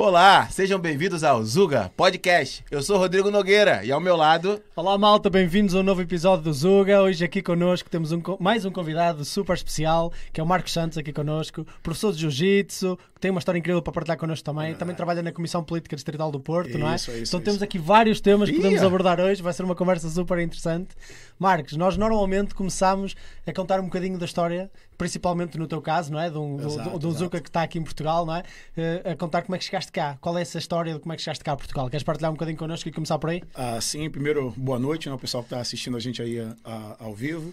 Olá, 0.00 0.46
sejam 0.48 0.78
bem-vindos 0.78 1.24
ao 1.24 1.44
Zuga 1.44 1.90
Podcast. 1.96 2.64
Eu 2.70 2.80
sou 2.80 2.98
Rodrigo 2.98 3.32
Nogueira 3.32 3.84
e 3.84 3.90
ao 3.90 3.98
meu 3.98 4.14
lado. 4.14 4.62
Olá 4.76 4.96
malta, 4.96 5.28
bem-vindos 5.28 5.74
a 5.74 5.80
um 5.80 5.82
novo 5.82 6.00
episódio 6.00 6.44
do 6.44 6.52
Zuga. 6.52 7.02
Hoje 7.02 7.24
aqui 7.24 7.42
connosco 7.42 7.90
temos 7.90 8.12
um, 8.12 8.22
mais 8.38 8.64
um 8.64 8.70
convidado 8.70 9.24
super 9.24 9.54
especial, 9.54 10.12
que 10.32 10.40
é 10.40 10.44
o 10.44 10.46
Marcos 10.46 10.72
Santos 10.72 10.98
aqui 10.98 11.12
connosco, 11.12 11.66
professor 11.82 12.12
de 12.12 12.20
Jiu-Jitsu, 12.20 12.96
tem 13.20 13.30
uma 13.30 13.38
história 13.38 13.58
incrível 13.58 13.82
para 13.82 13.92
partilhar 13.92 14.18
connosco 14.18 14.44
também. 14.44 14.74
Também 14.74 14.94
trabalha 14.94 15.22
na 15.22 15.32
Comissão 15.32 15.62
Política 15.62 15.96
Distrital 15.96 16.30
do 16.30 16.40
Porto, 16.40 16.70
Isso, 16.70 16.78
não 16.78 16.90
é? 16.90 16.94
isso, 16.94 17.10
então 17.10 17.22
isso. 17.22 17.40
temos 17.40 17.62
aqui 17.62 17.78
vários 17.78 18.20
temas 18.20 18.48
que 18.48 18.56
podemos 18.56 18.80
Ia. 18.80 18.86
abordar 18.86 19.20
hoje, 19.20 19.42
vai 19.42 19.52
ser 19.52 19.64
uma 19.64 19.74
conversa 19.74 20.08
super 20.08 20.38
interessante. 20.38 20.90
Marcos, 21.38 21.76
nós 21.76 21.96
normalmente 21.96 22.54
começamos 22.54 23.14
a 23.46 23.52
contar 23.52 23.80
um 23.80 23.84
bocadinho 23.84 24.18
da 24.18 24.24
história, 24.24 24.70
principalmente 24.96 25.58
no 25.58 25.66
teu 25.66 25.80
caso, 25.80 26.12
não 26.12 26.20
é? 26.20 26.30
De 26.30 26.38
um, 26.38 26.58
Exato, 26.60 26.90
do, 26.90 26.98
do. 26.98 27.12
Zuka 27.12 27.40
que 27.40 27.48
está 27.48 27.62
aqui 27.62 27.78
em 27.78 27.82
Portugal, 27.82 28.24
não 28.24 28.36
é? 28.36 28.42
Eh, 28.76 29.12
a 29.12 29.16
contar 29.16 29.42
como 29.42 29.54
é 29.56 29.58
que 29.58 29.64
chegaste 29.64 29.90
cá. 29.90 30.16
Qual 30.20 30.36
é 30.38 30.42
essa 30.42 30.58
história 30.58 30.94
de 30.94 31.00
como 31.00 31.12
é 31.12 31.16
que 31.16 31.22
chegaste 31.22 31.44
cá 31.44 31.52
a 31.52 31.56
Portugal? 31.56 31.88
Queres 31.90 32.04
partilhar 32.04 32.30
um 32.30 32.34
bocadinho 32.34 32.58
connosco 32.58 32.88
e 32.88 32.92
começar 32.92 33.18
por 33.18 33.30
aí? 33.30 33.42
Ah, 33.54 33.80
sim, 33.80 34.08
primeiro, 34.10 34.52
boa 34.56 34.78
noite, 34.78 35.08
né, 35.08 35.14
o 35.14 35.18
pessoal 35.18 35.42
que 35.42 35.48
está 35.48 35.60
assistindo 35.60 35.96
a 35.96 36.00
gente 36.00 36.22
aí 36.22 36.38
ah, 36.64 36.96
ao 36.98 37.14
vivo. 37.14 37.52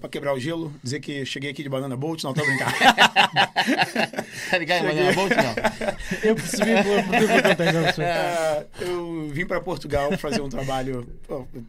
Para 0.00 0.08
quebrar 0.08 0.34
o 0.34 0.38
gelo, 0.38 0.72
dizer 0.82 1.00
que 1.00 1.24
cheguei 1.24 1.50
aqui 1.50 1.62
de 1.62 1.68
Banana 1.68 1.96
Boat, 1.96 2.22
não 2.24 2.34
tô 2.34 2.44
brincando. 2.44 2.72
Tá 4.50 4.58
ligado? 4.58 4.84
Não 4.84 4.90
é 4.90 5.12
bom, 5.12 5.26
não. 5.28 5.96
Eu 6.22 6.34
percebi 6.34 6.70
por 6.82 7.10
que 7.10 7.98
eu. 7.98 8.06
Ah, 8.06 8.64
eu 8.80 9.28
vim 9.30 9.46
para 9.46 9.60
Portugal 9.60 10.16
fazer 10.18 10.40
um 10.40 10.48
trabalho. 10.48 11.06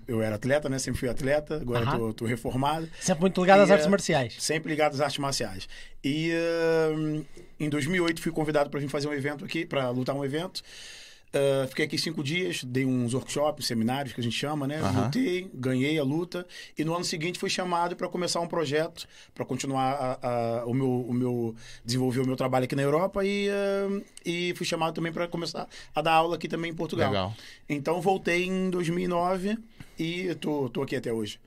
Eu 0.08 0.22
era 0.22 0.36
atleta, 0.36 0.70
né? 0.70 0.78
Sempre 0.78 1.00
fui 1.00 1.10
atleta, 1.10 1.56
agora 1.56 1.86
Aham. 1.86 1.98
tô, 1.98 2.14
tô 2.14 2.26
reformado. 2.26 2.88
Sempre 3.00 3.22
muito 3.22 3.42
ligado 3.42 3.62
às 3.62 3.70
E, 3.70 3.72
artes 3.72 3.88
eh, 3.88 3.90
marciais. 3.90 4.36
Sempre 4.40 4.70
ligado 4.70 4.94
às 4.94 5.02
artes 5.02 5.18
marciais. 5.18 5.68
E 6.04 6.32
ah, 6.34 7.24
em 7.60 7.70
2008 7.70 8.22
fui 8.22 8.32
convidado 8.32 8.70
para 8.70 8.80
vir 8.80 8.90
fazer 8.90 9.08
um 9.08 9.14
evento 9.14 9.44
aqui, 9.44 9.66
para 9.66 9.90
lutar 9.90 10.16
um 10.16 10.24
evento. 10.24 10.62
Ah, 11.38 11.68
fiquei 11.68 11.86
aqui 11.86 11.98
cinco 11.98 12.24
dias, 12.24 12.64
dei 12.64 12.86
uns 12.86 13.14
workshops, 13.14 13.66
seminários 13.68 14.14
que 14.14 14.20
a 14.20 14.24
gente 14.24 14.36
chama, 14.36 14.68
né? 14.68 14.80
Aham. 14.80 15.06
Lutei, 15.06 15.50
ganhei 15.54 15.98
a 16.00 16.04
luta 16.04 16.46
e 16.78 16.84
no 16.84 16.96
ano 16.96 17.06
seguinte 17.06 17.38
fui 17.38 17.50
chamado 17.50 17.96
para 17.96 18.08
começar 18.10 18.40
um 18.42 18.48
projeto 18.48 19.08
para 19.34 19.46
continuar 19.46 19.92
a- 19.94 20.28
a- 20.62 20.66
o 20.66 20.74
meu, 20.74 20.90
o 20.90 21.14
meu 21.14 21.56
desenvolver 21.86 22.22
o 22.22 22.26
meu 22.28 22.36
trabalho 22.36 22.66
aqui 22.66 22.76
na 22.76 22.82
Europa 22.82 23.24
e, 23.26 23.50
ah, 23.50 24.02
e 24.26 24.54
fui 24.56 24.66
chamado 24.66 24.94
também 24.94 25.12
para 25.14 25.28
começar 25.28 25.68
a 25.94 26.02
dar 26.02 26.14
aula 26.14 26.36
aqui 26.36 26.48
também 26.48 26.72
em 26.72 26.76
Portugal. 26.76 27.10
Legal. 27.12 27.36
Então 27.70 28.02
voltei 28.02 28.46
em 28.46 28.70
2009 28.70 29.58
e 30.00 30.34
tô, 30.36 30.70
tô 30.70 30.82
aqui 30.82 30.96
até 30.96 31.12
hoje. 31.14 31.40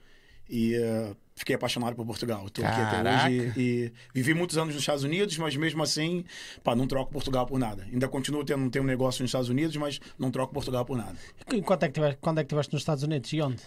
E 0.49 0.75
eh, 0.75 1.13
fiquei 1.41 1.57
apaixonado 1.57 1.97
por 1.97 2.05
Portugal. 2.05 2.49
Tô 2.51 2.63
aqui 2.65 2.81
até 2.81 3.27
hoje 3.27 3.53
e, 3.57 3.61
e 3.87 3.93
vivi 4.15 4.35
muitos 4.35 4.59
anos 4.59 4.75
nos 4.75 4.83
Estados 4.83 5.05
Unidos, 5.05 5.39
mas 5.39 5.57
mesmo 5.57 5.83
assim, 5.83 6.23
pá, 6.63 6.77
não 6.77 6.87
troco 6.87 7.11
Portugal 7.11 7.47
por 7.47 7.59
nada. 7.59 7.83
Ainda 7.91 8.07
continuo 8.09 8.45
tendo, 8.45 8.69
tendo 8.71 8.83
um 8.83 8.87
negócio 8.87 9.23
nos 9.23 9.31
Estados 9.31 9.49
Unidos, 9.49 9.75
mas 9.77 9.99
não 10.19 10.31
troco 10.31 10.53
Portugal 10.53 10.85
por 10.85 10.99
nada. 10.99 11.17
E 11.51 11.63
Quando 11.63 11.83
é, 11.83 11.89
que 11.89 11.95
tiveste, 11.95 12.19
quando 12.21 12.39
é 12.39 12.43
que 12.43 12.47
estiveste 12.49 12.73
nos 12.75 12.83
Estados 12.83 13.03
Unidos 13.03 13.33
e 13.33 13.41
onde? 13.41 13.63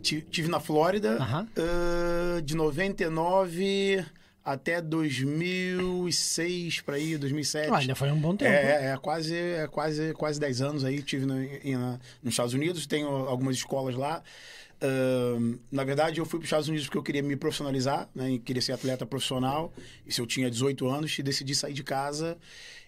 Ti- 0.00 0.22
Tive 0.30 0.48
na 0.48 0.58
Flórida 0.58 1.16
Aham. 1.22 1.46
eh, 1.56 2.40
de 2.40 2.56
99 2.56 4.04
até 4.42 4.80
2006 4.80 6.80
para 6.80 6.96
aí, 6.96 7.18
2007. 7.18 7.70
Ah, 7.70 7.76
ainda 7.78 7.94
foi 7.94 8.10
um 8.10 8.18
bom 8.18 8.34
tempo. 8.34 8.50
É, 8.50 8.86
é, 8.86 8.90
é 8.92 8.96
quase, 8.96 9.34
é 9.36 9.66
quase, 9.68 10.14
quase 10.14 10.40
10 10.40 10.62
anos 10.62 10.84
aí. 10.84 11.02
Tive 11.02 11.26
na- 11.26 11.44
em- 11.44 11.76
na- 11.76 11.98
nos 12.22 12.32
Estados 12.32 12.54
Unidos, 12.54 12.86
tenho 12.86 13.06
algumas 13.08 13.56
escolas 13.56 13.94
lá. 13.94 14.22
Na 15.70 15.84
verdade, 15.84 16.20
eu 16.20 16.24
fui 16.24 16.38
para 16.38 16.44
os 16.44 16.48
Estados 16.48 16.68
Unidos 16.68 16.86
porque 16.86 16.98
eu 16.98 17.02
queria 17.02 17.22
me 17.22 17.36
profissionalizar, 17.36 18.08
né? 18.14 18.32
E 18.32 18.38
queria 18.38 18.62
ser 18.62 18.72
atleta 18.72 19.04
profissional. 19.04 19.72
Isso 20.06 20.20
eu 20.20 20.26
tinha 20.26 20.50
18 20.50 20.88
anos 20.88 21.18
e 21.18 21.22
decidi 21.22 21.54
sair 21.54 21.72
de 21.72 21.82
casa. 21.82 22.38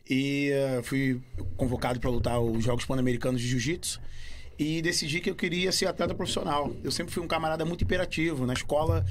E 0.09 0.51
eh, 0.51 0.81
fui 0.83 1.21
convocado 1.57 2.01
para 2.01 2.11
lutar 2.11 2.41
os 2.41 2.65
Jogos 2.65 2.85
Pan-Americanos 2.85 3.41
de 3.41 3.49
Jiu-Jitsu. 3.49 4.01
E 4.63 4.83
decidi 4.83 5.21
que 5.21 5.31
eu 5.31 5.35
queria 5.35 5.73
ser 5.73 5.87
atleta 5.87 6.15
profissional. 6.15 6.71
Eu 6.85 6.91
sempre 6.91 7.15
fui 7.15 7.23
um 7.23 7.27
camarada 7.27 7.65
muito 7.65 7.83
imperativo. 7.83 8.45
Na 8.45 8.53
escola, 8.53 9.07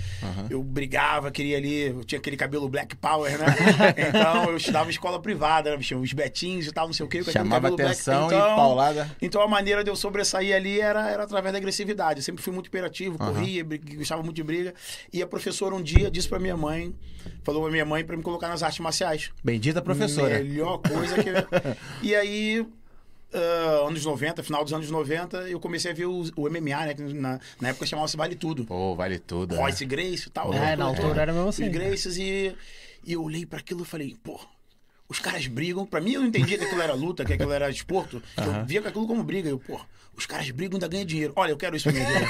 eu 0.47 0.62
brigava, 0.62 1.31
queria 1.31 1.57
ali. 1.57 1.88
Eu 1.88 2.03
tinha 2.03 2.19
aquele 2.19 2.38
cabelo 2.38 2.69
black 2.69 2.96
power, 2.96 3.35
né? 3.35 3.47
então, 4.09 4.51
eu 4.51 4.57
estudava 4.57 4.88
em 4.88 4.91
escola 4.91 5.19
privada, 5.19 5.75
né? 5.75 5.78
Os 6.00 6.13
betinhos 6.13 6.68
e 6.68 6.72
tal, 6.72 6.85
não 6.85 6.94
sei 6.94 7.03
o 7.03 7.09
quê. 7.09 7.23
Chamava 7.23 7.56
cabelo 7.56 7.78
black. 7.78 7.91
atenção 7.94 8.23
e 8.31 8.35
Então, 8.35 8.56
paulada. 8.56 9.09
então 9.19 9.41
a 9.41 9.47
maneira 9.47 9.84
de 9.84 9.90
eu 9.90 9.96
sobressair 9.96 10.56
ali 10.56 10.79
era, 10.79 11.09
era 11.09 11.23
através 11.23 11.52
da 11.52 11.57
agressividade. 11.57 12.19
Eu 12.19 12.23
sempre 12.23 12.44
fui 12.44 12.53
muito 12.53 12.68
imperativo, 12.68 13.18
Aham. 13.19 13.34
corria, 13.34 13.66
gostava 13.97 14.22
muito 14.22 14.35
de 14.35 14.44
briga. 14.44 14.75
E 15.12 15.19
a 15.23 15.25
professora 15.25 15.73
um 15.73 15.81
dia 15.81 16.12
disse 16.12 16.29
pra 16.29 16.38
minha 16.38 16.56
mãe, 16.56 16.94
falou 17.44 17.63
pra 17.63 17.72
minha 17.72 17.85
mãe 17.85 18.06
pra 18.06 18.16
me 18.16 18.22
colocar 18.22 18.50
nas 18.50 18.62
artes 18.62 18.79
marciais. 18.81 19.31
Bendita 19.44 19.81
professora. 19.81 20.38
Melhor 20.44 20.78
coisa 20.78 21.16
que. 21.23 21.29
e 22.07 22.16
aí. 22.16 22.68
Ah, 23.34 23.88
anos 23.88 24.06
90, 24.06 24.44
final 24.44 24.63
dos 24.63 24.73
anos 24.73 24.90
90, 24.90 25.50
eu 25.50 25.59
comecei 25.59 25.91
a 25.91 25.94
ver 25.94 26.06
o, 26.06 26.23
o 26.35 26.50
MMA, 26.50 26.85
né? 26.85 26.95
Na, 27.13 27.40
na 27.62 27.69
época 27.69 27.85
chamava-se 27.85 28.17
Vale 28.17 28.35
Tudo. 28.35 28.66
Pô, 28.66 28.95
vale 28.95 29.19
tudo. 29.19 29.56
né? 29.56 29.62
Royce 29.62 29.85
Grace 29.85 30.28
e 30.28 30.31
tal. 30.31 30.53
É, 30.53 30.59
né? 30.59 30.75
na 30.75 30.85
altura 30.85 31.22
era 31.22 31.34
mesmo 31.34 31.50
assim. 31.50 31.66
Os 31.66 31.72
Graces 31.72 32.17
e, 32.17 32.56
e 33.06 33.13
eu 33.13 33.23
olhei 33.23 33.45
pra 33.45 33.59
aquilo 33.59 33.84
e 33.84 33.85
falei, 33.85 34.16
pô, 34.23 34.40
os 35.09 35.20
caras 35.20 35.47
brigam. 35.47 35.86
Pra 35.86 36.00
mim 36.00 36.14
eu 36.14 36.22
não 36.22 36.28
entendia 36.28 36.58
que 36.58 36.64
aquilo 36.64 36.81
era 36.81 36.94
luta, 36.94 37.25
que 37.25 37.34
aquilo 37.34 37.52
era 37.52 37.70
esporto. 37.70 38.22
Eu 38.38 38.66
via 38.66 38.80
aquilo 38.80 39.08
como 39.08 39.24
briga. 39.24 39.50
Eu, 39.50 39.59
pô, 39.59 39.80
os 40.16 40.25
caras 40.25 40.50
brigam 40.52 40.74
e 40.74 40.75
ainda 40.75 40.88
ganham 40.88 41.06
dinheiro. 41.06 41.34
Olha, 41.36 41.52
eu 41.52 41.58
quero 41.58 41.75
isso 41.75 41.90
pra 41.90 41.94
minha 41.94 42.06
vida. 42.06 42.28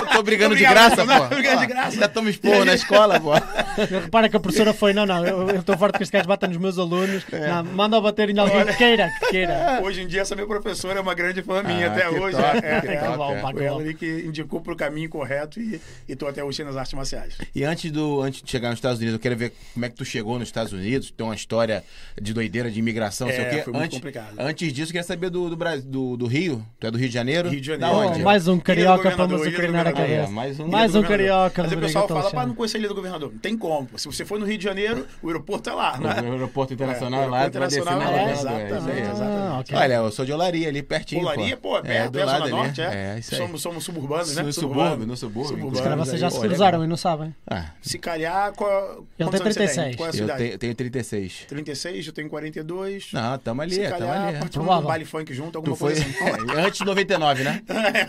Eu 0.00 0.06
tô 0.06 0.22
brigando 0.22 0.56
de 0.56 0.62
graça, 0.62 1.04
pô. 1.04 1.20
tô 1.28 1.34
brigando 1.34 1.60
de 1.60 1.66
graça. 1.66 1.90
Ainda 1.90 2.08
tomo 2.08 2.28
esporro 2.28 2.64
na 2.64 2.74
escola, 2.74 3.20
pô. 3.20 3.32
Repara 3.90 4.28
que 4.28 4.36
a 4.36 4.40
professora 4.40 4.72
foi, 4.72 4.92
não, 4.92 5.04
não, 5.04 5.26
eu 5.26 5.50
eu 5.50 5.60
estou 5.60 5.76
forte 5.76 5.96
que 5.96 6.04
este 6.04 6.12
gajo 6.12 6.28
bata 6.28 6.46
nos 6.46 6.56
meus 6.56 6.78
alunos. 6.78 7.24
Não, 7.30 7.64
manda 7.64 8.00
bater 8.00 8.30
em 8.30 8.38
alguém 8.38 8.64
que 8.66 8.76
queira, 8.76 9.10
que 9.18 9.26
queira. 9.30 9.80
Hoje 9.82 10.02
em 10.02 10.06
dia, 10.06 10.22
essa 10.22 10.34
minha 10.34 10.46
professora 10.46 10.98
é 10.98 11.02
uma 11.02 11.14
grande 11.14 11.42
fã 11.42 11.62
minha 11.62 11.88
Ah, 11.88 11.92
até 11.92 12.08
que 12.08 12.20
hoje. 12.20 12.36
top, 12.36 12.56
é, 12.58 12.80
que 12.80 12.86
é, 12.86 13.00
top, 13.00 13.34
é. 13.34 13.52
Foi 13.52 13.64
ela 13.64 13.80
ali 13.80 13.94
que 13.94 14.24
indicou 14.26 14.60
pro 14.60 14.76
caminho 14.76 15.08
correto 15.08 15.60
e, 15.60 15.80
e 16.08 16.14
tô 16.14 16.26
até 16.28 16.42
hoje 16.42 16.62
nas 16.62 16.76
artes 16.76 16.94
marciais. 16.94 17.36
E 17.54 17.64
antes, 17.64 17.90
do, 17.90 18.22
antes 18.22 18.42
de 18.42 18.50
chegar 18.50 18.70
nos 18.70 18.78
Estados 18.78 18.98
Unidos, 18.98 19.14
eu 19.14 19.20
quero 19.20 19.36
ver 19.36 19.52
como 19.72 19.84
é 19.84 19.88
que 19.88 19.96
tu 19.96 20.04
chegou 20.04 20.38
nos 20.38 20.48
Estados 20.48 20.72
Unidos. 20.72 21.10
Tem 21.10 21.26
uma 21.26 21.34
história 21.34 21.82
de 22.20 22.32
doideira, 22.32 22.70
de 22.70 22.78
imigração, 22.78 23.26
não 23.26 23.34
sei 23.34 23.44
É, 23.44 23.48
o 23.48 23.50
quê. 23.50 23.62
foi 23.62 23.72
muito 23.72 23.84
antes, 23.84 23.98
complicado. 23.98 24.34
Antes 24.38 24.72
disso, 24.72 24.82
eu 24.90 24.92
queria 24.92 25.02
saber 25.02 25.30
do, 25.30 25.50
do, 25.50 25.56
Brasil, 25.56 25.88
do, 25.90 26.16
do 26.16 26.26
Rio. 26.26 26.64
Tu 26.78 26.86
é 26.86 26.90
do 26.90 26.98
Rio 26.98 27.08
de 27.08 27.14
Janeiro? 27.14 27.48
Rio 27.48 27.60
de 27.60 27.76
Da 27.76 27.88
Janeiro. 27.88 28.08
onde? 28.10 28.20
Oh, 28.20 28.24
mais 28.24 28.48
um 28.48 28.58
carioca 28.58 29.10
do 29.26 29.42
acrinar 29.42 29.86
a 29.86 29.92
cabeça. 29.92 30.12
É, 30.12 30.26
mais 30.28 30.60
um- 30.60 30.68
Mais 30.68 30.94
um 30.94 31.02
carioca, 31.02 31.62
Mas 31.64 31.72
o 31.72 31.76
pessoal 31.78 32.06
fala, 32.08 32.20
Alexandre. 32.20 32.40
pá, 32.42 32.46
não 32.46 32.54
conhecer 32.54 32.76
a 32.76 32.80
Ilha 32.80 32.88
do 32.88 32.94
Governador. 32.94 33.32
Não 33.32 33.38
tem 33.38 33.56
como. 33.56 33.88
Se 33.96 34.06
você 34.06 34.24
for 34.24 34.38
no 34.38 34.46
Rio 34.46 34.56
de 34.58 34.64
Janeiro, 34.64 35.06
o 35.22 35.26
aeroporto 35.28 35.68
é 35.70 35.72
lá, 35.74 35.98
né? 35.98 36.14
O 36.28 36.32
aeroporto 36.32 36.72
internacional 36.72 37.22
É, 37.22 37.26
o 37.26 37.30
lá, 37.30 37.50
tu 37.50 37.58
vai 37.58 37.68
descer 37.68 37.84
na 37.84 37.92
internacional, 37.94 38.14
é. 38.58 38.62
É 38.62 38.66
isso 38.76 38.88
aí. 38.88 39.00
exatamente, 39.00 39.74
Ah. 39.74 39.78
Olha, 39.80 39.94
eu 39.94 40.10
sou 40.10 40.24
de 40.24 40.32
Olaria, 40.32 40.68
ali 40.68 40.82
pertinho. 40.82 41.22
Olaria, 41.22 41.56
pô, 41.56 41.78
é 41.78 41.82
perto, 41.82 42.12
do 42.12 42.18
é, 42.20 42.24
lado 42.24 42.48
Zona. 42.48 42.50
Norte, 42.50 42.80
é. 42.80 43.14
É, 43.16 43.18
isso 43.18 43.34
aí. 43.34 43.40
Somos, 43.40 43.62
somos 43.62 43.84
suburbanos, 43.84 44.34
né? 44.36 44.42
No 44.42 44.52
subúrbio, 44.52 45.06
no 45.06 45.16
subúrbio. 45.16 45.74
Se 45.76 45.82
calhar 45.82 45.98
vocês 45.98 46.20
já 46.20 46.30
se 46.30 46.38
cruzaram 46.40 46.78
legal. 46.78 46.84
e 46.84 46.88
não 46.88 46.96
sabem. 46.96 47.34
Ah, 47.46 47.70
Se 47.82 47.98
calhar, 47.98 48.52
qual, 48.52 48.70
Ele 48.72 49.06
tem 49.16 49.26
anos 49.26 49.38
você 49.40 49.42
36. 49.54 49.96
Qual 49.96 50.08
é 50.08 50.12
a 50.12 50.40
eu 50.44 50.58
tenho 50.58 50.74
36. 50.74 51.44
36, 51.48 52.03
eu 52.08 52.12
tenho 52.12 52.28
42. 52.28 53.12
Não, 53.12 53.38
tamo 53.38 53.62
ali, 53.62 53.74
Se 53.74 53.82
tamo 53.84 53.98
calhar, 53.98 54.16
ali. 54.16 54.36
é. 54.36 54.38
participamos 54.38 54.52
Provável. 54.52 54.82
do 54.82 54.88
baile 54.88 55.04
funk 55.04 55.34
junto, 55.34 55.56
alguma 55.56 55.74
Tu 55.76 55.78
foi 55.78 55.92
coisa 55.94 56.06
assim. 56.08 56.50
é, 56.58 56.60
antes 56.66 56.78
de 56.78 56.84
99, 56.84 57.44
né? 57.44 57.62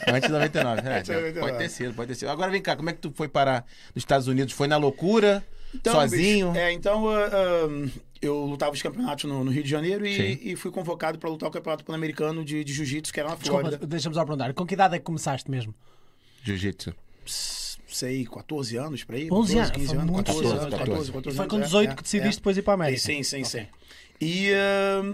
Antes 0.07 0.27
de 0.27 0.33
99. 0.33 0.81
É, 0.87 0.97
Antes 0.97 1.09
de 1.09 1.13
99. 1.15 1.39
Pode 1.39 1.57
ter 1.57 1.69
sido, 1.69 1.93
pode 1.93 2.07
ter 2.09 2.15
sido. 2.15 2.29
Agora 2.29 2.51
vem 2.51 2.61
cá, 2.61 2.75
como 2.75 2.89
é 2.89 2.93
que 2.93 2.99
tu 2.99 3.11
foi 3.15 3.27
parar 3.27 3.65
nos 3.93 4.01
Estados 4.01 4.27
Unidos? 4.27 4.53
Foi 4.53 4.67
na 4.67 4.77
loucura? 4.77 5.45
Então, 5.73 5.93
sozinho? 5.93 6.51
bicho, 6.51 6.59
é, 6.59 6.71
então 6.71 7.09
ah, 7.09 7.29
ah, 7.33 7.89
eu 8.21 8.45
lutava 8.45 8.71
os 8.71 8.81
campeonatos 8.81 9.25
no, 9.25 9.43
no 9.43 9.51
Rio 9.51 9.61
de 9.63 9.69
Janeiro 9.69 10.05
e, 10.05 10.51
e 10.53 10.55
fui 10.55 10.71
convocado 10.71 11.19
para 11.19 11.29
lutar 11.29 11.49
o 11.49 11.51
campeonato 11.51 11.83
pan-americano 11.83 12.45
de, 12.45 12.63
de 12.63 12.71
jiu-jitsu, 12.73 13.11
que 13.13 13.19
era 13.19 13.27
na 13.29 13.35
Desculpa, 13.35 13.61
Flórida. 13.63 13.85
deixa-me 13.85 14.15
só 14.15 14.23
perguntar. 14.23 14.53
Com 14.53 14.65
que 14.65 14.73
idade 14.73 14.95
é 14.95 14.99
que 14.99 15.03
começaste 15.03 15.51
mesmo? 15.51 15.75
Jiu-jitsu. 16.43 16.93
Sei, 17.95 18.25
14 18.25 18.75
anos 18.77 19.03
para 19.05 19.15
aí. 19.15 19.29
11 19.31 19.57
anos, 19.57 19.71
15 19.71 19.87
foi 19.87 19.97
anos, 19.97 20.11
muito 20.11 20.25
14, 20.27 20.47
cedo. 20.49 20.59
14, 20.59 20.77
14, 20.79 21.11
14 21.11 21.29
E 21.29 21.37
foi 21.37 21.43
anos, 21.43 21.51
com 21.51 21.57
é, 21.57 21.61
18 21.63 21.91
é, 21.91 21.95
que 21.95 22.03
decidiste 22.03 22.35
é. 22.35 22.39
depois 22.41 22.57
ir 22.57 22.61
para 22.61 22.73
a 22.73 22.75
América. 22.75 23.01
Sim, 23.01 23.23
sim, 23.23 23.43
sim. 23.45 23.67
E, 24.19 24.51
ahn, 24.53 25.11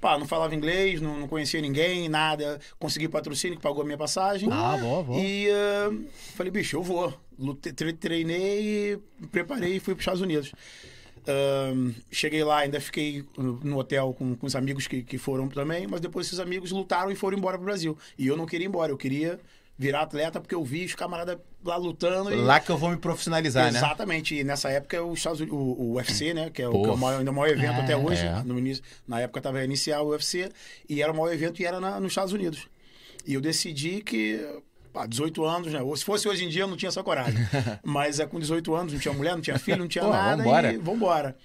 pá, 0.00 0.16
não 0.18 0.26
falava 0.26 0.54
inglês, 0.54 1.00
não, 1.00 1.18
não 1.18 1.26
conhecia 1.26 1.60
ninguém, 1.60 2.08
nada. 2.08 2.60
Consegui 2.78 3.08
patrocínio 3.08 3.56
que 3.56 3.62
pagou 3.62 3.82
a 3.82 3.84
minha 3.84 3.98
passagem. 3.98 4.48
Ah, 4.52 4.76
boa, 4.80 5.02
boa. 5.02 5.18
E 5.20 5.48
ahn, 5.50 6.04
falei, 6.36 6.52
bicho, 6.52 6.76
eu 6.76 6.82
vou. 6.82 7.12
Lute- 7.38 7.72
tre- 7.72 7.92
treinei, 7.92 8.98
preparei 9.32 9.76
e 9.76 9.80
fui 9.80 9.94
para 9.94 10.00
os 10.00 10.02
Estados 10.02 10.20
Unidos. 10.20 10.52
Ahn, 11.26 11.92
cheguei 12.10 12.42
lá, 12.44 12.58
ainda 12.58 12.80
fiquei 12.80 13.24
no 13.36 13.78
hotel 13.78 14.14
com, 14.16 14.34
com 14.36 14.46
os 14.46 14.54
amigos 14.56 14.86
que, 14.86 15.02
que 15.02 15.18
foram 15.18 15.48
também, 15.48 15.86
mas 15.88 16.00
depois 16.00 16.26
esses 16.26 16.38
amigos 16.40 16.70
lutaram 16.72 17.10
e 17.10 17.14
foram 17.14 17.38
embora 17.38 17.56
para 17.56 17.62
o 17.62 17.66
Brasil. 17.66 17.96
E 18.18 18.26
eu 18.26 18.36
não 18.36 18.44
queria 18.46 18.66
ir 18.66 18.68
embora, 18.68 18.90
eu 18.92 18.96
queria 18.96 19.38
virar 19.82 20.02
atleta 20.02 20.40
porque 20.40 20.54
eu 20.54 20.64
vi 20.64 20.84
os 20.84 20.94
camaradas 20.94 21.36
lá 21.64 21.76
lutando. 21.76 22.32
E... 22.32 22.36
Lá 22.36 22.60
que 22.60 22.70
eu 22.70 22.78
vou 22.78 22.90
me 22.90 22.96
profissionalizar, 22.96 23.70
né? 23.72 23.78
Exatamente. 23.78 24.34
E 24.36 24.44
nessa 24.44 24.70
época 24.70 25.02
os 25.02 25.18
Estados 25.18 25.40
Unidos, 25.40 25.58
o, 25.58 25.62
o 25.62 25.92
UFC, 25.96 26.32
né? 26.32 26.48
Que 26.50 26.62
é, 26.62 26.68
o, 26.68 26.82
que 26.82 26.88
é 26.88 26.92
o 26.92 26.96
maior, 26.96 27.18
ainda 27.18 27.30
o 27.30 27.34
maior 27.34 27.52
evento 27.52 27.80
É. 27.80 27.82
até 27.82 27.96
hoje. 27.96 28.24
É. 28.24 28.42
No 28.44 28.58
início, 28.58 28.82
na 29.06 29.20
época 29.20 29.40
estava 29.40 29.58
a 29.58 29.64
iniciar 29.64 30.00
o 30.02 30.08
UFC 30.10 30.50
e 30.88 31.02
era 31.02 31.12
o 31.12 31.16
maior 31.16 31.32
evento 31.32 31.60
e 31.60 31.66
era 31.66 31.80
na- 31.80 31.98
nos 32.00 32.12
Estados 32.12 32.32
Unidos. 32.32 32.66
E 33.26 33.34
eu 33.34 33.40
decidi 33.40 34.00
que 34.00 34.40
pá, 34.92 35.06
18 35.06 35.44
anos, 35.44 35.72
né? 35.72 35.80
Ou 35.82 35.96
se 35.96 36.04
fosse 36.04 36.28
hoje 36.28 36.44
em 36.44 36.48
dia 36.48 36.62
eu 36.62 36.68
não 36.68 36.76
tinha 36.76 36.88
essa 36.88 37.02
coragem. 37.02 37.38
Mas 37.84 38.20
é 38.20 38.26
com 38.26 38.38
18 38.38 38.74
anos, 38.74 38.92
não 38.92 39.00
tinha 39.00 39.14
mulher, 39.14 39.34
não 39.34 39.40
tinha 39.42 39.58
filho, 39.58 39.78
não 39.78 39.88
tinha 39.88 40.04
Pô, 40.04 40.10
nada 40.10 40.36
vambora. 40.42 40.72
e 40.72 40.76
vambora. 40.76 41.36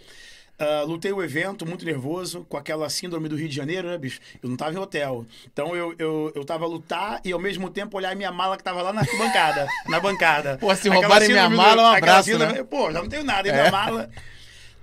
Ah, 0.59 0.83
lutei 0.87 1.11
o 1.13 1.21
evento, 1.21 1.65
muito 1.67 1.85
nervoso, 1.85 2.43
com 2.49 2.57
aquela 2.57 2.89
síndrome 2.89 3.29
do 3.29 3.35
Rio 3.35 3.47
de 3.47 3.55
Janeiro, 3.55 3.87
né, 3.89 3.97
bicho? 3.97 4.19
Eu 4.41 4.49
não 4.49 4.57
tava 4.57 4.73
em 4.73 4.77
hotel. 4.77 5.23
Então 5.53 5.75
eu, 5.75 5.93
eu, 5.99 6.31
eu 6.35 6.43
tava 6.43 6.65
a 6.65 6.67
lutar 6.67 7.21
e 7.23 7.31
ao 7.31 7.39
mesmo 7.39 7.69
tempo 7.69 7.95
olhar 7.95 8.15
minha 8.15 8.31
mala 8.31 8.57
que 8.57 8.63
tava 8.63 8.81
lá 8.81 8.91
na 8.91 9.03
bancada. 9.03 9.67
na 9.87 9.99
bancada. 9.99 10.57
Pô, 10.59 10.73
se 10.75 10.89
roubarem 10.89 11.27
minha 11.29 11.47
mala, 11.49 11.83
um 11.83 11.85
abraço, 11.95 12.29
síndrome- 12.31 12.53
né? 12.53 12.63
Pô, 12.63 12.91
já 12.91 13.01
não 13.01 13.07
tenho 13.09 13.23
nada, 13.23 13.47
e 13.47 13.51
É. 13.51 13.53
minha 13.53 13.71
mala. 13.71 14.09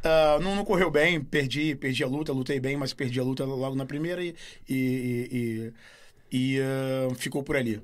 Ah, 0.04 0.38
não, 0.40 0.54
não 0.54 0.64
correu 0.64 0.90
bem, 0.92 1.20
perdi, 1.20 1.74
perdi 1.74 2.04
a 2.04 2.06
luta, 2.06 2.32
lutei 2.32 2.60
bem, 2.60 2.76
mas 2.76 2.92
perdi 2.92 3.18
a 3.18 3.24
luta 3.24 3.44
logo 3.44 3.74
na 3.74 3.84
primeira 3.86 4.22
e, 4.22 4.34
e, 4.68 5.72
e, 6.30 6.56
e, 6.56 6.60
ah, 6.60 7.14
ficou 7.16 7.42
por 7.42 7.56
ali. 7.56 7.80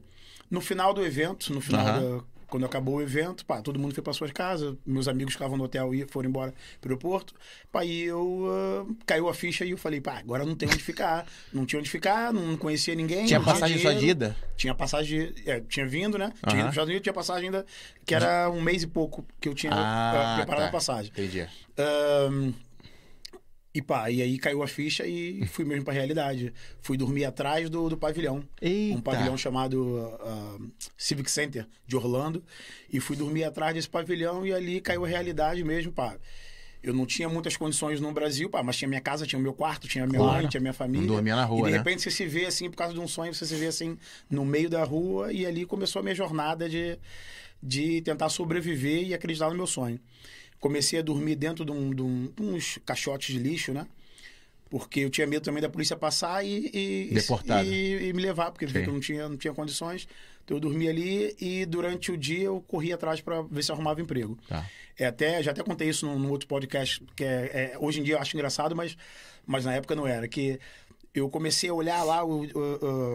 No 0.49 0.61
final 0.61 0.93
do 0.95 1.05
evento, 1.05 1.53
no 1.53 1.61
final 1.61 1.85
da- 1.85 2.25
quando 2.51 2.67
acabou 2.67 2.97
o 2.97 3.03
evento, 3.03 3.47
pá, 3.47 3.63
todo 3.63 3.79
mundo 3.79 3.95
foi 3.95 4.03
para 4.03 4.13
suas 4.13 4.33
casas, 4.33 4.75
meus 4.85 5.09
amigos 5.09 5.35
ficavam 5.35 5.57
no 5.57 5.65
hotel 5.65 5.95
e 5.95 6.05
foram 6.07 6.29
embora 6.29 6.53
pro 6.81 6.91
aeroporto. 6.91 7.35
Pá, 7.71 7.85
e 7.85 8.03
eu 8.03 8.47
ah, 8.51 8.93
caiu 9.07 9.29
a 9.29 9.35
ficha 9.35 9.65
e 9.65 9.71
eu 9.71 9.79
falei, 9.79 10.01
pá, 10.01 10.19
agora 10.19 10.45
não 10.45 10.55
tem 10.57 10.69
onde 10.69 10.83
ficar. 10.83 11.27
Não 11.53 11.65
tinha 11.65 11.79
onde 11.79 11.89
ficar, 11.89 12.33
não 12.33 12.57
conhecia 12.57 12.95
ninguém. 12.95 13.27
Tinha 13.27 13.41
passagem 13.41 13.79
só 13.79 13.93
de 13.93 14.09
ida? 14.09 14.37
Tinha 14.57 14.75
passagem, 14.75 15.33
é, 15.47 15.61
tinha 15.61 15.87
vindo, 15.87 16.19
né? 16.19 16.33
Tinha 16.41 16.53
ido 16.53 16.55
Aham. 16.55 16.61
para 16.63 16.71
Estados 16.71 16.89
Unidos, 16.89 17.03
tinha 17.03 17.13
passagem 17.13 17.45
ainda, 17.47 17.65
que 18.05 18.15
era 18.15 18.51
um 18.51 18.61
mês 18.61 18.83
e 18.83 18.87
pouco 18.87 19.25
que 19.41 19.49
eu 19.49 19.55
tinha 19.55 19.73
Ah, 19.73 20.33
ah, 20.33 20.37
preparado 20.39 20.63
tá. 20.63 20.69
a 20.69 20.73
passagem. 20.73 21.11
Entendi. 21.11 21.47
E 23.73 23.81
pá, 23.81 24.11
e 24.11 24.21
aí 24.21 24.37
caiu 24.39 24.63
a 24.63 24.67
ficha 24.69 25.07
e 25.07 25.47
fui 25.49 25.65
mesmo 25.65 25.85
pra 25.85 25.93
realidade. 25.95 26.53
Fui 26.83 26.97
dormir 26.97 27.25
atrás 27.25 27.71
do, 27.71 27.89
do 27.89 27.97
pavilhão. 27.97 28.43
Eita. 28.61 28.99
Um 28.99 29.01
pavilhão 29.01 29.37
chamado 29.37 30.13
ah, 30.21 30.59
Civic 30.97 31.31
Center 31.31 31.67
de 31.87 31.97
Orlando. 31.97 32.43
E 32.93 32.99
fui 33.01 33.17
dormir 33.17 33.45
atrás 33.45 33.75
desse 33.75 33.89
pavilhão 33.89 34.45
e 34.45 34.53
ali 34.53 34.81
caiu 34.81 35.05
a 35.05 35.09
realidade 35.09 35.63
mesmo, 35.63 35.93
pá. 35.93 36.17
Eu 36.83 36.95
não 36.95 37.05
tinha 37.05 37.29
muitas 37.29 37.59
condições 37.59 38.01
no 38.01 38.11
Brasil, 38.11 38.49
pá, 38.49 38.63
mas 38.63 38.75
tinha 38.77 38.89
minha 38.89 39.03
casa, 39.03 39.27
tinha 39.27 39.39
o 39.39 39.43
meu 39.43 39.53
quarto, 39.53 39.87
tinha 39.87 40.07
minha 40.07 40.19
Claro. 40.19 40.39
mãe, 40.41 40.49
tinha 40.49 40.61
minha 40.63 40.73
família. 40.73 41.07
Não 41.07 41.15
dormia 41.15 41.37
na 41.37 41.45
rua, 41.45 41.61
E 41.61 41.65
de 41.65 41.71
né? 41.73 41.77
repente 41.77 42.01
você 42.03 42.11
se 42.11 42.27
vê 42.27 42.47
assim, 42.47 42.71
por 42.71 42.77
causa 42.79 42.95
de 42.95 42.99
um 43.01 43.07
sonho, 43.07 43.35
você 43.35 43.45
se 43.45 43.55
vê 43.55 43.67
assim 43.67 43.99
no 44.31 44.47
meio 44.47 44.71
da 44.71 44.83
rua 44.83 45.31
e 45.31 45.45
ali 45.45 45.67
começou 45.67 46.01
a 46.01 46.03
minha 46.03 46.15
jornada 46.15 46.69
de, 46.71 46.99
de 47.63 48.01
tentar 48.01 48.31
sobreviver 48.31 49.07
e 49.07 49.13
acreditar 49.13 49.51
no 49.51 49.57
meu 49.57 49.67
sonho. 49.67 50.01
Comecei 50.61 50.99
a 50.99 51.03
dormir 51.03 51.35
dentro 51.37 51.65
de, 51.65 51.73
um- 51.73 51.93
de 51.95 52.03
um- 52.03 52.33
de 52.37 52.43
uns 52.43 52.79
caixotes 52.85 53.35
de 53.35 53.41
lixo, 53.41 53.73
né? 53.73 53.87
Porque 54.69 55.01
eu 55.01 55.11
tinha 55.11 55.27
medo 55.27 55.43
também 55.43 55.61
da 55.61 55.69
polícia 55.69 55.97
passar 55.97 56.45
e, 56.45 56.71
e, 56.73 57.09
e, 57.67 58.09
e 58.09 58.13
me 58.13 58.23
levar, 58.23 58.53
porque 58.53 58.67
eu 58.67 58.93
não 58.93 59.01
tinha, 59.01 59.29
não 59.29 59.37
tinha 59.37 59.53
condições. 59.53 60.07
Então 60.45 60.57
eu 60.57 60.61
dormia 60.61 60.91
ali 60.91 61.35
e 61.41 61.67
durante 61.67 62.13
o 62.13 62.17
dia 62.17 62.45
eu 62.45 62.61
corria 62.69 62.95
atrás 62.95 63.21
para 63.21 63.43
ver 63.43 63.65
se 63.65 63.73
arrumava 63.73 64.01
emprego. 64.01 64.39
Tá. 64.49 64.65
É 64.97 65.07
até, 65.07 65.43
já 65.43 65.51
até 65.51 65.63
contei 65.63 65.89
isso 65.89 66.07
num, 66.07 66.19
num 66.19 66.31
outro 66.31 66.47
podcast, 66.47 67.03
que 67.17 67.25
é, 67.25 67.73
é- 67.75 67.79
hoje 67.81 67.99
em 68.01 68.05
dia 68.05 68.15
eu 68.15 68.19
acho 68.21 68.37
engraçado, 68.37 68.77
mas, 68.77 68.97
mas 69.47 69.65
na 69.65 69.75
época 69.75 69.97
não 69.97 70.07
era. 70.07 70.29
Que 70.29 70.61
eu 71.13 71.29
comecei 71.29 71.69
a 71.69 71.75
olhar 71.75 72.03
lá, 72.05 72.25
o, 72.25 72.45
o- 72.45 72.49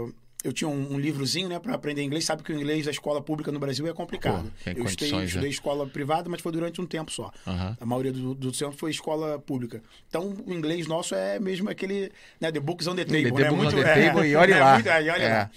o- 0.10 0.14
eu 0.46 0.54
tinha 0.54 0.68
um, 0.70 0.94
um 0.94 1.00
livrozinho, 1.00 1.50
né, 1.50 1.58
para 1.60 1.74
aprender 1.74 2.04
inglês. 2.04 2.24
Sabe 2.26 2.44
que 2.44 2.52
o 2.54 2.56
inglês 2.56 2.86
da 2.86 2.92
escola 2.92 3.22
pública 3.22 3.52
no 3.52 3.60
Brasil 3.60 3.88
é 3.88 3.94
complicado. 3.94 4.44
Pô, 4.64 4.70
eu 4.70 4.86
estudei, 4.86 4.86
condições, 5.10 5.26
estudei 5.30 5.50
né? 5.50 5.54
escola 5.54 5.88
privada, 5.88 6.30
mas 6.30 6.40
foi 6.42 6.52
durante 6.52 6.80
um 6.80 6.86
tempo 6.86 7.12
só. 7.12 7.32
Aham. 7.48 7.78
A 7.82 7.86
maioria 7.86 8.12
do, 8.12 8.36
do 8.36 8.52
tempo 8.52 8.74
foi 8.78 8.92
escola 8.92 9.40
pública. 9.40 9.82
Então, 10.08 10.36
o 10.46 10.54
inglês 10.54 10.88
nosso 10.88 11.16
é 11.16 11.40
mesmo 11.40 11.70
aquele, 11.70 12.12
né, 12.40 12.52
the 12.52 12.60
books 12.60 12.86
on 12.88 12.96
the 12.96 13.04
table, 13.06 13.32
The 13.32 13.44
né? 13.44 13.50
books 13.50 13.54
on 13.54 13.56
Muito, 13.56 13.76
the 13.76 13.82
é, 14.00 14.08
table 14.10 14.28
e 14.30 14.36
olhe 14.36 14.54
é 14.54 14.60
lá. 14.60 14.74
muito- 14.76 14.90
é, 14.90 15.04
e 15.04 15.10
olha 15.10 15.24
É. 15.24 15.34
lá. 15.34 15.52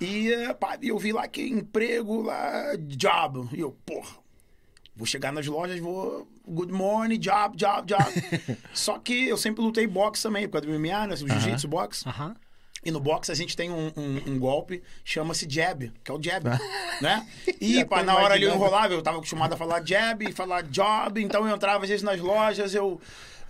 E 0.00 0.54
pá, 0.58 0.78
eu 0.82 0.98
vi 0.98 1.12
lá 1.12 1.28
que 1.28 1.42
emprego 1.42 2.22
lá, 2.22 2.74
job. 2.78 3.48
E 3.54 3.60
eu, 3.60 3.76
porra, 3.84 4.16
vou 4.96 5.06
chegar 5.06 5.32
nas 5.32 5.46
lojas, 5.46 5.78
vou. 5.78 6.26
Good 6.48 6.72
morning, 6.72 7.18
job, 7.18 7.56
job, 7.56 7.86
job. 7.86 8.02
Só 8.74 8.98
que 8.98 9.28
eu 9.28 9.36
sempre 9.36 9.62
lutei 9.62 9.86
boxe 9.86 10.22
também, 10.22 10.48
por 10.48 10.54
causa 10.60 10.66
do 10.66 10.72
MMA, 10.72 11.06
né? 11.08 11.14
O 11.14 11.28
jiu-jitsu, 11.28 11.68
boxe. 11.68 12.08
Aham. 12.08 12.34
E 12.84 12.90
no 12.90 12.98
boxe 12.98 13.30
a 13.30 13.34
gente 13.34 13.54
tem 13.56 13.70
um, 13.70 13.92
um- 13.96 14.22
um 14.26 14.38
golpe, 14.38 14.82
chama-se 15.04 15.46
jab, 15.48 15.92
que 16.02 16.10
é 16.10 16.14
o 16.14 16.22
jab, 16.22 16.48
né? 17.02 17.26
E 17.60 17.84
pá, 17.84 18.02
na 18.02 18.16
hora 18.16 18.34
ali 18.34 18.44
eu 18.44 18.54
enrolava, 18.54 18.94
eu 18.94 19.02
tava 19.02 19.18
acostumado 19.18 19.52
a 19.52 19.56
falar 19.56 19.82
jab 19.84 20.24
e 20.24 20.32
falar 20.32 20.62
job, 20.62 21.22
então 21.22 21.46
eu 21.46 21.54
entrava 21.54 21.84
às 21.84 21.90
vezes 21.90 22.02
nas 22.02 22.18
lojas, 22.20 22.74
eu... 22.74 22.98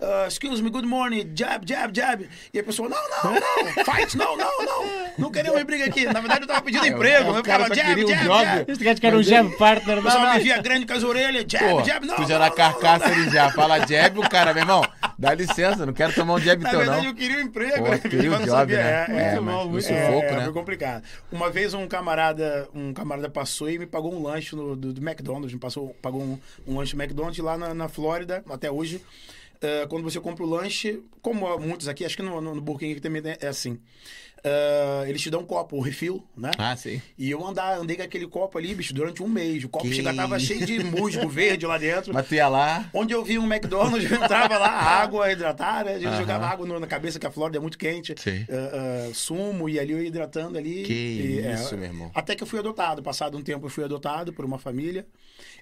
ah, 0.01 0.25
excuse 0.27 0.61
me, 0.63 0.69
good 0.69 0.87
morning, 0.87 1.31
jab, 1.35 1.63
jab, 1.65 1.93
jab. 1.93 2.27
E 2.53 2.59
a 2.59 2.63
pessoa, 2.63 2.89
não, 2.89 2.97
não, 2.97 3.33
não, 3.35 3.85
fight, 3.85 4.17
não, 4.17 4.35
não, 4.35 4.65
não. 4.65 5.01
Não 5.17 5.31
queremos 5.31 5.61
briga 5.63 5.85
aqui. 5.85 6.05
Na 6.05 6.19
verdade 6.19 6.41
eu 6.41 6.47
tava 6.47 6.61
pedindo 6.61 6.87
emprego, 6.87 7.31
o 7.31 7.37
eu 7.37 7.43
cara 7.43 7.65
ficava 7.65 7.87
jab, 7.87 8.03
um 8.03 8.07
jab, 8.07 8.25
jab. 8.25 8.71
Este 8.71 8.83
gajo 8.83 9.01
quer 9.01 9.15
um 9.15 9.21
jab 9.21 9.57
partner. 9.57 9.99
O 9.99 10.03
pessoal 10.03 10.33
me 10.33 10.39
via 10.39 10.61
grande 10.61 10.85
com 10.87 10.93
as 10.93 11.03
orelhas, 11.03 11.45
jab, 11.47 11.69
Pô, 11.69 11.83
jab, 11.83 12.05
não, 12.07 12.15
tu 12.15 12.27
já 12.27 12.39
na 12.39 12.49
carcaça 12.49 13.11
ele 13.11 13.29
já 13.29 13.51
fala 13.51 13.85
jab, 13.85 14.19
o 14.19 14.27
cara, 14.27 14.53
meu 14.53 14.63
irmão, 14.63 14.83
dá 15.19 15.35
licença, 15.35 15.85
não 15.85 15.93
quero 15.93 16.13
tomar 16.13 16.33
um 16.33 16.39
jab 16.39 16.63
Na 16.63 16.69
teu 16.69 16.79
verdade, 16.79 17.01
não. 17.01 17.09
eu 17.09 17.15
queria 17.15 17.37
um 17.37 17.41
emprego, 17.41 17.85
Pô, 17.85 17.91
né? 17.91 17.97
queria 17.99 18.29
o 18.31 18.39
não 18.39 18.45
job, 18.45 18.73
né? 18.73 18.81
É, 18.81 19.11
É, 19.11 19.15
é, 19.15 19.35
é, 19.35 19.39
no 19.39 19.81
sufoco, 19.81 20.25
é, 20.25 20.31
né? 20.31 20.43
Foi 20.45 20.53
complicado. 20.53 21.03
Uma 21.31 21.51
vez 21.51 21.75
um 21.75 21.87
camarada, 21.87 22.67
um 22.73 22.91
camarada 22.91 23.29
passou 23.29 23.69
e 23.69 23.77
me 23.77 23.85
pagou 23.85 24.11
um 24.13 24.23
lanche 24.23 24.55
do, 24.55 24.75
do 24.75 25.07
McDonald's, 25.07 25.53
me 25.53 25.59
passou, 25.59 25.95
pagou 26.01 26.21
um, 26.21 26.39
um 26.67 26.77
lanche 26.77 26.95
do 26.95 27.01
McDonald's 27.01 27.43
lá 27.43 27.55
na, 27.55 27.73
na 27.75 27.87
Flórida, 27.87 28.43
até 28.49 28.71
hoje. 28.71 28.99
Eh, 29.61 29.85
quando 29.89 30.03
você 30.03 30.19
compra 30.19 30.43
o 30.43 30.49
lanche, 30.49 31.01
como 31.21 31.57
muitos 31.59 31.87
aqui, 31.87 32.03
acho 32.05 32.15
que 32.17 32.23
no, 32.23 32.41
no, 32.41 32.55
no 32.55 32.61
Burger 32.61 32.89
King 32.89 32.99
também 33.01 33.21
é 33.39 33.47
assim. 33.47 33.79
eh, 34.43 35.05
eles 35.07 35.21
te 35.21 35.29
dão 35.29 35.41
um 35.41 35.45
copo, 35.45 35.77
o 35.77 35.81
refill, 35.81 36.23
né? 36.35 36.49
Ah, 36.57 36.75
sim. 36.75 36.99
E 37.17 37.29
eu 37.29 37.45
andar, 37.45 37.77
andei 37.77 37.95
com 37.95 38.01
aquele 38.01 38.25
copo 38.27 38.57
ali, 38.57 38.73
bicho, 38.73 38.91
durante 38.93 39.21
um 39.21 39.27
mês. 39.27 39.63
O 39.63 39.69
copo 39.69 39.85
Que 39.87 39.93
chega, 39.93 40.13
tava 40.15 40.39
cheio 40.39 40.65
de 40.65 40.83
musgo 40.83 41.27
verde 41.29 41.65
lá 41.67 41.77
dentro. 41.77 42.11
Mas 42.13 42.27
tu 42.27 42.33
ia 42.35 42.47
lá, 42.47 42.89
Onde 42.93 43.13
eu 43.13 43.23
vi 43.23 43.37
um 43.37 43.45
McDonald's, 43.45 44.09
eu 44.09 44.17
entrava 44.17 44.57
lá, 44.57 44.69
água 45.03 45.31
hidratada, 45.31 45.91
a 45.91 45.99
gente 45.99 46.07
Aham. 46.07 46.17
jogava 46.17 46.47
água 46.47 46.79
na 46.79 46.87
cabeça, 46.87 47.19
que 47.19 47.27
a 47.27 47.31
Flórida 47.31 47.59
é 47.59 47.61
muito 47.61 47.77
quente, 47.77 48.15
Sim. 48.17 48.45
ah, 48.49 49.09
ah, 49.09 49.13
sumo, 49.13 49.69
e 49.69 49.79
ali 49.79 49.91
eu 49.91 50.01
ia 50.01 50.07
hidratando 50.07 50.57
ali. 50.57 50.83
Que 50.83 50.93
E, 50.93 51.39
é, 51.41 51.53
isso, 51.53 51.75
meu 51.77 51.85
irmão. 51.85 52.11
Até 52.15 52.35
que 52.35 52.41
eu 52.41 52.47
fui 52.47 52.57
adotado. 52.57 53.03
Passado 53.03 53.37
um 53.37 53.43
tempo, 53.43 53.67
eu 53.67 53.69
fui 53.69 53.83
adotado 53.83 54.33
por 54.33 54.43
uma 54.43 54.57
família. 54.57 55.05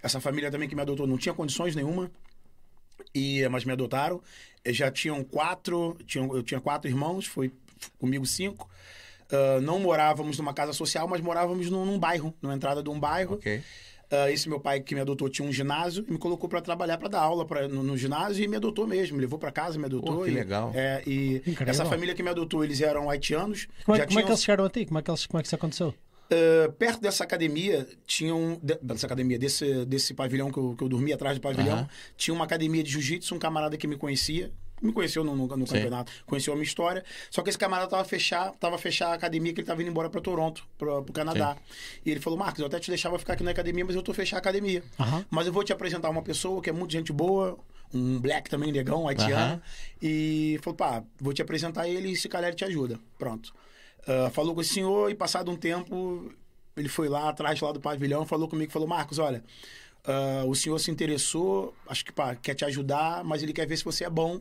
Essa 0.01 0.21
família 0.21 0.49
também 0.49 0.69
que 0.69 0.75
me 0.75 0.81
adotou 0.81 1.05
não 1.05 1.17
tinha 1.17 1.33
condições 1.33 1.75
nenhuma, 1.75 2.09
e, 3.13 3.47
mas 3.49 3.65
me 3.65 3.71
adotaram. 3.73 4.21
Eh, 4.63 4.73
Já 4.73 4.91
tinham 4.91 5.23
quatro, 5.23 5.97
tinham, 6.05 6.35
eu 6.35 6.43
tinha 6.43 6.59
quatro 6.59 6.89
irmãos, 6.89 7.25
foi 7.25 7.51
comigo 7.97 8.25
cinco. 8.25 8.69
Ah, 9.31 9.59
não 9.61 9.79
morávamos 9.79 10.37
numa 10.37 10.53
casa 10.53 10.73
social, 10.73 11.07
mas 11.07 11.21
morávamos 11.21 11.69
num, 11.69 11.85
num 11.85 11.99
bairro, 11.99 12.33
numa 12.41 12.53
entrada 12.55 12.81
de 12.83 12.89
um 12.89 12.99
bairro. 12.99 13.35
ok. 13.35 13.61
Ah, 14.11 14.31
esse 14.31 14.49
meu 14.49 14.59
pai 14.59 14.79
que 14.79 14.95
me 14.95 15.01
adotou 15.01 15.29
tinha 15.29 15.47
um 15.47 15.51
ginásio 15.53 16.03
e 16.07 16.11
me 16.11 16.17
colocou 16.17 16.49
para 16.49 16.59
trabalhar, 16.61 16.97
para 16.97 17.09
dar 17.09 17.19
aula 17.21 17.45
pra, 17.45 17.67
no, 17.67 17.83
no 17.83 17.95
ginásio 17.95 18.43
e 18.43 18.47
me 18.47 18.55
adotou 18.55 18.87
mesmo. 18.87 19.15
Me 19.17 19.21
levou 19.21 19.37
para 19.37 19.51
casa, 19.51 19.77
me 19.77 19.85
adotou. 19.85 20.17
Pô, 20.17 20.23
que 20.23 20.31
e- 20.31 20.33
legal. 20.33 20.71
É, 20.73 21.03
e 21.05 21.35
Incrível. 21.45 21.67
essa 21.67 21.85
família 21.85 22.15
que 22.15 22.23
me 22.23 22.29
adotou, 22.31 22.63
eles 22.63 22.81
eram 22.81 23.07
haitianos. 23.07 23.67
Como 23.85 23.95
é, 23.95 23.99
já 23.99 24.07
como 24.07 24.17
é 24.19 24.23
que 24.23 24.25
tinham- 24.25 24.27
eles 24.29 24.41
chegaram 24.43 24.65
a 24.65 24.69
ti? 24.71 24.85
Como 24.87 24.97
é 24.97 25.01
que, 25.03 25.11
eles, 25.11 25.25
como 25.27 25.39
é 25.39 25.41
que 25.43 25.47
isso 25.47 25.55
aconteceu? 25.55 25.93
Ah, 26.31 26.71
perto 26.77 27.01
dessa 27.01 27.23
academia, 27.23 27.87
tinha 28.05 28.33
um. 28.35 28.59
de- 28.61 28.79
dessa 28.81 29.05
academia, 29.05 29.37
desse, 29.39 29.85
desse 29.85 30.13
pavilhão 30.13 30.51
que 30.51 30.57
eu, 30.57 30.75
que 30.77 30.83
eu 30.83 30.89
dormia 30.89 31.15
atrás 31.15 31.37
do 31.37 31.41
pavilhão, 31.41 31.79
Aham. 31.79 31.89
tinha 32.17 32.33
uma 32.33 32.45
academia 32.45 32.83
de 32.83 32.91
jiu-jitsu, 32.91 33.33
um 33.35 33.39
camarada 33.39 33.77
que 33.77 33.87
me 33.87 33.97
conhecia. 33.97 34.51
Me 34.81 34.93
conheceu 34.93 35.25
no, 35.25 35.35
no- 35.35 35.45
no 35.45 35.67
Sim. 35.67 35.73
campeonato, 35.73 36.09
conheceu 36.25 36.53
a 36.53 36.55
minha 36.55 36.63
história. 36.63 37.03
Só 37.29 37.41
que 37.41 37.49
esse 37.49 37.57
camarada 37.57 37.89
tava 37.89 38.05
fechar, 38.05 38.51
tava 38.53 38.77
fechar 38.77 39.09
a 39.09 39.13
academia 39.13 39.51
que 39.53 39.59
ele 39.59 39.67
tava 39.67 39.81
indo 39.81 39.91
embora 39.91 40.09
para 40.09 40.21
Toronto, 40.21 40.65
pro, 40.77 41.03
pro 41.03 41.11
Canadá. 41.11 41.57
E 42.05 42.09
ele 42.09 42.21
falou: 42.21 42.39
Marcos, 42.39 42.61
eu 42.61 42.65
até 42.67 42.79
te 42.79 42.89
deixava 42.89 43.19
ficar 43.19 43.33
aqui 43.33 43.43
na 43.43 43.51
academia, 43.51 43.83
mas 43.83 43.93
eu 43.93 44.01
tô 44.01 44.13
fechar 44.13 44.37
a 44.37 44.39
academia. 44.39 44.81
Aham. 44.97 45.25
Mas 45.29 45.47
eu 45.47 45.51
vou 45.51 45.65
te 45.65 45.73
apresentar 45.73 46.09
uma 46.09 46.21
pessoa 46.21 46.61
que 46.61 46.69
é 46.69 46.73
muito 46.73 46.93
gente 46.93 47.11
boa, 47.11 47.59
um 47.93 48.19
black 48.21 48.49
também, 48.49 48.71
negão, 48.71 49.05
haitiano. 49.05 49.35
Aham. 49.55 49.61
E 50.01 50.57
falou, 50.61 50.77
pá, 50.77 51.03
vou 51.19 51.33
te 51.33 51.41
apresentar 51.41 51.85
ele 51.85 52.11
e 52.11 52.15
se 52.15 52.29
calhar 52.29 52.47
ele 52.47 52.55
te 52.55 52.63
ajuda. 52.63 52.97
Pronto. 53.17 53.53
Ah, 54.07 54.29
falou 54.31 54.55
com 54.55 54.61
esse 54.61 54.73
senhor 54.73 55.09
e 55.11 55.15
passado 55.15 55.51
um 55.51 55.55
tempo, 55.55 56.31
ele 56.75 56.89
foi 56.89 57.07
lá 57.09 57.29
atrás 57.29 57.59
lá 57.59 57.71
do 57.71 57.79
pavilhão, 57.79 58.25
falou 58.25 58.47
comigo, 58.47 58.71
falou, 58.71 58.87
Marcos, 58.87 59.19
olha, 59.19 59.43
ah, 60.05 60.43
o 60.47 60.55
senhor 60.55 60.79
se 60.79 60.89
interessou, 60.89 61.73
acho 61.87 62.03
que 62.05 62.11
pá, 62.11 62.35
quer 62.35 62.55
te 62.55 62.65
ajudar, 62.65 63.23
mas 63.23 63.43
ele 63.43 63.53
quer 63.53 63.67
ver 63.67 63.77
se 63.77 63.83
você 63.83 64.05
é 64.05 64.09
bom. 64.09 64.39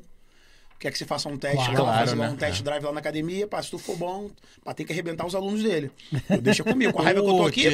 Quer 0.80 0.92
que 0.92 0.98
você 0.98 1.04
faça 1.04 1.28
um 1.28 1.36
teste 1.36 1.56
Claro. 1.56 1.82
lá, 1.82 1.92
Claro, 2.04 2.14
né? 2.16 2.30
um 2.30 2.36
test 2.36 2.62
drive 2.62 2.84
lá 2.84 2.92
na 2.92 3.00
academia, 3.00 3.48
pá, 3.48 3.60
se 3.60 3.68
tu 3.68 3.78
for 3.78 3.96
bom, 3.96 4.30
pá, 4.64 4.72
tem 4.72 4.86
que 4.86 4.92
arrebentar 4.92 5.26
os 5.26 5.34
alunos 5.34 5.60
dele. 5.60 5.90
Eu, 6.30 6.40
deixa 6.40 6.62
comigo, 6.62 6.92
com 6.92 7.00
a 7.00 7.04
raiva 7.04 7.20
que 7.20 7.28
eu 7.28 7.36
tô 7.36 7.46
aqui! 7.46 7.64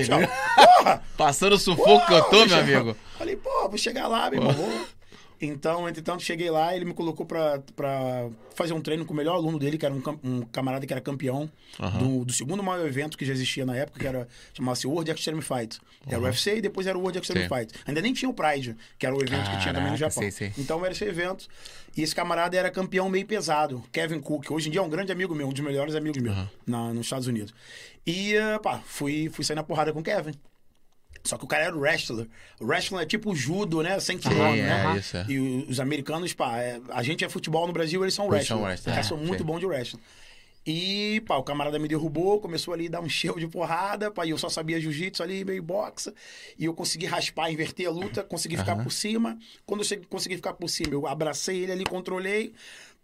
Passando 1.14 1.52
o 1.52 1.58
sufoco 1.58 2.06
que 2.06 2.14
eu 2.14 2.22
tô, 2.24 2.46
meu 2.46 2.56
amigo. 2.56 2.96
Falei, 3.18 3.36
pô, 3.36 3.68
vou 3.68 3.76
chegar 3.76 4.08
lá, 4.08 4.30
meu 4.30 4.40
irmão. 4.40 4.54
vou. 4.54 4.86
Então, 5.46 5.88
entretanto, 5.88 6.22
cheguei 6.22 6.50
lá, 6.50 6.74
ele 6.74 6.84
me 6.84 6.94
colocou 6.94 7.24
pra, 7.26 7.60
pra 7.76 8.28
fazer 8.54 8.72
um 8.72 8.80
treino 8.80 9.04
com 9.04 9.12
o 9.12 9.16
melhor 9.16 9.34
aluno 9.34 9.58
dele, 9.58 9.76
que 9.76 9.84
era 9.84 9.94
um, 9.94 10.02
um 10.22 10.40
camarada 10.42 10.86
que 10.86 10.92
era 10.92 11.00
campeão 11.00 11.50
Aham. 11.78 11.98
do, 11.98 12.24
do 12.24 12.32
segundo 12.32 12.62
maior 12.62 12.86
evento 12.86 13.16
que 13.18 13.24
já 13.24 13.32
existia 13.32 13.64
na 13.66 13.76
época, 13.76 13.98
que 14.00 14.06
era 14.06 14.28
chamava-se 14.52 14.86
World 14.86 15.10
Extreme 15.10 15.42
Fight. 15.42 15.78
Era 16.06 16.20
o 16.20 16.24
UFC 16.24 16.56
e 16.56 16.60
depois 16.60 16.86
era 16.86 16.96
o 16.96 17.00
World 17.00 17.18
Extreme 17.18 17.48
Sim. 17.48 17.54
Fight. 17.54 17.74
Ainda 17.86 18.00
nem 18.00 18.12
tinha 18.12 18.28
o 18.28 18.34
Pride, 18.34 18.76
que 18.98 19.06
era 19.06 19.14
o 19.14 19.22
evento 19.22 19.50
que 19.50 19.58
tinha 19.58 19.74
também 19.74 19.90
no 19.90 19.98
Caraca, 19.98 20.10
Japão. 20.10 20.22
sei, 20.22 20.30
sei. 20.30 20.52
Então 20.56 20.84
era 20.84 20.92
esse 20.92 21.04
evento. 21.04 21.48
E 21.96 22.02
esse 22.02 22.14
camarada 22.14 22.56
era 22.56 22.70
campeão 22.70 23.08
meio 23.08 23.26
pesado, 23.26 23.82
Kevin 23.92 24.20
Cook. 24.20 24.50
Hoje 24.50 24.68
em 24.68 24.72
dia 24.72 24.80
é 24.80 24.84
um 24.84 24.88
grande 24.88 25.12
amigo 25.12 25.34
meu, 25.34 25.46
um 25.48 25.52
dos 25.52 25.60
melhores 25.62 25.94
amigos 25.94 26.20
meus 26.20 26.34
Aham. 26.36 26.50
na, 26.66 26.92
nos 26.92 27.06
Estados 27.06 27.26
Unidos. 27.26 27.54
E, 28.06 28.34
eh, 28.34 28.58
pá, 28.58 28.80
fui, 28.84 29.30
fui 29.32 29.44
sair 29.44 29.54
na 29.56 29.62
porrada 29.62 29.92
com 29.92 30.00
o 30.00 30.02
Kevin. 30.02 30.32
Só 31.24 31.38
que 31.38 31.44
o 31.44 31.48
cara 31.48 31.64
era 31.64 31.74
o 31.76 31.80
wrestler. 31.80 32.28
O 32.60 32.66
wrestler 32.66 33.02
é 33.02 33.06
tipo 33.06 33.32
o 33.32 33.34
judo, 33.34 33.82
né? 33.82 33.98
Sem 33.98 34.20
Sim, 34.20 34.28
kimono, 34.28 34.56
é, 34.56 34.56
né? 34.56 34.96
isso, 34.98 35.16
é. 35.16 35.24
E 35.26 35.38
os 35.68 35.80
americanos, 35.80 36.34
pá, 36.34 36.58
é- 36.60 36.80
a 36.90 37.02
gente 37.02 37.24
é 37.24 37.28
futebol 37.30 37.66
no 37.66 37.72
Brasil, 37.72 38.02
eles 38.04 38.12
são 38.14 38.26
Eles 38.26 38.34
wrestling. 38.36 38.56
são 38.58 38.62
wrestling, 38.64 38.92
é, 38.92 39.02
são 39.02 39.16
muito 39.16 39.38
sim. 39.38 39.44
bons 39.44 39.60
de 39.60 39.66
wrestling. 39.66 40.00
E, 40.66 41.22
pá, 41.26 41.36
o 41.36 41.42
camarada 41.42 41.78
me 41.78 41.86
derrubou, 41.88 42.40
começou 42.40 42.72
ali 42.72 42.86
a 42.86 42.90
dar 42.92 43.00
um 43.00 43.08
cheiro 43.08 43.38
de 43.38 43.46
porrada, 43.46 44.10
pá, 44.10 44.26
e 44.26 44.30
eu 44.30 44.38
sá 44.38 44.48
sabia 44.48 44.80
jiu-jitsu 44.80 45.22
ali, 45.22 45.44
meio 45.44 45.62
boxe, 45.62 46.12
e 46.58 46.64
eu 46.66 46.74
consegui 46.74 47.06
raspar, 47.06 47.50
inverter 47.50 47.86
a 47.88 47.90
luta, 47.90 48.22
consegui 48.22 48.56
ficar 48.56 48.76
por 48.76 48.90
cima. 48.92 49.38
Quando 49.66 49.80
eu 49.80 49.84
cheguei- 49.84 50.06
consegui 50.08 50.36
ficar 50.36 50.54
por 50.54 50.68
cima, 50.68 50.92
eu 50.94 51.06
abracei 51.06 51.62
ele 51.62 51.72
ali, 51.72 51.84
controlei, 51.84 52.52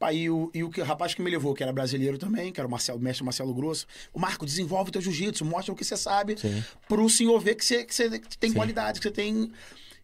pá, 0.00 0.12
e 0.12 0.28
o, 0.30 0.50
e 0.52 0.64
o 0.64 0.70
que- 0.70 0.80
o 0.80 0.84
rapaz 0.84 1.14
que 1.14 1.20
me 1.22 1.30
levou, 1.30 1.54
que 1.54 1.62
era 1.62 1.72
brasileiro 1.72 2.16
também, 2.18 2.50
que 2.50 2.58
era 2.58 2.66
o 2.66 2.70
Marcelo, 2.70 2.98
o 2.98 3.02
mestre 3.02 3.22
Marcelo 3.24 3.54
Grosso, 3.54 3.86
o 4.12 4.18
Marco, 4.18 4.44
desenvolve 4.46 4.88
o 4.88 4.92
teu 4.92 5.00
jiu-jitsu, 5.02 5.44
mostra 5.44 5.72
o 5.72 5.76
que 5.76 5.84
você 5.84 5.96
sabe, 5.96 6.36
Sim. 6.40 6.64
pro 6.88 7.08
senhor 7.08 7.38
ver 7.38 7.54
que 7.54 7.64
você, 7.64 7.84
que 7.84 7.94
você 7.94 8.18
tem 8.40 8.52
qualidade, 8.52 8.98
que 8.98 9.04
você 9.06 9.12
tem... 9.12 9.52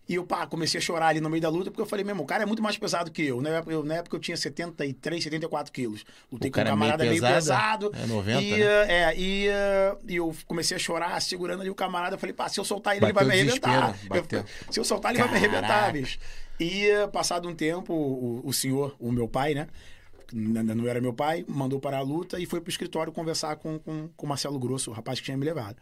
E 0.09 0.15
eu, 0.15 0.25
pá, 0.25 0.47
comecei 0.47 0.79
a 0.79 0.81
chorar 0.81 1.09
ali 1.09 1.21
no 1.21 1.29
meio 1.29 1.43
da 1.43 1.49
luta, 1.49 1.69
porque 1.69 1.83
eu 1.83 1.87
falei, 1.87 2.05
meu 2.05 2.13
irmão, 2.13 2.23
o 2.23 2.29
cara 2.29 2.45
é 2.45 2.47
muito 2.47 2.63
mais 2.63 2.79
pesado 2.79 3.11
que 3.11 3.23
eu. 3.27 3.41
Na 3.41 3.49
época 3.51 3.73
eu, 3.73 3.83
na 3.83 3.95
época 3.97 4.15
eu 4.17 4.21
tinha 4.21 4.37
73, 4.37 5.25
74 5.25 5.73
quilos. 5.73 6.05
Lutei 6.31 6.49
O 6.49 6.53
com 6.53 6.61
um 6.61 6.63
cara 6.63 6.69
é 6.69 6.77
meio 6.77 6.93
camarada 6.93 7.05
meio 7.11 7.21
pesado, 7.21 7.91
é 7.93 8.07
90, 8.07 8.41
e, 8.41 8.51
né? 8.53 8.67
é, 8.87 9.15
e, 9.19 9.47
e 10.07 10.15
eu 10.15 10.33
comecei 10.47 10.77
a 10.77 10.79
chorar, 10.79 11.21
segurando 11.21 11.63
ali 11.63 11.71
o 11.71 11.75
camarada. 11.75 12.15
Eu 12.15 12.21
falei, 12.21 12.33
pá, 12.33 12.49
se 12.49 12.61
eu 12.61 12.65
soltar 12.65 12.95
ele, 12.97 13.05
ele 13.05 13.13
vai 13.13 13.25
Bateu 13.25 13.37
me 13.37 13.51
arrebentar. 13.51 13.99
bateu. 14.09 14.39
Eu- 14.69 14.73
se 14.73 14.79
eu 14.79 14.85
soltar, 14.85 15.11
ele 15.13 15.19
vai 15.25 15.29
me 15.29 15.37
arrebentar, 15.39 15.67
Caraca. 15.69 15.93
bicho. 15.93 16.19
E, 16.59 16.87
eh, 16.89 17.07
passado 17.07 17.49
um 17.49 17.55
tempo, 17.55 17.93
o, 17.93 18.43
o 18.45 18.53
senhor, 18.53 18.97
o 18.99 19.13
meu 19.13 19.29
pai, 19.29 19.55
né? 19.55 19.67
não 20.33 20.89
era 20.89 21.01
meu 21.01 21.13
pai, 21.13 21.45
mandou 21.47 21.79
parar 21.79 21.99
a 21.99 22.03
luta 22.03 22.41
e 22.41 22.47
foi 22.47 22.61
pro 22.61 22.71
escritório 22.71 23.13
conversar 23.13 23.57
com, 23.57 23.79
com, 23.79 24.09
com 24.17 24.27
o 24.27 24.29
Marcelo 24.29 24.59
Grosso, 24.59 24.91
o 24.91 24.95
rapaz 24.95 25.21
que 25.21 25.25
tinha 25.25 25.37
me 25.37 25.45
levado. 25.45 25.77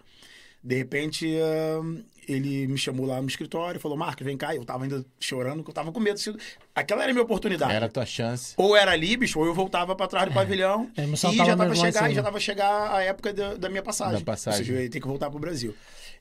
De 0.62 0.76
repente, 0.76 1.30
eh, 1.30 1.80
ele 2.26 2.66
me 2.66 2.78
chamou 2.78 3.04
lá 3.04 3.20
no 3.20 3.28
escritório 3.28 3.76
e 3.76 3.80
falou: 3.80 3.98
Marcos, 3.98 4.24
vem 4.24 4.34
cá. 4.34 4.56
Eu 4.56 4.64
tava 4.64 4.84
ainda 4.84 5.04
chorando, 5.20 5.62
que 5.62 5.68
eu 5.68 5.74
tava 5.74 5.92
com 5.92 6.00
medo. 6.00 6.18
Aquela 6.74 7.02
era 7.02 7.10
a 7.10 7.12
minha 7.12 7.22
oportunidade. 7.22 7.70
Era 7.70 7.84
a 7.84 7.88
tua 7.88 8.06
chance. 8.06 8.54
Ou 8.56 8.74
era 8.74 8.92
ali, 8.92 9.14
bicho, 9.14 9.38
ou 9.38 9.44
eu 9.44 9.52
voltava 9.52 9.94
pra 9.94 10.06
trás 10.06 10.26
do 10.26 10.32
pavilhão. 10.32 10.90
A 10.96 11.02
emoção 11.02 11.34
e 11.34 11.36
tava 11.36 11.50
já 11.50 11.56
tava 11.56 11.74
chegar, 11.74 12.10
e 12.10 12.14
já 12.14 12.22
tava 12.22 12.40
chegar 12.40 12.94
a 12.94 13.02
época 13.02 13.34
da, 13.34 13.54
da 13.56 13.68
minha 13.68 13.82
passagem. 13.82 14.18
Da 14.18 14.24
passagem. 14.24 14.60
Ou 14.60 14.64
seja, 14.64 14.78
eu 14.78 14.82
ia 14.82 14.90
ter 14.90 15.00
que 15.00 15.06
voltar 15.06 15.28
pro 15.28 15.38
Brasil. 15.38 15.74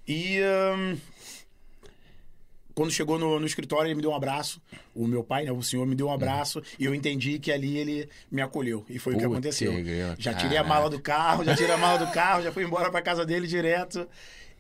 E 0.06 0.42
hum, 0.78 0.98
quando 2.76 2.92
chegou 2.92 3.20
no, 3.20 3.40
no 3.40 3.46
escritório, 3.46 3.88
ele 3.88 3.96
me 3.96 4.02
deu 4.02 4.12
um 4.12 4.16
abraço. 4.16 4.62
O 4.94 5.08
meu 5.08 5.24
pai, 5.24 5.46
né, 5.46 5.52
o 5.52 5.62
senhor, 5.62 5.86
me 5.86 5.96
deu 5.96 6.08
um 6.08 6.12
abraço. 6.12 6.62
E 6.80 6.86
eu 6.86 6.94
entendi 6.94 7.40
que 7.40 7.52
ali 7.52 7.78
ele 7.78 8.10
me 8.32 8.42
acolheu. 8.42 8.86
E 8.90 8.98
foi 9.00 9.14
o 9.14 9.18
que 9.18 9.26
aconteceu. 9.26 9.72
grila, 9.84 10.16
Já 10.18 10.34
tirei 10.34 10.58
a 10.58 10.64
mala 10.64 10.90
do 10.90 11.00
carro, 11.00 11.44
já 11.44 11.56
tirei 11.56 11.74
a 11.74 11.78
mala 11.78 12.00
do 12.04 12.12
carro, 12.12 12.42
já 12.42 12.52
fui 12.52 12.64
embora 12.64 12.90
pra 12.90 13.02
casa 13.02 13.26
dele 13.26 13.48
direto. 13.48 14.08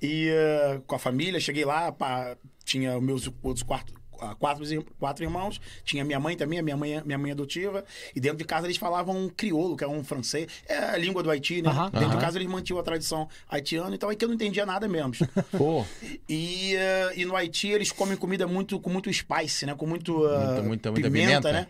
E 0.01 0.27
eh, 0.29 0.81
com 0.85 0.95
a 0.95 0.99
família, 0.99 1.39
cheguei 1.39 1.63
lá, 1.63 1.91
pá, 1.91 2.35
tinha 2.65 2.99
meus 2.99 3.29
outros 3.41 3.63
quatro, 3.63 3.95
ah, 3.95 3.99
quatro, 4.39 4.63
quatro 4.99 5.23
irmãos, 5.23 5.59
tinha 5.83 6.03
minha 6.03 6.19
mãe 6.19 6.35
também, 6.35 6.59
a 6.59 6.63
minha 6.63 6.77
mãe, 6.77 7.01
minha 7.05 7.17
mãe 7.17 7.31
adotiva, 7.31 7.83
e 8.15 8.19
dentro 8.19 8.37
de 8.37 8.43
casa 8.45 8.65
eles 8.67 8.77
falavam 8.77 9.17
um 9.25 9.29
crioulo, 9.29 9.75
que 9.77 9.83
é 9.83 9.87
um 9.87 10.03
francês, 10.03 10.47
é 10.67 10.77
a 10.77 10.97
língua 10.97 11.21
do 11.23 11.29
Haiti, 11.29 11.61
né? 11.61 11.71
Dentro 11.91 12.09
de 12.17 12.17
casa 12.17 12.37
eles 12.37 12.47
mantinham 12.49 12.79
a 12.79 12.83
tradição 12.83 13.27
haitiana, 13.49 13.95
então 13.95 14.09
é 14.11 14.15
que 14.15 14.23
eu 14.23 14.27
não 14.29 14.35
entendia 14.35 14.65
nada 14.65 14.87
mesmo. 14.87 15.13
Pô, 15.57 15.85
E, 16.27 16.75
eh, 16.75 17.13
e 17.17 17.25
no 17.25 17.35
Haiti 17.35 17.67
eles 17.69 17.91
comem 17.91 18.17
comida 18.17 18.47
muito 18.47 18.79
com 18.79 18.89
muito 18.89 19.11
spice, 19.13 19.65
né? 19.65 19.75
Com 19.75 19.85
muito, 19.85 20.13
Muita, 20.13 20.61
muita, 20.63 20.91
muita 20.91 20.91
pimenta, 21.09 21.09
pimenta. 21.09 21.51
né? 21.53 21.67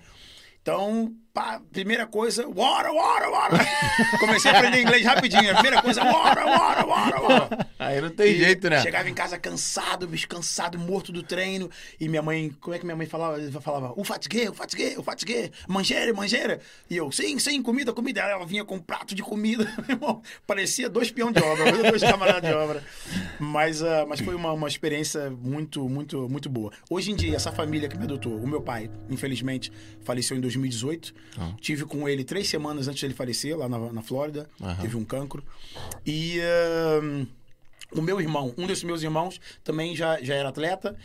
Então, 0.62 1.14
pá, 1.34 1.60
primeira 1.72 2.06
coisa, 2.06 2.48
water, 2.48 2.94
water, 2.94 3.30
water. 3.32 3.60
Comecei 4.20 4.52
a 4.52 4.58
aprender 4.60 4.82
inglês 4.82 5.04
rapidinho. 5.04 5.50
A 5.50 5.56
primeira 5.56 5.82
coisa, 5.82 6.04
water, 6.04 6.46
water, 6.46 6.86
water, 6.86 7.22
water. 7.22 7.68
aí 7.80 8.00
não 8.00 8.10
tem 8.12 8.34
E 8.34 8.38
jeito, 8.38 8.70
né? 8.70 8.82
Chegava 8.82 9.10
em 9.10 9.14
casa 9.16 9.38
cansado, 9.40 10.08
bicho, 10.08 10.28
cansado, 10.28 10.78
morto 10.78 11.12
do 11.12 11.24
treino. 11.24 11.72
E 12.00 12.08
minha 12.08 12.22
mãe, 12.22 12.56
como 12.62 12.76
é 12.76 12.80
que 12.80 12.86
minha 12.86 12.96
mãe 12.96 13.08
falava? 13.08 13.42
Ela 13.42 13.62
falava, 13.62 13.94
o 13.98 14.04
fatigué, 14.04 14.48
o 14.48 14.54
fatigué, 14.54 14.94
o 14.96 15.02
fatigué, 15.02 15.50
manjeira, 15.68 16.14
manjeira. 16.14 16.60
E 16.88 16.98
eu, 16.98 17.12
sim, 17.12 17.40
sim, 17.40 17.64
comida, 17.64 17.92
comida. 17.92 18.22
Ela 18.22 18.46
vinha 18.46 18.64
com 18.64 18.76
um 18.76 18.80
prato 18.80 19.16
de 19.16 19.24
comida, 19.24 19.66
meu 19.88 19.98
irmão. 19.98 20.22
Parecia 20.46 20.88
dois 20.88 21.10
peão 21.10 21.32
de 21.32 21.42
obra, 21.42 21.72
dois 21.90 22.04
camaradas 22.04 22.48
de 22.48 22.56
obra. 22.56 22.84
Mas, 23.40 23.82
ah, 23.82 24.06
mas 24.08 24.20
foi 24.20 24.36
uma, 24.36 24.54
uma 24.54 24.68
experiência 24.68 25.32
muito, 25.32 25.90
muito, 25.90 26.30
muito 26.30 26.48
boa. 26.48 26.72
Hoje 26.92 27.12
em 27.12 27.16
dia, 27.16 27.36
essa 27.36 27.52
família 27.52 27.90
que 27.90 27.98
me 27.98 28.04
adotou, 28.04 28.38
o 28.38 28.48
meu 28.48 28.62
pai, 28.62 28.92
infelizmente, 29.10 29.72
faleceu 30.04 30.38
em 30.38 30.42
2018. 30.42 31.23
Tive 31.60 31.86
com 31.86 32.08
ele 32.08 32.24
três 32.24 32.48
semanas 32.48 32.88
antes 32.88 33.02
dele 33.02 33.14
falecer, 33.14 33.58
lá 33.58 33.68
na, 33.68 33.80
na 33.92 34.02
Flórida. 34.02 34.50
Aham. 34.62 34.82
Teve 34.82 34.98
um 34.98 35.06
cancro. 35.06 35.44
E. 36.06 36.40
ah, 36.42 37.26
o 37.96 38.02
meu 38.02 38.20
irmão, 38.20 38.54
um 38.58 38.66
desses 38.66 38.84
meus 38.84 39.04
irmãos, 39.04 39.40
também 39.64 39.96
já, 39.96 40.22
já 40.22 40.34
era 40.34 40.50
atleta. 40.50 40.96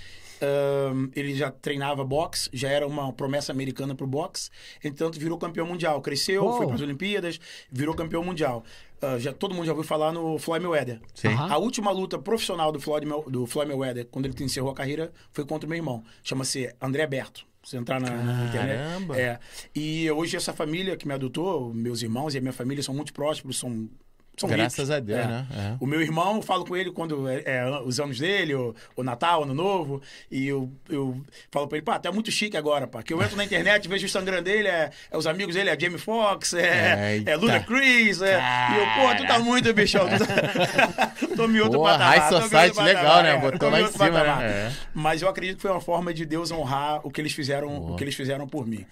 Ahn, 0.40 1.10
ele 1.16 1.34
já 1.34 1.50
treinava 1.50 2.04
boxe, 2.04 2.48
já 2.52 2.68
era 2.68 2.86
uma 2.86 3.12
promessa 3.12 3.52
americana 3.52 3.94
pro 3.94 4.06
boxe. 4.06 4.50
Entretanto, 4.78 5.18
virou 5.18 5.36
campeão 5.36 5.66
mundial. 5.66 6.00
Cresceu, 6.00 6.52
foi 6.52 6.66
para 6.66 6.76
as 6.76 6.80
Olimpíadas, 6.80 7.40
virou 7.70 7.94
campeão 7.94 8.22
mundial. 8.22 8.64
Ah, 9.02 9.18
já, 9.18 9.32
todo 9.32 9.54
mundo 9.54 9.66
já 9.66 9.72
ouviu 9.72 9.84
falar 9.84 10.12
no 10.12 10.38
Floyd 10.38 10.64
Mayweather. 10.64 11.00
Sim. 11.14 11.28
Aham. 11.28 11.52
A 11.52 11.58
última 11.58 11.90
luta 11.90 12.18
profissional 12.18 12.70
do 12.72 12.80
Floyd, 12.80 13.06
do 13.28 13.46
Floyd 13.46 13.68
Mayweather, 13.68 14.06
quando 14.06 14.26
ele 14.26 14.44
encerrou 14.44 14.70
a 14.70 14.74
carreira, 14.74 15.12
foi 15.32 15.44
contra 15.44 15.66
o 15.66 15.68
meu 15.68 15.76
irmão. 15.76 16.04
Chama-se 16.22 16.72
André 16.80 17.06
Berto. 17.06 17.46
Se 17.68 17.76
entrar 17.76 18.00
na, 18.00 18.08
na 18.08 18.46
internet. 18.46 18.78
Caramba. 18.78 19.20
É. 19.20 19.38
E 19.74 20.10
hoje 20.10 20.38
essa 20.38 20.54
família 20.54 20.96
que 20.96 21.06
me 21.06 21.12
adotou, 21.12 21.74
meus 21.74 22.00
irmãos 22.00 22.34
e 22.34 22.38
a 22.38 22.40
minha 22.40 22.52
família 22.52 22.82
são 22.82 22.94
muito 22.94 23.12
prósperos, 23.12 23.58
são. 23.58 23.90
São 24.38 24.48
Graças 24.48 24.88
ricos. 24.88 24.90
a 24.90 25.00
Deus, 25.00 25.18
É. 25.20 25.26
né? 25.26 25.46
É. 25.52 25.76
O 25.80 25.86
meu 25.86 26.00
irmão, 26.00 26.36
eu 26.36 26.42
falo 26.42 26.64
com 26.64 26.76
ele 26.76 26.90
quando 26.90 27.28
é, 27.28 27.42
é 27.44 27.80
os 27.84 27.98
anos 27.98 28.18
dele, 28.18 28.54
o, 28.54 28.74
o 28.96 29.02
Natal, 29.02 29.42
Ano 29.42 29.54
Novo, 29.54 30.00
e 30.30 30.46
eu, 30.46 30.70
eu 30.88 31.20
falo 31.50 31.66
pra 31.66 31.78
ele, 31.78 31.84
pá, 31.84 31.98
tá 31.98 32.12
muito 32.12 32.30
chique 32.30 32.56
agora, 32.56 32.86
pá. 32.86 33.02
Que 33.02 33.12
eu 33.12 33.22
entro 33.22 33.36
na 33.36 33.44
internet, 33.44 33.88
vejo 33.88 34.04
o 34.04 34.06
Instagram 34.06 34.42
dele, 34.42 34.68
é, 34.68 34.90
é 35.10 35.16
os 35.16 35.26
amigos 35.26 35.54
dele, 35.54 35.70
é 35.70 35.78
Jamie 35.78 35.98
Foxx, 35.98 36.54
é, 36.54 37.22
é 37.26 37.36
Luda 37.36 37.60
Chris, 37.60 38.22
é, 38.22 38.38
e 38.38 38.78
eu, 38.78 38.86
pô, 39.08 39.14
tu 39.16 39.26
tá 39.26 39.38
muito, 39.38 39.72
bichão. 39.74 40.06
Tu 40.08 40.26
tá... 40.26 41.12
tô 41.36 41.46
em 41.48 41.60
outro 41.60 41.82
patamar. 41.82 42.18
High 42.18 42.28
Society 42.28 42.76
patamar, 42.76 42.84
legal, 42.84 43.22
né? 43.22 43.36
Botou 43.38 43.70
lá 43.70 43.80
em 43.80 43.92
cima, 43.92 44.10
né? 44.10 44.72
Mas 44.94 45.22
eu 45.22 45.28
acredito 45.28 45.56
que 45.56 45.62
foi 45.62 45.70
uma 45.70 45.80
forma 45.80 46.12
de 46.14 46.24
Deus 46.24 46.50
honrar 46.50 47.00
o 47.06 47.10
que 47.10 47.20
eles 47.20 47.32
fizeram, 47.32 47.68
Boa. 47.68 47.92
o 47.92 47.96
que 47.96 48.04
eles 48.04 48.14
fizeram 48.14 48.46
por 48.46 48.66
mim. 48.66 48.86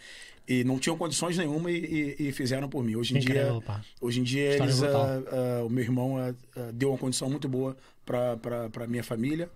E 0.49 0.63
não 0.63 0.79
tinham 0.79 0.97
condições 0.97 1.37
nenhuma 1.37 1.71
e, 1.71 2.15
e- 2.19 2.29
e 2.29 2.33
fizeram 2.33 2.69
por 2.69 2.83
mim. 2.85 2.95
Hoje 2.97 3.15
em 3.15 3.19
Incrível, 3.19 3.53
dia, 3.55 3.61
pá. 3.63 3.81
hoje 4.01 4.21
em 4.21 4.23
dia 4.23 4.55
eles, 4.55 4.79
brutal. 4.81 5.03
ah, 5.03 5.23
ah, 5.61 5.65
o 5.65 5.69
meu 5.69 5.83
irmão 5.83 6.17
ah, 6.19 6.33
ah, 6.57 6.71
deu 6.73 6.91
uma 6.91 6.99
condição 6.99 7.29
muito 7.29 7.49
boa 7.49 7.77
para 8.05 8.37
para 8.71 8.87
minha 8.87 9.03
família. 9.03 9.49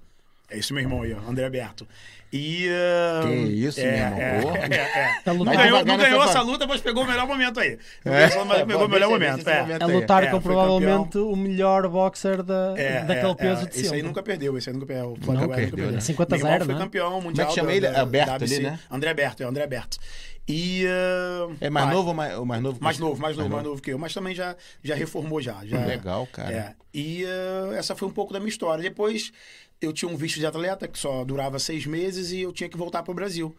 É 0.52 0.58
esse 0.58 0.72
meu 0.72 0.82
irmão 0.82 1.02
aí, 1.02 1.14
ó, 1.14 1.30
André 1.30 1.48
Berto. 1.48 1.86
E 2.32 2.68
ah, 2.68 3.22
Que 3.24 3.32
isso, 3.34 3.80
meu 3.80 3.88
irmão. 3.88 4.18
É, 4.18 4.66
é, 4.68 4.76
é. 4.80 5.20
Tá 5.24 5.32
Não 5.32 5.44
ganhou, 5.44 5.84
não 5.84 5.96
ganhou 5.96 6.24
essa 6.24 6.40
luta, 6.42 6.66
mas 6.66 6.80
pegou 6.80 7.04
o 7.04 7.06
melhor 7.06 7.24
momento 7.24 7.60
aí. 7.60 7.78
Não 8.04 8.12
É. 8.12 8.28
ganhou, 8.28 8.44
mas 8.44 8.58
pegou 8.64 8.78
Bom, 8.80 8.84
o 8.86 8.88
melhor 8.88 9.10
momento. 9.10 9.48
é. 9.48 9.60
momento 9.62 9.82
A 9.82 9.86
aí. 9.86 9.92
lutar 9.92 10.24
É, 10.24 10.26
com 10.26 10.40
provavelmente 10.40 11.18
o 11.18 11.36
melhor 11.36 11.86
boxer 11.88 12.42
da, 12.42 12.74
É, 12.76 13.04
daquele 13.04 13.30
é, 13.30 13.34
peso 13.36 13.62
é, 13.62 13.66
de 13.66 13.80
Esse 13.80 13.94
aí 13.94 14.02
nunca 14.02 14.24
perdeu, 14.24 14.58
esse 14.58 14.68
aí 14.68 14.74
nunca 14.74 14.86
perdeu. 14.86 15.16
O 15.24 15.32
nunca 15.32 15.48
perdeu, 15.54 15.92
né? 15.92 16.00
50 16.00 16.34
a 16.34 16.38
Meu 16.38 16.46
irmão 16.46 16.52
0, 16.58 16.64
foi 16.64 16.74
né? 16.74 16.80
campeão 16.80 17.20
mundial. 17.20 17.46
que 17.48 17.54
chama 17.54 17.68
da- 17.68 17.74
ele? 17.76 17.88
da- 17.88 18.00
Alberto 18.00 18.38
da 18.40 18.44
ali, 18.44 18.58
né? 18.60 18.80
André 18.90 19.14
Berto, 19.14 19.42
é 19.44 19.46
André 19.46 19.66
Berto. 19.68 19.98
E. 20.50 20.84
ah, 20.86 21.48
É 21.60 21.70
mais 21.70 21.86
pá, 21.86 21.92
novo 21.92 22.08
ou 22.08 22.14
mais, 22.14 22.38
ou 22.38 22.44
mais 22.46 22.62
novo? 22.62 22.78
Mais 22.82 22.96
você? 22.96 23.02
novo, 23.02 23.20
mais 23.20 23.36
novo, 23.36 23.48
mais 23.50 23.64
novo 23.64 23.80
que 23.82 23.92
eu, 23.92 23.98
mas 23.98 24.12
também 24.12 24.34
já, 24.34 24.56
já 24.82 24.94
reformou 24.94 25.40
já. 25.40 25.64
já 25.64 25.84
Legal, 25.84 26.26
cara. 26.32 26.52
É. 26.52 26.74
E 26.92 27.24
ah, 27.24 27.74
essa 27.76 27.94
foi 27.94 28.08
um 28.08 28.12
pouco 28.12 28.32
da 28.32 28.40
minha 28.40 28.48
história. 28.48 28.82
Depois 28.82 29.32
eu 29.80 29.92
tinha 29.92 30.10
um 30.10 30.16
visto 30.16 30.38
de 30.38 30.44
atleta 30.46 30.86
que 30.88 30.98
só 30.98 31.24
durava 31.24 31.58
seis 31.58 31.86
meses 31.86 32.32
e 32.32 32.40
eu 32.40 32.52
tinha 32.52 32.68
que 32.68 32.76
voltar 32.76 33.02
para 33.02 33.12
o 33.12 33.14
Brasil. 33.14 33.54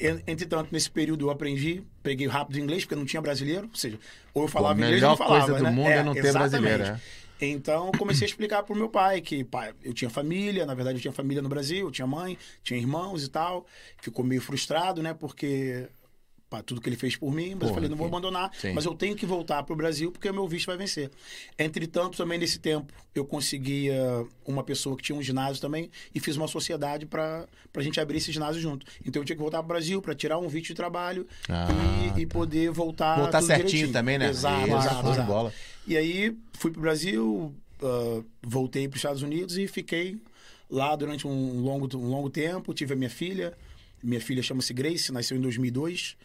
En- 0.00 0.22
Entretanto, 0.26 0.70
nesse 0.72 0.90
período 0.90 1.26
eu 1.26 1.30
aprendi, 1.30 1.82
peguei 2.02 2.26
rápido 2.26 2.58
inglês, 2.58 2.84
porque 2.84 2.96
não 2.96 3.04
tinha 3.04 3.20
brasileiro, 3.22 3.68
ou 3.68 3.76
seja, 3.76 3.98
ou 4.34 4.42
eu 4.42 4.48
falava 4.48 4.74
a 4.74 4.76
inglês 4.76 4.94
ou 4.94 4.96
melhor 4.96 5.10
não 5.10 5.16
falava. 5.16 5.46
coisa 5.46 5.58
do 5.58 5.64
né? 5.64 5.70
mundo 5.70 5.88
é 5.88 6.02
não 6.02 6.12
ter 6.14 6.24
exatamente. 6.26 6.60
brasileiro, 6.62 6.82
é. 6.84 7.22
Então, 7.44 7.90
comecei 7.98 8.24
a 8.24 8.28
explicar 8.30 8.62
pro 8.62 8.74
meu 8.74 8.88
pai 8.88 9.20
que 9.20 9.42
pai, 9.42 9.72
eu 9.82 9.92
tinha 9.92 10.08
família, 10.08 10.64
na 10.64 10.74
verdade 10.74 10.98
eu 10.98 11.02
tinha 11.02 11.12
família 11.12 11.42
no 11.42 11.48
Brasil, 11.48 11.86
eu 11.86 11.90
tinha 11.90 12.06
mãe, 12.06 12.38
tinha 12.62 12.78
irmãos 12.78 13.24
e 13.24 13.28
tal. 13.28 13.66
Ficou 14.00 14.24
meio 14.24 14.40
frustrado, 14.40 15.02
né? 15.02 15.12
Porque 15.12 15.88
pá, 16.52 16.62
tudo 16.62 16.80
que 16.82 16.88
ele 16.88 16.96
fez 16.96 17.16
por 17.16 17.32
mim, 17.32 17.50
mas 17.50 17.52
eu 17.52 17.58
Porra, 17.60 17.72
falei, 17.74 17.88
não 17.88 17.96
vou 17.96 18.06
abandonar, 18.06 18.50
Sim. 18.60 18.72
mas 18.74 18.84
eu 18.84 18.94
tenho 18.94 19.16
que 19.16 19.24
voltar 19.24 19.62
pro 19.62 19.74
Brasil 19.74 20.12
porque 20.12 20.28
o 20.28 20.34
meu 20.34 20.46
visto 20.46 20.66
vai 20.66 20.76
vencer. 20.76 21.10
Entretanto, 21.58 22.16
também 22.18 22.38
nesse 22.38 22.58
tempo, 22.58 22.92
eu 23.14 23.24
conseguia 23.24 24.26
uma 24.46 24.62
pessoa 24.62 24.96
que 24.96 25.02
tinha 25.02 25.16
um 25.16 25.22
ginásio 25.22 25.60
também 25.62 25.90
e 26.14 26.20
fiz 26.20 26.36
uma 26.36 26.46
sociedade 26.48 27.06
para 27.06 27.46
a 27.74 27.80
gente 27.82 27.98
abrir 28.00 28.18
esse 28.18 28.30
ginásio 28.30 28.60
junto. 28.60 28.84
Então 29.06 29.22
eu 29.22 29.24
tinha 29.26 29.36
que 29.36 29.40
voltar 29.42 29.58
pro 29.58 29.68
Brasil 29.68 30.02
para 30.02 30.14
tirar 30.14 30.38
um 30.38 30.48
visto 30.48 30.68
de 30.68 30.74
trabalho 30.74 31.26
Ah, 31.48 31.68
e, 32.16 32.20
e 32.22 32.26
poder 32.26 32.70
voltar 32.70 33.18
Voltar 33.18 33.40
certinho 33.42 33.66
direitinho. 33.68 33.92
também, 33.92 34.18
né? 34.18 34.28
Exato, 34.28 34.66
Isso, 34.68 34.76
exato, 34.76 35.08
exato. 35.10 35.26
bola. 35.32 35.52
E 35.86 35.96
aí 35.96 36.36
fui 36.52 36.70
pro 36.70 36.80
Brasil, 36.82 37.54
ah, 37.82 38.22
voltei 38.42 38.86
para 38.88 38.96
os 38.96 38.98
Estados 39.00 39.22
Unidos 39.22 39.56
e 39.56 39.66
fiquei 39.66 40.18
lá 40.70 40.94
durante 40.96 41.26
um 41.26 41.60
longo, 41.60 41.88
um 41.96 42.08
longo 42.08 42.28
tempo. 42.30 42.72
Tive 42.74 42.92
a 42.92 42.96
minha 42.96 43.10
filha. 43.10 43.52
Minha 44.02 44.20
filha 44.20 44.42
chama-se 44.42 44.72
Grace, 44.72 45.12
nasceu 45.12 45.36
em 45.36 45.40
2002. 45.40 46.16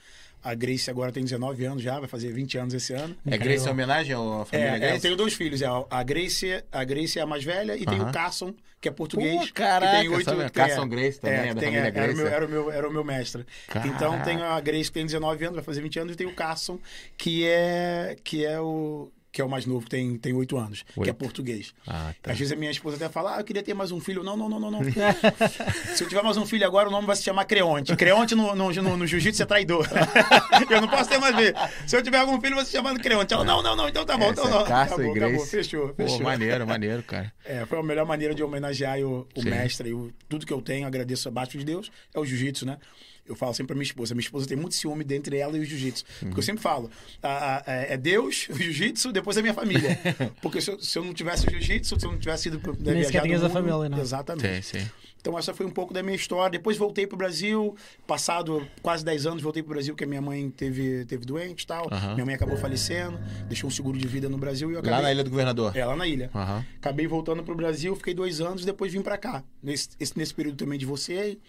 A 0.43 0.53
Grace 0.53 0.89
agora 0.89 1.11
tem 1.11 1.23
19 1.23 1.65
anos 1.65 1.83
já, 1.83 1.99
vai 1.99 2.07
fazer 2.07 2.31
20 2.31 2.57
anos 2.57 2.73
esse 2.73 2.93
ano. 2.93 3.15
É 3.25 3.37
Grace 3.37 3.67
em 3.67 3.69
homenagem 3.71 4.13
à 4.13 4.45
família 4.45 4.69
É, 4.69 4.71
é, 4.71 4.75
eu 4.75 4.79
Grace? 4.79 5.01
tenho 5.01 5.15
dois 5.15 5.33
filhos. 5.33 5.61
é, 5.61 5.67
A 5.89 6.03
Grace, 6.03 6.63
a 6.71 6.83
Grace 6.83 7.17
é 7.19 7.21
a 7.21 7.25
mais 7.25 7.43
velha 7.43 7.75
e 7.75 7.85
tem 7.85 7.99
Aham. 7.99 8.09
o 8.09 8.13
Carson, 8.13 8.53
que 8.79 8.87
é 8.87 8.91
português. 8.91 9.47
Pô, 9.47 9.53
caraca, 9.53 9.95
que 9.95 10.01
tem 10.01 10.09
oito, 10.09 10.35
que 10.35 10.49
Carson 10.51 10.83
é- 10.83 10.87
Grace 10.87 11.19
também, 11.19 11.37
é 11.37 11.53
da 11.53 11.59
tem, 11.59 11.69
família 11.73 11.79
era, 11.79 11.89
o 11.89 11.93
Grace, 11.93 12.15
meu, 12.15 12.27
é. 12.27 12.31
era, 12.33 12.45
o 12.45 12.49
meu, 12.49 12.71
era 12.71 12.89
o 12.89 12.93
meu 12.93 13.03
mestre. 13.03 13.45
Caraca. 13.67 13.87
Então 13.89 14.21
tem 14.21 14.37
a 14.41 14.59
Grace 14.59 14.85
que 14.85 14.93
tem 14.93 15.05
19 15.05 15.43
anos, 15.43 15.55
vai 15.55 15.63
fazer 15.63 15.81
20 15.81 15.99
anos, 15.99 16.13
e 16.13 16.15
tem 16.15 16.27
o 16.27 16.33
Carson, 16.33 16.79
que 17.17 17.45
é, 17.45 18.15
que 18.23 18.45
é 18.45 18.59
o 18.61 19.11
que 19.37 19.41
é 19.41 19.45
o 19.45 19.49
mais 19.49 19.67
novo, 19.67 19.87
tem, 19.87 20.17
tem 20.17 20.33
8 20.33 20.57
anos, 20.57 20.81
que 20.81 20.99
é 21.01 21.03
Oito. 21.03 21.13
português. 21.13 21.71
Ah, 21.85 22.11
tá. 22.23 22.31
Às 22.31 22.39
vezes 22.39 22.51
a 22.51 22.55
minha 22.55 22.71
esposa 22.71 22.95
até 22.95 23.07
fala, 23.07 23.35
ah, 23.35 23.39
eu 23.39 23.43
queria 23.43 23.61
ter 23.61 23.75
mais 23.75 23.91
um 23.91 23.99
filho. 23.99 24.23
Não, 24.23 24.35
não, 24.35 24.49
não, 24.49 24.59
não, 24.59 24.71
não. 24.71 24.79
se 25.93 26.03
eu 26.03 26.07
tiver 26.07 26.23
mais 26.23 26.37
um 26.37 26.45
filho 26.47 26.65
agora, 26.65 26.89
o 26.89 26.91
nome 26.91 27.05
vai 27.05 27.15
se 27.15 27.21
chamar 27.21 27.45
Creonte. 27.45 27.95
Creonte 27.95 28.33
no, 28.33 28.55
no, 28.55 28.73
no, 28.73 28.97
no 28.97 29.05
jiu-jitsu 29.05 29.43
é 29.43 29.45
traidor. 29.45 29.87
eu 30.71 30.81
não 30.81 30.87
posso 30.87 31.07
ter 31.07 31.19
mais 31.19 31.35
filho. 31.35 31.53
Se 31.85 31.95
eu 31.95 32.01
tiver 32.01 32.17
algum 32.17 32.41
filho, 32.41 32.55
vai 32.55 32.65
se 32.65 32.71
chamar 32.71 32.97
Creonte. 32.97 33.31
Ela, 33.31 33.45
não, 33.45 33.61
não, 33.61 33.75
não, 33.75 33.87
então 33.87 34.03
tá 34.03 34.17
bom, 34.17 34.31
Essa 34.31 34.41
então 34.41 34.47
é 34.47 34.49
não. 34.49 34.65
Carson 34.65 34.95
acabou, 34.95 35.15
e 35.15 35.19
acabou, 35.19 35.45
fechou, 35.45 35.87
Pô, 35.89 35.93
fechou. 35.93 36.21
maneiro, 36.21 36.65
maneiro, 36.65 37.03
cara. 37.03 37.31
É, 37.45 37.63
foi 37.67 37.79
a 37.79 37.83
melhor 37.83 38.07
maneira 38.07 38.33
de 38.33 38.41
homenagear 38.41 38.99
o, 39.01 39.27
o 39.35 39.43
mestre. 39.43 39.93
O, 39.93 40.11
tudo 40.27 40.47
que 40.47 40.51
eu 40.51 40.61
tenho, 40.63 40.87
agradeço 40.87 41.29
abaixo 41.29 41.59
de 41.59 41.63
Deus, 41.63 41.91
é 42.13 42.19
o 42.19 42.25
jiu-jitsu, 42.25 42.65
né? 42.65 42.79
Eu 43.27 43.35
falo 43.35 43.53
sempre 43.53 43.67
pra 43.67 43.75
minha 43.75 43.83
esposa. 43.83 44.13
Minha 44.15 44.23
esposa 44.23 44.47
tem 44.47 44.55
muito 44.57 44.75
ciúme 44.75 45.03
dentre 45.03 45.37
ela 45.37 45.57
e 45.57 45.59
o 45.59 45.65
jiu-jitsu. 45.65 46.03
Porque 46.21 46.39
eu 46.39 46.43
sempre 46.43 46.61
falo, 46.61 46.89
a- 47.21 47.57
a- 47.57 47.63
é 47.73 47.93
é 47.93 47.97
Deus, 47.97 48.47
o 48.49 48.53
jiu-jitsu, 48.57 49.11
depois 49.11 49.37
a 49.37 49.41
minha 49.41 49.53
família. 49.53 49.97
Porque 50.41 50.61
se 50.61 50.71
eu, 50.71 50.79
se 50.79 50.97
eu 50.97 51.03
não 51.03 51.13
tivesse 51.13 51.47
o 51.47 51.51
jiu-jitsu, 51.51 51.99
se 51.99 52.05
eu 52.05 52.11
não 52.11 52.19
tivesse 52.19 52.47
ido 52.47 52.57
né, 52.57 52.93
viajar 53.27 53.41
mundo- 53.43 53.49
família, 53.51 53.89
não. 53.89 53.99
Exatamente. 53.99 54.63
Sim, 54.65 54.79
sim. 54.79 54.91
Então 55.19 55.37
essa 55.37 55.53
foi 55.53 55.65
um 55.65 55.69
pouco 55.71 55.93
da 55.93 56.01
minha 56.01 56.15
história. 56.15 56.51
Depois 56.51 56.77
voltei 56.77 57.05
pro 57.05 57.17
Brasil, 57.17 57.75
passado 58.05 58.65
quase 58.81 59.03
10 59.03 59.25
anos, 59.25 59.41
voltei 59.43 59.61
pro 59.61 59.73
Brasil, 59.73 59.93
porque 59.93 60.03
a 60.05 60.07
minha 60.07 60.21
mãe 60.21 60.49
teve, 60.49 61.03
teve 61.05 61.25
doente 61.25 61.63
e 61.63 61.67
tal. 61.67 61.87
Aham. 61.91 62.13
Minha 62.13 62.25
mãe 62.25 62.35
acabou 62.35 62.55
falecendo, 62.57 63.19
deixou 63.47 63.67
um 63.67 63.71
seguro 63.71 63.97
de 63.97 64.07
vida 64.07 64.29
no 64.29 64.37
Brasil 64.37 64.69
e 64.71 64.73
eu 64.75 64.79
acabei... 64.79 64.95
Lá 64.97 65.01
na 65.01 65.11
Ilha 65.11 65.23
do 65.23 65.29
Governador. 65.29 65.75
É, 65.75 65.83
lá 65.85 65.95
na 65.95 66.07
ilha. 66.07 66.29
Aham. 66.33 66.65
Acabei 66.77 67.07
voltando 67.07 67.43
pro 67.43 67.55
Brasil, 67.55 67.93
fiquei 67.95 68.13
dois 68.13 68.39
anos, 68.39 68.63
depois 68.63 68.93
vim 68.93 69.01
pra 69.01 69.17
cá. 69.17 69.43
Nesse, 69.61 69.89
esse- 69.99 70.17
nesse 70.17 70.33
período 70.33 70.55
também 70.55 70.79
divorciei. 70.79 71.39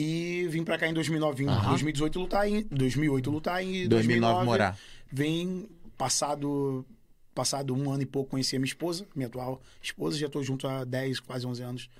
E 0.00 0.46
vim 0.48 0.64
pra 0.64 0.78
cá 0.78 0.88
em 0.88 0.94
2009. 0.94 1.44
Em 1.44 1.48
Aham. 1.48 1.68
2018 1.68 2.18
lutar 2.18 2.48
em 2.48 2.62
2008 2.62 3.30
lutar 3.30 3.62
em 3.62 3.86
2009 3.86 4.44
morar. 4.46 4.78
Vim 5.12 5.68
passado 5.98 6.86
passado 7.34 7.74
um 7.74 7.90
ano 7.90 8.02
e 8.02 8.06
pouco 8.06 8.30
conheci 8.30 8.56
a 8.56 8.58
minha 8.58 8.66
esposa, 8.66 9.06
minha 9.14 9.26
atual 9.28 9.60
esposa, 9.80 10.18
já 10.18 10.28
tô 10.28 10.42
junto 10.42 10.66
há 10.66 10.84
10, 10.84 11.20
quase 11.20 11.46
11 11.46 11.62
anos 11.62 11.90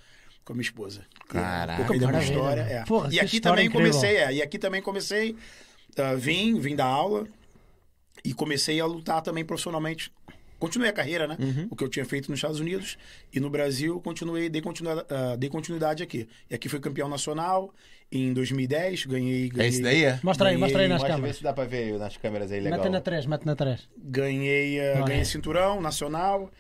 com 0.44 0.52
a 0.52 0.56
minha 0.56 0.62
esposa. 0.62 1.00
E 1.00 1.28
é 1.28 1.32
Caraca. 1.32 1.82
Um 1.82 1.86
da 1.86 1.92
minha 1.94 2.06
Maravilha, 2.06 2.32
história, 2.32 2.64
né? 2.64 2.72
é. 2.72 2.84
Porra, 2.84 3.08
e 3.12 3.20
aqui 3.20 3.36
história 3.36 3.40
também 3.40 3.66
incrível. 3.66 3.92
comecei, 3.92 4.16
é, 4.16 4.32
e 4.34 4.42
aqui 4.42 4.58
também 4.58 4.82
comecei 4.82 5.36
ah, 5.96 6.14
vim, 6.14 6.58
vim 6.58 6.74
dar 6.74 6.86
aula 6.86 7.26
e 8.24 8.32
comecei 8.32 8.80
a 8.80 8.86
lutar 8.86 9.22
também 9.22 9.44
profissionalmente. 9.44 10.10
Continuei 10.60 10.90
a 10.90 10.92
carreira, 10.92 11.26
né? 11.26 11.36
Uhum. 11.40 11.66
O 11.70 11.74
que 11.74 11.82
eu 11.82 11.88
tinha 11.88 12.04
feito 12.04 12.30
nos 12.30 12.38
Estados 12.38 12.60
Unidos. 12.60 12.96
E 13.34 13.40
no 13.40 13.50
Brasil, 13.50 14.00
continuei, 14.00 14.48
dei 14.48 14.62
continuidade, 14.62 15.06
ah, 15.10 15.34
dei 15.36 15.48
continuidade 15.50 16.02
aqui. 16.04 16.28
E 16.48 16.54
aqui 16.54 16.68
fui 16.68 16.78
campeão 16.78 17.08
nacional 17.08 17.74
em 18.12 18.32
2010. 18.32 19.06
Ganhei. 19.06 19.46
É 19.46 19.48
ganhei 19.48 19.68
esse 19.70 19.82
daí, 19.82 20.04
é? 20.04 20.20
Mostra 20.22 20.48
aí, 20.50 20.52
Ganhei- 20.54 20.60
mostra 20.60 20.82
aí 20.82 20.88
nas 20.88 20.98
Mostra 21.00 21.08
ver 21.08 21.16
câmeras. 21.16 21.36
se 21.38 21.42
dá 21.42 21.52
pra 21.52 21.64
ver 21.64 21.98
nas 21.98 22.16
câmeras 22.16 22.52
aí, 22.52 22.60
legal. 22.60 22.78
Mete 22.78 22.90
na 22.92 23.00
3, 23.00 23.26
mete 23.26 23.44
na 23.46 23.56
3. 23.56 23.88
Ganhei, 23.96 24.78
Olha. 24.96 25.04
ganhei 25.06 25.24
cinturão 25.24 25.80
nacional. 25.80 26.50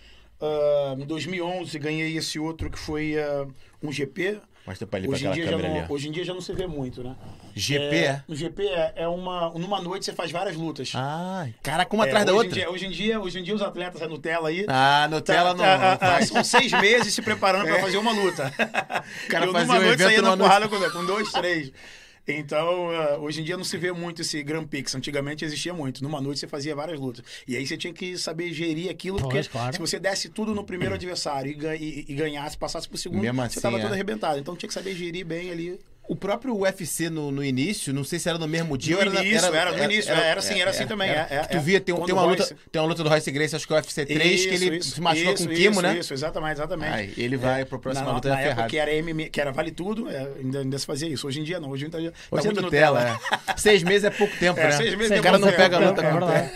Ah, 0.40 0.96
em 0.98 1.04
2011, 1.06 1.78
ganhei 1.78 2.16
esse 2.16 2.38
outro 2.38 2.70
que 2.70 2.78
foi 2.78 3.14
um 3.82 3.92
GP. 3.92 4.40
Mostra 4.66 4.86
pra 4.86 4.98
ali, 4.98 5.06
pra 5.08 5.16
Hoje 5.16 5.24
em, 5.24 5.28
aquela 5.28 5.34
dia 5.34 5.44
já 5.44 5.50
câmera 5.50 5.68
não, 5.74 5.84
ali. 5.84 5.92
hoje 5.92 6.08
em 6.08 6.12
dia 6.12 6.24
já 6.24 6.34
não 6.34 6.40
se 6.40 6.52
vê 6.52 6.66
muito, 6.66 7.02
né? 7.02 7.16
GP, 7.56 7.96
é? 7.96 8.04
é? 8.04 8.22
No 8.28 8.36
GP 8.36 8.62
é, 8.66 8.92
é 8.96 9.08
uma. 9.08 9.50
Numa 9.50 9.80
noite 9.80 10.04
você 10.04 10.12
faz 10.12 10.30
várias 10.30 10.54
lutas. 10.54 10.92
Ah, 10.94 11.48
caraca, 11.62 11.94
uma 11.94 12.04
É, 12.04 12.08
atrás 12.08 12.26
da 12.26 12.32
outra. 12.34 12.50
dia- 12.52 12.70
hoje, 12.70 12.86
em 12.86 12.90
dia, 12.90 13.18
hoje 13.18 13.38
em 13.38 13.42
dia 13.42 13.54
os 13.54 13.62
atletas, 13.62 14.00
a 14.02 14.06
Nutella 14.06 14.48
aí. 14.50 14.66
Ah, 14.68 15.08
Nutella 15.10 15.54
não, 15.54 15.64
tá- 15.64 15.78
não 15.78 15.86
ah, 15.88 15.96
faz. 15.98 16.28
São 16.28 16.44
seis 16.44 16.70
meses 16.72 17.14
se 17.14 17.22
preparando 17.22 17.64
pra 17.66 17.80
fazer 17.80 17.96
uma 17.96 18.12
luta. 18.12 18.50
cara 19.28 19.46
Eu 19.46 19.52
fazia 19.52 19.66
numa 19.66 19.78
um 19.80 19.86
noite 19.86 20.02
saía 20.02 20.22
na 20.22 20.36
porrada 20.36 20.68
com, 20.68 20.90
com 20.90 21.04
dois, 21.06 21.32
três. 21.32 21.72
Então, 22.38 22.90
ah, 22.90 23.18
hoje 23.18 23.40
em 23.40 23.44
dia 23.44 23.56
não 23.56 23.64
se 23.64 23.76
vê 23.76 23.92
muito 23.92 24.22
esse 24.22 24.42
Grand 24.42 24.64
Prix. 24.66 24.94
Antigamente 24.94 25.44
existia 25.44 25.72
muito. 25.74 26.02
Numa 26.02 26.20
noite 26.20 26.40
você 26.40 26.46
fazia 26.48 26.74
várias 26.74 26.98
lutas. 27.00 27.24
E 27.46 27.56
aí 27.56 27.66
você 27.66 27.76
tinha 27.76 27.92
que 27.92 28.16
saber 28.18 28.52
gerir 28.52 28.90
aquilo, 28.90 29.18
Pois, 29.18 29.46
porque 29.46 29.48
claro. 29.48 29.72
se 29.74 29.78
você 29.80 29.98
desse 29.98 30.28
tudo 30.28 30.54
no 30.54 30.64
primeiro 30.64 30.94
adversário 30.94 31.50
e, 31.52 31.76
e- 31.76 32.04
e 32.08 32.14
ganhasse, 32.14 32.56
passasse 32.56 32.88
pro 32.88 32.96
segundo, 32.98 33.22
Mesmo 33.22 33.36
você 33.40 33.46
assim, 33.46 33.60
tava 33.60 33.78
é. 33.78 33.82
todo 33.82 33.92
arrebentado. 33.92 34.38
Então 34.38 34.54
tinha 34.56 34.68
que 34.68 34.74
saber 34.74 34.94
gerir 34.94 35.24
bem 35.24 35.50
ali. 35.50 35.78
O 36.08 36.16
próprio 36.16 36.56
UFC 36.58 37.08
no, 37.08 37.30
no 37.30 37.44
início, 37.44 37.94
não 37.94 38.02
sei 38.02 38.18
se 38.18 38.28
era 38.28 38.36
no 38.36 38.48
mesmo 38.48 38.76
dia 38.76 38.96
No 38.96 38.98
ou 38.98 39.02
era, 39.06 39.12
na- 39.14 39.24
início, 39.24 39.54
era, 39.54 39.70
no 39.72 39.84
início, 39.84 40.12
era 40.12 40.40
assim, 40.40 40.60
era 40.60 40.70
assim 40.70 40.84
também, 40.84 41.08
é, 41.08 41.26
é, 41.30 41.38
tu 41.44 41.56
é. 41.56 41.60
via, 41.60 41.80
tem, 41.80 41.94
tem 41.94 42.12
uma 42.12 42.24
o 42.24 42.28
luta, 42.30 42.42
Royce- 42.42 42.56
tem 42.72 42.82
uma 42.82 42.88
luta 42.88 43.04
do 43.04 43.08
Royce 43.08 43.30
Grace, 43.30 43.54
acho 43.54 43.64
que 43.64 43.72
é 43.72 43.76
o 43.76 43.78
UFC 43.78 44.06
3, 44.06 44.46
que 44.46 44.54
ele 44.54 44.82
se 44.82 45.00
machucou 45.00 45.34
com 45.36 45.44
o 45.44 45.48
Kimo, 45.48 45.70
isso, 45.70 45.82
né? 45.82 45.98
Isso, 46.00 46.12
exatamente, 46.12 46.54
exatamente. 46.54 46.92
Aí, 46.92 47.14
ele 47.16 47.36
vai 47.36 47.64
pro 47.64 47.78
próximo 47.78 48.06
na, 48.08 48.14
luta 48.14 48.28
na 48.28 48.34
da 48.34 48.40
época 48.40 48.54
Ferrari. 48.56 48.70
que 48.70 48.78
era 48.78 48.90
MMA, 49.02 49.28
que 49.30 49.40
era 49.40 49.52
vale 49.52 49.70
tudo, 49.70 50.10
é, 50.10 50.28
ainda, 50.40 50.58
ainda 50.58 50.78
se 50.78 50.84
fazia 50.86 51.08
isso. 51.08 51.28
Hoje 51.28 51.40
em 51.40 51.44
dia 51.44 51.60
não, 51.60 51.70
hoje 51.70 51.86
em 51.86 51.88
dia 51.90 52.10
tá 52.10 52.16
Hoje 52.36 52.46
é 52.48 52.50
muito 52.50 52.62
Nutella, 52.62 53.20
é. 53.46 53.54
Seis 53.56 53.84
meses 53.84 54.02
é 54.02 54.10
pouco 54.10 54.36
tempo, 54.36 54.58
É, 54.58 54.64
né? 54.64 54.72
seis 54.72 54.94
meses 54.96 55.12
o 55.12 55.14
é 55.14 55.20
cara 55.20 55.38
não 55.38 55.52
pega 55.52 55.76
a 55.76 55.90
luta 55.90 56.00
é 56.02 56.10
com 56.10 56.18
verdade. 56.18 56.50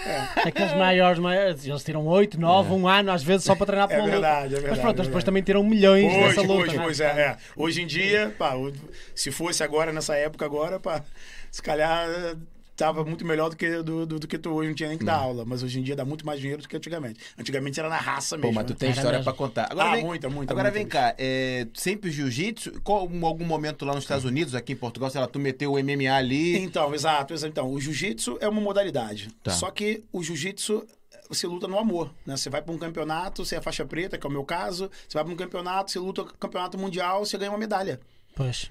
Aqueles 0.49 0.73
maiores, 0.75 1.19
maiores, 1.21 1.65
eles 1.65 1.85
tiram 1.85 2.05
8, 2.05 2.41
9, 2.41 2.73
um 2.73 2.89
ano, 2.89 3.13
às 3.13 3.23
vezes, 3.23 3.45
só 3.45 3.55
para 3.55 3.67
treinar 3.67 3.87
para 3.87 3.99
É 3.99 4.01
uma 4.01 4.07
luta. 4.07 4.21
verdade, 4.21 4.47
é 4.47 4.51
Mas 4.51 4.61
verdade, 4.63 4.81
pronto, 4.81 4.97
é 4.97 4.99
eles 4.99 5.07
depois 5.07 5.23
também 5.23 5.43
tiram 5.45 5.63
milhões 5.63 6.13
nessa 6.13 6.41
luta. 6.43 6.55
hoje, 6.55 6.77
né? 6.77 6.87
hoje, 6.87 7.03
é, 7.05 7.07
é. 7.07 7.37
Hoje 7.55 7.83
em 7.83 7.87
dia, 7.87 8.35
pá, 8.37 8.55
o- 8.57 8.73
se 9.15 9.31
fosse 9.47 9.63
agora, 9.63 9.93
nessa 9.93 10.15
época 10.17 10.45
agora, 10.45 10.79
pá, 10.81 11.03
se 11.51 11.63
calhar 11.63 12.09
eh, 12.09 12.37
tava 12.77 13.05
muito 13.05 13.25
melhor 13.25 13.51
do 13.51 13.57
que, 13.57 13.83
do, 13.83 14.05
do, 14.07 14.19
do 14.19 14.27
que 14.27 14.37
tu 14.39 14.51
hoje, 14.51 14.69
não 14.69 14.75
tinha 14.75 14.89
nem 14.89 14.99
que 14.99 15.05
dar 15.05 15.17
aula. 15.17 15.45
Mas 15.45 15.63
hoje 15.63 15.79
em 15.79 15.83
dia 15.83 15.95
dá 15.95 16.05
muito 16.05 16.27
mais 16.27 16.41
dinheiro 16.41 16.61
do 16.63 16.69
que 16.69 16.77
antigamente. 16.77 17.21
Antigamente 17.39 17.79
era 17.79 17.89
na 17.89 17.99
raça 17.99 18.37
Pô, 18.37 18.43
mesmo. 18.49 18.55
mas 18.57 18.67
tu 18.67 18.71
né? 18.71 18.77
tem 18.79 18.89
Era 18.91 18.99
história 18.99 19.23
pra 19.23 19.33
contar. 19.33 19.69
Agora 19.71 19.89
Ah, 19.91 19.95
vem, 19.95 20.05
muita, 20.05 20.29
muita, 20.29 20.53
Agora 20.53 20.69
muita. 20.71 20.79
vem 20.79 20.89
cá, 20.89 21.15
é, 21.19 21.67
sempre 21.75 22.11
jiu-jitsu, 22.11 22.71
em 22.71 23.25
algum 23.25 23.45
momento 23.45 23.85
lá 23.85 23.95
nos 23.95 24.05
Estados 24.05 24.25
Unidos, 24.25 24.55
aqui 24.55 24.73
em 24.73 24.77
Portugal, 24.77 25.11
sei 25.11 25.21
lá, 25.21 25.27
tu 25.27 25.39
meteu 25.39 25.73
o 25.75 25.79
MMA 25.79 26.13
ali. 26.15 26.57
Então, 26.59 26.95
exato, 26.95 27.33
exato. 27.35 27.51
Então, 27.51 27.71
o 27.71 27.81
jiu-jitsu 27.81 28.39
é 28.41 28.49
uma 28.49 28.61
modalidade. 28.61 29.29
Tá. 29.43 29.53
Só 29.53 29.71
que 29.71 30.03
o 30.13 30.23
jiu-jitsu 30.23 30.85
você 31.29 31.47
luta 31.47 31.67
no 31.67 31.79
amor, 31.79 32.13
né? 32.27 32.37
Você 32.37 32.51
vai 32.51 32.61
para 32.61 32.73
um 32.75 32.79
campeonato, 32.79 33.45
você 33.47 33.57
é 33.57 33.61
faixa 33.61 33.85
preta, 33.85 34.19
que 34.19 34.27
é 34.27 34.29
o 34.29 34.33
meu 34.33 34.45
caso, 34.45 34.91
você 35.09 35.15
vai 35.17 35.25
para 35.25 35.33
um 35.33 35.37
campeonato, 35.37 35.91
você 35.91 35.99
luta 35.99 36.23
campeonato 36.39 36.77
mundial, 36.77 37.25
você 37.25 37.39
ganha 37.39 37.51
uma 37.51 37.59
medalha. 37.59 37.99
Pois. 38.37 38.69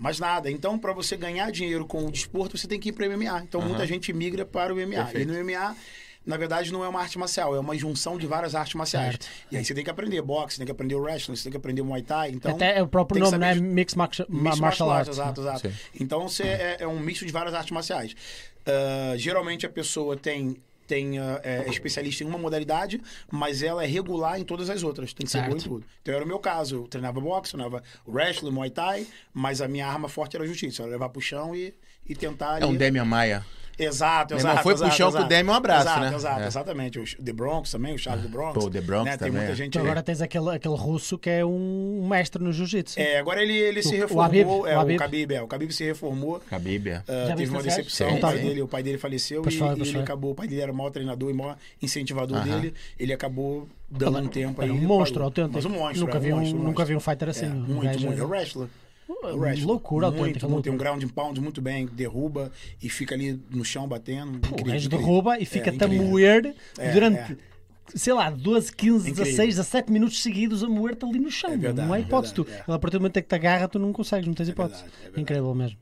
Mais 0.00 0.18
nada. 0.18 0.50
Então, 0.50 0.78
para 0.78 0.94
você 0.94 1.14
ganhar 1.14 1.52
dinheiro 1.52 1.84
com 1.84 2.06
o 2.06 2.10
desporto, 2.10 2.56
você 2.56 2.66
tem 2.66 2.80
que 2.80 2.88
ir 2.88 2.92
para 2.92 3.06
o 3.06 3.18
MMA. 3.18 3.42
Então, 3.42 3.60
muita 3.60 3.86
gente 3.86 4.10
migra 4.14 4.46
para 4.46 4.72
o 4.72 4.76
MMA. 4.76 5.04
Perfeito. 5.04 5.20
E 5.20 5.26
no 5.26 5.44
MMA, 5.44 5.76
na 6.24 6.38
verdade, 6.38 6.72
não 6.72 6.82
é 6.82 6.88
uma 6.88 7.02
arte 7.02 7.18
marcial, 7.18 7.54
é 7.54 7.60
uma 7.60 7.76
junção 7.76 8.16
de 8.16 8.26
várias 8.26 8.54
artes 8.54 8.74
marciais. 8.74 9.10
Certo. 9.10 9.28
E 9.52 9.58
aí 9.58 9.64
você 9.64 9.74
tem 9.74 9.84
que 9.84 9.90
aprender 9.90 10.22
boxe, 10.22 10.56
tem 10.56 10.64
que 10.64 10.72
aprender 10.72 10.94
wrestling, 10.94 11.36
você 11.36 11.42
tem 11.42 11.50
que 11.50 11.58
aprender 11.58 11.82
Muay 11.82 12.00
Thai. 12.00 12.30
Então, 12.30 12.52
Até 12.52 12.78
é 12.78 12.82
o 12.82 12.88
próprio 12.88 13.20
nome, 13.20 13.36
né? 13.36 13.54
Mixed 13.54 13.98
Martial, 13.98 14.26
martial 14.30 14.90
Arts. 14.90 15.10
Exato, 15.10 15.40
exato. 15.42 15.68
Sim. 15.68 15.74
Então 16.00 16.26
você 16.26 16.44
é, 16.44 16.76
é 16.80 16.86
um 16.88 16.98
misto 16.98 17.26
de 17.26 17.32
várias 17.32 17.52
artes 17.52 17.70
marciais. 17.70 18.16
Ah, 18.66 19.14
geralmente 19.16 19.66
a 19.66 19.68
pessoa 19.68 20.16
tem, 20.16 20.56
ah, 21.18 21.40
é 21.42 21.68
especialista 21.68 22.24
em 22.24 22.26
uma 22.26 22.38
modalidade, 22.38 23.00
mas 23.30 23.62
ela 23.62 23.82
é 23.84 23.86
regular 23.86 24.38
em 24.40 24.44
todas 24.44 24.68
as 24.70 24.82
outras. 24.82 25.12
Tem 25.12 25.24
que 25.24 25.30
ser 25.30 25.38
Certo. 25.38 25.50
boa 25.50 25.58
em 25.58 25.62
tudo. 25.62 25.86
Então 26.02 26.14
era 26.14 26.24
o 26.24 26.26
meu 26.28 26.38
caso. 26.38 26.76
Eu 26.76 26.88
treinava 26.88 27.20
boxe, 27.20 27.52
treinava 27.52 27.82
wrestling, 28.06 28.50
muay 28.50 28.70
thai, 28.70 29.06
mas 29.32 29.60
a 29.60 29.68
minha 29.68 29.86
arma 29.86 30.08
forte 30.08 30.36
era 30.36 30.44
jiu-jitsu. 30.46 30.82
Era 30.82 30.90
levar 30.92 31.08
pro 31.08 31.20
chão 31.20 31.54
e, 31.54 31.74
e 32.06 32.14
tentar... 32.14 32.60
É 32.62 32.64
um 32.66 32.70
ali- 32.70 32.78
Demian 32.78 33.04
Maia. 33.04 33.44
Exato, 33.84 34.34
exato. 34.34 34.48
irmão, 34.48 34.62
foi 34.62 34.74
pro 34.74 34.84
exato, 34.84 34.96
com 34.96 35.04
o 35.04 35.08
exato. 35.08 35.28
Demi, 35.28 35.50
um 35.50 35.52
abraço, 35.54 35.82
exato, 35.86 36.00
né? 36.00 36.14
Exato, 36.14 36.40
É. 36.42 36.46
exatamente. 36.46 36.98
O 36.98 37.04
The 37.22 37.32
Bronx 37.32 37.70
também, 37.70 37.94
o 37.94 37.98
Charles 37.98 38.24
The 38.24 38.30
Bronx. 38.30 38.54
Pô, 38.54 38.66
o 38.66 38.70
The 38.70 38.80
Bronx 38.80 39.04
né? 39.04 39.10
Tem 39.12 39.18
também, 39.18 39.32
muita 39.32 39.52
é. 39.52 39.54
gente... 39.54 39.68
Então 39.68 39.82
agora 39.82 40.02
tens 40.02 40.20
aquele, 40.20 40.50
aquele 40.50 40.74
russo 40.76 41.16
que 41.18 41.30
é 41.30 41.44
um 41.44 42.06
mestre 42.08 42.42
no 42.42 42.52
jiu-jitsu. 42.52 42.98
É, 43.00 43.18
agora 43.18 43.42
ele, 43.42 43.52
ele 43.54 43.82
se 43.82 43.88
O- 43.88 43.92
o 43.92 44.00
reformou. 44.00 44.24
Habib, 44.24 44.48
é, 44.48 44.52
o 44.52 44.60
o 44.60 44.80
Habib. 44.80 44.98
Khabib, 44.98 45.32
é. 45.34 45.42
O 45.42 45.46
Khabib 45.46 45.72
se 45.72 45.84
reformou. 45.84 46.40
Khabib. 46.50 46.88
é. 46.88 47.02
Ah, 47.08 47.26
Já 47.28 47.36
teve 47.36 47.50
uma 47.50 47.62
decepção. 47.62 48.10
Sim, 48.10 48.16
o, 48.16 48.20
pai 48.20 48.36
sim. 48.38 48.42
dele, 48.44 48.62
o 48.62 48.68
pai 48.68 48.82
dele 48.82 48.98
faleceu 48.98 49.42
Pois 49.42 49.54
e, 49.54 49.58
foi, 49.58 49.68
e 49.78 49.80
ele 49.88 49.98
acabou. 49.98 50.32
O 50.32 50.34
pai 50.34 50.46
dele 50.46 50.60
era 50.60 50.72
o 50.72 50.74
maior 50.74 50.90
treinador 50.90 51.30
e 51.30 51.32
maior 51.34 51.56
incentivador 51.82 52.36
Aham. 52.38 52.44
dele. 52.60 52.74
Ele 52.98 53.12
acabou 53.12 53.68
dando 53.90 54.18
um 54.18 54.28
tempo 54.28 54.60
aí. 54.60 54.68
Era 54.68 54.76
um 54.78 54.80
monstro 54.82 55.22
autêntico. 55.24 55.54
Mas 55.54 55.64
um 55.64 55.70
monstro. 55.70 56.00
Nunca 56.06 56.18
é, 56.18 56.20
vi 56.20 56.32
um, 56.32 56.36
monstro, 56.38 56.56
nunca 56.58 56.68
monstro. 56.70 56.86
vi 56.86 56.96
um 56.96 57.00
fighter 57.00 57.28
assim. 57.28 57.46
É, 57.46 57.48
um 57.48 57.52
muito, 57.54 58.00
muito. 58.00 58.20
É 58.20 58.24
o 58.24 58.28
wrestler. 58.28 58.68
O 59.22 59.36
wrestler. 59.36 59.66
Loucura 59.66 60.06
muito, 60.10 60.20
autêntica, 60.20 60.48
muito. 60.48 60.62
Tem 60.64 60.72
um 60.72 60.76
loucura. 60.76 60.90
ground 60.98 61.12
pound 61.12 61.40
muito 61.40 61.60
bem, 61.60 61.86
derruba 61.86 62.50
e 62.82 62.88
fica 62.88 63.14
ali 63.14 63.40
no 63.50 63.64
chão 63.64 63.86
batendo. 63.88 64.34
O 64.34 64.36
Incrível, 64.38 64.64
gajo 64.66 64.86
incrível. 64.86 64.98
derruba 65.06 65.38
e 65.38 65.42
É, 65.42 65.44
fica-te 65.46 65.82
a 65.82 65.86
incrível. 65.86 66.06
moer 66.06 66.54
É, 66.78 66.92
durante, 66.92 67.32
é. 67.32 67.36
sei 67.94 68.12
lá, 68.12 68.30
12, 68.30 68.72
15, 68.74 69.10
Incrível. 69.10 69.24
16, 69.24 69.48
17 69.56 69.92
minutos 69.92 70.22
seguidos 70.22 70.62
a 70.64 70.68
moer-te 70.68 71.04
ali 71.04 71.18
no 71.18 71.30
chão. 71.30 71.50
É 71.52 71.56
verdade, 71.56 71.86
não 71.88 71.94
há 71.94 71.98
é 71.98 72.00
hipótese. 72.02 72.34
verdade, 72.34 72.62
tu, 72.64 72.70
é. 72.70 72.74
A 72.74 72.78
partir 72.78 72.96
do 72.96 73.00
momento 73.00 73.16
em 73.18 73.22
que 73.22 73.28
te 73.28 73.34
agarra, 73.34 73.68
tu 73.68 73.78
não 73.78 73.92
consegues, 73.92 74.26
não 74.26 74.34
tens 74.34 74.48
hipótese. 74.48 74.80
verdade, 74.82 74.96
é 74.98 75.02
verdade. 75.04 75.22
Incrível 75.22 75.54
mesmo. 75.54 75.78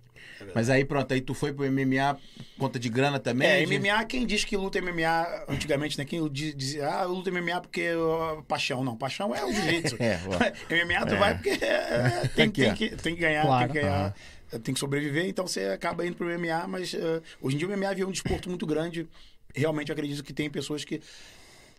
Mas 0.54 0.70
aí 0.70 0.84
pronto, 0.84 1.12
aí 1.12 1.20
tu 1.20 1.34
foi 1.34 1.52
pro 1.52 1.64
MMA, 1.70 2.16
conta 2.58 2.78
de 2.78 2.88
grana 2.88 3.18
também? 3.18 3.48
É, 3.48 3.64
de- 3.64 3.78
MMA, 3.78 4.04
quem 4.04 4.26
diz 4.26 4.44
que 4.44 4.56
luta 4.56 4.78
MMA 4.80 5.44
antigamente, 5.48 5.96
né? 5.98 6.04
Quem 6.04 6.26
diz- 6.28 6.54
dizia, 6.56 6.88
ah, 6.88 7.02
eu 7.04 7.10
luto 7.10 7.30
MMA 7.30 7.60
porque 7.60 7.94
ó, 7.94 8.42
paixão. 8.42 8.82
Não, 8.84 8.96
paixão 8.96 9.34
é 9.34 9.44
o 9.44 9.52
jiu-jitsu. 9.52 9.96
É. 10.02 10.18
MMA 10.84 11.06
tu 11.06 11.14
É. 11.14 11.18
vai 11.18 11.34
porque 11.34 11.50
é, 11.50 12.30
tem, 12.34 12.46
Aqui, 12.48 12.62
tem 12.62 12.74
que, 12.74 12.88
tem 12.96 13.14
que 13.14 13.20
ganhar, 13.20 13.42
Claro. 13.44 13.64
tem 13.72 13.74
que 13.74 13.80
ganhar. 13.86 14.14
Aham. 14.52 14.60
tem 14.60 14.72
que 14.74 14.80
sobreviver, 14.80 15.26
então 15.26 15.46
você 15.46 15.64
acaba 15.66 16.06
indo 16.06 16.16
pro 16.16 16.26
MMA, 16.26 16.66
mas 16.66 16.92
uh, 16.94 17.22
hoje 17.40 17.56
em 17.56 17.58
dia 17.58 17.68
o 17.68 17.76
MMA 17.76 17.92
é 17.92 18.04
um 18.06 18.10
desporto 18.10 18.48
muito 18.48 18.64
grande. 18.66 19.06
Realmente 19.54 19.90
acredito 19.92 20.22
que 20.24 20.32
tem 20.32 20.48
pessoas 20.48 20.84
que 20.84 20.96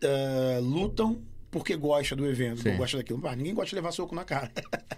uh, 0.04 0.60
lutam 0.60 1.20
porque 1.50 1.76
gosta 1.76 2.14
do 2.16 2.26
evento, 2.26 2.62
Sim. 2.62 2.70
não 2.70 2.76
gosta 2.78 2.96
daquilo. 2.98 3.18
Mas 3.22 3.36
ninguém 3.36 3.54
gosta 3.54 3.70
de 3.70 3.74
levar 3.76 3.92
soco 3.92 4.14
na 4.14 4.24
cara. 4.24 4.50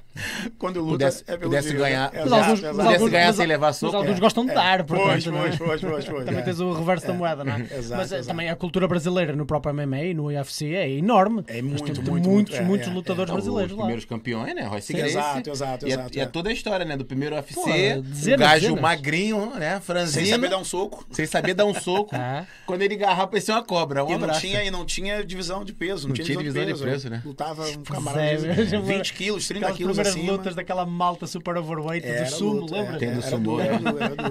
Quando 0.59 0.81
luta, 0.81 0.93
Pudesse- 0.93 1.25
é 1.27 1.37
pelo 1.37 1.43
pudesse 1.51 1.69
dinheiro. 1.69 1.85
ganhar- 1.89 2.15
Exato, 2.15 2.31
Mas 2.31 2.43
alguns, 2.43 2.59
exato. 2.59 2.75
Pudesse 2.77 2.95
alguns- 2.95 3.11
ganhar 3.11 3.27
mas- 3.29 3.37
sem 3.37 3.47
levar 3.47 3.67
mas 3.69 3.77
soco, 3.77 3.97
alguns 3.97 4.17
é. 4.17 4.21
gostam 4.21 4.47
de 4.47 4.55
dar, 4.55 4.85
Pois, 4.85 5.01
portanto. 5.01 5.31
não 5.33 5.39
é? 5.39 5.43
pois, 5.43 5.57
pois, 5.59 5.81
pois, 5.81 6.05
pois. 6.05 6.25
Também 6.27 6.41
é. 6.41 6.43
tens 6.45 6.61
o 6.61 6.73
reverso 6.73 7.07
da 7.07 7.13
moeda, 7.15 7.45
não 7.45 7.53
é? 7.55 7.61
Exato, 7.73 8.01
Mas 8.03 8.13
eh, 8.13 8.17
exato. 8.17 8.27
também 8.29 8.51
a 8.51 8.57
cultura 8.57 8.87
brasileira 8.87 9.35
no 9.35 9.47
próprio 9.47 9.73
MMA 9.75 10.03
e 10.05 10.15
no 10.15 10.25
UFC 10.27 10.75
é 10.75 10.91
enorme. 10.91 11.43
É 11.47 11.63
muito, 11.63 11.83
muito, 11.85 12.03
muitos, 12.03 12.29
muito, 12.31 12.55
é, 12.57 12.61
muitos 12.61 12.89
é, 12.89 12.91
lutadores 12.93 13.33
brasileiros 13.33 13.73
os 13.73 13.79
lá. 13.79 13.85
primeiros 13.85 14.05
campeões, 14.05 14.55
né? 14.55 14.63
Royce 14.65 14.87
Sim, 14.89 14.93
Gracie. 14.99 15.17
exato, 15.17 15.51
exato, 15.51 15.87
E 15.87 15.91
é- 15.91 15.95
exato, 15.95 16.19
E 16.19 16.21
é 16.21 16.23
é. 16.25 16.27
toda 16.27 16.51
a 16.51 16.53
história, 16.53 16.85
né? 16.85 16.97
Do 16.97 17.05
primeiro 17.07 17.35
UFC, 17.35 17.55
Pô, 17.55 17.65
o 18.35 18.37
gajo 18.39 18.77
magrinho, 18.77 19.53
né? 19.55 19.81
Franzino. 19.81 20.25
Sem 20.27 20.35
saber 20.35 20.51
dar 20.51 20.59
um 20.59 20.65
soco. 20.65 21.07
sem 21.11 21.27
saber 21.27 21.55
dar 21.55 21.65
um 21.65 21.75
soco. 21.75 22.15
É. 22.15 22.47
Quando 22.67 22.83
ele 22.83 22.95
agarrar, 22.95 23.27
parecia 23.29 23.55
uma 23.55 23.65
cobra. 23.65 24.03
E 24.03 24.19
não, 24.19 24.31
tinha, 24.33 24.63
e 24.63 24.71
não 24.71 24.85
tinha 24.85 25.25
divisão 25.25 25.65
de 25.65 25.73
peso. 25.73 26.09
Não, 26.09 26.15
Não 26.15 26.23
tinha, 26.25 26.42
divisão 26.43 26.65
de 26.67 26.83
peso, 26.85 27.11
né? 27.11 27.23
Lutava 27.25 27.67
um 27.69 27.83
camarada 27.83 28.23
é, 28.23 28.37
de 28.37 28.75
eu- 28.75 28.83
20 28.83 29.13
quilos, 29.15 29.47
30 29.49 29.67
Aquelas 29.67 29.77
quilos 29.77 29.97
primeiras 29.97 30.17
acima. 30.19 30.33
lutas 30.33 30.55
daquela 30.55 30.85
malta 30.87 31.27
super 31.27 31.57
overweight 31.57 32.07
Era 32.07 32.25
do 32.25 32.31
sumo, 32.31 32.61
luta, 32.61 32.75
lembra? 32.75 32.99
Tem 32.99 33.13
do 33.15 33.21
era 33.23 33.39
duro. 33.39 33.63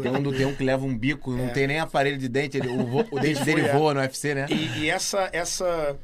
Tem 0.01 0.11
um, 0.11 0.21
do- 0.23 0.31
tem 0.33 0.45
um 0.45 0.55
que 0.55 0.63
leva 0.63 0.85
um 0.85 0.97
bico, 0.97 1.31
não 1.31 1.45
É. 1.45 1.49
tem 1.49 1.67
nem 1.67 1.79
aparelho 1.79 2.17
de 2.17 2.27
dente, 2.29 2.57
ele- 2.57 2.67
o, 2.69 3.05
o 3.11 3.19
dente 3.19 3.43
dele 3.43 3.61
é. 3.61 3.73
voa 3.73 3.93
no 3.93 3.99
UFC, 4.01 4.33
né? 4.35 4.45
E, 4.49 4.79
e 4.81 4.89
essa, 4.89 5.29
essa, 5.31 5.95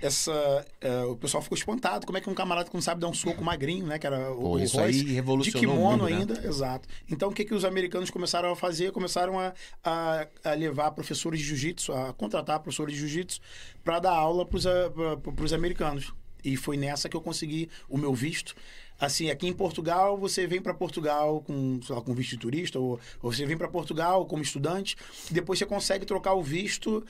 essa, 0.00 0.64
eh, 0.80 1.04
o 1.04 1.16
pessoal 1.16 1.42
ficou 1.42 1.56
espantado. 1.56 2.06
Como 2.06 2.16
é 2.16 2.20
que 2.20 2.28
um 2.28 2.34
camarada 2.34 2.68
que 2.68 2.74
não 2.74 2.82
sabe 2.82 3.00
dar 3.00 3.08
um 3.08 3.14
soco 3.14 3.44
magrinho, 3.44 3.86
né? 3.86 3.98
Que 3.98 4.06
era 4.06 4.32
o, 4.32 4.40
Pô, 4.40 4.48
o 4.50 4.58
isso 4.58 4.76
Royce, 4.76 5.00
aí 5.00 5.04
de 5.04 5.12
revolucionou 5.12 5.60
kimono 5.60 5.80
o 5.80 5.90
mundo, 5.90 6.04
né? 6.10 6.16
ainda, 6.16 6.46
exato. 6.46 6.88
Então 7.10 7.28
o 7.28 7.32
que 7.32 7.44
que 7.44 7.54
os 7.54 7.64
americanos 7.64 8.10
começaram 8.10 8.50
a 8.50 8.56
fazer? 8.56 8.92
Começaram 8.92 9.38
a, 9.38 9.52
a, 9.84 10.26
a 10.44 10.54
levar 10.54 10.90
professores 10.92 11.40
de 11.40 11.46
jiu-jitsu, 11.46 11.92
a 11.92 12.12
contratar 12.12 12.60
professores 12.60 12.94
de 12.94 13.00
jiu-jitsu 13.00 13.40
para 13.84 13.98
dar 13.98 14.12
aula 14.12 14.46
para 14.46 15.44
os 15.44 15.52
americanos. 15.52 16.12
E 16.42 16.56
foi 16.56 16.76
nessa 16.76 17.08
que 17.08 17.16
eu 17.16 17.20
consegui 17.20 17.68
o 17.88 17.98
meu 17.98 18.14
visto. 18.14 18.54
Assim, 19.00 19.30
aqui 19.30 19.46
em 19.46 19.52
Portugal, 19.52 20.18
você 20.18 20.46
vem 20.46 20.60
para 20.60 20.74
Portugal 20.74 21.40
com, 21.40 21.80
sei 21.82 21.94
lá, 21.94 22.02
com 22.02 22.12
visto 22.12 22.32
de 22.32 22.36
turista, 22.36 22.78
ou, 22.78 23.00
ou 23.22 23.32
você 23.32 23.46
vem 23.46 23.56
para 23.56 23.66
Portugal 23.66 24.26
como 24.26 24.42
estudante, 24.42 24.94
depois 25.30 25.58
você 25.58 25.64
consegue 25.64 26.04
trocar 26.04 26.34
o 26.34 26.42
visto 26.42 27.02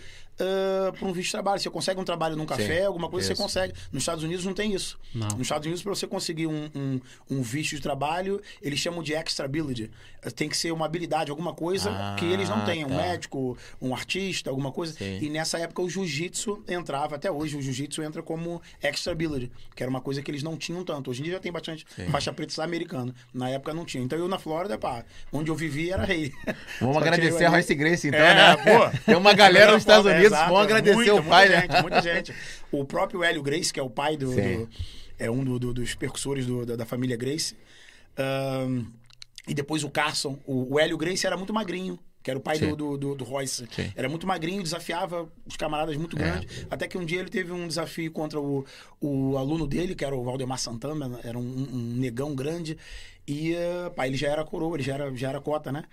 para 0.96 1.06
um 1.08 1.12
visto 1.12 1.26
de 1.26 1.32
trabalho. 1.32 1.60
Você 1.60 1.70
consegue 1.70 2.00
um 2.00 2.04
trabalho 2.04 2.36
num 2.36 2.46
café, 2.46 2.84
alguma 2.84 3.08
coisa, 3.08 3.26
isso. 3.26 3.36
você 3.36 3.42
consegue. 3.42 3.74
Nos 3.92 4.02
Estados 4.02 4.24
Unidos 4.24 4.44
não 4.44 4.54
tem 4.54 4.72
isso. 4.74 4.98
Não. 5.14 5.28
Nos 5.28 5.42
Estados 5.42 5.66
Unidos, 5.66 5.82
para 5.82 5.94
você 5.94 6.06
conseguir 6.06 6.46
um, 6.46 6.70
um, 6.74 7.00
um 7.30 7.42
visto 7.42 7.76
de 7.76 7.82
trabalho, 7.82 8.40
eles 8.62 8.78
chamam 8.78 9.02
de 9.02 9.14
extra 9.14 9.44
ability. 9.46 9.90
Tem 10.36 10.48
que 10.48 10.56
ser 10.56 10.70
uma 10.72 10.84
habilidade, 10.86 11.30
alguma 11.30 11.54
coisa 11.54 11.90
Ah, 11.90 12.16
que 12.18 12.24
eles 12.26 12.48
não 12.48 12.64
têm. 12.64 12.84
Um 12.84 12.88
tá. 12.88 12.94
médico, 12.96 13.56
um 13.80 13.94
artista, 13.94 14.50
alguma 14.50 14.70
coisa. 14.70 14.92
Sim. 14.94 15.18
E 15.20 15.30
nessa 15.30 15.58
época 15.58 15.80
o 15.82 15.88
jiu-jitsu 15.88 16.62
entrava, 16.68 17.16
até 17.16 17.30
hoje 17.30 17.56
o 17.56 17.62
jiu-jitsu 17.62 18.02
entra 18.02 18.22
como 18.22 18.60
extra 18.82 19.12
ability, 19.12 19.50
que 19.74 19.82
era 19.82 19.88
uma 19.90 20.00
coisa 20.00 20.20
que 20.22 20.30
eles 20.30 20.42
não 20.42 20.56
tinham 20.56 20.84
tanto. 20.84 21.10
Hoje 21.10 21.20
em 21.20 21.24
dia 21.24 21.34
já 21.34 21.40
tem 21.40 21.50
bastante 21.50 21.86
Sim. 21.96 22.06
faixa 22.08 22.32
preta 22.32 22.62
americana. 22.62 23.14
Na 23.32 23.48
época 23.48 23.72
não 23.72 23.84
tinha. 23.84 24.02
Então 24.04 24.18
eu 24.18 24.28
na 24.28 24.38
Flórida, 24.38 24.76
pá, 24.76 25.04
onde 25.32 25.50
eu 25.50 25.54
vivi 25.54 25.90
era 25.90 26.04
rei. 26.04 26.32
Vamos 26.80 26.96
Só 26.96 27.00
agradecer 27.00 27.44
a 27.44 27.50
Royce 27.50 27.74
Gracie, 27.74 28.08
então, 28.08 28.20
É, 28.20 28.34
né? 28.34 28.56
pô. 28.56 28.98
Tem 29.06 29.16
uma 29.16 29.32
galera 29.32 29.72
nos 29.72 29.82
Estados 29.82 30.04
Unidos, 30.10 30.29
exato, 30.34 30.48
vamos 30.52 30.64
agradecer 30.64 30.94
muita, 30.96 31.14
o 31.14 31.24
pai, 31.24 31.48
muita 31.48 31.60
né? 31.60 31.60
Gente, 31.72 31.82
muita 31.82 32.02
gente. 32.02 32.34
O 32.72 32.84
próprio 32.84 33.22
Hélio 33.24 33.42
Grace, 33.42 33.72
que 33.72 33.80
é 33.80 33.82
o 33.82 33.90
pai 33.90 34.16
do. 34.16 34.30
Do- 34.34 34.68
é 35.18 35.30
um 35.30 35.44
do- 35.44 35.58
do- 35.58 35.74
dos 35.74 35.94
percussores 35.94 36.46
da, 36.66 36.76
da 36.76 36.86
família 36.86 37.16
Grace. 37.16 37.54
Ahn, 38.16 38.84
e 39.46 39.54
depois 39.54 39.84
o 39.84 39.90
Carson. 39.90 40.38
O, 40.46 40.74
o 40.74 40.80
Hélio 40.80 40.96
Grace 40.96 41.26
era 41.26 41.36
muito 41.36 41.52
magrinho. 41.52 41.98
Que 42.22 42.30
era 42.30 42.38
o 42.38 42.42
pai 42.42 42.58
do, 42.58 42.76
do, 42.76 42.98
do, 42.98 43.14
do 43.14 43.24
Royce. 43.24 43.66
Sim. 43.70 43.92
Era 43.96 44.06
muito 44.06 44.26
magrinho, 44.26 44.62
desafiava 44.62 45.26
os 45.46 45.56
camaradas 45.56 45.96
muito 45.96 46.18
É. 46.18 46.20
grandes. 46.22 46.66
Até 46.70 46.86
que 46.86 46.98
um 46.98 47.04
dia 47.04 47.18
ele 47.18 47.30
teve 47.30 47.50
um 47.50 47.66
desafio 47.66 48.12
contra 48.12 48.38
o, 48.38 48.62
o 49.00 49.38
aluno 49.38 49.66
dele, 49.66 49.94
que 49.94 50.04
era 50.04 50.14
o 50.14 50.22
Valdemar 50.22 50.58
Santana, 50.58 51.18
era 51.24 51.38
um, 51.38 51.42
um 51.42 51.94
negão 51.96 52.34
grande. 52.34 52.76
E, 53.26 53.54
eh, 53.54 53.90
pá, 53.96 54.06
ele 54.06 54.18
já 54.18 54.28
era 54.28 54.44
coroa, 54.44 54.76
ele 54.76 54.82
já 54.82 54.94
era, 54.94 55.16
já 55.16 55.30
era 55.30 55.40
cota, 55.40 55.72
né? 55.72 55.84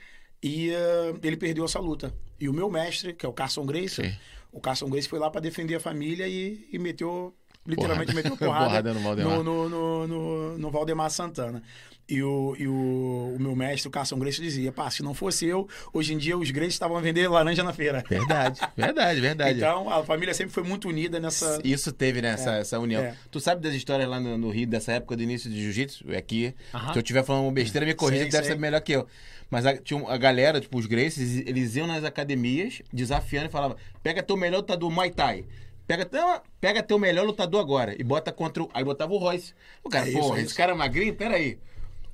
E 0.41 0.69
eh, 0.71 1.13
ele 1.23 1.37
perdeu 1.37 1.65
essa 1.65 1.79
luta. 1.79 2.13
E 2.39 2.47
o 2.47 2.53
meu 2.53 2.69
mestre, 2.69 3.13
que 3.13 3.25
é 3.25 3.29
o 3.29 3.33
Carson 3.33 3.65
Grace, 3.65 3.95
Sim. 3.95 4.13
o 4.51 4.59
Carson 4.59 4.87
Grace 4.89 5.07
foi 5.09 5.17
lá 5.19 5.29
pra 5.31 5.41
defender 5.41 5.75
a 5.75 5.79
família 5.79 6.27
e, 6.27 6.67
e 6.71 6.77
meteu, 6.77 7.33
literalmente 7.65 8.11
Porrada. 8.11 8.29
meteu 8.29 8.37
porrada, 8.37 8.65
Porrada 8.69 8.93
no 8.93 8.99
Valdemar. 9.01 9.37
no, 9.43 9.69
no, 9.69 10.07
no, 10.07 10.57
no- 10.57 10.71
Valdemar 10.71 11.09
Santana. 11.09 11.63
E, 12.09 12.23
o, 12.23 12.55
e 12.57 12.65
o, 12.65 13.35
o 13.35 13.37
meu 13.37 13.53
mestre, 13.53 13.89
o 13.89 13.91
Carson 13.91 14.17
Grace, 14.17 14.41
dizia: 14.41 14.71
pá, 14.71 14.89
se 14.89 15.03
não 15.03 15.13
fosse 15.13 15.45
eu, 15.45 15.67
hoje 15.91 16.13
em 16.13 16.17
dia 16.17 16.37
os 16.37 16.49
Grace 16.51 16.69
estavam 16.71 16.95
a 16.95 17.01
vender 17.01 17.27
laranja 17.27 17.63
na 17.65 17.73
feira. 17.73 18.01
Verdade, 18.07 18.61
verdade, 18.77 19.19
verdade. 19.19 19.57
Então, 19.57 19.89
a 19.89 20.01
família 20.05 20.33
sempre 20.33 20.53
foi 20.53 20.63
muito 20.63 20.87
unida 20.87 21.19
nessa. 21.19 21.59
Isso 21.65 21.91
teve, 21.91 22.21
né, 22.21 22.29
essa, 22.29 22.55
É, 22.55 22.59
essa 22.61 22.79
união. 22.79 23.01
é. 23.01 23.13
Tu 23.29 23.41
sabe 23.41 23.61
das 23.61 23.73
histórias 23.73 24.07
lá 24.07 24.21
no, 24.21 24.49
Rio, 24.49 24.65
dessa 24.67 24.93
época 24.93 25.17
do 25.17 25.23
início 25.23 25.49
de 25.49 25.61
jiu-jitsu? 25.61 26.05
Aqui, 26.15 26.55
Aham. 26.73 26.93
se 26.93 26.99
eu 26.99 27.01
estiver 27.01 27.25
falando 27.25 27.51
besteira, 27.51 27.85
me 27.85 27.93
corrija, 27.93 28.23
que 28.23 28.31
deve 28.31 28.43
sei. 28.45 28.53
saber 28.53 28.61
melhor 28.61 28.79
que 28.79 28.93
eu. 28.93 29.05
Mas 29.49 29.65
a, 29.65 29.77
tinha 29.77 30.03
a 30.09 30.17
galera, 30.17 30.59
tipo, 30.59 30.77
os 30.77 30.85
Gracies, 30.85 31.37
eles 31.47 31.75
iam 31.75 31.87
nas 31.87 32.03
academias, 32.03 32.81
desafiando 32.91 33.47
e 33.47 33.51
falavam, 33.51 33.77
pega 34.03 34.21
teu 34.21 34.35
melhor 34.35 34.57
lutador 34.57 34.91
Muay 34.91 35.09
Thai. 35.11 35.45
Pega, 35.87 36.05
teu- 36.05 36.41
pega 36.59 36.83
teu 36.83 36.99
melhor 36.99 37.25
lutador 37.25 37.61
agora. 37.61 37.95
E 37.97 38.03
bota 38.03 38.31
contra 38.31 38.63
o... 38.63 38.69
Aí 38.73 38.83
botava 38.83 39.13
o 39.13 39.17
Royce. 39.17 39.53
O 39.81 39.89
cara, 39.89 40.09
É 40.09 40.11
porra, 40.11 40.39
é 40.39 40.43
esse 40.43 40.53
cara 40.53 40.73
é 40.73 40.75
magrinho? 40.75 41.15
Peraí. 41.15 41.57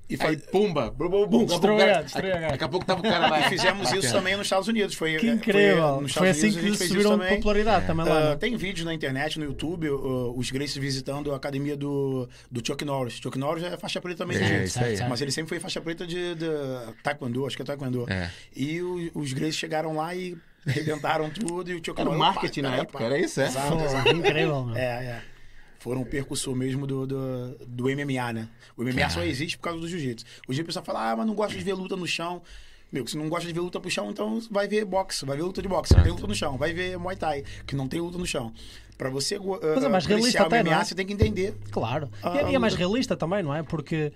E, 0.10 0.14
Aí, 0.16 0.18
faz- 0.18 0.42
pumba, 0.52 0.92
bum, 0.92 1.10
bum, 1.10 1.26
bum. 1.28 1.46
Daqui 1.46 1.54
a 1.56 1.60
pouco 1.60 1.76
o 1.76 1.78
cara- 1.78 2.02
Destruiu, 2.02 2.04
destruiu, 2.04 2.34
cara. 2.34 2.48
Daqui 2.50 2.64
a 2.64 2.68
pouco 2.70 2.86
tava 2.86 3.00
o 3.00 3.04
cara 3.04 3.28
lá. 3.32 3.40
e 3.40 3.44
fizemos 3.50 3.92
isso 3.94 4.12
também 4.12 4.36
nos 4.36 4.46
Estados 4.46 4.68
Unidos. 4.68 4.96
Foi, 4.96 5.16
Que 5.16 5.30
é, 5.30 5.32
incrível. 5.34 6.02
nos 6.02 6.14
Foi, 6.14 6.30
Estados 6.30 6.54
assim 6.54 6.60
Unidos 6.60 6.78
que 6.80 6.88
subiram 6.90 7.12
também. 7.12 7.36
popularidade 7.38 7.88
também 7.88 8.06
lá. 8.06 8.18
Ah, 8.18 8.30
né? 8.32 8.36
tem 8.36 8.56
vídeos 8.58 8.86
na 8.86 8.94
internet, 8.94 9.40
no 9.40 9.46
YouTube, 9.46 9.90
uh, 9.90 10.38
os 10.38 10.52
Gracies 10.52 10.76
visitando 10.78 11.32
a 11.34 11.38
academia 11.38 11.78
do, 11.78 12.28
do 12.52 12.62
Chuck 12.66 12.84
Norris. 12.84 13.14
Chuck 13.16 13.40
Norris 13.40 13.64
é 13.64 13.78
faixa 13.78 14.02
preta 14.02 14.18
também 14.20 14.36
É, 14.38 14.40
jiu-jitsu. 14.42 14.64
isso 14.66 14.80
aí. 14.84 14.98
certo. 14.98 15.10
Mas 15.10 15.22
ele 15.22 15.32
sempre 15.32 15.50
foi 15.50 15.60
faixa 15.60 15.80
preta 15.82 16.06
de, 16.06 16.36
de 16.36 16.46
taekwondo, 17.02 17.46
acho 17.48 17.56
que 17.56 17.62
é 17.62 17.66
taekwondo. 17.66 18.06
É. 18.10 18.30
E 18.56 18.82
o- 18.82 19.10
os 19.16 19.32
Gracies 19.32 19.56
chegaram 19.56 19.96
lá 19.96 20.14
e 20.14 20.38
arrebentaram 20.68 21.30
tudo 21.30 21.72
e 21.72 21.76
o 21.76 21.78
Chuck 21.78 22.00
Era 22.00 22.10
o 22.10 22.14
Norris... 22.14 22.20
marketing 22.36 22.62
pá, 22.62 22.70
na 22.70 22.76
pá, 22.76 22.82
época, 22.84 23.00
pá. 23.00 23.06
era 23.06 23.18
isso, 23.20 23.42
é? 23.42 23.46
Exato, 23.48 23.84
exato. 23.84 24.10
incrível, 24.10 24.66
meu. 24.66 24.76
É, 24.76 24.82
é. 25.06 25.22
Foram 25.84 26.00
o 26.02 26.06
percussor 26.06 26.56
mesmo 26.56 26.88
do, 26.88 27.06
do, 27.06 27.58
do 27.68 27.84
MMA, 27.84 28.32
né? 28.32 28.48
O 28.78 28.84
MMA 28.86 29.10
só 29.10 29.22
existe 29.22 29.58
por 29.58 29.64
causa 29.66 29.82
do 29.82 29.88
jiu-jitsu. 29.90 30.26
Hoje 30.48 30.62
a 30.62 30.64
pessoa 30.64 30.82
fala, 30.82 31.12
ah, 31.12 31.16
mas 31.18 31.28
não 31.28 31.36
gosto 31.36 31.58
de 31.58 31.62
ver 31.62 31.74
luta 31.74 31.98
no 31.98 32.08
chão. 32.08 32.42
Meu, 32.90 33.06
se 33.06 33.18
não 33.18 33.28
gosta 33.28 33.46
de 33.46 33.54
ver 33.54 33.60
luta 33.60 33.82
pro 33.82 33.92
chão, 33.92 34.10
então 34.10 34.40
vai 34.50 34.66
ver 34.66 34.86
boxe, 34.86 35.26
vai 35.26 35.36
ver 35.36 35.44
luta 35.44 35.62
de 35.62 35.68
boxe, 35.68 35.94
não 35.94 36.02
tem 36.04 36.14
luta 36.14 36.26
no 36.26 36.34
chão. 36.34 36.58
Vai 36.58 36.72
ver 36.72 36.98
Muay 36.98 37.18
Thai, 37.18 37.44
que 37.68 37.76
não 37.76 37.90
tem 37.90 38.00
luta 38.00 38.18
no 38.18 38.26
chão. 38.26 38.54
Pra 38.98 39.10
você 39.10 39.36
uh, 39.36 39.60
Mas 39.76 39.84
é 39.84 39.90
mais 39.90 40.06
realista 40.06 40.44
o 40.44 40.46
até, 40.46 40.64
MMA, 40.64 40.72
não 40.72 40.80
é? 40.80 40.86
você 40.86 40.96
tem 40.96 41.06
que 41.06 41.12
entender. 41.12 41.54
Claro. 41.70 42.10
Ah, 42.22 42.34
e, 42.34 42.38
é- 42.38 42.52
e 42.52 42.56
é 42.56 42.60
mais 42.60 42.72
mas- 42.72 42.76
realista 42.76 43.18
também, 43.18 43.44
não 43.44 43.54
é? 43.54 43.62
Porque 43.62 44.14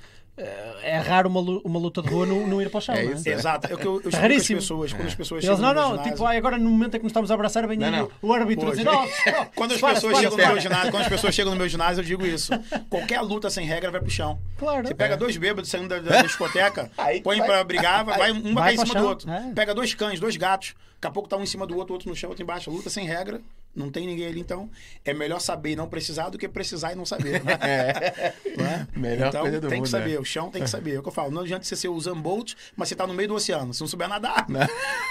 é 0.84 0.98
raro 1.00 1.28
uma, 1.30 1.40
uma 1.40 1.80
luta 1.80 2.02
de 2.02 2.10
rua 2.10 2.26
não, 2.26 2.46
não 2.46 2.62
ir 2.62 2.70
para 2.70 2.78
o 2.78 2.82
chão, 2.82 2.94
É 2.96 3.04
não 3.04 3.12
é? 3.12 3.16
isso, 3.16 3.28
Exato. 3.30 3.72
É 3.72 3.74
o 3.74 3.78
que 3.78 3.86
eu, 3.88 4.02
eu 4.04 4.12
raríssimo. 4.12 4.60
pessoas, 4.60 4.94
quando 4.94 5.08
as 5.08 5.16
pessoas 5.16 5.44
Eles, 5.44 5.58
chegam 5.58 5.74
não, 5.74 5.74
no 5.74 5.74
meu 5.74 5.84
não, 5.84 5.92
ginásio- 6.04 6.12
tipo, 6.14 6.26
ai, 6.26 6.38
agora 6.38 6.58
no 6.58 6.70
momento 6.70 6.96
em 6.96 7.00
que 7.00 7.04
nos 7.04 7.10
estamos 7.12 7.32
a 7.32 7.34
abraçar, 7.34 7.68
vem 7.68 7.84
aí 7.84 7.92
Não, 7.92 8.10
o, 8.22 8.28
o 8.28 8.34
árbitro 8.34 8.70
dizer, 8.70 8.88
oh, 8.88 8.92
oh, 9.04 9.46
Quando 9.56 9.74
as 9.74 9.82
pessoas 9.82 10.18
separa, 10.18 10.20
chegam 10.22 10.38
no 10.38 10.54
meu 10.54 10.60
ginásio, 10.62 10.92
quando 10.92 11.04
as 11.04 11.10
pessoas 11.10 11.36
chegam 11.36 11.52
no 11.54 11.58
meu 11.58 11.68
ginásio, 11.70 12.02
eu 12.02 12.06
digo 12.06 12.26
isso. 12.26 12.52
Qualquer 12.90 13.22
luta 13.22 13.50
sem 13.50 13.66
regra 13.66 13.90
vai 13.92 14.00
pro 14.02 14.10
chão. 14.10 14.40
Claro. 14.58 14.88
Você 14.88 14.94
pega 14.94 15.18
dois 15.18 15.36
bêbados 15.38 15.70
saindo 15.70 15.88
da, 15.90 16.00
da 16.00 16.22
discoteca, 16.22 16.92
Aí 16.98 17.22
põe 17.22 17.42
pra 17.42 17.64
brigar, 17.64 18.06
vai, 18.06 18.18
vai- 18.18 18.32
um 18.32 18.54
vai 18.54 18.64
cair 18.64 18.76
em 18.76 18.80
cima 18.80 18.94
chão, 18.94 19.02
do 19.02 19.08
outro. 19.08 19.30
é. 19.32 19.52
Pega 19.56 19.74
dois 19.74 19.94
cães, 19.94 20.20
dois 20.20 20.38
gatos, 20.38 20.76
daqui 20.96 21.08
a 21.08 21.12
pouco 21.12 21.28
tá 21.28 21.36
um 21.38 21.44
em 21.44 21.46
cima 21.48 21.66
do 21.66 21.76
outro, 21.78 21.94
outro 21.94 22.10
no 22.10 22.16
chão, 22.16 22.30
outro 22.30 22.44
embaixo. 22.44 22.70
Luta 22.70 22.90
sem 22.90 23.06
regra, 23.06 23.42
não 23.78 23.92
tem 23.92 24.08
ninguém 24.08 24.28
ali, 24.28 24.40
então 24.40 24.70
é 25.06 25.14
melhor 25.14 25.40
saber 25.40 25.72
e 25.72 25.76
não 25.76 25.88
precisar 25.88 26.30
do 26.30 26.38
que 26.38 26.48
precisar 26.48 26.94
e 26.94 26.96
não 26.96 27.06
saber. 27.06 27.38
Né? 27.48 28.34
Não 28.58 28.66
é? 28.66 28.88
Melhor 28.96 29.28
então, 29.28 29.42
coisa 29.42 29.62
do 29.62 29.68
tem 29.68 29.78
mundo, 29.78 29.86
que 29.86 29.92
saber, 29.92 30.14
né? 30.14 30.20
o 30.20 30.26
chão 30.26 30.50
tem 30.50 30.64
que 30.64 30.70
saber. 30.70 30.96
É 30.96 31.00
o 31.00 31.04
que 31.04 31.10
eu 31.10 31.14
falo, 31.14 31.30
não 31.32 31.42
adianta 31.42 31.64
você 31.64 31.76
ser 31.76 31.88
o 31.88 31.94
Usain 31.94 32.20
Bolt, 32.20 32.54
mas 32.76 32.90
você 32.90 32.96
tá 32.96 33.06
no 33.06 33.14
meio 33.14 33.30
do 33.30 33.36
oceano. 33.36 33.74
Se 33.74 33.82
não 33.82 33.88
souber 33.88 34.08
nadar, 34.08 34.48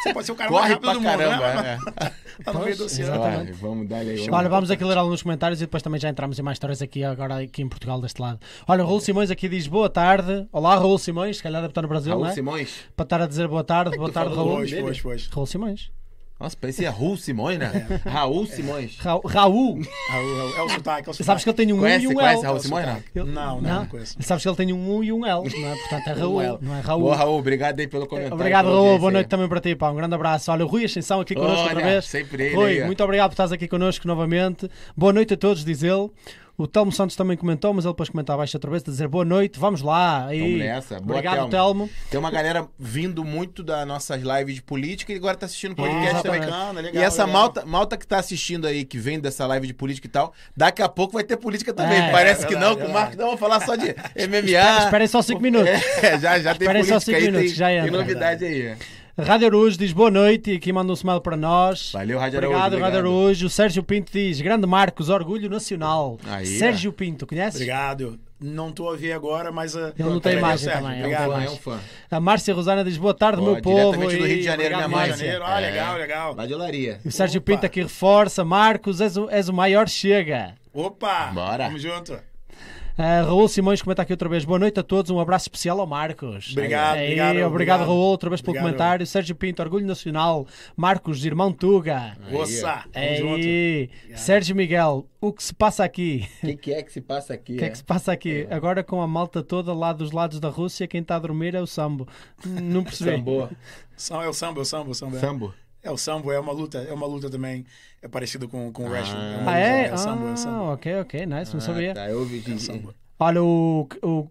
você 0.02 0.12
pode 0.12 0.26
ser 0.26 0.33
o 0.33 0.35
cara 0.35 0.50
mais 0.50 0.62
Corre 0.62 0.74
rápido 0.74 0.85
pra 0.85 0.92
do 0.94 1.00
mundo, 1.00 1.18
caramba, 1.18 1.62
né? 1.62 1.79
é. 1.96 2.42
tá 2.42 2.52
no 2.52 2.64
meio 2.64 2.76
do 2.76 2.85
oceano. 2.85 3.12
exatamente. 3.12 3.52
Vai, 3.52 3.70
vamos 3.70 3.88
dar 3.88 3.98
aí. 3.98 4.31
Olha, 4.31 4.48
vamos 4.48 4.70
aqui 4.70 4.85
ler 4.85 4.98
alguns 4.98 5.22
comentários 5.22 5.61
e 5.61 5.64
depois 5.64 5.83
também 5.83 6.00
já 6.00 6.09
entramos 6.09 6.38
em 6.38 6.42
mais 6.42 6.57
histórias 6.57 6.83
aqui 6.83 7.05
agora 7.05 7.38
aqui 7.42 7.62
em 7.62 7.68
Portugal 7.68 8.00
deste 8.00 8.20
lado. 8.20 8.40
Olha, 8.66 8.83
o 8.83 8.87
Raul 8.87 9.00
Simões 9.00 9.31
aqui 9.31 9.48
diz 9.48 9.66
boa 9.66 9.88
tarde. 9.88 10.46
Olá, 10.50 10.74
Raul 10.76 10.98
Simões, 10.98 11.37
se 11.37 11.42
calhar 11.42 11.61
deve 11.62 11.70
estar 11.70 11.83
no 11.83 11.88
Brasil, 11.88 12.11
Raul 12.12 12.24
não 12.24 12.31
é? 12.31 12.35
Simões. 12.35 12.85
Para 12.96 13.05
estar 13.05 13.20
a 13.22 13.26
dizer 13.26 13.46
boa 13.48 13.64
tarde, 13.64 13.96
boa 13.98 14.11
tarde, 14.11 14.35
Raul. 14.35 14.57
Pois, 14.57 14.72
pois, 14.74 15.00
pois. 15.00 15.26
Raul 15.29 15.46
Simões. 15.46 15.90
Nossa, 16.38 16.55
parecia 16.61 16.90
Raul 16.90 17.16
Simões, 17.16 17.59
né? 17.59 17.87
Raul 18.05 18.44
Simões. 18.46 18.99
Ra 18.99 19.12
Raul. 19.25 19.81
Raul, 20.11 20.37
Raul, 20.37 20.53
É 20.59 20.62
o 20.62 20.68
sotaque, 20.68 21.09
é 21.09 21.11
o 21.11 21.14
sotaque. 21.14 21.25
Sabes 21.25 21.44
que 21.44 21.49
ele 21.49 21.57
tem 21.57 21.72
um 21.72 21.77
U 21.79 21.81
Conhece, 21.81 22.05
e 22.05 22.09
um 22.09 22.12
conhece 22.14 22.35
L. 22.37 22.44
Raul 22.46 22.61
Simões, 22.61 22.87
não? 22.87 22.96
Ele- 22.96 23.33
Não, 23.33 23.61
não, 23.62 23.75
não 23.81 23.87
conheço. 23.87 24.16
Sabes 24.20 24.42
que 24.42 24.49
ele 24.51 24.57
tem 24.57 24.72
um 24.72 24.90
U 24.96 25.03
e 25.03 25.11
um 25.14 25.25
L, 25.25 25.49
não 25.49 25.68
é? 25.68 25.77
Portanto 25.77 26.07
é 26.09 26.12
Raul, 26.12 26.35
Well. 26.37 26.59
não 26.61 26.77
é 26.77 26.81
Raul. 26.81 27.01
Boa, 27.01 27.16
Raul, 27.16 27.38
obrigado 27.38 27.81
aí 27.81 27.87
pelo 27.87 28.07
comentário. 28.07 28.35
Obrigado, 28.35 28.66
Raul. 28.66 28.99
Boa 28.99 29.11
noite 29.12 29.29
também 29.29 29.49
para 29.49 29.61
ti, 29.62 29.75
pá. 29.75 29.90
Um 29.90 29.94
grande 29.96 30.14
abraço. 30.14 30.53
Olha, 30.53 30.64
o 30.66 30.68
Rui 30.68 30.85
Ascensão 30.85 31.20
aqui 31.20 31.35
connosco 31.35 31.62
outra 31.62 31.77
Olha, 31.77 31.85
vez. 31.87 32.05
sempre 32.05 32.44
ele 32.44 32.55
Rui, 32.55 32.81
aí, 32.81 32.85
muito 32.85 33.03
obrigado 33.03 33.31
por 33.31 33.35
estás 33.35 33.51
aqui 33.53 33.66
connosco 33.66 34.07
novamente. 34.07 34.70
Boa 34.94 35.14
noite 35.14 35.33
a 35.33 35.37
todos, 35.38 35.64
diz 35.64 35.83
ele. 35.83 36.11
O 36.59 36.66
Telmo 36.66 36.90
Santos 36.90 37.14
também 37.14 37.37
comentou, 37.37 37.75
mas 37.75 37.85
ele 37.85 37.92
depois 37.92 38.09
comenta 38.09 38.33
abaixo 38.33 38.57
outra 38.57 38.71
vez, 38.71 38.83
a 38.87 38.90
dizer 38.90 39.09
boa 39.09 39.27
noite, 39.27 39.59
vamos 39.59 39.83
lá. 39.83 40.35
E... 40.35 40.40
Vamos 40.40 40.59
nessa. 40.59 41.01
Boa, 41.01 41.19
Obrigado, 41.19 41.51
Telmo. 41.51 41.90
Tem 42.11 42.19
uma 42.19 42.31
galera 42.31 42.66
vindo 42.79 43.23
muito 43.23 43.62
das 43.62 43.87
nossas 43.87 44.23
lives 44.23 44.55
de 44.55 44.62
política 44.62 45.12
e 45.12 45.16
agora 45.16 45.37
tá 45.37 45.45
assistindo 45.45 45.73
o 45.73 45.77
podcast 45.77 46.14
Exatamente. 46.14 46.40
também. 46.40 46.51
Bacana, 46.51 46.81
legal, 46.81 47.03
e 47.03 47.05
essa 47.05 47.25
legal. 47.27 47.40
malta, 47.40 47.66
malta 47.66 47.97
que 47.99 48.07
tá 48.07 48.19
assistindo 48.19 48.66
aí, 48.66 48.87
que 48.87 48.97
vem 48.99 49.21
dessa 49.21 49.47
live 49.47 49.66
de 49.66 49.75
política 49.75 50.07
e 50.07 50.11
tal, 50.11 50.33
daqui 50.57 50.81
a 50.81 50.88
pouco 50.88 51.12
vai 51.12 51.25
ter 51.25 51.37
política 51.37 51.75
também. 51.75 51.99
É, 51.99 52.11
Parece 52.11 52.45
é 52.45 52.49
que 52.49 52.57
não, 52.57 52.71
é 52.71 52.87
o 52.87 52.92
Marcos 52.92 53.16
não 53.16 53.29
vai 53.29 53.37
falar 53.37 53.61
só 53.61 53.77
de 53.77 53.88
MMA. 54.16 54.85
Esperem 54.85 55.07
só 55.09 55.21
5 55.21 55.40
minutos. 55.40 55.66
É, 56.03 56.19
já, 56.19 56.38
já 56.38 56.55
tem 56.55 56.66
Esperem 56.66 56.85
só 56.85 56.95
política 56.95 57.01
cinco 57.01 57.16
aí, 57.16 57.25
minutos, 57.25 57.49
tem, 57.49 57.55
já 57.57 57.66
tem 57.66 57.79
entra. 57.79 57.90
novidade 57.90 58.45
aí. 58.45 58.77
Rádio 59.18 59.46
Arujo 59.46 59.79
diz 59.79 59.92
boa 59.94 60.11
noite 60.11 60.52
e 60.52 60.57
aqui 60.57 60.70
manda 60.72 60.92
um 60.92 60.94
smile 60.94 61.20
para 61.22 61.37
nós. 61.38 61.90
Valeu, 61.92 62.18
Rádio 62.18 62.38
Obrigado, 62.38 62.59
Araújo, 62.59 62.62
Rádio 62.62 62.79
obrigado. 62.79 62.96
Araújo. 63.07 63.46
O 63.46 63.50
Sérgio 63.50 63.83
Pinto 63.83 64.12
diz 64.12 64.40
grande 64.42 64.66
Marcos, 64.66 65.09
orgulho 65.09 65.48
nacional. 65.48 66.18
Aí, 66.26 66.44
Sérgio 66.46 66.92
Pinto, 66.92 67.26
conheces? 67.26 67.55
Obrigado. 67.55 68.18
Não 68.38 68.68
estou 68.68 68.92
a 68.92 68.96
ver 68.96 69.12
agora, 69.12 69.50
mas. 69.50 69.74
uh, 69.74 69.94
Ele 69.98 70.11
não 70.11 70.20
tem 70.20 70.37
imagem 70.37 70.68
Sérgio. 70.68 70.83
também, 70.83 70.98
ele 70.98 71.14
Obrigado. 71.14 71.33
É 71.42 71.50
um 71.50 71.57
fã. 71.57 71.81
A 72.11 72.20
Márcia 72.20 72.52
Rosana 72.52 72.85
diz 72.85 72.98
boa 72.98 73.14
tarde, 73.14 73.40
Ó, 73.40 73.44
meu 73.44 73.62
povo. 73.62 73.92
do 73.98 74.07
Rio 74.09 74.18
de 74.18 74.35
e 74.35 74.42
Janeiro, 74.42 74.74
obrigado, 74.74 74.76
minha 74.76 74.88
mãe. 74.88 75.09
Márcia. 75.09 75.16
Janeiro, 75.26 75.44
ah, 75.46 75.61
É. 75.62 75.70
legal, 75.70 75.96
legal. 75.96 76.35
Lá 76.37 76.46
de 76.46 76.52
Olaria. 76.55 77.00
E 77.02 77.09
o 77.09 77.12
Sérgio 77.12 77.40
Opa. 77.40 77.52
Pinto 77.52 77.64
aqui 77.64 77.81
reforça. 77.83 78.44
Marcos, 78.44 79.00
és 79.00 79.16
o, 79.16 79.31
és 79.31 79.48
o 79.48 79.55
maior 79.55 79.88
chega. 79.88 80.55
Opa! 80.74 81.31
Bora. 81.33 81.68
Vamos 81.68 81.81
junto. 81.81 82.18
Ah, 82.98 83.20
Raul 83.26 83.46
Simões 83.46 83.82
comenta 83.82 84.00
aqui 84.00 84.12
outra 84.14 84.26
vez. 84.26 84.42
Boa 84.46 84.59
noite 84.59 84.80
a 84.80 84.82
todos, 84.82 85.11
um 85.11 85.20
abraço 85.20 85.44
especial 85.44 85.78
ao 85.80 85.87
Marcos. 85.87 86.52
Obrigado, 86.52 86.96
Aí, 86.96 87.04
obrigado, 87.04 87.28
obrigado, 87.30 87.50
obrigado. 87.52 87.80
Raul, 87.87 87.98
outra 87.98 88.30
vez 88.30 88.40
pelo 88.40 88.52
Obrigado. 88.52 88.72
comentário. 88.72 89.06
Sérgio 89.06 89.35
Pinto, 89.37 89.61
Orgulho 89.61 89.87
Nacional. 89.87 90.46
Marcos, 90.74 91.22
irmão 91.22 91.52
Tuga. 91.52 92.16
Aí, 92.94 93.90
Sérgio 94.14 94.56
Miguel, 94.56 95.06
o 95.20 95.30
que 95.30 95.42
se 95.44 95.52
passa 95.54 95.85
aqui? 95.85 96.26
O 96.42 96.46
que, 96.46 96.56
que 96.56 96.72
é 96.72 96.82
que 96.82 96.90
se 96.90 97.02
passa 97.02 97.35
aqui? 97.35 97.54
O 97.54 97.59
que 97.59 97.64
é 97.64 97.68
que 97.70 97.76
se 97.78 97.85
passa 97.85 98.12
aqui? 98.12 98.46
Agora 98.50 98.82
com 98.82 99.02
a 99.02 99.06
malta 99.06 99.42
toda 99.42 99.74
lá 99.74 99.92
dos 99.92 100.11
lados 100.11 100.40
da 100.40 100.48
Rússia, 100.48 100.87
quem 100.88 101.02
está 101.02 101.16
a 101.16 101.18
dormir 101.18 101.54
é 101.54 101.61
o 101.61 101.66
Sambo. 101.66 102.09
Não 102.46 102.82
percebi. 102.85 103.11
Sambo. 103.18 103.50
São- 103.94 104.22
É 104.22 104.28
o 104.28 104.32
samba, 104.32 104.61
é 104.61 104.62
o 104.62 104.64
samba, 104.64 104.90
o 104.90 104.94
samba. 104.94 105.16
é. 105.18 105.20
Sambo. 105.20 105.54
É 105.87 105.90
o 105.90 105.96
sambo, 105.96 106.33
é 106.33 106.40
uma 106.40 106.53
luta, 106.53 106.79
é 106.79 106.92
uma 106.92 107.07
luta 107.07 107.31
também. 107.31 107.64
É 108.03 108.09
parecido 108.09 108.49
com, 108.49 108.72
com 108.72 108.87
o 108.87 108.90
wrestling. 108.90 109.16
É 109.16 109.37
uma 109.38 109.53
Ah, 109.53 109.55
luta, 109.55 109.59
é? 109.61 109.87
É 109.87 109.94
o 109.94 109.96
samba, 109.99 110.29
é 110.29 110.33
o 110.33 110.49
Ah, 110.49 110.72
ok, 110.72 111.01
ok, 111.01 111.27
nice, 111.27 111.55
não 111.55 111.61
sabia. 111.61 111.92
Ah, 111.92 111.94
tá, 111.94 112.11
eu 112.11 112.18
ouvi 112.18 112.38
É 112.38 112.40
o 112.40 112.55
de... 112.57 112.61
samba. 112.61 112.94
Olha, 113.18 113.42
o, 113.42 113.88
o 114.03 114.29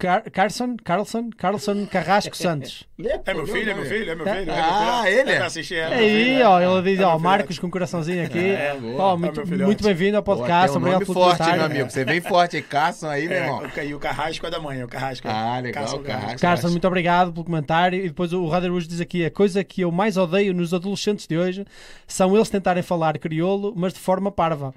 Car 0.00 0.24
Carlson, 0.32 0.76
Carlson, 0.82 1.30
Carlson 1.36 1.86
Carrasco 1.86 2.34
Santos. 2.36 2.88
É 3.24 3.34
meu 3.34 3.46
filho, 3.46 3.70
é 3.70 3.74
meu 3.74 3.84
filho, 3.84 4.10
é 4.10 4.14
meu 4.14 4.24
filho. 4.26 4.38
é 4.40 4.44
meu 4.44 4.54
Ah, 4.54 5.02
filho. 5.04 5.18
ele? 5.20 5.30
É 5.32 5.38
assistir, 5.42 5.74
é 5.76 5.88
meu 5.90 5.98
Aí, 5.98 6.42
ó, 6.42 6.78
ele 6.78 6.90
diz, 6.90 7.00
É 7.00 7.04
ó, 7.06 7.18
Marcos 7.18 7.58
com 7.58 7.66
um 7.66 7.70
coraçãozinho 7.70 8.24
aqui. 8.24 8.38
É, 8.38 8.74
boa. 8.80 9.02
Ó, 9.02 9.16
muito, 9.16 9.46
muito 9.46 9.84
bem-vindo 9.84 10.16
ao 10.16 10.22
Pô, 10.22 10.36
podcast, 10.36 10.76
tem 10.76 10.86
um 10.88 10.90
nome 10.92 11.04
forte, 11.04 11.42
meu 11.52 11.64
amigo. 11.64 11.90
Você 11.90 12.04
vem 12.04 12.20
forte 12.20 12.56
aí, 12.56 12.62
Caçam 12.62 13.10
aí, 13.10 13.28
meu 13.28 13.36
irmão. 13.36 13.62
e 13.84 13.94
o 13.94 13.98
Carrasco 13.98 14.46
é 14.46 14.50
da 14.50 14.58
mãe, 14.58 14.82
o 14.82 14.88
Carrasco. 14.88 15.28
é- 15.28 15.30
Ah, 15.30 15.60
legal, 15.60 15.84
o 15.94 16.00
Carrasco. 16.00 16.40
Carson, 16.40 16.68
muito 16.70 16.86
obrigado 16.86 17.32
pelo 17.32 17.44
comentário. 17.44 17.98
E 18.04 18.08
depois 18.08 18.32
o 18.32 18.46
Rádio 18.48 18.70
Rouge 18.72 18.88
diz 18.88 19.00
aqui: 19.00 19.24
a 19.24 19.30
coisa 19.30 19.62
que 19.62 19.82
eu 19.82 19.92
mais 19.92 20.16
odeio 20.16 20.54
nos 20.54 20.72
adolescentes 20.74 21.26
de 21.26 21.36
hoje 21.36 21.64
são 22.06 22.34
eles 22.34 22.48
tentarem 22.50 22.82
falar 22.82 23.18
crioulo, 23.18 23.72
mas 23.76 23.92
de 23.92 23.98
forma 24.00 24.30
parva. 24.32 24.74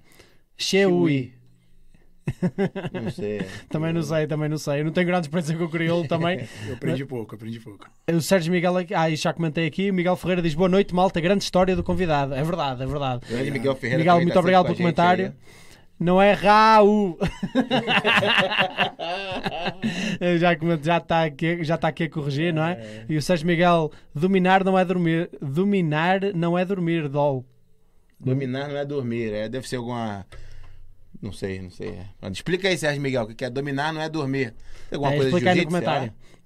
Cheui. 0.58 1.34
Não 2.94 3.10
sei. 3.10 3.42
Também 3.70 3.94
não 3.94 4.02
sei, 4.04 4.28
também 4.28 4.50
não 4.50 4.58
sei. 4.58 4.80
Eu 4.82 4.86
não 4.86 4.92
tenho 4.92 5.08
grande 5.08 5.28
experiência 5.28 5.58
com 5.58 5.66
o 5.66 5.70
crioulo 5.70 6.06
também. 6.08 6.48
Eu 6.68 6.76
aprendi 6.76 7.06
pouco, 7.06 7.36
aprendi 7.36 7.60
pouco. 7.60 7.90
O 8.12 8.22
Sérgio 8.22 8.52
Miguel, 8.52 8.74
ah, 8.96 9.10
já 9.16 9.34
comentei 9.34 9.68
aqui. 9.68 9.90
O 9.90 9.94
Miguel 9.94 10.16
Ferreira 10.16 10.42
diz: 10.42 10.54
boa 10.54 10.70
noite, 10.70 10.94
malta. 10.94 11.20
Grande 11.20 11.44
história 11.44 11.76
do 11.76 11.84
convidado. 11.84 12.34
É 12.34 12.44
verdade, 12.44 12.84
é 12.84 12.86
verdade. 12.86 13.26
Grande 13.28 13.52
Miguel 13.52 13.76
Ferreira. 13.76 14.00
Miguel, 14.00 14.16
muito 14.18 14.34
tá 14.34 14.40
obrigado 14.40 14.66
pelo 14.66 14.76
com 14.76 14.84
a 14.84 14.86
gente 14.86 14.96
comentário. 14.96 15.34
Não 16.00 16.22
é 16.22 16.34
Raul. 16.34 17.18
Já 20.40 20.58
já 20.82 20.98
está 20.98 21.24
aqui, 21.24 21.64
já 21.64 21.76
está 21.76 21.88
aqui 21.88 22.04
a 22.04 22.10
corrigir, 22.10 22.54
não 22.54 22.64
é? 22.64 23.06
E 23.08 23.16
o 23.16 23.22
Sérgio 23.22 23.48
Miguel, 23.48 23.92
dominar 24.14 24.64
não 24.64 24.78
é 24.78 24.84
dormir. 24.84 25.30
Dominar 25.42 26.20
não 26.34 26.58
é 26.58 26.66
dormir, 26.66 27.08
dol. 27.08 27.46
Dominar 28.20 28.70
não 28.70 28.78
é 28.78 28.86
dormir, 28.86 29.34
é, 29.34 29.50
deve 29.50 29.68
ser 29.68 29.78
alguma. 29.78 30.26
Não 31.24 31.32
sei, 31.32 31.62
não 31.62 31.72
sei. 31.72 31.88
é. 32.22 32.28
Explica 32.30 32.68
aí, 32.68 32.78
Sérgio 32.78 33.02
Miguel, 33.02 33.24
o 33.24 33.34
que 33.34 33.46
é 33.46 33.50
dominar 33.50 33.94
não 33.94 34.02
é 34.02 34.10
dormir. 34.10 34.54
Tem 34.90 34.98
alguma 34.98 35.14
É, 35.14 35.18
coisa 35.18 35.32
de 35.32 35.40
jiu-jitsu? 35.46 35.72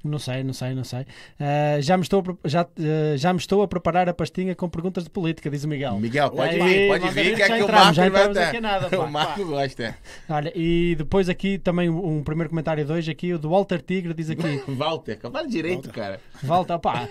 Não 0.04 0.20
sei, 0.20 0.44
não 0.44 0.54
sei, 0.54 0.74
não 0.74 0.84
sei. 0.84 1.06
Ah, 1.40 1.78
já, 1.82 1.98
me 1.98 2.04
estou 2.04 2.24
a, 2.44 2.48
já, 2.48 2.62
ah, 2.62 3.18
já 3.18 3.34
me 3.34 3.40
estou 3.40 3.62
a 3.62 3.68
preparar 3.68 4.08
a 4.08 4.14
pastinha 4.14 4.56
com 4.56 4.70
perguntas 4.70 5.04
de 5.04 5.10
política, 5.10 5.50
diz 5.50 5.64
o 5.64 5.68
Miguel. 5.68 5.98
Miguel, 6.00 6.30
pode 6.32 6.56
Aí, 6.56 6.62
vir, 6.64 6.88
pode 6.88 7.14
vir, 7.14 7.36
que 7.36 7.42
é 7.42 7.48
já 7.48 7.58
que 7.58 7.64
o 7.64 7.68
Marco 7.72 7.94
já 7.94 8.02
vai 8.10 8.22
entramos 8.22 8.38
aqui 8.38 8.62
nada, 8.62 8.90
pá. 8.96 8.98
O 8.98 9.12
Marco 9.12 9.46
gosta. 9.46 9.84
é. 9.84 9.96
Olha, 10.30 10.52
e 10.56 10.96
depois 10.98 11.28
aqui 11.30 11.58
também 11.58 11.90
um 11.90 12.24
primeiro 12.24 12.50
comentário 12.50 12.86
de 12.86 12.92
hoje, 12.92 13.12
aqui, 13.12 13.34
o 13.34 13.40
do 13.40 13.50
Walter 13.50 13.82
Tigre 13.82 14.14
diz 14.14 14.30
aqui. 14.30 14.62
Walter, 14.72 15.18
fala 15.20 15.48
direito, 15.48 15.90
cara. 15.90 16.22
Volta, 16.44 16.78
pá. 16.80 17.08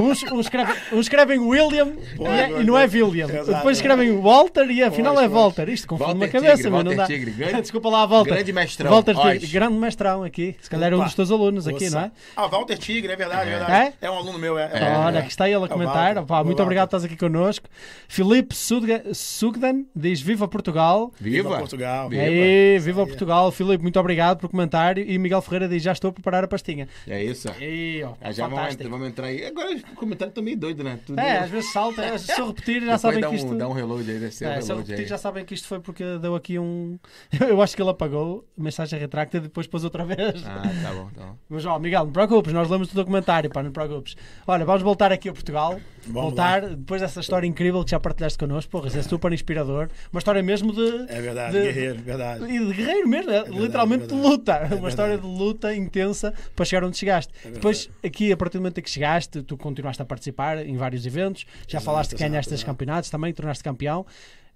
Uns, 0.00 0.22
uns, 0.32 0.46
escrevem, 0.46 0.74
uns 0.92 1.00
escrevem 1.00 1.38
William 1.38 1.92
e, 2.18 2.24
é- 2.26 2.60
e 2.60 2.64
não 2.64 2.78
é 2.78 2.84
William. 2.86 3.26
Exato. 3.26 3.52
Depois 3.52 3.76
escrevem 3.76 4.18
Walter 4.20 4.70
e 4.70 4.82
afinal 4.82 5.14
Pois, 5.14 5.26
é. 5.26 5.28
Walter. 5.28 5.68
Isto 5.68 5.88
confunde-me 5.88 6.24
a 6.24 6.28
Walter 6.28 6.32
cabeça, 6.40 6.56
Tigre, 6.56 6.70
meu, 6.70 6.78
não 6.84 6.84
Walter 6.84 6.96
dá. 6.96 7.06
Tigre, 7.06 7.30
grande- 7.32 7.60
Desculpa 7.70 7.88
lá, 7.90 8.06
Walter. 8.06 8.34
grande 8.34 8.52
mestrão. 8.52 8.90
Walter. 8.90 9.14
Tigre, 9.16 9.46
grande 9.48 9.74
mestrão 9.74 10.22
aqui. 10.22 10.56
Se 10.62 10.70
calhar 10.70 10.92
é 10.92 10.96
um 10.96 11.04
dos 11.04 11.14
teus 11.14 11.30
alunos 11.30 11.66
aqui, 11.68 11.79
Moça. 11.84 11.96
não 11.98 12.04
é? 12.06 12.12
Ah, 12.36 12.46
Walter 12.46 12.78
Tigre, 12.78 13.12
é 13.12 13.16
verdade, 13.16 13.50
é 13.50 13.58
verdade. 13.58 13.94
É, 14.00 14.10
um 14.10 14.16
aluno 14.16 14.38
meu, 14.38 14.58
é. 14.58 14.70
é 14.72 14.96
Olha, 14.98 15.18
é. 15.18 15.20
aqui 15.20 15.28
está 15.30 15.48
ele 15.48 15.62
a 15.62 15.66
É 15.66 15.68
comentar. 15.68 16.24
Pá, 16.24 16.42
muito 16.44 16.62
obrigado 16.62 16.88
por 16.88 16.96
estás 16.96 17.04
aqui 17.04 17.16
connosco. 17.16 17.66
Filipe 18.08 18.54
Sugdan 18.54 19.84
diz 19.94 20.20
Viva 20.20 20.46
Portugal. 20.48 21.12
Viva 21.20 21.48
Viva! 21.48 21.58
Portugal. 21.58 22.08
Viva. 22.08 22.22
Aí, 22.22 22.78
viva 22.78 23.06
Portugal. 23.06 23.50
Filipe, 23.52 23.82
muito 23.82 23.98
obrigado 23.98 24.38
por 24.38 24.48
comentário. 24.48 25.04
E 25.08 25.18
Miguel 25.18 25.40
Ferreira 25.42 25.68
diz: 25.68 25.82
Já 25.82 25.92
estou 25.92 26.10
a 26.10 26.12
preparar 26.12 26.44
a 26.44 26.48
pastinha. 26.48 26.88
É 27.06 27.22
isso. 27.22 27.48
Ó, 27.48 28.14
Ah, 28.20 28.32
já 28.32 28.46
vamos, 28.48 28.76
vamos 28.76 29.08
entrar 29.08 29.26
aí. 29.26 29.44
Agora 29.44 29.74
o 29.74 29.94
comentário 29.96 30.32
tá 30.32 30.42
meio 30.42 30.56
doido, 30.58 30.82
né? 30.84 30.98
Tudo 31.06 31.18
É, 31.18 31.38
às 31.38 31.50
vezes 31.50 31.72
salta. 31.72 32.02
é, 32.04 32.18
Se 32.18 32.38
eu 32.40 32.48
repetir, 32.48 32.80
já 32.82 32.96
Depois 32.96 33.00
sabem 33.00 33.20
que 33.20 33.26
um, 33.28 33.34
isto. 33.34 33.54
Dá 33.56 33.68
um 33.68 33.72
reload 33.72 34.10
aí, 34.10 34.18
deve 34.18 34.32
ser 34.34 34.46
um 34.46 34.50
É, 34.50 34.60
se 34.60 34.70
eu 34.70 34.76
reload 34.76 34.80
repetir, 34.90 35.04
aí. 35.04 35.08
já 35.08 35.18
sabem 35.18 35.44
que 35.44 35.54
isto 35.54 35.68
foi 35.68 35.80
porque 35.80 36.18
deu 36.18 36.34
aqui 36.34 36.58
um. 36.58 36.98
Eu 37.40 37.60
acho 37.62 37.74
que 37.74 37.82
ele 37.82 37.90
apagou, 37.90 38.44
mensagem 38.56 38.98
retracta 38.98 39.36
e 39.38 39.40
depois 39.40 39.66
pôs 39.66 39.84
outra 39.84 40.04
vez. 40.04 40.42
Ah, 40.46 40.62
tá 40.82 40.92
bom, 40.94 41.08
tá 41.14 41.22
bom. 41.26 41.36
Mas 41.48 41.62
ó, 41.70 41.78
Miguel, 41.78 42.00
não 42.04 42.10
te 42.10 42.14
preocupes, 42.14 42.52
nós 42.52 42.68
lemos 42.68 42.90
o 42.92 42.94
documentário, 42.94 43.48
pá, 43.50 43.62
não 43.62 43.70
te 43.70 43.74
preocupes. 43.74 44.16
Olha, 44.46 44.64
vamos 44.64 44.82
voltar 44.82 45.10
aqui 45.12 45.28
a 45.28 45.32
Portugal. 45.32 45.80
Vamos 46.06 46.22
voltar, 46.22 46.62
depois 46.62 47.00
dessa 47.02 47.20
história 47.20 47.46
incrível 47.46 47.84
que 47.84 47.90
já 47.90 48.00
partilhaste 48.00 48.38
connosco, 48.38 48.70
porra, 48.70 48.88
é 48.88 49.02
super 49.02 49.32
inspirador. 49.32 49.88
Uma 50.12 50.18
história 50.18 50.42
mesmo 50.42 50.72
de. 50.72 51.06
É 51.12 51.20
verdade, 51.20 51.52
de- 51.52 51.62
guerreiro, 51.62 51.98
verdade. 52.02 52.44
E 52.44 52.58
de 52.66 52.72
guerreiro 52.72 53.08
mesmo, 53.08 53.30
é, 53.30 53.44
literalmente 53.48 54.04
é 54.04 54.06
de 54.06 54.14
verdade. 54.14 54.30
luta. 54.30 54.52
É 54.70 54.74
Uma 54.74 54.88
história 54.88 55.18
de 55.18 55.26
luta 55.26 55.74
intensa 55.74 56.32
para 56.56 56.64
chegar 56.64 56.84
onde 56.86 56.96
chegaste. 56.96 57.32
verdade. 57.34 57.54
Depois, 57.54 57.90
aqui, 58.04 58.32
a 58.32 58.36
partir 58.36 58.56
do 58.58 58.62
momento 58.62 58.78
em 58.78 58.82
que 58.82 58.90
chegaste, 58.90 59.42
tu 59.42 59.56
continuaste 59.56 60.00
a 60.02 60.04
participar 60.06 60.64
em 60.66 60.76
vários 60.76 61.04
eventos, 61.04 61.44
já 61.68 61.76
Exato, 61.78 61.84
falaste 61.84 62.14
que 62.16 62.22
ganhaste 62.22 62.54
exato. 62.54 62.66
campeonatos 62.66 63.10
também, 63.10 63.32
tornaste 63.34 63.62
campeão. 63.62 64.06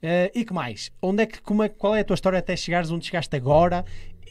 Eh, 0.03 0.31
e 0.35 0.45
que 0.45 0.53
mais? 0.53 0.91
Onde 1.01 1.23
é 1.23 1.27
que, 1.27 1.41
como 1.41 1.63
é, 1.63 1.69
qual 1.69 1.95
é 1.95 2.01
a 2.01 2.05
tua 2.05 2.15
história 2.15 2.39
até 2.39 2.55
chegares 2.57 2.91
onde 2.91 3.07
chegaste 3.07 3.35
agora? 3.37 3.85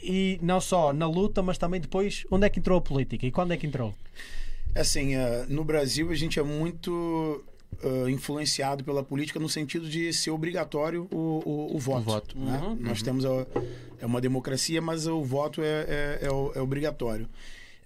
E 0.03 0.37
não 0.41 0.59
só 0.59 0.91
na 0.91 1.07
luta, 1.07 1.41
mas 1.41 1.57
também 1.57 1.79
depois, 1.79 2.25
onde 2.29 2.45
é 2.45 2.49
que 2.49 2.59
entrou 2.59 2.77
a 2.77 2.81
política 2.81 3.25
e 3.25 3.31
quando 3.31 3.53
é 3.53 3.57
que 3.57 3.65
entrou? 3.65 3.93
Assim, 4.75 5.15
eh, 5.15 5.45
no 5.47 5.63
Brasil 5.63 6.09
a 6.11 6.15
gente 6.15 6.39
é 6.39 6.43
muito 6.43 7.43
eh, 7.81 8.09
influenciado 8.09 8.83
pela 8.83 9.03
política 9.03 9.39
no 9.39 9.47
sentido 9.47 9.87
de 9.87 10.11
ser 10.11 10.31
obrigatório 10.31 11.07
o, 11.11 11.41
o, 11.45 11.75
o 11.75 11.79
voto. 11.79 12.03
voto. 12.03 12.37
né? 12.39 12.59
Uhum. 12.63 12.75
Nós 12.79 13.01
temos 13.01 13.23
a- 13.25 13.45
é 14.01 14.05
uma 14.05 14.19
democracia, 14.19 14.81
mas 14.81 15.07
o 15.07 15.23
voto 15.23 15.61
é, 15.61 15.85
é, 15.87 16.19
é 16.23 16.31
o- 16.31 16.51
é 16.55 16.59
obrigatório. 16.61 17.29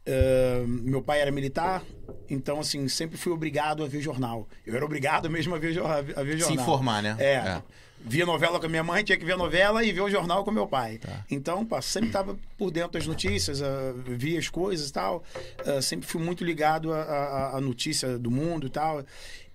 Eh, 0.05 0.63
meu 0.65 1.01
pai 1.01 1.19
era 1.21 1.29
militar, 1.31 1.83
então 2.29 2.59
assim 2.61 2.87
sempre 2.87 3.17
fui 3.17 3.33
obrigado 3.33 3.83
a 3.83 3.87
ver 3.87 3.99
jornal. 4.01 4.47
Eu 4.65 4.73
era 4.75 4.85
obrigado 4.85 5.29
mesmo 5.29 5.53
a 5.53 5.59
ver, 5.59 5.77
a 5.85 6.01
ver 6.23 6.33
Se 6.33 6.39
jornal. 6.39 6.63
informar, 6.63 7.03
né? 7.03 7.15
É. 7.19 7.61
Via 7.99 8.25
novela 8.25 8.59
com 8.59 8.65
a 8.67 8.69
minha 8.69 8.83
mãe, 8.83 9.03
tinha 9.03 9.17
que 9.17 9.25
ver 9.25 9.33
a 9.33 9.37
novela 9.37 9.83
e 9.83 9.91
ver 9.91 10.01
o 10.01 10.09
jornal 10.09 10.43
com 10.43 10.51
meu 10.51 10.67
pai. 10.67 10.97
Tá. 10.99 11.25
Então, 11.29 11.65
pá, 11.65 11.81
sempre 11.81 12.09
estava 12.09 12.37
por 12.57 12.71
dentro 12.71 12.91
das 12.91 13.05
notícias, 13.07 13.61
ah, 13.61 13.93
via 14.05 14.39
as 14.39 14.49
coisas 14.49 14.89
e 14.89 14.93
tal. 14.93 15.23
Ah, 15.65 15.81
sempre 15.81 16.07
fui 16.07 16.21
muito 16.21 16.43
ligado 16.43 16.93
à- 16.93 17.59
notícia 17.59 18.17
do 18.17 18.31
mundo 18.31 18.67
e 18.67 18.69
tal. 18.69 19.03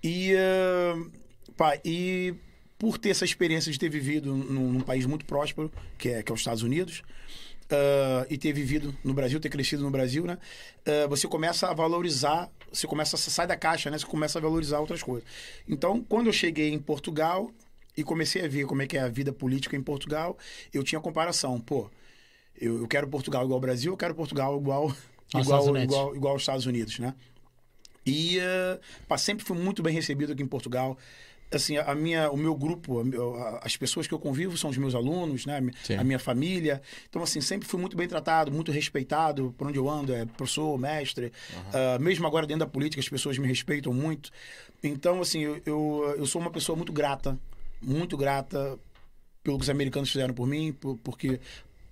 E, 0.03 0.35
ah, 0.35 1.03
pá, 1.55 1.79
e 1.83 2.35
por 2.77 2.97
ter 2.97 3.09
essa 3.09 3.23
experiência 3.25 3.71
de 3.71 3.79
ter 3.79 3.89
vivido 3.89 4.35
num, 4.35 4.73
num 4.73 4.81
país 4.81 5.05
muito 5.05 5.25
próspero, 5.25 5.71
que 5.97 6.09
é, 6.09 6.21
que 6.21 6.31
é 6.31 6.35
os 6.35 6.41
Estados 6.41 6.63
Unidos, 6.63 7.01
ah, 7.71 8.25
e 8.29 8.37
ter 8.37 8.51
vivido 8.53 8.93
no 9.03 9.13
Brasil, 9.13 9.39
ter 9.39 9.49
crescido 9.49 9.81
no 9.81 9.89
Brasil, 9.89 10.25
né? 10.25 10.37
ah, 10.85 11.07
você 11.07 11.27
começa 11.27 11.69
a 11.69 11.73
valorizar, 11.73 12.49
você 12.71 12.85
começa 12.85 13.15
a 13.15 13.19
sair 13.19 13.47
da 13.47 13.55
caixa, 13.55 13.89
né? 13.89 13.97
Você 13.97 14.05
começa 14.05 14.37
a 14.37 14.41
valorizar 14.41 14.79
outras 14.79 15.01
coisas. 15.01 15.27
Então, 15.67 16.03
quando 16.03 16.27
eu 16.27 16.33
cheguei 16.33 16.73
em 16.73 16.79
Portugal 16.79 17.51
e 17.95 18.03
comecei 18.03 18.43
a 18.43 18.47
ver 18.47 18.65
como 18.65 18.81
é 18.81 18.87
que 18.87 18.97
é 18.97 19.01
a 19.01 19.09
vida 19.09 19.31
política 19.31 19.75
em 19.75 19.81
Portugal, 19.81 20.37
eu 20.73 20.83
tinha 20.83 20.99
comparação. 20.99 21.59
Pô, 21.59 21.89
eu, 22.59 22.79
eu 22.81 22.87
quero 22.87 23.07
Portugal 23.07 23.43
igual 23.43 23.57
ao 23.57 23.61
Brasil, 23.61 23.93
eu 23.93 23.97
quero 23.97 24.15
Portugal 24.15 24.57
igual 24.59 24.93
igual, 25.33 25.77
igual, 25.77 26.15
igual 26.15 26.33
aos 26.33 26.41
Estados 26.41 26.65
Unidos, 26.65 26.99
né? 26.99 27.13
E 28.05 28.37
pá, 29.07 29.17
sempre 29.17 29.45
fui 29.45 29.57
muito 29.57 29.81
bem 29.81 29.93
recebido 29.93 30.33
aqui 30.33 30.43
em 30.43 30.47
Portugal. 30.47 30.97
assim, 31.51 31.77
a 31.77 31.95
minha, 31.95 32.31
o 32.31 32.37
meu 32.37 32.55
grupo, 32.55 33.03
as 33.61 33.77
pessoas 33.77 34.07
que 34.07 34.13
eu 34.13 34.19
convivo 34.19 34.57
são 34.57 34.69
os 34.69 34.77
meus 34.77 34.95
alunos, 34.95 35.45
né? 35.45 35.61
Sim. 35.83 35.95
A 35.95 36.03
minha 36.03 36.19
família. 36.19 36.81
Então, 37.09 37.21
assim, 37.23 37.41
sempre 37.41 37.67
fui 37.67 37.79
muito 37.79 37.95
bem 37.95 38.07
tratado, 38.07 38.51
muito 38.51 38.71
respeitado 38.71 39.53
por 39.57 39.67
onde 39.67 39.77
eu 39.77 39.89
ando, 39.89 40.13
é 40.13 40.25
professor, 40.25 40.77
mestre. 40.77 41.31
Ah, 41.73 41.97
mesmo 41.99 42.25
agora 42.27 42.45
dentro 42.45 42.65
da 42.65 42.71
política, 42.71 42.99
as 42.99 43.09
pessoas 43.09 43.37
me 43.37 43.47
respeitam 43.47 43.93
muito. 43.93 44.31
Então, 44.83 45.21
assim, 45.21 45.41
eu, 45.41 45.61
eu, 45.65 46.15
eu 46.17 46.25
sou 46.25 46.41
uma 46.41 46.51
pessoa 46.51 46.75
muito 46.75 46.91
grata, 46.91 47.39
muito 47.83 48.15
grata 48.17 48.77
pelo 49.43 49.57
que 49.57 49.63
os 49.63 49.69
americanos 49.69 50.11
fizeram 50.11 50.33
por 50.33 50.47
mim, 50.47 50.71
por- 50.73 50.97
porque 51.03 51.39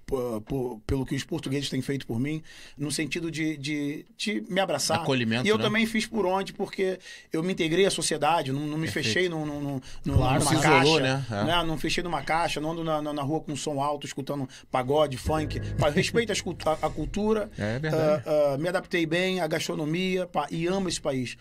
por- 0.05 0.41
por- 0.41 0.79
pelo 0.85 1.05
que 1.05 1.15
os 1.15 1.23
portugueses 1.23 1.69
têm 1.69 1.81
feito 1.81 2.05
por 2.05 2.19
mim, 2.19 2.43
no 2.77 2.91
sentido 2.91 3.31
de, 3.31 3.55
de, 3.55 4.05
de 4.17 4.41
me 4.49 4.59
abraçar. 4.59 4.99
Acolhimento, 4.99 5.45
E 5.45 5.49
eu 5.49 5.57
né? 5.57 5.63
também 5.63 5.85
fiz 5.85 6.05
por 6.05 6.25
onde, 6.25 6.51
porque 6.51 6.99
eu 7.31 7.41
me 7.41 7.53
integrei 7.53 7.85
à 7.85 7.89
sociedade, 7.89 8.51
não, 8.51 8.59
não 8.59 8.77
me 8.77 8.87
Perfeito. 8.87 9.05
fechei 9.05 9.29
num, 9.29 9.45
num, 9.45 9.61
num, 9.61 9.81
num- 10.03 10.15
Claro, 10.17 10.43
numa 10.43 10.59
caixa. 10.59 10.77
isolou, 10.83 10.99
né? 10.99 11.25
É. 11.31 11.43
né? 11.45 11.63
Não 11.63 11.77
fechei 11.77 12.03
numa 12.03 12.21
caixa, 12.23 12.59
não 12.59 12.71
ando 12.73 12.83
na, 12.83 13.01
na, 13.01 13.13
na 13.13 13.21
rua 13.21 13.39
com 13.39 13.55
som 13.55 13.79
alto, 13.81 14.05
escutando 14.05 14.49
pagode, 14.69 15.15
funk. 15.15 15.61
Mas 15.79 15.95
respeito 15.95 16.33
a, 16.33 16.73
a 16.87 16.89
cultura. 16.89 17.49
É 17.57 17.79
verdade. 17.79 18.23
ah, 18.27 18.53
ah, 18.53 18.57
me 18.57 18.67
adaptei 18.67 19.05
bem 19.05 19.39
à 19.39 19.47
gastronomia 19.47 20.27
pá, 20.27 20.45
e 20.51 20.67
amo 20.67 20.89
esse 20.89 20.99
país. 20.99 21.37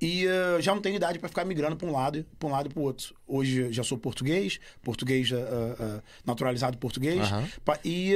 E 0.00 0.26
ah, 0.26 0.60
já 0.60 0.74
não 0.74 0.82
tenho 0.82 0.96
idade 0.96 1.18
para 1.18 1.28
ficar 1.28 1.44
migrando 1.44 1.76
para 1.76 1.88
um 1.88 1.92
lado 1.92 2.24
para 2.38 2.48
um 2.48 2.52
lado 2.52 2.68
e 2.68 2.72
para 2.72 2.80
o 2.80 2.82
outro. 2.82 3.14
Hoje 3.26 3.72
já 3.72 3.82
sou 3.82 3.98
português, 3.98 4.60
português 4.82 5.30
ah, 5.32 5.36
ah, 5.78 6.02
naturalizado 6.24 6.78
português. 6.78 7.20
Aham. 7.20 7.48
pá, 7.64 7.78
e 7.84 8.14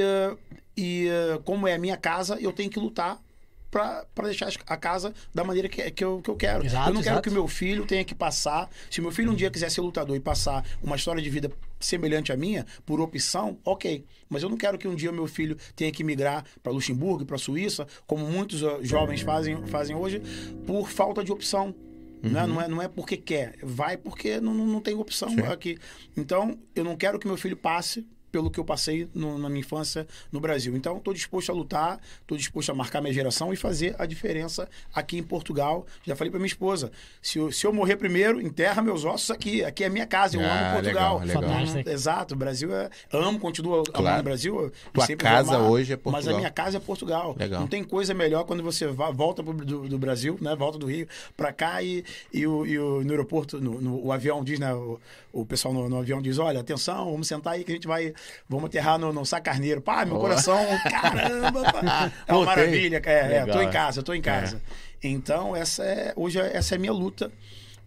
e 0.77 1.07
como 1.43 1.67
é 1.67 1.73
a 1.73 1.77
minha 1.77 1.97
casa, 1.97 2.39
eu 2.39 2.51
tenho 2.53 2.69
que 2.69 2.79
lutar 2.79 3.21
para 3.69 4.05
deixar 4.23 4.51
a 4.67 4.77
casa 4.77 5.13
da 5.33 5.43
maneira 5.43 5.69
que, 5.69 5.89
que, 5.91 6.03
eu, 6.03 6.21
que 6.21 6.29
eu 6.29 6.35
quero. 6.35 6.65
Exato, 6.65 6.89
eu 6.89 6.93
não 6.93 7.01
quero 7.01 7.13
exato. 7.15 7.23
que 7.23 7.29
o 7.29 7.33
meu 7.33 7.47
filho 7.47 7.85
tenha 7.85 8.03
que 8.03 8.13
passar. 8.13 8.69
Se 8.89 8.99
meu 8.99 9.11
filho 9.11 9.31
um 9.31 9.35
dia 9.35 9.49
quiser 9.49 9.71
ser 9.71 9.81
lutador 9.81 10.15
e 10.15 10.19
passar 10.19 10.65
uma 10.83 10.95
história 10.95 11.21
de 11.21 11.29
vida 11.29 11.51
semelhante 11.81 12.31
à 12.31 12.37
minha, 12.37 12.65
por 12.85 12.99
opção, 12.99 13.57
ok. 13.65 14.05
Mas 14.29 14.43
eu 14.43 14.49
não 14.49 14.57
quero 14.57 14.77
que 14.77 14.87
um 14.87 14.95
dia 14.95 15.11
meu 15.11 15.27
filho 15.27 15.57
tenha 15.75 15.91
que 15.91 16.03
migrar 16.03 16.45
para 16.61 16.71
Luxemburgo, 16.71 17.25
para 17.25 17.37
Suíça, 17.37 17.87
como 18.07 18.25
muitos 18.25 18.63
ah, 18.63 18.79
jovens 18.81 19.21
fazem, 19.21 19.65
fazem 19.67 19.95
hoje, 19.95 20.21
por 20.65 20.89
falta 20.89 21.23
de 21.23 21.31
opção. 21.31 21.73
Né? 22.21 22.45
Não, 22.45 22.61
é, 22.61 22.67
não 22.67 22.81
é 22.81 22.87
porque 22.87 23.17
quer, 23.17 23.57
vai 23.63 23.97
porque 23.97 24.39
não, 24.39 24.53
não, 24.53 24.67
não 24.67 24.79
tem 24.79 24.93
opção 24.93 25.29
Sim. 25.29 25.41
aqui. 25.41 25.77
Então, 26.15 26.57
eu 26.75 26.83
não 26.83 26.95
quero 26.95 27.17
que 27.17 27.27
meu 27.27 27.35
filho 27.35 27.57
passe 27.57 28.05
pelo 28.31 28.49
que 28.49 28.59
eu 28.59 28.63
passei 28.65 29.07
no- 29.13 29.37
na 29.37 29.49
minha 29.49 29.59
infância 29.59 30.07
no 30.31 30.39
Brasil. 30.39 30.75
Então, 30.75 30.97
estou 30.97 31.13
disposto 31.13 31.51
a 31.51 31.53
lutar, 31.55 31.99
estou 32.21 32.37
disposto 32.37 32.71
a 32.71 32.75
marcar 32.75 33.01
minha 33.01 33.13
geração 33.13 33.51
e 33.51 33.55
fazer 33.55 33.95
a 33.99 34.05
diferença 34.05 34.69
aqui 34.93 35.17
em 35.17 35.23
Portugal. 35.23 35.85
Já 36.05 36.15
falei 36.15 36.31
para 36.31 36.39
minha 36.39 36.47
esposa, 36.47 36.91
se 37.21 37.37
eu, 37.39 37.51
se 37.51 37.65
eu 37.67 37.73
morrer 37.73 37.97
primeiro, 37.97 38.39
enterra 38.41 38.81
meus 38.81 39.03
ossos 39.05 39.31
aqui. 39.31 39.63
Aqui 39.63 39.83
é 39.83 39.89
minha 39.89 40.07
casa, 40.07 40.37
eu 40.37 40.41
Ah, 40.41 40.45
amo 40.71 40.73
Portugal. 40.81 41.19
legal, 41.19 41.27
legal. 41.41 41.43
Fantástico. 41.59 41.89
Exato, 41.89 42.33
o 42.33 42.37
Brasil 42.37 42.73
é... 42.75 42.89
Amo, 43.11 43.39
continuo 43.39 43.83
Claro. 43.83 44.07
amando 44.07 44.21
o 44.21 44.23
Brasil. 44.23 44.71
Tua 44.93 45.07
casa 45.17 45.55
amar, 45.57 45.69
hoje 45.69 45.93
é 45.93 45.95
Mas 45.95 46.03
Portugal. 46.03 46.33
a 46.35 46.37
minha 46.37 46.49
casa 46.51 46.77
é 46.77 46.79
Portugal. 46.79 47.35
Legal. 47.37 47.59
Não 47.61 47.67
tem 47.67 47.83
coisa 47.83 48.13
melhor 48.13 48.45
quando 48.45 48.63
você 48.63 48.87
va- 48.87 49.11
volta 49.11 49.43
pro, 49.43 49.53
do, 49.53 49.87
do 49.89 49.97
Brasil, 49.97 50.37
né? 50.41 50.55
Volta 50.55 50.77
do 50.77 50.85
Rio 50.85 51.07
para 51.35 51.51
cá 51.51 51.81
e, 51.83 52.03
e, 52.33 52.45
o, 52.47 52.65
e 52.65 52.79
o- 52.79 53.03
no 53.03 53.11
aeroporto, 53.11 53.59
no, 53.59 53.81
no- 53.81 54.05
o 54.05 54.11
avião 54.11 54.43
diz, 54.43 54.59
né? 54.59 54.73
O, 54.73 54.99
o 55.33 55.45
pessoal 55.45 55.73
no, 55.73 55.87
no 55.89 55.97
avião 55.99 56.21
diz, 56.21 56.37
olha, 56.37 56.59
atenção, 56.59 57.09
vamos 57.11 57.27
sentar 57.27 57.53
aí 57.53 57.63
que 57.63 57.71
a 57.71 57.75
gente 57.75 57.87
vai, 57.87 58.13
vamos 58.47 58.65
aterrar 58.65 58.97
no, 58.97 59.11
no 59.11 59.25
Sá 59.25 59.39
Carneiro. 59.39 59.81
Pá, 59.81 60.05
meu 60.05 60.15
Boa. 60.15 60.29
coração, 60.29 60.57
caramba, 60.89 61.63
pá. 61.71 62.11
É 62.27 62.33
uma 62.33 62.45
maravilha, 62.45 63.01
é, 63.05 63.37
é, 63.37 63.45
tô 63.45 63.61
em 63.61 63.69
casa, 63.69 64.03
tô 64.03 64.13
em 64.13 64.21
casa. 64.21 64.61
Então, 65.03 65.55
essa 65.55 65.83
é, 65.83 66.13
hoje 66.15 66.39
essa 66.39 66.75
é 66.75 66.77
a 66.77 66.79
minha 66.79 66.93
luta. 66.93 67.31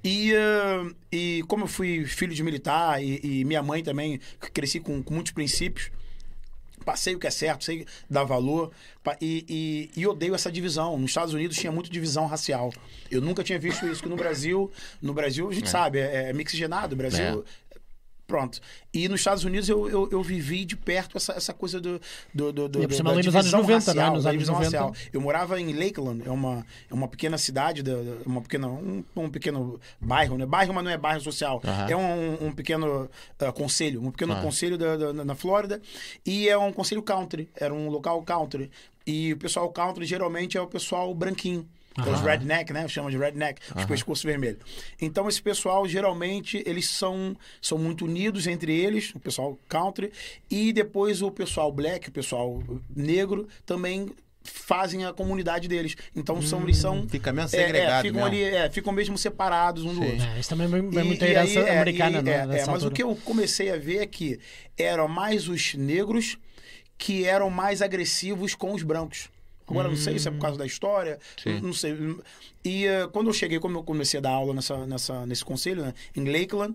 E, 0.02 0.34
ah, 0.36 0.86
e 1.10 1.42
como 1.48 1.64
eu 1.64 1.68
fui 1.68 2.04
filho 2.04 2.34
de 2.34 2.42
militar 2.42 3.02
e, 3.02 3.20
e 3.22 3.44
minha 3.44 3.62
mãe 3.62 3.82
também, 3.82 4.20
cresci 4.52 4.78
com, 4.78 5.02
com 5.02 5.14
muitos 5.14 5.32
princípios, 5.32 5.90
passei 6.84 7.14
o 7.14 7.18
que 7.18 7.26
é 7.26 7.30
certo, 7.30 7.64
sei 7.64 7.86
dar 8.08 8.24
valor 8.24 8.70
e, 9.20 9.90
e, 9.96 10.00
e 10.00 10.06
odeio 10.06 10.34
essa 10.34 10.52
divisão. 10.52 10.98
Nos 10.98 11.10
Estados 11.10 11.32
Unidos 11.32 11.56
tinha 11.56 11.72
muito 11.72 11.90
divisão 11.90 12.26
racial. 12.26 12.70
Eu 13.10 13.22
nunca 13.22 13.42
tinha 13.42 13.58
visto 13.58 13.86
isso 13.86 14.02
que 14.02 14.08
no 14.08 14.16
Brasil, 14.16 14.70
no 15.00 15.14
Brasil 15.14 15.48
a 15.48 15.52
gente 15.52 15.70
sabe, 15.70 15.98
é, 15.98 16.28
é 16.28 16.32
mixigenado, 16.34 16.94
o 16.94 16.98
Brasil 16.98 17.44
Pronto. 18.26 18.58
E 18.92 19.06
nos 19.06 19.20
Estados 19.20 19.44
Unidos 19.44 19.68
eu, 19.68 19.86
eu, 19.88 20.08
eu 20.10 20.22
vivi 20.22 20.64
de 20.64 20.74
perto 20.76 21.16
essa, 21.18 21.32
essa 21.34 21.52
coisa 21.52 21.78
do, 21.78 22.00
do, 22.32 22.50
do, 22.52 22.68
do 22.70 22.82
E 22.82 22.86
da 22.86 22.88
nos 22.88 23.00
anos 23.00 23.22
divisão 23.26 23.60
90, 23.60 23.68
né? 23.94 24.00
racial, 24.00 24.14
Nos 24.14 24.24
da 24.24 24.30
anos 24.30 24.32
divisão 24.32 24.54
90. 24.54 24.64
racial. 24.78 24.94
Eu 25.12 25.20
morava 25.20 25.60
em 25.60 25.72
Lakeland, 25.74 26.22
é 26.26 26.30
uma, 26.30 26.66
é 26.90 26.94
uma 26.94 27.06
pequena 27.06 27.36
cidade, 27.36 27.82
da, 27.82 27.92
da- 27.94 28.16
uma 28.24 28.40
pequena, 28.40 28.66
um, 28.68 29.04
um 29.14 29.28
pequeno 29.28 29.78
bairro, 30.00 30.38
né? 30.38 30.46
Bairro, 30.46 30.72
mas 30.72 30.84
não 30.84 30.90
é 30.90 30.96
bairro 30.96 31.20
social. 31.20 31.60
Aham. 31.62 31.86
É 31.90 31.94
um, 31.96 32.46
um 32.46 32.52
pequeno 32.52 33.10
ah, 33.38 33.52
conselho, 33.52 34.02
um 34.02 34.10
pequeno 34.10 34.32
Ah. 34.32 34.40
conselho 34.40 34.78
da, 34.78 34.96
da- 34.96 35.12
na 35.24 35.34
Flórida. 35.34 35.82
E 36.24 36.48
é 36.48 36.56
um 36.56 36.72
conselho 36.72 37.02
country, 37.02 37.50
era 37.54 37.74
um 37.74 37.90
local 37.90 38.22
country. 38.22 38.70
E 39.06 39.34
o 39.34 39.36
pessoal 39.36 39.68
country 39.70 40.06
geralmente 40.06 40.56
é 40.56 40.60
o 40.62 40.66
pessoal 40.66 41.14
branquinho. 41.14 41.68
É 41.96 42.10
Os 42.10 42.20
redneck, 42.20 42.72
né? 42.72 42.88
Chama 42.88 43.10
de 43.10 43.16
redneck, 43.16 43.60
os 43.76 43.84
pescoços 43.84 44.24
vermelhos. 44.24 44.58
Então, 45.00 45.28
esse 45.28 45.40
pessoal, 45.40 45.86
geralmente, 45.86 46.62
eles 46.66 46.88
são, 46.88 47.36
são 47.62 47.78
muito 47.78 48.04
unidos 48.04 48.46
entre 48.48 48.74
eles, 48.76 49.12
o 49.14 49.20
pessoal 49.20 49.56
country, 49.68 50.12
e 50.50 50.72
depois 50.72 51.22
o 51.22 51.30
pessoal 51.30 51.70
black, 51.70 52.08
o 52.08 52.12
pessoal 52.12 52.62
negro, 52.94 53.46
também 53.64 54.10
fazem 54.42 55.06
a 55.06 55.12
comunidade 55.12 55.68
deles. 55.68 55.96
Então, 56.14 56.42
são, 56.42 56.62
eles 56.62 56.76
são... 56.76 57.08
Fica 57.08 57.32
mesmo 57.32 57.56
é, 57.56 57.62
é, 57.62 57.66
segregado 57.66 58.02
ficam 58.02 58.22
mesmo. 58.22 58.26
ali, 58.26 58.42
é, 58.42 58.70
ficam 58.70 58.92
mesmo 58.92 59.16
separados 59.16 59.84
um 59.84 59.94
do 59.94 60.02
outro. 60.02 60.22
É, 60.22 60.38
isso 60.40 60.48
também 60.50 60.66
é 60.66 60.78
E- 60.78 61.04
muita 61.04 61.26
e 61.26 61.30
herança 61.30 61.60
aí, 61.60 61.66
é, 61.66 61.76
americana, 61.76 62.18
e- 62.18 62.22
né? 62.22 62.32
é, 62.32 62.46
nessa 62.46 62.62
é, 62.64 62.66
mas 62.66 62.82
o 62.82 62.86
altura. 62.86 62.94
que 62.94 63.02
eu 63.02 63.16
comecei 63.24 63.70
a 63.70 63.76
ver 63.78 63.98
é 63.98 64.06
que 64.06 64.38
eram 64.76 65.08
mais 65.08 65.48
os 65.48 65.74
negros 65.74 66.36
que 66.98 67.24
eram 67.24 67.48
mais 67.50 67.80
agressivos 67.80 68.54
com 68.54 68.72
os 68.74 68.82
brancos. 68.82 69.28
Agora, 69.66 69.88
não 69.88 69.96
sei 69.96 70.18
se 70.18 70.28
é 70.28 70.30
por 70.30 70.40
causa 70.40 70.58
da 70.58 70.66
história, 70.66 71.18
Sim. 71.42 71.60
não 71.60 71.72
sei. 71.72 71.96
E 72.64 72.86
eh, 72.86 73.08
quando 73.12 73.28
eu 73.28 73.32
cheguei, 73.32 73.58
como 73.58 73.78
eu 73.78 73.82
comecei 73.82 74.18
a 74.18 74.20
dar 74.22 74.30
aula 74.30 74.52
nessa, 74.54 74.86
nessa, 74.86 75.24
nesse 75.26 75.44
conselho, 75.44 75.82
né, 75.82 75.94
em 76.14 76.24
Lakeland, 76.30 76.74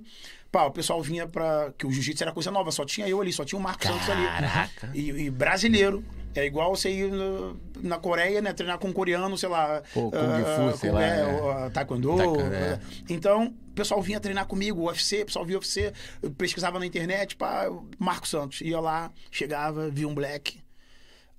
pá, 0.52 0.63
o 0.65 0.71
pessoal 0.71 1.02
vinha 1.02 1.28
pra. 1.28 1.71
que 1.78 1.86
o 1.86 1.91
jiu-jitsu 1.91 2.23
era 2.23 2.32
coisa 2.32 2.49
nova, 2.49 2.71
só 2.71 2.84
tinha 2.86 3.08
eu 3.08 3.21
ali, 3.21 3.32
só 3.32 3.45
tinha 3.45 3.60
o 3.60 3.62
Marcos 3.62 3.86
Santos 3.88 4.10
ali. 4.10 4.25
Caraca. 4.25 4.91
E, 4.93 5.10
e 5.10 5.30
brasileiro. 5.30 6.04
É 6.36 6.45
igual 6.45 6.75
você 6.75 6.91
ir 6.91 7.12
no- 7.12 7.60
na 7.82 7.97
Coreia, 7.97 8.39
né? 8.39 8.54
Treinar 8.54 8.78
com 8.78 8.88
um 8.89 8.93
coreano, 8.93 9.36
sei 9.36 9.49
lá. 9.49 9.82
Pô, 9.91 10.12
Kung 10.12 10.17
ah, 10.19 10.71
Fu, 10.71 10.78
sei 10.78 10.89
com- 10.91 10.95
lá, 10.95 11.04
é, 11.04 11.19
é. 11.21 11.25
o- 11.41 11.49
a 11.49 11.69
Taekwondo. 11.71 12.15
Taekwondo, 12.15 12.54
é. 12.54 12.80
Então, 13.10 13.47
o 13.47 13.71
pessoal 13.73 13.99
vinha 13.99 14.19
treinar 14.19 14.45
comigo, 14.45 14.84
UFC, 14.88 15.23
o 15.23 15.25
pessoal 15.25 15.43
via 15.43 15.58
UFC, 15.58 15.91
eu 16.21 16.30
pesquisava 16.30 16.78
na 16.78 16.86
internet, 16.86 17.36
pá, 17.36 17.65
Marco 17.97 18.28
Santos. 18.28 18.62
Ia 18.62 18.80
lá, 18.80 19.12
chegava, 19.32 19.89
via 19.89 20.08
um 20.08 20.13
black. 20.13 20.60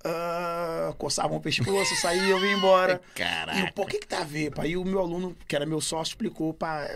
Ah, 0.03 0.93
coçavam 0.97 1.37
o 1.37 1.41
pescoço, 1.41 1.95
saía, 1.95 2.23
eu 2.23 2.39
via 2.39 2.53
embora. 2.53 3.01
Caraca. 3.15 3.73
E 3.77 3.81
o 3.81 3.85
que 3.85 3.99
que 3.99 4.07
tá 4.07 4.21
a 4.21 4.23
ver? 4.23 4.51
Pá? 4.51 4.65
E 4.65 4.77
o 4.77 4.83
meu 4.83 4.99
aluno, 4.99 5.35
que 5.47 5.55
era 5.55 5.65
meu 5.65 5.81
sócio, 5.81 6.11
explicou, 6.11 6.53
pá, 6.53 6.87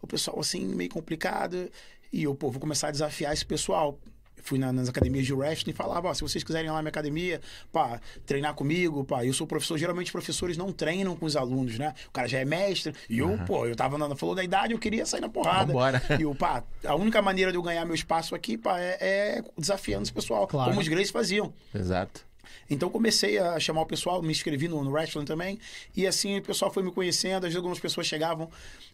o 0.00 0.06
pessoal 0.06 0.40
assim, 0.40 0.64
meio 0.64 0.90
complicado. 0.90 1.70
E 2.12 2.24
eu, 2.24 2.34
pô, 2.34 2.50
vou 2.50 2.60
começar 2.60 2.88
a 2.88 2.90
desafiar 2.90 3.32
esse 3.32 3.44
pessoal. 3.44 3.98
Fui 4.42 4.58
na- 4.58 4.72
nas 4.72 4.88
academias 4.88 5.24
de 5.24 5.32
wrestling 5.32 5.70
e 5.72 5.74
falava, 5.74 6.08
ó, 6.08 6.14
se 6.14 6.20
vocês 6.20 6.42
quiserem 6.44 6.66
ir 6.66 6.70
lá 6.70 6.76
na 6.76 6.82
minha 6.82 6.90
academia, 6.90 7.40
pá, 7.72 8.00
treinar 8.26 8.54
comigo, 8.54 9.04
pá, 9.04 9.24
eu 9.24 9.32
sou 9.32 9.46
professor, 9.46 9.78
geralmente 9.78 10.10
professores 10.12 10.56
não 10.56 10.72
treinam 10.72 11.14
com 11.16 11.24
os 11.26 11.36
alunos, 11.36 11.78
né? 11.78 11.94
O 12.08 12.10
cara 12.10 12.26
já 12.28 12.38
é 12.40 12.44
mestre, 12.44 12.92
e 13.08 13.18
eu, 13.20 13.38
pô, 13.46 13.66
eu 13.66 13.76
tava 13.76 13.96
na, 13.96 14.14
falou 14.16 14.34
da 14.34 14.42
idade, 14.44 14.72
eu 14.72 14.78
queria 14.78 15.06
sair 15.06 15.20
na 15.20 15.28
porrada. 15.28 15.66
Vambora. 15.66 16.02
E 16.18 16.22
eu, 16.22 16.34
pá, 16.34 16.62
a 16.84 16.94
única 16.94 17.22
maneira 17.22 17.50
de 17.50 17.56
eu 17.58 17.62
ganhar 17.62 17.84
meu 17.84 17.94
espaço 17.94 18.34
aqui, 18.34 18.58
pá, 18.58 18.78
é, 18.80 18.96
é 19.00 19.44
desafiando 19.56 20.02
esse 20.02 20.12
pessoal, 20.12 20.46
Claro. 20.46 20.70
como 20.70 20.80
os 20.80 20.88
Grace 20.88 21.12
faziam. 21.12 21.52
Exato. 21.74 22.26
Então 22.68 22.88
comecei 22.90 23.38
a 23.38 23.58
chamar 23.60 23.82
o 23.82 23.86
pessoal, 23.86 24.22
me 24.22 24.30
inscrevi 24.30 24.66
no, 24.68 24.82
no 24.82 24.90
wrestling 24.90 25.24
também, 25.24 25.58
e 25.96 26.06
assim 26.06 26.38
o 26.38 26.42
pessoal 26.42 26.72
foi 26.72 26.82
me 26.82 26.90
conhecendo, 26.90 27.36
às 27.36 27.42
vezes 27.42 27.56
algumas 27.56 27.78
pessoas 27.80 28.06
chegavam 28.06 28.50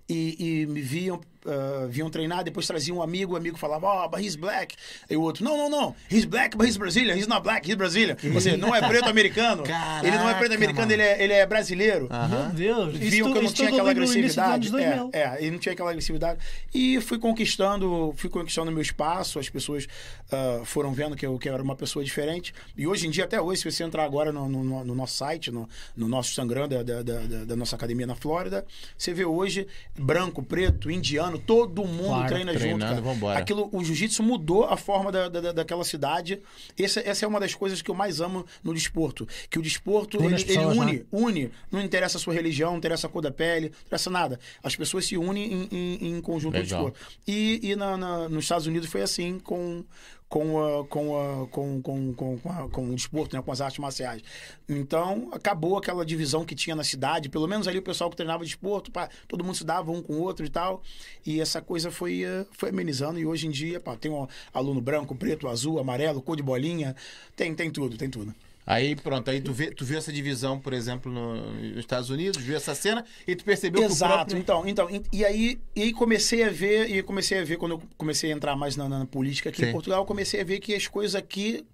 e, 0.09 0.63
e 0.63 0.67
me 0.67 0.81
viam, 0.81 1.21
ah, 1.47 1.87
vinham 1.89 2.09
treinar, 2.11 2.43
depois 2.43 2.67
traziam 2.67 2.97
um 2.99 3.03
amigo, 3.03 3.35
o 3.35 3.37
amigo 3.37 3.57
falava, 3.59 3.87
ó, 3.87 4.09
but 4.09 4.21
he's 4.21 4.37
black. 4.37 4.75
E 5.09 5.17
o 5.17 5.21
outro, 5.23 5.45
não, 5.45 5.57
não, 5.57 5.69
não, 5.71 5.95
he's 6.11 6.25
black, 6.25 6.57
but 6.57 6.67
he's 6.67 6.77
Brazilian, 6.77 7.15
he's 7.17 7.27
not 7.27 7.43
black, 7.43 7.67
he's 7.69 7.77
Brazilian. 7.77 8.17
Ou 8.35 8.41
seja, 8.41 8.57
não 8.57 8.75
é 8.75 8.87
preto 8.87 9.09
americano, 9.09 9.63
ele 10.03 10.17
não 10.17 10.29
é 10.29 10.35
preto 10.35 10.51
Caraca, 10.51 10.55
americano, 10.55 10.93
ele 10.93 11.03
é, 11.03 11.23
ele 11.23 11.33
é 11.33 11.47
brasileiro. 11.47 12.09
Meu 12.29 12.53
Deus, 12.87 12.97
Viam 12.99 13.33
que 13.33 13.39
eu 13.39 13.43
não 13.43 13.53
tinha 13.53 13.69
aquela 13.69 13.91
agressividade. 13.91 14.69
anos 14.69 14.71
2000. 14.71 15.11
É, 15.13 15.21
é, 15.21 15.45
e 15.45 15.51
não 15.51 15.59
tinha 15.59 15.73
aquela 15.75 15.91
agressividade. 15.91 16.39
E 16.75 17.01
fui 17.01 17.19
conquistando, 17.19 18.13
fui 18.17 18.31
conquistando 18.31 18.71
meu 18.73 18.83
espaço, 18.83 19.39
as 19.39 19.49
pessoas 19.49 19.87
ah, 20.33 20.63
foram 20.65 20.93
vendo 20.93 21.15
que 21.17 21.25
eu, 21.27 21.39
que 21.39 21.49
eu 21.49 21.55
era 21.55 21.63
uma 21.63 21.77
pessoa 21.77 22.05
diferente. 22.05 22.53
E 22.77 22.87
hoje 22.87 23.07
em 23.07 23.11
dia, 23.11 23.25
até 23.25 23.41
hoje, 23.41 23.63
se 23.63 23.71
você 23.71 23.85
entrar 23.85 24.05
agora 24.05 24.33
no, 24.33 24.49
no- 24.49 24.85
no 24.85 24.95
nosso 24.95 25.17
site, 25.17 25.51
no, 25.51 25.69
no 25.97 26.09
nosso 26.09 26.31
Instagram 26.31 26.69
da, 26.69 26.83
da- 26.83 27.03
da- 27.03 27.45
da 27.45 27.57
nossa 27.57 27.77
academia 27.77 28.07
na 28.07 28.15
Flórida, 28.15 28.65
você 28.97 29.13
vê 29.15 29.25
hoje 29.25 29.67
branco, 29.99 30.43
preto, 30.43 30.91
indiano, 30.91 31.39
todo 31.39 31.85
mundo 31.85 32.07
Claro, 32.09 32.29
treina 32.29 32.57
junto. 32.59 32.79
Cara. 32.81 33.01
vambora. 33.01 33.39
Aquilo, 33.39 33.69
o 33.73 33.83
jiu-jitsu 33.85 34.23
mudou 34.23 34.65
a 34.65 34.77
forma 34.77 35.11
da, 35.13 35.29
da- 35.29 35.53
daquela 35.53 35.85
cidade. 35.85 36.41
Essa, 36.79 37.01
essa 37.01 37.25
é 37.25 37.29
uma 37.29 37.41
das 37.41 37.55
coisas 37.55 37.83
que 37.83 37.91
eu 37.91 37.95
mais 37.95 38.21
amo 38.21 38.45
no 38.63 38.73
desporto. 38.75 39.27
Que 39.51 39.59
o 39.59 39.63
desporto, 39.63 40.19
Une 40.19 40.27
ele, 40.27 40.35
as 40.37 40.43
ele 40.43 40.55
pessoas, 40.57 40.77
une, 40.77 40.93
né? 40.93 41.03
une. 41.13 41.51
Não 41.71 41.81
interessa 41.83 42.19
a 42.19 42.21
sua 42.21 42.35
religião, 42.35 42.71
não 42.71 42.79
interessa 42.79 43.07
a 43.07 43.11
cor 43.11 43.23
da 43.23 43.31
pele, 43.31 43.69
não 43.71 43.81
interessa 43.87 44.11
nada. 44.11 44.39
As 44.63 44.75
pessoas 44.77 45.05
se 45.07 45.17
unem 45.17 45.53
em, 45.53 45.69
em- 45.71 46.09
em 46.17 46.21
conjunto 46.21 46.55
no 46.55 46.61
Legal. 46.61 46.91
desporto. 46.91 47.01
E, 47.27 47.61
e 47.63 47.77
na- 47.77 47.97
na- 47.97 48.29
nos 48.29 48.45
Estados 48.45 48.67
Unidos 48.67 48.89
foi 48.89 49.03
assim 49.03 49.39
com 49.39 49.85
com, 50.29 50.63
a, 50.63 50.85
com, 50.87 51.17
a, 51.19 51.47
com, 51.49 51.81
com, 51.81 52.13
com, 52.13 52.39
com, 52.39 52.51
a- 52.51 52.69
com 52.69 52.91
o 52.91 52.95
desporto, 52.95 53.35
né, 53.35 53.43
com 53.43 53.51
as 53.51 53.61
artes 53.61 53.79
marciais. 53.79 54.23
Então, 54.69 55.29
acabou 55.33 55.77
aquela 55.79 56.05
divisão 56.05 56.45
que 56.45 56.55
tinha 56.55 56.77
na 56.77 56.85
cidade, 56.85 57.29
pelo 57.29 57.47
menos 57.47 57.67
ali 57.67 57.79
o 57.79 57.83
pessoal 57.83 58.11
que 58.11 58.17
treinava 58.17 58.45
desporto, 58.45 58.91
pá, 58.93 59.09
todo 59.27 59.43
mundo 59.43 59.55
se 59.57 59.65
dava 59.65 59.91
um 59.91 60.03
com 60.03 60.15
o 60.15 60.21
outro 60.21 60.45
e 60.45 60.49
tal. 60.51 60.83
E 61.25 61.41
essa 61.41 61.63
coisa 61.63 61.91
foi, 61.91 62.25
eh, 62.25 62.45
foi 62.53 62.69
amenizando. 62.69 63.19
E 63.19 63.25
hoje 63.27 63.47
em 63.47 63.51
dia, 63.51 63.81
pá, 63.81 63.97
tem 63.97 64.11
um 64.11 64.27
aluno 64.53 64.81
branco, 64.81 65.15
preto, 65.15 65.49
azul, 65.49 65.79
amarelo, 65.79 66.21
cor 66.21 66.37
de 66.37 66.43
bolinha, 66.43 66.95
tem, 67.35 67.55
tem 67.55 67.71
tudo, 67.71 67.97
tem 67.97 68.11
tudo. 68.11 68.35
Aí 68.71 68.95
pronto, 68.95 69.31
aí 69.31 69.41
tu, 69.41 69.51
vê, 69.51 69.71
tu 69.71 69.83
viu 69.83 69.97
essa 69.97 70.13
divisão, 70.13 70.61
por 70.61 70.75
exemplo, 70.75 71.11
no- 71.11 71.53
nos 71.53 71.79
Estados 71.79 72.11
Unidos, 72.11 72.43
viu 72.43 72.55
essa 72.55 72.75
cena 72.75 73.03
e 73.27 73.35
tu 73.35 73.43
percebeu 73.43 73.81
que 73.81 73.89
o 73.89 73.91
Exato, 73.91 74.15
próprio... 74.15 74.37
então, 74.39 74.69
então, 74.69 74.91
e- 74.91 75.03
e 75.11 75.25
aí, 75.25 75.59
e 75.75 75.83
aí 75.85 75.93
comecei 75.93 76.45
a 76.45 76.51
ver, 76.51 76.91
e 76.91 77.03
comecei 77.03 77.39
a 77.41 77.45
ver 77.45 77.57
quando 77.57 77.73
eu 77.73 77.83
comecei 77.97 78.31
a 78.31 78.35
entrar 78.37 78.55
mais 78.57 78.77
na, 78.77 78.87
na 78.87 79.07
política 79.07 79.49
aqui 79.49 79.63
Sim. 79.63 79.69
em 79.71 79.73
Portugal, 79.73 80.01
eu 80.03 80.05
comecei 80.05 80.43
a 80.43 80.45
ver 80.45 80.59
que 80.61 80.75
as 80.75 80.87
coisas 80.87 81.15
aqui 81.15 81.65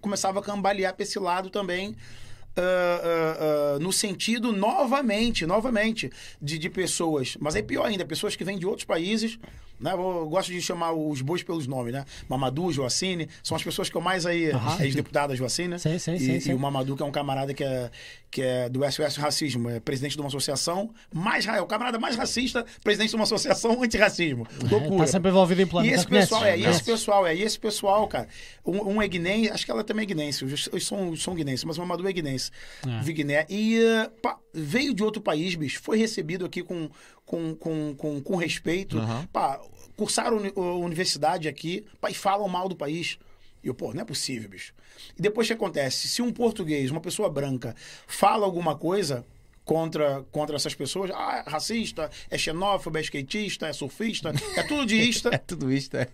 começavam 0.00 0.40
a 0.40 0.42
cambalear 0.42 0.94
para 0.94 1.02
esse 1.02 1.18
lado 1.18 1.50
também. 1.50 1.94
ah, 2.56 2.60
ah, 2.62 3.36
ah, 3.76 3.78
no 3.78 3.92
sentido, 3.92 4.50
novamente, 4.50 5.44
novamente, 5.44 6.10
de, 6.40 6.58
de 6.58 6.70
pessoas, 6.70 7.36
mas 7.38 7.54
é 7.56 7.62
pior 7.62 7.84
ainda, 7.84 8.04
pessoas 8.06 8.34
que 8.34 8.42
vêm 8.42 8.58
de 8.58 8.64
outros 8.66 8.84
países, 8.86 9.38
né? 9.80 9.92
Eu, 9.92 10.26
gosto 10.28 10.50
de 10.52 10.60
chamar 10.60 10.92
os 10.92 11.20
bois 11.20 11.42
pelos 11.42 11.66
nomes, 11.66 11.92
né? 11.92 12.04
Mamadou, 12.28 12.72
Joacine, 12.72 13.28
são 13.42 13.56
as 13.56 13.62
pessoas 13.62 13.88
que 13.90 13.96
eu 13.96 14.00
mais 14.00 14.26
aí, 14.26 14.50
Aham. 14.50 14.82
ex-deputada 14.84 15.34
Joacine, 15.36 15.68
né? 15.68 15.78
Sim, 15.78 15.98
sim, 15.98 16.14
e, 16.14 16.18
sim, 16.20 16.34
e 16.36 16.40
sim. 16.40 16.54
o 16.54 16.58
Mamadou, 16.58 16.96
que 16.96 17.02
é 17.02 17.06
um 17.06 17.10
camarada 17.12 17.52
que 17.54 17.62
é, 17.64 17.90
que 18.30 18.42
é 18.42 18.68
do 18.68 18.80
SOS 18.90 19.16
Racismo, 19.16 19.70
é 19.70 19.80
presidente 19.80 20.14
de 20.14 20.20
uma 20.20 20.28
associação 20.28 20.90
mais 21.12 21.46
é 21.46 21.60
o 21.60 21.66
camarada 21.66 21.98
mais 21.98 22.16
racista, 22.16 22.64
presidente 22.84 23.10
de 23.10 23.16
uma 23.16 23.24
associação 23.24 23.80
antirracismo. 23.82 24.46
Loucura. 24.70 25.04
Está 25.04 25.06
sempre 25.06 25.30
envolvido 25.30 25.60
em 25.62 25.64
E 25.64 25.66
plano. 25.66 25.88
esse 25.88 26.06
Conheces? 26.06 26.28
pessoal, 26.30 26.44
é, 26.44 26.58
e 26.58 26.64
esse 26.66 26.82
pessoal, 26.84 27.26
é, 27.26 27.34
e 27.36 27.42
esse 27.42 27.58
pessoal, 27.58 28.06
cara, 28.08 28.28
um, 28.66 28.94
um 28.94 29.02
é 29.02 29.08
guinense, 29.08 29.50
acho 29.50 29.64
que 29.64 29.70
ela 29.70 29.82
também 29.84 30.02
é 30.02 30.06
guinense, 30.06 30.44
os 30.44 30.68
os 30.72 30.86
são, 30.86 31.16
são 31.16 31.34
guinenses, 31.34 31.64
mas 31.64 31.76
o 31.78 31.80
Mamadou 31.80 32.06
é 32.08 32.12
guinense, 32.12 32.50
É. 32.86 33.00
de 33.00 33.12
Guiné, 33.12 33.46
e 33.48 33.78
pá, 34.22 34.36
veio 34.52 34.92
de 34.94 35.02
outro 35.02 35.22
país, 35.22 35.54
bicho, 35.54 35.80
foi 35.82 35.96
recebido 35.98 36.44
aqui 36.44 36.62
com, 36.62 36.90
com, 37.28 37.54
com, 37.54 37.94
com, 37.94 38.20
com 38.22 38.36
respeito, 38.36 38.98
Aham. 38.98 39.28
pá, 39.30 39.60
cursaram 39.94 40.38
universidade 40.80 41.46
aqui, 41.46 41.84
pá, 42.00 42.10
e 42.10 42.14
falam 42.14 42.48
mal 42.48 42.68
do 42.68 42.74
país. 42.74 43.18
E 43.62 43.68
eu, 43.68 43.74
pô, 43.74 43.92
não 43.92 44.00
é 44.00 44.04
possível, 44.04 44.48
bicho. 44.48 44.72
E 45.16 45.20
depois 45.20 45.46
o 45.46 45.48
que 45.48 45.52
acontece? 45.52 46.08
Se 46.08 46.22
um 46.22 46.32
português, 46.32 46.90
uma 46.90 47.02
pessoa 47.02 47.28
branca, 47.28 47.76
fala 48.06 48.46
alguma 48.46 48.76
coisa 48.76 49.26
contra, 49.62 50.24
contra 50.32 50.56
essas 50.56 50.74
pessoas, 50.74 51.10
ah, 51.10 51.44
é 51.46 51.50
racista, 51.50 52.10
é 52.30 52.38
xenófobo, 52.38 52.96
é 52.96 53.02
skatista, 53.02 53.66
é 53.66 53.72
surfista, 53.74 54.32
é 54.56 54.62
tudo 54.62 54.86
de 54.86 54.96
ista. 54.98 55.28
É 55.30 55.38
tudo 55.38 55.70
isso, 55.70 55.94
é. 55.98 56.08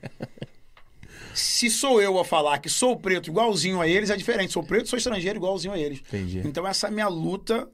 Se 1.33 1.71
sou 1.71 2.03
eu 2.03 2.19
a 2.19 2.25
falar 2.25 2.59
que 2.59 2.69
sou 2.69 2.97
preto 2.97 3.31
igualzinho 3.31 3.81
a 3.81 3.87
eles, 3.87 4.11
é 4.11 4.17
diferente. 4.17 4.53
Sou 4.53 4.65
preto, 4.65 4.89
sou 4.89 4.97
estrangeiro 4.97 5.39
igualzinho 5.39 5.73
a 5.75 5.79
eles. 5.79 6.01
Entendi. 6.01 6.43
Então 6.45 6.67
essa 6.67 6.89
é 6.89 6.91
a 6.91 6.93
minha 6.93 7.09
luta 7.09 7.69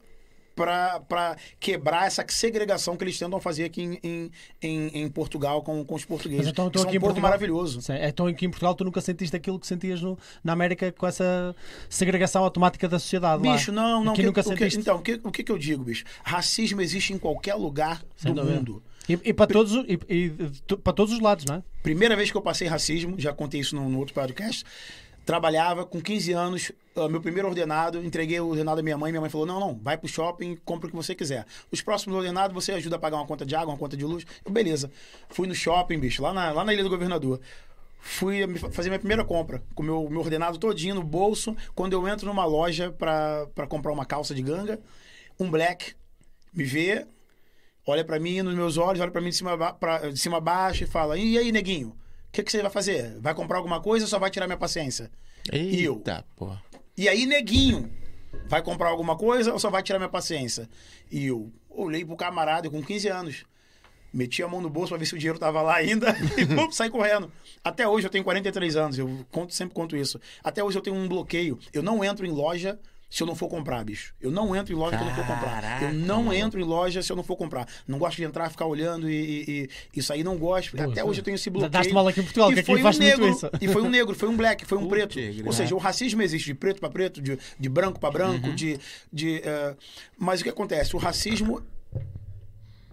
pra 0.67 1.37
quebrar 1.59 2.07
essa 2.07 2.25
segregação 2.29 2.97
que 2.97 3.05
eles 3.05 3.19
tentam 3.19 3.41
fazer 3.41 3.65
aqui 3.65 3.83
em, 3.83 3.99
em, 4.03 4.31
em, 4.63 5.03
em 5.03 5.09
Portugal 5.09 5.63
com, 5.63 5.85
com 5.85 5.95
os 5.95 6.05
portugueses. 6.05 6.45
Mas 6.45 6.53
então, 6.53 6.67
então 6.69 6.83
aqui 6.83 6.93
um 6.93 6.97
em 6.97 7.01
povo 7.01 7.13
Portugal- 7.13 7.31
maravilhoso. 7.31 7.81
Sim, 7.83 7.95
Então 8.01 8.27
aqui 8.27 8.47
em 8.47 8.51
Portugal 8.51 8.75
tu 8.75 8.85
nunca 8.85 9.01
sentiste 9.01 9.35
aquilo 9.37 9.59
que 9.59 9.67
sentias 9.67 10.01
no- 10.01 10.19
na 10.45 10.53
América 10.53 10.93
com 10.93 11.07
essa 11.07 11.55
segregação 11.89 12.43
automática 12.45 12.89
da 12.89 12.99
sociedade 12.99 13.47
lá? 13.47 13.53
Bicho, 13.55 13.73
não, 13.73 14.05
não. 14.05 14.13
Aqui 14.13 14.23
que- 14.23 14.27
nunca 14.27 14.41
o 14.41 14.45
que- 14.45 14.51
sentiste? 14.51 14.79
então, 14.81 14.97
o 14.97 15.03
que, 15.03 15.21
o 15.25 15.31
que 15.31 15.51
eu 15.51 15.59
digo, 15.59 15.85
bicho? 15.85 16.05
Racismo 16.23 16.81
existe 16.81 17.13
em 17.13 17.19
qualquer 17.19 17.55
lugar 17.55 18.03
Sem 18.17 18.33
do 18.33 18.41
dúvida. 18.41 18.57
mundo. 18.59 18.83
E, 19.09 19.19
e 19.25 19.33
para, 19.33 19.47
todos, 19.49 19.73
os- 19.73 19.85
e, 19.89 19.99
e, 20.09 20.31
para 20.77 20.93
todos 20.93 21.13
os 21.13 21.21
lados, 21.21 21.45
não 21.45 21.57
é? 21.57 21.63
Primeira 21.83 22.15
vez 22.15 22.31
que 22.31 22.37
eu 22.37 22.43
passei 22.43 22.69
racismo, 22.69 23.19
já 23.19 23.33
contei 23.33 23.61
isso 23.61 23.75
no, 23.75 23.89
no 23.89 23.99
outro 23.99 24.15
podcast. 24.15 24.65
Trabalhava 25.31 25.87
com 25.87 26.01
15 26.01 26.33
anos, 26.33 26.73
ah, 26.97 27.09
meu 27.09 27.21
primeiro 27.21 27.47
ordenado, 27.47 28.05
entreguei 28.05 28.41
o 28.41 28.49
ordenado 28.49 28.81
à 28.81 28.83
minha 28.83 28.99
mãe. 28.99 29.13
Minha 29.13 29.21
mãe 29.21 29.31
falou: 29.31 29.47
Não, 29.47 29.61
não, 29.61 29.79
vai 29.81 29.97
pro 29.97 30.09
shopping, 30.09 30.57
compra 30.65 30.89
o 30.89 30.91
que 30.91 30.97
você 30.97 31.15
quiser. 31.15 31.47
Os 31.71 31.81
próximos 31.81 32.17
ordenados 32.17 32.53
você 32.53 32.73
ajuda 32.73 32.97
a 32.97 32.99
pagar 32.99 33.19
uma 33.19 33.27
conta 33.27 33.47
de 33.47 33.55
água, 33.55 33.73
uma 33.73 33.79
conta 33.79 33.97
de 33.97 34.05
luz. 34.05 34.27
Eu, 34.45 34.51
beleza. 34.51 34.91
Fui 35.29 35.47
no 35.47 35.55
shopping, 35.55 36.01
bicho, 36.01 36.21
lá 36.21 36.33
na, 36.33 36.51
lá 36.51 36.65
na 36.65 36.75
Ilha 36.75 36.83
do 36.83 36.91
Governador. 36.91 37.41
Fui 38.01 38.41
fazer 38.73 38.89
minha 38.89 38.99
primeira 38.99 39.25
compra, 39.25 39.63
com 39.73 39.85
meu, 39.85 40.11
meu 40.11 40.21
ordenado 40.21 40.59
todinho 40.59 40.97
no 40.97 41.05
bolso. 41.05 41.57
Quando 41.77 41.93
eu 41.93 42.09
entro 42.09 42.27
numa 42.27 42.45
loja 42.45 42.91
pra 42.91 43.69
comprar 43.69 43.93
uma 43.93 44.05
calça 44.05 44.35
de 44.35 44.43
ganga, 44.43 44.81
um 45.39 45.49
black 45.49 45.95
me 46.53 46.65
vê, 46.65 47.07
olha 47.87 48.05
pra 48.05 48.19
mim 48.19 48.43
nos 48.43 48.57
meus 48.57 48.77
olhos, 48.77 49.01
olha 49.01 49.13
pra 49.13 49.21
mim 49.21 49.31
de 49.31 49.37
cima, 49.37 49.75
pra, 49.75 50.11
de 50.11 50.19
cima 50.19 50.39
a 50.39 50.41
baixo 50.41 50.83
e 50.83 50.89
fala: 50.89 51.17
E 51.17 51.39
aí, 51.39 51.53
neguinho? 51.53 51.95
O 52.31 52.33
que, 52.33 52.45
que 52.45 52.53
você 52.53 52.63
vai 52.63 52.71
fazer? 52.71 53.19
Vai 53.19 53.35
comprar 53.35 53.59
alguma 53.59 53.81
coisa 53.81 54.05
ou 54.05 54.09
só 54.09 54.17
vai 54.17 54.31
tirar 54.31 54.47
minha 54.47 54.57
paciência? 54.57 55.11
E 55.53 55.83
eu? 55.83 55.97
Eita, 55.97 56.25
porra. 56.37 56.63
E 56.97 57.09
aí, 57.09 57.27
neguinho? 57.27 57.91
Vai 58.47 58.63
comprar 58.63 58.89
alguma 58.89 59.17
coisa 59.17 59.53
ou 59.53 59.59
só 59.59 59.69
vai 59.69 59.83
tirar 59.83 59.99
minha 59.99 60.09
paciência? 60.09 60.69
E 61.11 61.27
eu 61.27 61.53
olhei 61.69 62.05
pro 62.05 62.15
camarada 62.15 62.71
com 62.71 62.81
15 62.81 63.09
anos. 63.09 63.45
Meti 64.15 64.45
a 64.45 64.49
mão 64.49 64.61
no 64.61 64.71
bolso 64.71 64.91
pra 64.91 64.99
ver 64.99 65.07
se 65.07 65.15
o 65.15 65.19
dinheiro 65.19 65.41
tava 65.41 65.61
lá 65.61 65.75
ainda 65.75 66.15
e 66.39 66.47
pum, 66.47 66.71
saí 66.71 66.89
correndo. 66.89 67.33
Até 67.65 67.89
hoje 67.89 68.07
eu 68.07 68.11
tenho 68.11 68.23
43 68.23 68.77
anos, 68.77 68.97
eu 68.97 69.27
conto, 69.33 69.53
sempre 69.53 69.75
conto 69.75 69.97
isso. 69.97 70.21
Até 70.43 70.63
hoje 70.63 70.79
eu 70.79 70.83
tenho 70.83 70.95
um 70.95 71.09
bloqueio. 71.09 71.59
Eu 71.73 71.83
não 71.83 72.05
entro 72.05 72.25
em 72.25 72.31
loja 72.31 72.79
se 73.11 73.23
eu 73.23 73.27
não 73.27 73.35
for 73.35 73.49
comprar, 73.49 73.85
bicho. 73.85 74.15
Eu 74.21 74.31
não 74.31 74.55
entro 74.55 74.73
em 74.73 74.77
loja 74.77 74.97
se 74.97 75.03
eu 75.03 75.07
não 75.09 75.15
for 75.17 75.27
comprar. 75.27 75.51
Caraca, 75.63 75.85
Eu 75.87 75.93
não 75.95 76.33
entro 76.33 76.61
em 76.61 76.65
loja 76.65 77.03
se 77.03 77.11
eu 77.11 77.17
não 77.17 77.25
for 77.25 77.35
comprar. 77.37 77.67
Não 77.89 77.99
gosto 77.99 78.17
de 78.19 78.23
entrar, 78.25 78.49
ficar 78.51 78.67
olhando 78.67 79.11
e, 79.11 79.69
e- 79.95 79.99
isso 79.99 80.13
aí 80.13 80.23
não 80.23 80.39
gosto. 80.39 80.77
Boa, 80.77 80.89
Até 80.93 81.03
hoje 81.05 81.19
eu 81.21 81.25
tenho 81.25 81.35
esse 81.35 81.51
bloqueio. 81.51 81.71
Daste 81.71 81.93
mal 81.93 82.07
aqui 82.07 82.21
em 82.21 82.23
Portugal, 82.23 82.51
E 82.51 82.55
que 82.55 82.61
aqui 82.61 82.67
foi 82.71 82.81
um 82.81 82.99
negro. 82.99 83.39
E 83.61 83.67
foi 83.69 83.83
um 83.83 83.89
negro, 83.91 84.15
foi 84.15 84.29
um 84.29 84.37
black, 84.37 84.65
foi 84.65 84.79
um 84.79 84.83
Puta 84.83 84.95
preto. 84.95 85.11
tigre, 85.15 85.43
Ou 85.45 85.53
seja, 85.53 85.75
o 85.75 85.79
racismo 85.79 86.23
existe 86.23 86.47
de 86.47 86.55
preto 86.55 86.79
para 86.81 86.89
preto, 86.89 87.21
de, 87.21 87.37
de 87.59 87.69
branco 87.69 87.99
para 87.99 88.11
branco, 88.13 88.47
Uhum. 88.47 88.55
de. 88.55 88.79
de 89.13 89.43
eh, 89.45 89.75
mas 90.17 90.41
o 90.41 90.45
que 90.45 90.51
acontece? 90.51 90.95
O 90.95 90.99
racismo 91.01 91.61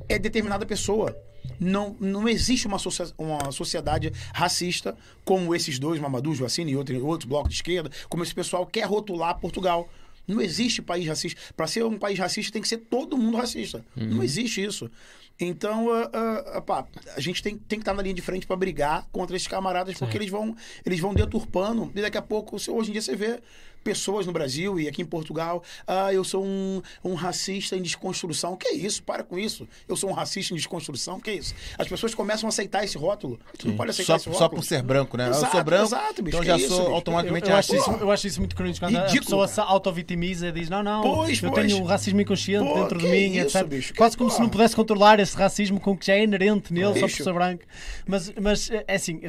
é 0.10 0.18
determinada 0.18 0.66
pessoa. 0.66 1.16
Não, 1.60 1.96
não 2.00 2.28
existe 2.28 2.68
uma, 2.68 2.78
uma 3.18 3.52
sociedade 3.52 4.12
racista 4.34 4.96
como 5.24 5.56
esses 5.56 5.80
dois, 5.80 6.00
Mamadou, 6.00 6.34
Joacine 6.36 6.72
e 6.72 6.76
outro, 6.76 7.06
outros 7.06 7.28
blocos 7.28 7.50
de 7.50 7.56
esquerda, 7.56 7.90
como 8.10 8.22
esse 8.24 8.34
pessoal 8.34 8.66
quer 8.66 8.86
rotular 8.86 9.40
Portugal. 9.40 9.88
Não 10.28 10.42
existe 10.42 10.82
país 10.82 11.08
racista. 11.08 11.40
Para 11.56 11.68
ser 11.68 11.84
um 11.86 11.98
país 11.98 12.20
racista, 12.20 12.52
tem 12.52 12.62
que 12.62 12.68
ser 12.68 12.78
todo 12.78 13.18
mundo 13.18 13.38
racista. 13.38 13.86
Não 13.96 14.22
existe 14.22 14.64
isso. 14.64 14.92
Então, 15.40 15.88
ah, 15.92 16.62
pá, 16.62 16.86
a 17.16 17.20
gente 17.20 17.44
tem, 17.44 17.58
tem 17.58 17.78
que 17.80 17.84
estar 17.84 17.94
na 17.94 18.02
linha 18.02 18.16
de 18.16 18.22
frente 18.22 18.48
para 18.48 18.56
brigar 18.56 19.08
contra 19.12 19.36
esses 19.36 19.48
camaradas, 19.48 19.98
porque 19.98 20.18
eles 20.18 20.30
vão, 20.30 20.56
eles 20.86 21.00
vão 21.00 21.14
deturpando. 21.14 21.92
E 21.96 22.02
daqui 22.02 22.18
a 22.18 22.22
pouco, 22.22 22.56
hoje 22.56 22.90
em 22.90 22.94
dia, 22.94 23.02
você 23.02 23.16
vê 23.16 23.40
pessoas 23.84 24.26
no 24.26 24.32
Brasil 24.34 24.80
e 24.80 24.88
aqui 24.88 25.02
em 25.02 25.06
Portugal. 25.06 25.64
Ah, 25.86 26.14
eu 26.14 26.24
sou 26.24 26.44
um, 26.44 26.82
um 27.04 27.14
racista 27.14 27.76
em 27.76 27.82
desconstrução. 27.82 28.56
Que 28.56 28.70
isso? 28.70 29.02
Para 29.04 29.24
com 29.24 29.38
isso. 29.40 29.68
Eu 29.88 29.96
sou 29.96 30.10
um 30.10 30.14
racista 30.14 30.54
em 30.54 30.58
desconstrução. 30.58 31.20
Que 31.20 31.32
isso? 31.32 31.54
As 31.78 31.88
pessoas 31.88 32.14
começam 32.14 32.48
a 32.48 32.50
aceitar 32.50 32.84
esse 32.84 32.98
rótulo. 32.98 33.40
Tu 33.58 33.68
não 33.68 33.76
pode 33.78 33.92
aceitar 33.92 34.14
Só, 34.20 34.30
esse 34.30 34.38
só 34.38 34.44
rótulo. 34.46 34.62
por 34.62 34.68
ser 34.68 34.82
branco, 34.84 35.16
né? 35.18 35.26
eu 35.28 35.32
Exato, 35.32 35.52
sou 35.52 35.64
branco, 35.64 35.84
exato, 35.86 36.24
bicho, 36.24 36.38
então 36.38 36.44
já 36.46 36.58
isso, 36.58 36.68
sou 36.68 36.78
bicho? 36.80 36.90
Eu, 36.90 36.96
automaticamente 36.96 37.50
eu 37.50 37.56
acho 37.56 37.72
racista. 37.74 37.92
isso, 37.92 38.02
eu 38.04 38.12
acho 38.12 38.28
isso 38.28 38.40
muito 38.40 38.56
crítico. 38.56 38.86
Quando 38.86 38.96
a 38.98 39.02
Ridículo. 39.02 39.24
pessoa 39.24 39.48
se 39.48 39.60
auto-vitimiza 39.60 40.48
e 40.48 40.52
diz: 40.52 40.70
Não, 40.70 40.84
não, 40.84 41.02
Pois, 41.02 41.42
eu 41.42 41.52
pois. 41.52 41.66
tenho 41.68 41.82
um 41.82 41.86
racismo 41.86 42.22
inconsciente 42.22 42.68
Pô, 42.68 42.74
dentro 42.76 43.00
de 43.00 43.08
mim, 43.08 43.38
isso, 43.38 43.58
etc. 43.58 43.68
bicho? 43.68 43.92
Que 43.94 43.98
Quase 43.98 44.18
como 44.18 44.30
se 44.30 44.40
não 44.40 44.50
pudesse 44.50 44.76
controlar 44.76 45.20
esse 45.20 45.36
racismo 45.36 45.80
com 45.80 45.98
que 45.98 46.06
já 46.08 46.14
é 46.14 46.24
inerente 46.24 46.74
nele 46.74 46.94
só 47.00 47.08
por 47.08 47.10
ser 47.12 47.34
branco. 47.34 47.64
Mas, 48.06 48.32
mas 48.42 48.70
é 48.88 48.96
assim. 48.96 49.20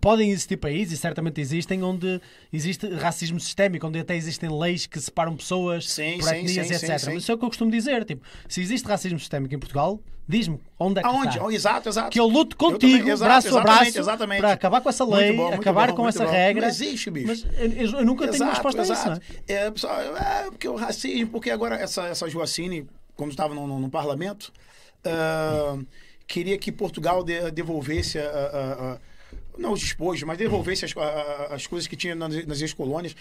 Podem 0.00 0.30
existir 0.30 0.56
países, 0.56 0.94
e 0.94 0.96
certamente 1.00 1.40
existem, 1.40 1.82
onde 1.82 2.20
existe 2.52 2.88
racismo 2.94 3.38
sistémico, 3.40 3.86
onde 3.86 3.98
até 3.98 4.16
existem 4.16 4.50
leis 4.50 4.86
que 4.86 5.00
separam 5.00 5.36
pessoas 5.36 5.88
Sim, 5.90 6.18
por 6.18 6.28
etnias, 6.34 6.66
sim, 6.66 6.74
etc. 6.74 6.78
sim, 6.80 6.86
Mas 6.88 7.02
sim. 7.02 7.16
isso 7.16 7.32
é 7.32 7.34
o 7.34 7.38
que 7.38 7.44
eu 7.44 7.48
costumo 7.48 7.70
dizer. 7.70 8.04
Tipo, 8.04 8.24
se 8.48 8.60
existe 8.60 8.86
racismo 8.86 9.18
sistémico 9.18 9.54
em 9.54 9.58
Portugal, 9.58 10.00
diz-me 10.28 10.60
onde 10.78 10.98
é 10.98 11.02
que 11.02 11.08
Aonde? 11.08 11.28
está. 11.28 11.44
Oh, 11.44 11.50
exato, 11.50 11.88
exato. 11.88 12.10
Que 12.10 12.18
eu 12.20 12.26
luto 12.26 12.54
Eu 12.56 12.58
contigo, 12.72 12.98
também, 12.98 13.12
exato, 13.12 13.30
braço 13.30 13.58
a 13.58 13.62
braço, 13.62 13.98
exatamente. 13.98 14.40
para 14.40 14.52
acabar 14.52 14.80
com 14.80 14.88
essa 14.88 15.04
lei, 15.04 15.32
bom, 15.32 15.52
acabar 15.52 15.88
bom, 15.90 15.96
com 15.96 16.08
essa 16.08 16.24
bom. 16.24 16.30
regra. 16.30 16.62
Não 16.62 16.68
existe, 16.68 17.10
bicho. 17.10 17.26
Mas 17.28 17.44
eu, 17.58 17.98
eu 18.00 18.04
nunca 18.04 18.26
tenho 18.28 18.42
uma 18.44 18.52
resposta 18.52 18.82
a 18.82 18.84
isso, 18.84 19.06
não 19.06 19.12
é? 19.14 19.20
É, 19.46 19.70
pessoal, 19.70 20.00
é, 20.00 20.50
porque 20.50 20.68
o 20.68 20.74
racismo, 20.76 21.28
porque 21.30 21.50
agora 21.50 21.76
essa, 21.76 22.02
essa 22.06 22.28
Joacine, 22.28 22.86
quando 23.16 23.30
estava 23.30 23.54
no, 23.54 23.66
no- 23.66 23.78
no 23.80 23.88
parlamento, 23.90 24.52
ah, 25.04 25.78
queria 26.26 26.58
que 26.58 26.70
Portugal 26.72 27.22
de- 27.24 27.50
devolvesse 27.50 28.18
a- 28.18 28.22
a- 28.22 28.92
a- 28.94 28.98
não 29.58 29.72
os 29.72 29.80
despojos, 29.80 30.22
mas 30.24 30.38
devolvesse 30.38 30.84
as, 30.84 30.96
a- 30.96 31.48
as 31.54 31.66
coisas 31.66 31.86
que 31.86 31.96
tinha 31.96 32.14
nas, 32.14 32.46
nas 32.46 32.60
ex-colônias. 32.60 33.14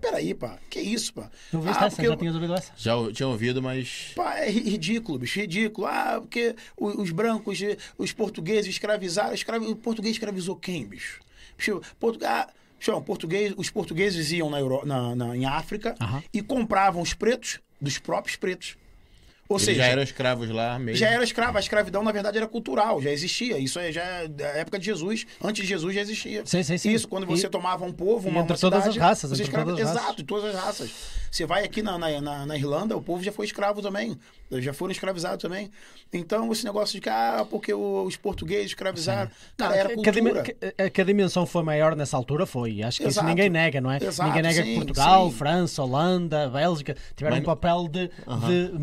Peraí, 0.00 0.34
pá, 0.34 0.58
que 0.70 0.80
isso, 0.80 1.12
pá? 1.14 1.30
Não 1.52 1.60
Ah, 1.82 1.86
essa? 1.86 1.96
porque- 1.96 2.06
Já 2.08 2.16
tinhas 2.16 2.34
ouvido 2.34 2.54
essa? 2.54 2.72
Já 2.76 2.92
tinha 3.12 3.28
ouvido, 3.28 3.62
mas. 3.62 4.12
Pá, 4.14 4.38
é 4.38 4.50
ri- 4.50 4.68
ridículo, 4.70 5.18
bicho, 5.18 5.38
ridículo. 5.40 5.86
Ah, 5.86 6.18
porque 6.20 6.54
o- 6.76 7.00
os 7.02 7.10
brancos, 7.10 7.60
eh, 7.62 7.76
os 7.98 8.12
portugueses 8.12 8.70
escravizaram. 8.70 9.34
Escravi... 9.34 9.66
O 9.66 9.76
português 9.76 10.14
escravizou 10.14 10.56
quem, 10.56 10.86
bicho? 10.86 11.20
bicho 11.56 11.80
Portu... 11.98 12.24
ah, 12.24 12.48
português... 13.04 13.54
Os 13.56 13.70
portugueses 13.70 14.30
iam 14.32 14.50
na 14.50 14.60
Euro... 14.60 14.84
na, 14.86 15.14
na- 15.16 15.36
em 15.36 15.44
África 15.46 15.94
Aham. 16.00 16.22
e 16.32 16.42
compravam 16.42 17.00
os 17.02 17.14
pretos 17.14 17.60
dos 17.80 17.98
próprios 17.98 18.36
pretos. 18.36 18.76
Ou 19.48 19.56
Eles 19.56 19.64
seja, 19.64 19.78
já 19.82 19.86
eram 19.86 20.02
escravos 20.02 20.50
lá 20.50 20.78
mesmo. 20.78 20.96
já 20.98 21.08
era 21.08 21.22
escravo. 21.22 21.56
A 21.56 21.60
escravidão, 21.60 22.02
na 22.02 22.10
verdade, 22.12 22.36
era 22.36 22.46
cultural, 22.48 23.00
já 23.00 23.10
existia. 23.10 23.58
Isso 23.58 23.78
é 23.78 23.92
já 23.92 24.02
é 24.02 24.28
da 24.28 24.44
época 24.48 24.78
de 24.78 24.84
Jesus. 24.86 25.24
Antes 25.42 25.62
de 25.62 25.68
Jesus 25.68 25.94
já 25.94 26.00
existia. 26.00 26.42
Sim, 26.44 26.62
sim, 26.62 26.76
sim. 26.78 26.90
Isso, 26.92 27.06
quando 27.06 27.26
você 27.26 27.46
E- 27.46 27.50
tomava 27.50 27.84
um 27.84 27.92
povo, 27.92 28.28
uma, 28.28 28.40
entre 28.40 28.52
uma 28.54 28.58
todas 28.58 28.80
cidade, 28.80 28.88
as 28.88 28.96
raças, 28.96 29.30
você 29.30 29.34
entre 29.42 29.44
escrava... 29.44 29.70
todas 29.70 29.80
as 29.86 29.88
raças. 29.94 30.04
Exato, 30.04 30.24
todas 30.24 30.54
as 30.54 30.60
raças. 30.60 30.90
Você 31.30 31.44
vai 31.46 31.64
aqui 31.64 31.82
na, 31.82 31.98
na, 31.98 32.20
na, 32.20 32.46
na 32.46 32.56
Irlanda, 32.56 32.96
o 32.96 33.02
povo 33.02 33.22
já 33.22 33.30
foi 33.30 33.44
escravo 33.46 33.82
também. 33.82 34.16
Já 34.50 34.72
foram 34.72 34.92
escravizados 34.92 35.42
também. 35.42 35.70
Então, 36.12 36.50
esse 36.52 36.64
negócio 36.64 36.94
de 36.94 37.00
que, 37.00 37.08
ah, 37.08 37.44
porque 37.50 37.74
os 37.74 38.16
portugueses 38.16 38.66
escravizaram. 38.66 39.30
Cara, 39.56 39.74
era 39.76 39.88
que, 39.90 39.94
cultura. 39.96 40.42
que- 40.42 40.90
que 40.90 41.00
a 41.00 41.04
dimensão 41.04 41.44
foi 41.44 41.62
maior 41.62 41.94
nessa 41.96 42.16
altura 42.16 42.46
foi. 42.46 42.82
Acho 42.82 42.98
que 42.98 43.04
isso 43.08 43.14
Exato. 43.18 43.26
ninguém 43.28 43.50
nega, 43.50 43.80
não 43.80 43.90
é? 43.90 43.98
Exato, 44.02 44.28
ninguém 44.28 44.42
nega 44.42 44.62
que 44.62 44.68
sim, 44.70 44.76
Portugal, 44.76 45.30
sim. 45.30 45.36
França, 45.36 45.82
Holanda, 45.82 46.48
Bélgica 46.48 46.96
tiveram 47.14 47.36
Mas- 47.36 47.42
um 47.42 47.46
papel 47.46 47.88
de, 47.88 48.08
de 48.08 48.78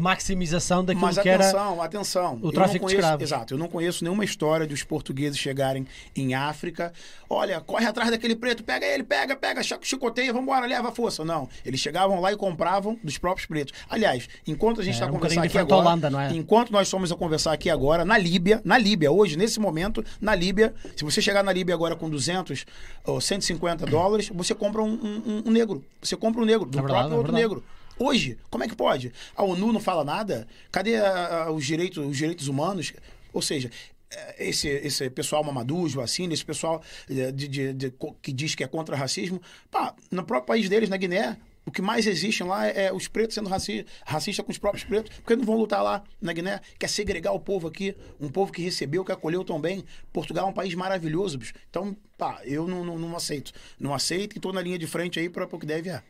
maximização 0.53 0.85
daquilo 0.85 1.05
Mas 1.05 1.17
que 1.17 1.29
era. 1.29 1.43
atenção, 1.43 1.81
atenção. 1.81 2.39
o 2.41 2.51
tráfico 2.51 2.57
não 2.57 2.73
de 2.73 2.79
conheço, 2.79 2.95
escravos. 2.99 3.23
Exato, 3.23 3.53
eu 3.53 3.57
não 3.57 3.67
conheço 3.67 4.03
nenhuma 4.03 4.23
história 4.23 4.65
dos 4.67 4.83
portugueses 4.83 5.37
chegarem 5.37 5.85
em 6.15 6.33
África. 6.33 6.93
Olha, 7.29 7.59
corre 7.61 7.85
atrás 7.85 8.11
daquele 8.11 8.35
preto, 8.35 8.63
pega 8.63 8.85
ele, 8.85 9.03
pega, 9.03 9.35
pega, 9.35 9.63
chi- 9.63 9.77
chicoteia, 9.81 10.31
vambora, 10.31 10.65
leva 10.67 10.89
a 10.89 10.91
força. 10.91 11.25
Não, 11.25 11.49
eles 11.65 11.79
chegavam 11.79 12.19
lá 12.19 12.31
e 12.31 12.35
compravam 12.37 12.97
dos 13.03 13.17
próprios 13.17 13.47
pretos. 13.47 13.73
Aliás, 13.89 14.27
enquanto 14.45 14.81
a 14.81 14.83
gente 14.83 14.93
É, 14.93 14.95
está 14.97 15.05
um 15.07 15.11
conversando 15.13 15.37
bocadinho 15.41 15.61
aqui 15.63 15.73
agora, 15.73 15.87
Holanda, 15.87 16.09
não 16.09 16.19
é? 16.19 16.31
enquanto 16.33 16.71
nós 16.71 16.87
estamos 16.87 17.11
a 17.11 17.15
conversar 17.15 17.53
aqui 17.53 17.69
agora, 17.69 18.05
na 18.05 18.17
Líbia, 18.17 18.61
na 18.63 18.77
Líbia, 18.77 19.11
hoje, 19.11 19.35
nesse 19.37 19.59
momento, 19.59 20.03
na 20.21 20.35
Líbia, 20.35 20.73
se 20.95 21.03
você 21.03 21.21
chegar 21.21 21.43
na 21.43 21.51
Líbia 21.51 21.73
agora 21.73 21.95
com 21.95 22.09
200 22.09 22.65
ou 23.05 23.19
150 23.19 23.85
dólares, 23.85 24.29
você 24.33 24.53
compra 24.53 24.81
um, 24.83 24.91
um- 24.93 25.43
um 25.47 25.51
negro. 25.51 25.83
Você 26.01 26.15
compra 26.15 26.41
um 26.41 26.45
negro, 26.45 26.65
do 26.69 26.77
É 26.77 26.81
verdade, 26.81 26.99
próprio 27.09 27.15
é 27.15 27.17
outro 27.17 27.33
negro. 27.33 27.63
Hoje, 27.99 28.37
como 28.49 28.63
é 28.63 28.67
que 28.67 28.75
pode? 28.75 29.11
A 29.35 29.43
ONU 29.43 29.71
não 29.71 29.79
fala 29.79 30.03
nada? 30.03 30.47
Cadê 30.71 30.95
a- 30.97 31.43
a- 31.45 31.51
os, 31.51 31.65
direitos, 31.65 32.05
os 32.05 32.17
direitos 32.17 32.47
humanos? 32.47 32.93
Ou 33.31 33.41
seja, 33.41 33.69
eh, 34.11 34.47
esse, 34.49 34.67
esse 34.67 35.09
pessoal 35.09 35.43
mamaduz, 35.43 35.93
vacina, 35.93 36.33
esse 36.33 36.45
pessoal 36.45 36.81
eh, 37.09 37.31
de, 37.31 37.47
de- 37.47 37.73
de- 37.73 37.93
que 38.21 38.31
diz 38.31 38.55
que 38.55 38.63
é 38.63 38.67
contra 38.67 38.95
racismo, 38.95 39.41
pá, 39.71 39.93
no 40.11 40.23
próprio 40.23 40.47
país 40.47 40.67
deles, 40.69 40.89
na 40.89 40.97
Guiné, 40.97 41.37
o 41.65 41.71
que 41.71 41.81
mais 41.81 42.05
existe 42.07 42.43
lá 42.43 42.67
é, 42.67 42.87
é 42.87 42.93
os 42.93 43.07
pretos 43.07 43.35
sendo 43.35 43.47
raci 43.49 43.85
racista 44.05 44.43
com 44.43 44.51
os 44.51 44.57
próprios 44.57 44.83
pretos, 44.83 45.15
porque 45.17 45.35
não 45.35 45.45
vão 45.45 45.55
lutar 45.55 45.81
lá 45.81 46.03
na 46.21 46.33
Guiné, 46.33 46.59
quer 46.77 46.89
segregar 46.89 47.31
o 47.31 47.39
povo 47.39 47.67
aqui, 47.69 47.95
um 48.19 48.27
povo 48.27 48.51
que 48.51 48.61
recebeu, 48.61 49.05
que 49.05 49.11
acolheu 49.13 49.45
tão 49.45 49.61
bem. 49.61 49.83
Portugal 50.11 50.47
é 50.47 50.49
um 50.49 50.53
país 50.53 50.73
maravilhoso, 50.75 51.37
bicho. 51.37 51.53
Então, 51.69 51.95
pá, 52.17 52.41
eu 52.43 52.67
não, 52.67 52.83
não, 52.83 52.99
não 52.99 53.15
aceito. 53.15 53.53
Não 53.79 53.93
aceito 53.93 54.35
e 54.35 54.39
tô 54.41 54.51
na 54.51 54.61
linha 54.61 54.77
de 54.77 54.85
frente 54.87 55.19
aí 55.19 55.29
para 55.29 55.45
o 55.45 55.59
que 55.59 55.65
deve 55.65 55.89
é. 55.89 56.03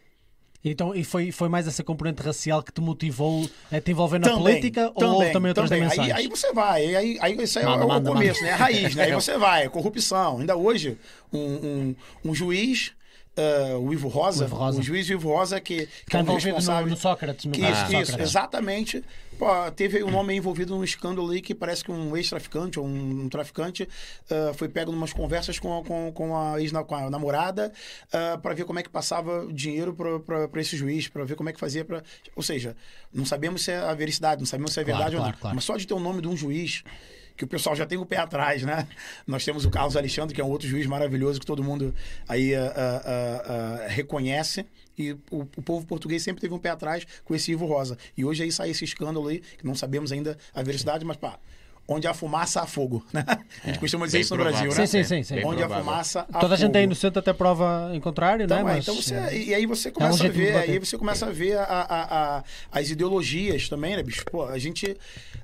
Então, 0.66 0.96
e 0.96 1.04
foi, 1.04 1.32
foi 1.32 1.50
mais 1.50 1.68
essa 1.68 1.84
componente 1.84 2.22
racial 2.24 2.64
que 2.64 2.72
te 2.72 2.80
motivou 2.80 3.50
a 3.72 3.82
te 3.82 3.92
envolver 3.92 4.18
na 4.20 4.28
Também, 4.30 4.42
política 4.44 4.92
ou 4.96 5.04
houve 5.06 5.32
também 5.32 5.50
outras 5.50 5.70
também. 5.70 5.84
dimensões? 5.90 6.12
Aí, 6.12 6.24
aí 6.24 6.28
você 6.30 6.54
vai, 6.54 6.96
aí, 6.96 7.18
aí 7.20 7.44
isso 7.44 7.60
aí 7.60 7.66
Manda, 7.66 7.82
é 7.82 7.86
o 7.86 7.88
manda, 7.90 8.10
começo, 8.12 8.40
manda. 8.40 8.48
né? 8.48 8.54
A 8.54 8.58
raiz, 8.58 8.96
né? 8.96 9.04
Aí 9.04 9.12
você 9.14 9.38
vai, 9.38 9.68
corrupção. 9.68 10.40
Ainda 10.40 10.56
hoje, 10.56 10.98
um, 11.34 11.40
um, 11.40 11.96
um 12.24 12.34
juiz, 12.36 12.94
ah, 13.38 13.78
o 13.78 13.92
Ivo 13.94 14.08
Rosa, 14.08 14.44
O 14.46 14.48
Ivo 14.48 14.56
Rosa. 14.56 14.80
o 14.80 14.84
juiz 14.84 15.10
Ivo 15.10 15.30
Rosa, 15.30 15.60
que, 15.60 15.86
que 15.86 15.92
Está 16.06 16.18
é 16.20 16.22
um 16.22 16.24
envolvido 16.24 16.50
no, 16.50 16.56
responsável... 16.56 16.90
no 16.90 16.98
Sócrates, 16.98 17.46
no 17.46 17.52
Que 17.52 17.62
caso 17.62 17.74
isso, 17.74 17.92
Sócrates. 18.12 18.20
exatamente. 18.30 19.04
Pô, 19.40 19.48
teve 19.76 20.04
um 20.04 20.12
nome 20.12 20.36
envolvido 20.36 20.76
num 20.76 20.84
escândalo 20.84 21.32
aí 21.32 21.42
que 21.42 21.56
parece 21.56 21.84
que 21.84 21.92
um 21.92 22.16
ex-traficante 22.16 22.80
ou 22.80 22.86
um, 22.86 23.24
um 23.24 23.30
traficante 23.30 23.90
ah, 24.30 24.52
foi 24.54 24.70
pego 24.70 24.92
em 24.92 24.96
umas 24.96 25.12
conversas 25.12 25.58
com, 25.60 25.84
com, 25.84 26.12
com, 26.14 26.38
a, 26.38 26.62
ex, 26.62 26.72
com 26.72 26.96
a 26.96 27.10
namorada 27.10 27.74
para 28.42 28.54
ver 28.54 28.64
como 28.66 28.78
é 28.80 28.84
que 28.84 28.90
passava 28.90 29.48
dinheiro 29.52 29.96
para 30.26 30.62
esse 30.62 30.78
juiz, 30.78 31.08
para 31.08 31.24
ver 31.26 31.36
como 31.36 31.50
é 31.50 31.54
que 31.54 31.60
fazia 31.60 31.84
para. 31.84 32.04
Ou 32.36 32.44
seja, 32.44 32.76
não 33.12 33.26
sabemos 33.26 33.64
se 33.64 33.72
é 33.72 33.78
a 33.78 33.94
veracidade, 33.94 34.40
não 34.40 34.46
sabemos 34.46 34.74
se 34.74 34.80
é 34.80 34.84
Claro, 34.84 34.98
verdade 35.00 35.16
ou 35.16 35.22
claro, 35.22 35.34
não. 35.36 35.42
claro. 35.42 35.56
Mas 35.56 35.64
só 35.66 35.76
de 35.78 35.88
ter 35.88 35.94
o 35.96 36.00
nome 36.00 36.22
de 36.22 36.28
um 36.28 36.38
juiz. 36.38 36.84
Que 37.36 37.44
o 37.44 37.48
pessoal 37.48 37.76
já 37.76 37.86
tem 37.86 37.98
o 37.98 38.06
pé 38.06 38.18
atrás, 38.18 38.64
né? 38.64 38.88
Nós 39.26 39.44
temos 39.44 39.66
o 39.66 39.70
Carlos 39.70 39.98
Alexandre, 39.98 40.36
que 40.36 40.42
é 40.42 40.44
um 40.44 40.50
outro 40.50 40.68
juiz 40.68 40.86
maravilhoso 40.86 41.40
que 41.40 41.46
todo 41.46 41.64
mundo 41.64 41.94
aí 42.28 42.54
ah, 42.54 42.74
ah, 42.76 43.02
ah, 43.06 43.88
reconhece. 43.88 44.66
E 44.98 45.14
o, 45.32 45.42
o 45.58 45.62
povo 45.62 45.86
português 45.86 46.22
sempre 46.22 46.42
teve 46.42 46.54
um 46.54 46.60
pé 46.60 46.70
atrás 46.70 47.06
com 47.24 47.34
esse 47.34 47.52
Ivo 47.52 47.66
Rosa. 47.66 47.98
E 48.16 48.24
hoje 48.24 48.44
aí 48.44 48.52
sai 48.52 48.70
esse 48.70 48.84
escândalo 48.84 49.28
aí, 49.28 49.40
que 49.40 49.66
não 49.66 49.74
sabemos 49.74 50.12
ainda 50.12 50.38
a 50.54 50.62
veracidade, 50.62 51.04
mas 51.04 51.18
pá, 51.18 51.40
onde 51.88 52.08
há 52.08 52.14
fumaça 52.14 52.62
há 52.62 52.66
fogo, 52.66 53.06
né? 53.12 53.26
A 53.64 53.68
gente 53.68 53.80
costuma 53.80 54.06
dizer 54.06 54.22
isso 54.22 54.36
no 54.36 54.42
provável. 54.42 54.70
Brasil, 54.72 54.82
né? 54.82 54.88
Sim, 54.88 55.04
sim, 55.04 55.24
sim, 55.24 55.34
Onde 55.44 55.62
há 55.62 55.68
provável. 55.68 55.84
fumaça 55.84 56.26
há 56.32 56.40
Toda 56.40 56.54
a 56.54 56.58
gente 56.58 56.70
é 56.72 56.74
fogo. 56.80 56.84
inocente 56.86 57.20
até 57.20 57.34
prova 57.34 57.92
em 57.94 58.00
contrário, 58.00 58.46
Então, 58.46 58.60
não 58.62 58.70
é? 58.70 58.72
é, 58.72 58.76
Mas, 58.76 58.86
então 58.86 58.96
você, 58.96 59.16
eh, 59.16 59.38
e 59.48 59.54
aí 59.54 59.66
você 59.66 59.92
começa 59.92 60.14
a 60.16 60.18
jeito 60.18 60.34
de 60.34 60.40
ver, 60.40 60.56
aí 60.58 60.80
você 60.80 60.98
começa 60.98 61.26
a 61.26 61.30
ver 61.32 61.58
a, 61.58 61.64
a- 61.64 62.38
a- 62.38 62.44
as 62.72 62.90
ideologias 62.90 63.68
também, 63.68 63.96
né, 63.98 64.04
bicho? 64.04 64.24
Pô, 64.32 64.46
a 64.46 64.58
gente, 64.58 64.96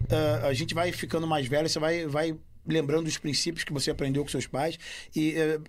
ah, 0.10 0.48
a 0.48 0.54
gente 0.54 0.74
vai 0.74 0.92
ficando 0.92 1.28
mais 1.28 1.46
velho, 1.48 1.68
você 1.68 1.80
vai, 1.80 2.06
vai 2.06 2.36
lembrando 2.68 3.04
dos 3.06 3.18
princípios 3.18 3.64
que 3.64 3.74
você 3.74 3.92
aprendeu 3.92 4.24
com 4.24 4.30
seus 4.30 4.48
pais 4.48 4.78
e 5.16 5.34
eh, 5.36 5.60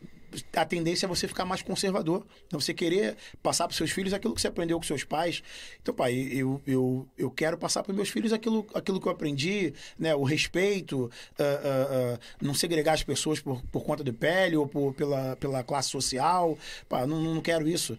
a 0.55 0.65
tendência 0.65 1.07
é 1.07 1.09
você 1.09 1.27
ficar 1.27 1.45
mais 1.45 1.63
conservador, 1.63 2.25
então 2.47 2.61
você 2.61 2.73
querer 2.73 3.17
passar 3.43 3.67
para 3.67 3.77
seus 3.77 3.91
filhos 3.91 4.13
aquilo 4.13 4.35
que 4.35 4.41
você 4.41 4.49
aprendeu 4.49 4.79
com 4.79 4.85
seus 4.85 5.05
pais. 5.05 5.43
Então, 5.83 5.95
pai, 5.95 6.15
eu, 6.33 6.61
eu, 6.67 7.09
eu 7.17 7.31
quero 7.31 7.57
passar 7.59 7.83
para 7.83 7.93
meus 7.93 8.09
filhos 8.09 8.33
aquilo, 8.33 8.67
aquilo 8.75 9.01
que 9.01 9.07
eu 9.07 9.13
aprendi, 9.13 9.73
né? 9.99 10.15
O 10.15 10.23
respeito, 10.23 11.11
ah, 11.39 11.43
ah, 11.43 11.89
ah, 12.15 12.19
não 12.41 12.55
segregar 12.55 12.95
as 12.95 13.03
pessoas 13.03 13.41
por, 13.41 13.63
por 13.67 13.85
conta 13.85 14.05
de 14.05 14.13
pele 14.13 14.57
ou 14.57 14.67
por, 14.67 14.95
pela, 14.95 15.37
pela 15.37 15.63
classe 15.63 15.89
social. 15.89 16.59
Pá, 16.89 17.07
não, 17.07 17.21
não 17.21 17.41
quero 17.41 17.69
isso. 17.69 17.99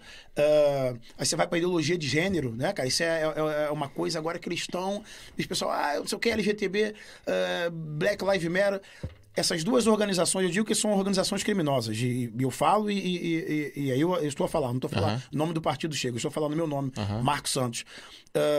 Aí 1.18 1.26
você 1.26 1.36
vai 1.36 1.48
para 1.48 1.58
ideologia 1.58 1.98
de 1.98 2.08
gênero, 2.08 2.56
né, 2.56 2.74
cara? 2.74 2.88
Isso 2.88 3.04
é, 3.04 3.24
é, 3.24 3.66
é 3.68 3.72
uma 3.72 3.90
coisa 3.90 4.18
agora 4.18 4.40
eles 4.46 4.62
estão. 4.62 5.04
Os 5.38 5.46
pessoal, 5.46 5.72
ah, 5.72 5.96
não 5.98 6.08
sei 6.08 6.18
o 6.18 6.20
que, 6.20 6.30
LGTB, 6.30 6.96
Black 7.72 8.24
Lives 8.24 8.50
Matter. 8.50 8.82
Essas 9.36 9.64
duas 9.64 9.88
organizações, 9.88 10.44
eu 10.46 10.50
digo 10.52 10.66
que 10.66 10.76
são 10.76 10.92
organizações 10.92 11.42
criminosas. 11.44 11.98
E 11.98 12.32
eu 12.38 12.52
falo 12.52 12.92
e, 12.92 12.98
e- 12.98 13.72
e- 13.76 13.82
e 13.86 13.92
aí 13.92 14.02
eu, 14.02 14.14
eu 14.16 14.28
estou 14.28 14.46
a 14.46 14.50
falar, 14.50 14.68
não 14.68 14.76
estou 14.76 14.90
a 14.90 14.94
falar 14.94 15.24
o 15.34 15.38
nome 15.38 15.54
do 15.54 15.62
partido 15.62 15.96
chega, 15.96 16.18
estou 16.18 16.30
falando 16.32 16.56
meu 16.56 16.68
nome, 16.68 16.92
Aham. 16.98 17.22
Marcos 17.24 17.52
Santos. 17.52 17.86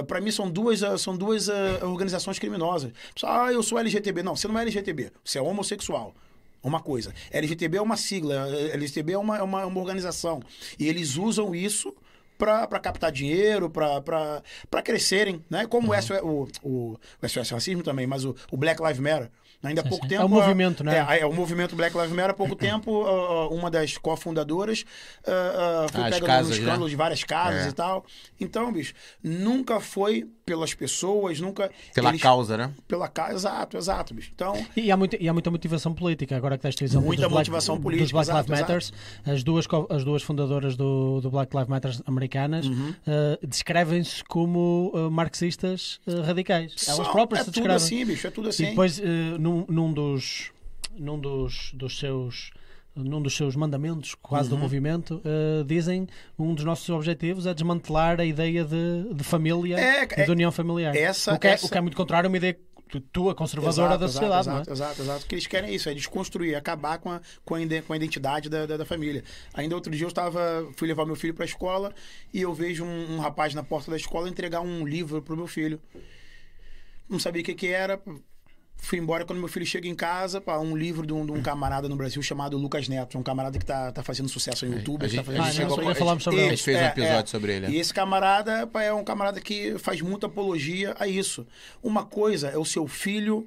para 0.09 0.21
mim 0.21 0.31
são 0.31 0.51
duas, 0.51 0.83
ah, 0.83 0.97
são 0.97 1.17
duas 1.17 1.49
ah, 1.51 1.81
organizações 1.83 2.39
criminosas. 2.39 2.91
Ah, 3.23 3.53
eu 3.53 3.63
sou 3.63 3.79
LGTB. 3.79 4.23
Não, 4.23 4.35
você 4.35 4.49
não 4.49 4.59
é 4.59 4.63
LGTB, 4.63 5.13
você 5.25 5.39
é 5.39 5.43
homossexual. 5.43 6.15
Uma 6.63 6.81
coisa. 6.81 7.13
LGTB 7.33 7.77
é 7.79 7.83
uma 7.83 7.97
sigla, 7.97 8.49
eh, 8.49 8.71
LGTB 8.75 9.13
é 9.15 9.19
uma, 9.19 9.37
é 9.39 9.43
uma, 9.43 9.63
é 9.63 9.65
uma 9.65 9.81
organização. 9.81 10.41
E 10.79 10.89
eles 10.89 11.17
usam 11.17 11.55
isso 11.55 11.93
para 12.39 12.67
captar 12.81 13.13
dinheiro, 13.13 13.69
para 13.71 14.83
crescerem, 14.83 15.45
né? 15.51 15.67
Como 15.67 15.93
o, 15.93 16.03
SOS, 16.03 16.21
o, 16.23 16.49
o, 16.63 16.99
o 17.23 17.29
SOS 17.29 17.51
Racismo 17.51 17.83
também, 17.83 18.07
mas 18.07 18.25
o, 18.25 18.35
o 18.51 18.57
Black 18.57 18.81
Lives 18.83 18.99
Matter. 19.01 19.31
Ainda 19.63 19.81
há 19.81 19.85
pouco 19.85 20.05
sim. 20.05 20.09
tempo. 20.09 20.23
É 20.23 20.25
o 20.25 20.29
movimento, 20.29 20.83
né? 20.83 21.07
É, 21.09 21.21
é, 21.21 21.27
o 21.27 21.33
movimento 21.33 21.77
Black 21.77 21.97
Lives 21.97 22.13
Matter, 22.13 22.31
há 22.31 22.35
pouco 22.35 22.57
tempo, 22.57 23.05
ah, 23.05 23.11
ah, 23.11 23.49
uma 23.49 23.71
das 23.71 23.97
cofundadoras 23.97 24.85
ah, 25.27 25.85
ah, 25.85 25.87
foi 25.93 26.01
Ah, 26.03 26.11
pega 26.11 26.27
casas, 26.27 26.49
no 26.51 26.55
né? 26.57 26.61
escândalo 26.63 26.89
de 26.91 26.97
várias 26.97 27.23
casas 27.25 27.67
É. 27.67 27.69
e 27.69 27.73
tal. 27.73 28.05
Então, 28.41 28.73
bicho, 28.73 28.93
nunca 29.23 29.79
foi 29.81 30.27
pelas 30.45 30.75
pessoas, 30.75 31.39
nunca. 31.39 31.71
Pela 31.95 32.09
eles- 32.11 32.21
causa, 32.21 32.57
né? 32.57 32.73
Pela 32.89 33.07
causa, 33.09 33.35
exato, 33.35 33.77
exato, 33.77 34.13
bicho. 34.15 34.31
Então, 34.35 34.53
E 34.77 34.91
há, 34.91 34.97
muita, 34.97 35.17
e 35.23 35.29
há 35.29 35.33
muita 35.33 35.51
motivação 35.51 35.95
política, 35.95 36.37
agora 36.37 36.59
que 36.59 36.67
exemplo 36.67 37.07
Muita 37.07 37.23
dos 37.23 37.31
Black, 37.31 37.41
motivação 37.49 37.77
dos 37.77 37.83
política, 37.85 38.11
Black 38.13 38.29
exato, 38.29 38.49
Lives 38.49 38.61
Matters, 38.61 38.93
as 39.25 39.43
duas, 39.45 39.67
as 39.91 40.05
duas 40.05 40.23
fundadoras 40.25 40.77
do, 40.77 41.21
do 41.21 41.31
Black 41.31 41.55
Lives 41.55 41.69
Matter 41.69 41.97
americanas 42.07 42.67
Uhum. 42.67 42.95
eh, 43.07 43.39
descrevem-se 43.47 44.25
como 44.25 44.91
eh, 44.95 45.09
marxistas 45.11 46.01
eh, 46.07 46.21
radicais. 46.23 46.75
Elas 46.89 47.07
só- 47.07 47.13
próprias 47.13 47.43
é 47.43 47.45
se 47.45 47.51
tudo 47.53 47.69
descrevem. 47.69 47.77
assim, 47.77 48.05
bicho, 48.05 48.27
é 48.27 48.31
tudo 48.31 48.49
assim. 48.49 48.65
E 48.65 48.67
depois, 48.71 48.99
eh, 48.99 49.03
num, 49.53 49.67
num 49.69 49.93
dos, 49.93 50.51
num 50.97 51.19
dos, 51.19 51.71
dos 51.75 51.99
seus 51.99 52.51
num 52.95 53.23
dos 53.23 53.35
seus 53.35 53.57
mandamentos, 53.57 54.15
quase 54.15 54.51
Uhum. 54.51 54.57
do 54.57 54.61
movimento, 54.61 55.23
eh, 55.25 55.65
dizem 55.65 56.07
um 56.39 56.55
dos 56.55 56.63
nossos 56.63 56.87
objetivos 56.91 57.47
é 57.47 57.55
desmantelar 57.55 58.21
a 58.21 58.25
ideia 58.25 58.67
de, 58.67 59.15
de 59.15 59.25
família 59.25 59.81
É, 59.81 60.03
e 60.03 60.21
é- 60.21 60.25
de 60.27 60.31
união 60.31 60.53
familiar. 60.53 60.95
essa- 60.95 61.33
o, 61.33 61.39
que 61.39 61.47
é, 61.47 61.53
essa- 61.53 61.67
o 61.67 61.71
que 61.71 61.79
é 61.79 61.81
muito 61.81 61.97
contrário 61.97 62.27
a 62.27 62.31
uma 62.31 62.37
ideia 62.37 62.59
tua 63.11 63.35
conservadora 63.35 63.95
Exato, 63.95 64.01
da 64.01 64.09
sociedade, 64.09 64.41
exato, 64.43 64.51
não 64.51 64.59
é? 64.59 64.77
Exato, 64.77 65.01
exato. 65.01 65.25
O 65.25 65.27
que 65.27 65.35
eles 65.35 65.47
querem 65.47 65.71
é 65.71 65.75
isso, 65.75 65.89
é 65.89 65.95
desconstruir, 65.95 66.55
acabar 66.55 66.99
com 66.99 67.11
a, 67.11 67.23
com 67.43 67.55
a, 67.55 67.63
identidade 67.97 68.51
da, 68.51 68.67
da, 68.67 68.77
da 68.77 68.85
família. 68.85 69.25
Ainda 69.55 69.75
outro 69.75 69.91
dia 69.91 70.05
eu 70.05 70.09
estava, 70.09 70.69
fui 70.77 70.87
levar 70.87 71.07
meu 71.07 71.17
filho 71.17 71.33
para 71.33 71.45
a 71.45 71.47
escola 71.47 71.95
e 72.35 72.43
eu 72.43 72.53
vejo 72.53 72.85
um, 72.85 73.15
um 73.15 73.19
rapaz 73.19 73.55
na 73.55 73.63
porta 73.63 73.91
da 73.91 73.97
escola 73.97 74.29
entregar 74.29 74.61
um 74.61 74.87
livro 74.87 75.23
pro 75.23 75.35
meu 75.35 75.47
filho. 75.47 75.81
Não 77.09 77.19
sabia 77.19 77.41
o 77.41 77.45
que, 77.47 77.55
que 77.55 77.69
era. 77.69 77.99
Fui 78.85 78.99
embora 78.99 79.25
quando 79.25 79.39
meu 79.39 79.49
filho 79.49 79.65
chega 79.65 79.87
em 79.89 79.95
casa, 79.95 80.41
pá, 80.41 80.59
um 80.59 80.77
livro 80.77 81.07
de 81.07 81.13
um, 81.13 81.25
de 81.25 81.31
um 81.33 81.41
camarada 81.41 81.89
no 81.89 81.95
Brasil 81.97 82.21
chamado 82.23 82.59
Lucas 82.59 82.89
Neto, 82.89 83.17
um 83.17 83.23
camarada 83.23 83.57
que 83.59 83.65
tá, 83.65 83.93
tá 83.93 84.03
fazendo 84.03 84.29
sucesso 84.29 84.67
no 84.67 84.75
YouTube. 84.77 84.97
A 85.05 85.09
tá 85.09 85.09
gente, 85.09 85.25
fazendo 85.25 85.43
a 85.45 85.51
chegou 85.53 85.89
a- 85.89 85.95
falamos 85.95 86.23
sobre 86.25 86.41
a 86.41 86.43
ele. 86.43 86.51
gente 86.51 86.63
fez 86.65 86.77
um 86.77 86.81
É, 86.81 86.87
episódio 86.89 87.21
é. 87.23 87.27
sobre 87.27 87.53
ele. 87.57 87.67
E 87.69 87.77
esse 87.79 87.95
camarada 87.95 88.67
pá, 88.67 88.83
é 88.83 88.93
um 88.93 89.05
camarada 89.05 89.41
que 89.41 89.79
faz 89.79 90.01
muita 90.01 90.27
apologia 90.27 90.95
a 90.99 91.07
isso. 91.07 91.47
Uma 91.83 92.05
coisa 92.05 92.49
é 92.49 92.59
o 92.59 92.65
seu 92.65 92.87
filho 92.89 93.47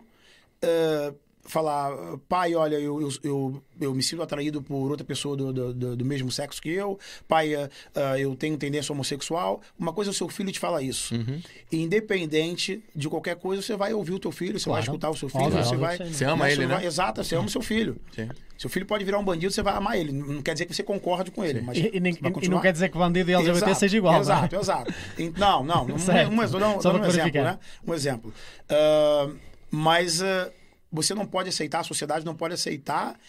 eh, 0.62 1.14
falar, 1.48 1.92
pai, 2.28 2.56
olha, 2.56 2.76
eu, 2.76 3.00
eu, 3.02 3.10
eu, 3.24 3.64
eu 3.80 3.94
me 3.94 4.02
sinto 4.02 4.22
atraído 4.24 4.62
por 4.62 4.90
outra 4.90 5.06
pessoa 5.06 5.38
do, 5.38 5.54
do, 5.54 5.96
do- 5.96 6.06
mesmo 6.06 6.32
sexo 6.32 6.62
que 6.62 6.70
eu, 6.70 6.98
pai, 7.28 7.54
eh, 7.54 7.70
eu 8.18 8.36
tenho 8.36 8.58
tendência 8.58 8.92
homossexual. 8.92 9.62
Uma 9.78 9.94
coisa 9.94 10.10
é 10.10 10.12
o 10.12 10.14
seu 10.14 10.28
filho 10.28 10.52
te 10.52 10.60
falar 10.60 10.82
isso. 10.82 11.14
Uhum. 11.16 11.40
Independente 11.72 12.84
de 12.96 13.08
qualquer 13.08 13.36
coisa, 13.36 13.62
você 13.62 13.76
vai 13.76 13.94
ouvir 13.94 14.14
o 14.14 14.20
teu 14.20 14.32
filho, 14.32 14.60
você 14.60 14.70
vai 14.70 14.82
Claro. 14.82 14.92
escutar 14.92 15.10
o 15.10 15.16
seu 15.16 15.30
filho, 15.30 15.44
Óbvio, 15.46 15.64
você 15.64 15.70
óbvio 15.76 15.80
vai. 15.80 15.98
Você 15.98 16.26
ama 16.26 16.36
Mas 16.38 16.54
ele, 16.54 16.62
você 16.64 16.68
né? 16.68 16.76
vai- 16.76 16.86
Exato, 16.86 17.24
você 17.24 17.36
ama 17.36 17.46
o 17.46 17.50
seu 17.50 17.62
filho. 17.62 17.98
Sim. 18.14 18.30
Seu 18.58 18.70
filho 18.70 18.86
pode 18.86 19.04
virar 19.04 19.20
um 19.20 19.24
bandido, 19.24 19.52
você 19.54 19.62
vai 19.62 19.74
amar 19.74 19.98
ele. 19.98 20.12
Não 20.12 20.42
quer 20.42 20.54
dizer 20.54 20.66
que 20.66 20.74
você 20.74 20.82
concorde 20.84 21.30
com 21.30 21.44
ele, 21.44 21.62
mas 21.62 21.78
E, 21.78 21.92
e 21.94 22.00
vai 22.00 22.12
e 22.42 22.48
não 22.50 22.62
quer 22.62 22.72
dizer 22.72 22.90
que 22.90 22.96
o 22.96 23.00
bandido 23.00 23.30
e 23.30 23.34
LGBT 23.34 23.66
Exato, 23.66 23.80
seja 23.80 23.98
igual. 23.98 24.20
Exato, 24.20 24.54
não 24.56 24.60
é? 24.60 24.64
exato. 24.64 24.94
Não, 25.38 25.64
não. 25.64 25.86
Um, 25.86 25.98
Certo. 26.00 26.32
um, 26.32 26.34
um, 26.34 26.38
dando 26.48 26.82
para 26.82 27.02
um 27.02 27.06
exemplo, 27.06 27.44
né? 27.44 27.60
Um 27.86 27.94
exemplo. 27.94 28.34
Ah, 28.70 29.30
mas 29.70 30.22
ah, 30.22 30.50
você 30.96 31.14
não 31.14 31.26
pode 31.26 31.50
aceitar, 31.50 31.80
a 31.82 31.84
sociedade 31.84 32.26
não 32.26 32.36
pode 32.36 32.54
aceitar 32.54 33.20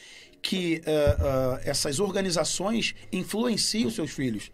que 0.40 0.80
ah, 0.86 1.16
ah, 1.56 1.60
essas 1.64 1.98
organizações 2.00 2.94
influenciem 3.12 3.86
os 3.86 3.94
seus 3.94 4.10
filhos. 4.10 4.50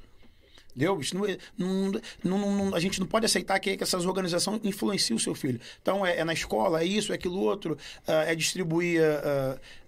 Entendeu? 0.75 0.99
É- 1.29 1.39
não- 1.59 1.93
não- 2.25 2.57
não- 2.57 2.75
a 2.75 2.81
gente 2.81 2.99
não 2.99 3.07
pode 3.07 3.27
aceitar 3.27 3.59
que, 3.61 3.77
que 3.77 3.83
essas 3.83 4.07
organizações 4.07 4.61
influenciem 4.65 5.17
o 5.17 5.21
seu 5.21 5.35
filho. 5.35 5.61
Então, 5.83 6.05
é, 6.05 6.17
é 6.19 6.25
na 6.25 6.33
escola, 6.33 6.81
é 6.81 6.85
isso, 6.87 7.13
é 7.13 7.15
aquilo 7.17 7.39
outro, 7.39 7.77
ah, 8.07 8.25
é 8.25 8.35
distribuir, 8.35 9.01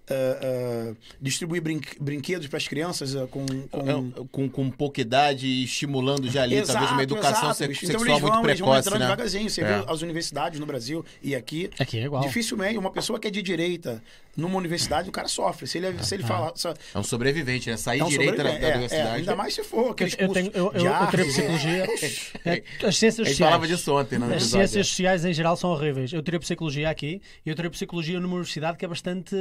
ah, 0.09 0.93
distribuir 1.21 1.61
brinque- 1.61 1.97
brinquedos 1.99 2.47
para 2.47 2.57
as 2.57 2.67
crianças 2.67 3.15
ah, 3.15 3.27
com, 3.27 3.45
com... 3.45 3.79
É, 4.21 4.25
Com, 4.31 4.49
com 4.49 4.69
pouca 4.69 5.01
idade 5.01 5.47
e 5.47 5.63
estimulando 5.63 6.29
já 6.29 6.43
ali, 6.43 6.55
talvez 6.61 6.75
uma 6.91 7.01
Exato, 7.01 7.01
educação 7.03 7.51
exato, 7.51 7.55
sexual 7.55 7.89
então, 7.91 8.05
eles 8.05 8.21
vão, 8.21 8.31
muito 8.31 8.49
eles 8.49 8.59
vão 8.59 8.67
precoce, 8.69 8.87
entrando 8.87 8.99
né? 8.99 9.05
devagarzinho. 9.05 9.49
Você 9.49 9.61
É. 9.61 9.65
vê 9.79 9.85
as 9.91 10.01
universidades 10.01 10.59
no 10.59 10.65
Brasil 10.65 11.05
e 11.23 11.35
aqui. 11.35 11.69
Aqui 11.79 11.99
é 11.99 12.05
igual. 12.05 12.21
Dificilmente, 12.23 12.77
uma 12.77 12.91
pessoa 12.91 13.19
que 13.19 13.27
é 13.27 13.31
de 13.31 13.41
direita 13.41 14.01
numa 14.35 14.57
universidade, 14.57 15.07
o 15.07 15.11
cara 15.13 15.27
sofre. 15.29 15.65
Se 15.65 15.77
ele, 15.77 16.03
se 16.03 16.13
ele 16.15 16.23
fala. 16.23 16.51
se- 16.55 16.67
É 16.67 16.99
um 16.99 17.03
sobrevivente, 17.03 17.69
né? 17.69 17.77
Sair 17.77 17.99
é 18.01 18.03
um 18.03 18.09
direita 18.09 18.43
da, 18.43 18.51
da 18.57 18.67
universidade. 18.67 19.15
ainda 19.15 19.35
mais 19.35 19.53
se 19.53 19.63
for 19.63 19.91
aqueles 19.91 20.13
Eu, 20.19 20.27
eu, 20.27 20.33
tenho, 20.33 20.51
eu, 20.53 20.71
eu, 20.73 20.85
eu 20.85 20.93
artes, 20.93 21.25
psicologia. 21.27 21.85
é. 22.45 22.49
É, 22.57 22.63
As 22.87 22.97
ciências 22.97 23.19
A 23.19 23.29
gente 23.29 23.37
sociais. 23.37 23.37
falava 23.39 23.67
disso 23.67 23.95
ontem 23.95 24.19
no 24.19 24.25
As 24.25 24.31
episódio. 24.33 24.49
ciências 24.67 24.87
sociais 24.87 25.25
em 25.25 25.33
geral 25.33 25.55
são 25.55 25.69
horríveis. 25.69 26.11
Eu 26.11 26.21
tirei 26.21 26.39
psicologia 26.39 26.89
aqui 26.89 27.21
e 27.45 27.49
eu 27.49 27.55
tirei 27.55 27.69
psicologia 27.71 28.19
numa 28.19 28.33
universidade 28.35 28.77
que 28.77 28.83
é 28.83 28.87
bastante 28.87 29.35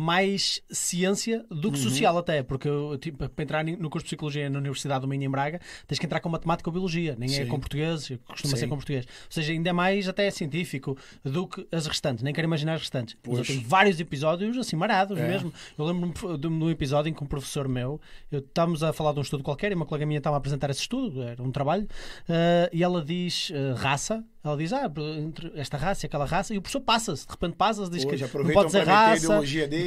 mais 0.00 0.62
ciência 0.70 1.44
do 1.50 1.70
que 1.70 1.78
Uhum. 1.78 1.84
social 1.84 2.16
até, 2.18 2.42
porque 2.42 2.68
tipo, 3.00 3.28
para 3.28 3.42
entrar 3.44 3.64
no 3.64 3.90
curso 3.90 4.04
de 4.04 4.08
psicologia 4.08 4.48
na 4.48 4.58
Universidade 4.58 5.02
do 5.02 5.08
Minho 5.08 5.24
em 5.24 5.30
Braga 5.30 5.60
tens 5.86 5.98
que 5.98 6.06
entrar 6.06 6.20
com 6.20 6.28
matemática 6.28 6.68
ou 6.68 6.72
biologia, 6.72 7.14
nem 7.18 7.28
é 7.36 7.42
Sim. 7.42 7.46
com 7.48 7.60
português, 7.60 8.08
costuma 8.26 8.54
Sim. 8.54 8.60
ser 8.60 8.66
com 8.68 8.76
português. 8.76 9.04
Ou 9.06 9.10
seja, 9.30 9.52
ainda 9.52 9.70
é 9.70 9.72
mais 9.72 10.08
até 10.08 10.30
científico 10.30 10.96
do 11.22 11.46
que 11.46 11.66
as 11.70 11.86
restantes, 11.86 12.22
nem 12.24 12.32
quero 12.32 12.46
imaginar 12.46 12.74
as 12.74 12.80
restantes. 12.80 13.16
Mas 13.22 13.38
eu 13.38 13.44
Pois. 13.44 13.48
tenho 13.48 13.60
vários 13.68 14.00
episódios 14.00 14.56
assim 14.56 14.76
marados 14.76 15.18
É. 15.18 15.28
mesmo. 15.28 15.52
Eu 15.78 15.84
lembro-me 15.84 16.38
de 16.38 16.46
um 16.46 16.70
episódio 16.70 17.10
em 17.10 17.14
que 17.14 17.22
um 17.22 17.26
professor 17.26 17.68
meu, 17.68 18.00
eu, 18.32 18.38
estávamos 18.40 18.82
a 18.82 18.92
falar 18.92 19.12
de 19.12 19.18
um 19.18 19.22
estudo 19.22 19.42
qualquer 19.42 19.70
e 19.72 19.74
uma 19.74 19.86
colega 19.86 20.06
minha 20.06 20.18
estava 20.18 20.36
a 20.36 20.38
apresentar 20.38 20.70
esse 20.70 20.80
estudo, 20.80 21.22
era 21.22 21.42
um 21.42 21.50
trabalho, 21.50 21.86
eh, 22.28 22.70
e 22.72 22.82
ela 22.82 23.04
diz 23.04 23.50
eh, 23.52 23.74
raça, 23.76 24.24
ela 24.42 24.56
diz, 24.56 24.72
ah, 24.72 24.90
entre 25.18 25.52
esta 25.54 25.76
raça 25.76 26.04
e 26.04 26.06
aquela 26.06 26.24
raça, 26.24 26.54
e 26.54 26.58
o 26.58 26.62
professor 26.62 26.80
passa-se, 26.80 27.26
de 27.26 27.30
repente 27.32 27.56
passa-se, 27.56 27.90
diz 27.90 28.04
Hoje 28.06 28.26
que 28.26 28.38
não 28.38 28.50
pode 28.52 28.66
dizer 28.68 28.84
raça. 28.86 29.40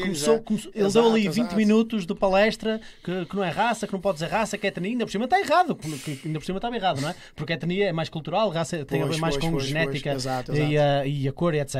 Começou- 0.04 0.42
começou- 0.42 0.72
ele 0.76 0.86
Exato, 0.86 1.06
deu 1.06 1.16
ali 1.16 1.28
20 1.28 1.38
exato. 1.40 1.56
minutos 1.56 2.06
de 2.06 2.16
palestra 2.16 2.80
que, 3.04 3.26
que 3.26 3.36
não 3.36 3.44
é 3.44 3.50
raça, 3.50 3.86
que 3.88 3.94
não 3.94 4.00
pode 4.00 4.16
dizer 4.16 4.28
raça, 4.30 4.58
que 4.58 4.66
é 4.68 4.70
etnia, 4.70 4.92
ainda 4.92 5.06
por 5.06 5.12
cima 5.12 5.26
está 5.26 5.40
errado, 5.40 5.76
porque 5.76 6.20
ainda 6.26 6.40
por 6.40 6.46
cima 6.46 6.58
estava 6.58 6.76
errado, 6.76 7.02
não 7.02 7.10
é? 7.10 7.16
Porque 7.36 7.54
etnia 7.54 7.90
é 7.90 7.92
mais 7.94 8.10
cultural, 8.10 8.50
raça 8.50 8.84
tem 8.86 9.02
a 9.02 9.06
ver 9.06 9.10
Pois, 9.12 9.20
mais 9.22 9.36
pois, 9.36 9.46
com 9.46 9.52
pois, 9.52 9.64
genética 9.66 10.10
pois. 10.12 10.24
Exato, 10.24 10.56
E, 10.56 10.78
a, 10.78 11.06
e 11.06 11.28
a 11.28 11.32
cor 11.34 11.54
e 11.54 11.60
etc. 11.60 11.76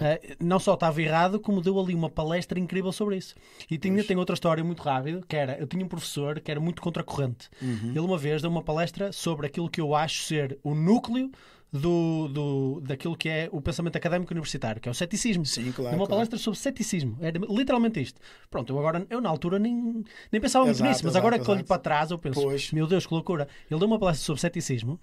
Eh, 0.00 0.36
não 0.40 0.58
só 0.58 0.74
estava 0.74 1.00
errado, 1.02 1.40
como 1.40 1.60
deu 1.60 1.78
ali 1.78 1.94
uma 1.94 2.10
palestra 2.10 2.58
incrível 2.58 2.92
sobre 2.92 3.16
isso. 3.16 3.34
E 3.70 3.78
tinha, 3.78 4.02
tem 4.04 4.16
outra 4.16 4.34
história 4.34 4.62
muito 4.64 4.82
rápida, 4.82 5.20
que 5.28 5.36
era, 5.36 5.56
eu 5.58 5.66
tinha 5.66 5.84
um 5.84 5.88
professor 5.88 6.40
que 6.40 6.50
era 6.50 6.60
muito 6.60 6.80
contracorrente. 6.82 7.48
Uhum. 7.60 7.90
Ele 7.90 8.00
uma 8.00 8.18
vez 8.18 8.42
deu 8.42 8.50
uma 8.50 8.62
palestra 8.62 9.12
sobre 9.12 9.46
aquilo 9.46 9.68
que 9.68 9.80
eu 9.80 9.94
acho 9.94 10.22
ser 10.24 10.58
o 10.62 10.74
núcleo 10.74 11.30
do, 11.72 12.28
do, 12.28 12.80
daquilo 12.80 13.16
que 13.16 13.28
é 13.28 13.48
o 13.52 13.60
pensamento 13.60 13.96
académico 13.96 14.32
universitário, 14.32 14.80
que 14.80 14.88
é 14.88 14.92
o 14.92 14.94
ceticismo. 14.94 15.44
Sim, 15.44 15.72
claro, 15.72 15.90
Deu 15.90 16.00
uma 16.00 16.06
claro. 16.06 16.10
palestra 16.10 16.38
sobre 16.38 16.58
ceticismo. 16.58 17.16
Era 17.20 17.38
literalmente 17.48 18.00
isto. 18.00 18.20
Pronto, 18.50 18.72
eu 18.72 18.78
agora, 18.78 19.06
eu 19.10 19.20
na 19.20 19.28
altura 19.28 19.58
nem, 19.58 20.02
nem 20.32 20.40
pensava 20.40 20.64
muito 20.64 20.76
Exato, 20.76 20.90
nisso, 20.90 21.04
mas 21.04 21.12
exato, 21.12 21.18
agora 21.26 21.38
que 21.38 21.50
olho 21.50 21.64
para 21.64 21.78
trás, 21.78 22.10
eu 22.10 22.18
penso, 22.18 22.40
Pois. 22.40 22.72
meu 22.72 22.86
Deus, 22.86 23.06
que 23.06 23.12
loucura. 23.12 23.46
Ele 23.70 23.78
deu 23.78 23.86
uma 23.86 23.98
palestra 23.98 24.24
sobre 24.24 24.40
ceticismo. 24.40 24.98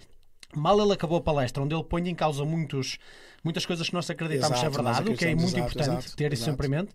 Mal 0.56 0.80
ele 0.80 0.94
acabou 0.94 1.18
a 1.18 1.22
palestra, 1.22 1.62
onde 1.62 1.76
ele 1.76 1.84
põe 1.84 2.08
em 2.08 2.16
causa 2.16 2.46
muitos, 2.46 2.98
muitas 3.44 3.66
coisas 3.66 3.88
que 3.88 3.94
nós 3.94 4.10
acreditamos 4.10 4.58
ser 4.58 4.68
Exato, 4.68 4.84
verdade, 4.84 5.10
o 5.10 5.18
que 5.18 5.26
é 5.26 5.36
muito 5.36 5.48
exato, 5.48 5.60
importante 5.60 6.06
exato, 6.06 6.16
ter 6.16 6.34
isso 6.34 6.46
sempre 6.46 6.68
em 6.68 6.70
mente. 6.70 6.92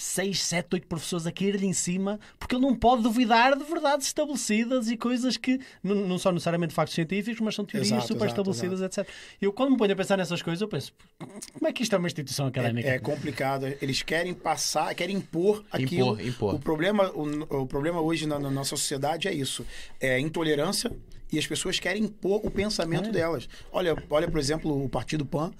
6, 0.00 0.42
7, 0.42 0.68
8 0.74 0.86
professores 0.86 1.26
a 1.26 1.32
cair-lhe 1.32 1.66
em 1.66 1.72
cima 1.72 2.18
porque 2.38 2.54
ele 2.54 2.62
não 2.62 2.74
pode 2.74 3.02
duvidar 3.02 3.56
de 3.56 3.64
verdades 3.64 4.06
estabelecidas 4.06 4.90
e 4.90 4.96
coisas 4.96 5.36
que 5.36 5.60
não, 5.82 6.18
são 6.18 6.32
necessariamente 6.32 6.72
factos 6.74 6.94
científicos, 6.94 7.40
mas 7.40 7.54
são 7.54 7.64
teorias 7.64 7.88
Exato, 7.92 8.08
super 8.08 8.24
exato, 8.26 8.40
estabelecidas, 8.50 8.98
etc. 8.98 9.08
Eu, 9.40 9.52
quando 9.52 9.72
me 9.72 9.76
ponho 9.76 9.92
a 9.92 9.96
pensar 9.96 10.16
nessas 10.16 10.40
coisas, 10.42 10.60
eu 10.60 10.68
penso: 10.68 10.92
como 11.52 11.68
é 11.68 11.72
que 11.72 11.82
isto 11.82 11.94
é 11.94 11.98
uma 11.98 12.06
instituição 12.08 12.46
académica? 12.46 12.88
É 12.88 12.98
complicado. 12.98 13.66
Eles 13.80 14.02
querem 14.02 14.32
passar, 14.32 14.94
querem 14.94 15.16
impor 15.16 15.64
aquilo. 15.70 16.12
Impor, 16.14 16.26
impor. 16.26 16.54
O 16.54 16.58
problema, 16.58 17.10
o, 17.10 17.62
o 17.62 17.66
problema 17.66 18.00
hoje 18.00 18.26
na, 18.26 18.38
na 18.38 18.50
nossa 18.50 18.70
sociedade 18.70 19.28
é 19.28 19.34
isso: 19.34 19.66
é 20.00 20.18
intolerância 20.18 20.90
e 21.32 21.38
as 21.38 21.46
pessoas 21.46 21.78
querem 21.78 22.04
impor 22.04 22.40
o 22.44 22.50
pensamento 22.50 23.08
É. 23.10 23.12
delas. 23.12 23.48
Olha, 23.70 23.96
olha, 24.08 24.28
por 24.28 24.38
exemplo, 24.40 24.84
o 24.84 24.88
Partido 24.88 25.24
Pan. 25.24 25.52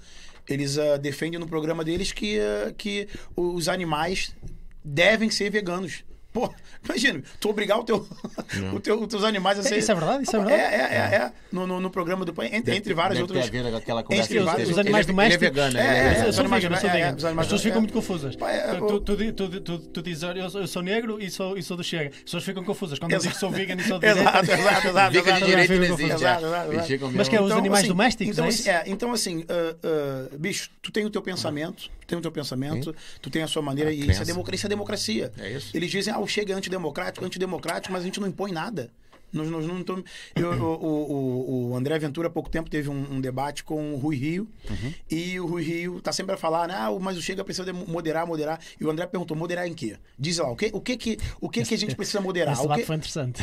Eles 0.47 0.77
ah, 0.77 0.97
defendem 0.97 1.39
no 1.39 1.47
programa 1.47 1.83
deles 1.83 2.11
que, 2.11 2.39
ah, 2.39 2.73
que 2.77 3.07
os 3.35 3.67
animais 3.67 4.35
devem 4.83 5.29
ser 5.29 5.49
veganos. 5.49 6.03
Pô, 6.33 6.49
imagina, 6.85 7.21
tu 7.39 7.49
obrigar 7.49 7.77
o 7.79 7.83
teu, 7.83 8.07
o 8.73 8.79
teu, 8.79 9.01
os 9.01 9.07
teus 9.07 9.23
animais 9.25 9.57
a 9.59 9.61
É, 9.61 9.63
ser. 9.65 9.77
isso 9.79 9.91
é 9.91 9.95
verdade, 9.95 10.23
isso 10.23 10.35
é 10.35 10.39
É, 10.39 10.43
verdade. 10.43 10.63
é, 10.63 10.77
é. 10.77 11.15
é. 11.25 11.31
No, 11.51 11.67
no, 11.67 11.79
no 11.81 11.89
programa 11.89 12.23
do 12.23 12.33
PAN, 12.33 12.45
entre, 12.45 12.73
entre 12.75 12.93
várias 12.93 13.17
Deve 13.19 13.23
outras. 13.23 13.47
havido 13.47 13.75
aquela 13.75 14.01
conversa 14.01 14.31
Entre 14.31 14.39
vários- 14.43 14.61
teve. 14.67 14.71
os 14.71 14.77
animais 14.79 15.05
ele, 15.05 15.13
domésticos- 15.13 15.41
Ele 15.43 15.45
é 15.45 15.49
vegano, 15.51 15.77
É, 15.77 15.81
é, 15.81 15.83
é 15.83 15.99
Eu 16.05 16.09
vegano. 16.11 16.29
os 16.29 16.35
sou 16.35 16.41
animais 16.41 16.63
vegan, 16.63 16.75
eu 16.75 16.79
sou 16.81 16.89
é, 16.89 16.93
é, 17.01 17.09
os 17.11 17.15
As 17.17 17.25
animais- 17.25 17.47
pessoas 17.47 17.61
ficam 17.61 17.77
é. 17.77 17.81
muito 17.81 17.93
confusas. 17.93 18.35
É, 18.41 18.75
Tu, 18.75 18.99
tu, 19.01 19.15
tu, 19.33 19.49
tu, 19.49 19.59
tu, 19.61 19.77
tu 19.79 20.01
dizes, 20.01 20.23
eu, 20.55 20.67
sou- 20.67 20.81
negro 20.81 21.21
e 21.21 21.29
sou, 21.29 21.57
e 21.57 21.61
sou 21.63 21.75
do 21.75 21.83
Chega. 21.83 22.09
As 22.15 22.23
pessoas 22.23 22.43
ficam 22.45 22.63
confusas. 22.63 22.97
Quando 22.97 23.11
eu 23.11 23.19
digo 23.19 23.33
que 23.33 23.39
sou 23.39 23.51
vegan 23.51 23.75
e 23.75 23.83
sou 23.83 23.99
direita, 23.99 24.21
Exato, 24.21 24.51
exato, 24.51 24.87
exato. 24.87 25.11
Dica 25.11 25.33
de 25.33 25.45
direito 25.45 25.73
não 25.75 25.83
existe. 25.83 26.25
é. 26.25 26.99
Mas 27.13 27.27
que 27.29 27.35
é 27.35 27.41
os 27.41 27.51
animais 27.51 27.87
domésticos, 27.87 28.33
Então, 28.33 28.45
é 28.45 28.47
assim, 28.47 28.59
isso? 28.61 28.69
é, 28.69 28.83
então 28.87 29.11
assim, 29.11 29.45
ah, 29.49 29.75
ah, 29.83 30.35
bicho, 30.37 30.69
tu 30.81 30.91
tem 30.91 31.05
o 31.05 31.09
teu 31.09 31.21
pensamento, 31.21 31.83
tu 31.99 32.07
tem 32.07 32.17
o 32.17 32.21
teu 32.21 32.31
pensamento, 32.31 32.95
tu 33.21 33.29
tem 33.29 33.43
a 33.43 33.47
sua 33.47 33.61
maneira, 33.61 33.91
e 33.91 34.09
isso 34.09 34.21
é, 34.21 34.25
democracia, 34.25 34.55
isso 34.55 34.65
é 34.65 34.69
democracia. 34.69 35.31
É 35.37 35.51
isso. 35.51 35.71
Eles 35.75 35.91
dizem, 35.91 36.13
ah, 36.13 36.20
Chega 36.27 36.55
antidemocrático, 36.55 37.25
antidemocrático, 37.25 37.93
mas 37.93 38.03
a 38.03 38.05
gente 38.05 38.19
não 38.19 38.27
impõe 38.27 38.51
nada. 38.51 38.89
Nós, 39.33 39.49
nós 39.49 39.65
não 39.65 39.83
tom- 39.83 40.03
eu- 40.35 40.51
o, 40.51 40.85
o- 40.85 41.69
o 41.71 41.75
André 41.75 41.97
Ventura, 41.99 42.27
há 42.27 42.31
pouco 42.31 42.49
tempo, 42.49 42.69
teve 42.69 42.89
um, 42.89 43.13
um 43.15 43.21
debate 43.21 43.63
com 43.63 43.93
o 43.93 43.97
Rui 43.97 44.15
Rio. 44.15 44.47
Uhum. 44.69 44.93
E 45.09 45.39
o 45.39 45.45
Rui 45.45 45.63
Rio 45.63 46.01
tá 46.01 46.11
sempre 46.11 46.33
a 46.35 46.37
falar, 46.37 46.67
né, 46.67 46.75
ah, 46.77 46.89
mas 46.99 47.17
o 47.17 47.21
Chega 47.21 47.43
precisa 47.43 47.65
de 47.65 47.73
moderar, 47.73 48.25
moderar. 48.27 48.59
E 48.79 48.85
o 48.85 48.89
André 48.89 49.05
perguntou, 49.07 49.35
moderar 49.37 49.67
em 49.67 49.73
quê? 49.73 49.95
Diz 50.19 50.37
lá, 50.37 50.49
o 50.51 50.55
que, 50.55 50.69
o 50.73 50.81
que, 50.81 50.97
que, 50.97 51.17
o 51.39 51.49
que, 51.49 51.63
que 51.63 51.73
a 51.73 51.77
gente 51.77 51.95
precisa 51.95 52.19
moderar? 52.21 52.53
Esse 52.53 52.61
O 52.61 52.63
debate 52.63 52.79
que- 52.81 52.85
foi 52.87 52.95
interessante. 52.97 53.41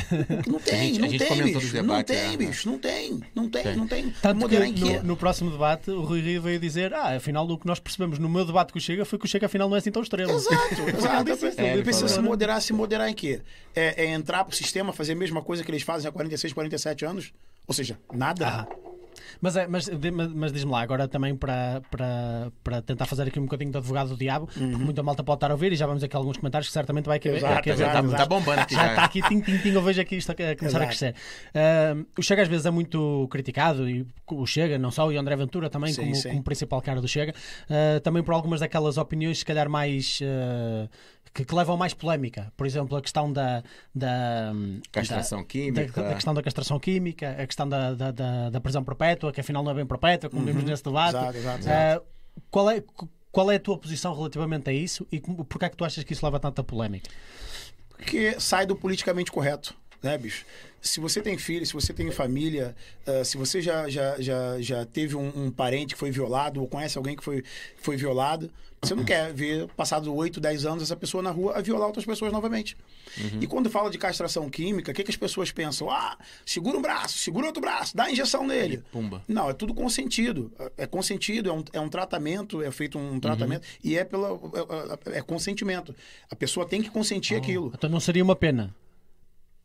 não 0.49 0.59
tem, 0.61 0.95
gente- 0.95 1.01
não 1.01 1.09
tem, 1.09 1.43
bicho. 1.43 1.83
Não 1.83 2.03
tem, 2.03 2.17
é. 2.17 2.37
bicho. 2.37 2.69
Não 2.71 2.79
tem, 2.79 3.21
não 3.35 3.49
tem, 3.49 3.77
não 3.77 3.87
tem. 3.87 4.11
Tanto 4.23 4.39
Moderar 4.41 4.69
em 4.69 4.73
quê? 4.75 4.97
no, 4.99 5.03
no 5.05 5.17
próximo 5.17 5.51
debate 5.51 5.91
o 5.91 6.03
Rui 6.03 6.21
Rio 6.21 6.43
veio 6.43 6.59
dizer: 6.61 6.93
Ah, 6.95 7.17
afinal, 7.17 7.47
o 7.49 7.59
que 7.59 7.67
nós 7.67 7.79
percebemos 7.79 8.19
no 8.19 8.29
meu 8.29 8.45
debate 8.45 8.73
com 8.73 8.79
o 8.79 8.83
Chega 8.83 9.05
foi 9.05 9.19
que 9.19 9.25
o 9.25 9.29
Chega 9.29 9.47
afinal 9.47 9.69
não 9.69 9.77
é 9.77 9.79
assim 9.79 9.91
tão 9.91 10.03
extremo. 10.03 10.31
Exato, 10.33 10.75
exato. 10.97 11.31
isso, 11.31 11.47
ele 11.61 11.69
Ele 11.69 11.83
precisa 11.83 12.09
se 12.09 12.17
né? 12.21 12.23
moderar, 12.29 12.61
se 12.61 12.73
moderar 12.73 13.09
em 13.09 13.15
quê? 13.15 13.41
É, 13.75 14.05
é 14.05 14.07
entrar 14.13 14.45
pro 14.45 14.55
sistema, 14.57 14.93
fazer 14.93 15.13
a 15.13 15.17
mesma 15.17 15.41
coisa 15.43 15.63
que 15.65 15.71
eles 15.79 15.87
fazem 15.87 16.09
há 16.09 16.13
46, 16.13 16.53
47 16.53 17.05
anos? 17.05 17.33
Ou 17.67 17.75
seja, 17.75 17.99
nada. 18.13 18.47
Ah. 18.49 18.67
Mas, 19.41 19.57
é, 19.57 19.67
mas, 19.67 19.89
mas- 20.35 20.53
diz-me 20.53 20.71
lá, 20.71 20.81
agora 20.81 21.07
também 21.09 21.35
para, 21.37 21.83
para, 21.91 22.53
para 22.63 22.83
tentar 22.83 23.05
fazer 23.07 23.25
aqui 23.25 23.39
um 23.39 23.45
bocadinho 23.45 23.71
de 23.71 23.77
advogado 23.77 24.09
do 24.11 24.17
diabo, 24.17 24.47
porque 24.47 24.61
muita 24.65 25.03
malta 25.03 25.23
pode 25.25 25.37
estar 25.39 25.51
a 25.51 25.55
ouvir 25.55 25.73
e 25.73 25.77
já 25.77 25.87
vamos 25.87 26.03
aqui 26.05 26.17
alguns 26.17 26.37
comentários 26.37 26.69
que 26.69 26.73
certamente 26.73 27.07
vai 27.07 27.19
caber. 27.19 27.39
Exato, 27.39 27.55
caber- 27.57 27.73
exato, 27.75 28.11
Tá, 28.11 28.17
tá 28.17 28.27
bombando 28.27 28.61
aqui 28.61 28.75
Já 28.75 28.83
já. 28.85 28.89
está 28.91 29.05
aqui, 29.05 29.21
tim, 29.29 29.41
tim, 29.41 29.59
tim, 29.59 29.71
eu 29.71 29.83
vejo 29.83 30.01
aqui 30.01 30.17
isto 30.17 30.31
a 30.31 30.33
a 30.33 30.57
começar 30.57 30.79
a 30.81 30.85
Exato. 30.85 30.87
crescer. 30.87 31.15
Ah, 31.55 31.97
o 32.17 32.23
Chega 32.23 32.43
às 32.43 32.49
vezes 32.49 32.65
é 32.67 32.71
muito 32.71 33.27
criticado, 33.31 33.89
e 33.89 34.07
o 34.31 34.47
Chega, 34.47 34.79
não 34.79 34.91
só, 34.91 35.11
e 35.13 35.17
o 35.17 35.21
André 35.21 35.37
Ventura 35.37 35.69
também, 35.69 35.93
Sim, 35.93 36.03
como, 36.03 36.15
sim. 36.15 36.29
como 36.31 36.43
principal 36.43 36.81
cara 36.81 37.01
do 37.01 37.09
Chega, 37.09 37.35
ah, 37.69 38.01
também 38.01 38.23
por 38.23 38.35
algumas 38.35 38.61
daquelas 38.61 38.97
opiniões, 38.99 39.39
se 39.41 39.45
calhar 39.45 39.69
mais. 39.69 40.21
ah, 40.23 40.89
que, 41.35 41.45
que 41.45 41.55
levam 41.55 41.77
mais 41.77 41.95
polémica. 41.95 42.53
Por 42.57 42.67
exemplo, 42.67 42.97
a 42.97 43.03
questão 43.03 43.33
da. 43.33 43.63
da 43.95 44.53
Castração 44.93 45.41
da- 45.41 45.45
química. 45.47 46.03
Da, 46.03 46.09
da 46.09 46.15
questão 46.15 46.35
da 46.35 46.43
castração 46.43 46.79
química, 46.81 47.31
a 47.39 47.47
questão 47.47 47.69
da, 47.69 47.95
da, 47.95 48.11
da, 48.11 48.51
da 48.51 48.61
prisão 48.61 48.83
perpétua, 48.85 49.33
que 49.33 49.41
afinal 49.41 49.63
não 49.63 49.73
é 49.73 49.75
bem 49.75 49.87
perpétua, 49.87 50.31
como 50.31 50.45
vimos 50.45 50.65
nesse 50.65 50.83
debate. 50.85 51.17
Exato, 51.17 51.37
exato, 51.39 51.65
Ah, 51.69 52.03
qual 52.51 52.71
é, 52.71 52.83
qual 53.31 53.51
é 53.51 53.57
a 53.57 53.61
tua 53.61 53.79
posição 53.79 54.15
relativamente 54.15 54.71
a 54.71 54.73
isso 54.73 55.07
e 55.13 55.21
porquê 55.21 55.67
é 55.67 55.69
que 55.69 55.77
tu 55.77 55.85
achas 55.85 56.03
que 56.05 56.13
isso 56.13 56.25
leva 56.25 56.39
tanta 56.41 56.63
polémica? 56.65 57.09
Porque 57.89 58.39
sai 58.41 58.65
do 58.67 58.77
politicamente 58.77 59.31
correto, 59.33 59.75
né, 60.03 60.17
bicho? 60.17 60.45
Se 60.81 61.01
você 61.01 61.21
tem 61.21 61.37
filho, 61.37 61.67
se 61.67 61.73
você 61.73 61.93
tem 61.93 62.11
família, 62.11 62.75
ah, 63.07 63.25
se 63.25 63.37
você 63.37 63.61
já, 63.61 63.89
já, 63.89 64.21
já, 64.21 64.61
já 64.61 64.85
teve 64.87 65.17
um, 65.17 65.33
um 65.47 65.51
parente 65.51 65.95
que 65.95 65.99
foi 66.01 66.11
violado 66.11 66.61
ou 66.61 66.69
conhece 66.69 66.97
alguém 66.97 67.17
que 67.17 67.25
foi, 67.25 67.43
foi 67.77 67.97
violado, 67.97 68.51
você 68.81 68.95
não 68.95 69.05
quer 69.05 69.33
ver, 69.35 69.67
passados 69.77 70.07
8, 70.07 70.39
10 70.39 70.65
anos, 70.65 70.85
essa 70.85 70.95
pessoa 70.95 71.21
na 71.21 71.33
rua 71.33 71.59
a 71.59 71.61
violar 71.61 71.89
outras 71.89 72.05
pessoas 72.05 72.33
novamente. 72.33 72.77
E 73.41 73.47
quando 73.49 73.69
fala 73.69 73.91
de 73.91 73.99
castração 73.99 74.49
química, 74.49 74.93
o 74.93 74.95
que, 74.95 75.03
que 75.03 75.11
as 75.11 75.17
pessoas 75.17 75.51
pensam? 75.51 75.91
Ah, 75.91 76.17
segura 76.47 76.79
um 76.79 76.81
braço, 76.83 77.19
segura 77.19 77.47
outro 77.47 77.61
braço, 77.61 77.97
dá 77.97 78.05
a 78.05 78.11
injeção 78.13 78.47
nele. 78.47 78.81
Pumba. 78.93 79.21
Não, 79.27 79.51
é 79.51 79.53
tudo 79.53 79.75
consentido. 79.75 80.53
É 80.77 80.87
consentido, 80.87 81.51
é 81.51 81.53
um, 81.53 81.65
é 81.73 81.81
um 81.81 81.89
tratamento, 81.89 82.63
é 82.63 82.71
feito 82.71 82.97
um 83.01 83.19
tratamento 83.19 83.67
e 83.83 83.99
é 83.99 84.05
pela 84.05 84.29
é, 84.31 85.11
é- 85.15 85.19
é 85.19 85.23
consentimento. 85.23 85.93
A 86.31 86.37
pessoa 86.37 86.65
tem 86.65 86.81
que 86.81 86.89
consentir 86.89 87.35
aquilo. 87.35 87.73
Então 87.75 87.91
não 87.91 87.99
seria 87.99 88.23
uma 88.23 88.37
pena. 88.37 88.73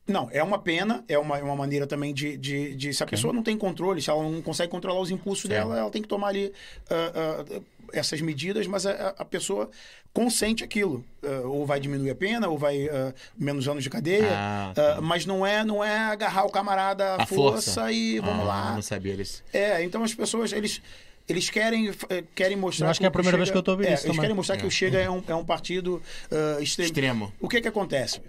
Não, 0.05 0.27
é 0.33 0.43
uma 0.43 0.59
pena, 0.59 1.03
é 1.07 1.17
uma, 1.17 1.37
é 1.37 1.43
uma 1.43 1.55
maneira 1.55 1.87
também 1.87 2.13
de, 2.13 2.35
de, 2.37 2.75
de- 2.75 2.93
Se 2.93 3.01
a 3.03 3.05
pessoa 3.05 3.31
não 3.31 3.41
tem 3.41 3.57
controle, 3.57 4.01
se 4.01 4.09
ela 4.09 4.21
não 4.21 4.41
consegue 4.41 4.69
controlar 4.69 4.99
os 4.99 5.09
impulsos 5.11 5.49
dela, 5.49 5.79
ela 5.79 5.89
tem 5.89 6.01
que 6.01 6.07
tomar 6.09 6.27
ali 6.27 6.51
ah, 6.89 7.45
ah, 7.55 7.61
essas 7.93 8.19
medidas, 8.19 8.67
mas 8.67 8.85
a, 8.85 9.09
a 9.17 9.23
pessoa 9.23 9.69
consente 10.11 10.61
aquilo. 10.61 11.05
Ah, 11.23 11.47
ou 11.47 11.65
vai 11.65 11.79
diminuir 11.79 12.09
a 12.09 12.15
pena, 12.15 12.49
ou 12.49 12.57
vai 12.57 12.89
menos 13.37 13.65
anos 13.67 13.81
de 13.81 13.89
cadeia. 13.89 14.27
Ah, 14.29 14.73
ah, 14.97 15.01
mas 15.01 15.25
não 15.25 15.45
é, 15.47 15.63
não 15.63 15.81
é 15.81 15.97
agarrar 15.97 16.43
o 16.43 16.49
camarada 16.49 17.15
à 17.15 17.25
força, 17.25 17.71
força. 17.81 17.91
e 17.93 18.19
vamos 18.19 18.41
Ah, 18.43 18.47
lá. 18.47 18.73
Não 18.75 18.81
sabia 18.81 19.13
eles. 19.13 19.41
É, 19.53 19.81
então 19.85 20.03
as 20.03 20.13
pessoas, 20.13 20.51
eles, 20.51 20.81
eles 21.29 21.49
querem, 21.49 21.89
eh, 22.09 22.23
querem 22.35 22.57
mostrar. 22.57 22.87
Eu 22.87 22.91
acho 22.91 22.99
que 22.99 23.05
é 23.05 23.07
a 23.07 23.11
primeira 23.11 23.37
vez 23.37 23.49
que 23.49 23.55
eu 23.57 23.63
tô 23.63 23.71
ouvindo 23.71 23.87
é, 23.87 23.93
isso 23.93 24.03
Eles 24.03 24.07
também. 24.17 24.19
querem 24.21 24.35
mostrar 24.35 24.57
que 24.57 24.63
É. 24.63 24.67
o 24.67 24.71
Chega 24.71 24.99
é 24.99 25.09
um, 25.09 25.23
é 25.25 25.33
um 25.35 25.45
partido 25.45 26.01
ah, 26.29 26.61
extremo. 26.61 26.87
Extremo. 26.87 27.33
O 27.39 27.47
que 27.47 27.61
que 27.61 27.69
acontece? 27.69 28.19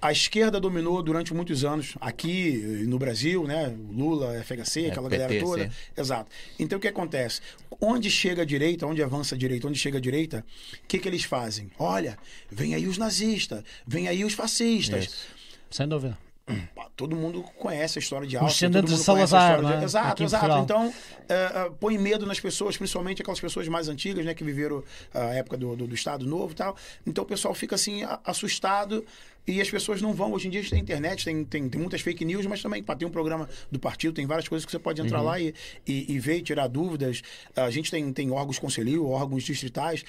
A 0.00 0.12
esquerda 0.12 0.60
dominou 0.60 1.02
durante 1.02 1.32
muitos 1.32 1.64
anos 1.64 1.94
aqui 2.00 2.84
no 2.86 2.98
Brasil, 2.98 3.44
né? 3.44 3.74
Lula, 3.90 4.42
FHC, 4.44 4.90
aquela 4.90 5.08
PT, 5.08 5.22
galera 5.22 5.40
toda. 5.44 5.64
sim. 5.64 5.76
Exato. 5.96 6.30
Então 6.58 6.78
o 6.78 6.80
que 6.80 6.88
acontece? 6.88 7.40
Onde 7.80 8.10
chega 8.10 8.42
a 8.42 8.44
direita, 8.44 8.86
onde 8.86 9.02
avança 9.02 9.34
a 9.34 9.38
direita, 9.38 9.66
onde 9.66 9.78
chega 9.78 9.98
a 9.98 10.00
direita, 10.00 10.44
o 10.84 10.86
que 10.86 10.98
que 10.98 11.08
eles 11.08 11.24
fazem? 11.24 11.70
Olha, 11.78 12.18
vem 12.50 12.74
aí 12.74 12.86
os 12.86 12.98
nazistas, 12.98 13.62
vem 13.86 14.06
aí 14.06 14.24
os 14.24 14.34
fascistas. 14.34 15.04
Isso. 15.06 15.26
Sem 15.70 15.88
dúvida. 15.88 16.16
Todo 16.94 17.16
mundo 17.16 17.42
conhece 17.58 17.98
a 17.98 18.00
história 18.00 18.26
de 18.26 18.36
Áustria. 18.36 18.70
todo 18.70 18.88
mundo 18.88 18.96
Salazar, 18.96 19.50
história 19.56 19.68
de- 19.74 19.78
né? 19.80 19.84
Exato, 19.84 20.08
Aqui 20.12 20.22
exato. 20.22 20.58
Então, 20.62 20.94
é, 21.28 21.34
é, 21.34 21.70
põe 21.80 21.98
medo 21.98 22.24
nas 22.24 22.38
pessoas, 22.38 22.76
principalmente 22.76 23.20
aquelas 23.20 23.40
pessoas 23.40 23.66
mais 23.66 23.88
antigas, 23.88 24.24
né? 24.24 24.32
Que 24.32 24.44
viveram 24.44 24.82
a 25.12 25.34
época 25.34 25.56
do, 25.56 25.74
do, 25.74 25.86
do 25.88 25.94
Estado 25.94 26.24
Novo 26.24 26.52
e 26.52 26.54
tal. 26.54 26.76
Então, 27.04 27.24
o 27.24 27.26
pessoal 27.26 27.52
fica, 27.52 27.74
assim, 27.74 28.02
assustado 28.24 29.04
e 29.46 29.60
as 29.60 29.70
pessoas 29.70 30.02
não 30.02 30.12
vão. 30.12 30.32
Hoje 30.32 30.48
em 30.48 30.50
dia, 30.50 30.60
a 30.60 30.62
gente 30.62 30.72
tem 30.72 30.80
internet, 30.80 31.24
tem, 31.24 31.44
tem, 31.44 31.68
tem 31.68 31.80
muitas 31.80 32.00
fake 32.00 32.24
news, 32.24 32.46
mas 32.46 32.60
também, 32.60 32.82
tem 32.82 33.06
um 33.06 33.10
programa 33.10 33.48
do 33.70 33.78
partido, 33.78 34.14
tem 34.14 34.26
várias 34.26 34.48
coisas 34.48 34.64
que 34.64 34.72
você 34.72 34.78
pode 34.78 35.00
entrar 35.00 35.20
lá 35.20 35.38
e, 35.40 35.54
e, 35.86 36.14
e 36.14 36.18
ver 36.18 36.38
e 36.38 36.42
tirar 36.42 36.66
dúvidas. 36.66 37.22
A 37.54 37.70
gente 37.70 37.90
tem, 37.90 38.12
tem 38.12 38.30
órgãos 38.30 38.58
conselheiros, 38.58 39.06
órgãos 39.06 39.44
distritais, 39.44 40.04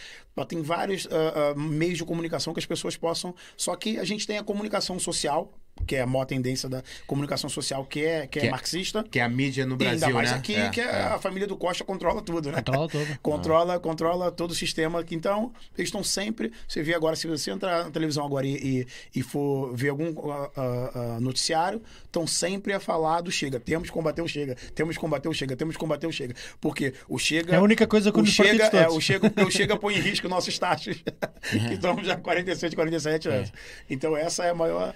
tem 0.48 0.62
vários 0.62 1.08
ah, 1.12 1.52
ah, 1.52 1.56
meios 1.56 1.98
de 1.98 2.06
comunicação 2.06 2.54
que 2.54 2.60
as 2.60 2.66
pessoas 2.66 2.98
possam... 2.98 3.36
Só 3.56 3.76
que 3.76 4.00
a 4.00 4.04
gente 4.04 4.26
tem 4.26 4.38
a 4.38 4.44
comunicação 4.44 5.00
social, 5.00 5.54
que 5.86 5.95
é 5.95 6.01
a 6.01 6.07
maior 6.07 6.25
tendência 6.25 6.67
da 6.67 6.84
comunicação 7.05 7.49
social, 7.49 7.86
que 7.86 8.03
é, 8.03 8.28
que 8.28 8.39
é, 8.39 8.41
Que 8.43 8.47
é- 8.47 8.51
marxista. 8.51 9.03
Que 9.03 9.19
é 9.19 9.23
a 9.23 9.30
mídia 9.30 9.65
no 9.65 9.75
E 9.75 9.78
Brasil, 9.78 10.07
ainda 10.07 10.17
mais 10.17 10.32
né? 10.32 10.38
aqui, 10.38 10.55
É, 10.55 10.69
que 10.69 10.82
é. 10.82 10.89
a 11.03 11.19
família 11.19 11.47
do 11.47 11.55
Costa 11.57 11.84
controla 11.84 12.21
tudo, 12.21 12.49
né? 12.51 12.57
Controla 12.57 12.88
tudo. 12.89 13.19
controla, 13.21 13.80
controla 13.80 14.32
todo 14.32 14.51
o 14.51 14.55
sistema. 14.55 15.03
Então, 15.11 15.51
eles 15.78 15.88
estão 15.89 16.03
sempre. 16.03 16.51
Você 16.67 16.82
vê 16.84 16.93
agora, 16.93 17.15
se 17.15 17.28
você 17.28 17.51
entrar 17.51 17.86
na 17.86 17.91
televisão 17.91 18.25
agora 18.25 18.45
e, 18.45 18.86
e, 19.13 19.19
e 19.19 19.21
for 19.23 19.75
ver 19.75 19.89
algum 19.89 20.32
ah, 20.32 20.51
ah, 20.55 20.91
ah, 20.95 21.19
noticiário, 21.19 21.82
estão 22.05 22.25
sempre 22.28 22.73
a 22.73 22.80
falar 22.80 23.21
do 23.21 23.32
Chega. 23.32 23.59
Temos 23.59 23.89
que 23.89 23.93
combater 23.93 24.21
o 24.21 24.28
Chega, 24.28 24.55
temos 24.73 24.95
que 24.95 25.01
combater 25.01 25.30
o 25.30 25.34
Chega, 25.34 25.55
temos 25.55 25.75
que 25.75 25.80
combater 25.80 26.07
o 26.07 26.11
Chega. 26.11 26.36
Porque 26.59 26.93
o 27.07 27.17
Chega. 27.17 27.53
É 27.53 27.57
a 27.57 27.61
única 27.61 27.88
coisa 27.88 28.11
que 28.11 28.19
o 28.19 28.25
Chega, 28.25 28.65
é, 28.65 28.88
o 28.88 28.99
Chega, 28.99 29.32
o 29.45 29.51
Chega 29.51 29.78
põe 29.78 29.95
em 29.95 29.99
risco 30.01 30.28
nossos 30.28 30.57
taxas, 30.57 30.97
que 31.49 31.73
estamos 31.73 32.05
já 32.05 32.15
47, 32.17 32.75
47 32.75 33.30
anos. 33.30 33.53
Então, 33.89 34.15
essa 34.15 34.43
é 34.45 34.49
a 34.49 34.55
maior. 34.55 34.93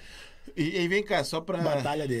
E, 0.56 0.80
e 0.80 0.88
vem 0.88 1.02
cá, 1.02 1.22
só 1.24 1.40
pra 1.40 1.58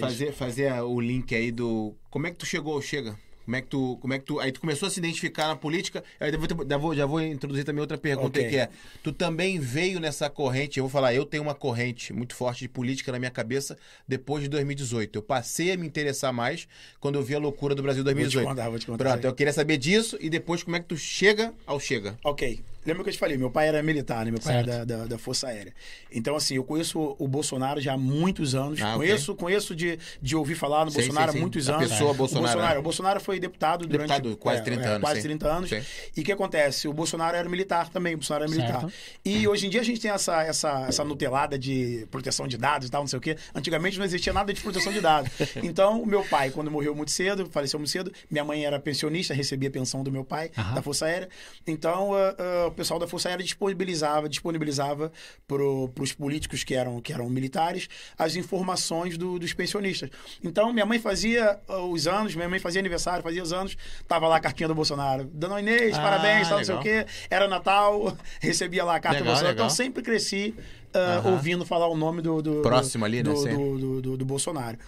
fazer, 0.00 0.32
fazer 0.32 0.72
o 0.82 1.00
link 1.00 1.34
aí 1.34 1.50
do. 1.50 1.94
Como 2.10 2.26
é 2.26 2.30
que 2.30 2.36
tu 2.36 2.46
chegou 2.46 2.74
ao 2.74 2.82
Chega? 2.82 3.16
Como 3.44 3.56
é 3.56 3.60
que 3.60 3.66
tu. 3.66 3.98
Como 4.00 4.14
é 4.14 4.18
que 4.18 4.24
tu. 4.24 4.38
Aí 4.38 4.52
tu 4.52 4.60
começou 4.60 4.86
a 4.86 4.90
se 4.90 5.00
identificar 5.00 5.48
na 5.48 5.56
política. 5.56 6.02
Aí 6.20 6.32
eu 6.32 6.38
vou 6.38 6.48
já, 6.68 6.76
vou, 6.78 6.94
já 6.94 7.06
vou 7.06 7.20
introduzir 7.20 7.64
também 7.64 7.80
outra 7.80 7.98
pergunta 7.98 8.38
Ok. 8.38 8.44
aí, 8.44 8.48
que 8.50 8.56
é. 8.56 8.68
Tu 9.02 9.12
também 9.12 9.58
veio 9.58 9.98
nessa 9.98 10.30
corrente, 10.30 10.78
eu 10.78 10.84
vou 10.84 10.90
falar, 10.90 11.12
eu 11.12 11.26
tenho 11.26 11.42
uma 11.42 11.54
corrente 11.54 12.12
muito 12.12 12.34
forte 12.36 12.60
de 12.60 12.68
política 12.68 13.10
na 13.10 13.18
minha 13.18 13.30
cabeça 13.30 13.76
depois 14.06 14.42
de 14.44 14.48
2018. 14.48 15.16
Eu 15.18 15.22
passei 15.22 15.72
a 15.72 15.76
me 15.76 15.86
interessar 15.86 16.32
mais 16.32 16.68
quando 17.00 17.16
eu 17.16 17.22
vi 17.22 17.34
a 17.34 17.38
loucura 17.38 17.74
do 17.74 17.82
Brasil 17.82 18.04
Vou 18.04 18.12
te 18.12 18.14
2018. 18.14 18.48
contar, 18.48 18.68
vou 18.70 18.78
te 18.78 18.86
contar. 18.86 19.04
Pronto, 19.04 19.24
eu 19.24 19.34
queria 19.34 19.52
saber 19.52 19.76
disso 19.76 20.16
e 20.20 20.30
depois 20.30 20.62
como 20.62 20.76
é 20.76 20.80
que 20.80 20.86
tu 20.86 20.96
chega 20.96 21.52
ao 21.66 21.80
Chega. 21.80 22.16
Ok. 22.24 22.60
Lembra 22.84 23.02
que 23.04 23.10
eu 23.10 23.12
te 23.12 23.18
falei, 23.18 23.36
meu 23.36 23.50
pai 23.50 23.68
era 23.68 23.82
militar, 23.82 24.24
né? 24.24 24.30
Meu 24.30 24.40
pai 24.40 24.54
Certo. 24.54 24.68
era 24.70 24.84
da, 24.84 24.96
da, 24.96 25.06
da 25.06 25.18
Força 25.18 25.48
Aérea. 25.48 25.72
Então, 26.10 26.34
assim, 26.34 26.56
eu 26.56 26.64
conheço 26.64 27.16
o, 27.18 27.28
Bolsonaro 27.28 27.80
já 27.80 27.94
há 27.94 27.96
muitos 27.96 28.54
anos. 28.54 28.80
Ah, 28.82 28.94
conheço 28.96 29.34
conheço 29.34 29.74
de, 29.74 29.98
de 30.20 30.36
ouvir 30.36 30.54
falar 30.54 30.84
no 30.84 30.90
Sim, 30.90 30.98
Bolsonaro 30.98 31.32
sim, 31.32 31.32
sim. 31.32 31.38
há 31.38 31.40
muitos 31.40 31.68
A 31.68 31.76
anos. 31.76 31.88
pessoa 31.88 32.10
O 32.10 32.14
Bolsonaro, 32.14 32.60
né? 32.60 32.78
O 32.78 32.82
Bolsonaro 32.82 33.20
foi 33.20 33.38
deputado 33.40 33.86
durante... 33.86 34.08
Deputado, 34.08 34.36
quase 34.36 34.62
30 34.62 34.88
anos, 34.88 35.00
Quase 35.00 35.20
sim. 35.22 35.28
30 35.28 35.48
anos. 35.48 35.70
Sim. 35.70 35.82
E 36.16 36.20
o 36.20 36.24
que 36.24 36.32
acontece? 36.32 36.88
O 36.88 36.92
Bolsonaro 36.92 37.36
era 37.36 37.48
militar 37.48 37.88
também, 37.88 38.14
o 38.14 38.18
Bolsonaro 38.18 38.44
era 38.44 38.52
militar. 38.52 38.80
Certo. 38.80 38.92
E 39.24 39.46
hoje 39.46 39.66
em 39.66 39.70
dia 39.70 39.80
a 39.80 39.84
gente 39.84 40.00
tem 40.00 40.10
essa, 40.10 40.42
essa, 40.42 40.86
essa 40.88 41.04
nutelada 41.04 41.58
de 41.58 42.06
proteção 42.10 42.46
de 42.48 42.56
dados 42.58 42.88
e 42.88 42.90
tal, 42.90 43.02
não 43.02 43.08
sei 43.08 43.18
o 43.18 43.22
quê. 43.22 43.36
Antigamente 43.54 43.98
não 43.98 44.04
existia 44.04 44.32
nada 44.32 44.52
de 44.52 44.60
proteção 44.60 44.92
de 44.92 45.00
dados. 45.00 45.30
Então, 45.62 46.02
o 46.02 46.06
meu 46.06 46.24
pai, 46.24 46.50
quando 46.50 46.70
morreu 46.70 46.94
muito 46.94 47.10
cedo, 47.10 47.48
faleceu 47.50 47.78
muito 47.78 47.90
cedo, 47.90 48.12
minha 48.30 48.44
mãe 48.44 48.64
era 48.64 48.80
pensionista, 48.80 49.32
recebia 49.32 49.68
a 49.68 49.72
pensão 49.72 50.02
do 50.02 50.10
meu 50.10 50.24
pai, 50.24 50.50
Aham. 50.56 50.74
da 50.74 50.82
Força 50.82 51.06
Aérea. 51.06 51.28
Então, 51.66 52.14
ah, 52.14 52.34
ah, 52.38 52.70
o 52.72 52.74
pessoal 52.74 52.98
da 52.98 53.06
Força 53.06 53.28
Aérea 53.28 53.44
disponibilizava, 53.44 54.28
disponibilizava 54.28 55.12
para 55.46 55.62
os 56.02 56.12
políticos 56.12 56.64
que 56.64 56.74
eram, 56.74 57.00
que 57.00 57.12
eram 57.12 57.28
militares 57.30 57.88
as 58.18 58.34
informações 58.36 59.16
do- 59.16 59.38
dos 59.38 59.52
pensionistas. 59.52 60.10
Então, 60.42 60.72
minha 60.72 60.84
mãe 60.86 60.98
fazia 60.98 61.58
ah, 61.68 61.78
os 61.84 62.06
anos, 62.06 62.34
minha 62.34 62.48
mãe 62.48 62.58
fazia 62.58 62.80
aniversário, 62.80 63.22
fazia 63.22 63.42
os 63.42 63.52
anos, 63.52 63.76
tava 64.08 64.26
lá 64.26 64.36
a 64.36 64.40
cartinha 64.40 64.68
do 64.68 64.74
Bolsonaro. 64.74 65.24
Dona 65.32 65.60
Inês, 65.60 65.96
Ah, 65.96 66.02
parabéns, 66.02 66.48
tal, 66.48 66.58
não 66.58 66.64
sei 66.64 66.74
o 66.74 66.80
quê. 66.80 67.06
Era 67.30 67.46
Natal, 67.46 68.16
recebia 68.40 68.84
lá 68.84 68.96
a 68.96 69.00
carta 69.00 69.18
Legal, 69.18 69.24
do 69.24 69.26
Bolsonaro. 69.30 69.52
legal. 69.54 69.66
Então, 69.66 69.76
sempre 69.76 70.02
cresci 70.02 70.54
Aham. 70.94 71.30
ouvindo 71.32 71.64
falar 71.64 71.86
o 71.88 71.96
nome 71.96 72.20
do... 72.22 72.42
do 72.42 72.62
Próximo 72.62 73.04
ali, 73.04 73.18
né? 73.22 73.22
do, 73.24 73.34
do, 73.34 73.78
do, 73.78 74.00
do- 74.02 74.16
do 74.16 74.24
Bolsonaro. 74.24 74.78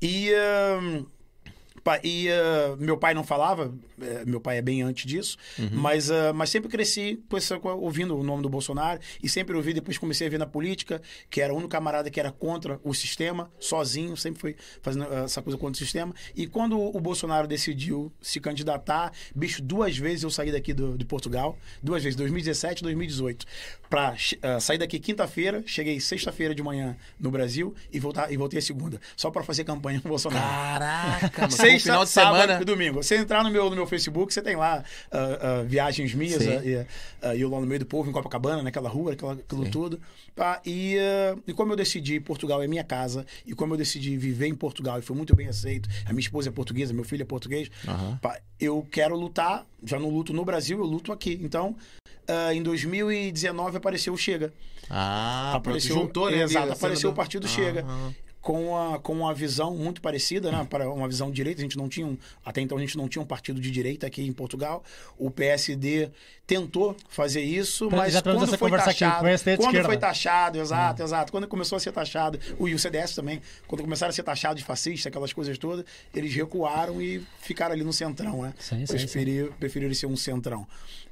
E... 0.00 0.30
Pa- 0.32 1.21
E 2.04 2.28
ah, 2.30 2.76
meu 2.78 2.96
pai 2.96 3.12
não 3.14 3.24
falava, 3.24 3.72
eh, 4.00 4.22
meu 4.26 4.40
pai 4.40 4.58
é 4.58 4.62
bem 4.62 4.82
antes 4.82 5.04
disso, 5.06 5.36
Uhum. 5.58 5.68
mas, 5.72 6.10
ah, 6.10 6.32
mas 6.32 6.50
sempre 6.50 6.68
cresci 6.70 7.20
essa- 7.34 7.58
ouvindo 7.58 8.16
o 8.16 8.22
nome 8.22 8.42
do 8.42 8.48
Bolsonaro 8.48 9.00
e 9.22 9.28
sempre 9.28 9.56
ouvi, 9.56 9.72
depois 9.72 9.98
comecei 9.98 10.26
a 10.26 10.30
ver 10.30 10.38
na 10.38 10.46
política, 10.46 11.00
que 11.30 11.40
era 11.40 11.52
o 11.52 11.56
único 11.56 11.70
camarada 11.70 12.08
que 12.10 12.20
era 12.20 12.30
contra 12.30 12.80
o 12.84 12.94
sistema, 12.94 13.50
sozinho, 13.58 14.16
sempre 14.16 14.40
fui 14.40 14.56
fazendo 14.80 15.06
ah, 15.10 15.24
essa 15.24 15.42
coisa 15.42 15.58
contra 15.58 15.74
o 15.74 15.84
sistema. 15.84 16.14
E 16.36 16.46
quando 16.46 16.78
o 16.78 17.00
Bolsonaro 17.00 17.46
decidiu 17.48 18.12
se 18.20 18.38
candidatar, 18.40 19.12
bicho, 19.34 19.60
duas 19.62 19.96
vezes 19.96 20.22
eu 20.22 20.30
saí 20.30 20.52
daqui 20.52 20.72
do, 20.72 20.96
de 20.96 21.04
Portugal, 21.04 21.58
duas 21.82 22.02
vezes, 22.02 22.16
2017 22.16 22.80
e 22.80 22.82
2018, 22.84 23.46
para 23.90 24.14
sair 24.60 24.78
daqui 24.78 24.98
quinta-feira, 24.98 25.62
cheguei 25.66 26.00
sexta-feira 26.00 26.54
de 26.54 26.62
manhã 26.62 26.96
no 27.18 27.30
Brasil 27.30 27.74
e, 27.92 27.98
voltar, 28.00 28.32
e 28.32 28.36
voltei 28.36 28.58
a 28.58 28.62
segunda, 28.62 29.00
só 29.16 29.30
para 29.30 29.42
fazer 29.42 29.64
campanha 29.64 30.00
com 30.00 30.08
o 30.08 30.10
Bolsonaro. 30.10 30.42
Caraca, 30.46 31.42
mano. 31.42 31.52
Sexta, 31.72 31.90
final 31.90 32.04
de 32.04 32.10
sábado 32.10 32.40
semana. 32.40 32.62
e 32.62 32.64
domingo. 32.64 33.02
Você 33.02 33.16
entrar 33.16 33.42
no 33.42 33.50
meu, 33.50 33.68
no 33.70 33.76
meu 33.76 33.86
Facebook, 33.86 34.32
você 34.32 34.42
tem 34.42 34.56
lá 34.56 34.82
ah, 35.10 35.18
ah, 35.60 35.62
viagens 35.64 36.14
minhas 36.14 36.42
e 36.42 36.86
eu 37.40 37.48
lá 37.50 37.60
no 37.60 37.66
meio 37.66 37.80
do 37.80 37.86
povo, 37.86 38.08
em 38.08 38.12
Copacabana, 38.12 38.62
naquela 38.62 38.88
rua, 38.88 39.12
aquela, 39.12 39.32
aquilo 39.34 39.64
Sim. 39.64 39.70
tudo. 39.70 40.00
Tá? 40.34 40.60
E, 40.64 40.96
e 41.46 41.52
como 41.52 41.72
eu 41.72 41.76
decidi, 41.76 42.18
Portugal 42.20 42.62
é 42.62 42.66
minha 42.66 42.82
casa, 42.84 43.26
e 43.46 43.54
como 43.54 43.74
eu 43.74 43.78
decidi 43.78 44.16
viver 44.16 44.46
em 44.46 44.54
Portugal 44.54 44.98
e 44.98 45.02
foi 45.02 45.14
muito 45.16 45.34
bem 45.36 45.46
aceito, 45.48 45.88
a 46.06 46.10
minha 46.12 46.20
esposa 46.20 46.48
é 46.48 46.52
portuguesa, 46.52 46.92
meu 46.94 47.04
filho 47.04 47.22
é 47.22 47.26
português, 47.26 47.70
Aham. 47.86 48.18
pá, 48.20 48.38
eu 48.58 48.86
quero 48.90 49.14
lutar, 49.16 49.66
já 49.84 49.98
não 49.98 50.08
luto 50.08 50.32
no 50.32 50.44
Brasil, 50.44 50.78
eu 50.78 50.84
luto 50.84 51.12
aqui. 51.12 51.38
Então, 51.42 51.76
ah, 52.26 52.54
em 52.54 52.62
2019 52.62 53.76
apareceu 53.76 54.12
o 54.12 54.16
Chega. 54.18 54.52
Ah, 54.88 55.52
apareceu, 55.54 55.94
pronto, 55.94 56.06
juntou, 56.06 56.30
né? 56.30 56.42
Exato, 56.42 56.72
apareceu 56.72 57.10
o 57.10 57.14
Partido 57.14 57.46
Ah, 57.46 57.50
Chega. 57.50 57.84
ah. 57.86 58.10
Com 58.42 58.76
a, 58.76 58.98
com 58.98 59.12
uma 59.12 59.32
visão 59.32 59.74
muito 59.76 60.02
parecida, 60.02 60.50
né? 60.50 60.66
Para 60.68 60.90
uma 60.90 61.06
visão 61.06 61.30
direita. 61.30 61.60
A 61.60 61.62
gente 61.62 61.78
não 61.78 61.88
tinha 61.88 62.06
um, 62.06 62.18
até 62.44 62.60
então 62.60 62.76
a 62.76 62.80
gente 62.80 62.98
não 62.98 63.08
tinha 63.08 63.22
um 63.22 63.26
partido 63.26 63.60
de 63.60 63.70
direita 63.70 64.06
aqui 64.06 64.22
em 64.26 64.32
Portugal. 64.32 64.82
O 65.16 65.30
PSD 65.30 66.10
tentou 66.46 66.96
fazer 67.08 67.40
isso, 67.40 67.88
Pra- 67.88 67.98
mas 67.98 68.14
quando 68.20 68.58
foi 68.58 68.68
aqui, 68.90 68.98
taxado, 69.00 69.14
de 69.16 69.56
quando 69.56 69.72
foi 69.86 69.96
taxado, 70.00 70.58
exato, 70.60 71.02
exato. 71.02 71.32
Quando 71.32 71.48
começou 71.48 71.76
a 71.76 71.80
ser 71.80 71.92
taxado, 71.92 72.38
o, 72.58 72.68
e 72.68 72.74
o 72.74 72.78
CDS 72.78 73.14
também, 73.14 73.40
quando 73.66 73.82
começaram 73.82 74.10
a 74.10 74.12
ser 74.12 74.22
taxados 74.22 74.58
de 74.58 74.64
fascista, 74.64 75.08
aquelas 75.08 75.32
coisas 75.32 75.56
todas, 75.56 75.84
eles 76.14 76.34
recuaram 76.34 77.00
e 77.00 77.24
ficaram 77.40 77.72
ali 77.74 77.84
no 77.84 77.92
centrão, 77.92 78.42
né? 78.42 78.52
Sim, 78.58 78.84
sim, 78.84 78.92
Preferi- 78.92 79.50
Preferiram 79.58 79.94
ser 79.94 80.06
um 80.06 80.16
centrão. 80.16 80.66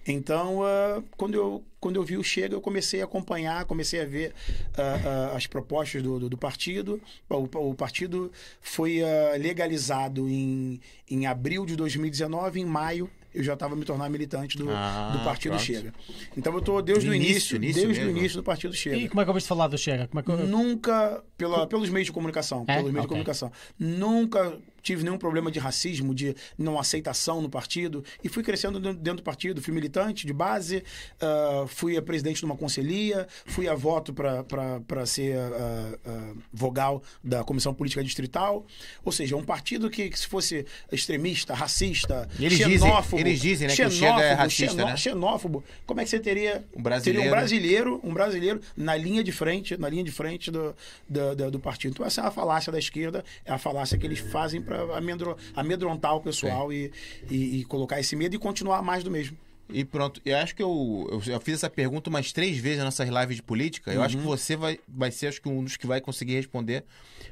Então, 0.07 0.63
ah, 0.65 1.03
quando, 1.17 1.35
eu, 1.35 1.63
quando 1.79 1.97
eu 1.97 2.03
vi 2.03 2.17
o 2.17 2.25
Chega, 2.25 2.55
eu 2.55 2.61
comecei 2.61 3.01
a 3.01 3.05
acompanhar, 3.05 3.65
comecei 3.67 4.01
a 4.01 4.07
ver 4.07 4.33
ah, 4.77 5.31
ah, 5.33 5.37
as 5.37 5.47
propostas 5.47 6.03
do, 6.03 6.19
do, 6.19 6.29
do 6.31 6.37
partido. 6.39 7.01
O, 7.29 7.69
o 7.71 7.75
partido 7.75 8.33
foi 8.61 9.03
legalizado 9.39 10.29
em, 10.29 10.81
em 11.09 11.27
abril 11.27 11.65
de 11.67 11.77
2019, 11.77 12.61
em 12.61 12.65
maio. 12.65 13.11
Eu 13.33 13.45
já 13.45 13.55
estava 13.55 13.77
me 13.77 13.85
tornando 13.85 14.11
militante 14.11 14.59
do, 14.59 14.69
Ah, 14.71 15.11
do 15.17 15.25
Partido 15.25 15.53
pronto. 15.53 15.65
Chega. 15.65 15.95
Então 16.37 16.53
eu 16.53 16.59
estou 16.59 16.83
desde 16.83 17.09
o 17.09 17.15
início, 17.15 17.57
início, 17.57 17.87
desde 17.87 18.05
o 18.05 18.11
início 18.11 18.37
do 18.39 18.43
Partido 18.43 18.75
Chega. 18.75 18.97
E 18.97 19.09
como 19.09 19.21
é 19.21 19.25
que 19.25 19.31
ouviste 19.31 19.49
falar 19.49 19.69
do 19.69 19.79
Chega? 19.79 20.09
Como 20.09 20.19
é 20.21 20.23
que... 20.23 20.47
Nunca, 20.47 21.23
pela, 21.37 21.67
pelos 21.67 21.89
meios 21.91 22.07
de 22.07 22.13
comunicação, 22.13 22.65
É? 22.67 22.77
pelos 22.77 22.91
meios 22.91 22.97
Ok. 22.97 23.03
de 23.05 23.09
comunicação. 23.09 23.53
Nunca 23.79 24.59
tive 24.83 25.03
nenhum 25.05 25.19
problema 25.19 25.51
de 25.51 25.59
racismo, 25.59 26.15
de 26.15 26.35
não 26.59 26.79
aceitação 26.79 27.41
no 27.43 27.49
partido. 27.51 28.05
E 28.23 28.29
fui 28.29 28.43
crescendo 28.43 28.79
dentro 28.81 29.17
do 29.17 29.23
partido. 29.23 29.61
Fui 29.63 29.73
militante 29.75 30.27
de 30.27 30.33
base, 30.33 30.83
ah, 31.21 31.65
fui 31.69 31.97
a 31.97 32.03
presidente 32.03 32.39
de 32.39 32.45
uma 32.45 32.57
conselhia, 32.57 33.27
fui 33.47 33.69
a 33.69 33.75
voto 33.75 34.13
para 34.15 35.07
ser 35.07 35.37
ah, 35.39 35.99
ah, 36.05 36.33
vogal 36.53 37.03
da 37.23 37.43
Comissão 37.45 37.73
Política 37.75 38.03
Distrital. 38.03 38.67
Ou 39.05 39.13
seja, 39.13 39.37
um 39.37 39.45
partido 39.45 39.89
que, 39.91 40.09
que 40.09 40.19
se 40.19 40.27
fosse 40.27 40.65
extremista, 40.91 41.55
racista, 41.55 42.29
eles 42.39 42.59
dizem- 42.59 42.79
xenófobo... 42.79 43.21
eles 43.21 43.41
dizem, 43.41 43.69
né, 43.69 43.75
que 43.77 43.83
o 43.85 43.91
Chega 43.91 44.07
é 44.07 44.13
xenófobo, 44.13 44.37
racista, 44.43 44.73
xenó- 44.75 44.87
né? 44.87 44.97
xenófobo, 44.97 45.65
como 45.87 46.01
é 46.01 46.05
que 46.05 46.11
você 46.11 46.21
teria 46.21 46.65
Um 46.77 46.83
brasileiro. 46.83 47.19
teria 47.21 47.31
um 47.31 47.35
brasileiro, 47.37 48.01
um 48.05 48.13
brasileiro 48.15 48.61
na 48.77 48.97
linha 48.97 49.23
de 49.25 49.33
frente, 49.33 49.77
na 49.77 49.89
linha 49.89 50.05
de 50.05 50.11
frente 50.11 50.51
do, 50.51 50.75
do, 51.09 51.35
do- 51.37 51.51
do 51.53 51.61
partido. 51.61 51.93
Então 51.93 52.07
essa 52.07 52.21
é 52.23 52.27
a 52.27 52.31
falácia 52.31 52.71
da 52.73 52.79
esquerda, 52.79 53.25
é 53.45 53.53
a 53.53 53.59
falácia 53.59 53.97
que 53.99 54.07
eles 54.07 54.19
fazem 54.19 54.61
para 54.71 55.37
amedrontar 55.55 56.15
o 56.17 56.21
pessoal 56.21 56.73
e, 56.73 56.93
e, 57.31 57.61
e 57.61 57.65
colocar 57.65 57.99
esse 57.99 58.15
medo 58.15 58.35
e 58.37 58.39
continuar 58.39 58.83
mais 58.83 59.03
do 59.03 59.11
mesmo. 59.11 59.37
E 59.73 59.85
pronto, 59.85 60.21
eu 60.25 60.37
acho 60.37 60.55
que 60.57 60.63
eu, 60.63 61.09
eu 61.29 61.41
fiz 61.41 61.55
essa 61.55 61.71
pergunta 61.71 62.11
umas 62.11 62.33
três 62.33 62.59
vezes 62.59 62.79
nas 62.79 62.87
nossas 62.87 63.09
lives 63.09 63.37
de 63.37 63.43
política. 63.43 63.93
Eu 63.93 64.03
acho 64.03 64.17
Uhum. 64.17 64.23
que 64.23 64.27
você 64.29 64.57
vai, 64.57 64.81
vai 64.89 65.13
ser 65.13 65.29
acho 65.29 65.41
que 65.41 65.49
um 65.49 65.63
dos 65.63 65.77
que 65.77 65.87
vai 65.87 66.01
conseguir 66.01 66.35
responder 66.35 66.83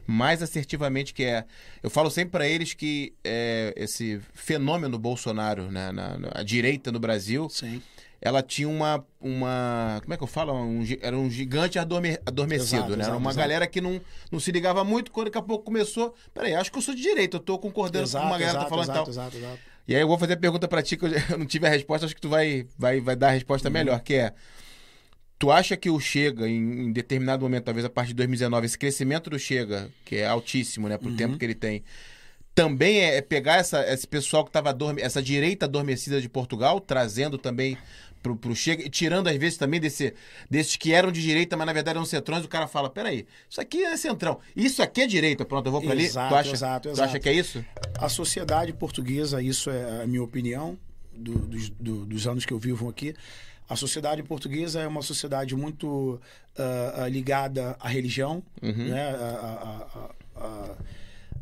mais 0.07 0.41
assertivamente, 0.41 1.13
que 1.13 1.25
é. 1.25 1.45
Eu 1.83 1.91
falo 1.91 2.09
sempre 2.11 2.31
para 2.31 2.47
eles 2.47 2.75
que 2.75 3.13
é, 3.25 3.75
esse 3.77 4.21
fenômeno 4.35 4.97
Bolsonaro, 5.01 5.69
né, 5.71 5.91
na, 5.91 6.17
na- 6.17 6.31
a 6.33 6.43
direita 6.45 6.93
no 6.93 7.01
Brasil, 7.01 7.49
Sim. 7.51 7.83
Ela 8.21 8.43
tinha 8.43 8.69
uma. 8.69 9.05
uma 9.21 10.01
como 10.03 10.15
é 10.15 10.17
que 10.17 10.23
eu 10.23 10.27
falo? 10.29 10.53
Um 10.53 10.85
era 11.01 11.17
um 11.17 11.31
gigante 11.31 11.79
adorme- 11.79 12.19
adormecido, 12.27 12.77
Exato, 12.77 12.89
né? 12.91 12.95
Era 12.95 13.03
exato, 13.05 13.19
uma 13.19 13.31
exato. 13.31 13.39
galera 13.49 13.67
que 13.67 13.81
não, 13.81 14.01
não 14.31 14.41
se 14.41 14.51
ligava 14.51 14.83
muito, 14.85 15.13
quando 15.13 15.27
daqui 15.27 15.39
a 15.39 15.43
pouco 15.43 15.65
começou. 15.65 16.15
Peraí, 16.35 16.55
acho 16.55 16.71
que 16.73 16.79
eu 16.79 16.83
sou 16.83 16.95
de 16.95 17.03
direita, 17.03 17.37
eu 17.37 17.41
tô 17.41 17.59
concordando 17.59 18.11
com 18.11 18.19
uma 18.19 18.39
galera 18.39 18.59
que 18.59 18.65
tá 18.65 18.69
falando 18.71 18.91
e 18.91 18.93
tal. 18.93 19.09
exato, 19.09 19.37
exato. 19.37 19.59
E 19.87 19.95
aí 19.95 20.03
eu 20.03 20.09
vou 20.09 20.19
fazer 20.19 20.35
a 20.35 20.37
pergunta 20.37 20.69
pra 20.69 20.83
ti, 20.83 20.97
que 20.97 21.07
eu, 21.07 21.11
não 21.39 21.47
tive 21.47 21.67
a 21.67 21.71
resposta, 21.71 22.05
acho 22.05 22.15
que 22.15 22.21
tu 22.21 22.29
vai, 22.29 22.67
vai, 22.77 23.01
vai 23.01 23.17
dar 23.17 23.29
a 23.29 23.33
resposta 23.33 23.71
melhor, 23.71 24.01
que 24.01 24.15
é... 24.15 24.35
Tu 25.39 25.51
acha 25.53 25.77
que 25.77 25.89
o 25.89 25.99
Chega, 26.01 26.49
em, 26.49 26.89
em 26.89 26.93
determinado 26.93 27.43
momento, 27.43 27.65
talvez 27.65 27.87
a 27.87 27.89
partir 27.89 28.09
de 28.09 28.17
2019, 28.17 28.67
esse 28.67 28.77
crescimento 28.77 29.31
do 29.31 29.39
Chega, 29.39 29.89
que 30.05 30.17
é 30.17 30.27
altíssimo, 30.27 30.89
né, 30.89 30.99
pro 30.99 31.15
tempo 31.15 31.39
que 31.39 31.45
ele 31.45 31.55
tem, 31.55 31.85
também 32.55 32.99
é, 32.99 33.19
é 33.19 33.23
pegar 33.23 33.59
essa, 33.59 33.81
esse 33.91 34.05
pessoal 34.07 34.45
que 34.45 34.51
tava 34.51 34.71
adorme, 34.71 35.01
essa 35.01 35.23
direita 35.23 35.67
adormecida 35.67 36.21
de 36.21 36.29
Portugal, 36.29 36.81
trazendo 36.81 37.39
também 37.39 37.79
pro, 38.23 38.37
pro 38.37 38.55
Chega, 38.55 38.89
tirando 38.89 39.29
às 39.29 39.37
vezes 39.37 39.57
também 39.59 39.81
desse, 39.81 40.15
desses 40.51 40.77
que 40.77 40.93
eram 40.93 41.11
de 41.13 41.23
direita, 41.23 41.57
mas 41.57 41.67
na 41.67 41.73
verdade 41.73 41.97
eram 41.97 42.05
centrões, 42.07 42.45
o 42.45 42.49
cara 42.49 42.67
fala, 42.67 42.91
peraí, 42.91 43.27
isso 43.49 43.61
aqui 43.61 43.83
é 43.85 43.97
centrão, 43.97 44.39
isso 44.57 44.83
aqui 44.83 45.03
é 45.03 45.07
direita, 45.07 45.45
pronto, 45.45 45.67
eu 45.67 45.73
vou 45.73 45.81
pra 45.83 45.93
ali. 45.93 46.05
Exato, 46.05 46.29
tu 46.29 46.35
acha, 46.37 46.53
exato, 46.53 46.89
Tu 46.89 46.93
exato. 46.93 47.09
acha 47.11 47.21
que 47.21 47.29
é 47.29 47.33
isso? 47.33 47.65
A 47.99 48.09
sociedade 48.09 48.73
portuguesa, 48.73 49.43
isso 49.43 49.71
é 49.71 50.03
a 50.03 50.07
minha 50.07 50.23
opinião, 50.23 50.79
do- 51.13 51.39
dos, 51.47 51.69
do- 51.71 52.07
dos 52.07 52.27
anos 52.27 52.45
que 52.45 52.53
eu 52.53 52.59
vivo 52.59 52.89
aqui. 52.89 53.15
A 53.69 53.77
sociedade 53.77 54.23
portuguesa 54.23 54.81
é 54.81 54.87
uma 54.87 55.03
sociedade 55.03 55.55
muito 55.55 56.21
ah, 56.57 57.07
ligada 57.09 57.77
à 57.79 57.89
religião, 57.89 58.43
né? 58.63 59.11
a, 59.11 59.15
a- 59.17 60.01
a- 60.41 60.45
a- 60.47 60.77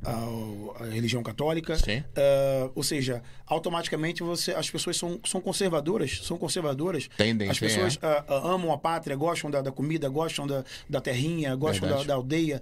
ao- 0.05 0.77
à 0.81 0.87
religião 0.87 1.23
católica. 1.23 1.77
Sim. 1.77 2.03
Ah, 2.17 2.71
ou 2.75 2.83
seja, 2.83 3.23
automaticamente 3.47 4.23
você, 4.23 4.53
as 4.53 4.71
pessoas 4.71 4.97
são, 4.97 5.19
são 5.25 5.41
conservadoras, 5.41 6.21
são 6.25 6.37
conservadoras. 6.39 7.09
Tendem, 7.17 7.49
as 7.51 7.59
pessoas 7.59 7.99
é. 8.03 8.07
ah, 8.07 8.25
ah, 8.29 8.49
amam 8.53 8.73
a 8.73 8.79
pátria, 8.79 9.17
gostam 9.17 9.51
da, 9.51 9.63
da 9.63 9.73
comida, 9.73 10.09
gostam 10.09 10.47
da, 10.47 10.65
da 10.89 11.01
terrinha, 11.01 11.55
gostam 11.57 11.89
da, 11.89 12.03
da 12.05 12.15
aldeia. 12.15 12.61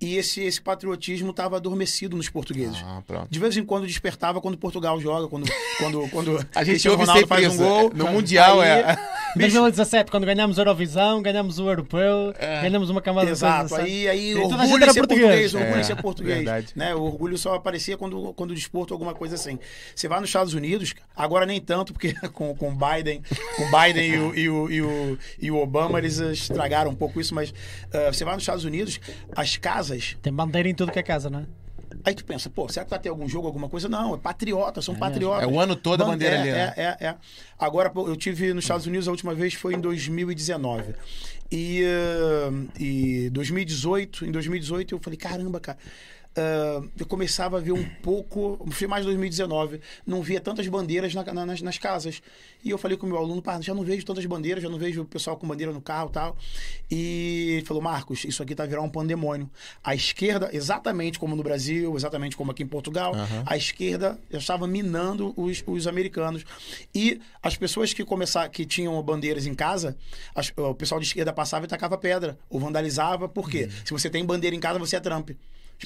E 0.00 0.16
esse, 0.16 0.42
esse 0.42 0.60
patriotismo 0.60 1.30
estava 1.30 1.56
adormecido 1.56 2.16
nos 2.16 2.28
portugueses. 2.28 2.76
Ah, 2.84 3.02
pronto. 3.06 3.28
De 3.30 3.38
vez 3.38 3.56
em 3.56 3.64
quando 3.64 3.86
despertava 3.86 4.40
quando 4.40 4.58
Portugal 4.58 5.00
joga, 5.00 5.28
quando, 5.28 5.46
quando, 5.78 6.08
quando 6.10 6.46
A 6.54 6.64
gente 6.64 6.86
ouve 6.88 7.02
Ronaldo 7.02 7.20
sempre 7.26 7.42
faz 7.42 7.54
um 7.54 7.56
gol. 7.56 7.90
No 7.94 8.08
Mundial 8.08 8.60
Aí, 8.60 8.68
é- 8.68 8.98
Em 9.34 9.40
2017, 9.40 10.12
quando 10.12 10.24
ganhámos 10.26 10.60
a 10.60 10.62
Eurovisão, 10.62 11.20
ganhámos 11.20 11.58
o 11.58 11.68
Europeu, 11.68 12.32
ganhamos 12.62 12.88
uma 12.88 13.02
camada 13.02 13.28
Exato, 13.28 13.74
de 13.74 13.80
aí, 13.80 14.08
aí 14.08 14.32
a 14.32 14.44
orgulho 14.44 14.82
era 14.84 14.92
ser 14.92 15.00
português. 15.00 15.52
português, 15.52 15.54
orgulho 15.54 15.80
É, 15.80 15.82
ser 15.82 15.96
português. 15.96 16.36
verdade. 16.36 16.68
Né? 16.76 16.94
O 16.94 17.02
orgulho 17.02 17.36
só 17.36 17.54
aparecia 17.54 17.96
quando, 17.96 18.32
quando 18.34 18.54
desporto 18.54 18.94
alguma 18.94 19.12
coisa 19.12 19.34
assim. 19.34 19.58
Você 19.92 20.06
vai 20.06 20.20
nos 20.20 20.28
Estados 20.28 20.54
Unidos, 20.54 20.94
agora 21.16 21.46
nem 21.46 21.60
tanto, 21.60 21.92
porque 21.92 22.12
com 22.32 22.54
com 22.54 22.72
Biden, 22.76 23.22
com 23.56 23.64
Biden 23.76 24.08
e, 24.08 24.18
o, 24.18 24.34
e, 24.36 24.48
o, 24.48 24.70
e, 24.70 24.82
o, 24.82 25.18
e 25.42 25.50
o 25.50 25.56
Obama, 25.56 25.98
eles 25.98 26.18
estragaram 26.18 26.92
um 26.92 26.94
pouco 26.94 27.20
isso, 27.20 27.34
mas 27.34 27.52
ah, 27.92 28.12
você 28.12 28.24
vai 28.24 28.34
nos 28.34 28.44
Estados 28.44 28.62
Unidos, 28.64 29.00
as 29.34 29.56
casas, 29.56 29.83
Tem 30.22 30.32
bandeira 30.32 30.68
em 30.68 30.74
tudo 30.74 30.90
que 30.92 30.98
é 30.98 31.02
casa, 31.02 31.28
não 31.30 31.40
é? 31.40 31.44
Aí 32.04 32.14
tu 32.14 32.24
pensa, 32.24 32.50
pô, 32.50 32.68
será 32.68 32.84
que 32.84 32.90
vai 32.90 32.98
ter 32.98 33.08
algum 33.08 33.28
jogo, 33.28 33.46
alguma 33.46 33.68
coisa? 33.68 33.88
Não, 33.88 34.14
é 34.14 34.18
patriota, 34.18 34.82
são 34.82 34.94
patriotas. 34.94 35.44
É 35.44 35.46
o 35.46 35.58
ano 35.60 35.76
todo 35.76 36.02
a 36.02 36.04
Ban- 36.04 36.12
bandeira 36.12 36.34
é, 36.36 36.40
ali, 36.40 36.50
né? 36.52 36.74
É, 36.76 36.82
é, 36.82 37.06
é. 37.08 37.14
Agora, 37.58 37.88
pô, 37.88 38.08
eu 38.08 38.16
tive 38.16 38.52
nos 38.52 38.64
Estados 38.64 38.86
Unidos 38.86 39.06
a 39.06 39.10
última 39.12 39.32
vez 39.34 39.54
foi 39.54 39.74
em 39.74 39.80
2019. 39.80 40.94
E, 41.52 41.82
e 42.78 43.30
2018, 43.30 44.26
em 44.26 44.32
2018 44.32 44.94
eu 44.94 44.98
falei, 44.98 45.16
caramba, 45.16 45.60
cara. 45.60 45.78
Eh, 46.36 46.80
eu 46.98 47.06
começava 47.06 47.58
a 47.58 47.60
ver 47.60 47.72
um 47.72 47.84
pouco, 48.02 48.64
foi 48.70 48.86
mais 48.86 49.04
2019, 49.04 49.80
não 50.06 50.22
via 50.22 50.40
tantas 50.40 50.66
bandeiras 50.68 51.14
na- 51.14 51.24
na- 51.32 51.46
nas, 51.46 51.62
nas 51.62 51.78
casas. 51.78 52.20
E 52.64 52.70
eu 52.70 52.78
falei 52.78 52.96
com 52.96 53.06
o 53.06 53.08
meu 53.08 53.18
aluno, 53.18 53.42
já 53.60 53.74
não 53.74 53.82
vejo 53.84 54.04
tantas 54.06 54.24
bandeiras, 54.26 54.62
já 54.62 54.68
não 54.70 54.78
vejo 54.78 55.02
o 55.02 55.04
pessoal 55.04 55.36
com 55.36 55.46
bandeira 55.46 55.72
no 55.72 55.80
carro 55.80 56.08
e 56.08 56.12
tal. 56.12 56.36
E 56.90 57.54
ele 57.58 57.66
falou, 57.66 57.82
Marcos, 57.82 58.24
isso 58.24 58.42
aqui 58.42 58.54
tá 58.54 58.64
virando 58.64 58.86
um 58.86 58.90
pandemônio. 58.90 59.48
A 59.82 59.94
esquerda, 59.94 60.48
exatamente 60.52 61.18
como 61.18 61.36
no 61.36 61.42
Brasil, 61.42 61.94
exatamente 61.96 62.36
como 62.36 62.50
aqui 62.50 62.62
em 62.62 62.66
Portugal, 62.66 63.12
a 63.46 63.56
esquerda 63.56 64.18
já 64.30 64.38
estava 64.38 64.66
minando 64.66 65.32
os, 65.36 65.62
os 65.66 65.86
americanos. 65.86 66.44
E 66.94 67.20
as 67.42 67.56
pessoas 67.56 67.92
que 67.92 68.04
começaram, 68.04 68.50
que 68.50 68.64
tinham 68.64 69.00
bandeiras 69.02 69.46
em 69.46 69.54
casa, 69.54 69.96
as- 70.34 70.52
o 70.56 70.74
pessoal 70.74 71.00
de 71.00 71.06
esquerda 71.06 71.32
passava 71.32 71.64
e 71.66 71.68
tacava 71.68 71.98
pedra, 71.98 72.38
ou 72.48 72.58
vandalizava. 72.60 73.28
Por 73.28 73.48
quê? 73.50 73.68
Se 73.84 73.92
você 73.92 74.08
tem 74.08 74.24
bandeira 74.24 74.56
em 74.56 74.60
casa, 74.60 74.78
você 74.78 74.96
é 74.96 75.00
Trump. 75.00 75.30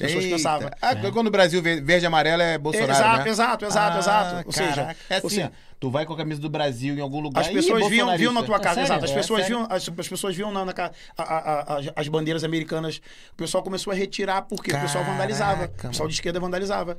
As 0.05 0.11
pessoas 0.11 0.23
Eita. 0.23 0.35
pensavam. 0.37 0.69
Ah, 0.81 0.95
Quando 1.11 1.27
o 1.27 1.31
Brasil 1.31 1.61
verde 1.61 2.03
e 2.03 2.05
amarelo 2.05 2.41
é 2.41 2.57
Bolsonaro, 2.57 2.91
Exato, 2.91 3.23
né? 3.25 3.29
exato, 3.29 3.65
exato, 3.65 3.95
Ah, 3.95 3.99
exato. 3.99 4.43
Ou 4.47 4.51
seja, 4.51 4.75
caraca. 4.75 4.99
é 5.09 5.15
assim, 5.15 5.23
ou 5.25 5.29
seja, 5.29 5.51
ó, 5.53 5.69
tu 5.79 5.89
vai 5.89 6.05
com 6.05 6.13
a 6.13 6.17
camisa 6.17 6.39
do 6.41 6.49
Brasil 6.49 6.95
em 6.95 7.01
algum 7.01 7.19
lugar 7.19 7.41
As 7.41 7.47
pessoas 7.47 7.79
viam, 7.87 8.05
bolsonarista. 8.07 8.17
viam 8.17 8.33
na 8.33 8.43
tua 8.43 8.59
casa, 8.59 8.75
sério? 8.75 8.87
exato. 8.87 9.05
As 9.05 9.11
É, 9.11 9.13
pessoas 9.13 9.47
viam, 9.47 9.67
as, 9.69 9.89
as 9.97 10.07
pessoas 10.07 10.35
viam 10.35 10.51
na, 10.51 10.65
na 10.65 10.71
a- 10.71 10.91
a- 11.17 11.75
a- 11.77 11.81
as 11.95 12.07
bandeiras 12.07 12.43
americanas. 12.43 13.01
O 13.31 13.35
pessoal 13.35 13.63
começou 13.63 13.91
a 13.91 13.95
retirar 13.95 14.41
porque 14.43 14.71
o 14.71 14.79
pessoal 14.79 15.03
vandalizava. 15.03 15.67
Caraca, 15.67 15.87
O 15.87 15.91
pessoal 15.91 16.07
de 16.07 16.13
esquerda 16.15 16.39
vandalizava. 16.39 16.97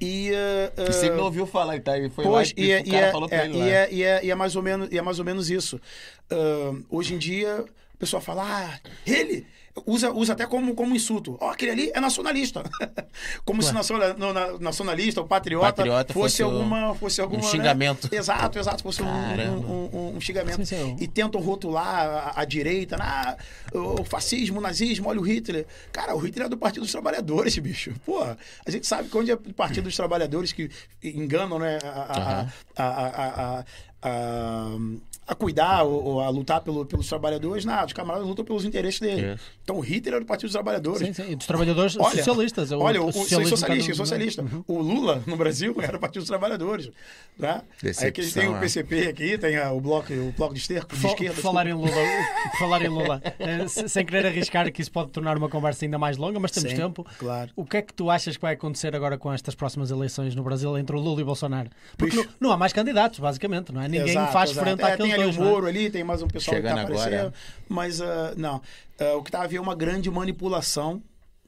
E, 0.00 0.30
eh, 0.32 0.72
Que 0.76 0.92
você 0.92 1.06
eh, 1.06 1.10
não 1.10 1.24
ouviu 1.24 1.46
falar, 1.46 1.76
e 1.76 1.80
tá? 1.80 1.98
E 1.98 2.08
foi 2.10 2.24
Pois, 2.24 2.48
lá 2.50 2.54
e, 2.56 2.70
é, 2.70 2.76
o 2.80 2.86
e, 2.86 2.90
cara 2.90 3.06
é, 3.06 3.12
falou 3.12 3.28
pra 3.28 3.38
é, 3.38 3.44
ele 3.46 3.58
e, 3.58 3.70
é, 3.70 3.88
e, 3.92 4.02
é, 4.04 4.24
e 4.24 4.30
é 4.30 4.34
mais 4.34 4.54
ou 4.56 4.62
menos, 4.62 4.88
e 4.90 4.98
é 4.98 5.02
mais 5.02 5.18
ou 5.18 5.24
menos 5.24 5.50
isso. 5.50 5.80
Ahn, 6.30 6.82
hoje 6.90 7.14
em 7.14 7.18
dia, 7.18 7.64
o 7.94 7.98
pessoal 7.98 8.20
fala, 8.22 8.44
ah, 8.44 8.78
ele 9.06 9.46
usa, 9.86 10.12
usa 10.12 10.32
até 10.32 10.46
como, 10.46 10.74
como 10.74 10.94
insulto. 10.94 11.36
Ó, 11.40 11.50
aquele 11.50 11.70
ali 11.72 11.90
é 11.94 12.00
nacionalista. 12.00 12.62
como 13.44 13.62
se 13.62 13.72
no- 13.72 14.32
na- 14.32 14.58
nacionalista, 14.58 15.20
o 15.20 15.26
patriota, 15.26 15.66
Patriota 15.72 16.12
fosse, 16.12 16.38
fosse 16.38 16.42
alguma, 16.42 16.94
fosse 16.94 17.20
alguma. 17.20 17.42
né? 17.42 17.48
xingamento. 17.48 18.08
Exato, 18.12 18.58
exato, 18.58 18.82
fosse 18.82 19.02
um, 19.02 19.06
um, 19.06 19.90
um- 19.92 20.16
um 20.16 20.20
xingamento. 20.20 20.64
Sim. 20.66 20.96
E 21.00 21.06
tentam 21.08 21.40
rotular 21.40 22.32
a, 22.36 22.40
a 22.40 22.44
direita, 22.44 22.96
ah, 23.00 23.36
o 23.72 24.04
fascismo, 24.04 24.58
o 24.58 24.60
nazismo, 24.62 25.08
olha 25.08 25.20
o 25.20 25.22
Hitler. 25.22 25.66
Cara, 25.92 26.14
o 26.14 26.18
Hitler 26.18 26.46
é 26.46 26.48
do 26.48 26.56
Partido 26.56 26.82
dos 26.82 26.92
Trabalhadores, 26.92 27.56
bicho. 27.58 27.92
Pô, 28.04 28.22
a 28.22 28.70
gente 28.70 28.86
sabe 28.86 29.08
que 29.08 29.16
onde 29.16 29.30
é 29.30 29.34
o 29.34 29.38
Partido 29.54 29.84
dos 29.84 29.96
Trabalhadores 29.96 30.52
que 30.52 30.70
enganam, 31.02 31.58
né? 31.58 31.78
A, 31.82 31.88
a- 31.88 32.18
Aham. 32.18 32.52
a, 32.76 32.84
a, 32.84 33.64
a, 34.02 34.76
a, 35.28 35.34
cuidar 35.34 35.82
ou, 35.82 36.02
ou 36.04 36.20
a 36.20 36.28
lutar 36.30 36.60
pelo- 36.62 36.84
pelos 36.86 37.08
trabalhadores, 37.08 37.64
nada, 37.64 37.86
os 37.86 37.92
camaradas 37.92 38.26
lutam 38.26 38.44
pelos 38.44 38.64
interesses 38.64 38.98
dele. 39.00 39.34
Isso. 39.34 39.44
Então 39.62 39.76
o 39.76 39.80
Hitler 39.80 40.14
era 40.14 40.20
do 40.24 40.26
Partido 40.26 40.46
dos 40.46 40.52
Trabalhadores. 40.52 41.06
Sim, 41.06 41.12
sim. 41.12 41.32
E 41.32 41.36
dos 41.36 41.46
trabalhadores 41.46 41.96
Olha, 41.98 42.16
socialistas. 42.16 42.70
o- 42.72 42.78
Olha, 42.78 43.02
o 43.02 43.08
o, 43.08 43.12
socialista, 43.12 43.66
cada- 43.66 43.94
socialista. 43.94 44.44
O 44.66 44.80
Lula, 44.80 45.22
no 45.26 45.36
Brasil, 45.36 45.74
era 45.82 45.96
o 45.96 46.00
Partido 46.00 46.20
dos 46.22 46.28
Trabalhadores. 46.28 46.90
Né? 47.38 47.62
Aí 48.00 48.12
que 48.12 48.20
Decepção, 48.22 48.54
o. 48.56 48.60
PCP 48.60 49.08
aqui, 49.08 49.38
tem 49.38 49.56
a- 49.58 49.70
o 49.72 49.80
bloco, 49.80 50.12
o 50.12 50.32
bloco 50.32 50.54
de 50.54 50.60
esterco, 50.60 50.96
de 50.96 51.06
esquerda. 51.06 51.34
por 51.34 51.42
falar 51.42 51.66
em 51.66 51.72
Lula, 51.74 51.90
falar 52.58 52.82
em 52.82 52.88
Lula 52.88 53.22
se- 53.68 53.88
sem 53.88 54.04
querer 54.04 54.26
arriscar 54.26 54.70
que 54.72 54.80
isso 54.82 54.90
pode 54.90 55.10
tornar 55.10 55.36
uma 55.36 55.48
conversa 55.48 55.84
ainda 55.84 55.98
mais 55.98 56.16
longa, 56.16 56.40
mas 56.40 56.50
temos 56.50 56.70
Sim, 56.70 56.76
tempo. 56.76 57.06
claro. 57.18 57.50
O 57.54 57.64
que 57.64 57.76
é 57.76 57.82
que 57.82 57.92
tu 57.92 58.10
achas 58.10 58.36
que 58.36 58.42
vai 58.42 58.54
acontecer 58.54 58.94
agora 58.96 59.16
com 59.16 59.32
estas 59.32 59.54
próximas 59.54 59.90
eleições 59.90 60.34
no 60.34 60.42
Brasil 60.42 60.76
entre 60.78 60.96
o 60.96 60.98
Lula 61.00 61.20
e 61.20 61.22
o 61.22 61.26
Bolsonaro? 61.26 61.70
Porque 61.96 62.16
não, 62.16 62.26
não 62.40 62.50
há 62.52 62.56
mais 62.56 62.72
candidatos, 62.72 63.18
basicamente, 63.20 63.72
não 63.72 63.80
é? 63.82 63.88
Ninguém 63.88 64.08
Exato, 64.10 64.32
faz 64.32 64.50
exato. 64.50 64.64
frente 64.66 64.82
é, 64.82 64.92
àqueles 64.92 65.12
O 65.26 65.30
é? 65.30 65.32
Moro 65.32 65.66
ali, 65.66 65.90
tem 65.90 66.04
mais 66.04 66.22
um 66.22 66.28
pessoal 66.28 66.56
Chegando 66.56 66.76
que 66.78 66.80
tá 66.82 66.86
agora, 66.88 67.00
aparecendo. 67.06 67.34
Mas, 67.68 68.00
ah, 68.00 68.34
não. 68.36 68.60
Ah, 68.98 69.14
o 69.16 69.22
que 69.22 69.30
tá 69.30 69.42
havendo 69.42 69.58
é 69.58 69.60
uma 69.60 69.74
grande 69.74 70.10
manipulação, 70.10 71.02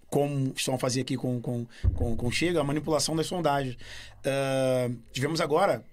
como 0.09 0.53
estão 0.57 0.75
a 0.75 0.79
fazer 0.79 1.03
aqui 1.03 1.17
com, 1.17 1.41
com, 1.41 1.67
com, 1.95 2.17
com 2.17 2.27
o 2.27 2.33
Chega, 2.33 2.61
a 2.61 2.65
manipulação 2.65 3.15
das 3.15 3.27
sondagens. 3.27 3.77
Ah, 4.25 4.91
tivemos 5.13 5.41
agora, 5.41 5.85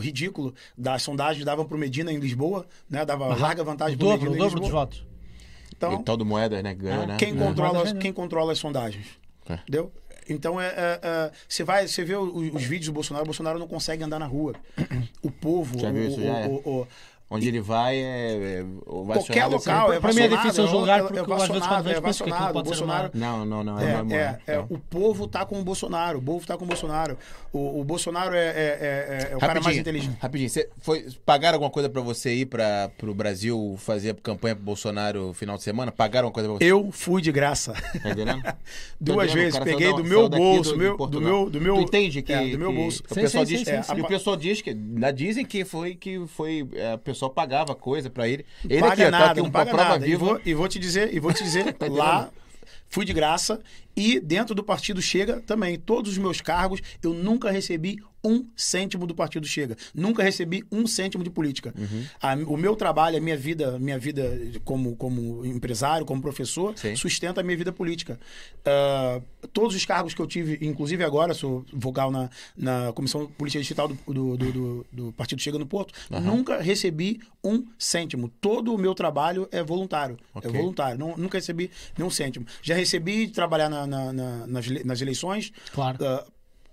ridículo, 0.00 0.54
das 0.76 1.02
sondagens 1.02 1.44
davam 1.44 1.64
pro 1.64 1.76
Medina 1.78 2.12
em 2.12 2.18
Lisboa, 2.18 2.66
né? 2.88 3.04
Dava 3.04 3.26
larga 3.36 3.62
vantagem 3.64 3.94
O 3.96 3.98
pro 3.98 4.08
dobro, 4.08 4.30
Medina 4.30 4.36
o 4.36 4.48
dobro 4.48 4.60
dos 4.60 4.66
Lisboa. 4.68 4.84
votos. 4.86 5.06
Então, 5.76 5.92
E 6.00 6.02
tal 6.04 6.16
do 6.16 6.24
Moedas, 6.24 6.62
né? 6.62 6.74
Ah, 6.90 7.06
né? 7.06 7.16
quem, 7.18 7.34
É. 7.34 7.36
controla, 7.36 7.94
quem 7.96 8.12
controla 8.12 8.52
as 8.52 8.58
sondagens? 8.58 9.06
É. 9.48 9.54
Entendeu? 9.54 9.92
Então, 10.28 10.60
é, 10.60 10.66
é, 10.68 11.00
é, 11.02 11.30
você 11.48 11.62
vai, 11.62 11.86
você 11.86 12.02
vê 12.02 12.16
os, 12.16 12.32
os 12.54 12.62
vídeos 12.64 12.86
do 12.86 12.92
Bolsonaro, 12.92 13.22
o 13.24 13.26
Bolsonaro 13.26 13.58
não 13.60 13.68
consegue 13.68 14.02
andar 14.02 14.18
na 14.18 14.26
rua. 14.26 14.54
O 15.22 15.30
povo, 15.30 15.78
Já 15.78 15.90
viu 15.92 16.02
o- 16.02 16.06
isso, 16.08 16.20
o- 16.20 16.24
já 16.24 16.46
o- 16.48 16.62
o- 16.80 16.88
Onde 17.28 17.48
ele 17.48 17.60
vai 17.60 17.96
é. 17.96 18.60
é 18.60 18.64
qualquer 18.86 19.42
assim. 19.42 19.52
local 19.54 19.92
é 19.92 19.98
Para 19.98 20.12
mim 20.12 20.20
é 20.20 20.28
difícil 20.28 20.64
é- 20.64 20.68
julgar 20.68 21.00
é- 21.00 21.02
porque 21.02 21.18
é 21.18 21.22
eu, 21.22 21.34
às 21.34 21.48
vezes, 21.48 21.66
quando 21.66 21.90
é 21.90 22.00
vacionado. 22.00 22.58
O 22.58 22.62
Bolsonaro 22.62 23.10
Não, 23.14 23.44
não, 23.44 23.64
não. 23.64 23.80
é, 23.80 23.84
É, 24.12 24.38
é, 24.46 24.54
é, 24.54 24.58
o 24.60 24.78
povo 24.78 25.26
tá 25.26 25.44
com 25.44 25.58
o 25.58 25.64
Bolsonaro. 25.64 26.18
O 26.18 26.22
povo 26.22 26.46
tá 26.46 26.56
com 26.56 26.64
o 26.64 26.68
Bolsonaro. 26.68 27.18
O, 27.52 27.80
o 27.80 27.84
Bolsonaro 27.84 28.32
é, 28.32 28.38
é- 28.46 28.52
é- 29.28 29.28
é 29.32 29.36
o 29.36 29.40
cara 29.40 29.60
mais 29.60 29.76
inteligente. 29.76 30.16
Rapidinho, 30.20 30.48
você 30.48 30.68
foi, 30.78 31.04
pagaram 31.24 31.56
alguma 31.56 31.70
coisa 31.70 31.88
pra 31.88 32.00
você 32.00 32.32
ir 32.32 32.46
para 32.46 32.90
pro 32.96 33.12
Brasil 33.12 33.74
fazer 33.78 34.14
campanha 34.22 34.54
pro 34.54 34.64
Bolsonaro 34.64 35.26
no 35.28 35.34
final 35.34 35.56
de 35.56 35.64
semana? 35.64 35.90
Pagaram 35.90 36.28
alguma 36.28 36.34
coisa 36.34 36.48
pra 36.48 36.58
você? 36.58 36.64
Eu 36.72 36.92
fui 36.92 37.20
de 37.20 37.32
graça. 37.32 37.72
Tá 37.72 38.10
entendendo? 38.10 38.42
Duas 39.00 39.26
Tá 39.32 39.32
entendendo? 39.32 39.32
O 39.32 39.34
vezes. 39.34 39.58
Peguei 39.58 39.92
do 39.92 40.04
meu 40.04 40.28
bolso, 40.28 40.72
do- 40.72 40.78
meu- 40.78 40.96
do 40.96 41.20
meu- 41.20 41.50
do 41.50 41.60
meu- 41.60 41.74
Tu 41.76 41.82
entende 41.82 42.22
que. 42.22 42.32
é, 42.32 42.46
do 42.50 42.58
meu 42.58 42.70
que- 42.70 42.76
bolso. 42.76 43.02
O 43.10 43.14
pessoal 43.14 43.44
sim, 43.44 43.56
diz. 43.56 43.64
sim, 43.66 43.70
é, 43.72 43.82
sim, 43.82 43.94
E 43.96 44.00
o 44.00 44.06
pessoal 44.06 44.36
diz 44.36 44.62
que. 44.62 44.70
ainda 44.70 45.10
Dizem 45.16 45.44
que 45.44 45.64
foi. 45.64 45.94
Que 45.96 46.24
foi 46.28 46.68
é, 46.74 46.94
o 46.94 46.98
pessoal 47.16 47.30
pagava 47.30 47.74
coisa 47.74 48.08
pra 48.08 48.28
ele. 48.28 48.44
Ele 48.68 48.80
paga 48.80 48.92
aqui, 48.92 49.02
tá 49.04 49.10
nada, 49.10 49.24
aqui 49.32 49.40
não 49.40 49.48
uma 49.48 49.66
prova 49.66 49.84
nada. 49.90 50.06
E 50.06 50.10
viva. 50.10 50.24
vou, 50.24 50.40
e 50.44 50.54
vou 50.54 50.68
te 50.68 50.78
dizer, 50.78 51.12
e 51.12 51.18
vou 51.18 51.32
te 51.32 51.42
dizer, 51.42 51.72
Tá 51.74 51.86
lá 51.88 52.30
fui 52.88 53.04
de 53.04 53.12
graça 53.12 53.60
e 53.96 54.20
dentro 54.20 54.54
do 54.54 54.62
partido 54.62 55.00
Chega 55.00 55.40
também, 55.40 55.78
todos 55.78 56.12
os 56.12 56.18
meus 56.18 56.40
cargos, 56.40 56.80
eu 57.02 57.14
nunca 57.14 57.50
recebi 57.50 57.98
um 58.24 58.44
cêntimo 58.56 59.06
do 59.06 59.14
partido 59.14 59.46
Chega. 59.46 59.76
Nunca 59.94 60.20
recebi 60.22 60.64
um 60.72 60.84
cêntimo 60.84 61.22
de 61.22 61.30
política. 61.30 61.72
Uhum. 61.78 62.04
A- 62.20 62.34
o 62.52 62.56
meu 62.56 62.74
trabalho, 62.74 63.16
a 63.16 63.20
minha 63.20 63.36
vida, 63.36 63.78
minha 63.78 63.96
vida 63.98 64.36
como, 64.64 64.96
como 64.96 65.46
empresário, 65.46 66.04
como 66.04 66.20
professor, 66.20 66.76
Sim. 66.76 66.96
sustenta 66.96 67.40
a 67.40 67.44
minha 67.44 67.56
vida 67.56 67.72
política. 67.72 68.18
Ah, 68.64 69.20
todos 69.52 69.76
os 69.76 69.84
cargos 69.86 70.12
que 70.12 70.20
eu 70.20 70.26
tive, 70.26 70.58
inclusive 70.66 71.04
agora, 71.04 71.34
sou 71.34 71.64
vogal 71.72 72.10
na, 72.10 72.28
na 72.56 72.92
Comissão 72.94 73.26
Política 73.28 73.62
Digital 73.62 73.86
do, 73.88 73.94
do, 74.12 74.36
do- 74.36 74.52
do- 74.52 74.86
do 74.92 75.12
Partido 75.12 75.40
Chega 75.40 75.56
no 75.58 75.66
Porto, 75.66 75.94
nunca 76.10 76.60
recebi 76.60 77.20
um 77.44 77.64
cêntimo. 77.78 78.28
Todo 78.40 78.74
o 78.74 78.78
meu 78.78 78.92
trabalho 78.92 79.48
é 79.52 79.62
voluntário. 79.62 80.16
Ok. 80.34 80.50
É 80.50 80.52
voluntário. 80.52 80.98
Não- 80.98 81.16
nunca 81.16 81.38
recebi 81.38 81.70
nenhum 81.96 82.10
cêntimo. 82.10 82.44
Já 82.60 82.74
recebi 82.74 83.26
de 83.26 83.32
trabalhar 83.32 83.68
na- 83.68 83.85
na- 83.86 84.12
na- 84.12 84.46
nas, 84.46 84.66
nas 84.84 85.00
eleições. 85.00 85.52
Claro. 85.72 85.98
Ah, 86.04 86.24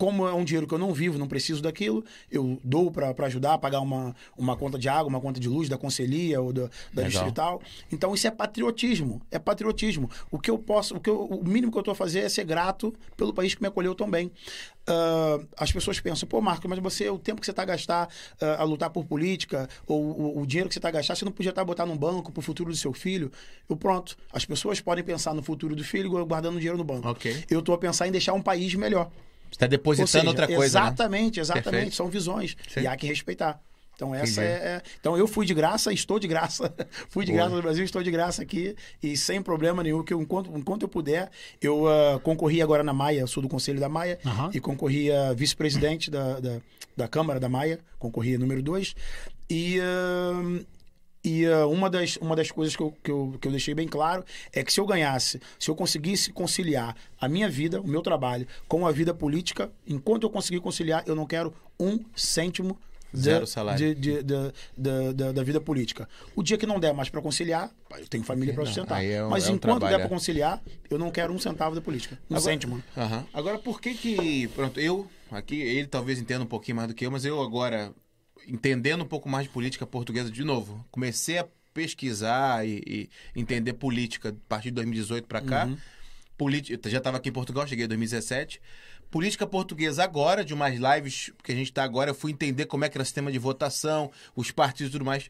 como 0.03 0.27
é 0.27 0.33
um 0.33 0.43
dinheiro 0.43 0.67
que 0.67 0.73
eu 0.73 0.77
não 0.77 0.93
vivo, 0.93 1.17
não 1.17 1.27
preciso 1.29 1.61
daquilo, 1.61 2.03
eu 2.29 2.59
dou 2.61 2.91
para 2.91 3.13
ajudar 3.27 3.53
a 3.53 3.57
pagar 3.57 3.79
uma, 3.79 4.13
uma 4.37 4.57
conta 4.57 4.77
de 4.77 4.89
água, 4.89 5.07
uma 5.07 5.21
conta 5.21 5.39
de 5.39 5.47
luz 5.47 5.69
da 5.69 5.77
Conselhia 5.77 6.41
ou 6.41 6.51
da, 6.51 6.63
da. 6.93 7.03
Distrital. 7.03 7.61
Então 7.89 8.13
isso 8.13 8.27
é 8.27 8.31
patriotismo, 8.31 9.21
é 9.31 9.39
patriotismo. 9.39 10.09
O 10.29 10.37
que 10.37 10.51
eu 10.51 10.59
posso, 10.59 10.97
o, 10.97 10.99
que 10.99 11.09
eu- 11.09 11.23
o 11.25 11.41
mínimo 11.47 11.71
que 11.71 11.77
eu 11.77 11.81
estou 11.81 11.93
a 11.93 11.95
fazer 11.95 12.19
é 12.19 12.27
ser 12.27 12.43
grato 12.43 12.93
pelo 13.15 13.33
país 13.33 13.55
que 13.55 13.61
me 13.61 13.67
acolheu 13.69 13.95
tão 13.95 14.09
bem. 14.11 14.29
Ah, 14.85 15.39
as 15.57 15.71
pessoas 15.71 15.97
pensam, 16.01 16.27
pô, 16.27 16.41
Marco, 16.41 16.67
mas 16.67 16.79
você, 16.79 17.09
o 17.09 17.17
tempo 17.17 17.39
que 17.39 17.45
você 17.45 17.51
está 17.51 17.61
a 17.61 17.65
gastar 17.65 18.09
ah, 18.41 18.57
a 18.61 18.63
lutar 18.65 18.89
por 18.89 19.05
política, 19.05 19.69
ou 19.87 20.03
o, 20.03 20.41
o 20.41 20.45
dinheiro 20.45 20.67
que 20.67 20.73
você 20.75 20.79
está 20.79 20.89
a 20.89 20.91
gastar, 20.91 21.15
você 21.15 21.23
não 21.23 21.31
podia 21.31 21.51
estar 21.51 21.61
a 21.61 21.65
botar 21.65 21.85
num 21.85 21.95
banco 21.97 22.29
para 22.29 22.39
o 22.41 22.43
futuro 22.43 22.69
do 22.71 22.75
seu 22.75 22.91
filho. 22.91 23.31
Eu 23.69 23.77
pronto. 23.77 24.17
As 24.33 24.43
pessoas 24.43 24.81
podem 24.81 25.01
pensar 25.03 25.33
no 25.33 25.41
futuro 25.41 25.75
do 25.77 25.83
filho 25.83 26.09
guardando 26.25 26.55
dinheiro 26.57 26.77
no 26.77 26.83
banco. 26.83 27.07
Ok. 27.07 27.45
Eu 27.49 27.59
estou 27.59 27.73
a 27.73 27.77
pensar 27.77 28.05
em 28.07 28.11
deixar 28.11 28.33
um 28.33 28.41
país 28.41 28.75
melhor. 28.75 29.09
Você 29.53 29.59
tá 29.59 29.65
Ou 29.65 29.69
depositando 29.69 30.07
seja, 30.09 30.27
outra 30.27 30.47
coisa. 30.47 30.59
né? 30.59 30.65
Exatamente, 30.87 31.39
exatamente. 31.39 31.69
Perfeito. 31.71 31.95
São 31.95 32.07
visões. 32.09 32.57
Sim. 32.67 32.81
E 32.81 32.87
há 32.87 32.95
que 32.97 33.05
respeitar. 33.07 33.61
Então, 33.95 34.13
essa 34.13 34.41
é, 34.41 34.45
é- 34.45 34.81
Então, 34.99 35.15
eu 35.15 35.27
fui 35.27 35.45
de 35.45 35.53
graça, 35.53 35.93
estou 35.93 36.17
de 36.17 36.27
graça. 36.27 36.73
fui 37.09 37.23
de 37.25 37.31
Boa. 37.31 37.43
graça 37.43 37.55
no 37.55 37.61
Brasil, 37.61 37.85
estou 37.85 38.01
de 38.01 38.09
graça 38.09 38.41
aqui. 38.41 38.75
E 39.01 39.15
sem 39.15 39.39
problema 39.41 39.83
nenhum, 39.83 40.03
que 40.03 40.11
eu, 40.11 40.19
enquanto, 40.19 40.49
enquanto 40.57 40.81
eu 40.81 40.89
puder, 40.89 41.29
eu 41.61 41.87
ah, 41.87 42.19
concorri 42.19 42.59
agora 42.61 42.83
na 42.83 42.91
Maia, 42.91 43.27
sou 43.27 43.43
do 43.43 43.47
Conselho 43.47 43.79
da 43.79 43.87
Maia, 43.87 44.17
Aham. 44.25 44.49
e 44.51 44.59
concorri 44.59 45.11
a 45.11 45.33
vice-presidente 45.33 46.09
da, 46.09 46.39
da, 46.39 46.57
da 46.97 47.07
Câmara 47.07 47.39
da 47.39 47.47
Maia, 47.47 47.79
concorri 47.99 48.33
a 48.35 48.39
número 48.39 48.63
dois. 48.63 48.95
E. 49.47 49.79
ah, 49.79 50.63
e 51.23 51.45
ah, 51.45 51.65
uma, 51.67 51.89
das, 51.89 52.17
uma 52.17 52.35
das 52.35 52.51
coisas 52.51 52.75
que 52.75 52.81
eu, 52.83 52.93
que, 53.03 53.11
eu, 53.11 53.35
que 53.41 53.47
eu 53.47 53.51
deixei 53.51 53.73
bem 53.73 53.87
claro 53.87 54.23
é 54.51 54.63
que 54.63 54.71
se 54.73 54.79
eu 54.79 54.85
ganhasse, 54.85 55.39
se 55.59 55.69
eu 55.69 55.75
conseguisse 55.75 56.31
conciliar 56.31 56.95
a 57.19 57.27
minha 57.29 57.49
vida, 57.49 57.79
o 57.81 57.87
meu 57.87 58.01
trabalho, 58.01 58.45
com 58.67 58.85
a 58.85 58.91
vida 58.91 59.13
política, 59.13 59.71
enquanto 59.87 60.23
eu 60.23 60.29
conseguir 60.29 60.59
conciliar, 60.59 61.03
eu 61.07 61.15
não 61.15 61.25
quero 61.25 61.53
um 61.79 61.99
cêntimo 62.15 62.77
da- 63.13 63.21
Zero 63.21 63.45
salário. 63.47 63.77
de- 63.79 63.93
de- 63.95 64.23
da- 64.23 64.51
da, 64.75 65.11
da, 65.13 65.31
da 65.33 65.43
vida 65.43 65.61
política. 65.61 66.09
O 66.35 66.41
dia 66.41 66.57
que 66.57 66.65
não 66.65 66.79
der 66.79 66.93
mais 66.95 67.09
para 67.09 67.21
conciliar, 67.21 67.69
eu 67.99 68.07
tenho 68.07 68.23
família 68.23 68.53
para 68.55 68.65
sustentar. 68.65 69.03
é 69.05 69.23
um- 69.23 69.29
Mas 69.29 69.43
é 69.47 69.51
um 69.51 69.55
enquanto 69.55 69.61
trabalho, 69.79 69.91
der 69.97 70.03
é. 70.03 70.07
para 70.07 70.09
conciliar, 70.09 70.61
eu 70.89 70.97
não 70.97 71.11
quero 71.11 71.31
um 71.31 71.37
centavo 71.39 71.75
da 71.75 71.81
política. 71.81 72.17
Um 72.29 72.35
Agora- 72.35 72.41
cêntimo. 72.51 72.83
Aham. 72.97 73.23
Agora, 73.31 73.59
por 73.59 73.79
que 73.79 73.93
que. 73.93 74.47
Pronto, 74.49 74.79
eu, 74.79 75.07
aqui, 75.31 75.61
ele 75.61 75.85
talvez 75.85 76.19
entenda 76.19 76.43
um 76.43 76.47
pouquinho 76.47 76.75
mais 76.77 76.87
do 76.87 76.95
que 76.95 77.05
eu, 77.05 77.11
mas 77.11 77.23
eu 77.23 77.39
agora, 77.39 77.93
entendendo 78.47 79.03
um 79.03 79.07
pouco 79.07 79.29
mais 79.29 79.45
de 79.45 79.53
política 79.53 79.85
portuguesa 79.85 80.29
de 80.29 80.43
novo, 80.43 80.85
comecei 80.91 81.37
a 81.39 81.47
pesquisar 81.73 82.65
e, 82.65 83.09
e 83.35 83.39
entender 83.39 83.73
política 83.73 84.29
a 84.29 84.49
partir 84.49 84.69
de 84.69 84.75
2018 84.75 85.27
para 85.27 85.41
cá. 85.41 85.65
Uhum. 85.65 85.77
Política, 86.37 86.89
já 86.89 86.97
estava 86.97 87.17
aqui 87.17 87.29
em 87.29 87.33
Portugal, 87.33 87.67
cheguei 87.67 87.85
em 87.85 87.87
2017. 87.87 88.61
Política 89.09 89.45
portuguesa 89.45 90.03
agora, 90.03 90.43
de 90.43 90.53
umas 90.53 90.75
lives 90.75 91.31
que 91.43 91.51
a 91.51 91.55
gente 91.55 91.67
está 91.67 91.83
agora, 91.83 92.09
eu 92.09 92.15
fui 92.15 92.31
entender 92.31 92.65
como 92.65 92.83
é 92.83 92.89
que 92.89 92.97
era 92.97 93.03
o 93.03 93.05
sistema 93.05 93.31
de 93.31 93.37
votação, 93.37 94.11
os 94.35 94.49
partidos 94.49 94.89
e 94.89 94.91
tudo 94.91 95.05
mais. 95.05 95.29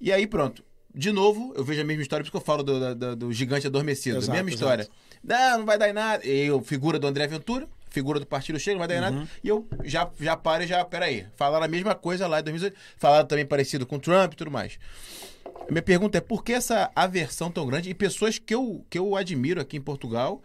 E 0.00 0.10
aí, 0.10 0.26
pronto. 0.26 0.64
De 0.92 1.12
novo, 1.12 1.52
eu 1.56 1.62
vejo 1.62 1.80
a 1.82 1.84
mesma 1.84 2.02
história, 2.02 2.24
porque 2.24 2.36
eu 2.36 2.40
falo 2.40 2.62
do, 2.62 2.94
do, 2.94 3.16
do 3.16 3.32
gigante 3.32 3.66
adormecido. 3.66 4.18
Exato, 4.18 4.30
a 4.30 4.34
mesma 4.42 4.50
exato. 4.50 4.82
história. 4.82 4.88
Não, 5.22 5.58
não 5.58 5.66
vai 5.66 5.78
dar 5.78 5.88
em 5.88 5.92
nada. 5.92 6.24
Eu, 6.26 6.60
figura 6.62 6.98
do 6.98 7.06
André 7.06 7.26
Ventura, 7.26 7.68
figura 7.90 8.18
do 8.18 8.26
Partido 8.26 8.58
Chega, 8.58 8.78
não 8.78 8.86
vai 8.86 8.88
dar 8.88 8.94
Uhum. 9.10 9.16
nada. 9.18 9.28
E 9.44 9.48
eu 9.48 9.68
já, 9.84 10.08
já 10.18 10.36
paro 10.36 10.62
e 10.64 10.66
já, 10.66 10.84
peraí. 10.84 11.26
Falaram 11.36 11.64
a 11.64 11.68
mesma 11.68 11.94
coisa 11.94 12.26
lá 12.26 12.40
em 12.40 12.44
2018. 12.44 12.76
Falaram 12.96 13.26
também 13.26 13.44
parecido 13.44 13.84
com 13.86 13.98
Trump 13.98 14.32
e 14.32 14.36
tudo 14.36 14.50
mais. 14.50 14.78
Minha 15.68 15.82
pergunta 15.82 16.18
é 16.18 16.20
por 16.20 16.42
que 16.42 16.52
essa 16.52 16.90
aversão 16.96 17.50
tão 17.50 17.66
grande? 17.66 17.90
E 17.90 17.94
pessoas 17.94 18.38
que 18.38 18.54
eu, 18.54 18.84
que 18.88 18.98
eu 18.98 19.14
admiro 19.16 19.60
aqui 19.60 19.76
em 19.76 19.80
Portugal, 19.80 20.42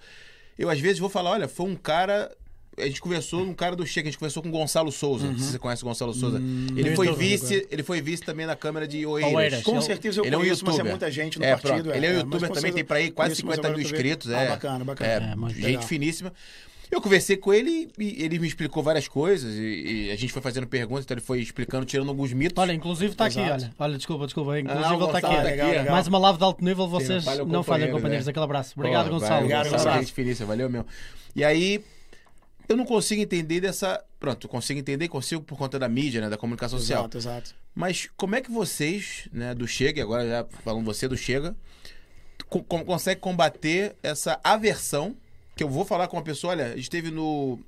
eu 0.58 0.70
às 0.70 0.80
vezes 0.80 1.00
vou 1.00 1.10
falar, 1.10 1.32
olha, 1.32 1.48
foi 1.48 1.66
um 1.68 1.76
cara. 1.76 2.32
A 2.78 2.86
gente 2.88 3.00
conversou, 3.00 3.42
um 3.42 3.54
cara 3.54 3.74
do 3.74 3.88
Chega, 3.88 4.10
a 4.10 4.12
gente 4.12 4.20
conversou 4.20 4.44
com 4.44 4.50
o 4.50 4.52
Gonçalo 4.52 4.92
Souza. 4.92 5.28
Não 5.28 5.36
sei 5.36 5.46
se 5.46 5.52
você 5.54 5.60
conhece 5.60 5.82
o 5.82 5.86
Gonçalo 5.88 6.14
Souza. 6.14 6.38
ele, 6.76 6.90
Não 6.90 6.96
foi 6.98 7.16
vice, 7.16 7.66
ele 7.72 7.84
foi 7.84 8.02
vice 8.02 8.22
também 8.22 8.46
na 8.46 8.54
Câmara 8.56 8.86
de 8.86 9.06
Oeiras. 9.06 9.64
Com 9.64 9.72
Ele- 9.78 9.82
certeza 9.82 10.20
eu 10.20 10.26
ele 10.26 10.36
é 10.36 10.38
um 10.38 10.42
conheço, 10.42 10.66
mas 10.66 10.80
é 10.80 10.84
muita 10.84 11.10
gente 11.10 11.40
no 11.40 11.46
É, 11.46 11.56
partido. 11.56 11.94
Ele 11.94 12.06
é 12.06 12.10
um 12.10 12.14
mas 12.16 12.24
youtuber 12.24 12.50
também, 12.52 12.74
tem 12.74 12.84
pra 12.84 12.98
aí 12.98 13.12
quase 13.12 13.42
conheço, 13.42 13.46
mas 13.46 13.56
50 13.56 13.70
mil 13.78 13.80
inscritos. 13.86 14.28
vendo. 14.28 14.38
É, 14.40 14.48
Ah, 14.48 14.50
bacana, 14.50 14.84
bacana. 14.84 15.10
É, 15.10 15.16
É, 15.46 15.50
gente 15.54 15.62
legal. 15.62 15.82
finíssima. 15.84 16.34
Eu 16.92 17.02
conversei 17.02 17.36
com 17.38 17.54
ele 17.54 17.90
e 17.98 18.24
ele 18.24 18.38
me 18.40 18.48
explicou 18.48 18.82
várias 18.84 19.08
coisas 19.08 19.54
e, 19.56 20.08
e 20.08 20.12
a 20.12 20.16
gente 20.16 20.32
foi 20.32 20.42
fazendo 20.42 20.68
perguntas, 20.68 21.04
então 21.06 21.16
ele 21.16 21.22
foi 21.26 21.42
explicando, 21.42 21.86
tirando 21.86 22.10
alguns 22.10 22.32
mitos. 22.32 22.62
Olha, 22.62 22.72
inclusive 22.74 23.12
está 23.12 23.26
aqui, 23.26 23.40
Exato. 23.40 23.64
olha. 23.66 23.74
Olha, 23.80 23.98
desculpa, 23.98 24.26
desculpa. 24.26 24.60
Inclusive 24.60 24.86
Ah, 24.86 24.92
o 24.92 24.94
ele 24.96 25.06
está 25.06 25.18
aqui. 25.18 25.28
Gonçalo 25.28 25.44
tá 25.44 25.50
legal, 25.50 25.70
legal. 25.70 25.86
Mais 25.92 26.08
uma 26.08 26.18
live 26.20 26.38
de 26.38 26.44
alto 26.44 26.64
nível, 26.64 26.88
vocês 26.88 27.24
Sim, 27.24 27.30
não 27.30 27.34
falham, 27.34 27.46
companheiros, 27.64 27.96
companheiros. 27.96 28.28
é. 28.28 28.30
Aquele 28.30 28.46
abraço. 28.46 28.74
Obrigado, 28.78 29.06
Pô, 29.06 29.12
Gonçalo. 29.14 29.30
vai, 29.32 29.40
Obrigado, 29.42 29.70
Gonçalo. 29.72 30.00
Gente 30.00 30.14
finíssima, 30.14 30.48
valeu 30.48 30.70
mesmo. 30.70 30.88
E 31.36 31.44
aí, 31.44 31.84
eu 32.70 32.78
não 32.78 32.86
consigo 32.86 33.22
entender 33.22 33.62
dessa. 33.62 34.04
Pronto, 34.20 34.48
consigo 34.48 34.80
entender, 34.80 35.08
consigo 35.08 35.42
por 35.42 35.58
conta 35.58 35.78
da 35.80 35.90
mídia, 35.90 36.22
né, 36.22 36.30
da 36.30 36.38
comunicação 36.38 36.80
social. 36.80 37.02
Exato, 37.02 37.18
exato. 37.18 37.56
Mas 37.74 38.10
como 38.16 38.36
é 38.36 38.42
que 38.42 38.50
vocês, 38.52 39.28
né, 39.34 39.54
do 39.54 39.68
Chega, 39.68 40.02
agora 40.02 40.28
já 40.28 40.46
falando 40.64 40.86
você 40.86 41.08
do 41.08 41.18
Chega, 41.18 41.56
co 42.48 42.64
consegue 42.64 43.20
combater 43.20 43.96
essa 44.02 44.40
aversão? 44.44 45.16
Que 45.56 45.64
eu 45.64 45.70
vou 45.70 45.86
falar 45.86 46.08
com 46.08 46.18
uma 46.18 46.24
pessoa, 46.24 46.52
olha, 46.52 46.78
esteve 46.78 47.10
no. 47.12 47.60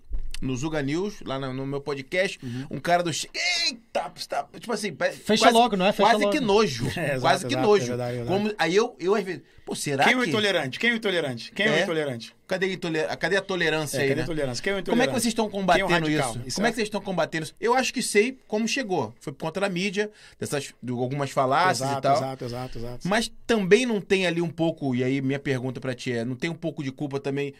No 0.42 0.56
Zuga 0.56 0.82
News, 0.82 1.22
lá 1.26 1.40
no, 1.40 1.66
meu 1.66 1.82
podcast, 1.82 2.40
um 2.70 2.80
cara 2.80 3.02
do. 3.04 3.10
Eita! 3.10 4.12
tá- 4.30 4.48
Tipo 4.60 4.74
assim, 4.74 4.96
Fecha 5.24 5.44
quase, 5.46 5.54
logo, 5.58 5.76
não 5.76 5.86
é? 5.86 5.92
Fecha 5.92 6.10
quase 6.10 6.24
logo. 6.24 6.32
que 6.34 6.40
nojo. 6.40 6.86
É, 6.98 7.06
exato, 7.16 7.22
quase 7.22 7.46
que 7.48 7.54
exato, 7.54 7.68
nojo. 7.68 7.84
é 7.84 7.88
verdade, 7.88 8.14
é 8.14 8.18
verdade. 8.24 8.44
Como, 8.44 8.56
aí 8.58 8.76
eu, 8.76 8.96
eu, 9.00 9.16
às 9.16 9.24
vezes. 9.24 9.42
Pô, 9.66 9.76
será 9.76 10.06
Quem 10.06 10.14
é 10.14 10.16
o 10.18 10.22
que. 10.24 10.30
intolerante? 10.30 10.80
Quem 10.80 10.90
é 10.90 10.94
o 10.94 10.96
intolerante? 10.96 11.52
Quem 11.52 11.66
é, 11.66 11.70
o 11.70 11.74
É? 11.74 11.82
intolerante? 11.84 12.34
Cadê 12.48 12.68
a, 12.68 12.72
intoler... 12.72 13.18
Cadê 13.18 13.36
a 13.36 13.42
tolerância 13.42 13.98
É, 13.98 14.02
aí, 14.04 14.08
cadê 14.08 14.16
né? 14.16 14.22
a 14.22 14.24
intolerância? 14.24 14.64
Quem 14.64 14.72
é 14.72 14.76
o 14.78 14.78
Como 14.78 14.80
é 14.80 14.86
que 14.86 14.92
intolerante? 14.94 15.22
vocês 15.22 15.32
estão 15.34 15.50
Quem 15.50 15.58
é 15.58 15.62
combatendo 15.62 16.10
isso? 16.10 16.42
Isso 16.46 16.56
Como 16.56 16.68
é 16.68 16.70
é- 16.70 16.72
que 16.72 16.76
vocês 16.78 16.88
estão 16.88 17.02
combatendo 17.02 17.44
isso? 17.44 17.56
Eu 17.60 17.74
acho 17.74 17.94
que 17.94 18.02
sei 18.02 18.38
como 18.48 18.66
chegou. 18.66 19.14
Foi 19.20 19.34
por 19.34 19.40
conta 19.40 19.60
da 19.60 19.68
mídia, 19.68 20.10
dessas 20.40 20.74
de 20.82 20.92
algumas 20.94 21.32
falácias 21.32 21.80
e 21.80 21.92
Exato, 21.92 22.02
tal. 22.02 22.16
exato, 22.18 22.46
exato, 22.46 22.78
exato. 22.80 23.08
Mas 23.10 23.30
também 23.46 23.86
não 23.86 24.00
tem 24.00 24.26
ali 24.26 24.42
um 24.42 24.50
pouco, 24.50 24.96
e 24.96 25.04
aí 25.04 25.22
minha 25.22 25.40
pergunta 25.40 25.82
pra 25.82 25.94
ti 25.94 26.14
é, 26.14 26.24
não 26.24 26.38
tem 26.38 26.50
um 26.50 26.56
pouco 26.56 26.82
de 26.82 26.90
culpa 26.94 27.20
também 27.20 27.54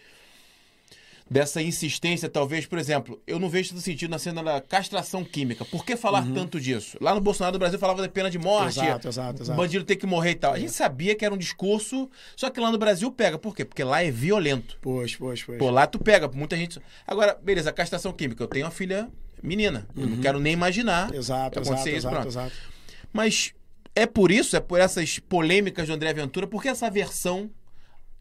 dessa 1.30 1.62
insistência, 1.62 2.30
talvez, 2.30 2.66
por 2.66 2.80
exemplo, 2.80 3.22
eu 3.28 3.40
não 3.40 3.50
vejo 3.50 3.70
todo 3.72 3.82
sentido 3.82 4.10
na 4.10 4.20
cena 4.20 4.42
da 4.44 4.62
castração 4.62 5.24
química. 5.24 5.66
Por 5.66 5.84
que 5.86 5.96
falar 5.96 6.26
tanto 6.34 6.60
disso? 6.60 6.98
Lá 7.02 7.14
no 7.14 7.22
Bolsonaro 7.22 7.54
do 7.54 7.60
Brasil 7.60 7.78
falava 7.78 8.02
da 8.02 8.10
pena 8.10 8.30
de 8.30 8.38
morte, 8.40 8.80
Uhum. 8.80 8.86
Exato, 8.86 9.08
exato, 9.08 9.40
o 9.40 9.44
exato. 9.44 9.58
bandido 9.58 9.84
tem 9.84 9.98
que 9.98 10.06
morrer 10.06 10.32
e 10.32 10.36
tal. 10.36 10.54
A 10.54 10.60
gente 10.60 10.72
sabia 10.72 11.16
que 11.16 11.26
era 11.26 11.34
um 11.34 11.38
discurso, 11.38 12.10
só 12.36 12.50
que 12.50 12.60
lá 12.60 12.72
no 12.72 12.78
Brasil 12.78 13.12
pega. 13.12 13.38
Por 13.38 13.56
quê? 13.56 13.66
Porque 13.66 13.84
lá 13.84 14.04
é 14.04 14.10
violento. 14.12 14.78
Pois, 14.82 15.16
pois, 15.16 15.44
pois. 15.44 15.58
Pô, 15.60 15.70
lá 15.70 15.86
tu 15.86 16.00
pega, 16.00 16.28
muita 16.28 16.56
gente. 16.56 16.80
Agora, 17.06 17.38
beleza, 17.42 17.72
castração 17.72 18.12
química. 18.14 18.44
Eu 18.44 18.48
tenho 18.48 18.66
uma 18.66 18.72
filha 18.72 19.10
menina. 19.44 19.88
Eu 19.96 20.08
não 20.08 20.18
quero 20.18 20.40
nem 20.40 20.54
imaginar. 20.54 21.12
Uhum. 21.12 21.18
Exato, 21.18 21.60
acontecer 21.60 21.72
exato, 21.74 21.90
isso, 21.90 21.98
exato, 21.98 22.16
pronto. 22.16 22.28
exato. 22.30 22.54
Mas 23.14 23.54
é 23.96 24.06
por 24.06 24.32
isso, 24.32 24.56
é 24.56 24.60
por 24.60 24.80
essas 24.80 25.20
polêmicas 25.20 25.88
do 25.88 25.94
André 25.94 26.14
Ventura, 26.14 26.48
porque 26.48 26.68
essa 26.70 26.90
versão. 26.90 27.50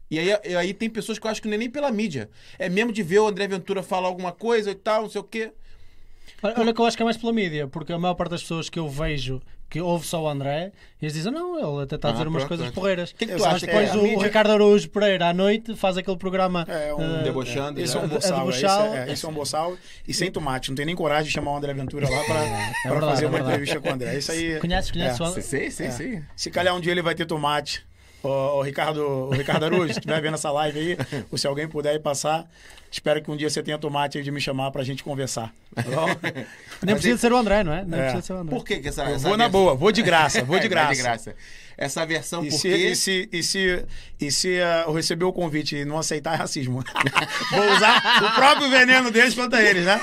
E 0.09 0.17
aí, 0.19 0.37
e 0.45 0.55
aí 0.55 0.73
tem 0.73 0.89
pessoas 0.89 1.19
que 1.19 1.27
eu 1.27 1.31
acho 1.31 1.41
que 1.41 1.47
não 1.47 1.55
é 1.55 1.57
nem 1.57 1.69
pela 1.69 1.91
mídia. 1.91 2.29
É 2.57 2.69
mesmo 2.69 2.91
de 2.93 3.03
ver 3.03 3.19
o 3.19 3.27
André 3.27 3.47
Ventura 3.47 3.83
falar 3.83 4.07
alguma 4.07 4.31
coisa 4.31 4.71
e 4.71 4.75
tal, 4.75 5.03
não 5.03 5.09
sei 5.09 5.21
o 5.21 5.23
quê. 5.23 5.51
Olha 6.41 6.55
olha 6.59 6.73
que 6.73 6.79
eu 6.81 6.85
acho 6.85 6.95
que 6.95 7.03
é 7.03 7.05
mais 7.05 7.17
pela 7.17 7.33
mídia, 7.33 7.67
porque 7.67 7.91
a 7.91 7.97
maior 7.97 8.13
parte 8.13 8.29
das 8.31 8.41
pessoas 8.41 8.69
que 8.69 8.77
eu 8.77 8.87
vejo 8.87 9.41
que 9.69 9.81
ouve 9.81 10.07
só 10.07 10.23
o 10.23 10.29
André, 10.29 10.71
eles 11.01 11.13
dizem, 11.13 11.29
não, 11.33 11.57
ele 11.59 11.83
até 11.83 11.95
está 11.95 12.07
a 12.07 12.11
Ah, 12.11 12.13
dizer 12.13 12.27
umas 12.27 12.43
pronto, 12.43 12.47
coisas 12.47 12.65
pronto. 12.67 12.75
porreiras. 12.75 13.09
O 13.11 13.15
que, 13.15 13.25
que 13.25 13.33
tu 13.33 13.37
Exato, 13.37 13.55
acha? 13.55 13.65
Depois 13.65 13.89
É, 13.89 13.97
o, 13.97 14.01
mídia- 14.03 14.23
Ricardo 14.23 14.51
Araújo 14.51 14.89
Pereira 14.89 15.27
à 15.27 15.33
noite 15.33 15.75
faz 15.75 15.97
aquele 15.97 16.15
programa 16.15 16.65
É 16.69 16.93
um 16.93 17.19
eh, 17.19 17.23
Debochando, 17.23 17.81
Esse 17.81 17.97
é 17.97 17.99
né? 17.99 18.05
um 18.05 18.09
boçal, 18.09 18.47
É 18.47 18.49
esse 18.49 18.61
boçal. 18.61 18.93
é, 18.95 19.11
esse 19.11 19.25
é 19.25 19.29
um 19.29 19.33
boçal 19.33 19.77
e 20.07 20.13
sem 20.13 20.31
tomate. 20.31 20.69
Não 20.69 20.75
tem 20.75 20.85
nem 20.85 20.95
coragem 20.95 21.25
de 21.25 21.31
chamar 21.31 21.51
o 21.51 21.57
André 21.57 21.73
Ventura 21.73 22.09
lá 22.09 22.23
pra 22.23 22.43
É 22.95 22.99
fazer 23.01 23.25
é 23.25 23.27
uma 23.27 23.39
entrevista 23.39 23.81
com 23.81 23.89
o 23.89 23.91
André. 23.93 24.17
Isso 24.17 24.31
aí. 24.31 24.57
Conheces, 24.59 24.91
conheces 24.91 25.19
É. 25.19 25.23
o 25.23 25.25
André? 25.25 25.41
Sei, 25.41 25.65
É. 25.67 25.71
sei. 25.71 26.21
Se 26.35 26.49
calhar 26.49 26.73
um 26.73 26.79
dia 26.79 26.91
ele 26.93 27.01
vai 27.01 27.13
ter 27.15 27.25
tomate. 27.25 27.85
Ô, 28.23 28.29
ô, 28.29 28.61
Ricardo, 28.61 29.01
ô, 29.01 29.29
Ricardo 29.31 29.65
Araújo, 29.65 29.93
se 29.93 29.99
estiver 29.99 30.21
vendo 30.21 30.33
essa 30.35 30.51
live 30.51 30.79
aí, 30.79 30.97
ou 31.31 31.37
se 31.37 31.45
alguém 31.47 31.67
puder 31.67 31.93
ir 31.95 31.99
passar, 31.99 32.45
espero 32.91 33.21
que 33.21 33.29
um 33.29 33.37
dia 33.37 33.49
você 33.49 33.61
tenha 33.61 33.77
tomate 33.77 34.17
aí 34.17 34.23
de 34.23 34.31
me 34.31 34.41
chamar 34.41 34.71
pra 34.71 34.83
gente 34.83 35.03
conversar. 35.03 35.53
Tá 35.75 35.83
bom? 35.83 36.07
Nem 36.81 36.95
precisa 36.95 37.17
ser 37.17 37.31
o 37.31 37.37
André, 37.37 37.63
não 37.63 37.71
é? 37.73 37.85
Nem 37.85 37.99
É. 37.99 38.03
precisa 38.03 38.21
ser 38.23 38.33
o 38.33 38.37
André. 38.37 38.55
Por 38.55 38.65
que, 38.65 38.77
que 38.79 38.87
essa. 38.89 39.03
Essa 39.03 39.27
vou 39.27 39.37
na 39.37 39.47
boa, 39.47 39.75
vou 39.75 39.91
de 39.91 40.01
graça, 40.01 40.43
vou 40.43 40.57
de 40.59 40.65
É, 40.65 40.69
vai 40.69 40.69
graça. 40.69 40.95
de 40.95 41.01
graça. 41.03 41.35
Essa 41.77 42.03
versão, 42.07 42.43
E 42.43 42.49
por 42.49 42.57
se, 42.57 42.69
quê? 42.69 42.75
e 42.89 42.95
se, 42.95 43.29
e 43.31 43.43
se, 43.43 43.85
e 44.19 44.31
se 44.31 44.59
ah, 44.61 44.85
eu 44.87 44.93
receber 44.93 45.25
o 45.25 45.31
convite 45.31 45.75
e 45.75 45.85
não 45.85 45.99
aceitar, 45.99 46.33
é 46.33 46.37
racismo. 46.37 46.83
Vou 47.51 47.71
usar 47.75 48.23
o 48.23 48.31
próprio 48.35 48.67
veneno 48.71 49.11
deles 49.11 49.35
contra 49.35 49.61
eles, 49.61 49.85
né? 49.85 50.01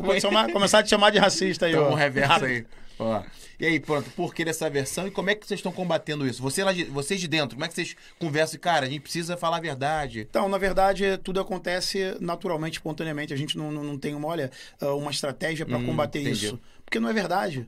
Vou 0.00 0.20
chamar- 0.20 0.50
começar 0.50 0.80
a 0.80 0.82
te 0.82 0.90
chamar 0.90 1.10
de 1.10 1.20
racista 1.20 1.66
aí, 1.66 1.72
Então, 1.72 1.84
ó. 1.84 1.92
um 1.92 1.94
reverso 1.94 2.44
aí. 2.44 2.66
Ó. 2.98 3.22
E 3.58 3.66
aí, 3.66 3.78
pronto, 3.80 4.10
por 4.10 4.34
que 4.34 4.44
dessa 4.44 4.68
versão 4.68 5.06
e 5.06 5.10
como 5.10 5.30
é 5.30 5.34
que 5.34 5.46
vocês 5.46 5.58
estão 5.58 5.70
combatendo 5.72 6.26
isso? 6.26 6.42
Você 6.42 6.64
lá 6.64 6.72
de- 6.72 6.84
vocês 6.84 7.20
de 7.20 7.28
dentro, 7.28 7.56
como 7.56 7.64
é 7.64 7.68
que 7.68 7.74
vocês 7.74 7.94
conversam? 8.18 8.58
Cara, 8.60 8.86
a 8.86 8.88
gente 8.88 9.02
precisa 9.02 9.36
falar 9.36 9.58
a 9.58 9.60
verdade. 9.60 10.26
Então, 10.28 10.48
na 10.48 10.58
verdade, 10.58 11.18
tudo 11.22 11.40
acontece 11.40 12.16
naturalmente, 12.20 12.74
espontaneamente. 12.74 13.32
A 13.32 13.36
gente 13.36 13.56
não, 13.56 13.70
não, 13.70 13.84
não 13.84 13.98
tem 13.98 14.14
uma, 14.14 14.28
olha, 14.28 14.50
ah, 14.80 14.94
uma 14.94 15.10
estratégia 15.10 15.64
para 15.64 15.78
Hum, 15.78 15.86
combater 15.86 16.20
entendi. 16.20 16.46
isso. 16.46 16.60
Porque 16.84 17.00
não 17.00 17.08
é 17.08 17.12
verdade. 17.12 17.66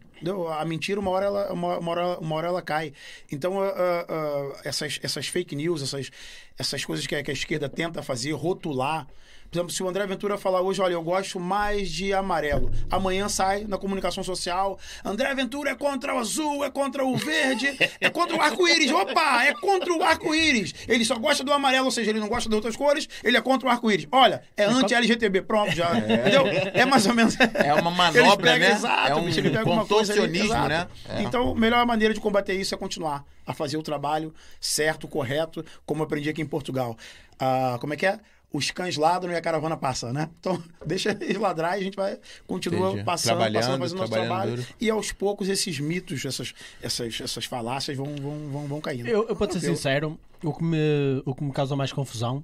A 0.59 0.65
mentira, 0.65 0.99
uma 1.01 1.11
hora 1.11 1.27
ela, 1.27 1.53
uma, 1.53 1.79
uma 1.79 1.91
hora, 1.91 2.19
uma 2.19 2.35
hora 2.37 2.49
ela 2.49 2.63
cai. 2.63 2.93
Então, 3.31 3.61
ah, 3.63 3.75
ah, 4.09 4.61
essas, 4.65 4.99
essas 5.03 5.27
fake 5.29 5.55
news, 5.55 5.83
essas, 5.83 6.11
essas 6.59 6.85
coisas 6.85 7.07
que 7.07 7.15
a, 7.15 7.23
que 7.23 7.31
a 7.31 7.35
esquerda 7.35 7.69
tenta 7.69 8.03
fazer, 8.03 8.33
rotular. 8.33 9.07
Por 9.49 9.59
exemplo, 9.59 9.73
se 9.73 9.81
o 9.81 9.89
André 9.89 10.05
Ventura 10.09 10.37
falar 10.37 10.61
hoje, 10.61 10.81
olha, 10.83 10.95
eu 10.95 11.03
gosto 11.03 11.39
mais 11.39 11.89
de 11.89 12.13
amarelo. 12.13 12.69
Amanhã 12.91 13.29
sai 13.29 13.65
na 13.65 13.79
comunicação 13.79 14.25
social, 14.25 14.77
André 15.05 15.33
Ventura 15.37 15.71
é 15.71 15.75
contra 15.77 16.13
o 16.13 16.19
azul, 16.19 16.65
é 16.65 16.71
contra 16.71 17.05
o 17.07 17.17
verde, 17.17 17.69
é 18.01 18.11
contra 18.11 18.37
o 18.37 18.41
arco-íris. 18.43 18.91
Opa, 18.91 19.45
é 19.45 19.55
contra 19.55 19.93
o 19.95 20.03
arco-íris. 20.03 20.75
Ele 20.89 21.05
só 21.05 21.17
gosta 21.17 21.45
do 21.45 21.53
amarelo, 21.53 21.85
ou 21.85 21.93
seja, 21.93 22.11
ele 22.11 22.19
não 22.19 22.29
gosta 22.29 22.49
de 22.51 22.57
outras 22.57 22.75
cores, 22.75 23.09
ele 23.23 23.37
é 23.37 23.41
contra 23.41 23.69
o 23.69 23.71
arco-íris. 23.71 24.09
Olha, 24.11 24.43
é 24.57 24.65
anti-LGTB. 24.65 25.43
Pronto, 25.43 25.71
já. 25.73 25.97
Entendeu? 25.97 26.45
É 26.75 26.85
mais 26.85 27.07
ou 27.07 27.15
menos. 27.15 27.37
É 27.55 27.73
uma 27.73 27.91
manobra, 27.93 28.53
pegam- 28.53 28.69
né? 28.69 28.75
Exato, 28.75 29.13
é 29.13 29.15
um 29.15 29.25
bicho, 29.25 29.39
ele 29.39 29.51
pega 29.51 29.61
alguma 29.61 29.87
coisa 29.87 30.06
ali, 30.13 30.41
exato. 30.41 30.69
né? 30.69 30.89
É. 31.09 31.23
Então, 31.23 31.53
a 31.53 31.55
melhor 31.55 31.85
maneira 31.87 32.13
de 32.15 32.21
combater 32.21 32.55
isso 32.55 32.75
é 32.75 32.79
continuar 32.79 33.25
a 33.47 33.55
fazer 33.55 33.77
o 33.77 33.83
trabalho 33.83 34.35
certo, 34.61 35.07
correto, 35.07 35.65
como 35.85 36.03
eu 36.03 36.07
aprendi 36.07 36.29
aqui 36.29 36.43
em 36.43 36.47
Portugal. 36.47 36.97
Ah, 37.39 37.77
como 37.81 37.95
é 37.95 37.97
que 37.97 38.07
é? 38.07 38.19
Os 38.53 38.71
cães 38.71 38.97
ladram 38.97 39.33
e 39.33 39.37
a 39.37 39.41
caravana 39.41 39.77
passa, 39.77 40.13
né? 40.13 40.31
Então, 40.39 40.63
deixa 40.87 41.11
eles 41.21 41.37
ladrar 41.37 41.77
e 41.77 41.81
a 41.81 41.85
gente 41.85 41.97
vai 41.97 42.19
continua 42.47 42.89
Entendi. 42.91 43.05
passando, 43.05 43.37
Trabalhando, 43.37 43.55
passando, 43.63 43.79
fazendo 43.81 43.99
nosso 43.99 44.11
trabalhando 44.13 44.35
trabalho. 44.35 44.57
duro. 44.57 44.69
E 44.81 44.91
aos 44.91 45.13
poucos 45.13 45.49
esses 45.49 45.79
mitos, 45.81 46.25
essas, 46.25 46.55
essas, 46.81 47.21
essas 47.21 47.45
falácias 47.45 47.97
vão, 47.97 48.15
vão, 48.17 48.49
vão, 48.51 48.67
vão 48.67 48.81
caindo. 48.81 49.09
Eu, 49.09 49.29
eu 49.29 49.37
para 49.37 49.53
ser 49.53 49.61
sincero, 49.61 50.19
o 50.43 50.53
que, 50.53 50.65
me, 50.65 51.23
o 51.25 51.35
que 51.35 51.45
me 51.45 51.53
causa 51.53 51.77
mais 51.77 51.93
confusão 51.93 52.43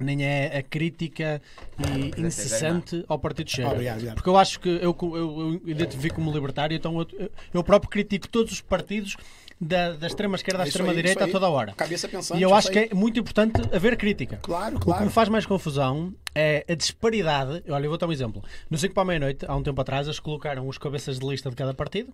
nem 0.00 0.24
é 0.24 0.58
a 0.58 0.62
crítica 0.62 1.40
e 1.78 2.20
incessante 2.20 3.04
ao 3.08 3.18
Partido 3.18 3.50
Chega. 3.50 3.68
Obrigado, 3.70 3.94
obrigado. 3.96 4.14
Porque 4.16 4.28
eu 4.28 4.36
acho 4.36 4.58
que 4.60 4.68
eu, 4.68 4.96
eu, 5.00 5.16
eu 5.16 5.60
identifico 5.66 6.16
como 6.16 6.32
libertário, 6.32 6.76
então 6.76 6.98
eu, 7.00 7.30
eu- 7.54 7.62
próprio 7.64 7.90
critico 7.90 8.28
todos 8.28 8.52
os 8.52 8.60
partidos 8.60 9.16
da, 9.60 9.92
da 9.92 10.06
extrema 10.06 10.36
esquerda 10.36 10.62
à 10.62 10.64
É 10.64 10.68
isso 10.68 10.70
extrema 10.78 10.90
aí, 10.90 10.96
direita 10.96 11.24
a 11.24 11.28
toda 11.28 11.46
a 11.46 11.50
hora. 11.50 11.72
Cabeça 11.74 12.08
pensante. 12.08 12.40
E 12.40 12.42
eu 12.42 12.54
acho 12.54 12.70
que 12.70 12.78
é 12.78 12.94
muito 12.94 13.20
importante 13.20 13.60
haver 13.74 13.96
crítica. 13.96 14.38
Claro, 14.42 14.76
O 14.76 14.78
que 14.80 14.86
claro. 14.86 15.04
me 15.04 15.10
faz 15.10 15.28
mais 15.28 15.44
confusão 15.44 16.14
é 16.34 16.64
a 16.68 16.74
disparidade. 16.74 17.62
Olha, 17.68 17.84
eu 17.84 17.90
vou 17.90 17.98
dar 17.98 18.06
um 18.06 18.12
exemplo. 18.12 18.42
No 18.70 18.78
5 18.78 18.94
para 18.94 19.02
a 19.02 19.06
meia-noite, 19.06 19.44
há 19.46 19.54
um 19.54 19.62
tempo 19.62 19.78
atrás, 19.80 20.06
eles 20.06 20.18
colocaram 20.18 20.66
os 20.66 20.78
cabeças 20.78 21.18
de 21.18 21.26
lista 21.26 21.50
de 21.50 21.56
cada 21.56 21.74
partido, 21.74 22.12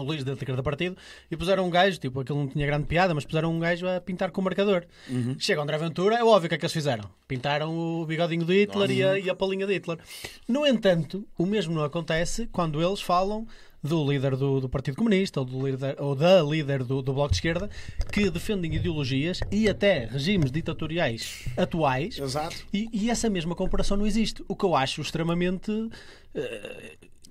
o 0.00 0.12
lista 0.12 0.34
de 0.34 0.44
cada 0.44 0.62
partido, 0.62 0.96
e 1.30 1.36
puseram 1.36 1.66
um 1.66 1.70
gajo, 1.70 1.98
tipo, 1.98 2.20
aquilo 2.20 2.38
não 2.38 2.48
tinha 2.48 2.66
grande 2.66 2.86
piada, 2.86 3.14
mas 3.14 3.24
puseram 3.24 3.52
um 3.52 3.58
gajo 3.58 3.86
a 3.88 4.00
pintar 4.00 4.30
com 4.30 4.40
o 4.40 4.44
marcador. 4.44 4.84
Uhum. 5.08 5.36
Chega 5.38 5.60
o 5.60 5.62
André 5.62 5.78
Ventura, 5.78 6.16
é 6.16 6.24
óbvio 6.24 6.46
o 6.46 6.48
que 6.48 6.54
é 6.54 6.58
que 6.58 6.64
eles 6.64 6.72
fizeram. 6.72 7.08
Pintaram 7.26 7.76
o 7.76 8.06
bigodinho 8.06 8.44
de 8.44 8.60
Hitler 8.60 8.90
e 8.90 9.02
a, 9.02 9.18
e 9.18 9.30
a 9.30 9.34
palinha 9.34 9.66
de 9.66 9.74
Hitler. 9.74 9.98
No 10.48 10.66
entanto, 10.66 11.26
o 11.36 11.46
mesmo 11.46 11.74
não 11.74 11.84
acontece 11.84 12.46
quando 12.52 12.82
eles 12.82 13.00
falam 13.00 13.46
do 13.86 14.10
líder 14.10 14.36
do, 14.36 14.60
do 14.60 14.68
Partido 14.68 14.96
Comunista 14.96 15.40
ou, 15.40 15.46
do 15.46 15.66
líder, 15.66 15.96
ou 15.98 16.14
da 16.14 16.42
líder 16.42 16.82
do, 16.82 17.00
do 17.00 17.12
Bloco 17.12 17.30
de 17.30 17.36
Esquerda 17.36 17.70
que 18.12 18.28
defendem 18.30 18.74
ideologias 18.74 19.40
e 19.50 19.68
até 19.68 20.06
regimes 20.06 20.50
ditatoriais 20.50 21.44
atuais 21.56 22.18
Exato. 22.18 22.56
e, 22.72 22.88
e 22.92 23.10
essa 23.10 23.30
mesma 23.30 23.54
comparação 23.54 23.96
não 23.96 24.06
existe. 24.06 24.44
O 24.48 24.56
que 24.56 24.64
eu 24.64 24.74
acho 24.74 25.00
extremamente. 25.00 25.70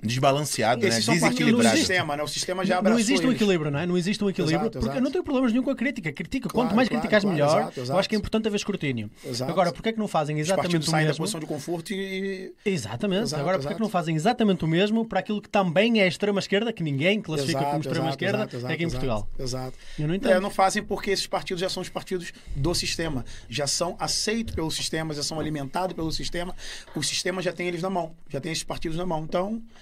Desbalanceado, 0.02 0.82
né? 0.82 0.88
Esses 0.90 1.06
são 1.06 1.14
partidos 1.20 1.36
do 1.38 1.58
Desequilibrado. 1.58 1.78
sistema, 1.78 2.18
né? 2.18 2.24
O 2.24 2.28
sistema 2.28 2.66
já 2.66 2.82
Não 2.82 3.00
existe 3.00 3.26
um 3.26 3.30
eles. 3.30 3.42
equilíbrio, 3.42 3.72
não 3.72 3.80
é? 3.80 3.86
Não 3.86 3.98
existe 3.98 4.24
um 4.24 4.30
equilíbrio. 4.30 4.58
Exato, 4.58 4.72
porque 4.72 4.86
exato. 4.86 4.98
eu 5.00 5.04
não 5.04 5.12
tenho 5.12 5.24
problemas 5.24 5.52
nenhum 5.52 5.64
com 5.64 5.72
a 5.72 5.76
crítica. 5.76 6.12
Critica. 6.12 6.50
Claro, 6.50 6.68
Quanto 6.68 6.76
mais 6.76 6.88
claro, 6.88 7.02
criticares, 7.02 7.24
claro, 7.24 7.36
melhor. 7.38 7.72
exato, 7.76 7.92
Eu 7.92 8.00
acho 8.00 8.10
que 8.10 8.16
é 8.16 8.18
importante 8.18 8.48
haver 8.48 8.58
escrutínio. 8.58 9.10
Agora, 9.48 9.72
porquê 9.72 9.90
é 9.90 9.94
que 9.94 10.00
não 10.00 10.08
fazem 10.08 10.40
exatamente 10.40 10.88
o 10.88 10.92
saem 10.92 11.06
da 11.06 11.10
mesmo? 11.10 11.24
posição 11.24 11.40
de 11.40 11.46
conforto 11.46 11.92
e. 11.94 12.54
Exatamente. 12.66 13.34
Agora, 13.36 13.58
porquê 13.58 13.74
é 13.74 13.76
que 13.76 13.82
não 13.82 13.90
fazem 13.90 14.16
exatamente 14.16 14.64
o 14.64 14.68
mesmo 14.68 15.06
para 15.06 15.20
aquilo 15.20 15.42
que 15.42 15.50
também 15.50 16.00
é 16.00 16.04
a 16.04 16.08
extrema-esquerda, 16.08 16.72
que 16.72 16.84
ninguém 16.84 17.22
classifica 17.22 17.64
como 17.64 17.80
extrema-esquerda, 17.80 18.38
exato, 18.40 18.56
exato, 18.58 18.72
é 18.72 18.76
aqui 18.76 18.84
em 18.84 18.90
Portugal? 18.90 19.30
Exato. 19.40 19.78
Eu 20.00 20.08
não 20.08 20.16
entendo. 20.16 20.32
É, 20.32 20.40
não 20.40 20.50
fazem 20.50 20.84
porque 20.84 21.12
esses 21.12 21.28
partidos 21.28 21.62
já 21.62 21.70
são 21.70 21.82
os 21.82 21.90
partidos 21.90 22.32
do 22.56 22.74
sistema. 22.76 23.26
Já 23.50 23.68
são 23.68 23.96
aceitos 24.00 24.54
pelo 24.54 24.70
sistema, 24.70 25.14
já 25.14 25.24
são 25.24 25.40
alimentados 25.40 25.96
pelo 25.96 26.12
sistema. 26.12 26.56
O 26.96 27.02
sistema 27.04 27.42
já 27.42 27.52
tem 27.54 27.68
eles 27.68 27.82
na 27.82 27.90
mão, 27.90 28.14
já 28.30 28.40
tem 28.40 28.52
esses 28.52 28.64
partidos 28.64 28.98
na 28.98 29.06
mão. 29.06 29.24
Então, 29.24 29.62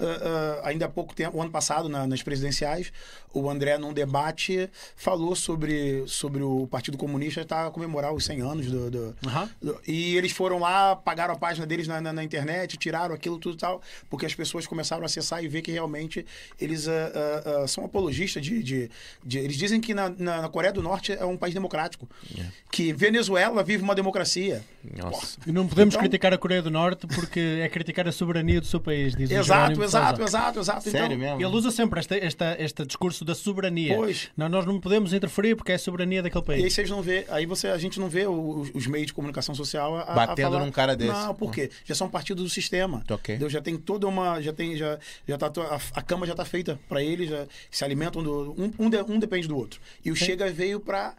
ah, 0.00 0.60
ainda 0.64 0.86
há 0.86 0.88
pouco 0.88 1.14
tempo, 1.14 1.36
o 1.38 1.42
ano 1.42 1.50
passado, 1.50 1.88
na- 1.88 2.06
nas 2.06 2.22
presidenciais, 2.22 2.92
o 3.32 3.50
André, 3.50 3.76
num 3.76 3.92
debate, 3.92 4.68
falou 4.96 5.36
sobre, 5.36 6.04
sobre 6.06 6.42
o 6.42 6.66
Partido 6.66 6.96
Comunista 6.96 7.42
estar 7.42 7.66
a 7.66 7.70
comemorar 7.70 8.12
os 8.14 8.24
100 8.24 8.40
anos 8.40 8.66
do- 8.70 8.90
do, 8.90 9.16
Aham. 9.26 9.50
e 9.86 10.16
eles 10.16 10.32
foram 10.32 10.58
lá, 10.58 10.96
pagaram 10.96 11.34
a 11.34 11.36
página 11.36 11.66
deles 11.66 11.86
na, 11.86 12.00
na- 12.00 12.12
na 12.12 12.24
internet, 12.24 12.76
tiraram 12.78 13.14
aquilo 13.14 13.38
tudo 13.38 13.54
e 13.54 13.58
tal, 13.58 13.82
porque 14.08 14.24
as 14.26 14.34
pessoas 14.34 14.66
começaram 14.66 15.02
a 15.02 15.06
acessar 15.06 15.44
e 15.44 15.48
ver 15.48 15.60
que 15.62 15.70
realmente 15.70 16.24
eles 16.60 16.86
ah, 16.88 17.66
são 17.68 17.84
apologistas 17.84 18.42
de, 18.44 18.62
de- 18.62 18.90
de- 19.24 19.38
Eles 19.38 19.56
dizem 19.56 19.80
que 19.80 19.92
na, 19.94 20.08
na- 20.08 20.42
na 20.42 20.48
Coreia 20.48 20.72
do 20.72 20.82
Norte 20.82 21.12
é 21.12 21.24
um 21.24 21.36
país 21.36 21.52
democrático. 21.54 22.08
Que 22.70 22.92
Venezuela 22.92 23.62
vive 23.62 23.82
uma 23.82 23.94
democracia. 23.94 24.62
Nossa. 24.96 25.38
E 25.46 25.52
não 25.52 25.66
podemos 25.66 25.94
Então- 25.94 26.00
criticar 26.00 26.32
a 26.32 26.38
Coreia 26.38 26.62
do 26.62 26.70
Norte 26.70 27.06
porque 27.06 27.60
é 27.62 27.68
criticar 27.68 28.06
a 28.08 28.12
soberania 28.12 28.60
do 28.60 28.66
seu 28.66 28.80
país, 28.80 29.14
diz 29.14 29.30
o 29.30 29.34
Exato, 29.34 29.44
Jerónimo 29.46 29.84
de 29.84 29.85
exato, 29.86 30.22
exato, 30.22 30.58
exato. 30.60 30.82
Sério 30.90 31.06
então, 31.06 31.18
mesmo? 31.18 31.40
Ele 31.40 31.56
usa 31.56 31.70
sempre 31.70 32.00
este, 32.00 32.18
esta- 32.18 32.56
este 32.58 32.84
discurso 32.84 33.24
da 33.24 33.34
soberania. 33.34 33.96
Pois. 33.96 34.28
Não, 34.36 34.48
nós 34.48 34.66
não 34.66 34.80
podemos 34.80 35.12
interferir 35.12 35.54
porque 35.56 35.72
é 35.72 35.74
a 35.76 35.78
soberania 35.78 36.22
daquele 36.22 36.44
E 36.48 36.52
aí 36.52 36.60
país. 36.62 36.74
vocês 36.74 36.90
não 36.90 37.02
vê, 37.02 37.26
aí 37.28 37.46
você, 37.46 37.68
a 37.68 37.78
gente 37.78 37.98
não 37.98 38.08
vê 38.08 38.26
os, 38.26 38.70
os 38.74 38.86
meios 38.86 39.06
de 39.08 39.12
comunicação 39.14 39.54
social 39.54 39.96
a, 39.96 40.04
Batendo 40.14 40.48
a 40.48 40.50
falar, 40.52 40.64
num 40.64 40.70
cara 40.72 40.94
desse. 40.96 41.12
Não, 41.12 41.34
por 41.34 41.50
quê? 41.52 41.70
Já 41.84 41.94
são 41.94 42.08
partidos 42.08 42.44
do 42.44 42.50
sistema. 42.50 43.02
Ok. 43.10 43.34
Entendeu? 43.34 43.48
Já 43.50 43.60
tem 43.62 43.76
toda 43.76 44.06
uma, 44.06 44.40
já 44.42 44.52
tem, 44.52 44.76
já, 44.76 44.98
já 45.26 45.38
tá, 45.38 45.48
to- 45.50 45.62
a, 45.62 45.80
a 45.94 46.02
cama 46.02 46.26
já 46.26 46.34
tá 46.34 46.44
feita 46.44 46.78
para 46.88 47.02
eles, 47.02 47.30
já 47.30 47.46
se 47.70 47.84
alimentam 47.84 48.22
do 48.22 48.54
um, 48.58 48.86
um, 48.86 48.90
de- 48.90 49.02
um 49.02 49.18
depende 49.18 49.46
do 49.48 49.56
outro. 49.56 49.80
E 50.04 50.10
o 50.10 50.16
Chega 50.16 50.50
veio 50.50 50.80
para 50.80 51.14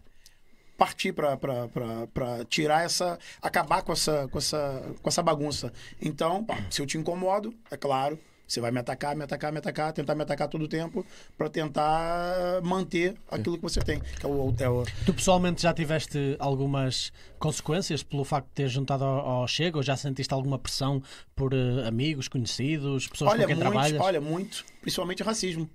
partir 0.78 1.12
para 1.12 2.46
tirar 2.50 2.84
essa 2.86 3.18
acabar 3.42 3.82
com 3.82 3.92
essa 3.92 4.28
com 4.28 4.38
essa 4.38 4.84
com 5.02 5.10
essa 5.10 5.24
bagunça. 5.24 5.74
Então, 6.02 6.44
pá, 6.44 6.60
se 6.70 6.82
eu 6.82 6.86
te 6.86 6.98
incomodo, 6.98 7.54
é 7.72 7.78
claro, 7.78 8.20
você 8.48 8.62
vai 8.62 8.72
me 8.72 8.80
atacar, 8.80 9.16
me 9.16 9.24
atacar, 9.24 9.52
me 9.52 9.58
atacar, 9.60 9.92
tentar 9.94 10.16
me 10.16 10.24
atacar 10.24 10.48
todo 10.48 10.64
o 10.64 10.68
tempo 10.68 11.06
para 11.38 11.50
tentar 11.50 12.62
manter 12.64 13.16
aquilo 13.30 13.58
que 13.58 13.64
você 13.64 13.80
tem, 13.82 14.00
que 14.00 14.26
é 14.26 14.30
o, 14.30 14.54
é 14.60 14.70
o 14.70 14.84
Tu 15.06 15.14
pessoalmente 15.14 15.62
já 15.62 15.74
tiveste 15.74 16.36
algumas 16.40 17.12
consequências 17.40 18.04
pelo 18.04 18.24
facto 18.24 18.48
de 18.48 18.54
ter 18.54 18.68
juntado 18.70 19.04
ao, 19.04 19.20
ao 19.42 19.48
Chega 19.48 19.78
ou 19.78 19.84
já 19.84 19.96
sentiste 19.98 20.34
alguma 20.34 20.58
pressão 20.58 21.02
por 21.36 21.54
eh, 21.54 21.88
amigos, 21.88 22.28
conhecidos, 22.28 23.08
pessoas 23.08 23.32
olha, 23.32 23.42
com 23.42 23.48
quem 23.48 23.56
muito, 23.56 23.70
trabalhas? 23.70 24.02
olha, 24.02 24.22
muito, 24.22 24.66
principalmente 24.82 25.24
racismo. 25.24 25.70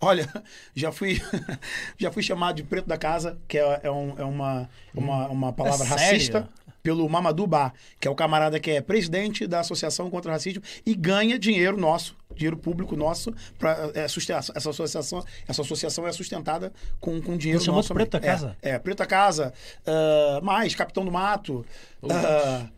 Olha, 0.00 0.28
já 0.74 0.92
fui, 0.92 1.20
já 1.98 2.10
fui 2.12 2.22
chamado 2.22 2.56
de 2.56 2.64
preto 2.64 2.86
da 2.86 2.98
casa, 2.98 3.38
que 3.48 3.56
é, 3.58 3.80
é, 3.84 3.90
um- 3.90 4.14
é 4.18 4.24
uma, 4.24 4.68
uma, 4.94 5.28
uma 5.28 5.52
palavra 5.52 5.84
É 5.94 5.98
sério? 5.98 6.48
Pelo 6.86 7.08
Mamadou 7.08 7.48
Ba, 7.48 7.72
que 7.98 8.06
é 8.06 8.10
o 8.12 8.14
camarada 8.14 8.60
que 8.60 8.70
é 8.70 8.80
presidente 8.80 9.44
da 9.44 9.58
Associação 9.58 10.08
contra 10.08 10.30
o 10.30 10.32
Racismo 10.32 10.62
e 10.86 10.94
ganha 10.94 11.36
dinheiro 11.36 11.76
nosso, 11.76 12.16
dinheiro 12.32 12.56
público 12.56 12.94
nosso, 12.94 13.34
para 13.58 14.08
sustentar. 14.08 14.38
Essa 14.54 14.70
associação, 14.70 15.24
essa 15.48 15.62
associação 15.62 16.06
é 16.06 16.12
sustentada 16.12 16.72
com, 17.00 17.20
com 17.20 17.36
dinheiro 17.36 17.60
chamou 17.60 17.78
nosso. 17.78 17.92
também. 17.92 18.30
Casa? 18.30 18.56
É, 18.62 18.70
é 18.70 18.78
Preto 18.78 18.98
da 18.98 19.06
Casa, 19.06 19.52
ah, 19.84 20.40
mais 20.44 20.76
Capitão 20.76 21.04
do 21.04 21.10
Mato. 21.10 21.66
ah, 22.08 22.68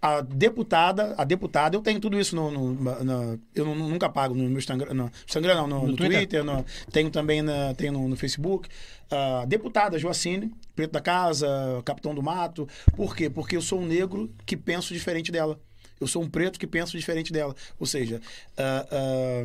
a 0.00 0.20
deputada, 0.20 1.14
a 1.18 1.24
deputada, 1.24 1.76
eu 1.76 1.80
tenho 1.82 1.98
tudo 1.98 2.18
isso 2.20 2.36
no, 2.36 2.50
no- 2.50 3.04
na- 3.04 3.38
eu 3.54 3.64
nu- 3.64 3.74
nunca 3.88 4.08
pago 4.08 4.34
no 4.34 4.48
meu 4.48 4.58
Instagram, 4.58 4.94
no 4.94 5.10
Instagram 5.26 5.54
não, 5.56 5.66
no, 5.66 5.80
No 5.82 5.86
no 5.88 5.96
Twitter? 5.96 6.18
Twitter, 6.18 6.44
no- 6.44 6.64
tenho 6.92 7.10
também 7.10 7.42
na, 7.42 7.74
tenho 7.74 7.92
no, 7.92 8.08
no 8.08 8.16
Facebook. 8.16 8.68
A 9.10 9.44
deputada 9.46 9.98
Joacine, 9.98 10.52
Preto 10.76 10.92
da 10.92 11.00
Casa, 11.00 11.48
Capitão 11.84 12.14
do 12.14 12.22
Mato. 12.22 12.68
Por 12.94 13.16
quê? 13.16 13.28
Porque 13.28 13.56
eu 13.56 13.62
sou 13.62 13.80
um 13.80 13.86
negro 13.86 14.30
que 14.46 14.56
penso 14.56 14.94
diferente 14.94 15.32
dela. 15.32 15.58
Eu 16.00 16.06
sou 16.06 16.22
um 16.22 16.28
preto 16.30 16.60
que 16.60 16.66
penso 16.66 16.96
diferente 16.96 17.32
dela. 17.32 17.54
Ou 17.80 17.86
seja, 17.86 18.20
ah, 18.56 18.86
ah, 18.92 19.44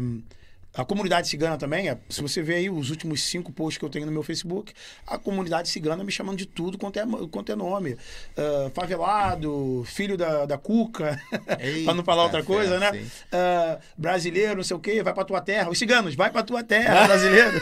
a 0.76 0.84
comunidade 0.86 1.28
cigana 1.28 1.58
também, 1.58 1.90
é- 1.90 1.98
se 2.10 2.22
você 2.22 2.42
ver 2.42 2.56
aí 2.56 2.70
os 2.70 2.90
últimos 2.90 3.22
cinco 3.24 3.52
posts 3.52 3.78
que 3.78 3.86
eu 3.86 3.90
tenho 3.90 4.06
no 4.06 4.12
meu 4.12 4.24
Facebook, 4.24 4.74
a 5.06 5.18
comunidade 5.18 5.70
cigana 5.70 6.04
me 6.04 6.12
chamando 6.12 6.38
de 6.38 6.46
tudo 6.46 6.78
quanto 6.78 6.98
é, 7.00 7.04
quanto 7.32 7.52
é 7.52 7.56
nome. 7.56 7.96
Ah, 8.38 8.72
favelado, 8.74 9.84
filho 9.86 10.18
da, 10.18 10.46
da 10.46 10.58
Cuca, 10.58 11.20
para 11.86 11.94
não 11.94 12.04
falar 12.04 12.24
outra 12.24 12.44
coisa, 12.44 12.80
né? 12.80 13.06
Ah, 13.32 13.78
brasileiro, 13.98 14.56
não 14.58 14.64
sei 14.64 14.76
o 14.76 14.80
quê, 14.80 15.04
vai 15.04 15.14
pra 15.14 15.24
tua 15.24 15.42
terra. 15.42 15.70
Os 15.70 15.78
ciganos, 15.78 16.16
vai 16.16 16.32
pra 16.32 16.44
tua 16.44 16.64
terra, 16.64 17.06
brasileiro. 17.08 17.62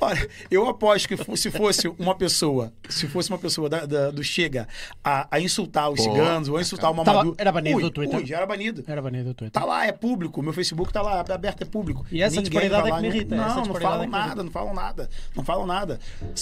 Olha, 0.00 0.28
eu 0.50 0.68
aposto 0.68 1.08
que 1.08 1.36
se 1.36 1.50
fosse 1.50 1.88
uma 1.98 2.14
pessoa, 2.14 2.72
se 2.88 3.06
fosse 3.08 3.30
uma 3.30 3.38
pessoa 3.38 3.68
da- 3.68 3.86
da- 3.86 4.10
do 4.10 4.22
Chega 4.22 4.68
a, 5.04 5.26
a 5.30 5.40
insultar 5.40 5.90
os 5.90 5.96
Pô, 6.04 6.10
ciganos 6.12 6.48
ou 6.48 6.56
a 6.56 6.60
insultar 6.60 6.90
o 6.92 7.04
Tava- 7.04 7.34
era 7.38 7.52
banido 7.52 7.76
ui, 7.76 7.82
do 7.82 7.90
Twitter? 7.90 8.18
ui, 8.18 8.26
já 8.26 8.36
era 8.38 8.46
banido. 8.46 8.84
Era 8.86 9.00
banido 9.02 9.24
do 9.30 9.34
Twitter. 9.34 9.60
Tá 9.60 9.66
lá, 9.66 9.86
é 9.86 9.92
público. 9.92 10.42
Meu 10.42 10.52
Facebook 10.52 10.92
tá 10.92 11.02
lá, 11.02 11.20
aberto, 11.20 11.55
é 11.62 11.66
público. 11.66 12.04
E 12.10 12.22
essa 12.22 12.36
Ninguém 12.36 12.50
disparidade 12.50 12.82
vai 12.90 12.92
é 12.92 12.94
que 12.96 13.00
me 13.02 13.08
irrita, 13.16 13.34
essa 13.34 13.44
Não, 13.46 13.54
não 13.56 13.62
disparidade 13.62 13.92
falam 13.92 14.04
é 14.04 14.06
nada, 14.28 14.42
não 14.42 14.50
falam 14.50 14.74
nada. 14.74 15.10
Não 15.34 15.44
falam 15.44 15.66
nada. 15.66 16.00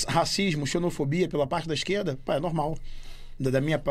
Racismo, 0.08 0.66
xenofobia 0.66 1.28
pela 1.28 1.46
parte 1.46 1.68
da 1.68 1.74
esquerda, 1.74 2.18
pá, 2.24 2.36
é 2.36 2.40
normal. 2.40 2.76
Da, 3.36 3.60
minha, 3.60 3.82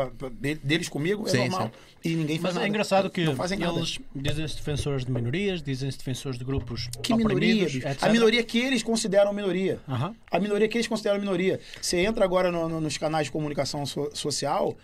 deles 0.62 0.88
comigo 0.88 1.26
é 1.26 1.30
Sim, 1.30 1.38
normal. 1.50 1.70
E 2.02 2.14
ninguém 2.14 2.36
faz 2.38 2.42
Mas 2.42 2.54
nada. 2.54 2.66
é 2.66 2.68
engraçado 2.70 3.10
que 3.10 3.24
Não 3.24 3.36
fazem 3.36 3.58
nada. 3.58 3.76
eles 3.76 3.98
dizem-se 4.16 4.56
defensores 4.56 5.04
de 5.04 5.12
minorias, 5.12 5.62
dizem-se 5.62 5.98
defensores 5.98 6.38
de 6.38 6.44
grupos 6.46 6.88
Que 7.02 7.14
minoria. 7.14 7.66
A 8.00 8.08
minoria 8.08 8.42
que 8.42 8.58
eles 8.58 8.82
consideram 8.82 9.34
minoria. 9.34 9.78
Aham. 9.86 10.14
A 10.30 10.38
minoria 10.40 10.66
que 10.66 10.78
eles 10.78 10.86
consideram 10.86 11.20
minoria. 11.20 11.60
Você 11.78 11.98
entra 11.98 12.24
agora 12.24 12.50
no- 12.50 12.70
no- 12.70 12.80
nos 12.80 12.96
canais 12.96 13.26
de 13.26 13.32
comunicação 13.32 13.84
so- 13.84 14.08
social, 14.14 14.74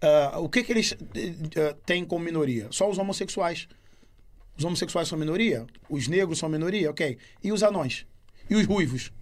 ah, 0.00 0.38
o 0.40 0.48
que, 0.48 0.62
que 0.62 0.72
eles 0.72 0.96
eh, 1.54 1.74
têm 1.84 2.02
como 2.02 2.24
minoria? 2.24 2.68
Só 2.70 2.88
os 2.88 2.96
homossexuais. 2.96 3.68
Os 4.56 4.64
homossexuais 4.64 5.08
são 5.08 5.18
minoria? 5.18 5.66
Os 5.88 6.08
negros 6.08 6.38
são 6.38 6.48
minoria? 6.48 6.90
Ok. 6.90 7.18
E 7.42 7.52
os 7.52 7.62
anões? 7.62 8.06
E 8.48 8.54
os 8.54 8.66
ruivos? 8.66 9.12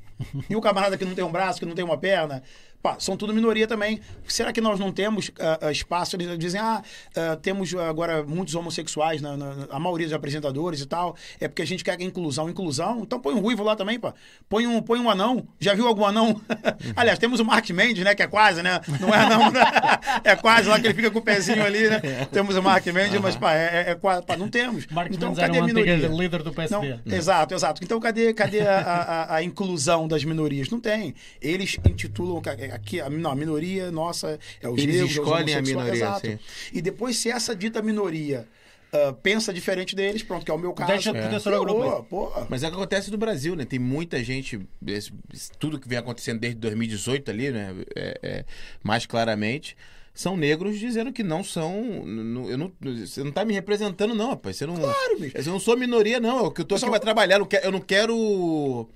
E 0.48 0.54
o 0.54 0.60
camarada 0.60 0.96
que 0.96 1.04
não 1.04 1.14
tem 1.14 1.24
um 1.24 1.32
braço, 1.32 1.58
que 1.58 1.66
não 1.66 1.74
tem 1.74 1.84
uma 1.84 1.98
perna? 1.98 2.42
Pá, 2.84 2.96
são 2.98 3.16
tudo 3.16 3.32
minoria 3.32 3.66
também. 3.66 3.98
Será 4.28 4.52
que 4.52 4.60
nós 4.60 4.78
não 4.78 4.92
temos 4.92 5.30
ah, 5.40 5.72
espaço? 5.72 6.16
Eles 6.16 6.38
dizem, 6.38 6.60
ah, 6.60 6.82
ah, 7.16 7.34
temos 7.40 7.74
agora 7.74 8.22
muitos 8.22 8.54
homossexuais, 8.54 9.22
na, 9.22 9.38
na- 9.38 9.66
a 9.70 9.78
maioria 9.80 10.06
dos 10.06 10.12
apresentadores 10.12 10.82
e 10.82 10.86
tal. 10.86 11.16
É 11.40 11.48
porque 11.48 11.62
a 11.62 11.66
gente 11.66 11.82
quer 11.82 11.98
inclusão. 12.02 12.46
Inclusão? 12.50 13.00
Então 13.00 13.18
põe 13.18 13.32
um 13.34 13.40
ruivo 13.40 13.62
lá 13.62 13.74
também, 13.74 13.98
pá. 13.98 14.12
Põe 14.50 14.66
um, 14.66 14.82
põe 14.82 15.00
um 15.00 15.08
anão. 15.08 15.48
Já 15.58 15.72
viu 15.72 15.88
algum 15.88 16.04
anão? 16.04 16.38
Aliás, 16.94 17.18
temos 17.18 17.40
o 17.40 17.44
Mark 17.46 17.70
Mendes, 17.70 18.04
né? 18.04 18.14
Que 18.14 18.22
é 18.22 18.26
quase, 18.26 18.62
né? 18.62 18.78
Não 19.00 19.08
é 19.14 19.16
anão, 19.18 19.50
né? 19.50 19.62
É 20.22 20.36
quase 20.36 20.68
lá 20.68 20.78
que 20.78 20.86
ele 20.86 20.92
fica 20.94 21.10
com 21.10 21.20
o 21.20 21.22
pezinho 21.22 21.64
ali, 21.64 21.88
né? 21.88 22.00
Temos 22.30 22.54
o 22.54 22.62
Mark 22.62 22.84
Mendes, 22.88 23.18
mas, 23.18 23.34
pá, 23.34 23.54
é, 23.54 23.84
é- 23.86 23.90
é 23.92 23.94
quase. 23.94 24.26
Pá, 24.26 24.36
não 24.36 24.48
temos. 24.50 24.86
Marcos 24.88 25.16
então, 25.16 25.30
Mendes 25.30 25.42
cadê 25.42 25.58
a 25.58 25.64
minoria? 25.64 26.06
líder 26.08 26.42
do 26.42 26.52
PSD. 26.52 26.98
Não, 27.06 27.16
Exato, 27.16 27.54
exato. 27.54 27.82
Então, 27.82 27.98
cadê, 27.98 28.34
cadê 28.34 28.60
a, 28.60 28.78
a- 28.78 29.34
a 29.36 29.42
inclusão 29.42 30.06
das 30.06 30.22
minorias? 30.22 30.68
Não 30.68 30.78
tem. 30.80 31.14
Eles 31.40 31.78
intitulam 31.88 32.42
aqui 32.74 33.00
a, 33.00 33.08
não, 33.08 33.30
a 33.30 33.34
minoria 33.36 33.90
nossa 33.90 34.38
é 34.62 34.68
os 34.68 34.78
Eles 34.78 34.96
negros, 34.96 35.10
os 35.12 35.16
escolhem 35.16 35.54
a 35.54 35.62
minoria, 35.62 35.92
exato. 35.94 36.26
sim. 36.26 36.38
E 36.72 36.82
depois, 36.82 37.16
se 37.16 37.30
essa 37.30 37.54
dita 37.54 37.80
minoria 37.82 38.46
ah, 38.92 39.12
pensa 39.22 39.52
diferente 39.52 39.96
deles, 39.96 40.22
pronto, 40.22 40.44
que 40.44 40.50
é 40.50 40.54
o 40.54 40.58
meu 40.58 40.72
caso. 40.72 40.92
Deixa 40.92 41.10
ao 41.10 41.64
grupo. 41.64 42.02
Pô, 42.08 42.30
pô. 42.30 42.46
Mas 42.48 42.62
é 42.62 42.68
o 42.68 42.70
que 42.70 42.76
acontece 42.76 43.10
no 43.10 43.18
Brasil, 43.18 43.56
né? 43.56 43.64
Tem 43.64 43.78
muita 43.78 44.22
gente, 44.22 44.60
esse- 44.86 45.10
tudo 45.58 45.80
que 45.80 45.88
vem 45.88 45.98
acontecendo 45.98 46.38
desde 46.38 46.58
2018 46.60 47.30
ali, 47.30 47.50
né? 47.50 47.74
É- 47.96 48.18
é, 48.22 48.44
mais 48.84 49.04
claramente, 49.04 49.76
são 50.14 50.36
negros 50.36 50.78
dizendo 50.78 51.12
que 51.12 51.24
não 51.24 51.42
são. 51.42 52.04
não- 52.06 52.48
eu 52.48 52.56
não, 52.56 52.72
você 52.80 53.24
não 53.24 53.32
tá 53.32 53.44
me 53.44 53.52
representando, 53.52 54.14
não, 54.14 54.30
rapaz. 54.30 54.58
Você 54.58 54.64
não, 54.66 54.76
Claro, 54.76 55.18
bicho. 55.18 55.36
Eu 55.36 55.44
não 55.46 55.58
sou 55.58 55.76
minoria, 55.76 56.20
não. 56.20 56.46
É 56.46 56.50
que 56.52 56.60
eu 56.60 56.64
tô 56.64 56.76
aqui 56.76 56.84
Só- 56.84 56.90
pra 56.90 57.00
trabalhar. 57.00 57.34
Eu 57.34 57.40
não 57.40 57.46
quero. 57.48 57.64
Eu 57.66 57.72
não 57.72 57.80
quero. 57.80 58.88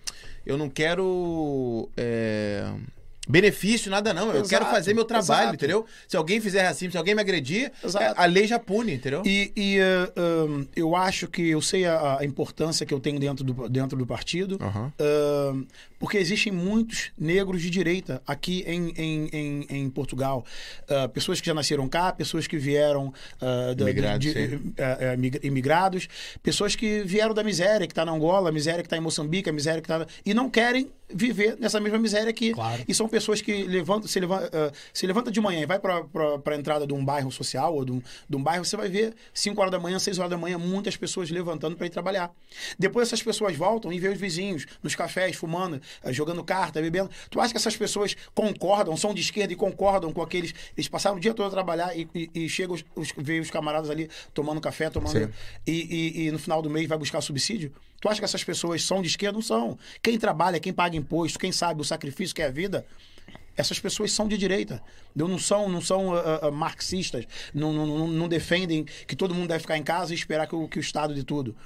Eu 0.47 0.57
não 0.57 0.71
quero 0.71 1.91
é, 1.97 2.73
benefício, 3.29 3.91
nada, 3.91 4.15
não. 4.15 4.29
Eu 4.29 4.37
Exato, 4.37 4.49
quero 4.49 4.65
fazer 4.67 4.95
meu 4.95 5.05
trabalho, 5.05 5.43
exato. 5.43 5.55
entendeu? 5.57 5.87
Se 6.07 6.17
alguém 6.17 6.41
fizer 6.41 6.63
racismo, 6.63 6.93
se 6.93 6.99
alguém 6.99 7.15
me 7.15 7.21
agredir, 7.21 7.71
Exato. 7.85 8.21
a 8.21 8.25
lei 8.27 8.47
já 8.47 8.59
pune, 8.59 8.95
entendeu? 8.95 9.23
E, 9.27 9.53
e, 9.55 9.79
ah, 9.81 10.13
ah, 10.17 10.65
eu 10.75 10.97
acho 10.97 11.29
que 11.29 11.49
eu 11.51 11.61
sei 11.61 11.85
a, 11.85 12.19
a 12.21 12.25
importância 12.25 12.87
que 12.87 12.95
eu 12.95 13.01
tenho 13.01 13.21
dentro 13.21 13.45
do, 13.45 13.69
dentro 13.69 13.99
do 13.99 14.07
partido. 14.07 14.59
Aham. 14.61 14.93
Ah, 14.99 15.55
porque 15.99 16.17
existem 16.19 16.53
muitos 16.53 17.11
negros 17.19 17.61
de 17.63 17.71
direita 17.71 18.23
aqui 18.27 18.65
em, 18.67 18.93
em, 18.97 19.29
em, 19.33 19.67
em 19.71 19.91
Portugal. 19.91 20.45
Ah, 20.89 21.09
pessoas 21.09 21.41
que 21.41 21.47
já 21.47 21.55
nasceram 21.55 21.89
cá, 21.89 22.13
pessoas 22.13 22.47
que 22.47 22.57
vieram 22.57 23.13
ah, 23.41 23.75
da- 23.75 23.85
Imigrados, 23.85 24.33
de- 24.33 24.61
ah, 24.79 25.17
migra- 25.17 25.41
imigrados, 25.47 26.09
pessoas 26.43 26.75
que 26.77 27.03
vieram 27.03 27.35
da 27.35 27.43
miséria, 27.43 27.87
que 27.87 27.93
está 27.93 28.05
na 28.05 28.13
Angola, 28.13 28.49
a 28.49 28.53
miséria 28.53 28.83
que 28.83 28.87
está 28.87 28.97
em 28.97 29.01
Moçambique, 29.01 29.49
a 29.49 29.53
miséria 29.53 29.81
que 29.83 29.91
está. 29.93 30.07
E 30.25 30.33
não 30.35 30.49
querem 30.49 30.91
viver 31.11 31.57
nessa 31.59 31.81
mesma 31.81 31.99
miséria 31.99 32.29
aqui. 32.29 32.53
Claro. 32.53 32.83
E 32.87 32.95
são 32.95 33.09
pessoas 33.09 33.41
que 33.41 33.63
levantam, 33.65 34.07
se, 34.07 34.21
levanta, 34.21 34.51
ah, 34.53 34.73
se 34.93 35.07
levanta 35.07 35.31
de 35.31 35.41
manhã 35.41 35.61
e 35.63 35.67
vai 35.67 35.79
para 35.79 36.05
a 36.47 36.55
entrada 36.57 36.87
de 36.87 36.93
um 36.93 37.03
bairro 37.05 37.31
social 37.33 37.75
ou 37.75 37.85
de 37.85 37.93
um, 37.93 38.03
de 38.29 38.37
um 38.37 38.43
bairro, 38.43 38.65
você 38.65 38.77
vai 38.77 38.89
ver 38.89 39.15
5 39.33 39.59
horas 39.61 39.73
da 39.73 39.79
manhã, 39.79 39.99
6 39.99 40.19
horas 40.19 40.31
da 40.31 40.37
manhã, 40.39 40.59
muitas 40.59 40.97
pessoas 40.97 41.31
levantando 41.31 41.77
para 41.77 41.87
ir 41.87 41.91
trabalhar. 41.91 42.31
Depois 42.79 43.09
essas 43.09 43.23
pessoas 43.23 43.57
voltam 43.57 43.93
e 43.93 43.99
vê 43.99 44.09
os 44.09 44.19
vizinhos 44.19 44.67
nos 44.83 44.95
cafés, 44.95 45.35
fumando, 45.37 45.81
jogando 46.07 46.43
carta, 46.45 46.81
bebendo. 46.81 47.11
Tu 47.31 47.41
acha 47.41 47.53
que 47.53 47.57
essas 47.57 47.77
pessoas 47.77 48.17
concordam, 48.35 48.97
são 48.97 49.13
de 49.15 49.21
esquerda 49.21 49.53
e 49.53 49.57
concordam 49.57 50.13
com 50.13 50.23
aqueles. 50.23 50.55
Eles 50.77 50.89
passaram 50.89 51.17
o 51.17 51.21
dia 51.21 51.35
todo 51.35 51.47
a 51.47 51.51
trabalhar 51.51 51.97
e, 51.97 52.09
e, 52.15 52.31
e 52.35 52.49
chegam 52.49 52.75
os, 52.75 52.85
os, 52.95 53.13
vê 53.17 53.41
os 53.41 53.51
camaradas 53.51 53.91
ali 53.91 54.09
tomando 54.33 54.61
café, 54.61 54.91
tomando. 54.91 55.33
E, 55.67 56.27
e- 56.27 56.31
no 56.31 56.39
final 56.39 56.63
do 56.63 56.71
mês 56.71 56.89
vai 56.89 56.99
buscar 56.99 57.21
subsídio? 57.21 57.73
Tu 58.01 58.09
acha 58.09 58.21
que 58.21 58.25
essas 58.25 58.45
pessoas 58.45 58.83
são 58.83 59.03
de 59.03 59.09
esquerda? 59.09 59.35
Não 59.35 59.43
são. 59.43 59.79
Quem 60.03 60.19
trabalha, 60.19 60.61
quem 60.61 60.73
paga 60.73 60.97
imposto, 60.97 61.39
quem 61.39 61.53
sabe 61.53 61.81
o 61.81 61.85
sacrifício 61.85 62.35
que 62.35 62.43
é 62.43 62.47
a 62.47 62.51
vida, 62.51 62.87
essas 63.57 63.81
pessoas 63.81 64.13
são 64.13 64.29
de 64.29 64.39
direita. 64.39 64.81
Não 65.15 65.27
não 65.27 65.39
são, 65.39 65.69
não 65.69 65.81
são 65.81 66.15
ah, 66.15 66.41
ah, 66.43 66.51
marxistas, 66.51 67.27
não, 67.53 67.73
não, 67.73 67.87
não, 67.87 68.09
não 68.09 68.29
defendem 68.29 68.85
que 69.07 69.17
todo 69.17 69.35
mundo 69.35 69.49
deve 69.49 69.61
ficar 69.61 69.77
em 69.77 69.83
casa 69.83 70.13
e 70.13 70.17
esperar 70.17 70.47
que 70.47 70.55
o, 70.55 70.69
que 70.69 70.79
o 70.79 70.81
Estado 70.81 71.13
de 71.13 71.25
tudo. 71.25 71.57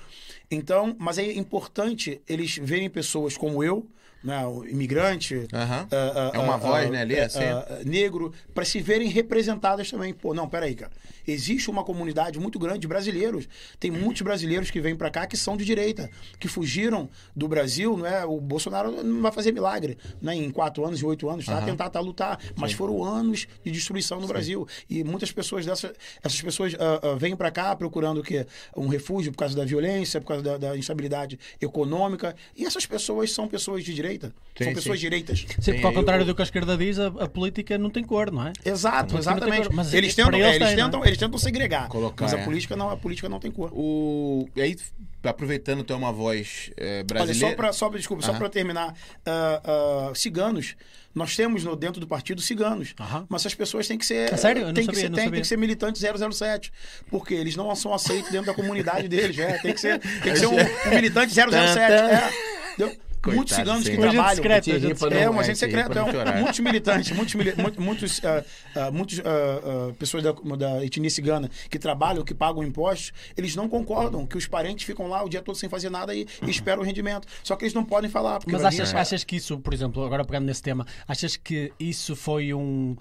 Então, 0.50 0.96
mas 0.98 1.18
é 1.18 1.32
importante 1.32 2.20
eles 2.28 2.56
verem 2.56 2.88
pessoas 2.88 3.36
como 3.36 3.62
eu, 3.62 3.86
né, 4.22 4.46
o 4.46 4.64
imigrante, 4.64 5.46
ah, 5.52 5.86
ah, 5.90 6.30
É 6.34 6.38
uma 6.38 6.54
ah, 6.54 6.58
voz, 6.58 6.90
né, 6.90 7.02
ali, 7.02 7.18
ah, 7.18 7.26
assim. 7.26 7.40
negro, 7.84 8.32
para 8.54 8.64
se 8.64 8.80
verem 8.80 9.08
representadas 9.08 9.90
também. 9.90 10.14
Pô, 10.14 10.32
não, 10.32 10.48
peraí, 10.48 10.74
cara. 10.74 10.92
Existe 11.26 11.70
uma 11.70 11.84
comunidade 11.84 12.38
muito 12.38 12.58
grande 12.58 12.80
de 12.80 12.88
brasileiros. 12.88 13.48
Tem 13.78 13.90
muitos 13.90 14.22
brasileiros 14.22 14.70
que 14.70 14.80
vêm 14.80 14.96
para 14.96 15.10
cá 15.10 15.26
que 15.26 15.36
são 15.36 15.56
de 15.56 15.64
direita, 15.64 16.10
que 16.38 16.48
fugiram 16.48 17.08
do 17.34 17.46
Brasil, 17.46 17.96
não 17.96 18.06
é? 18.06 18.24
O 18.24 18.40
Bolsonaro 18.40 19.02
não 19.02 19.22
vai 19.22 19.32
fazer 19.32 19.52
milagre, 19.52 19.96
né? 20.20 20.34
Em 20.34 20.50
quatro 20.50 20.84
anos 20.84 21.00
e 21.00 21.04
oito 21.04 21.28
anos, 21.28 21.46
tá? 21.46 21.58
Aham. 21.58 21.66
Tentar 21.66 21.90
tá, 21.90 22.00
lutar. 22.00 22.38
Mas 22.56 22.72
foram 22.72 23.04
anos 23.04 23.46
de 23.64 23.70
destruição 23.70 24.20
no 24.20 24.26
Brasil. 24.26 24.66
E 24.88 25.04
muitas 25.04 25.30
pessoas 25.30 25.64
dessas, 25.64 25.92
essas 26.22 26.40
pessoas 26.40 26.72
vêm 27.18 27.36
para 27.36 27.50
cá 27.50 27.74
procurando 27.76 28.18
o 28.18 28.22
quê? 28.22 28.46
Um 28.76 28.88
refúgio 28.88 29.30
por 29.32 29.38
causa 29.38 29.56
da 29.56 29.64
violência, 29.64 30.20
por 30.20 30.26
causa 30.26 30.42
da, 30.42 30.58
da 30.58 30.76
instabilidade 30.76 31.38
econômica. 31.60 32.34
E 32.56 32.64
essas 32.64 32.84
pessoas 32.84 33.32
são 33.32 33.46
pessoas 33.46 33.84
de 33.84 33.94
direita. 33.94 34.11
Sim, 34.20 34.64
são 34.64 34.74
pessoas 34.74 34.98
sim. 34.98 35.06
direitas. 35.06 35.46
Sim, 35.60 35.72
porque 35.72 35.86
ao 35.86 35.92
contrário 35.92 36.24
do 36.24 36.34
que 36.34 36.42
a 36.42 36.44
esquerda 36.44 36.76
diz, 36.76 36.98
a, 36.98 37.06
a 37.06 37.28
política 37.28 37.78
não 37.78 37.90
tem 37.90 38.04
cor, 38.04 38.30
não 38.30 38.46
é? 38.46 38.52
Exato, 38.64 39.16
exatamente. 39.16 39.68
cor, 39.68 39.74
mas 39.74 39.94
eles 39.94 40.14
para 40.14 40.24
tentam, 40.24 40.38
eles 40.38 40.52
é, 40.52 40.56
eles, 40.56 40.68
tem, 40.68 40.76
tentam, 40.76 41.04
eles 41.04 41.18
tentam 41.18 41.38
segregar. 41.38 41.88
Colocar, 41.88 42.24
mas 42.24 42.34
a 42.34 42.38
é. 42.38 42.44
política 42.44 42.76
não, 42.76 42.90
a 42.90 42.96
política 42.96 43.28
não 43.28 43.40
tem 43.40 43.50
cor. 43.50 43.70
O... 43.72 44.48
E 44.54 44.60
aí, 44.60 44.76
aproveitando 45.22 45.84
ter 45.84 45.94
uma 45.94 46.12
voz 46.12 46.70
é, 46.76 46.96
Olha, 46.98 47.04
brasileira. 47.04 47.48
só 47.50 47.56
para 47.56 47.72
só, 47.72 47.88
desculpa, 47.88 48.22
só 48.22 48.34
para 48.34 48.48
terminar, 48.48 48.94
ah, 49.24 49.62
ah, 49.64 50.12
ciganos, 50.14 50.76
nós 51.14 51.36
temos 51.36 51.64
no, 51.64 51.76
dentro 51.76 52.00
do 52.00 52.06
partido 52.06 52.40
ciganos, 52.40 52.94
Aham. 52.98 53.26
mas 53.28 53.42
essas 53.42 53.54
pessoas 53.54 53.86
têm 53.86 53.98
que 53.98 54.06
ser, 54.06 54.32
É 54.32 54.36
sério? 54.36 54.62
Eu 54.62 54.72
tem 54.72 54.86
que 54.86 54.94
sabia, 54.94 55.00
ser, 55.00 55.08
não 55.10 55.16
tem, 55.16 55.30
tem 55.30 55.40
que 55.40 55.46
ser 55.46 55.58
militantes 55.58 56.02
007, 56.02 56.72
porque 57.10 57.34
eles 57.34 57.56
não 57.56 57.74
são 57.74 57.92
aceitos 57.94 58.30
dentro 58.30 58.46
da 58.46 58.54
comunidade 58.54 59.08
deles, 59.08 59.38
é, 59.38 59.58
tem 59.58 59.72
que 59.72 59.80
ser, 59.80 59.98
tem 59.98 60.32
que 60.32 60.38
ser 60.40 60.46
um, 60.46 60.56
um 60.56 60.94
militante 60.94 61.32
007, 61.32 61.78
é, 61.78 62.30
entendeu? 62.74 63.11
Coitado, 63.22 63.36
muitos 63.36 63.54
ciganos 63.56 63.88
que. 63.88 63.96
Um 63.96 64.00
trabalham. 64.00 64.42
pra 64.42 64.62
secreto. 64.62 65.06
É, 65.14 65.30
um 65.30 65.38
agente 65.38 65.52
é, 65.52 65.54
secreto. 65.54 65.98
é, 65.98 66.10
chorar. 66.12 66.40
muitos 66.40 66.58
militantes, 66.60 67.12
muitos, 67.12 67.34
mili- 67.36 67.54
mu- 67.56 67.84
muitos, 67.84 68.20
ah, 68.24 68.44
ah, 68.74 68.90
muitos 68.90 69.20
ah, 69.20 69.22
ah, 69.24 69.94
pessoas 69.98 70.22
da, 70.24 70.32
da 70.32 70.84
etnia 70.84 71.08
cigana 71.08 71.48
que 71.70 71.78
trabalham, 71.78 72.24
que 72.24 72.34
pagam 72.34 72.64
impostos, 72.64 73.12
eles 73.36 73.54
não 73.54 73.68
concordam 73.68 74.26
que 74.26 74.36
os 74.36 74.46
parentes 74.46 74.84
ficam 74.84 75.06
lá 75.06 75.24
o 75.24 75.28
dia 75.28 75.40
todo 75.40 75.54
sem 75.54 75.68
fazer 75.68 75.88
nada 75.88 76.12
e, 76.14 76.26
e 76.44 76.50
esperam 76.50 76.82
o 76.82 76.84
rendimento. 76.84 77.28
Só 77.44 77.54
que 77.54 77.64
eles 77.64 77.74
não 77.74 77.84
podem 77.84 78.10
falar. 78.10 78.40
Porque 78.40 78.52
Mas 78.52 78.64
achas, 78.64 78.90
vir- 78.90 78.98
achas 78.98 79.22
que 79.24 79.36
isso, 79.36 79.56
por 79.60 79.72
exemplo, 79.72 80.04
agora 80.04 80.24
pegando 80.24 80.46
nesse 80.46 80.62
tema, 80.62 80.84
achas 81.06 81.36
que 81.36 81.72
isso 81.78 82.16
foi 82.16 82.52
um. 82.52 82.96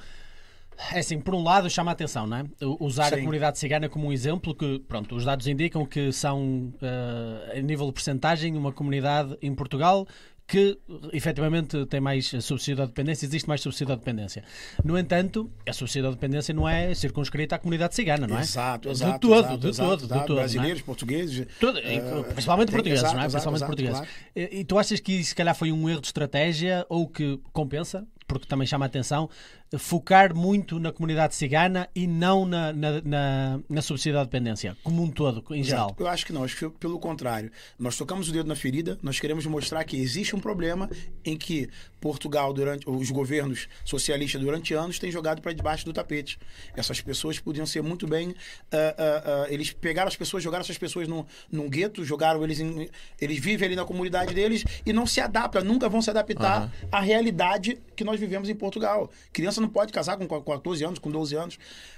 É 0.94 1.00
assim, 1.00 1.20
por 1.20 1.36
um 1.36 1.44
lado 1.44 1.70
chama 1.70 1.92
a 1.92 1.94
atenção, 1.94 2.26
não 2.26 2.38
é? 2.38 2.46
Usar 2.80 3.06
a 3.06 3.10
Sim. 3.10 3.20
comunidade 3.20 3.60
cigana 3.60 3.88
como 3.88 4.08
um 4.08 4.12
exemplo 4.12 4.56
que, 4.56 4.80
pronto, 4.88 5.16
os 5.16 5.24
dados 5.26 5.48
indicam 5.48 5.86
que 5.86 6.12
são, 6.12 6.74
eh, 6.82 7.60
a 7.60 7.62
nível 7.62 7.88
de 7.88 7.94
percentagem, 7.94 8.56
uma 8.58 8.72
comunidade 8.72 9.38
em 9.42 9.54
Portugal 9.54 10.08
que 10.48 10.78
efetivamente 11.14 11.86
tem 11.86 12.02
mais 12.02 12.28
subsídio 12.42 12.76
da 12.78 12.86
dependência, 12.86 13.26
existe 13.26 13.48
mais 13.48 13.62
subsídio 13.62 13.88
da 13.88 13.96
dependência. 13.96 14.44
No 14.84 14.98
entanto, 14.98 15.50
a 15.66 15.72
subsídio 15.72 16.04
da 16.04 16.10
dependência 16.10 16.54
não 16.54 16.68
é 16.68 16.94
circunscrita 16.94 17.56
à 17.56 17.60
comunidade 17.60 17.96
cigana, 17.96 18.28
não 18.28 18.38
é? 18.38 18.42
Exato, 18.42 18.90
exato. 18.90 19.14
De 19.14 19.20
todo, 19.20 19.40
exato, 19.40 19.58
de 19.60 19.68
exato, 19.70 19.90
todo, 19.90 20.00
de 20.00 20.06
exato. 20.08 20.20
todo. 20.22 20.30
não 20.36 20.36
é? 20.36 20.44
Brasileiros, 20.44 20.82
portugueses. 20.82 21.48
Tudo, 21.58 21.80
eh, 21.80 22.02
principalmente 22.34 22.68
tem- 22.68 22.76
portugueses, 22.76 23.00
exato, 23.00 23.16
não 23.16 23.24
é? 23.24 23.30
principalmente 23.30 23.66
portugueses. 23.66 23.98
claro. 24.00 24.12
E, 24.36 24.60
e 24.60 24.66
tu 24.66 24.78
achas 24.78 25.00
que 25.00 25.14
isso, 25.14 25.30
se 25.30 25.36
calhar, 25.36 25.56
foi 25.56 25.72
um 25.72 25.90
erro 25.90 26.02
de 26.02 26.08
estratégia 26.08 26.86
ou 26.90 27.08
que 27.08 27.40
compensa, 27.54 28.06
porque 28.28 28.46
também 28.46 28.68
chama 28.68 28.84
a 28.86 28.88
atenção, 28.88 29.30
focar 29.78 30.36
muito 30.36 30.80
na 30.80 30.92
comunidade 30.92 31.34
cigana 31.36 31.90
e 31.96 32.06
não 32.06 32.46
na, 32.46 32.74
na, 32.74 33.02
na, 33.02 33.60
na 33.70 33.82
subsídio 33.82 34.20
à 34.20 34.24
dependência, 34.24 34.76
como 34.84 35.02
um 35.02 35.10
todo, 35.10 35.44
em 35.52 35.64
geral? 35.64 35.88
Exato. 35.88 36.04
Eu 36.04 36.08
acho 36.08 36.26
que 36.26 36.34
não, 36.34 36.44
acho 36.44 36.58
que 36.58 36.70
pelo 36.78 37.00
contrário. 37.00 37.52
Nós 37.80 37.96
tocamos 37.96 38.28
o 38.28 38.32
dedo 38.32 38.48
na 38.48 38.56
ferida, 38.56 38.98
nós 39.02 39.20
queremos 39.20 39.46
mostrar 39.46 39.84
que 39.84 39.98
existe 39.98 40.36
um 40.36 40.40
problema 40.40 40.90
em 41.24 41.38
que 41.38 41.70
Portugal, 42.02 42.52
durante 42.52 42.90
os 42.90 43.10
governos 43.12 43.70
socialistas 43.86 44.42
durante 44.42 44.74
anos, 44.74 45.00
têm 45.00 45.12
jogado 45.12 45.42
para 45.42 45.54
debaixo 45.54 45.86
do 45.86 45.94
tapete. 45.94 46.38
Essas 46.76 47.00
pessoas 47.00 47.40
podiam 47.40 47.66
ser 47.66 47.82
muito 47.82 48.08
bem. 48.08 48.36
ah, 48.72 48.96
ah, 48.98 49.24
ah, 49.26 49.54
eles 49.54 49.72
pegaram 49.72 50.08
as 50.08 50.18
pessoas, 50.18 50.44
jogaram 50.44 50.64
essas 50.64 50.78
pessoas 50.78 51.08
num, 51.08 51.24
num 51.52 51.70
gueto, 51.70 52.04
jogaram 52.04 52.44
eles 52.44 52.60
em. 52.60 52.90
Eles 53.20 53.40
vivem 53.40 53.68
ali 53.68 53.76
na 53.76 53.86
comunidade 53.86 54.34
deles 54.34 54.66
e 54.86 54.92
não 54.92 55.06
se 55.06 55.22
adaptam, 55.22 55.64
nunca 55.64 55.88
vão 55.88 56.02
se 56.02 56.10
adaptar 56.10 56.64
Aham. 56.64 56.72
à 56.92 57.00
realidade 57.00 57.80
que 57.96 58.04
nós 58.04 58.20
vivemos 58.20 58.50
em 58.50 58.56
Portugal. 58.56 59.10
Criança 59.32 59.61
não 59.62 59.70
pode 59.70 59.94
casar 59.94 60.18
com 60.18 60.28
14 60.28 60.84
anos, 60.84 61.00
com 61.00 61.10
12 61.12 61.36
anos. 61.36 61.58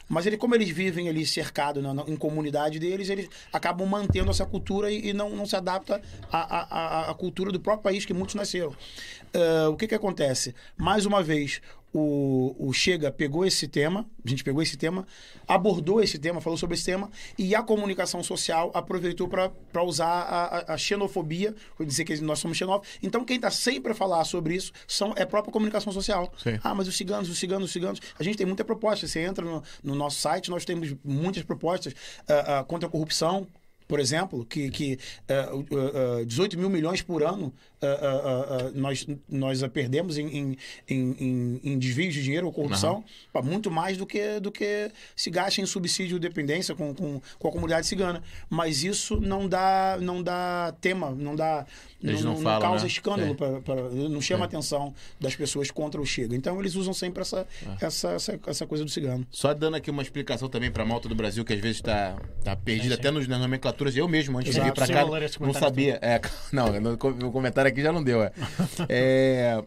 Mas 0.09 0.25
ele, 0.25 0.37
como 0.37 0.53
eles 0.53 0.69
vivem 0.69 1.07
ali 1.09 1.25
cercados 1.25 1.81
na- 1.81 1.93
na- 1.93 2.03
em 2.07 2.15
comunidade 2.15 2.77
deles, 2.77 3.09
eles 3.09 3.29
acabam 3.51 3.87
mantendo 3.87 4.29
essa 4.29 4.45
cultura 4.45 4.91
e, 4.91 5.09
e 5.09 5.13
não, 5.13 5.29
não 5.29 5.45
se 5.45 5.55
adapta 5.55 6.01
à, 6.31 6.37
à, 6.39 7.09
à- 7.11 7.13
cultura 7.13 7.51
do 7.51 7.59
próprio 7.59 7.83
país 7.83 8.05
que 8.05 8.13
muitos 8.13 8.35
nasceram. 8.35 8.75
Ah, 9.33 9.69
o 9.69 9.75
que, 9.75 9.87
que 9.87 9.95
acontece? 9.95 10.53
Mais 10.77 11.05
uma 11.05 11.23
vez, 11.23 11.61
o, 11.93 12.55
o 12.59 12.73
Chega 12.73 13.11
pegou 13.11 13.45
esse 13.45 13.67
tema, 13.67 14.05
a 14.25 14.29
gente 14.29 14.43
pegou 14.43 14.61
esse 14.61 14.75
tema, 14.75 15.05
abordou 15.47 16.01
esse 16.01 16.17
tema, 16.17 16.41
falou 16.41 16.57
sobre 16.57 16.75
esse 16.75 16.85
tema, 16.85 17.09
e 17.37 17.53
a 17.55 17.61
comunicação 17.61 18.23
social 18.23 18.71
aproveitou 18.73 19.27
para 19.27 19.83
usar 19.83 20.07
a, 20.07 20.73
a- 20.73 20.77
xenofobia, 20.77 21.53
vou 21.77 21.85
dizer 21.85 22.03
que 22.05 22.19
nós 22.21 22.39
somos 22.39 22.57
xenófobos. 22.57 22.89
Então, 23.01 23.23
quem 23.23 23.35
está 23.35 23.51
sempre 23.51 23.91
a 23.91 23.95
falar 23.95 24.23
sobre 24.25 24.55
isso 24.55 24.71
são, 24.87 25.13
é 25.15 25.21
a 25.23 25.27
própria 25.27 25.51
comunicação 25.51 25.93
social. 25.93 26.33
Sim. 26.41 26.59
Ah, 26.63 26.73
mas 26.73 26.87
os 26.87 26.97
ciganos, 26.97 27.29
os 27.29 27.37
ciganos, 27.37 27.65
os 27.65 27.71
ciganos. 27.71 27.99
A 28.17 28.23
gente 28.23 28.37
tem 28.37 28.45
muita 28.47 28.63
proposta. 28.65 29.07
Você 29.07 29.19
entra 29.19 29.43
no, 29.45 29.61
no 29.83 29.95
nosso 29.95 30.19
site, 30.19 30.49
nós 30.49 30.65
temos 30.65 30.95
muitas 31.03 31.43
propostas 31.43 31.93
ah, 32.27 32.59
ah, 32.59 32.63
contra 32.63 32.87
a 32.87 32.91
corrupção. 32.91 33.47
Por 33.85 33.99
exemplo, 33.99 34.45
que, 34.45 34.71
que 34.71 34.97
ah, 35.29 35.49
ah, 36.21 36.25
18 36.25 36.57
mil 36.57 36.69
milhões 36.69 37.01
por 37.01 37.21
ano 37.21 37.53
ah, 37.87 38.21
ah, 38.23 38.57
ah, 38.67 38.71
nós, 38.73 39.07
nós 39.29 39.63
ah, 39.63 39.69
perdemos 39.69 40.17
em, 40.17 40.27
em, 40.27 40.57
em, 40.89 41.15
em- 41.19 41.61
em 41.63 41.79
desvios 41.79 42.13
de 42.13 42.23
dinheiro 42.23 42.45
ou 42.47 42.53
corrupção, 42.53 43.03
pá, 43.31 43.41
muito 43.41 43.69
mais 43.71 43.97
do 43.97 44.05
que, 44.05 44.39
do 44.39 44.51
que 44.51 44.91
se 45.15 45.29
gasta 45.29 45.61
em 45.61 45.65
subsídio 45.65 46.19
de 46.19 46.27
dependência 46.27 46.75
com, 46.75 46.93
com, 46.93 47.21
com 47.39 47.47
a 47.47 47.51
comunidade 47.51 47.87
cigana. 47.87 48.21
Mas 48.49 48.83
isso 48.83 49.19
não 49.19 49.47
dá, 49.47 49.97
não 50.01 50.21
dá 50.23 50.73
tema, 50.81 51.11
não 51.11 51.35
dá. 51.35 51.65
Eles 52.01 52.21
não 52.21 52.35
falam, 52.35 52.59
causa 52.61 52.83
né? 52.83 52.89
escândalo, 52.89 53.31
É. 53.31 53.33
pra- 53.33 53.61
pra- 53.61 53.89
não 53.89 54.19
chama 54.19 54.43
a 54.43 54.47
atenção 54.47 54.93
das 55.21 55.35
pessoas 55.35 55.71
contra 55.71 56.01
o 56.01 56.05
Chega. 56.05 56.35
Então 56.35 56.59
eles 56.59 56.75
usam 56.75 56.93
sempre 56.93 57.21
essa, 57.21 57.47
É. 57.81 57.85
essa, 57.85 58.09
essa, 58.11 58.39
essa 58.45 58.67
coisa 58.67 58.83
do 58.83 58.89
cigano. 58.91 59.25
Só 59.31 59.53
dando 59.53 59.75
aqui 59.77 59.89
uma 59.89 60.01
explicação 60.01 60.49
também 60.49 60.69
pra 60.69 60.83
malta 60.85 61.07
do 61.07 61.15
Brasil, 61.15 61.45
que 61.45 61.53
às 61.53 61.59
vezes 61.61 61.79
tá, 61.81 62.17
tá 62.43 62.55
perdida 62.57 62.95
sim. 62.95 62.99
até 62.99 63.09
nos, 63.09 63.25
nas 63.25 63.39
nomenclaturas. 63.39 63.95
Eu 63.95 64.05
mesmo, 64.09 64.37
antes 64.37 64.51
de 64.51 64.57
Exato. 64.59 64.65
vir 64.71 64.75
pra 64.75 64.85
Sim, 64.85 64.93
cá, 64.93 65.45
não 65.45 65.53
sabia. 65.53 65.97
É, 66.01 66.19
não, 66.51 66.77
no, 66.81 66.93
o 66.93 67.31
comentário 67.31 67.69
aqui 67.69 67.72
já 67.81 67.91
não 67.91 68.03
deu. 68.03 68.21
É. 68.23 68.31
É, 68.89 69.63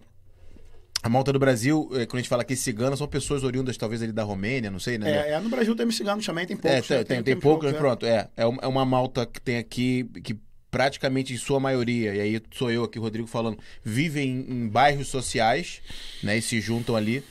a 1.03 1.09
malta 1.09 1.33
do 1.33 1.39
Brasil, 1.39 1.89
é, 1.93 2.07
quando 2.07 2.15
a 2.15 2.19
gente 2.19 2.28
fala 2.28 2.43
aqui 2.43 2.57
cigana, 2.57 2.97
são 2.97 3.07
pessoas 3.07 3.45
oriundas 3.45 3.77
talvez 3.77 4.03
ali 4.03 4.12
da 4.12 4.24
Romênia, 4.24 4.70
não 4.70 4.81
sei, 4.81 4.99
né? 4.99 5.28
É, 5.28 5.33
é, 5.33 5.41
no 5.41 5.49
Brasil 5.49 5.74
tem 5.77 5.91
ciganos 5.91 6.27
também, 6.27 6.47
tem 6.47 6.57
É, 6.57 6.59
poucos. 6.59 6.89
tem, 6.89 6.99
né? 6.99 7.05
tem, 7.05 7.23
tem 7.23 7.37
pouco, 7.37 7.61
poucos, 7.61 7.77
é. 7.77 7.78
pronto. 7.78 8.07
É, 8.07 8.28
é 8.37 8.47
uma 8.47 8.62
é 8.62 8.66
uma 8.66 8.85
malta 8.85 9.24
que 9.24 9.41
tem 9.41 9.57
aqui, 9.59 10.05
que 10.24 10.37
praticamente 10.70 11.33
em 11.33 11.37
sua 11.37 11.61
maioria, 11.61 12.15
e 12.15 12.20
aí 12.20 12.43
sou 12.53 12.70
eu 12.70 12.85
aqui, 12.85 12.99
Rodrigo, 12.99 13.27
falando, 13.28 13.59
vivem 13.85 14.28
em, 14.28 14.53
em 14.65 14.69
bairros 14.69 15.09
sociais, 15.09 15.81
né, 16.23 16.37
e 16.37 16.43
se 16.43 16.61
juntam 16.61 16.97
ali. 16.97 17.23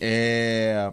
É... 0.00 0.92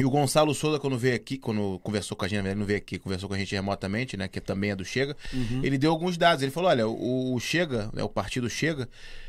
E 0.00 0.04
o 0.04 0.08
Gonçalo 0.08 0.54
Souza, 0.54 0.78
quando 0.78 0.96
veio 0.96 1.14
aqui, 1.14 1.36
quando 1.36 1.78
conversou 1.80 2.16
com 2.16 2.24
a 2.24 2.28
gente, 2.28 2.54
não 2.54 2.64
veio 2.64 2.78
aqui, 2.78 2.98
conversou 2.98 3.28
com 3.28 3.34
a 3.34 3.38
gente 3.38 3.54
remotamente, 3.54 4.16
né, 4.16 4.28
que 4.28 4.40
também 4.40 4.70
é 4.70 4.74
do 4.74 4.82
Chega, 4.82 5.14
ele 5.62 5.76
deu 5.76 5.90
alguns 5.90 6.16
dados. 6.16 6.42
Ele 6.42 6.50
falou: 6.50 6.70
olha, 6.70 6.88
o, 6.88 7.34
o 7.34 7.38
Chega, 7.38 7.90
né, 7.92 8.02
o 8.02 8.08
partido 8.08 8.48
Chega, 8.48 8.88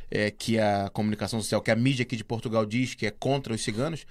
é, 0.09 0.31
que 0.31 0.57
a 0.57 0.89
comunicação 0.93 1.41
social, 1.41 1.59
que 1.61 1.71
a 1.71 1.75
mídia 1.75 2.03
aqui 2.03 2.15
de 2.15 2.23
Portugal 2.23 2.65
diz 2.65 2.95
que 2.95 3.05
é 3.05 3.11
contra 3.11 3.53
os 3.53 3.61
ciganos, 3.61 4.05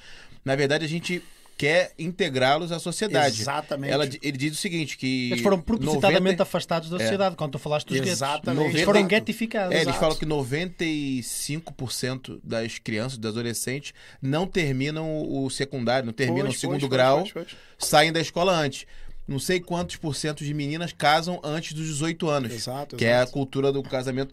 na 0.45 0.55
verdade 0.55 0.85
a 0.85 0.89
gente 0.89 1.23
quer 1.61 1.93
integrá-los 1.99 2.73
à 2.73 2.78
sociedade. 2.78 3.43
Exatamente. 3.43 3.93
Ela, 3.93 4.07
ele 4.07 4.39
diz 4.39 4.55
o 4.55 4.57
seguinte: 4.57 4.97
que. 4.97 5.31
Eles 5.31 5.43
foram 5.43 5.61
propositadamente 5.61 6.39
90 6.39 6.43
afastados 6.43 6.89
da 6.89 6.99
sociedade, 6.99 7.37
quando 7.37 7.53
tu 7.53 7.59
falaste 7.59 7.89
dos 7.89 7.99
guetos. 7.99 8.12
Exatamente. 8.12 8.70
Eles 8.70 8.81
foram 8.82 9.01
Exato. 9.01 9.15
guetificados. 9.15 9.73
É, 9.73 9.82
eles 9.82 9.89
Exato. 9.89 10.01
falam 10.01 10.16
que 10.16 10.24
95% 10.24 12.41
das 12.43 12.78
crianças, 12.78 13.19
dos 13.19 13.31
adolescentes, 13.31 13.93
não 14.23 14.47
terminam 14.47 15.23
o 15.23 15.51
secundário, 15.51 16.07
não 16.07 16.15
terminam 16.15 16.47
Pois, 16.47 16.57
o 16.57 16.61
segundo 16.61 16.81
pois, 16.81 16.91
grau, 16.91 17.28
pois, 17.31 17.49
saem 17.78 18.11
da 18.11 18.23
escola 18.23 18.53
antes. 18.53 18.87
Não 19.28 19.39
sei 19.39 19.61
quantos 19.61 19.97
por 19.97 20.16
cento 20.16 20.43
de 20.43 20.55
meninas 20.55 20.95
casam 20.95 21.39
antes 21.45 21.74
dos 21.74 21.87
18 21.87 22.27
anos. 22.27 22.55
Exato, 22.55 22.97
Que 22.97 23.05
é 23.05 23.12
a 23.12 23.16
exato. 23.19 23.32
cultura 23.32 23.70
do 23.70 23.82
casamento. 23.82 24.32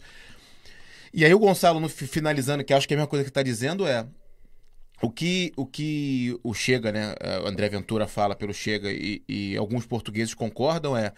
E 1.12 1.26
aí 1.26 1.34
o 1.34 1.38
Gonçalo, 1.38 1.86
finalizando, 1.90 2.64
que 2.64 2.72
acho 2.72 2.88
que 2.88 2.94
é 2.94 2.96
a 2.96 2.98
mesma 2.98 3.08
coisa 3.08 3.22
que 3.22 3.30
está 3.30 3.42
dizendo 3.42 3.86
é. 3.86 4.06
O 5.00 5.10
que, 5.10 5.52
o 5.56 5.64
que 5.64 6.36
o 6.42 6.52
Chega, 6.52 6.90
né? 6.90 7.14
O 7.44 7.46
André 7.46 7.68
Ventura 7.68 8.06
fala 8.08 8.34
pelo 8.34 8.52
Chega 8.52 8.90
e, 8.90 9.22
e 9.28 9.56
alguns 9.56 9.86
portugueses 9.86 10.34
concordam 10.34 10.96
é 10.96 11.12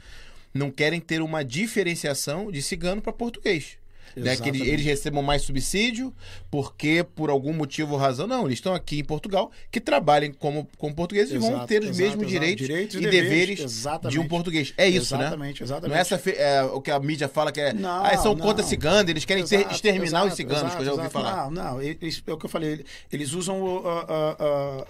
não 0.52 0.70
querem 0.70 1.01
ter 1.01 1.23
uma 1.23 1.44
diferenciação 1.44 2.51
de 2.51 2.61
cigano 2.61 3.01
para 3.01 3.12
português. 3.12 3.80
Né, 4.16 4.37
que 4.37 4.49
eles, 4.49 4.61
eles 4.62 4.85
recebam 4.85 5.23
mais 5.23 5.43
subsídio, 5.43 6.12
porque 6.51 7.05
por 7.15 7.31
algum 7.31 7.53
motivo 7.53 7.93
ou 7.93 7.99
razão, 7.99 8.27
não, 8.27 8.47
eles 8.47 8.59
estão 8.59 8.74
aqui 8.74 8.99
em 9.01 9.05
Portugal, 9.05 9.51
que 9.70 9.81
trabalhem 9.81 10.32
como, 10.32 10.69
como 10.78 10.95
portugueses 10.95 11.32
e 11.32 11.39
vão 11.39 11.51
Exato, 11.51 11.66
ter 11.66 11.82
os 11.82 11.89
exato, 11.89 11.99
mesmos 12.03 12.23
exato. 12.23 12.31
direitos, 12.31 12.66
Direitos 12.66 12.97
e 12.97 13.01
deveres, 13.01 13.87
de 14.09 14.19
um 14.19 14.28
português. 14.28 14.73
É 14.77 14.89
isso, 14.89 15.15
Exatamente, 15.15 15.61
né? 15.61 15.66
exatamente. 15.66 15.91
Não 15.91 15.97
é 15.97 16.01
essa 16.01 16.31
é, 16.31 16.62
o 16.65 16.81
que 16.81 16.91
a 16.91 16.99
mídia 17.01 17.28
fala 17.28 17.51
que 17.53 17.61
é. 17.61 17.73
Não, 17.73 18.05
ah, 18.05 18.16
são 18.19 18.35
não. 18.35 18.45
contra 18.45 18.65
ciganos, 18.65 19.11
eles 19.11 19.24
querem 19.24 19.43
Exato, 19.43 19.73
exterminar 19.74 20.20
os 20.24 20.27
exato, 20.32 20.37
ciganos, 20.37 20.74
que 20.74 20.81
eu 20.81 20.85
já 20.85 20.93
ouvi 20.93 21.07
exato, 21.07 21.12
falar. 21.12 21.51
Não, 21.51 21.65
não, 21.65 21.82
eles, 21.82 22.23
é 22.27 22.32
o 22.32 22.37
que 22.37 22.47
eu 22.47 22.51
falei. 22.51 22.85
Eles 23.12 23.32
usam 23.32 23.61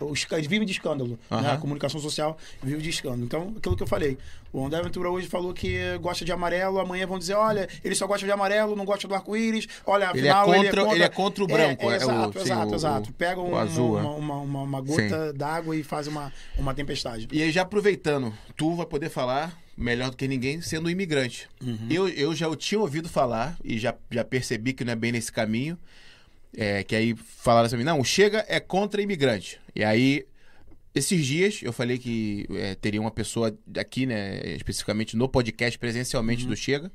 os, 0.00 0.26
eles 0.32 0.46
vivem 0.46 0.66
de 0.66 0.72
escândalo. 0.72 1.18
né? 1.30 1.52
A 1.52 1.56
comunicação 1.56 2.00
social 2.00 2.36
vive 2.62 2.82
de 2.82 2.90
escândalo. 2.90 3.24
Então, 3.24 3.54
aquilo 3.56 3.76
que 3.76 3.82
eu 3.82 3.86
falei. 3.86 4.18
O 4.52 4.66
André 4.66 4.82
Ventura 4.82 5.08
hoje 5.08 5.28
falou 5.28 5.54
que 5.54 5.78
gosta 5.98 6.24
de 6.24 6.32
amarelo, 6.32 6.80
amanhã 6.80 7.06
vão 7.06 7.20
dizer, 7.20 7.34
olha, 7.34 7.68
ele 7.84 7.94
só 7.94 8.04
gosta 8.06 8.26
de 8.26 8.32
amarelo, 8.32 8.74
não 8.74 8.84
gosta 8.84 9.06
do 9.10 9.14
arco-íris. 9.14 9.66
Olha, 9.86 10.10
Ele 10.14 10.26
é 10.26 10.30
afinal, 10.30 10.46
contra- 10.46 10.92
ele 10.94 11.02
é 11.02 11.08
contra 11.08 11.44
o 11.44 11.46
branco, 11.46 11.84
é 11.84 11.86
o- 11.86 11.92
exato, 11.94 12.32
sim, 12.38 12.44
exato, 12.44 12.72
o- 12.72 12.74
exato. 12.74 13.10
o- 13.10 13.12
Pega 13.12 13.40
o 13.40 13.50
um- 13.50 13.56
azul, 13.56 13.98
é. 13.98 14.00
uma, 14.02 14.14
uma, 14.14 14.36
uma, 14.38 14.62
uma 14.62 14.80
gota 14.80 15.32
d'água 15.32 15.76
e 15.76 15.82
faz 15.82 16.06
uma, 16.06 16.32
uma 16.56 16.72
tempestade. 16.74 17.28
E 17.30 17.42
aí, 17.42 17.50
já 17.50 17.62
aproveitando, 17.62 18.32
tu 18.56 18.74
vai 18.74 18.86
poder 18.86 19.10
falar 19.10 19.56
melhor 19.76 20.10
do 20.10 20.16
que 20.16 20.26
ninguém 20.28 20.60
sendo 20.60 20.86
um 20.86 20.90
imigrante. 20.90 21.48
Uhum. 21.62 21.86
Eu, 21.90 22.08
eu 22.08 22.34
já 22.34 22.54
tinha 22.56 22.80
ouvido 22.80 23.08
falar 23.08 23.56
e 23.64 23.78
já, 23.78 23.94
já 24.10 24.24
percebi 24.24 24.72
que 24.72 24.84
não 24.84 24.92
é 24.92 24.96
bem 24.96 25.12
nesse 25.12 25.30
caminho. 25.32 25.78
É, 26.56 26.82
que 26.82 26.96
aí 26.96 27.14
falaram 27.14 27.66
assim, 27.66 27.76
não, 27.84 28.00
o 28.00 28.04
Chega 28.04 28.44
é 28.48 28.58
contra 28.58 29.00
imigrante. 29.00 29.60
E 29.74 29.84
aí, 29.84 30.26
esses 30.92 31.24
dias, 31.24 31.60
eu 31.62 31.72
falei 31.72 31.96
que 31.96 32.44
é, 32.50 32.74
teria 32.74 33.00
uma 33.00 33.10
pessoa 33.12 33.56
aqui, 33.78 34.04
né, 34.04 34.40
especificamente 34.56 35.16
no 35.16 35.28
podcast 35.28 35.78
presencialmente 35.78 36.44
do 36.46 36.56
Chega. 36.56 36.90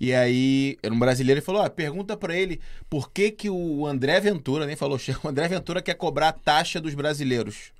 E 0.00 0.14
aí, 0.14 0.78
era 0.82 0.94
um 0.94 0.98
brasileiro 0.98 1.40
e 1.40 1.44
falou: 1.44 1.62
ó, 1.62 1.68
pergunta 1.68 2.16
pra 2.16 2.34
ele 2.34 2.58
por 2.88 3.10
que, 3.12 3.30
que 3.30 3.50
o 3.50 3.86
André 3.86 4.18
Ventura, 4.18 4.64
nem 4.66 4.74
falou 4.74 4.96
Chega, 4.98 5.18
o 5.22 5.28
André 5.28 5.46
Ventura 5.46 5.82
quer 5.82 5.94
cobrar 5.94 6.28
a 6.28 6.32
taxa 6.32 6.80
dos 6.80 6.94
brasileiros. 6.94 7.70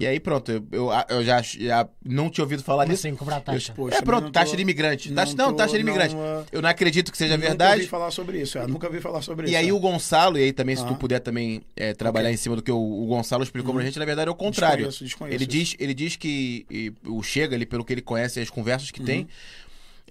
E 0.00 0.06
aí, 0.06 0.20
pronto, 0.20 0.52
eu, 0.52 0.64
eu, 0.70 0.90
eu 1.08 1.24
já, 1.24 1.42
já 1.42 1.88
não 2.04 2.30
tinha 2.30 2.44
ouvido 2.44 2.62
falar 2.62 2.84
Como 2.84 2.94
disso. 2.94 3.04
assim, 3.06 3.16
cobrar 3.16 3.40
taxa? 3.40 3.72
Poxa, 3.72 3.98
é, 3.98 4.00
pronto, 4.02 4.24
não 4.26 4.30
taxa 4.30 4.50
tô- 4.52 4.56
de 4.56 4.62
imigrante. 4.62 5.08
não 5.08 5.16
Taxa, 5.16 5.34
não, 5.36 5.50
tô- 5.50 5.56
taxa 5.56 5.74
de 5.74 5.80
imigrante. 5.80 6.14
não, 6.14 6.22
ah, 6.22 6.44
eu 6.52 6.62
não 6.62 6.68
acredito 6.68 7.10
que 7.10 7.18
seja 7.18 7.36
Nunca 7.36 7.48
verdade. 7.48 7.74
ouvi 7.80 7.88
falar 7.88 8.10
sobre 8.12 8.40
isso. 8.40 8.58
é, 8.58 8.66
nunca 8.68 8.86
ouvi 8.86 9.00
falar 9.00 9.22
sobre 9.22 9.46
isso. 9.46 9.52
E 9.52 9.56
aí 9.56 9.68
é. 9.70 9.72
o 9.72 9.80
Gonçalo, 9.80 10.38
e 10.38 10.42
aí 10.44 10.52
também 10.52 10.76
se 10.76 10.86
tu 10.86 10.92
Ah. 10.92 10.96
puder 10.96 11.18
também 11.18 11.62
é, 11.76 11.94
trabalhar 11.94 12.28
Ok. 12.28 12.34
em 12.34 12.36
cima 12.36 12.54
do 12.54 12.62
que 12.62 12.70
o, 12.70 12.76
o 12.78 13.06
Gonçalo 13.06 13.42
explicou 13.42 13.74
pra 13.74 13.82
gente, 13.84 13.98
na 13.98 14.04
verdade 14.04 14.28
é 14.28 14.30
o 14.32 14.36
contrário. 14.36 14.86
Desconheço, 14.86 15.02
desconheço 15.04 15.36
ele, 15.36 15.44
isso. 15.44 15.50
diz, 15.50 15.76
ele 15.80 15.94
diz 15.94 16.14
que 16.14 16.64
e, 16.70 16.92
o 17.04 17.20
Chega, 17.20 17.56
ali, 17.56 17.66
pelo 17.66 17.84
que 17.84 17.92
ele 17.92 18.02
conhece, 18.02 18.38
as 18.38 18.50
conversas 18.50 18.92
que 18.92 19.00
Uhum. 19.00 19.06
tem, 19.06 19.28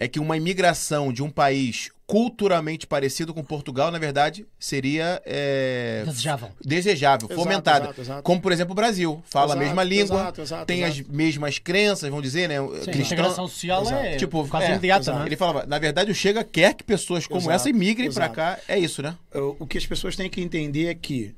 é 0.01 0.07
que 0.07 0.19
uma 0.19 0.35
imigração 0.35 1.13
de 1.13 1.21
um 1.21 1.29
país 1.29 1.91
culturalmente 2.07 2.87
parecido 2.87 3.35
com 3.35 3.43
Portugal, 3.43 3.91
na 3.91 3.99
verdade, 3.99 4.47
seria 4.59 5.21
é, 5.23 6.01
Desejável. 6.05 6.49
desejável, 6.59 7.27
Exato, 7.29 7.39
fomentada. 7.41 7.85
exato, 7.85 8.01
exato. 8.01 8.23
Como, 8.23 8.41
por 8.41 8.51
exemplo, 8.51 8.71
o 8.71 8.75
Brasil. 8.75 9.23
Fala 9.29 9.53
a 9.53 9.55
mesma 9.55 9.83
língua, 9.83 10.21
exato, 10.21 10.41
exato, 10.41 10.65
tem 10.65 10.83
as 10.83 10.99
mesmas 11.01 11.59
crenças, 11.59 12.09
vamos 12.09 12.23
dizer, 12.23 12.49
né? 12.49 12.55
Sim, 12.83 12.91
a 12.91 12.97
integração 12.97 13.47
social 13.47 13.87
é 13.91 14.17
Tipo, 14.17 14.45
quase 14.47 14.65
é, 14.65 14.69
imediata, 14.71 15.03
exato. 15.03 15.17
não 15.19 15.23
é? 15.23 15.27
Ele 15.29 15.37
falava, 15.37 15.65
na 15.67 15.77
verdade, 15.77 16.09
o 16.11 16.15
Chega 16.15 16.43
quer 16.43 16.73
que 16.73 16.83
pessoas 16.83 17.27
como 17.27 17.41
Exato, 17.41 17.55
essa 17.55 17.69
imigrem 17.69 18.11
pra 18.11 18.27
cá. 18.27 18.57
É 18.67 18.77
isso, 18.77 19.03
né? 19.03 19.15
o 19.35 19.55
o 19.59 19.67
que 19.67 19.77
as 19.77 19.85
pessoas 19.85 20.15
têm 20.15 20.29
que 20.29 20.41
entender 20.41 20.87
é 20.87 20.95
que 20.95 21.33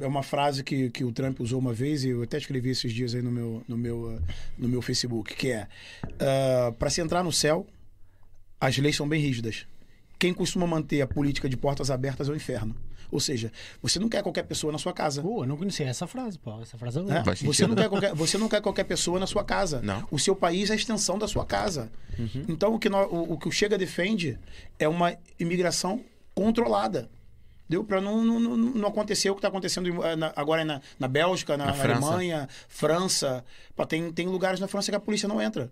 é 0.00 0.06
uma 0.06 0.22
frase 0.22 0.62
que, 0.62 0.90
que 0.90 1.04
o 1.04 1.12
Trump 1.12 1.40
usou 1.40 1.58
uma 1.58 1.72
vez 1.72 2.04
e 2.04 2.10
eu 2.10 2.22
até 2.22 2.38
escrevi 2.38 2.70
esses 2.70 2.92
dias 2.92 3.14
aí 3.14 3.22
no 3.22 3.30
meu 3.30 3.62
no 3.66 3.76
meu 3.76 4.10
ah, 4.10 4.32
no 4.58 4.68
meu 4.68 4.82
Facebook 4.82 5.34
que 5.34 5.50
é 5.50 5.68
para 6.78 6.90
se 6.90 7.00
entrar 7.00 7.22
no 7.22 7.32
céu 7.32 7.66
as 8.60 8.76
leis 8.78 8.96
são 8.96 9.08
bem 9.08 9.20
rígidas 9.20 9.66
quem 10.18 10.32
costuma 10.32 10.66
manter 10.66 11.00
a 11.00 11.06
política 11.06 11.48
de 11.48 11.56
portas 11.56 11.90
abertas 11.90 12.28
é 12.28 12.32
o 12.32 12.36
inferno 12.36 12.74
ou 13.10 13.20
seja 13.20 13.52
você 13.80 13.98
não 13.98 14.08
quer 14.08 14.22
qualquer 14.22 14.42
pessoa 14.42 14.72
na 14.72 14.78
sua 14.78 14.92
casa 14.92 15.22
Pô, 15.22 15.44
eu 15.44 15.48
não 15.48 15.56
conhecia 15.56 15.86
essa 15.86 16.06
frase, 16.06 16.38
pô. 16.38 16.60
Essa 16.60 16.78
frase 16.78 16.98
é 16.98 17.02
É, 17.02 17.22
você, 17.22 17.36
sentido, 17.36 17.68
não 17.68 17.76
quer 17.76 17.88
qualquer, 17.88 18.14
você 18.14 18.38
não 18.38 18.48
quer 18.48 18.60
qualquer 18.60 18.84
pessoa 18.84 19.20
na 19.20 19.26
sua 19.26 19.44
casa. 19.44 19.80
Não. 19.82 20.06
O 20.10 20.18
seu 20.18 20.34
país 20.34 20.70
é 20.70 20.72
a 20.72 20.76
extensão 20.76 21.18
da 21.18 21.28
sua 21.28 21.44
casa. 21.44 21.90
Uhum. 22.18 22.44
Então, 22.48 22.74
o 22.74 22.78
que, 22.78 22.88
o, 22.88 23.32
o 23.32 23.38
que 23.38 23.48
o 23.48 23.52
Chega 23.52 23.76
defende 23.76 24.38
é 24.78 24.88
uma 24.88 25.16
imigração 25.38 26.02
controlada. 26.34 27.10
Deu 27.72 27.82
para 27.82 28.02
não, 28.02 28.22
não, 28.22 28.38
não, 28.38 28.88
acontecer 28.88 29.30
o 29.30 29.34
que 29.34 29.38
está 29.38 29.48
acontecendo 29.48 29.90
na- 30.14 30.30
agora 30.36 30.62
na, 30.62 30.82
na 30.98 31.08
Bélgica, 31.08 31.56
na, 31.56 31.64
Na 31.64 31.70
na 31.70 31.76
França. 31.78 32.06
Alemanha, 32.06 32.48
França. 32.68 33.42
Pá, 33.74 33.86
tem, 33.86 34.12
tem 34.12 34.26
lugares 34.28 34.60
na 34.60 34.68
França 34.68 34.90
que 34.92 34.96
a 34.96 35.00
polícia 35.00 35.26
não 35.26 35.40
entra. 35.40 35.70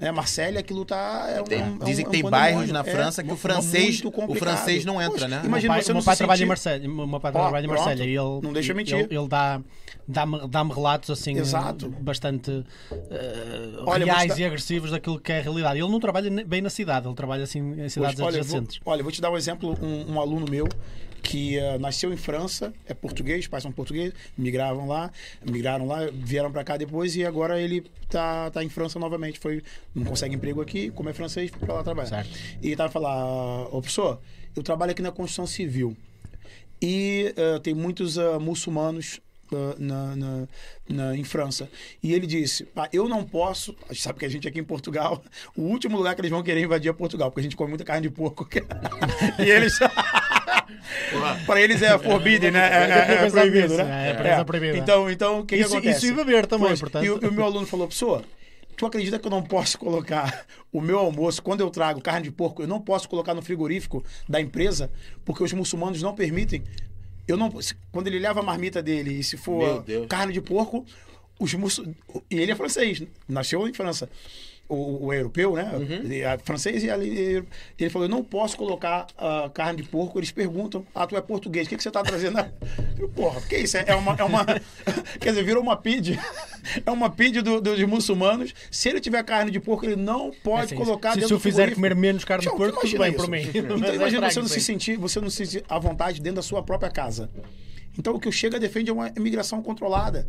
É, 0.00 0.12
Marselha, 0.12 0.60
aquilo 0.60 0.84
tá. 0.84 1.26
É 1.28 1.40
um- 1.40 1.44
Tem- 1.44 1.60
é 1.60 1.64
um- 1.64 1.78
dizem 1.78 2.04
é 2.04 2.08
um 2.08 2.10
que 2.10 2.16
tem 2.16 2.22
pandemônio. 2.22 2.30
bairros 2.30 2.70
na 2.70 2.80
É, 2.80 2.84
França 2.84 3.24
que 3.24 3.32
o 3.32 3.36
francês- 3.36 4.00
o 4.04 4.34
francês 4.36 4.84
não 4.84 5.02
entra, 5.02 5.26
né? 5.26 5.40
O 5.42 5.46
Imagina 5.46 5.72
meu 5.74 5.78
pai, 5.78 5.82
você 5.82 5.92
meu 5.92 6.02
pai 6.04 6.14
se 6.14 6.18
trabalha 6.18 6.36
em 6.36 6.38
sentir- 6.38 6.48
Marselha. 6.48 6.88
Meu 6.88 7.18
pai 7.20 7.32
trabalha 7.32 7.64
em. 7.64 7.68
Marselha 7.68 8.04
e 8.04 8.08
ele, 8.10 8.40
Não 8.42 8.52
deixa 8.52 8.74
mentir. 8.74 8.94
ele, 8.96 9.08
ele 9.18 9.26
dá, 9.26 9.60
dá-me 10.06 10.46
dá-me 10.46 10.72
relatos 10.72 11.10
assim 11.10 11.36
Exato. 11.36 11.88
bastante 11.88 12.64
eh, 13.10 13.70
Olha, 13.86 14.04
te 14.04 14.10
reais 14.10 14.28
dar- 14.28 14.38
e 14.38 14.44
agressivos 14.44 14.90
daquilo 14.92 15.18
que 15.18 15.32
é 15.32 15.38
a 15.38 15.42
realidade. 15.42 15.80
Ele 15.80 15.90
não 15.90 15.98
trabalha 15.98 16.30
bem 16.44 16.60
na 16.60 16.70
cidade, 16.70 17.06
ele 17.08 17.16
trabalha 17.16 17.42
assim 17.42 17.58
em 17.58 17.88
cidades 17.88 18.20
olha, 18.20 18.36
eu 18.38 18.44
vou, 18.44 18.64
olha, 18.86 19.02
vou 19.02 19.10
te 19.10 19.20
dar 19.20 19.30
um 19.32 19.36
exemplo. 19.36 19.76
Um, 19.82 20.12
um 20.14 20.20
aluno 20.20 20.46
meu 20.48 20.68
que 21.22 21.58
eh, 21.58 21.78
nasceu 21.78 22.12
em 22.12 22.16
França, 22.16 22.72
é 22.86 22.94
português, 22.94 23.46
pais 23.46 23.62
são 23.62 23.72
portugueses, 23.72 24.14
migravam 24.36 24.86
lá, 24.86 25.10
migraram 25.44 25.86
lá, 25.86 26.06
vieram 26.12 26.50
para 26.50 26.64
cá 26.64 26.76
depois 26.76 27.16
e 27.16 27.24
agora 27.24 27.60
ele 27.60 27.84
tá, 28.08 28.50
tá 28.50 28.64
em 28.64 28.68
França 28.68 28.98
novamente. 28.98 29.38
Foi, 29.38 29.62
não 29.94 30.04
consegue 30.04 30.34
emprego 30.34 30.60
aqui, 30.60 30.90
como 30.90 31.08
é 31.08 31.12
francês, 31.12 31.50
foi 31.50 31.60
para 31.60 31.74
lá 31.74 31.82
trabalhar. 31.82 32.24
Certo. 32.24 32.30
E 32.62 32.74
tava 32.74 32.90
falar, 32.90 33.66
ô 33.66 33.80
professor, 33.80 34.20
eu 34.54 34.62
trabalho 34.62 34.92
aqui 34.92 35.02
na 35.02 35.12
construção 35.12 35.46
civil 35.46 35.96
e 36.80 37.34
eh, 37.36 37.58
tem 37.58 37.74
muitos 37.74 38.16
eh, 38.16 38.38
muçulmanos 38.38 39.20
na, 39.78 40.16
na- 40.16 40.48
na- 40.88 41.16
em 41.16 41.24
França. 41.24 41.68
E 42.02 42.12
ele 42.12 42.26
disse: 42.26 42.64
"Pá, 42.64 42.88
Eu 42.92 43.08
não 43.08 43.24
posso. 43.24 43.74
A 43.88 43.92
gente 43.92 44.02
sabe 44.02 44.18
que 44.18 44.24
a 44.24 44.28
gente 44.28 44.46
aqui 44.48 44.58
em 44.60 44.64
Portugal, 44.64 45.22
o 45.56 45.62
último 45.62 45.96
lugar 45.96 46.14
que 46.14 46.20
eles 46.20 46.30
vão 46.30 46.42
querer 46.42 46.62
invadir 46.62 46.88
é 46.90 46.92
Portugal, 46.92 47.30
porque 47.30 47.40
a 47.40 47.42
gente 47.42 47.56
come 47.56 47.70
muita 47.70 47.84
carne 47.84 48.02
de 48.08 48.10
porco. 48.14 48.46
e 49.38 49.42
eles. 49.50 49.78
Para 51.46 51.60
eles 51.60 51.82
é 51.82 51.98
forbidden, 51.98 52.50
né? 52.50 52.60
É, 52.60 52.90
é- 52.90 53.14
é 53.14 53.16
pensar 53.22 53.40
proibido, 53.40 53.68
nisso, 53.68 53.76
né? 53.84 54.10
é, 54.10 54.14
para 54.14 54.28
eles 54.28 54.38
é 54.40 54.44
proibido. 54.44 54.76
Então, 54.76 55.10
então 55.10 55.40
o 55.40 55.44
que, 55.46 55.56
que 55.56 55.62
Isso- 55.62 55.74
acontece? 55.76 55.98
isso 56.06 56.06
e 56.06 56.12
beber 56.16 56.46
também, 56.46 56.68
Pois, 56.68 56.80
portanto. 56.80 57.04
E 57.04 57.10
o, 57.10 57.18
e 57.22 57.26
o 57.26 57.32
meu 57.32 57.44
aluno 57.44 57.66
falou: 57.66 57.86
Professor, 57.86 58.22
tu 58.76 58.86
acredita 58.86 59.18
que 59.18 59.26
eu 59.26 59.30
não 59.30 59.42
posso 59.42 59.78
colocar 59.78 60.44
o 60.72 60.80
meu 60.80 60.98
almoço, 60.98 61.42
quando 61.42 61.60
eu 61.60 61.70
trago 61.70 62.00
carne 62.00 62.24
de 62.24 62.30
porco, 62.30 62.62
eu 62.62 62.68
não 62.68 62.80
posso 62.80 63.08
colocar 63.08 63.34
no 63.34 63.42
frigorífico 63.42 64.04
da 64.28 64.40
empresa, 64.40 64.90
porque 65.24 65.42
os 65.42 65.52
muçulmanos 65.52 66.02
não 66.02 66.14
permitem? 66.14 66.62
Eu 67.28 67.36
não, 67.36 67.52
quando 67.92 68.06
ele 68.06 68.18
leva 68.18 68.40
a 68.40 68.42
marmita 68.42 68.82
dele 68.82 69.20
e 69.20 69.22
se 69.22 69.36
for 69.36 69.84
carne 70.08 70.32
de 70.32 70.40
porco, 70.40 70.84
os 71.38 71.52
muçul... 71.54 71.94
e 72.30 72.40
ele 72.40 72.52
é 72.52 72.56
francês, 72.56 73.02
nasceu 73.28 73.68
em 73.68 73.72
França. 73.74 74.08
O, 74.68 75.06
o 75.06 75.12
europeu, 75.14 75.54
né? 75.54 75.72
Uhum. 75.74 76.12
É 76.12 76.36
francês 76.36 76.84
e 76.84 76.90
ali- 76.90 77.42
ele 77.78 77.88
falou: 77.88 78.06
Eu 78.06 78.10
não 78.10 78.22
posso 78.22 78.54
colocar 78.54 79.06
ah, 79.16 79.50
carne 79.54 79.80
de 79.82 79.88
porco. 79.88 80.18
Eles 80.18 80.30
perguntam: 80.30 80.84
Ah, 80.94 81.06
tu 81.06 81.16
é 81.16 81.22
português, 81.22 81.66
o 81.66 81.70
que, 81.70 81.76
que 81.78 81.82
você 81.82 81.88
está 81.88 82.02
trazendo? 82.02 82.38
Eu, 82.98 83.08
Porra, 83.08 83.40
que 83.40 83.56
isso? 83.56 83.78
É 83.78 83.84
é 83.86 83.94
uma. 83.94 84.14
É 84.18 84.24
uma 84.24 84.44
quer 85.18 85.30
dizer, 85.30 85.42
virou 85.42 85.62
uma 85.62 85.76
PID. 85.76 86.18
É 86.84 86.90
uma 86.90 87.08
PID 87.08 87.40
do, 87.40 87.62
dos 87.62 87.82
muçulmanos. 87.84 88.52
Se 88.70 88.90
ele 88.90 89.00
tiver 89.00 89.22
carne 89.22 89.50
de 89.50 89.58
porco, 89.58 89.86
ele 89.86 89.96
não 89.96 90.30
pode 90.44 90.66
Assim, 90.66 90.74
colocar 90.76 91.10
se, 91.12 91.20
dentro 91.20 91.28
se 91.28 91.34
eu 91.34 91.38
do 91.38 91.42
fizer 91.42 91.72
comer 91.74 91.94
menos 91.94 92.24
carne 92.26 92.44
de 92.44 92.50
porco, 92.50 92.80
tudo 92.80 92.98
bem 92.98 93.12
por 93.14 93.26
mim. 93.30 93.44
Mas 93.46 93.54
Então 93.54 93.76
é 93.88 93.94
imagina 93.94 94.20
você 94.20 94.26
estranho, 94.40 94.42
não 94.42 94.48
se 94.48 94.60
sentir, 94.60 94.96
você 94.98 95.20
não 95.20 95.30
se 95.30 95.46
sentir 95.46 95.64
à 95.66 95.78
vontade 95.78 96.20
dentro 96.20 96.36
da 96.36 96.42
sua 96.42 96.62
própria 96.62 96.90
casa. 96.90 97.30
Então 97.98 98.14
o 98.14 98.20
que 98.20 98.28
o 98.28 98.32
Chega 98.32 98.60
defende 98.60 98.90
é 98.90 98.92
uma 98.92 99.10
imigração 99.16 99.62
controlada. 99.62 100.26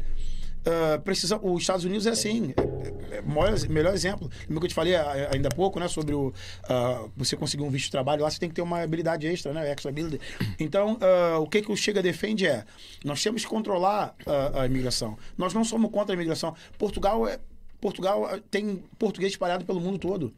Ah, 0.66 1.00
precisa, 1.00 1.40
os 1.42 1.62
Estados 1.62 1.86
Unidos 1.86 2.06
é 2.06 2.12
assim, 2.12 2.54
é, 2.58 3.16
é, 3.16 3.18
é 3.18 3.22
maior, 3.22 3.58
melhor 3.70 3.94
exemplo. 3.94 4.30
Lembra 4.42 4.60
que 4.60 4.66
eu 4.66 4.70
te 4.70 4.76
falei 4.76 4.96
ah, 4.96 5.30
ainda 5.34 5.48
há 5.48 5.56
pouco, 5.56 5.80
né, 5.80 5.88
sobre 5.88 6.14
o, 6.14 6.34
ah, 6.64 7.06
você 7.16 7.36
conseguir 7.36 7.64
um 7.64 7.70
visto 7.70 7.86
de 7.86 7.92
trabalho 7.92 8.22
lá, 8.22 8.30
você 8.30 8.40
tem 8.40 8.50
que 8.50 8.56
ter 8.56 8.62
uma 8.62 8.82
habilidade 8.82 9.26
extra, 9.28 9.54
né, 9.54 9.72
extra 9.72 9.90
ability. 9.90 10.20
Então, 10.60 10.98
ah, 11.02 11.40
o 11.40 11.48
que, 11.48 11.62
que 11.62 11.72
o 11.72 11.76
Chega 11.76 12.02
defende 12.02 12.46
é, 12.46 12.66
nós 13.04 13.24
temos 13.24 13.44
que 13.44 13.50
controlar 13.50 14.16
a 14.54 14.66
imigração. 14.66 15.18
Nós 15.38 15.54
não 15.54 15.64
somos 15.64 15.92
contra 15.92 16.14
a 16.14 16.16
imigração. 16.16 16.54
Portugal 16.78 17.28
é, 17.28 17.40
Portugal 17.80 18.28
tem 18.52 18.84
português 18.98 19.32
espalhado 19.32 19.64
pelo 19.64 19.80
mundo 19.80 19.98
todo, 19.98 20.34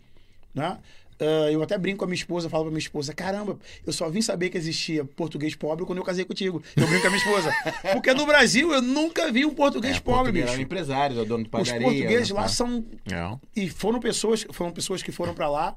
né? 0.54 0.78
Ah, 1.22 1.52
eu 1.52 1.62
até 1.62 1.78
brinco 1.78 2.00
com 2.00 2.06
a 2.06 2.08
minha 2.08 2.16
esposa, 2.16 2.50
falo 2.50 2.64
pra 2.66 2.72
minha 2.72 2.80
esposa: 2.80 3.14
caramba, 3.14 3.58
eu 3.86 3.94
só 3.94 4.10
vim 4.10 4.22
saber 4.22 4.50
que 4.50 4.58
existia 4.58 5.06
português 5.06 5.54
pobre 5.56 5.86
quando 5.86 6.00
eu 6.00 6.04
casei 6.04 6.26
contigo. 6.26 6.62
Eu 6.76 6.88
brinco 6.88 7.02
com 7.02 7.08
a 7.08 7.12
minha 7.12 7.22
esposa. 7.24 7.54
Porque 7.94 8.14
no 8.14 8.26
Brasil 8.26 8.74
eu 8.74 8.82
nunca 8.82 9.32
vi 9.32 9.46
um 9.46 9.54
português 9.54 10.00
pobre, 10.00 10.16
português 10.24 10.44
bicho. 10.46 10.54
eram 10.56 10.64
empresários, 10.64 11.20
é 11.20 11.22
o 11.22 11.26
dono 11.26 11.44
de 11.44 11.48
Os 11.50 11.52
padaria. 11.52 11.82
portugueses 11.88 12.30
né, 12.30 12.36
lá 12.36 12.42
pá. 12.44 12.48
são. 12.48 12.84
É. 13.12 13.38
E 13.56 13.70
foram 13.70 14.00
pessoas, 14.00 14.46
foram 14.52 14.72
pessoas 14.72 15.04
que 15.04 15.12
foram 15.12 15.34
pra 15.34 15.48
lá 15.50 15.76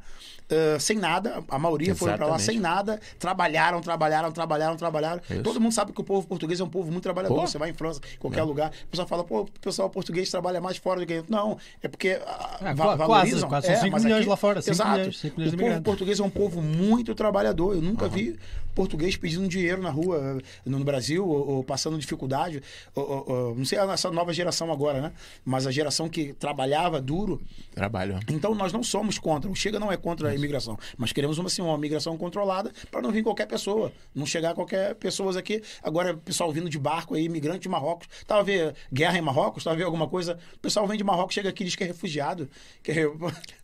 ah, 0.50 0.78
sem 0.78 0.96
nada, 0.98 1.42
a 1.48 1.58
maioria 1.58 1.94
foram 1.94 2.16
pra 2.18 2.26
lá 2.26 2.38
sem 2.38 2.58
nada, 2.60 3.00
trabalharam, 3.18 3.80
trabalharam, 3.80 4.30
trabalharam, 4.30 4.76
trabalharam. 4.76 5.20
Isso. 5.30 5.42
Todo 5.42 5.58
mundo 5.60 5.72
sabe 5.72 5.92
que 5.92 6.00
o 6.00 6.04
povo 6.04 6.26
português 6.26 6.60
é 6.60 6.64
um 6.64 6.68
povo 6.68 6.90
muito 6.90 7.02
trabalhador. 7.02 7.34
Pô. 7.34 7.46
Você 7.46 7.56
vai 7.58 7.70
em 7.70 7.72
França, 7.74 8.00
em 8.14 8.18
qualquer 8.18 8.42
lugar, 8.42 8.70
o 8.84 8.88
pessoal 8.88 9.08
fala, 9.08 9.24
pô, 9.24 9.40
o 9.42 9.48
pessoal 9.60 9.88
português 9.88 10.30
trabalha 10.30 10.60
mais 10.60 10.76
fora 10.76 11.00
do 11.00 11.06
que. 11.06 11.22
Não, 11.28 11.56
é 11.82 11.88
porque 11.88 12.20
ah, 12.26 12.58
Ah, 12.60 12.74
va- 12.74 12.84
qua- 12.84 12.96
quase, 12.96 12.98
valorizam. 12.98 13.48
quase. 13.48 13.66
São 13.66 13.74
É, 13.74 13.78
5 13.80 13.92
mas 13.92 14.04
milhões 14.04 14.20
aqui- 14.20 14.28
lá 14.30 14.36
fora. 14.36 14.60
5 14.62 14.74
Exato. 14.74 14.90
milhões, 14.98 15.18
5 15.18 15.22
milhões 15.22 15.33
de 15.33 15.33
O 15.36 15.56
povo 15.56 15.82
português 15.82 16.20
é 16.20 16.22
um 16.22 16.30
povo 16.30 16.62
muito 16.62 17.14
trabalhador. 17.14 17.74
Eu 17.74 17.82
nunca 17.82 18.08
vi 18.08 18.36
português 18.74 19.16
pedindo 19.16 19.46
dinheiro 19.48 19.80
na 19.82 19.90
rua 19.90 20.38
no 20.64 20.82
Brasil 20.84 21.26
ou, 21.26 21.48
ou 21.56 21.64
passando 21.64 21.98
dificuldade. 21.98 22.62
Ou- 22.94 23.24
ou- 23.28 23.54
não 23.54 23.64
sei 23.64 23.78
essa 23.78 24.10
nova 24.10 24.32
geração 24.32 24.70
agora, 24.72 25.00
né? 25.00 25.12
Mas 25.44 25.66
a 25.66 25.70
geração 25.70 26.08
que 26.08 26.32
trabalhava 26.34 27.00
duro. 27.00 27.40
Trabalho. 27.74 28.18
Então 28.28 28.54
nós 28.54 28.72
não 28.72 28.82
somos 28.82 29.18
contra. 29.18 29.50
O 29.50 29.54
Chega 29.54 29.78
não 29.78 29.90
é 29.92 29.96
contra 29.96 30.28
a 30.30 30.34
imigração. 30.34 30.78
Mas 30.96 31.12
queremos 31.12 31.38
uma, 31.38 31.46
assim, 31.46 31.62
uma 31.62 31.76
migração 31.78 32.16
controlada 32.16 32.72
para 32.90 33.00
não 33.02 33.10
vir 33.10 33.22
qualquer 33.22 33.46
pessoa. 33.46 33.92
Não 34.14 34.26
chegar 34.26 34.54
qualquer 34.54 34.94
pessoas 34.96 35.36
aqui. 35.36 35.62
Agora, 35.82 36.14
pessoal 36.16 36.52
vindo 36.52 36.68
de 36.68 36.78
barco 36.78 37.14
aí, 37.14 37.24
imigrante 37.24 37.60
de 37.60 37.68
Marrocos. 37.68 38.08
Tava 38.26 38.40
a 38.40 38.44
ver 38.44 38.74
guerra 38.92 39.18
em 39.18 39.20
Marrocos, 39.22 39.62
tava 39.64 39.74
a 39.74 39.78
ver 39.78 39.84
alguma 39.84 40.08
coisa. 40.08 40.38
O 40.54 40.58
pessoal 40.58 40.86
vem 40.86 40.96
de 40.98 41.04
Marrocos, 41.04 41.34
chega 41.34 41.48
aqui 41.48 41.62
e 41.62 41.66
diz 41.66 41.76
que 41.76 41.84
é 41.84 41.86
refugiado. 41.86 42.48
Que 42.82 42.92
é- 42.92 43.08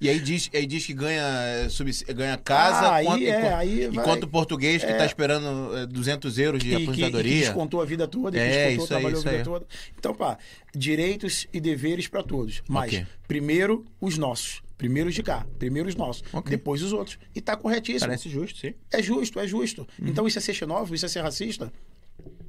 E 0.00 0.08
aí 0.08 0.18
diz, 0.20 0.50
aí 0.54 0.66
diz 0.66 0.86
que 0.86 0.92
ganha, 0.94 1.22
eh, 1.22 1.68
subs- 1.68 2.02
ganha 2.02 2.36
casa, 2.36 2.88
Ah, 2.88 2.94
aí 2.96 3.06
é, 3.06 3.10
enquanto, 3.38 3.54
aí 3.54 3.86
vai- 3.88 4.04
enquanto 4.04 4.22
o 4.24 4.28
português 4.28 4.84
que 4.84 4.90
É. 4.90 4.96
está 5.02 5.06
esperando 5.06 5.76
eh, 5.76 5.86
200 5.86 6.38
euros 6.38 6.62
de 6.62 6.68
que, 6.68 6.76
que, 6.76 6.82
que 6.84 6.90
aposentadoria. 6.90 7.40
descontou 7.40 7.80
a 7.82 7.84
vida 7.84 8.06
toda, 8.08 8.30
que 8.32 8.38
É, 8.38 8.48
descontou, 8.68 8.72
isso 8.72 8.82
aí, 8.82 8.88
trabalhou 8.88 9.18
isso 9.18 9.28
a 9.28 9.30
vida 9.30 9.42
aí. 9.42 9.44
toda. 9.44 9.66
Então, 9.98 10.14
pá, 10.14 10.38
direitos 10.74 11.46
e 11.52 11.60
deveres 11.60 12.06
para 12.08 12.22
todos. 12.22 12.62
Mas, 12.68 12.88
Ok. 12.92 13.06
primeiro, 13.26 13.84
os 14.00 14.16
nossos. 14.18 14.62
Primeiro 14.78 15.10
os 15.10 15.14
de 15.14 15.22
cá, 15.22 15.46
primeiro 15.58 15.88
os 15.90 15.94
nossos, 15.94 16.22
Ok. 16.32 16.50
depois 16.50 16.82
os 16.82 16.92
outros. 16.92 17.18
E 17.34 17.40
tá 17.42 17.54
corretíssimo. 17.54 18.06
Parece 18.08 18.30
justo, 18.30 18.58
sim. 18.58 18.72
É 18.90 19.02
justo, 19.02 19.38
é 19.38 19.46
justo. 19.46 19.86
Então 20.00 20.26
isso 20.26 20.38
é 20.38 20.40
ser 20.40 20.54
xenófobo, 20.54 20.94
isso 20.94 21.04
é 21.04 21.08
ser 21.08 21.20
racista? 21.20 21.70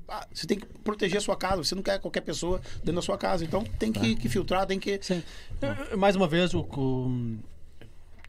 Ah, 0.08 0.26
você 0.34 0.46
tem 0.48 0.58
que 0.60 0.66
proteger 0.84 1.18
a 1.18 1.22
sua 1.22 1.36
casa, 1.38 1.64
você 1.64 1.76
não 1.76 1.82
quer 1.82 2.00
qualquer 2.00 2.22
pessoa 2.22 2.62
dentro 2.80 2.94
da 2.96 3.02
sua 3.02 3.18
casa. 3.18 3.44
Então 3.46 3.64
tem 3.64 3.92
que, 3.92 4.16
que 4.16 4.28
filtrar, 4.30 4.66
tem 4.66 4.78
que. 4.80 4.98
Sim. 5.02 5.22
Eh, 5.62 5.96
Mais 5.96 6.16
uma 6.16 6.28
vez, 6.28 6.54
o 6.54 6.64
que. 6.64 6.80
o- 6.80 7.38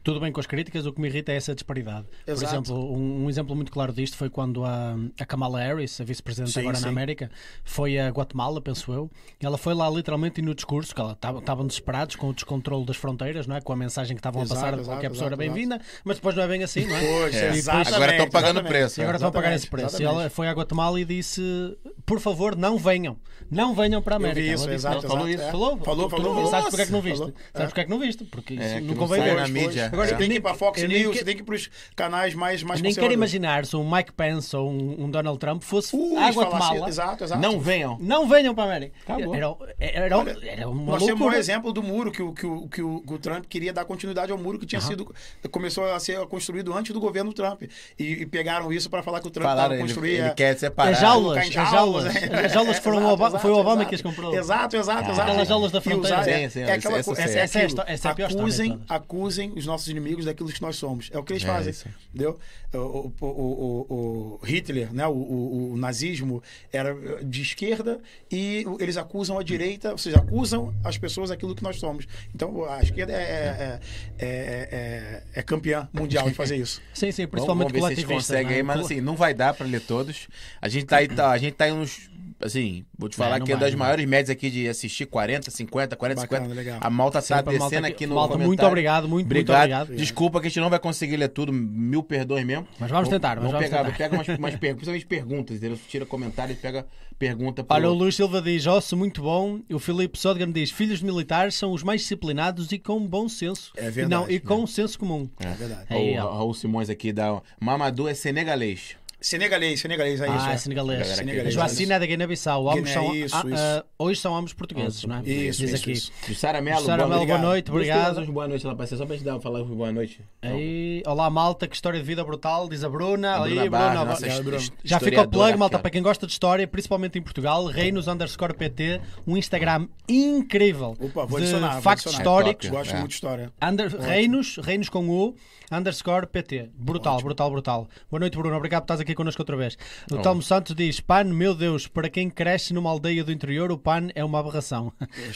Tudo 0.03 0.19
bem 0.19 0.31
com 0.33 0.39
as 0.41 0.45
críticas, 0.45 0.85
o 0.85 0.91
que 0.91 0.99
me 0.99 1.07
irrita 1.07 1.31
é 1.31 1.37
essa 1.37 1.53
disparidade. 1.55 2.05
Por 2.25 2.31
Exato. 2.31 2.53
exemplo, 2.53 2.93
um, 2.93 3.23
um 3.25 3.29
exemplo 3.29 3.55
muito 3.55 3.71
claro 3.71 3.93
disto 3.93 4.17
foi 4.17 4.29
quando 4.29 4.65
a, 4.65 4.95
a 5.17 5.25
Kamala 5.25 5.59
Harris, 5.61 5.99
a 6.01 6.03
vice-presidente 6.03 6.59
agora 6.59 6.75
sim. 6.75 6.83
na 6.83 6.89
América, 6.89 7.31
foi 7.63 7.97
a 7.97 8.09
Guatemala, 8.09 8.59
penso 8.59 8.91
eu, 8.91 9.09
e 9.41 9.45
ela 9.45 9.57
foi 9.57 9.73
lá 9.73 9.89
literalmente 9.89 10.41
e 10.41 10.43
no 10.43 10.53
discurso, 10.53 10.93
que 10.93 10.99
ela 10.99 11.13
estava- 11.13 11.39
estavam 11.39 11.65
desesperados 11.65 12.17
com 12.17 12.27
o 12.29 12.33
descontrole 12.33 12.85
das 12.85 12.97
fronteiras, 12.97 13.47
não 13.47 13.55
é? 13.55 13.61
com 13.61 13.71
a 13.71 13.75
mensagem 13.77 14.15
que 14.15 14.19
estavam 14.19 14.41
a 14.41 14.43
Exato, 14.43 14.59
passar 14.59 14.73
de 14.73 14.81
exato, 14.81 14.89
qualquer 14.95 15.09
pessoa 15.09 15.27
era 15.27 15.37
bem-vinda, 15.37 15.79
mas 16.03 16.17
depois 16.17 16.35
não 16.35 16.43
é 16.43 16.47
bem 16.49 16.63
assim, 16.63 16.85
não 16.85 16.95
é? 16.97 16.99
Pois, 16.99 17.35
E 17.35 17.39
depois- 17.61 17.93
Agora 17.93 18.11
estão 18.11 18.29
pagando 18.29 18.59
exatamente. 18.59 18.67
preço. 18.67 18.99
E 18.99 19.03
agora 19.03 19.17
estão 19.17 19.29
a 19.29 19.31
pagar 19.31 19.55
esse 19.55 19.65
Exatamente, 19.67 19.87
preço. 19.89 20.01
E 20.01 20.05
ela 20.05 20.29
foi 20.29 20.47
à 20.49 20.51
Guatemala 20.51 20.99
e 20.99 21.05
disse: 21.05 21.77
por 22.05 22.19
favor, 22.19 22.57
não 22.57 22.77
venham. 22.77 23.15
Não 23.49 23.73
venham 23.73 24.01
para 24.01 24.15
a 24.15 24.17
Eu 24.17 24.19
vi 24.21 24.25
América. 24.31 24.53
isso, 24.55 24.69
exato, 24.69 25.07
falou 25.07 25.29
isso. 25.29 25.43
é. 25.43 25.51
Falou, 25.51 25.77
Falou, 25.77 26.09
falou. 26.09 26.47
Sabes 26.47 26.69
porque 26.69 26.81
é 26.81 26.85
que 26.87 26.91
não 26.91 27.01
viste? 27.01 27.17
Falou. 27.19 27.33
Sabes 27.53 27.61
É. 27.61 27.65
porque 27.67 27.79
é 27.81 27.83
que 27.85 27.89
não 27.89 27.99
viste? 27.99 28.23
Porque 28.25 28.53
isso 28.55 28.63
É, 28.63 28.81
não 28.81 28.95
convém 28.95 29.21
ver. 29.21 29.35
na 29.35 29.47
mídia. 29.47 29.92
Agora 29.93 30.07
você 30.09 30.15
tem 30.15 30.29
que 30.29 30.35
ir 30.35 30.41
para 30.41 30.53
Fox 30.55 30.81
eu 30.81 30.87
nem 30.89 30.99
News, 31.03 31.11
que- 31.11 31.19
você 31.19 31.25
tem 31.25 31.35
que 31.35 31.41
ir 31.41 31.45
para 31.45 31.55
os 31.55 31.69
canais 31.95 32.33
mais, 32.33 32.63
mais 32.63 32.81
Nem 32.81 32.93
quero 32.93 33.13
imaginar 33.13 33.65
se 33.65 33.75
um 33.75 33.89
Mike 33.89 34.11
Pence 34.13 34.55
ou 34.55 34.69
um, 34.69 35.03
um 35.05 35.09
Donald 35.09 35.37
Trump 35.39 35.61
fosse 35.63 35.95
Ui, 35.95 36.17
à 36.17 36.33
falar 36.33 36.47
assim, 36.47 36.57
Guatemala. 36.59 36.89
Exato, 36.89 37.23
exato. 37.23 37.41
Não 37.41 37.59
venham. 37.59 37.97
Não 37.99 38.27
venham 38.27 38.53
para 38.55 38.63
a 38.63 38.67
América. 38.67 38.95
Acabou. 39.07 39.35
Era, 39.35 39.55
era, 39.79 40.17
Olha, 40.17 40.37
era 40.43 40.69
uma 40.69 40.93
Nós 40.93 41.05
temos 41.05 41.21
um 41.21 41.31
exemplo 41.33 41.71
do 41.71 41.81
muro 41.83 42.11
que 42.11 42.21
o, 42.21 42.33
que, 42.33 42.45
o, 42.45 42.67
que, 42.67 42.81
o, 42.81 43.01
que 43.01 43.13
o 43.13 43.17
Trump 43.19 43.45
queria 43.45 43.71
dar 43.71 43.85
continuidade 43.85 44.31
ao 44.31 44.37
muro 44.37 44.59
que 44.59 44.65
tinha 44.65 44.81
sido 44.81 45.13
começou 45.51 45.85
a 45.91 45.99
ser 45.99 46.19
construído 46.27 46.73
antes 46.73 46.91
do 46.93 46.99
governo 46.99 47.31
Trump 47.33 47.63
e, 47.99 48.03
e 48.21 48.25
pegaram 48.25 48.71
isso 48.73 48.89
para 48.89 49.03
falar 49.03 49.19
que 49.19 49.27
o 49.27 49.31
Trump 49.31 49.49
estava 49.49 49.73
ele, 49.73 49.83
construir 49.83 50.11
ele 50.19 50.29
quer 50.31 50.57
separar. 50.57 50.91
As 50.91 50.99
jaulas, 50.99 51.37
as 51.37 51.53
jaulas. 51.53 52.03
né? 52.05 52.11
As 52.45 52.51
jaulas 52.51 52.79
foram 52.79 52.97
o 52.97 52.99
Exato, 53.01 53.13
Obama- 53.13 53.27
exato, 53.29 53.41
foi 53.41 53.51
o 53.51 53.55
Obama 53.57 53.75
exato. 53.75 53.89
que 53.89 53.95
as 53.95 54.01
comprou. 54.01 54.33
Exato, 54.35 54.75
exato, 54.77 55.11
exato. 55.11 55.21
Aquelas 55.29 55.47
jaulas 55.47 55.71
da 55.71 55.81
fronteira. 55.81 56.19
usar- 56.21 56.29
é, 56.29 56.43
Sim, 56.43 56.49
sim, 56.49 56.59
é 56.61 56.71
aquela 56.73 56.97
essa 56.97 57.11
é 57.11 57.23
Essa 57.23 57.49
é 57.49 58.09
a 58.09 58.11
a 58.11 58.15
pior 58.15 58.27
história 58.29 58.41
acusem, 58.43 58.79
acusem 58.89 59.53
os 59.55 59.65
nossos 59.65 59.82
inimigos 59.87 60.25
daquilo 60.25 60.49
que 60.49 60.61
nós 60.61 60.75
somos. 60.75 61.09
É 61.11 61.17
o 61.17 61.23
que 61.23 61.33
eles 61.33 61.43
É 61.43 61.47
fazem. 61.47 61.71
isso. 61.71 61.87
Entendeu? 62.13 62.37
O, 62.73 62.77
o, 62.77 63.13
o, 63.21 63.85
o- 63.89 64.39
o 64.41 64.45
Hitler, 64.45 64.93
né? 64.93 65.05
O, 65.07 65.11
o- 65.13 65.73
o 65.73 65.77
nazismo 65.77 66.41
era 66.71 66.93
de 67.23 67.41
esquerda 67.41 67.99
e 68.31 68.65
eles 68.79 68.97
acusam 68.97 69.37
a 69.37 69.43
direita, 69.43 69.91
ou 69.91 69.97
seja, 69.97 70.17
acusam 70.17 70.73
as 70.83 70.97
pessoas 70.97 71.29
daquilo 71.29 71.53
que 71.55 71.63
nós 71.63 71.77
somos. 71.79 72.07
Então 72.33 72.65
a 72.65 72.81
esquerda 72.81 73.13
é, 73.13 73.15
é, 73.17 73.79
é, 74.19 74.27
é- 74.71 75.23
é 75.39 75.41
campeã 75.43 75.87
mundial 75.93 76.27
em 76.29 76.33
fazer 76.33 76.55
isso. 76.57 76.81
Sim, 76.93 77.11
sim, 77.11 77.23
Vamos, 77.23 77.31
principalmente 77.31 77.71
vamos 77.71 77.73
ver 77.73 77.79
se 77.79 77.93
eles 77.93 78.05
coletivistas. 78.05 78.27
conseguem 78.27 78.45
não 78.45 78.51
é? 78.51 78.55
aí, 78.57 78.63
mas 78.63 78.79
assim, 78.85 79.01
não 79.01 79.15
vai 79.15 79.33
dar 79.33 79.53
pra 79.53 79.65
ler 79.65 79.81
todos. 79.81 80.27
A 80.61 80.67
gente 80.67 80.85
tá 80.85 80.97
aí, 80.97 81.07
tá, 81.07 81.31
a 81.31 81.37
gente 81.37 81.53
tá 81.53 81.65
aí 81.65 81.71
uns. 81.71 82.09
Assim, 82.43 82.83
vou 82.97 83.07
te 83.09 83.15
falar 83.15 83.39
não 83.39 83.45
que 83.45 83.51
é 83.51 83.55
vai, 83.55 83.65
das 83.69 83.75
maiores 83.75 84.05
médias 84.05 84.29
aqui 84.29 84.49
de 84.49 84.67
assistir 84.67 85.05
40, 85.05 85.49
50, 85.49 85.95
40, 85.95 86.21
Bacana, 86.21 86.45
50. 86.45 86.59
legal. 86.61 86.79
A 86.81 86.89
malta 86.89 87.19
tá 87.19 87.21
Sempre 87.21 87.55
a 87.55 87.59
malta 87.59 87.69
descendo 87.69 87.87
aqui- 87.87 87.95
aqui 87.95 88.07
no 88.07 88.15
malta, 88.15 88.37
muito 88.37 88.65
obrigado, 88.65 89.07
muito, 89.07 89.25
muito 89.33 89.49
obrigado. 89.51 89.83
obrigado. 89.83 89.97
Desculpa 89.97 90.41
que 90.41 90.47
a 90.47 90.49
gente 90.49 90.59
não 90.59 90.69
vai 90.69 90.79
conseguir 90.79 91.17
ler 91.17 91.29
tudo, 91.29 91.53
mil 91.53 92.03
perdões 92.03 92.45
mesmo. 92.45 92.67
Mas 92.79 92.89
vamos 92.91 93.07
tentar, 93.09 93.35
mas 93.39 93.45
vamos 93.45 93.51
vamos 93.53 93.65
pegar, 93.69 93.83
tentar. 93.85 93.97
pega 93.97 94.15
umas, 94.15 94.27
umas 94.27 94.55
perguntas, 94.55 94.75
principalmente 94.87 95.05
perguntas, 95.05 95.57
entendeu? 95.57 95.79
Tira 95.87 96.05
comentário 96.05 96.53
e 96.53 96.55
pega 96.55 96.85
pergunta 97.17 97.63
pro... 97.63 97.75
Olha, 97.75 97.89
o 97.89 97.93
Luís 97.93 98.15
Silva 98.15 98.41
diz: 98.41 98.65
Osso, 98.67 98.97
muito 98.97 99.21
bom. 99.21 99.59
E 99.69 99.73
o 99.73 99.79
Filipe 99.79 100.17
Sodgam 100.19 100.51
diz: 100.51 100.69
Filhos 100.71 100.99
de 100.99 101.05
militares 101.05 101.55
são 101.55 101.71
os 101.71 101.83
mais 101.83 102.01
disciplinados 102.01 102.71
e 102.71 102.77
com 102.79 102.99
bom 103.07 103.29
senso. 103.29 103.71
É 103.77 103.89
verdade, 103.89 104.09
Não, 104.09 104.29
e 104.29 104.35
é. 104.35 104.39
com 104.39 104.67
senso 104.67 104.99
comum. 104.99 105.29
É 105.39 105.49
verdade. 105.51 105.85
Aí, 105.89 106.17
o. 106.19 106.23
Raul 106.23 106.53
Simões 106.53 106.89
aqui 106.89 107.13
dá. 107.13 107.41
Mamadou 107.59 108.07
é 108.09 108.13
senegalês. 108.13 108.97
Senegalês, 109.23 109.79
senegalês, 109.79 110.19
é 110.19 110.25
isso. 110.27 110.35
ah, 110.45 110.51
é. 110.51 110.57
senegalês. 110.57 111.53
Joacina 111.53 111.95
é 111.95 111.99
da 111.99 112.05
Guiné-Bissau. 112.05 112.69
Ambos 112.69 112.81
Guiné, 112.81 112.93
são, 112.93 113.15
isso, 113.15 113.35
ah, 113.37 113.43
isso. 113.47 113.55
ah, 113.57 113.85
hoje 113.97 114.19
são 114.19 114.35
ambos 114.35 114.51
portugueses, 114.51 115.01
não 115.05 115.15
é? 115.15 115.19
Isso, 115.21 115.61
Diz 115.61 115.71
isso, 115.71 115.75
aqui. 115.81 115.91
isso. 115.93 116.11
Jussara 116.27 116.61
Melo, 116.61 116.83
boa 116.83 116.97
Melo, 116.97 117.09
noite. 117.09 117.27
boa 117.27 117.39
noite, 117.39 117.71
obrigado. 117.71 118.25
Boa 118.25 118.47
noite, 118.49 118.65
ela 118.65 118.73
apareceu 118.73 118.97
só 118.97 119.05
pra 119.05 119.15
gente 119.15 119.23
dar, 119.23 119.39
falar 119.39 119.63
boa 119.63 119.93
noite. 119.93 120.19
Aí, 120.41 121.01
olá 121.05 121.29
malta, 121.29 121.65
que 121.69 121.73
história 121.73 121.97
de 121.97 122.05
vida 122.05 122.21
brutal, 122.21 122.67
diz 122.67 122.83
a 122.83 122.89
Bruna. 122.89 123.35
A 123.37 123.43
Aí, 123.45 123.53
Bruna 123.53 123.69
Barra, 123.69 123.89
Bruna, 123.91 124.05
nossa 124.05 124.27
his- 124.27 124.71
Já 124.83 124.99
fica 124.99 125.21
o 125.21 125.27
plug, 125.29 125.57
malta, 125.57 125.79
para 125.79 125.89
quem 125.89 126.01
gosta 126.01 126.27
de 126.27 126.33
história, 126.33 126.67
principalmente 126.67 127.17
em 127.17 127.21
Portugal, 127.21 127.65
Reinos 127.67 128.09
underscore 128.09 128.53
PT, 128.53 128.99
um 129.25 129.37
Instagram 129.37 129.87
incrível 130.09 130.97
Opa, 130.99 131.25
vou 131.25 131.39
de 131.39 131.45
adicionar, 131.45 131.81
factos 131.81 132.11
históricos. 132.11 132.67
É 132.67 132.69
Gosto 132.69 132.91
É. 132.93 132.97
muito 132.97 133.07
de 133.09 133.15
história. 133.15 133.53
Under, 133.63 133.87
reinos, 134.01 134.57
reinos 134.57 134.89
com 134.89 135.07
U, 135.09 135.33
underscore 135.71 136.27
PT. 136.27 136.69
Brutal, 136.75 137.21
brutal, 137.21 137.49
brutal. 137.49 137.87
Boa 138.11 138.19
noite, 138.19 138.37
Bruno. 138.37 138.55
Obrigado 138.57 138.81
por 138.81 138.85
estás 138.85 138.99
aqui 138.99 139.12
connosco 139.15 139.41
outra 139.41 139.55
vez. 139.55 139.77
O 140.11 140.17
Telmo 140.17 140.41
Santos 140.41 140.75
diz: 140.75 140.99
PAN, 140.99 141.25
meu 141.25 141.53
Deus, 141.55 141.87
para 141.87 142.09
quem 142.09 142.29
cresce 142.29 142.73
numa 142.73 142.89
aldeia 142.89 143.23
do 143.23 143.31
interior, 143.31 143.71
o 143.71 143.77
PAN 143.77 144.09
é 144.15 144.23
uma 144.23 144.39
aberração. 144.39 144.91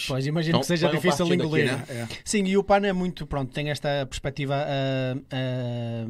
pois 0.08 0.26
imagino 0.26 0.52
Então, 0.58 0.62
que 0.62 0.68
seja 0.68 0.90
difícil 0.90 1.26
aqui, 1.26 1.36
engolir. 1.36 1.72
né? 1.72 1.84
É. 1.90 2.08
Sim, 2.24 2.46
e 2.46 2.58
o 2.58 2.64
PAN 2.64 2.86
é 2.86 2.94
muito, 2.94 3.26
pronto, 3.28 3.52
tem 3.54 3.70
esta 3.70 4.06
perspectiva 4.06 4.56
ah, 4.56 5.16
ah, 5.32 6.06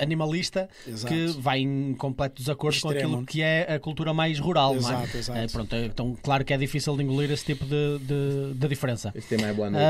animalista 0.00 0.68
Exato. 0.86 1.12
que 1.12 1.26
vai 1.40 1.60
em 1.60 1.94
completo 1.94 2.40
desacordo 2.40 2.80
com 2.80 2.88
Extremo. 2.92 3.14
aquilo 3.14 3.26
que 3.26 3.42
é 3.42 3.74
a 3.74 3.78
cultura 3.78 4.12
mais 4.14 4.38
rural, 4.38 4.74
não 4.74 4.80
é? 4.90 4.94
Exato, 4.94 5.16
exato. 5.16 5.38
Eh, 5.38 5.46
pronto, 5.48 5.74
é- 5.74 5.84
então, 5.86 6.16
claro 6.22 6.44
que 6.44 6.52
é 6.52 6.56
difícil 6.56 6.96
de 6.96 7.02
engolir 7.02 7.30
esse 7.30 7.44
tipo 7.44 7.64
de, 7.64 7.98
de, 8.00 8.54
de 8.54 8.68
diferença. 8.68 9.12
Esse 9.14 9.28
tema 9.28 9.48
é 9.48 9.52
boa 9.52 9.70
noite. 9.70 9.84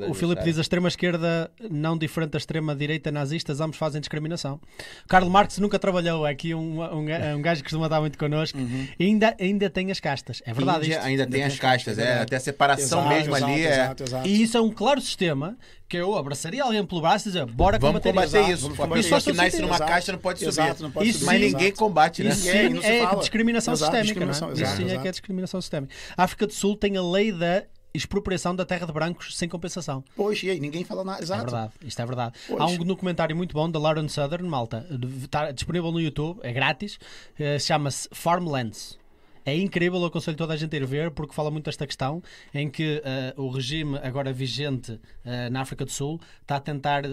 Da 0.00 0.08
o 0.08 0.14
Filipe 0.14 0.42
diz 0.44 0.58
a 0.58 0.60
extrema-esquerda, 0.60 1.50
não 1.70 1.96
diferente 1.96 2.30
da 2.30 2.38
extrema-direita 2.38 3.10
nazistas, 3.10 3.60
ambos 3.60 3.76
fazem 3.76 4.00
discriminação. 4.00 4.60
Carlos 5.08 5.30
Marx 5.30 5.58
nunca 5.58 5.78
trabalhou, 5.78 6.26
é 6.26 6.30
aqui 6.30 6.54
um, 6.54 6.80
um, 6.80 7.06
um 7.36 7.42
gajo 7.42 7.60
que 7.60 7.64
costuma 7.64 7.86
estar 7.86 8.00
muito 8.00 8.18
connosco, 8.18 8.58
Uhum. 8.58 8.86
ainda, 9.00 9.34
ainda 9.40 9.70
tem 9.70 9.90
as 9.90 10.00
castas. 10.00 10.42
É 10.44 10.52
verdade 10.52 10.84
Índia 10.86 10.96
isto. 10.98 11.06
ainda 11.06 11.26
tem 11.26 11.42
as 11.44 11.58
castas, 11.58 11.98
é, 11.98 12.02
verdade. 12.04 12.22
até 12.22 12.36
a 12.36 12.40
separação 12.40 13.00
Exato, 13.00 13.14
mesmo 13.14 13.36
exato, 13.36 13.52
ali 13.52 13.62
é. 13.64 13.72
Exato, 13.72 14.02
exato. 14.04 14.28
E 14.28 14.42
isso 14.42 14.56
é 14.56 14.60
um 14.60 14.70
claro 14.70 15.00
sistema 15.00 15.56
que 15.92 15.96
eu 15.98 16.16
abraçaria 16.16 16.64
alguém 16.64 16.82
pelo 16.86 17.02
braço 17.02 17.28
e 17.28 17.32
dizer, 17.32 17.44
bora 17.44 17.78
Vamos 17.78 18.00
combater, 18.02 18.08
combater 18.12 18.40
isso. 18.44 18.52
isso. 18.52 18.62
vamos 18.62 18.78
A 18.80 18.82
combater 18.84 19.02
pessoa 19.02 19.18
isso. 19.18 19.30
que 19.30 19.36
nasce 19.36 19.48
Exato, 19.48 19.62
numa 19.62 19.74
exato. 19.76 19.90
caixa 19.92 20.12
não 20.12 20.18
pode 20.18 20.38
subir. 20.38 20.48
Exato, 20.50 20.82
não 20.82 20.90
pode 20.90 21.08
Isso 21.10 21.18
subir, 21.18 21.26
Mas 21.26 21.42
exato. 21.42 21.56
ninguém 21.58 21.72
combate, 21.72 22.22
né? 22.24 22.30
Isso 22.30 22.40
sim 22.42 22.68
não 22.70 22.80
se 22.80 22.88
é 22.88 23.02
fala. 23.02 23.20
discriminação 23.20 23.74
Exato, 23.74 23.84
sistémica. 23.92 24.04
discriminação, 24.06 24.48
não 24.48 24.52
é? 24.52 24.54
Isso 24.54 24.62
exato, 24.62 24.76
sim 24.78 24.82
é 24.82 24.86
exato. 24.86 25.02
que 25.02 25.08
é 25.08 25.10
discriminação 25.10 25.60
sistémica. 25.60 25.94
A 26.16 26.24
África 26.24 26.46
do 26.46 26.52
Sul 26.54 26.76
tem 26.78 26.96
a 26.96 27.02
lei 27.02 27.30
da 27.30 27.64
expropriação 27.92 28.56
da 28.56 28.64
terra 28.64 28.86
de 28.86 28.92
brancos 28.94 29.36
sem 29.36 29.46
compensação. 29.50 30.02
Pois, 30.16 30.42
e 30.42 30.48
aí, 30.48 30.58
ninguém 30.58 30.82
fala 30.82 31.04
nada. 31.04 31.20
É 31.20 31.24
Exato. 31.24 31.42
verdade, 31.42 31.72
isto 31.84 32.00
é 32.00 32.06
verdade. 32.06 32.34
Pois. 32.48 32.58
Há 32.58 32.66
um 32.68 32.78
documentário 32.78 33.36
muito 33.36 33.52
bom 33.52 33.70
da 33.70 33.78
Lauren 33.78 34.08
Southern, 34.08 34.48
malta, 34.48 34.86
está 35.22 35.52
disponível 35.52 35.92
no 35.92 36.00
YouTube, 36.00 36.40
é 36.42 36.52
grátis, 36.54 36.98
eh, 37.38 37.58
chama-se 37.58 38.08
Farmlands. 38.12 38.98
É 39.44 39.56
incrível, 39.56 39.98
eu 40.00 40.06
aconselho 40.06 40.36
toda 40.36 40.54
a 40.54 40.56
gente 40.56 40.74
a 40.74 40.78
ir 40.78 40.86
ver, 40.86 41.10
porque 41.10 41.34
fala 41.34 41.50
muito 41.50 41.64
desta 41.64 41.86
questão 41.86 42.22
em 42.54 42.70
que 42.70 43.02
eh, 43.04 43.34
o 43.36 43.48
regime 43.48 43.98
agora 44.02 44.32
vigente 44.32 45.00
eh, 45.24 45.50
na 45.50 45.60
África 45.62 45.84
do 45.84 45.90
Sul 45.90 46.20
está 46.40 46.56
a 46.56 46.60
tentar 46.60 47.04
eh, 47.04 47.08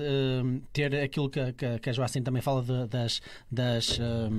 ter 0.72 0.96
aquilo 0.96 1.30
que, 1.30 1.54
que, 1.54 1.80
que 1.80 1.90
a 1.90 1.94
Joacim 1.94 2.22
também 2.22 2.42
fala 2.42 2.62
de- 2.62 2.88
das, 2.88 3.22
das, 3.52 4.00
eh, 4.00 4.30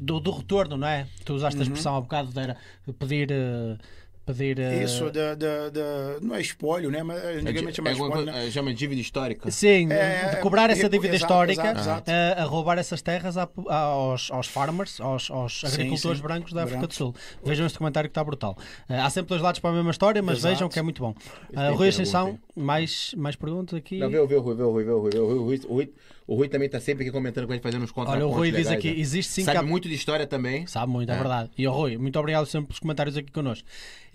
do, 0.00 0.18
do 0.18 0.30
retorno, 0.30 0.76
não 0.76 0.88
é? 0.88 1.06
Tu 1.24 1.34
usaste 1.34 1.56
Uhum. 1.56 1.62
a 1.62 1.64
expressão 1.64 1.96
há 1.96 2.00
bocado 2.00 2.30
de 2.32 2.92
pedir. 2.94 3.28
Eh, 4.30 4.34
pedir. 4.34 4.58
eh, 4.60 4.84
Isso, 4.84 5.10
da, 5.10 5.34
da, 5.34 5.68
da- 5.70 6.20
não 6.22 6.34
é 6.34 6.40
espólio, 6.40 6.90
né? 6.90 7.02
Mas 7.02 7.18
antigamente 7.24 7.80
é 7.80 7.82
mais 7.84 7.96
alguma 7.96 8.16
espólio, 8.16 8.32
coisa- 8.32 8.32
né? 8.46 8.50
chama 8.50 8.74
dívida 8.74 9.00
histórica. 9.00 9.50
Sim, 9.50 9.92
É, 9.92 10.30
de 10.30 10.36
cobrar 10.40 10.70
essa 10.70 10.82
recu- 10.82 10.90
dívida 10.92 11.14
exato, 11.14 11.32
histórica 11.32 11.62
exato, 11.62 11.80
exato. 11.80 12.10
eh, 12.10 12.34
a 12.38 12.44
roubar 12.44 12.78
essas 12.78 13.02
terras 13.02 13.36
à- 13.36 13.48
aos, 13.68 14.30
aos 14.30 14.46
farmers, 14.46 15.00
aos, 15.00 15.30
aos 15.30 15.64
agricultores 15.64 16.18
sim. 16.18 16.22
brancos 16.22 16.52
da 16.52 16.62
África 16.62 16.78
Brancos. 16.80 16.96
do 16.96 16.98
Sul. 16.98 17.14
Vejam 17.44 17.66
este 17.66 17.78
comentário 17.78 18.08
que 18.08 18.12
está 18.12 18.24
brutal. 18.24 18.56
Eh, 18.88 18.96
há 18.98 19.10
sempre 19.10 19.28
dois 19.30 19.42
lados 19.42 19.60
para 19.60 19.70
a 19.70 19.72
mesma 19.74 19.90
história, 19.90 20.22
mas 20.22 20.38
Exato. 20.38 20.54
vejam 20.54 20.68
que 20.68 20.78
é 20.78 20.82
muito 20.82 21.02
bom. 21.02 21.14
Uh, 21.50 21.74
Rui 21.76 21.88
Ascensão, 21.88 22.38
mais, 22.56 23.14
mais 23.16 23.36
perguntas 23.36 23.76
aqui. 23.78 23.98
Não, 23.98 24.10
vê, 24.10 24.18
o- 24.18 24.26
Rui, 24.40 24.54
vê 24.54 24.62
o 24.62 24.70
Rui, 24.70 24.84
vê 24.84 24.90
o 24.90 25.00
Rui, 25.00 25.10
vê 25.12 25.18
o 25.18 25.26
Rui. 25.26 25.38
O 25.38 25.44
Rui, 25.44 25.60
o 25.68 25.74
Rui, 25.74 25.92
o 26.26 26.34
Rui 26.36 26.48
também 26.48 26.66
está 26.66 26.78
sempre 26.80 27.02
aqui 27.04 27.10
comentando 27.12 27.46
com 27.46 27.52
a 27.52 27.56
gente, 27.56 27.62
fazendo 27.62 27.82
uns 27.82 27.90
contrapontos 27.90 28.24
Olha, 28.24 28.32
o 28.32 28.36
Rui 28.36 28.48
diz 28.50 28.58
legais, 28.66 28.76
aqui, 28.78 28.90
né? 28.94 29.00
existe 29.00 29.32
sim 29.32 29.44
Sabe 29.44 29.56
cap- 29.58 29.68
muito 29.68 29.88
de 29.88 29.94
história 29.94 30.26
também. 30.26 30.66
Sabe 30.66 30.90
muito, 30.92 31.10
é, 31.10 31.14
É. 31.14 31.18
verdade. 31.18 31.50
E 31.58 31.66
o 31.66 31.72
Rui, 31.72 31.96
muito 31.98 32.18
obrigado 32.18 32.46
sempre 32.46 32.68
pelos 32.68 32.78
comentários 32.78 33.16
aqui 33.16 33.32
connosco. 33.32 33.66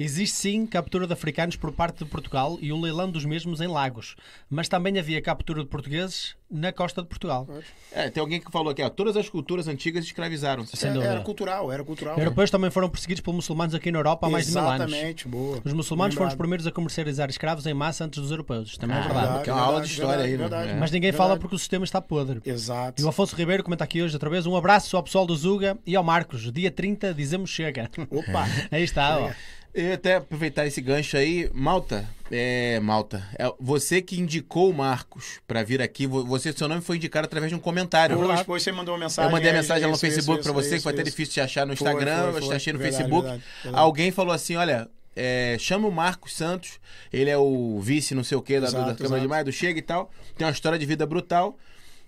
Existe 0.05 0.35
sim 0.37 0.65
captura 0.67 1.07
de 1.07 1.13
africanos 1.13 1.55
por 1.55 1.71
parte 1.71 2.03
de 2.03 2.05
Portugal 2.05 2.59
e 2.61 2.71
um 2.71 2.79
leilão 2.79 3.09
dos 3.09 3.25
mesmos 3.25 3.59
em 3.59 3.67
Lagos. 3.67 4.15
Mas 4.47 4.67
também 4.69 4.99
havia 4.99 5.19
captura 5.19 5.63
de 5.63 5.67
portugueses 5.69 6.35
na 6.51 6.71
costa 6.71 7.01
de 7.01 7.07
Portugal. 7.07 7.47
É, 7.91 8.07
tem 8.09 8.21
alguém 8.21 8.39
que 8.39 8.51
falou 8.51 8.69
aqui, 8.71 8.83
ó, 8.83 8.89
todas 8.89 9.17
as 9.17 9.27
culturas 9.27 9.67
antigas 9.67 10.05
escravizaram-se. 10.05 10.77
Sem 10.77 10.91
É, 10.91 10.93
dúvida. 10.93 11.11
era 11.13 11.21
cultural, 11.21 11.71
era 11.71 11.83
cultural. 11.83 12.19
Europeus 12.19 12.51
também 12.51 12.69
foram 12.69 12.87
perseguidos 12.87 13.21
por 13.21 13.33
muçulmanos 13.33 13.73
aqui 13.73 13.91
na 13.91 13.97
Europa 13.97 14.27
há 14.27 14.29
mais 14.29 14.45
de 14.45 14.51
mil 14.53 14.61
anos. 14.61 14.85
Exatamente, 14.93 15.27
boa. 15.27 15.59
Os 15.65 15.73
muçulmanos 15.73 16.13
foram 16.13 16.27
os 16.27 16.33
Lembrado. 16.33 16.37
primeiros 16.37 16.67
a 16.67 16.71
comercializar 16.71 17.29
escravos 17.31 17.65
em 17.65 17.73
massa 17.73 18.05
antes 18.05 18.19
dos 18.21 18.29
europeus. 18.29 18.67
Isto 18.69 18.79
também 18.81 18.95
é 18.95 18.99
Ah, 18.99 19.03
verdade. 19.03 19.25
verdade. 19.27 19.49
é 19.49 19.53
uma 19.53 19.61
aula 19.61 19.81
de 19.81 19.87
história 19.87 20.23
aí, 20.23 20.31
né? 20.31 20.37
verdade. 20.37 20.69
É. 20.69 20.75
Mas 20.75 20.91
ninguém 20.91 21.09
Verdade. 21.11 21.29
fala 21.29 21.39
porque 21.39 21.55
o 21.55 21.59
sistema 21.59 21.83
está 21.83 21.99
podre. 21.99 22.41
Exato. 22.45 23.01
E 23.01 23.05
o 23.05 23.09
Afonso 23.09 23.35
Ribeiro 23.35 23.63
comenta 23.63 23.83
aqui 23.83 24.01
hoje 24.03 24.13
outra 24.15 24.29
vez. 24.29 24.45
Um 24.45 24.55
abraço 24.55 24.95
ao 24.95 25.01
pessoal 25.03 25.25
do 25.25 25.35
Zuga 25.35 25.77
e 25.85 25.95
ao 25.95 26.03
Marcos. 26.03 26.51
Dia 26.51 26.69
30 26.69 27.11
dizemos 27.13 27.49
chega. 27.49 27.89
Opa! 28.11 28.45
Aí 28.71 28.83
está, 28.83 29.17
ó. 29.19 29.31
Eu 29.75 29.83
ia 29.89 29.93
até 29.95 30.15
aproveitar 30.15 30.65
esse 30.65 30.79
gancho 30.79 31.17
aí, 31.17 31.49
Malta, 31.53 32.07
é, 32.31 32.79
Malta, 32.79 33.27
é 33.37 33.51
você 33.59 34.01
que 34.01 34.17
indicou 34.19 34.69
o 34.69 34.73
Marcos 34.73 35.39
pra 35.45 35.63
vir 35.63 35.81
aqui, 35.81 36.07
vo- 36.07 36.23
você, 36.25 36.53
seu 36.53 36.69
nome 36.69 36.81
foi 36.81 36.95
indicado 36.95 37.25
através 37.25 37.49
de 37.51 37.55
um 37.57 37.59
comentário. 37.59 38.15
Depois, 38.17 38.39
depois 38.39 38.63
você 38.63 38.71
mandou 38.71 38.93
uma 38.95 39.01
mensagem. 39.01 39.29
Eu 39.29 39.33
mandei 39.35 39.49
a 39.51 39.53
mensagem 39.53 39.83
lá 39.83 39.89
no 39.89 39.95
isso, 39.95 40.05
isso, 40.05 40.15
Facebook 40.15 40.39
isso, 40.39 40.49
pra 40.49 40.53
você, 40.61 40.67
isso, 40.69 40.77
que 40.77 40.83
foi 40.83 40.93
até 40.93 41.01
isso. 41.01 41.11
difícil 41.11 41.33
de 41.33 41.41
achar 41.41 41.67
no 41.67 41.75
Foi, 41.75 41.87
Instagram, 41.87 42.31
foi, 42.31 42.41
eu 42.41 42.45
foi. 42.45 42.55
achei 42.55 42.71
no 42.71 42.79
Verdade, 42.79 43.03
Facebook. 43.03 43.27
verdade, 43.27 43.43
verdade. 43.63 43.83
Alguém 43.83 44.11
falou 44.11 44.33
assim, 44.33 44.55
olha, 44.55 44.87
é, 45.13 45.57
chama 45.59 45.89
o 45.89 45.91
Marcos 45.91 46.33
Santos, 46.37 46.79
ele 47.11 47.29
é 47.29 47.37
o 47.37 47.77
vice 47.81 48.15
não 48.15 48.23
sei 48.23 48.37
o 48.37 48.41
que 48.41 48.57
da, 48.61 48.67
Exato, 48.67 48.85
da 48.91 48.95
Câmara 48.95 49.21
de. 49.21 49.27
Maio, 49.27 49.43
do 49.45 49.51
Chega 49.51 49.77
e 49.77 49.81
tal, 49.81 50.09
tem 50.37 50.47
uma 50.47 50.53
história 50.53 50.79
de 50.79 50.85
vida 50.85 51.05
brutal. 51.05 51.57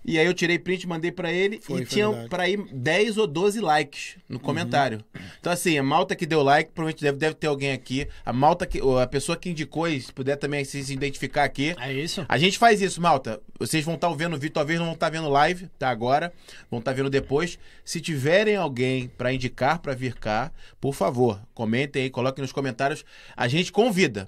E 0.08 0.18
aí 0.18 0.24
eu 0.24 0.32
tirei 0.32 0.58
print, 0.58 0.88
mandei 0.88 1.12
pra 1.12 1.30
ele 1.30 1.60
Foi, 1.60 1.82
e 1.82 1.84
foi 1.84 1.86
tinha. 1.86 2.08
Uhum. 2.08 2.28
pra 2.30 2.48
ir 2.48 2.64
10 2.72 3.18
ou 3.18 3.26
12 3.26 3.60
likes 3.60 4.16
no 4.26 4.40
comentário. 4.40 5.04
Então 5.38 5.52
assim, 5.52 5.76
a 5.76 5.82
malta 5.82 6.16
que 6.16 6.24
deu 6.24 6.42
like, 6.42 6.70
provavelmente 6.72 7.02
deve, 7.02 7.18
deve 7.18 7.34
ter 7.34 7.46
alguém 7.46 7.72
aqui. 7.72 8.08
A 8.24 8.32
malta 8.32 8.66
que 8.66 8.80
ou 8.80 8.98
a 8.98 9.06
pessoa 9.06 9.36
que 9.36 9.50
indicou, 9.50 9.86
e 9.86 10.00
se 10.00 10.10
puder 10.10 10.36
também 10.36 10.64
se, 10.64 10.82
se 10.82 10.94
identificar 10.94 11.44
aqui. 11.44 11.76
É 11.78 11.92
isso? 11.92 12.24
A 12.26 12.38
gente 12.38 12.56
faz 12.56 12.80
isso, 12.80 13.02
malta. 13.02 13.38
Vocês 13.58 13.84
vão 13.84 13.96
estar 13.96 14.08
vendo 14.14 14.34
o 14.34 14.38
vídeo, 14.38 14.54
talvez 14.54 14.78
não 14.78 14.86
vão 14.86 14.94
estar 14.94 15.10
vendo 15.10 15.28
live, 15.28 15.68
tá 15.78 15.90
agora, 15.90 16.32
vão 16.70 16.78
estar 16.78 16.94
vendo 16.94 17.10
depois. 17.10 17.58
Se 17.84 18.00
tiverem 18.00 18.56
alguém 18.56 19.08
pra 19.08 19.30
indicar 19.30 19.78
pra 19.78 19.92
vir 19.92 20.14
cá, 20.14 20.50
por 20.80 20.94
favor, 20.94 21.38
comentem 21.52 22.04
aí, 22.04 22.10
coloquem 22.10 22.40
nos 22.40 22.52
comentários. 22.52 23.04
A 23.36 23.46
gente 23.46 23.70
convida. 23.70 24.26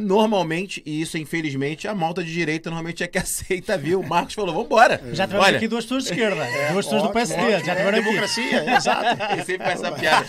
Normalmente, 0.00 0.80
e 0.86 1.00
isso 1.00 1.18
infelizmente, 1.18 1.88
a 1.88 1.94
malta 1.94 2.22
de 2.22 2.32
direita 2.32 2.70
normalmente 2.70 3.02
é 3.02 3.06
que 3.08 3.18
aceita 3.18 3.76
vir. 3.76 3.96
O 3.96 4.02
Marcos 4.08 4.34
falou, 4.34 4.54
vambora. 4.54 5.00
Já 5.12 5.26
tivemos 5.26 5.46
Olha, 5.46 5.56
aqui 5.56 5.66
duas 5.68 5.84
pessoas 5.84 6.04
de 6.04 6.10
esquerda. 6.10 6.46
duas 6.72 6.86
pessoas 6.86 7.02
do 7.02 7.10
PSD. 7.10 7.34
ótimo. 7.42 7.50
Já 7.50 7.72
É, 7.72 7.76
tiveram 7.76 7.88
aqui. 7.98 8.02
democracia, 8.06 8.76
exato. 8.76 9.22
Ele 9.32 9.44
sempre 9.44 9.66
faz 9.66 9.82
essa 9.82 9.92
piada. 9.92 10.26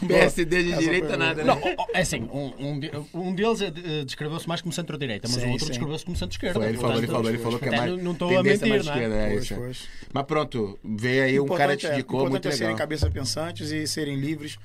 PSD 0.08 0.62
de 0.62 0.76
direita 0.78 1.16
nada, 1.16 1.44
né? 1.44 1.54
Não, 1.54 1.60
é 1.92 2.00
assim, 2.00 2.22
um, 2.32 2.52
um, 2.58 2.80
de- 2.80 2.90
um 3.14 3.34
deles 3.34 3.60
eh, 3.60 4.04
descreveu-se 4.04 4.48
mais 4.48 4.60
como 4.60 4.72
centro-direita, 4.72 5.28
mas 5.30 5.40
Sim, 5.40 5.48
o 5.48 5.52
outro 5.52 5.66
descreveu-se 5.68 6.04
como 6.04 6.16
centro-esquerda. 6.16 6.58
Foi, 6.60 6.68
ele 6.68 6.78
falou, 6.78 6.96
ele 6.98 7.06
falou, 7.06 7.28
ele 7.28 7.38
falou 7.38 7.58
que 7.58 7.68
é 7.68 7.76
mais. 7.76 8.02
não- 8.02 8.12
estou 8.12 8.28
a 8.38 8.42
tendência 8.42 8.66
mentir, 8.66 8.68
mais 8.68 8.86
não 8.86 8.92
é? 8.92 8.96
esquerda, 8.96 9.16
é 9.16 9.30
Pois, 9.30 9.44
isso. 9.44 9.54
pois. 9.54 9.88
Mas 10.12 10.24
pronto, 10.26 10.78
veio 10.84 11.22
aí 11.24 11.40
um 11.40 11.46
cara 11.46 11.76
te 11.76 11.80
Importante 11.84 11.86
é- 11.86 11.94
indicou, 11.94 12.20
muito 12.20 12.30
importante 12.32 12.52
é 12.54 12.56
serem 12.56 12.68
legal. 12.72 12.78
cabeças 12.78 13.12
pensantes 13.12 13.70
e 13.70 13.86
serem 13.86 14.16
livres 14.16 14.58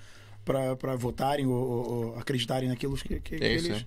para 0.45 0.95
votarem 0.95 1.45
ou, 1.47 1.53
ou- 1.53 1.91
ou 2.13 2.19
acreditarem 2.19 2.69
naquilo 2.69 2.95
que, 2.95 3.19
que, 3.19 3.37
que 3.37 3.43
É 3.43 3.53
isso, 3.55 3.67
eles. 3.67 3.81
é. 3.81 3.85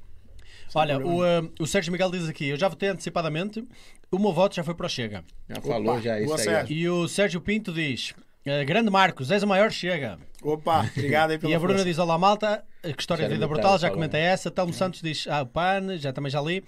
Olha, 0.75 0.99
o, 0.99 1.25
eh, 1.25 1.43
o 1.59 1.67
Sérgio 1.67 1.91
Miguel 1.91 2.11
diz 2.11 2.29
aqui: 2.29 2.49
Eu 2.49 2.57
já 2.59 2.69
votei 2.69 2.91
antecipadamente, 2.91 3.65
o 4.11 4.19
meu 4.19 4.33
voto 4.35 4.55
já 4.55 4.63
foi 4.63 4.75
para 4.75 4.85
o 4.87 4.89
Chega. 4.89 5.25
Já 5.49 5.61
falou, 5.63 5.99
já 6.01 6.19
é 6.19 6.25
isso 6.25 6.35
aí. 6.35 6.39
Sérgio. 6.41 6.77
E 6.77 6.89
o 6.91 7.09
Sérgio 7.09 7.41
Pinto 7.41 7.73
diz: 7.73 8.13
eh, 8.45 8.65
Grande 8.67 8.91
Marcos, 8.91 9.31
és 9.31 9.43
o 9.43 9.47
maior 9.47 9.71
Chega. 9.71 10.19
Opa, 10.43 10.81
obrigado 10.95 11.31
aí 11.31 11.39
pela 11.39 11.51
E 11.51 11.55
a 11.55 11.59
Bruna 11.59 11.75
força. 11.75 11.85
diz: 11.87 11.99
Olá, 11.99 12.19
malta. 12.19 12.63
A 12.85 12.89
história 12.91 13.25
de 13.27 13.31
vida 13.35 13.41
não 13.41 13.49
brutal, 13.49 13.73
tá 13.73 13.79
já 13.79 13.81
falando. 13.89 13.95
comentei 13.95 14.21
essa. 14.21 14.51
Telmo 14.51 14.73
Santos 14.75 15.01
diz: 15.01 15.27
Ah, 15.27 15.41
o 15.43 15.47
PAN, 15.47 15.97
já 15.97 16.13
também 16.13 16.31
já 16.31 16.41
li. 16.43 16.63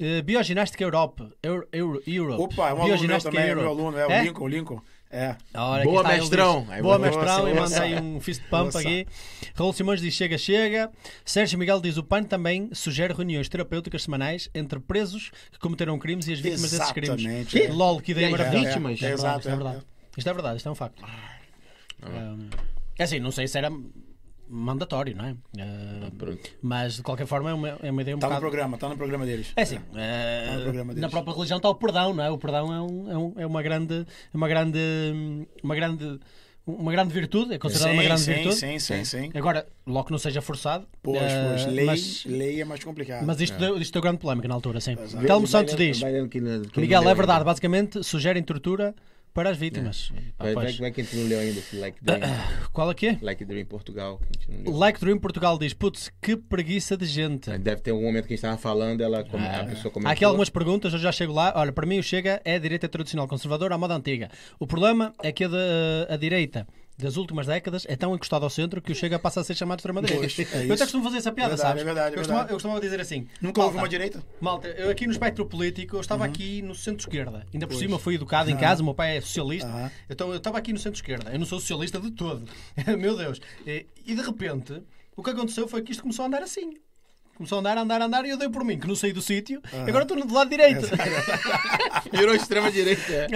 Eh, 0.00 0.20
Bioginástica 0.22 0.82
Europe. 0.82 1.22
Euro, 1.42 1.68
Euro, 1.72 2.02
Europe. 2.06 2.42
Opa, 2.42 2.70
é 2.70 2.74
um 2.74 2.82
aluno 2.82 3.06
meu 3.06 3.20
também, 3.20 3.40
é 3.40 3.54
meu 3.54 3.58
Europe. 3.62 3.80
aluno, 3.80 3.98
é 3.98 4.06
o 4.06 4.10
É? 4.10 4.22
Lincoln, 4.24 4.44
o 4.44 4.48
Lincoln. 4.48 4.80
É. 5.16 5.36
Boa, 5.84 6.02
mestrão. 6.02 6.66
Aí, 6.68 6.82
Boa, 6.82 6.98
boa. 6.98 7.08
mestrão. 7.08 7.48
E 7.48 7.54
mandei 7.54 7.90
nossa. 7.94 8.02
um 8.02 8.20
fist 8.20 8.42
pump 8.50 8.76
aqui. 8.76 9.06
Raul 9.54 9.72
Simões 9.72 10.00
diz: 10.00 10.12
Chega, 10.12 10.36
chega. 10.36 10.90
Sérgio 11.24 11.56
Miguel 11.56 11.80
diz: 11.80 11.96
O 11.96 12.02
PAN 12.02 12.24
também 12.24 12.68
sugere 12.72 13.14
reuniões 13.14 13.48
terapêuticas 13.48 14.02
semanais 14.02 14.50
entre 14.52 14.80
presos 14.80 15.30
que 15.52 15.58
cometeram 15.60 15.96
crimes 16.00 16.26
e 16.26 16.32
as 16.32 16.40
vítimas 16.40 16.72
desses 16.72 16.90
crimes. 16.90 17.20
Exatamente. 17.20 17.62
é. 17.62 17.68
LOL, 17.72 18.00
que 18.00 18.10
ideia 18.10 18.28
maravilhosa. 18.28 18.66
vítimas? 18.66 18.94
Isto 18.94 19.04
é 19.04 19.08
verdade, 19.10 19.24
Exato, 19.24 19.38
isto 19.38 19.48
é 19.48 19.52
é, 19.52 19.56
verdade. 19.56 19.84
Isto 20.16 20.28
é 20.28 20.32
verdade, 20.32 20.56
isto 20.56 20.68
é 20.68 20.72
um 20.72 20.74
facto. 20.74 21.04
Um, 22.02 22.50
É 22.98 23.04
assim, 23.04 23.20
não 23.20 23.30
sei 23.30 23.46
se 23.46 23.56
era 23.56 23.70
mandatório, 24.54 25.16
não 25.16 25.24
é? 25.24 25.32
Uh, 25.32 26.10
Pronto. 26.16 26.50
mas 26.62 26.94
de 26.96 27.02
qualquer 27.02 27.26
forma 27.26 27.50
é 27.50 27.54
uma, 27.54 27.68
é 27.82 27.90
uma 27.90 28.02
ideia 28.02 28.16
um 28.16 28.20
Tá 28.20 28.26
no 28.28 28.34
bocado. 28.34 28.40
programa, 28.50 28.78
tá 28.78 28.88
no 28.88 28.96
programa 28.96 29.26
deles. 29.26 29.52
É 29.56 29.62
assim, 29.62 29.76
Tá 29.76 29.82
eh, 30.00 30.54
no 30.56 30.62
programa 30.62 30.92
deles. 30.94 31.02
na 31.02 31.08
própria 31.08 31.34
religião 31.34 31.56
está 31.56 31.68
o 31.68 31.74
perdão, 31.74 32.14
não 32.14 32.22
é? 32.24 32.30
O 32.30 32.38
perdão 32.38 32.72
é, 32.72 32.80
um- 32.80 33.10
é 33.10 33.18
um- 33.18 33.32
é 33.38 33.46
uma 33.46 33.62
grande, 33.62 34.06
é 34.32 34.36
uma 34.36 34.46
grande, 34.48 34.78
uma 35.62 35.74
grande, 35.74 36.20
uma 36.66 36.92
grande 36.92 37.12
virtude, 37.12 37.54
é 37.54 37.58
considerada 37.58 37.92
uma 37.94 38.02
sim, 38.02 38.08
grande 38.08 38.20
sim, 38.22 38.32
virtude. 38.34 38.54
sim, 38.56 38.78
sim, 38.78 39.04
sim. 39.04 39.30
Agora, 39.34 39.66
logo 39.86 40.06
que 40.06 40.12
não 40.12 40.18
seja 40.18 40.40
forçado. 40.40 40.86
Pois, 41.02 41.20
eh, 41.20 41.46
pois. 41.48 41.66
Lei, 41.66 41.84
mas, 41.86 42.24
lei 42.24 42.60
é 42.60 42.64
mais 42.64 42.82
complicado. 42.82 43.26
mas 43.26 43.40
isto, 43.40 43.58
deu, 43.58 43.76
isto 43.78 43.92
deu 43.92 44.00
grande 44.02 44.18
polémica 44.18 44.48
na 44.48 44.54
altura, 44.54 44.80
sim. 44.80 44.96
Telmo 45.26 45.46
Santos 45.46 45.74
diz: 45.74 46.00
Miguel, 46.76 47.08
é 47.08 47.14
verdade, 47.14 47.44
basicamente 47.44 48.02
sugerem 48.02 48.42
tortura 48.42 48.94
para 49.34 49.50
as 49.50 49.58
vítimas. 49.58 50.12
Ah, 50.38 50.44
Vai, 50.44 50.54
vai, 50.54 50.64
pois. 50.64 50.78
vai 50.78 50.90
que 50.92 51.00
a 51.00 51.04
gente 51.04 51.16
não 51.16 51.26
leu 51.28 51.40
ainda 51.40 51.58
esse 51.58 51.76
Like 51.76 51.98
Dream. 52.02 52.20
Qual 52.72 52.90
é 52.90 52.94
que 52.94 53.06
é? 53.08 53.18
like 53.20 53.44
Dream 53.44 53.66
Portugal. 53.66 54.20
Like 54.64 55.00
Dream 55.00 55.18
Portugal 55.18 55.58
diz: 55.58 55.74
Putz, 55.74 56.10
que 56.22 56.36
preguiça 56.36 56.96
de 56.96 57.04
gente. 57.04 57.50
Deve 57.58 57.82
ter 57.82 57.90
algum 57.90 58.04
momento 58.04 58.26
que 58.28 58.34
a 58.34 58.36
gente 58.36 58.44
estava 58.44 58.56
falando, 58.56 59.00
ela, 59.02 59.24
come- 59.24 59.44
a 59.46 59.64
pessoa 59.64 59.92
comentou. 59.92 60.08
Há 60.08 60.12
aqui 60.12 60.24
algumas 60.24 60.48
perguntas, 60.48 60.92
eu 60.92 60.98
já 61.00 61.10
chego 61.12 61.32
lá. 61.32 61.52
Olha, 61.56 61.72
para 61.72 61.84
mim 61.84 61.98
o 61.98 62.02
Chega 62.02 62.40
é 62.44 62.54
a 62.54 62.58
direita 62.58 62.88
tradicional 62.88 63.26
conservadora 63.26 63.74
à 63.74 63.78
moda 63.78 63.94
antiga. 63.94 64.30
O 64.58 64.66
problema 64.66 65.12
é 65.22 65.32
que 65.32 65.42
a, 65.44 65.48
de- 65.48 65.56
a 66.08 66.16
direita 66.16 66.66
das 66.96 67.16
últimas 67.16 67.46
décadas 67.46 67.84
é 67.88 67.96
tão 67.96 68.14
encostada 68.14 68.44
ao 68.46 68.50
centro 68.50 68.80
que 68.80 68.92
o 68.92 68.94
Chega 68.94 69.18
passa 69.18 69.40
a 69.40 69.44
ser 69.44 69.54
chamado 69.56 69.78
de 69.78 69.80
extrema-direita. 69.80 70.20
Pois, 70.26 70.52
é 70.54 70.66
eu 70.68 70.74
até 70.74 70.84
costumo 70.84 71.04
fazer 71.04 71.18
essa 71.18 71.32
piada, 71.32 71.50
Verdade, 71.56 71.68
sabes? 71.68 71.82
é 71.82 71.84
verdade, 71.84 72.08
é 72.08 72.12
eu, 72.12 72.18
costumava, 72.18 72.48
eu 72.48 72.52
costumava 72.54 72.80
dizer 72.80 73.00
assim: 73.00 73.26
Nunca 73.40 73.62
houve 73.62 73.76
uma 73.76 73.88
direita? 73.88 74.22
Malta, 74.40 74.68
eu 74.68 74.90
aqui 74.90 75.06
no 75.06 75.12
espectro 75.12 75.44
político, 75.46 75.96
eu 75.96 76.00
estava 76.00 76.24
Uhum. 76.24 76.30
aqui 76.30 76.62
no 76.62 76.74
centro-esquerda. 76.74 77.46
Ainda 77.52 77.66
por 77.66 77.76
cima 77.76 77.98
fui 77.98 78.14
educado 78.14 78.50
em 78.50 78.56
casa, 78.56 78.80
o 78.82 78.84
meu 78.84 78.94
pai 78.94 79.16
é 79.16 79.20
socialista. 79.20 79.68
Aham. 79.68 79.90
Então 80.08 80.30
eu 80.30 80.36
estava 80.36 80.58
aqui 80.58 80.72
no 80.72 80.78
centro-esquerda. 80.78 81.32
Eu 81.32 81.38
não 81.38 81.46
sou 81.46 81.58
socialista 81.58 81.98
de 82.00 82.10
todo. 82.12 82.44
Meu 82.98 83.16
Deus. 83.16 83.40
E, 83.66 83.86
e 84.06 84.14
de 84.14 84.22
repente, 84.22 84.80
o 85.16 85.22
que 85.22 85.30
aconteceu 85.30 85.66
foi 85.68 85.82
que 85.82 85.90
isto 85.92 86.02
começou 86.02 86.22
a 86.24 86.28
andar 86.28 86.42
assim. 86.42 86.74
Começou 87.36 87.56
a 87.56 87.60
andar, 87.60 87.78
andar, 87.78 88.00
andar 88.00 88.24
e 88.24 88.30
eu 88.30 88.38
dei 88.38 88.48
por 88.48 88.64
mim, 88.64 88.78
que 88.78 88.86
não 88.86 88.94
saí 88.94 89.12
do 89.12 89.20
sítio. 89.20 89.60
E 89.72 89.88
agora 89.88 90.04
estou 90.04 90.16
do 90.24 90.32
lado 90.32 90.48
direito. 90.48 90.86
Virou 92.12 92.34
extrema-direita. 92.34 93.02
é. 93.12 93.26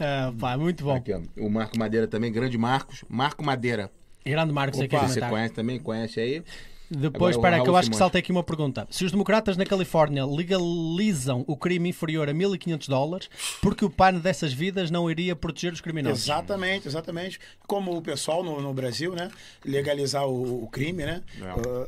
Ah, 0.00 0.32
pá, 0.38 0.56
muito 0.56 0.82
bom. 0.84 0.96
Aqui, 0.96 1.12
ó. 1.12 1.20
O 1.38 1.50
Marco 1.50 1.78
Madeira 1.78 2.06
também, 2.06 2.32
grande 2.32 2.56
Marcos. 2.56 3.04
Marco 3.08 3.44
Madeira. 3.44 3.90
Grande 4.24 4.52
Marcos 4.52 4.80
aqui 4.80 4.94
Opa, 4.96 5.06
você 5.06 5.14
comentar. 5.14 5.30
conhece 5.30 5.54
também? 5.54 5.78
Conhece 5.78 6.20
aí? 6.20 6.42
Depois, 6.90 7.36
Agora 7.36 7.52
o 7.52 7.52
espera, 7.52 7.62
que 7.62 7.70
eu 7.70 7.76
acho 7.76 7.90
que 7.90 7.96
saltei 7.96 8.18
aqui 8.18 8.32
uma 8.32 8.42
pergunta. 8.42 8.86
Se 8.90 9.04
os 9.04 9.12
democratas 9.12 9.56
na 9.56 9.64
Califórnia 9.64 10.26
legalizam 10.26 11.44
o 11.46 11.56
crime 11.56 11.90
inferior 11.90 12.28
a 12.28 12.34
1500 12.34 12.88
dólares, 12.88 13.30
porque 13.62 13.84
o 13.84 13.90
PAN 13.90 14.14
dessas 14.14 14.52
vidas 14.52 14.90
não 14.90 15.08
iria 15.08 15.36
proteger 15.36 15.72
os 15.72 15.80
criminosos? 15.80 16.24
Exatamente, 16.24 16.88
exatamente. 16.88 17.38
Como 17.66 17.96
o 17.96 18.02
pessoal 18.02 18.42
no, 18.42 18.60
no 18.60 18.74
Brasil, 18.74 19.14
né? 19.14 19.30
Legalizar 19.64 20.26
o, 20.26 20.64
o 20.64 20.68
crime, 20.68 21.04
né? 21.04 21.22
É. 21.40 21.86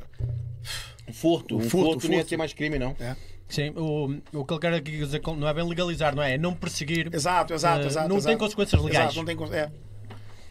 Furto. 1.12 1.56
O 1.56 1.58
Um 1.58 1.60
furto, 1.62 1.70
furto, 1.92 2.06
não 2.06 2.12
ia 2.14 2.18
furto. 2.20 2.28
ser 2.30 2.36
mais 2.36 2.52
crime, 2.52 2.78
não. 2.78 2.94
é. 3.00 3.16
Sim, 3.48 3.70
o, 3.76 4.16
o 4.32 4.44
que 4.46 4.54
ele 4.54 4.60
quer 4.60 4.72
aqui 4.72 4.90
dizer 4.92 5.20
não 5.36 5.46
é 5.46 5.52
bem 5.52 5.68
legalizar, 5.68 6.14
não 6.16 6.22
é? 6.22 6.34
É 6.34 6.38
não 6.38 6.54
perseguir. 6.54 7.10
Exato, 7.12 7.52
exato, 7.52 7.82
Eh, 7.82 7.86
exato. 7.86 8.08
não 8.08 8.16
exato. 8.16 8.28
tem 8.30 8.38
consequências 8.38 8.82
legais. 8.82 9.04
Exato, 9.12 9.16
não 9.18 9.24
tem 9.26 9.36
é. 9.54 9.70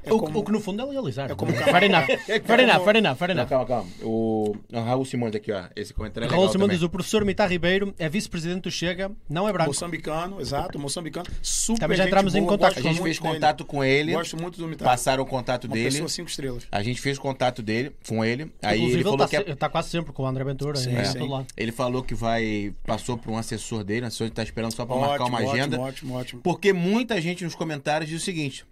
É 0.03 0.11
o, 0.14 0.19
como- 0.19 0.40
o 0.40 0.44
que 0.44 0.52
no 0.52 0.60
fundo 0.60 0.82
é 0.82 0.86
legalizar. 0.86 1.32
É 1.32 1.36
como 1.36 1.52
fair 1.53 1.84
enough. 1.84 2.06
Fair 2.45 2.60
enough, 2.61 2.84
fair 2.84 2.95
enough, 2.98 3.15
fair 3.18 3.28
Não, 3.36 3.41
enough. 3.44 3.49
calma, 3.49 3.65
calma. 3.65 3.90
O, 4.02 4.56
o 4.73 4.80
Raul 4.80 5.06
Simões 5.06 5.36
aqui, 5.36 5.52
ó. 5.52 5.64
Esse 5.76 5.94
comentário 5.94 6.26
é 6.26 6.28
legal 6.28 6.40
Raul 6.40 6.52
Simão 6.52 6.68
também. 6.68 6.78
diz: 6.78 6.84
o 6.84 6.90
professor 6.90 7.23
Mitar 7.23 7.49
Ribeiro 7.49 7.94
é 7.99 8.10
vice-presidente 8.10 8.64
do 8.64 8.72
Chega, 8.72 9.11
não 9.30 9.48
é 9.48 9.53
branco. 9.53 9.69
Moçambicano, 9.69 10.41
exato, 10.41 10.80
moçambicano. 10.80 11.26
Super 11.41 11.80
Também 11.82 11.98
já 11.98 12.03
gente 12.03 12.11
entramos 12.11 12.36
em 12.36 12.45
contato 12.45 12.78
A 12.80 12.82
gente 12.82 13.02
fez 13.02 13.19
dele. 13.19 13.34
contato 13.34 13.65
com 13.65 13.84
ele, 13.84 14.14
Gosto 14.14 14.38
muito 14.41 14.57
do 14.57 14.68
Mitar. 14.68 14.88
passaram 14.88 15.23
o 15.23 15.26
contato 15.26 15.65
Uma 15.65 15.73
dele. 15.76 15.90
pessoa 15.91 16.10
cinco 16.10 16.30
estrelas. 16.30 16.68
A 16.72 16.82
gente 16.82 16.99
fez 16.99 17.18
contato 17.19 17.61
dele, 17.61 17.91
com 18.07 18.23
ele. 18.26 18.52
Aí 18.61 18.78
Inclusive, 18.78 18.98
ele 18.98 19.03
falou 19.03 19.18
que 19.28 19.36
está, 19.36 19.49
é- 19.49 19.53
está 19.53 19.69
quase 19.69 19.90
sempre 19.90 20.11
com 20.14 20.23
o 20.23 20.26
André 20.26 20.44
Ventura. 20.44 20.78
Sim, 20.78 20.91
em 20.98 21.06
sim. 21.06 21.45
ele 21.56 21.72
falou 21.72 22.02
que 22.03 22.15
vai 22.15 22.73
passou 22.86 23.18
por 23.18 23.32
um 23.32 23.38
assessor 23.38 23.84
dele, 23.84 24.06
o 24.06 24.07
assessor 24.07 24.28
está 24.28 24.41
esperando 24.44 24.73
só 24.73 24.86
para 24.86 24.95
marcar 24.95 25.26
uma 25.26 25.38
Ótimo, 25.38 25.52
agenda. 25.52 25.80
Ótimo, 25.80 25.84
ótimo, 25.84 26.15
ótimo. 26.15 26.41
Porque 26.41 26.73
muita 26.73 27.19
gente 27.22 27.44
nos 27.44 27.56
comentários 27.56 28.10
diz 28.10 28.22
o 28.22 28.26
seguinte: 28.26 28.65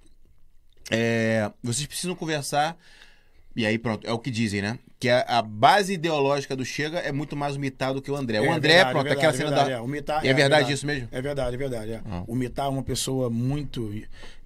é, 0.90 1.52
vocês 1.64 1.86
precisam 1.88 2.16
conversar. 2.16 2.78
E 3.56 3.66
aí, 3.66 3.78
pronto, 3.78 4.08
é 4.08 4.12
o 4.14 4.20
que 4.20 4.30
dizem, 4.32 4.62
né? 4.62 4.78
Que 5.00 5.10
a, 5.10 5.22
a 5.22 5.42
base 5.42 5.94
ideológica 5.94 6.56
do 6.56 6.64
Chega 6.64 7.00
é 7.00 7.12
muito 7.12 7.36
mais 7.36 7.56
o 7.56 7.60
Mitar 7.60 7.94
do 7.94 8.02
que 8.02 8.10
o 8.12 8.16
André. 8.16 8.40
o 8.40 8.46
É 8.46 8.50
André, 8.50 8.74
verdade, 8.76 8.92
pronto, 8.94 9.08
é 9.08 9.12
aquela 9.12 9.32
verdade, 9.32 9.38
cena 9.38 9.50
é 9.50 9.50
verdade, 9.52 9.70
da. 9.72 9.76
é. 9.78 9.82
O 9.82 9.88
Mitar- 9.88 10.26
é, 10.26 10.30
é 10.30 10.34
verdade 10.34 10.72
isso 10.74 10.86
mesmo? 10.86 11.08
É 11.12 11.22
verdade, 11.22 11.56
é 11.56 11.58
verdade. 11.58 11.92
é. 11.94 12.02
Ah. 12.10 12.24
O 12.28 12.36
Mitar 12.36 12.68
é 12.68 12.70
uma 12.70 12.84
pessoa 12.84 13.30
muito. 13.30 13.92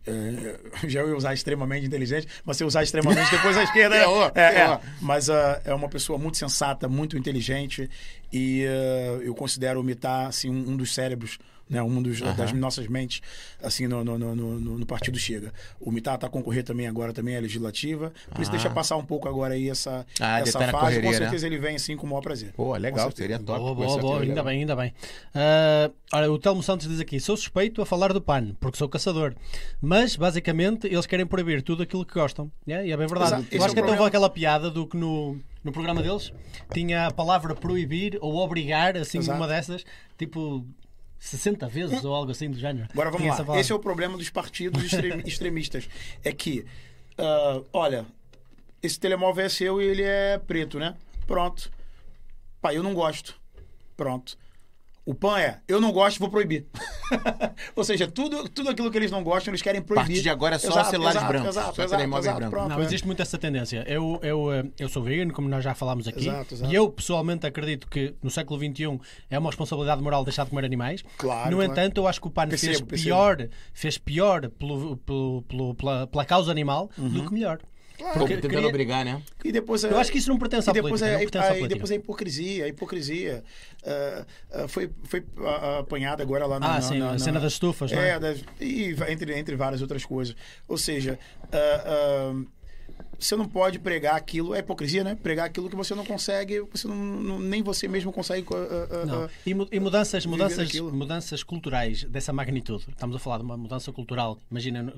é, 0.07 0.59
já 0.87 1.03
ia 1.03 1.15
usar 1.15 1.33
extremamente 1.33 1.85
inteligente, 1.85 2.27
mas 2.45 2.57
se 2.57 2.63
usar 2.63 2.81
extremamente 2.83 3.29
depois 3.31 3.55
a 3.57 3.63
esquerda. 3.63 3.95
É, 3.95 3.99
é, 4.35 4.51
ferrou. 4.53 4.79
mas 5.01 5.29
ah, 5.29 5.61
é 5.65 5.73
uma 5.73 5.89
pessoa 5.89 6.17
muito 6.17 6.37
sensata, 6.37 6.87
muito 6.87 7.17
inteligente 7.17 7.89
e 8.31 8.65
ah, 8.65 9.19
eu 9.21 9.35
considero 9.35 9.79
o 9.81 9.83
Mitar 9.83 10.27
assim, 10.27 10.49
um, 10.49 10.71
um 10.71 10.77
dos 10.77 10.93
cérebros. 10.93 11.37
Né, 11.73 11.81
um 11.81 12.01
dos, 12.01 12.21
das 12.21 12.53
nossas 12.53 12.87
mentes 12.87 13.21
assim 13.61 13.87
no, 13.87 14.03
no, 14.03 14.17
no, 14.17 14.35
no, 14.35 14.77
no 14.77 14.85
partido 14.85 15.17
chega 15.17 15.51
o 15.81 15.91
Mitar 15.91 16.15
está 16.15 16.27
a 16.27 16.29
concorrer 16.29 16.63
também 16.63 16.87
agora 16.87 17.11
também 17.11 17.35
à 17.35 17.39
legislativa 17.41 18.13
por 18.31 18.41
isso 18.41 18.51
Ah. 18.51 18.53
deixa 18.53 18.69
passar 18.69 18.95
um 18.95 19.03
pouco 19.05 19.27
agora 19.27 19.55
aí 19.55 19.69
essa, 19.69 20.05
Ah, 20.19 20.39
essa 20.39 20.59
fase 20.59 20.71
correria, 20.71 21.01
com 21.01 21.09
né? 21.11 21.17
certeza 21.17 21.47
ele 21.47 21.57
vem 21.57 21.75
assim 21.75 21.97
com 21.97 22.05
o 22.05 22.09
maior 22.09 22.21
prazer 22.21 22.53
Pô, 22.53 22.75
legal, 22.77 23.11
seria 23.11 23.39
top. 23.39 23.59
Boa, 23.59 23.73
boa, 23.75 23.97
boa, 23.97 24.21
ainda 24.21 24.43
bem, 24.43 24.59
ainda 24.59 24.75
bem. 24.75 24.93
Ah, 25.33 25.89
olha, 26.13 26.31
o 26.31 26.37
Telmo 26.37 26.61
Santos 26.61 26.87
diz 26.87 26.99
aqui: 26.99 27.19
sou 27.19 27.35
suspeito 27.35 27.81
a 27.81 27.85
falar 27.85 28.13
do 28.13 28.21
PAN, 28.21 28.55
porque 28.59 28.77
sou 28.77 28.87
caçador. 28.87 29.33
Mas, 29.81 30.15
basicamente, 30.15 30.85
eles 30.87 31.05
querem 31.05 31.25
proibir 31.25 31.61
tudo 31.63 31.83
aquilo 31.83 32.05
que 32.05 32.13
gostam. 32.13 32.51
Yeah, 32.67 32.87
e 32.87 32.91
é 32.91 32.97
bem 32.97 33.07
verdade. 33.07 33.33
Exato. 33.33 33.47
Eu 33.51 33.57
Esse 33.57 33.65
acho 33.65 33.71
é 33.71 33.73
que 33.75 33.79
até 33.81 33.91
houve 33.91 34.03
aquela 34.07 34.29
piada 34.29 34.69
do 34.69 34.85
que 34.85 34.95
no, 34.97 35.39
no 35.63 35.71
programa 35.71 36.01
deles 36.03 36.31
tinha 36.73 37.07
a 37.07 37.11
palavra 37.11 37.55
proibir 37.55 38.17
ou 38.21 38.35
obrigar, 38.35 38.95
assim, 38.97 39.17
Exato. 39.19 39.37
uma 39.37 39.47
dessas, 39.47 39.83
tipo 40.17 40.65
60 41.23 41.67
vezes 41.69 42.03
ou 42.03 42.13
algo 42.13 42.31
assim 42.31 42.51
do 42.51 42.59
género. 42.59 42.87
Agora 42.91 43.09
vamos 43.09 43.27
essa 43.27 43.43
lá. 43.49 43.57
Esse 43.57 43.71
é 43.71 43.75
o 43.75 43.79
problema 43.79 44.17
dos 44.17 44.29
partidos 44.29 44.83
extrem- 44.83 45.21
extremistas. 45.25 45.87
É 46.23 46.33
que, 46.33 46.65
ah, 47.17 47.61
olha, 47.71 48.05
esse 48.81 48.99
telemóvel 48.99 49.45
é 49.45 49.49
seu 49.49 49.81
e 49.81 49.85
ele 49.85 50.03
é 50.03 50.37
preto, 50.37 50.77
né? 50.77 50.95
Pronto. 51.25 51.71
Pai, 52.61 52.75
eu 52.77 52.83
não 52.83 52.93
gosto. 52.93 53.39
Pronto. 53.95 54.37
O 55.05 55.13
PAN 55.13 55.37
é, 55.37 55.59
eu 55.67 55.81
não 55.81 55.91
gosto, 55.91 56.17
vou 56.17 56.29
proibir. 56.29 56.65
Ou 57.75 57.83
seja, 57.83 58.07
tudo, 58.07 58.47
tudo 58.47 58.69
aquilo 58.69 58.89
que 58.89 58.97
eles 58.97 59.11
não 59.11 59.21
gostam, 59.21 59.51
eles 59.51 59.61
querem 59.61 59.81
A 59.81 59.83
proibir. 59.83 60.05
partir 60.07 60.21
de 60.21 60.29
agora 60.29 60.55
é 60.55 60.57
só 60.59 60.69
Exato, 60.69 60.89
celulares 60.91 61.17
exato, 61.17 61.31
brancos. 61.33 61.49
Exato, 61.49 61.75
só 61.75 61.81
exato, 61.81 61.89
telemóvel 61.97 62.23
exato, 62.23 62.37
branco. 62.39 62.55
pronto, 62.55 62.69
Não, 62.69 62.79
é. 62.79 62.85
existe 62.85 63.05
muito 63.05 63.21
essa 63.21 63.37
tendência. 63.37 63.83
Eu, 63.85 64.17
eu, 64.23 64.53
eh, 64.53 64.63
eu 64.79 64.87
sou 64.87 65.03
vegano, 65.03 65.33
como 65.33 65.49
nós 65.49 65.61
já 65.61 65.73
falámos 65.75 66.07
aqui, 66.07 66.19
Exato, 66.29 66.53
exato. 66.53 66.71
e 66.71 66.75
eu 66.75 66.89
pessoalmente 66.89 67.45
acredito 67.45 67.85
que 67.89 68.15
no 68.23 68.29
século 68.31 68.57
XXI 68.57 68.97
é 69.29 69.37
uma 69.37 69.49
responsabilidade 69.49 70.01
moral 70.01 70.23
deixar 70.23 70.45
de 70.45 70.51
comer 70.51 70.63
animais. 70.63 71.03
Claro, 71.17 71.51
no 71.51 71.57
claro. 71.57 71.71
entanto, 71.73 71.97
eu 71.97 72.07
acho 72.07 72.21
que 72.21 72.27
o 72.27 72.31
PAN 72.31 72.47
Percebo, 72.47 72.71
fez 72.73 72.81
percebo. 72.81 73.03
pior, 73.09 73.49
fez 73.73 73.97
pior 73.97 74.49
pelo, 74.51 74.95
pelo- 74.97 75.41
pelo- 75.41 75.75
pela, 75.75 76.07
pela 76.07 76.23
causa 76.25 76.49
animal 76.49 76.89
Uhum. 76.97 77.09
do 77.09 77.25
que 77.27 77.33
melhor. 77.33 77.59
Pô, 77.97 78.05
Porque 78.19 78.35
tentando 78.35 78.49
queria- 78.51 78.67
obrigar, 78.67 79.05
né? 79.05 79.21
E 79.45 79.51
depois, 79.51 79.83
Eu 79.83 79.97
acho 79.97 80.11
que 80.11 80.17
isso 80.17 80.27
não 80.29 80.37
pertence 80.39 80.67
à 80.69 80.71
e 80.71 80.73
depois 80.73 80.93
política. 80.99 81.09
é, 81.09 81.13
não 81.13 81.19
pertence 81.31 81.63
à 81.63 81.67
depois 81.67 81.91
a 81.91 81.95
hipocrisia, 81.95 82.65
a 82.65 82.67
hipocrisia 82.67 83.43
ah, 83.85 84.25
ah, 84.51 84.67
foi, 84.67 84.89
foi 85.03 85.23
apanhada 85.79 86.23
agora 86.23 86.45
lá 86.45 86.59
na, 86.59 86.65
Ah, 86.67 86.73
na- 86.75 86.81
sim, 86.81 86.97
na- 86.99 87.09
a 87.09 87.11
na- 87.13 87.19
cena 87.19 87.39
das 87.39 87.53
estufas, 87.53 87.91
não 87.91 87.99
é? 87.99 88.09
É, 88.09 88.19
das- 88.19 88.43
e 88.59 88.95
entre, 89.09 89.37
entre 89.37 89.55
várias 89.55 89.81
outras 89.81 90.03
coisas. 90.05 90.35
Ou 90.67 90.77
seja, 90.77 91.19
ah, 91.51 92.33
você 93.23 93.35
não 93.35 93.45
pode 93.47 93.79
pregar 93.79 94.15
aquilo, 94.15 94.53
é 94.53 94.59
hipocrisia, 94.59 95.03
né? 95.03 95.15
Pregar 95.15 95.45
aquilo 95.45 95.69
que 95.69 95.75
você 95.75 95.95
não 95.95 96.05
consegue, 96.05 96.59
você 96.71 96.87
não, 96.87 96.95
não- 96.95 97.39
nem 97.39 97.61
você 97.63 97.87
mesmo 97.87 98.11
consegue. 98.11 98.45
Não. 99.07 99.23
ah, 99.23 99.29
E, 99.45 99.53
mu- 99.53 99.67
e 99.71 99.79
mudanças, 99.79 100.25
mudanças, 100.25 100.57
daquilo. 100.67 100.93
mudanças 100.93 101.43
culturais 101.43 102.03
dessa 102.03 102.31
magnitude. 102.33 102.85
Estamos 102.89 103.15
a 103.15 103.19
falar 103.19 103.37
de 103.37 103.43
uma 103.43 103.57
mudança 103.57 103.91
cultural, 103.91 104.37
imagina, 104.51 104.93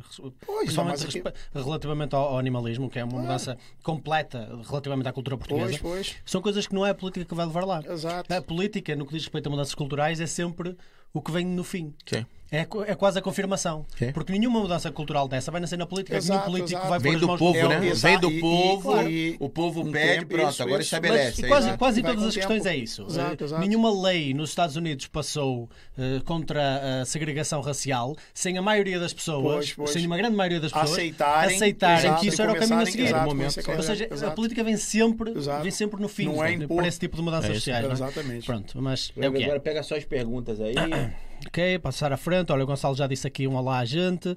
principalmente 0.59 1.03
aqui- 1.05 1.21
respe- 1.21 1.33
relativamente 1.53 2.15
ao, 2.15 2.29
ao 2.29 2.39
animalismo, 2.39 2.89
que 2.89 2.99
é 2.99 3.03
uma 3.03 3.21
mudança 3.21 3.57
completa 3.83 4.49
relativamente 4.67 5.07
à 5.07 5.13
cultura 5.13 5.37
portuguesa. 5.37 5.77
Pois, 5.81 6.07
pois. 6.07 6.15
São 6.25 6.41
coisas 6.41 6.67
que 6.67 6.73
não 6.73 6.85
é 6.85 6.89
a 6.89 6.95
política 6.95 7.25
que 7.25 7.35
vai 7.35 7.45
levar 7.45 7.65
lá. 7.65 7.81
Exato. 7.87 8.33
A 8.33 8.41
política, 8.41 8.95
no 8.95 9.05
que 9.05 9.13
diz 9.13 9.23
respeito 9.23 9.47
a 9.47 9.49
mudanças 9.49 9.75
culturais, 9.75 10.19
é 10.19 10.25
sempre 10.27 10.75
o 11.13 11.21
que 11.21 11.31
vem 11.31 11.45
no 11.45 11.63
fim. 11.63 11.93
Sim. 12.05 12.25
É, 12.57 12.91
é 12.91 12.95
quase 12.95 13.19
a 13.19 13.21
confirmação. 13.21 13.85
Sim. 13.97 14.11
Porque 14.11 14.31
nenhuma 14.31 14.59
mudança 14.59 14.91
cultural 14.91 15.27
dessa 15.27 15.51
vai 15.51 15.59
nascer 15.61 15.77
na 15.77 15.85
política. 15.85 16.17
Exato, 16.17 16.39
Nenhum 16.39 16.51
político 16.51 16.79
exato. 16.79 16.89
vai 16.89 16.99
pôr 16.99 17.09
Vem 17.09 17.17
do 17.19 17.37
povo, 17.37 17.57
É, 17.57 17.67
né? 17.79 17.87
exato, 17.87 18.01
Vem 18.01 18.19
do 18.19 18.31
e- 18.31 18.37
e- 18.37 18.41
povo, 18.41 19.01
e- 19.09 19.37
o 19.39 19.49
povo 19.49 19.81
um 19.81 19.91
pede, 19.91 20.19
tempo, 20.19 20.27
pronto, 20.35 20.49
isso, 20.51 20.63
agora 20.63 20.81
isso. 20.81 20.87
estabelece. 20.95 21.41
Mas 21.41 21.43
é 21.43 21.47
quase, 21.47 21.77
quase 21.77 22.01
todas 22.03 22.23
as 22.23 22.31
o 22.33 22.35
questões 22.37 22.63
tempo. 22.63 22.75
é 22.75 22.77
isso. 22.77 23.05
Exato, 23.09 23.43
Eh, 23.43 23.45
exato. 23.45 23.61
Nenhuma 23.67 24.01
lei 24.07 24.33
nos 24.33 24.49
Estados 24.49 24.75
Unidos 24.75 25.07
passou 25.07 25.69
eh, 25.97 26.21
contra 26.25 27.01
a 27.01 27.05
segregação 27.05 27.61
racial 27.61 28.15
sem 28.33 28.57
a 28.57 28.61
maioria 28.61 28.99
das 28.99 29.13
pessoas, 29.13 29.41
Pois, 29.55 29.73
pois. 29.73 29.89
sem 29.91 30.05
uma 30.05 30.17
grande 30.17 30.35
maioria 30.35 30.59
das 30.59 30.71
pessoas 30.71 30.91
Aceitarem, 30.91 31.55
aceitarem 31.55 32.05
exato, 32.05 32.21
que 32.21 32.27
isso 32.27 32.41
era 32.41 32.51
o 32.51 32.55
caminho 32.55 32.79
a 32.79 32.85
seguir. 32.85 33.13
Ou 33.77 33.83
seja, 33.83 34.09
a 34.27 34.31
política 34.31 34.63
vem 34.63 34.77
sempre, 34.77 35.33
vem 35.61 35.71
sempre 35.71 36.01
no 36.01 36.07
fim 36.07 36.25
Não 36.25 36.43
é 36.43 36.57
para 36.67 36.87
esse 36.87 36.99
tipo 36.99 37.15
de 37.15 37.21
mudanças 37.21 37.49
É 37.49 37.53
sociais. 37.53 37.85
é? 37.85 37.91
Exatamente. 37.91 38.45
Pronto, 38.45 38.81
mas 38.81 39.11
é 39.17 39.25
é. 39.25 39.27
Agora 39.27 39.59
pega 39.59 39.83
só 39.83 39.95
as 39.95 40.03
perguntas 40.05 40.59
aí. 40.61 40.75
Ok, 41.47 41.79
passar 41.79 42.11
à 42.11 42.17
frente. 42.17 42.51
Olha, 42.51 42.63
o 42.63 42.67
Gonçalo 42.67 42.95
já 42.95 43.07
disse 43.07 43.27
aqui 43.27 43.47
um 43.47 43.55
olá 43.55 43.79
à 43.79 43.85
gente. 43.85 44.35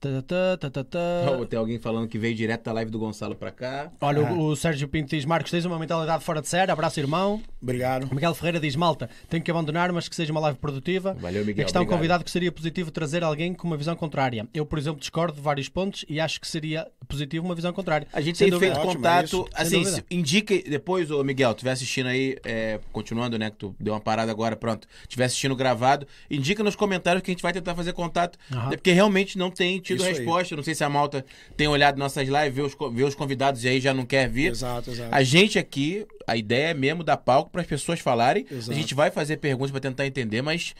Tá, 0.00 0.56
tá, 0.70 0.82
tá. 0.82 0.98
Oh, 1.38 1.44
tem 1.44 1.58
alguém 1.58 1.78
falando 1.78 2.08
que 2.08 2.18
veio 2.18 2.34
direto 2.34 2.64
da 2.64 2.72
live 2.72 2.90
do 2.90 2.98
Gonçalo 2.98 3.34
pra 3.34 3.50
cá. 3.50 3.92
Olha, 4.00 4.26
Ah. 4.26 4.32
o, 4.32 4.46
o 4.46 4.56
Sérgio 4.56 4.88
Pinto 4.88 5.10
diz: 5.10 5.26
Marcos, 5.26 5.50
tens 5.50 5.66
uma 5.66 5.78
mentalidade 5.78 6.24
fora 6.24 6.40
de 6.40 6.48
série. 6.48 6.70
Abraço, 6.72 6.98
irmão. 6.98 7.42
Obrigado. 7.60 8.04
O 8.10 8.14
Miguel 8.14 8.34
Ferreira 8.34 8.58
diz: 8.58 8.74
Malta, 8.74 9.10
tenho 9.28 9.42
que 9.42 9.50
abandonar, 9.50 9.92
mas 9.92 10.08
que 10.08 10.16
seja 10.16 10.32
uma 10.32 10.40
live 10.40 10.58
produtiva. 10.58 11.12
Valeu, 11.20 11.44
Miguel, 11.44 11.62
A 11.62 11.64
questão 11.66 11.82
obrigado. 11.82 11.98
convidado 11.98 12.24
que 12.24 12.30
seria 12.30 12.50
positivo 12.50 12.90
trazer 12.90 13.22
alguém 13.22 13.52
com 13.52 13.66
uma 13.66 13.76
visão 13.76 13.94
contrária. 13.94 14.48
Eu, 14.54 14.64
por 14.64 14.78
exemplo, 14.78 14.98
discordo 15.00 15.34
de 15.36 15.42
vários 15.42 15.68
pontos 15.68 16.06
e 16.08 16.18
acho 16.18 16.40
que 16.40 16.48
seria 16.48 16.86
positivo 17.10 17.44
uma 17.44 17.54
visão 17.54 17.72
contrária. 17.72 18.06
A 18.12 18.20
gente 18.20 18.38
Sem 18.38 18.46
tem 18.46 18.52
dúvida. 18.52 18.74
feito 18.74 18.86
Ótimo, 18.86 19.06
é 19.06 19.10
contato. 19.10 19.48
Sem 19.66 19.82
Assim, 19.82 20.02
indique 20.10 20.64
depois, 20.68 21.10
ô 21.10 21.22
Miguel, 21.22 21.50
estiver 21.50 21.72
assistindo 21.72 22.06
aí, 22.06 22.36
é, 22.44 22.80
continuando, 22.92 23.38
né? 23.38 23.50
Que 23.50 23.56
tu 23.56 23.74
deu 23.78 23.92
uma 23.92 24.00
parada 24.00 24.30
agora, 24.30 24.56
pronto. 24.56 24.86
Estiver 25.02 25.24
assistindo 25.24 25.54
gravado, 25.54 26.06
indica 26.30 26.62
nos 26.62 26.76
comentários 26.76 27.22
que 27.22 27.30
a 27.30 27.34
gente 27.34 27.42
vai 27.42 27.52
tentar 27.52 27.74
fazer 27.74 27.92
contato. 27.92 28.38
É 28.70 28.76
porque 28.76 28.92
realmente 28.92 29.36
não 29.36 29.50
tem 29.50 29.78
tido 29.80 29.98
Isso 29.98 30.06
aí. 30.06 30.14
resposta. 30.14 30.56
Não 30.56 30.62
sei 30.62 30.74
se 30.74 30.84
a 30.84 30.88
malta 30.88 31.24
tem 31.56 31.66
olhado 31.66 31.98
nossas 31.98 32.26
lives, 32.28 32.54
vê 32.54 32.62
os, 32.62 32.76
vê 32.92 33.04
os 33.04 33.14
convidados 33.14 33.64
e 33.64 33.68
aí 33.68 33.80
já 33.80 33.92
não 33.92 34.06
quer 34.06 34.28
vir. 34.28 34.52
Exato, 34.52 34.90
exato. 34.90 35.14
A 35.14 35.22
gente 35.22 35.58
aqui, 35.58 36.06
a 36.26 36.36
ideia 36.36 36.68
é 36.68 36.74
mesmo 36.74 37.02
dar 37.02 37.16
palco 37.16 37.50
para 37.50 37.60
as 37.60 37.66
pessoas 37.66 38.00
falarem. 38.00 38.46
Exato. 38.50 38.70
A 38.70 38.74
gente 38.74 38.94
vai 38.94 39.10
fazer 39.10 39.38
perguntas 39.38 39.70
para 39.70 39.80
tentar 39.80 40.06
entender, 40.06 40.42
mas 40.42 40.74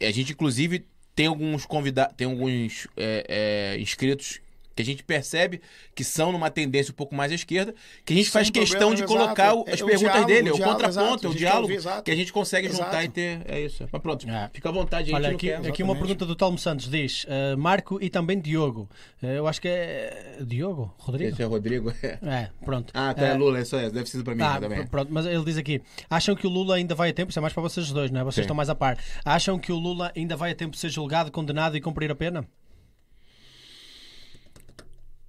a 0.00 0.10
gente, 0.10 0.32
inclusive, 0.32 0.84
tem 1.14 1.26
alguns 1.26 1.66
convidados, 1.66 2.14
tem 2.16 2.26
alguns 2.26 2.88
é, 2.96 3.74
é, 3.76 3.80
inscritos 3.80 4.40
que 4.74 4.82
a 4.82 4.84
gente 4.84 5.02
percebe 5.04 5.60
que 5.94 6.02
são 6.04 6.32
numa 6.32 6.50
tendência 6.50 6.90
um 6.92 6.94
pouco 6.94 7.14
mais 7.14 7.30
à 7.32 7.34
esquerda, 7.34 7.74
que 8.04 8.12
a 8.12 8.16
gente 8.16 8.26
Sem 8.26 8.32
faz 8.32 8.50
questão 8.50 8.90
problema, 8.90 8.96
de 8.96 9.02
exato. 9.02 9.18
colocar 9.18 9.54
o- 9.54 9.64
É 9.66 9.72
as 9.74 9.80
o 9.80 9.86
perguntas 9.86 10.00
diálogo, 10.00 10.26
dele, 10.26 10.50
o 10.50 10.54
diálogo, 10.54 10.76
contraponto, 10.82 11.12
exato. 11.12 11.28
o 11.28 11.34
diálogo, 11.34 11.72
exato. 11.72 12.02
que 12.02 12.10
a 12.10 12.16
gente 12.16 12.32
consegue 12.32 12.68
juntar 12.68 12.88
Exato. 12.88 13.04
e 13.04 13.08
ter. 13.08 13.40
É 13.46 13.60
isso. 13.60 13.88
Mas 13.90 14.02
pronto, 14.02 14.28
É. 14.28 14.50
fica 14.52 14.68
à 14.68 14.72
vontade, 14.72 15.02
a 15.02 15.06
gente 15.06 15.14
Olha, 15.26 15.34
aqui, 15.34 15.52
aqui 15.52 15.82
uma 15.82 15.94
pergunta 15.96 16.24
do 16.26 16.34
Telmo 16.34 16.58
Santos 16.58 16.88
diz: 16.90 17.24
uh, 17.24 17.56
Marco 17.58 17.98
e 18.02 18.08
também 18.10 18.40
Diogo. 18.40 18.88
Uh, 19.22 19.26
eu 19.26 19.46
acho 19.46 19.60
que 19.60 19.68
é. 19.68 20.36
Diogo? 20.40 20.94
Rodrigo? 20.98 21.32
Esse 21.32 21.42
é 21.42 21.46
o 21.46 21.50
Rodrigo. 21.50 21.92
É, 22.02 22.48
pronto. 22.64 22.90
Ah, 22.94 23.12
tá, 23.14 23.26
é 23.26 23.30
Eh, 23.30 23.34
Lula, 23.34 23.60
isso 23.60 23.76
é, 23.76 23.90
deve 23.90 24.08
ser 24.08 24.22
pra 24.22 24.34
mim 24.34 24.42
Ah, 24.42 24.58
também. 24.60 24.82
pr- 24.82 24.88
pronto, 24.88 25.12
mas 25.12 25.26
ele 25.26 25.44
diz 25.44 25.56
aqui: 25.56 25.80
acham 26.08 26.34
que 26.34 26.46
o 26.46 26.50
Lula 26.50 26.76
ainda 26.76 26.94
vai 26.94 27.10
a 27.10 27.12
tempo? 27.12 27.30
Isso 27.30 27.38
é 27.38 27.42
mais 27.42 27.52
para 27.52 27.62
vocês 27.62 27.90
dois, 27.92 28.10
não 28.10 28.20
é? 28.20 28.24
Vocês 28.24 28.36
Sim. 28.36 28.40
estão 28.42 28.56
mais 28.56 28.68
a 28.68 28.74
par. 28.74 28.96
Acham 29.24 29.58
que 29.58 29.70
o 29.72 29.76
Lula 29.76 30.12
ainda 30.16 30.36
vai 30.36 30.52
a 30.52 30.54
tempo 30.54 30.72
de 30.72 30.78
ser 30.78 30.88
julgado, 30.90 31.30
condenado 31.30 31.76
e 31.76 31.80
cumprir 31.80 32.10
a 32.10 32.14
pena? 32.14 32.46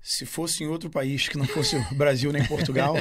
Se 0.05 0.25
fosse 0.25 0.65
em 0.65 0.67
outro 0.67 0.89
país 0.89 1.30
que 1.30 1.38
não 1.38 1.45
fosse 1.45 1.77
o 1.77 1.95
Brasil 1.95 2.30
nem 2.34 2.43
Portugal, 2.45 2.93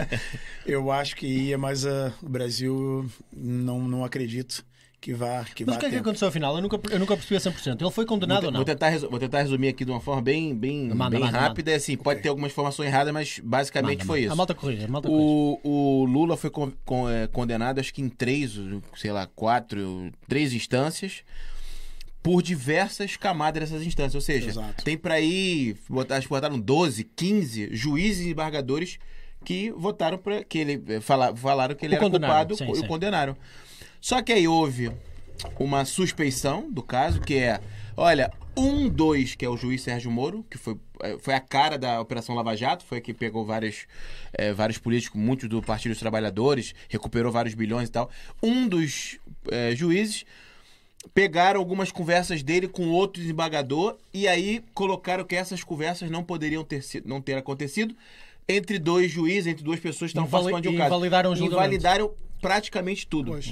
eu 0.64 0.90
acho 0.90 1.14
que 1.14 1.26
ia, 1.26 1.58
mas 1.58 1.84
ah, 1.84 2.10
o 2.22 2.28
Brasil 2.28 3.06
não, 3.30 3.80
não 3.86 4.02
acredito 4.02 4.64
que 5.00 5.12
vá 5.14 5.44
que 5.44 5.62
Mas 5.64 5.74
vá 5.74 5.76
o 5.76 5.80
que 5.80 5.86
é 5.86 5.90
que 5.90 5.96
aconteceu 5.96 6.26
afinal? 6.26 6.56
Eu 6.56 6.62
nunca, 6.62 6.80
eu 6.90 6.98
nunca 6.98 7.14
percebi 7.16 7.36
a 7.36 7.40
100%. 7.52 7.80
Ele 7.82 7.90
foi 7.90 8.06
condenado 8.06 8.38
Vou, 8.40 8.46
ou 8.46 8.52
não? 8.52 8.58
vou 8.60 8.64
tentar, 8.64 8.98
vou 8.98 9.18
tentar 9.18 9.40
resumir 9.42 9.68
aqui 9.68 9.84
de 9.84 9.90
uma 9.90 10.00
forma 10.00 10.22
bem, 10.22 10.56
bem, 10.56 10.88
Manda, 10.88 11.10
bem 11.10 11.20
manda, 11.20 11.38
rápida. 11.38 11.74
Assim, 11.76 11.96
pode 11.98 12.22
ter 12.22 12.30
algumas 12.30 12.50
informações 12.50 12.86
erradas, 12.88 13.12
mas 13.12 13.38
basicamente 13.44 13.98
Manda, 13.98 14.06
foi 14.06 14.20
manda. 14.20 14.24
isso. 14.24 14.32
A 14.32 14.36
malta 14.36 14.54
corrige, 14.54 14.84
a 14.84 14.88
malta. 14.88 15.08
O, 15.10 15.60
o 15.62 16.04
Lula 16.06 16.36
foi 16.36 16.48
con- 16.50 16.72
con- 16.84 17.08
é, 17.10 17.26
condenado, 17.28 17.78
acho 17.78 17.92
que 17.94 18.00
em 18.02 18.08
três, 18.08 18.58
sei 18.96 19.12
lá, 19.12 19.26
quatro, 19.26 20.10
três 20.26 20.52
instâncias, 20.54 21.22
por 22.28 22.42
diversas 22.42 23.16
camadas 23.16 23.70
dessas 23.70 23.86
instâncias. 23.86 24.14
Ou 24.14 24.20
seja, 24.20 24.50
Exato. 24.50 24.84
tem 24.84 24.98
para 24.98 25.18
ir, 25.18 25.78
botar- 25.88 26.16
acho 26.18 26.26
que 26.26 26.34
botaram 26.34 26.60
12, 26.60 27.02
15 27.02 27.70
juízes 27.74 28.26
e 28.26 28.30
embargadores 28.32 28.98
que 29.46 29.70
votaram 29.70 30.18
para 30.18 30.44
que 30.44 30.58
ele 30.58 30.82
eh, 30.88 31.00
fala, 31.00 31.34
falaram 31.34 31.74
que 31.74 31.86
ele 31.86 31.94
O 31.94 31.96
era 31.96 32.10
culpado 32.10 32.54
sim, 32.54 32.70
e 32.70 32.76
sim. 32.76 32.84
o 32.84 32.86
condenaram. 32.86 33.34
Só 33.98 34.20
que 34.20 34.30
aí 34.30 34.46
houve 34.46 34.92
uma 35.58 35.86
suspeição 35.86 36.70
do 36.70 36.82
caso, 36.82 37.18
que 37.18 37.32
é, 37.38 37.62
olha, 37.96 38.30
um 38.54 38.90
dois, 38.90 39.34
que 39.34 39.46
é 39.46 39.48
o 39.48 39.56
juiz 39.56 39.80
Sérgio 39.80 40.10
Moro, 40.10 40.44
que 40.50 40.58
foi, 40.58 40.76
eh, 41.00 41.16
foi 41.18 41.32
a 41.32 41.40
cara 41.40 41.78
da 41.78 41.98
Operação 41.98 42.34
Lava 42.34 42.54
Jato, 42.54 42.84
foi 42.84 43.00
que 43.00 43.14
pegou 43.14 43.42
vários, 43.46 43.86
eh, 44.34 44.52
vários 44.52 44.76
políticos, 44.76 45.18
muitos 45.18 45.48
do 45.48 45.62
Partido 45.62 45.92
dos 45.92 45.98
Trabalhadores, 45.98 46.74
recuperou 46.90 47.32
vários 47.32 47.54
bilhões 47.54 47.88
e 47.88 47.92
tal. 47.92 48.10
Um 48.42 48.68
dos 48.68 49.18
eh, 49.50 49.74
juízes 49.74 50.26
pegaram 51.14 51.58
algumas 51.60 51.90
conversas 51.92 52.42
dele 52.42 52.68
com 52.68 52.88
outro 52.90 53.20
desembargador 53.20 53.96
e 54.12 54.26
aí 54.28 54.62
colocaram 54.74 55.24
que 55.24 55.34
essas 55.36 55.62
conversas 55.64 56.10
não 56.10 56.22
poderiam 56.22 56.62
ter, 56.64 56.82
sido, 56.82 57.08
não 57.08 57.20
ter 57.20 57.34
acontecido 57.36 57.94
entre 58.48 58.78
dois 58.78 59.10
juízes, 59.10 59.46
entre 59.46 59.62
duas 59.64 59.78
pessoas 59.80 60.12
que 60.12 60.18
estavam 60.18 60.28
Invali- 60.28 60.52
participando 60.52 60.62
de 60.62 60.68
um 60.68 60.78
caso. 60.78 60.94
invalidaram 60.94 61.32
o 61.32 61.36
julgamento. 61.36 61.62
Invalidaram 61.74 62.10
praticamente 62.40 63.06
tudo. 63.06 63.32
Pois. 63.32 63.46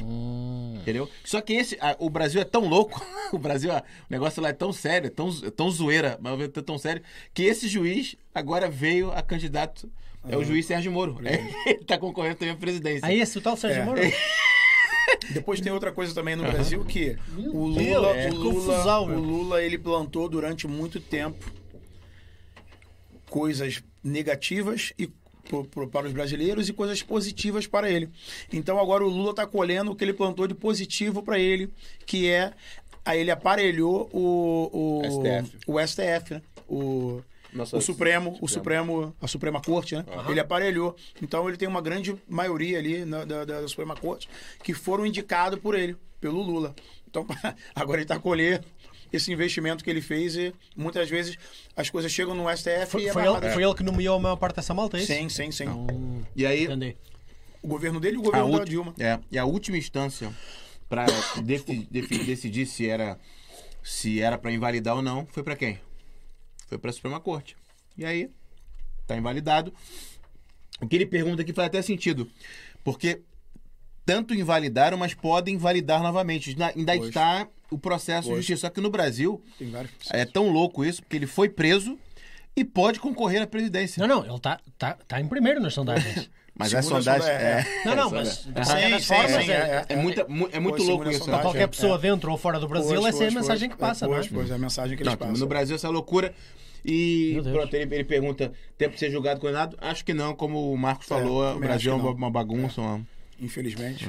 Entendeu? 0.80 1.10
Só 1.24 1.40
que 1.40 1.52
esse, 1.54 1.76
a- 1.80 1.96
o 1.98 2.08
Brasil 2.08 2.40
é 2.40 2.44
tão 2.44 2.66
louco, 2.68 3.04
o 3.32 3.38
Brasil, 3.38 3.72
a- 3.72 3.80
o 3.82 4.12
negócio 4.12 4.40
lá 4.42 4.50
é 4.50 4.52
tão 4.52 4.72
sério, 4.72 5.08
é 5.08 5.10
tão, 5.10 5.28
é 5.44 5.50
tão 5.50 5.70
zoeira, 5.70 6.18
mas 6.20 6.40
é 6.40 6.48
tão 6.48 6.78
sério, 6.78 7.02
que 7.34 7.42
esse 7.42 7.68
juiz 7.68 8.16
agora 8.34 8.70
veio 8.70 9.10
a 9.12 9.20
candidato, 9.22 9.90
é 10.28 10.36
o 10.36 10.42
juiz 10.44 10.64
Sérgio 10.66 10.90
Moro. 10.92 11.18
Ele 11.66 11.84
tá 11.84 11.98
concorrendo 11.98 12.36
também 12.36 12.54
à 12.54 12.56
presidência. 12.56 13.06
Aí 13.06 13.20
esse 13.20 13.36
o 13.38 13.40
tal 13.40 13.56
Sérgio 13.56 13.82
É. 13.82 13.84
Moro? 13.84 14.00
Depois 15.30 15.60
tem 15.60 15.72
outra 15.72 15.92
coisa 15.92 16.14
também 16.14 16.34
no 16.36 16.42
Brasil 16.44 16.84
que 16.84 17.16
o 17.36 17.66
Lula, 17.66 18.14
que 18.14 18.28
o 18.28 18.34
Lula, 18.34 18.52
confusão, 18.54 19.04
o. 19.06 19.18
Lula 19.20 19.62
ele 19.62 19.78
plantou 19.78 20.28
durante 20.28 20.66
muito 20.66 20.98
tempo 21.00 21.44
coisas 23.28 23.82
negativas 24.02 24.92
e 24.98 25.08
pro- 25.48 25.64
pro- 25.64 25.88
para 25.88 26.06
os 26.06 26.12
brasileiros 26.12 26.68
e 26.68 26.72
coisas 26.72 27.02
positivas 27.02 27.66
para 27.66 27.90
ele. 27.90 28.08
Então 28.52 28.78
agora 28.78 29.04
o 29.04 29.08
Lula 29.08 29.30
está 29.30 29.46
colhendo 29.46 29.90
o 29.92 29.96
que 29.96 30.04
ele 30.04 30.12
plantou 30.12 30.46
de 30.46 30.54
positivo 30.54 31.22
para 31.22 31.38
ele, 31.38 31.70
que 32.04 32.28
é 32.28 32.52
aí 33.04 33.20
ele 33.20 33.30
aparelhou 33.30 34.08
o 34.12 34.70
o 34.72 35.02
STF. 35.04 35.56
o 35.66 35.80
STF, 35.86 36.34
né? 36.34 36.42
O 36.68 37.20
Nossa, 37.56 37.76
o 37.76 37.80
Supremo, 37.80 38.38
o 38.40 38.46
Supremo, 38.48 39.14
a 39.20 39.26
Suprema 39.26 39.60
Corte, 39.60 39.96
né? 39.96 40.04
Ele 40.28 40.38
aparelhou. 40.40 40.94
Então 41.22 41.48
ele 41.48 41.56
tem 41.56 41.66
uma 41.68 41.80
grande 41.80 42.14
maioria 42.28 42.78
ali 42.78 43.04
na- 43.04 43.24
da, 43.24 43.44
da, 43.44 43.60
da 43.62 43.68
Suprema 43.68 43.96
Corte 43.96 44.28
que 44.62 44.74
foram 44.74 45.06
indicados 45.06 45.58
por 45.58 45.74
ele, 45.74 45.96
pelo 46.20 46.42
Lula. 46.42 46.74
Então 47.08 47.26
agora 47.74 47.98
ele 47.98 48.04
está 48.04 48.18
colhendo 48.18 48.64
esse 49.12 49.32
investimento 49.32 49.82
que 49.82 49.88
ele 49.88 50.00
fez 50.02 50.36
e 50.36 50.52
muitas 50.76 51.08
vezes 51.08 51.36
as 51.76 51.88
coisas 51.88 52.10
chegam 52.12 52.34
no 52.34 52.50
STF 52.54 52.86
Foi, 52.88 53.02
e 53.02 53.08
é 53.08 53.12
foi 53.12 53.22
ele, 53.26 53.50
foi 53.50 53.62
ele 53.62 53.74
que 53.74 53.82
nomeou 53.82 54.16
a 54.16 54.20
maior 54.20 54.36
parte 54.36 54.56
dessa 54.56 54.74
malta, 54.74 54.98
é 54.98 55.00
isso? 55.00 55.12
Sim, 55.12 55.28
sim, 55.28 55.50
sim. 55.50 55.64
E 56.34 56.44
aí, 56.44 56.64
Entendi. 56.64 56.96
O 57.62 57.68
governo 57.68 57.98
dele 57.98 58.16
e 58.16 58.18
o 58.18 58.22
a, 58.22 58.24
governo 58.24 58.58
da 58.58 58.64
Dilma. 58.64 58.94
é, 58.98 59.18
e 59.30 59.38
a 59.38 59.44
última 59.44 59.76
instância 59.76 60.30
para 60.88 61.06
decidir 62.24 62.66
se 62.66 62.88
era 62.88 63.18
se 63.82 64.20
era 64.20 64.36
para 64.36 64.52
invalidar 64.52 64.96
ou 64.96 65.02
não 65.02 65.26
foi 65.26 65.42
para 65.42 65.56
quem? 65.56 65.78
Foi 66.66 66.78
para 66.78 66.90
a 66.90 66.92
Suprema 66.92 67.20
Corte. 67.20 67.56
E 67.96 68.04
aí 68.04 68.30
tá 69.06 69.16
invalidado. 69.16 69.72
O 70.80 70.86
que 70.86 70.96
ele 70.96 71.06
pergunta 71.06 71.42
aqui 71.42 71.52
faz 71.52 71.68
até 71.68 71.80
sentido, 71.80 72.30
porque 72.84 73.22
tanto 74.04 74.34
invalidaram, 74.34 74.96
mas 74.98 75.14
podem 75.14 75.54
invalidar 75.54 76.02
novamente. 76.02 76.50
Ainda- 76.76 76.96
está 76.96 77.48
o 77.70 77.78
processo 77.78 78.22
de 78.28 78.34
Pois. 78.34 78.38
justiça. 78.44 78.66
Só 78.66 78.70
que 78.70 78.80
no 78.80 78.90
Brasil 78.90 79.42
é 80.10 80.24
tão 80.24 80.50
louco 80.50 80.84
isso, 80.84 81.02
porque 81.02 81.16
ele 81.16 81.26
foi 81.26 81.48
preso 81.48 81.98
e 82.54 82.64
pode 82.64 83.00
concorrer 83.00 83.42
à 83.42 83.46
presidência. 83.46 84.00
Não, 84.06 84.16
não, 84.20 84.24
ele 84.24 84.36
está 84.36 84.60
tá, 84.78 84.94
tá 85.08 85.20
em 85.20 85.26
primeiro 85.28 85.60
nas 85.60 85.74
sondagens. 85.74 86.30
Mas 86.58 86.74
a 86.74 86.80
Segunda 86.82 87.02
sondagem. 87.02 87.22
sondagem, 87.26 87.46
É, 87.46 87.60
é. 87.60 87.84
Não, 87.84 87.96
não, 87.96 88.06
é 88.08 88.22
mas 88.22 88.28
sim, 89.02 89.14
formas, 89.14 89.48
é- 89.48 89.52
é, 89.52 89.84
É, 89.90 89.96
muita, 89.96 90.26
é 90.52 90.58
muito 90.58 90.82
louco 90.82 91.08
isso. 91.10 91.24
Qualquer 91.24 91.68
pessoa 91.68 91.96
é. 91.96 91.98
dentro 91.98 92.30
ou 92.32 92.38
fora 92.38 92.58
do 92.58 92.66
Brasil, 92.66 92.94
Pois, 93.00 93.14
essa 93.14 93.24
é 93.24 93.28
a 93.28 93.30
mensagem 93.30 93.68
pois. 93.68 93.76
que 93.76 93.86
passa, 93.86 94.04
É, 94.04 94.08
não 94.08 94.14
é? 94.14 94.18
Pois, 94.18 94.28
pois, 94.32 94.50
é 94.50 94.54
a 94.54 94.58
mensagem 94.58 94.96
que 94.96 95.02
eles 95.02 95.14
passam. 95.16 95.36
no 95.36 95.46
Brasil 95.46 95.76
essa 95.76 95.88
loucura. 95.90 96.32
E 96.84 97.38
pronto, 97.52 97.74
ele, 97.74 97.94
ele 97.94 98.04
pergunta: 98.04 98.52
tempo 98.78 98.94
de 98.94 99.00
ser 99.00 99.10
julgado 99.10 99.38
condenado? 99.40 99.76
Acho 99.80 100.04
que 100.04 100.14
não, 100.14 100.34
como 100.34 100.72
o 100.72 100.78
Marcos 100.78 101.06
falou, 101.06 101.56
o 101.56 101.58
Brasil 101.58 101.92
é 101.92 101.94
uma, 101.96 102.30
bagunça. 102.30 102.80
uma- 102.80 103.00
Infelizmente. 103.38 104.08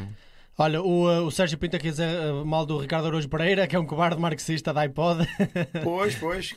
Olha, 0.59 0.81
o, 0.81 1.05
uh, 1.05 1.23
o 1.23 1.29
Sérgio 1.29 1.55
Pinto 1.55 1.75
aqui 1.75 1.91
dizer 1.91 2.09
uh, 2.19 2.43
mal 2.43 2.65
do 2.65 2.79
Ricardo 2.79 3.05
Araújo 3.05 3.29
Pereira, 3.29 3.67
que 3.67 3.75
é 3.75 3.79
um 3.79 3.85
cobarde 3.85 4.19
marxista 4.19 4.73
da 4.73 4.81
iPod. 4.81 5.23
Pois, 5.83 6.15
pois. 6.15 6.55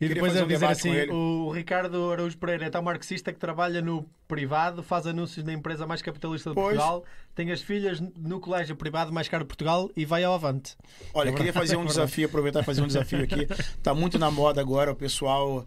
E 0.00 0.08
depois 0.08 0.34
ele 0.36 0.44
um 0.44 0.46
dizer 0.46 0.66
assim: 0.66 1.10
o 1.10 1.50
Ricardo 1.50 2.12
Araújo 2.12 2.38
Pereira 2.38 2.66
é 2.66 2.70
tão 2.70 2.80
marxista 2.80 3.32
que 3.32 3.40
trabalha 3.40 3.82
no 3.82 4.08
privado, 4.28 4.84
faz 4.84 5.04
anúncios 5.04 5.44
na 5.44 5.52
empresa 5.52 5.84
mais 5.84 6.00
capitalista 6.00 6.50
de 6.50 6.54
Pois. 6.54 6.76
Portugal, 6.76 7.04
tem 7.34 7.50
as 7.50 7.60
filhas 7.60 8.00
no 8.16 8.38
colégio 8.38 8.76
privado 8.76 9.12
mais 9.12 9.28
caro 9.28 9.42
de 9.42 9.48
Portugal 9.48 9.90
e 9.96 10.04
vai 10.04 10.22
ao 10.22 10.32
avante. 10.32 10.76
Olha, 11.12 11.30
eu 11.30 11.34
queria 11.34 11.52
fazer 11.52 11.76
um 11.76 11.84
desafio, 11.84 12.26
aproveitar 12.26 12.60
e 12.60 12.64
fazer 12.64 12.82
um 12.82 12.86
desafio 12.86 13.24
aqui. 13.24 13.48
Tá 13.82 13.94
muito 13.94 14.18
na 14.18 14.30
moda 14.30 14.60
agora 14.60 14.92
o 14.92 14.94
pessoal. 14.94 15.66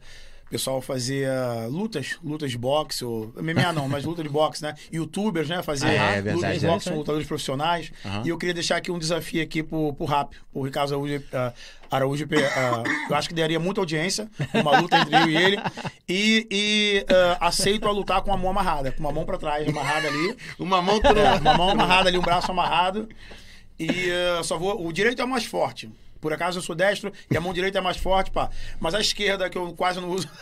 Pessoal 0.54 0.80
fazia 0.84 1.66
lutas, 1.68 2.20
lutas 2.24 2.52
de 2.52 2.60
boxe, 2.60 3.04
ou 3.04 3.34
MMA 3.36 3.74
não, 3.74 3.90
mas 3.90 4.06
luta 4.06 4.22
de 4.22 4.30
boxe, 4.30 4.62
né? 4.62 4.76
Youtubers, 4.94 5.50
né? 5.50 5.64
Fazia 5.64 5.90
Ah, 5.90 5.94
é 5.94 6.18
lutas 6.18 6.34
verdade, 6.34 6.60
de 6.60 6.66
é. 6.68 6.70
boxe 6.70 6.90
com 6.92 6.98
lutadores 6.98 7.28
profissionais. 7.28 7.92
Aham. 8.06 8.22
E 8.24 8.30
eu 8.30 8.38
queria 8.38 8.54
deixar 8.54 8.78
aqui 8.78 8.92
um 8.92 9.00
desafio 9.00 9.42
aqui 9.42 9.64
pro, 9.64 9.94
pro 9.96 10.06
Rap, 10.06 10.36
pro 10.52 10.62
Ricardo 10.62 10.94
Araújo, 10.94 11.24
ah, 11.34 11.54
Araújo 11.90 12.28
ah, 12.56 12.84
eu 13.10 13.16
acho 13.16 13.30
que 13.30 13.34
daria 13.34 13.60
muita 13.60 13.82
audiência, 13.82 14.30
uma 14.54 14.80
luta 14.80 14.96
entre 15.00 15.16
eu 15.16 15.28
e 15.28 15.36
ele. 15.36 15.58
E, 16.08 16.48
e, 16.52 17.06
ah, 17.10 17.48
aceito 17.48 17.88
a 17.88 17.92
lutar 17.92 18.22
com 18.22 18.32
a 18.32 18.38
mão 18.38 18.52
amarrada, 18.52 18.92
com 18.92 19.00
uma 19.00 19.12
mão 19.12 19.26
pra 19.26 19.40
trás, 19.40 19.68
amarrada 19.68 20.08
ali. 20.08 20.38
Uma 20.60 20.84
mão 20.84 21.02
É, 21.04 21.40
uma 21.40 21.58
mão 21.58 21.70
amarrada 21.72 22.10
ali, 22.10 22.20
um 22.20 22.22
braço 22.22 22.52
amarrado. 22.52 23.10
E 23.80 23.90
eh, 23.90 24.44
só 24.44 24.56
vou. 24.58 24.86
O 24.86 24.94
direito 24.94 25.20
é 25.20 25.26
o 25.26 25.28
mais 25.28 25.46
forte. 25.46 25.90
Por 26.24 26.32
acaso 26.32 26.58
eu 26.58 26.64
sou 26.64 26.74
destro 26.74 27.12
e 27.30 27.36
a 27.36 27.42
mão 27.42 27.54
direita 27.54 27.80
é 27.80 27.82
mais 27.82 27.98
forte, 27.98 28.32
pá. 28.32 28.50
Mas 28.80 28.96
a 28.96 29.02
esquerda, 29.02 29.50
que 29.50 29.58
eu 29.58 29.74
quase 29.74 30.00
não 30.00 30.10
uso. 30.10 30.30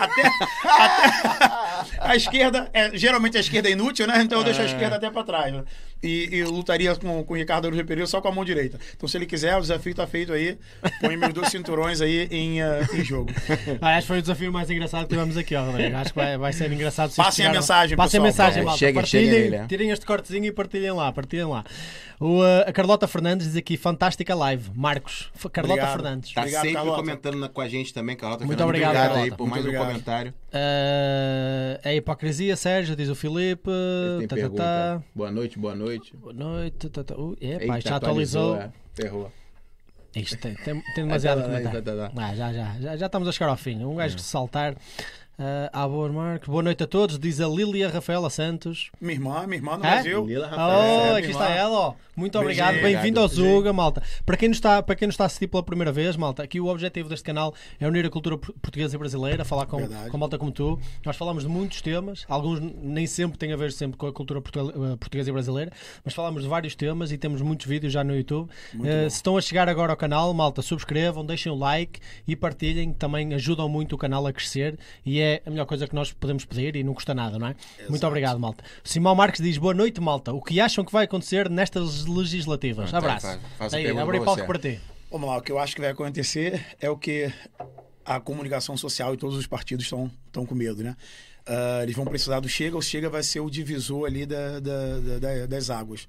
até, 0.00 0.26
até- 0.66 1.98
A 2.00 2.16
esquerda, 2.16 2.70
é, 2.72 2.96
geralmente 2.96 3.36
a 3.36 3.40
esquerda 3.40 3.68
é 3.68 3.72
inútil, 3.72 4.06
né? 4.06 4.22
Então 4.22 4.38
eu 4.38 4.44
deixo 4.44 4.62
a 4.62 4.64
esquerda 4.64 4.96
até 4.96 5.10
pra 5.10 5.22
trás. 5.22 5.52
Né? 5.52 5.64
E, 6.02 6.28
e 6.36 6.44
lutaria 6.44 6.94
com, 6.94 7.24
com 7.24 7.34
o 7.34 7.36
Ricardo 7.36 7.66
Araújo 7.66 7.84
Pereira 7.84 8.06
só 8.06 8.20
com 8.20 8.28
a 8.28 8.32
mão 8.32 8.44
direita. 8.44 8.78
Então 8.96 9.08
se 9.08 9.16
ele 9.16 9.26
quiser, 9.26 9.56
o 9.56 9.60
desafio 9.60 9.94
tá 9.94 10.06
feito 10.06 10.32
aí. 10.32 10.56
Põe 11.00 11.16
meus 11.16 11.32
dois 11.34 11.48
cinturões 11.48 12.00
aí 12.00 12.28
em, 12.30 12.60
eh, 12.62 12.86
em 12.94 13.04
jogo. 13.04 13.32
Ah, 13.80 13.96
acho 13.96 14.02
que 14.02 14.06
foi 14.08 14.18
o 14.18 14.22
desafio 14.22 14.52
mais 14.52 14.70
engraçado 14.70 15.02
que 15.02 15.08
tivemos 15.08 15.36
aqui, 15.36 15.56
ó, 15.56 15.64
Rodrigo. 15.64 15.96
Acho 15.96 16.10
que 16.12 16.18
vai, 16.18 16.38
vai 16.38 16.52
ser 16.52 16.70
engraçado. 16.72 17.12
Passem 17.16 17.46
a 17.46 17.50
mensagem, 17.52 17.96
Passem 17.96 18.20
a 18.20 18.22
pessoal. 18.22 18.48
mensagem, 18.48 18.68
É, 18.68 18.76
cheguem, 18.76 18.94
partilhem, 18.94 19.24
cheguem 19.26 19.42
nele, 19.50 19.56
é. 19.56 19.66
tirem 19.66 19.90
este 19.90 20.06
cortezinho 20.06 20.44
e 20.44 20.52
partilhem 20.52 20.92
lá, 20.92 21.10
partilhem 21.12 21.46
lá. 21.46 21.64
O, 22.20 22.40
uh, 22.42 22.62
a 22.66 22.72
Carlota 22.72 23.06
Fernandes 23.06 23.46
diz 23.46 23.56
aqui, 23.56 23.76
fantástica 23.76 24.34
live. 24.34 24.70
Marcos, 24.74 25.30
Carlota 25.52 25.74
Obrigado. 25.82 25.92
Fernandes. 26.02 26.32
Tá 26.34 26.40
Obrigado, 26.40 26.62
sempre 26.62 26.76
Carlota. 26.76 26.98
comentando 27.00 27.48
com 27.48 27.60
a 27.60 27.68
gente 27.68 27.94
também, 27.94 28.16
Carlota. 28.16 28.44
Muito 28.44 28.58
Fernandes. 28.58 28.82
obrigado, 28.86 29.04
aí 29.04 29.08
Carlota. 29.14 29.36
por 29.36 29.42
Muito 29.46 29.50
mais 29.50 29.64
um 29.64 29.68
obrigado. 29.68 29.86
comentário. 29.88 30.34
Uh, 30.48 31.78
é 31.84 31.94
hipocrisia, 31.96 32.56
Sérgio, 32.56 32.96
diz 32.96 33.08
o 33.08 33.14
Filipe. 33.14 33.70
Tá, 34.28 34.36
tá, 34.36 34.48
tá. 34.50 35.02
Boa 35.14 35.30
noite, 35.30 35.58
boa 35.58 35.74
noite. 35.74 36.16
Boa 36.16 36.32
noite. 36.32 36.88
Tá, 36.88 37.04
tá. 37.04 37.14
Uh, 37.16 37.36
Eita, 37.40 37.64
epá, 37.64 37.80
já 37.80 37.96
atualizou. 37.96 38.56
é. 38.56 38.70
Ferrou. 38.94 39.30
Isto 40.16 40.38
tem, 40.38 40.54
tem, 40.54 40.74
tem 40.94 41.04
demasiado 41.04 41.42
tá, 41.42 41.46
comentário. 41.46 41.82
tá, 41.82 41.92
tá, 42.08 42.12
Ah, 42.16 42.34
já, 42.34 42.52
já, 42.52 42.76
já, 42.80 42.96
já 42.96 43.06
estamos 43.06 43.28
a 43.28 43.32
chegar 43.32 43.50
ao 43.50 43.56
fim. 43.56 43.84
Um 43.84 43.96
gajo 43.96 44.16
que 44.16 44.22
se 44.22 44.28
saltar. 44.28 44.72
Uh, 44.74 45.70
ah, 45.72 45.86
boa, 45.86 46.08
Marcos. 46.10 46.48
Boa 46.48 46.62
noite 46.62 46.82
a 46.82 46.86
todos, 46.86 47.18
diz 47.18 47.40
a 47.40 47.46
Lilia 47.46 47.88
Rafaela 47.88 48.28
Santos. 48.30 48.90
Minha 49.00 49.12
irmã, 49.14 49.46
minha 49.46 49.56
irmã 49.58 49.76
no 49.76 49.84
É? 49.84 49.90
Brasil. 49.90 50.24
Lila 50.24 50.46
Oh, 50.46 50.56
Rafael. 50.56 51.14
aqui 51.16 51.30
está 51.30 51.48
ela, 51.50 51.78
ó. 51.78 51.94
Muito 52.18 52.36
obrigado. 52.36 52.74
Bem-vindo 52.82 53.20
ao. 53.20 53.28
Zuga, 53.28 53.72
malta. 53.72 54.02
Para 54.26 54.36
quem, 54.36 54.48
nos 54.48 54.56
está, 54.58 54.82
para 54.82 54.96
quem 54.96 55.06
nos 55.06 55.14
está 55.14 55.22
a 55.22 55.26
assistir 55.26 55.46
pela 55.46 55.62
primeira 55.62 55.92
vez, 55.92 56.16
malta, 56.16 56.42
aqui 56.42 56.60
o 56.60 56.66
objetivo 56.66 57.08
deste 57.08 57.22
canal 57.22 57.54
é 57.78 57.86
unir 57.86 58.04
a 58.04 58.10
cultura 58.10 58.36
por- 58.36 58.52
portuguesa 58.54 58.96
e 58.96 58.98
brasileira, 58.98 59.44
falar 59.44 59.66
com, 59.66 59.76
Verdade. 59.76 60.10
com 60.10 60.18
malta 60.18 60.36
como 60.36 60.50
tu. 60.50 60.80
Nós 61.06 61.16
falamos 61.16 61.44
de 61.44 61.48
muitos 61.48 61.80
temas, 61.80 62.24
alguns 62.28 62.58
nem 62.60 63.06
sempre 63.06 63.38
têm 63.38 63.52
a 63.52 63.56
ver 63.56 63.70
sempre 63.70 63.96
com 63.96 64.08
a 64.08 64.12
cultura 64.12 64.40
eh, 64.40 64.96
portuguesa 64.96 65.30
e 65.30 65.32
brasileira, 65.32 65.70
mas 66.04 66.12
falamos 66.12 66.42
de 66.42 66.48
vários 66.48 66.74
temas 66.74 67.12
e 67.12 67.18
temos 67.18 67.40
muitos 67.40 67.66
vídeos 67.66 67.92
já 67.92 68.02
no 68.02 68.16
YouTube. 68.16 68.50
Bom. 68.74 68.84
se 68.84 69.06
estão 69.16 69.36
a 69.36 69.40
chegar 69.40 69.68
agora 69.68 69.92
ao 69.92 69.96
canal, 69.96 70.34
malta, 70.34 70.60
subscrevam, 70.60 71.24
deixem 71.24 71.52
o 71.52 71.54
like 71.54 72.00
e 72.26 72.34
partilhem, 72.34 72.92
também 72.92 73.32
ajudam 73.34 73.68
muito 73.68 73.94
o 73.94 73.98
canal 73.98 74.26
a 74.26 74.32
crescer 74.32 74.76
e 75.06 75.20
é 75.20 75.40
a 75.46 75.50
melhor 75.50 75.66
coisa 75.66 75.86
que 75.86 75.94
nós 75.94 76.12
podemos 76.12 76.44
pedir 76.44 76.74
e 76.74 76.82
não 76.82 76.94
custa 76.94 77.14
nada, 77.14 77.38
não 77.38 77.46
é? 77.46 77.54
Muito 77.88 78.04
obrigado, 78.04 78.40
malta. 78.40 78.64
Simão 78.82 79.14
Marques 79.14 79.40
diz: 79.40 79.56
Boa 79.56 79.72
noite, 79.72 80.00
malta. 80.00 80.32
O 80.32 80.42
que 80.42 80.60
acham 80.60 80.84
que 80.84 80.90
vai 80.90 81.04
acontecer 81.04 81.48
nestas 81.48 82.07
legislativas? 82.08 82.92
Abraço. 82.92 83.26
faz- 83.26 83.40
faz 83.56 83.74
a 83.74 83.76
Aí, 83.76 83.84
pergunta 83.84 84.02
abre 84.04 84.18
palco 84.20 84.40
você. 84.40 84.46
para 84.46 84.58
ti. 84.58 84.80
Vamos 85.10 85.28
lá, 85.28 85.36
o 85.38 85.40
que 85.42 85.52
eu 85.52 85.58
acho 85.58 85.74
que 85.74 85.80
vai 85.80 85.90
acontecer 85.90 86.66
é 86.80 86.90
o 86.90 86.96
que 86.96 87.32
a 88.04 88.18
comunicação 88.20 88.76
social 88.76 89.14
e 89.14 89.16
todos 89.16 89.36
os 89.36 89.46
partidos 89.46 89.84
estão 89.84 90.10
estão 90.26 90.44
com 90.44 90.54
medo, 90.54 90.82
né? 90.82 90.96
Ah, 91.46 91.80
eles 91.82 91.94
vão 91.96 92.04
precisar 92.04 92.40
do 92.40 92.48
Chega, 92.48 92.76
o 92.76 92.82
Chega 92.82 93.08
vai 93.08 93.22
ser 93.22 93.40
o 93.40 93.48
divisor 93.50 94.06
ali 94.06 94.26
da, 94.26 94.60
da- 94.60 94.98
da- 95.00 95.18
da- 95.18 95.46
das 95.46 95.70
águas. 95.70 96.06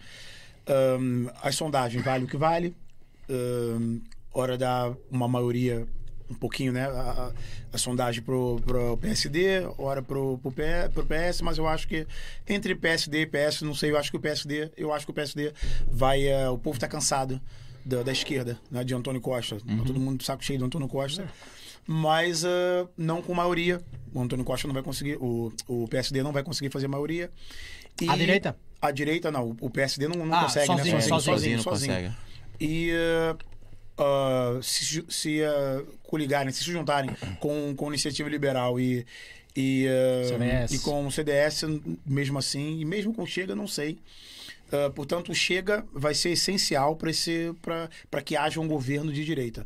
Ahn, 0.68 1.28
as 1.42 1.56
sondagens 1.56 2.04
vale 2.04 2.26
o 2.26 2.28
que 2.28 2.36
vale. 2.38 2.76
Ahn, 3.30 4.00
hora 4.34 4.58
dá 4.58 4.92
uma 5.10 5.28
maioria, 5.28 5.88
um 6.30 6.36
pouquinho, 6.36 6.72
né? 6.72 6.86
A, 6.86 6.90
a- 6.92 7.32
a 7.74 7.78
sondagem 7.78 8.22
pro, 8.24 8.60
pro 8.66 8.98
PSD, 8.98 9.62
hora 9.78 10.02
pro, 10.02 10.38
pro, 10.40 10.52
P- 10.52 10.90
pro 10.94 11.06
PS, 11.06 11.42
mas 11.42 11.58
eu 11.58 11.68
acho 11.68 11.88
que 11.88 12.06
entre 12.48 12.74
PSD 12.76 13.22
e 13.22 13.26
PS, 13.26 13.62
não 13.62 13.74
sei, 13.76 13.92
eu 13.92 13.98
acho 13.98 14.10
que 14.12 14.18
o 14.18 14.20
PSD, 14.20 14.72
eu 14.78 14.94
acho 14.94 15.06
que 15.06 15.12
o 15.12 15.14
PSD 15.14 15.54
vai. 15.92 16.28
eh, 16.28 16.50
o 16.50 16.58
povo 16.58 16.80
tá 16.80 16.88
cansado 16.88 17.40
da, 17.86 18.04
da 18.04 18.12
esquerda, 18.12 18.60
né? 18.72 18.84
De 18.84 18.94
Antônio 18.94 19.22
Costa. 19.22 19.58
Tá 19.58 19.84
todo 19.86 20.00
mundo 20.00 20.24
saco 20.24 20.44
cheio 20.44 20.60
do 20.60 20.66
Antônio 20.66 20.88
Costa. 20.88 21.28
Mas 21.88 22.44
eh, 22.44 22.88
não 22.98 23.22
com 23.22 23.34
maioria. 23.34 23.82
O 24.14 24.22
Antônio 24.22 24.46
Costa 24.46 24.68
não 24.68 24.74
vai 24.74 24.84
conseguir, 24.84 25.18
o, 25.20 25.52
o 25.68 25.88
PSD 25.88 26.22
não 26.24 26.32
vai 26.32 26.44
conseguir 26.44 26.70
fazer 26.72 26.88
maioria. 26.88 27.32
E 28.02 28.10
À 28.10 28.16
direita? 28.16 28.56
A 28.82 28.92
direita 28.92 29.32
não, 29.32 29.56
o 29.60 29.70
PSD 29.70 30.08
não, 30.08 30.26
não 30.26 30.36
Ah, 30.36 30.44
consegue, 30.44 30.68
sozinho, 30.68 30.96
né? 30.96 31.02
sozinho, 31.02 31.22
sozinho 31.22 31.58
não 31.58 31.64
consegue. 31.64 32.12
E 32.60 32.92
eh, 32.92 33.36
ah, 34.00 34.60
se, 34.62 35.04
se 35.10 35.42
eh, 35.42 35.84
coligarem, 36.04 36.52
se 36.52 36.64
juntarem 36.64 37.12
com, 37.40 37.76
com 37.76 37.86
a 37.86 37.90
Iniciativa 37.90 38.30
Liberal 38.30 38.80
e, 38.80 39.06
e, 39.56 39.86
CDS. 40.28 40.72
e 40.72 40.80
com 40.80 41.06
o 41.06 41.12
CDS, 41.12 41.64
mesmo 42.06 42.40
assim, 42.40 42.80
e 42.80 42.86
mesmo 42.86 43.14
com 43.14 43.24
o 43.24 43.28
Chega, 43.28 43.56
não 43.56 43.68
sei. 43.68 44.00
Ah, 44.72 44.90
portanto, 44.90 45.32
o 45.32 45.36
Chega 45.36 45.86
vai 45.94 46.14
ser 46.14 46.30
essencial 46.30 46.96
para 46.96 48.22
que 48.22 48.36
haja 48.36 48.60
um 48.60 48.68
governo 48.68 49.12
de 49.12 49.26
direita. 49.26 49.66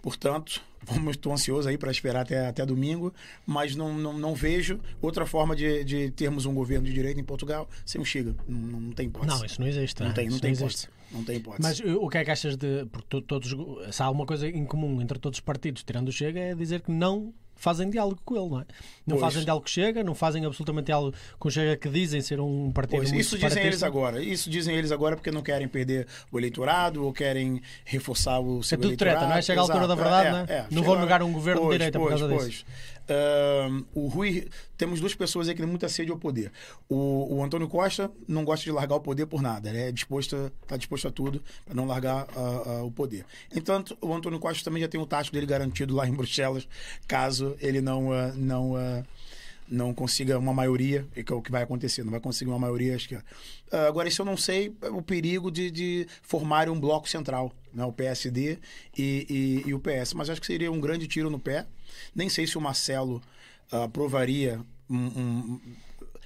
Portanto, 0.00 0.62
vamos, 0.82 1.16
estou 1.16 1.32
ansioso 1.32 1.68
aí 1.68 1.76
para 1.76 1.90
esperar 1.90 2.20
até, 2.20 2.46
até 2.46 2.64
domingo, 2.64 3.12
mas 3.44 3.74
não, 3.74 3.92
não, 3.92 4.12
não 4.12 4.34
vejo 4.34 4.80
outra 5.02 5.26
forma 5.26 5.54
de, 5.56 5.84
de 5.84 6.10
termos 6.12 6.46
um 6.46 6.54
governo 6.54 6.86
de 6.86 6.92
direita 6.92 7.20
em 7.20 7.24
Portugal 7.24 7.68
sem 7.84 8.00
o 8.00 8.04
Chega. 8.04 8.34
Não, 8.48 8.58
não, 8.58 8.80
não 8.80 8.92
tem 8.92 9.06
hipótese. 9.08 9.38
Não, 9.38 9.44
isso 9.44 9.60
não 9.60 9.68
existe. 9.68 10.00
não 10.00 10.08
né? 10.08 10.14
tem, 10.14 10.26
não 10.26 10.32
Isso 10.32 10.42
tem 10.42 10.50
existe. 10.52 10.88
Não 11.12 11.24
tem 11.24 11.36
hipótese. 11.36 11.62
Mas 11.62 11.80
uh, 11.80 12.02
o 12.02 12.08
que 12.08 12.18
é 12.18 12.24
que 12.24 12.30
achas 12.30 12.56
de. 12.56 12.86
Porque 12.86 13.20
todos. 13.22 13.54
Se 13.90 14.02
há 14.02 14.06
alguma 14.06 14.26
coisa 14.26 14.48
em 14.48 14.64
comum 14.64 15.00
entre 15.00 15.18
todos 15.18 15.38
os 15.38 15.40
partidos, 15.40 15.82
tirando 15.82 16.08
o 16.08 16.12
Chega, 16.12 16.40
é 16.40 16.54
dizer 16.54 16.80
que 16.80 16.90
não 16.90 17.32
fazem 17.58 17.88
diálogo 17.88 18.20
com 18.22 18.36
ele, 18.36 18.50
não 18.50 18.60
é? 18.60 18.64
Não 19.06 19.16
Pois. 19.16 19.20
fazem 19.20 19.42
diálogo 19.42 19.64
com 19.64 19.70
Chega, 19.70 20.04
não 20.04 20.14
fazem 20.14 20.44
absolutamente 20.44 20.86
diálogo 20.86 21.16
com 21.38 21.48
o 21.48 21.50
Chega 21.50 21.74
que 21.76 21.88
dizem 21.88 22.20
ser 22.20 22.38
um 22.38 22.70
partido 22.70 22.98
Pois, 22.98 23.10
muito 23.10 23.20
isso 23.22 23.38
dizem 23.38 23.64
eles 23.64 23.82
agora. 23.82 24.22
Isso 24.22 24.50
dizem 24.50 24.76
eles 24.76 24.92
agora 24.92 25.16
porque 25.16 25.30
não 25.30 25.42
querem 25.42 25.66
perder 25.66 26.06
o 26.30 26.38
eleitorado 26.38 27.02
ou 27.02 27.12
querem 27.14 27.62
reforçar 27.84 28.40
o 28.40 28.62
seu 28.62 28.76
É 28.76 28.78
tudo 28.78 28.88
eleitorado. 28.88 29.18
treta, 29.18 29.30
não 29.30 29.38
é? 29.38 29.42
Chega 29.42 29.60
a 29.60 29.62
altura 29.62 29.88
da 29.88 29.94
verdade, 29.94 30.26
é, 30.26 30.30
não 30.32 30.38
é? 30.38 30.42
é. 30.48 30.66
Não 30.70 30.82
vou 30.82 30.98
negar 30.98 31.22
um 31.22 31.32
governo 31.32 31.62
de 31.62 31.66
Pois, 31.66 31.78
direita 31.78 31.98
por 31.98 32.08
causa 32.10 32.28
disso. 32.28 32.64
Ahn, 33.08 33.84
o 33.94 34.08
Rui, 34.08 34.48
temos 34.76 35.00
duas 35.00 35.14
pessoas 35.14 35.48
aí 35.48 35.54
que 35.54 35.60
têm 35.60 35.68
muita 35.68 35.88
sede 35.88 36.10
ao 36.10 36.18
poder. 36.18 36.52
O, 36.88 37.36
o 37.36 37.44
Antônio 37.44 37.68
Costa 37.68 38.10
não 38.26 38.44
gosta 38.44 38.64
de 38.64 38.72
largar 38.72 38.96
o 38.96 39.00
poder 39.00 39.26
por 39.26 39.40
nada. 39.40 39.68
Ele 39.68 39.78
é 39.78 39.92
disposto, 39.92 40.52
está 40.62 40.76
disposto 40.76 41.08
a 41.08 41.10
tudo 41.10 41.42
para 41.64 41.74
não 41.74 41.86
largar 41.86 42.26
ah, 42.36 42.62
ah, 42.66 42.82
o 42.84 42.90
poder. 42.90 43.24
Entanto, 43.54 43.96
o 44.00 44.12
Antônio 44.12 44.38
Costa 44.38 44.64
também 44.64 44.82
já 44.82 44.88
tem 44.88 45.00
o 45.00 45.06
tacho 45.06 45.32
dele 45.32 45.46
garantido 45.46 45.94
lá 45.94 46.06
em 46.06 46.12
Bruxelas, 46.12 46.68
caso 47.06 47.56
ele 47.60 47.80
não 47.80 48.12
ah, 48.12 48.32
não 48.34 48.76
ah, 48.76 49.02
não 49.68 49.92
consiga 49.94 50.38
uma 50.38 50.52
maioria, 50.54 51.06
que 51.14 51.32
é 51.32 51.34
o 51.36 51.42
que 51.42 51.50
vai 51.50 51.62
acontecer, 51.62 52.04
não 52.04 52.10
vai 52.10 52.20
conseguir 52.20 52.50
uma 52.50 52.58
maioria, 52.58 52.94
acho 52.94 53.08
que. 53.08 53.16
Ah, 53.16 53.86
agora, 53.88 54.08
isso 54.08 54.22
eu 54.22 54.26
não 54.26 54.36
sei 54.36 54.72
é 54.82 54.88
o 54.88 55.02
perigo 55.02 55.50
de, 55.50 55.70
de 55.70 56.06
formar 56.22 56.68
um 56.68 56.78
bloco 56.78 57.08
central, 57.08 57.52
né? 57.74 57.84
o 57.84 57.92
PSD 57.92 58.58
e, 58.96 59.62
e, 59.64 59.68
e 59.68 59.74
o 59.74 59.80
PS, 59.80 60.14
mas 60.14 60.30
acho 60.30 60.40
que 60.40 60.46
seria 60.46 60.70
um 60.70 60.80
grande 60.80 61.06
tiro 61.06 61.28
no 61.30 61.38
pé. 61.38 61.66
Nem 62.14 62.28
sei 62.28 62.46
se 62.46 62.56
o 62.56 62.60
Marcelo 62.60 63.20
ah, 63.72 63.84
aprovaria 63.84 64.60
um- 64.88 64.96
um, 64.96 65.60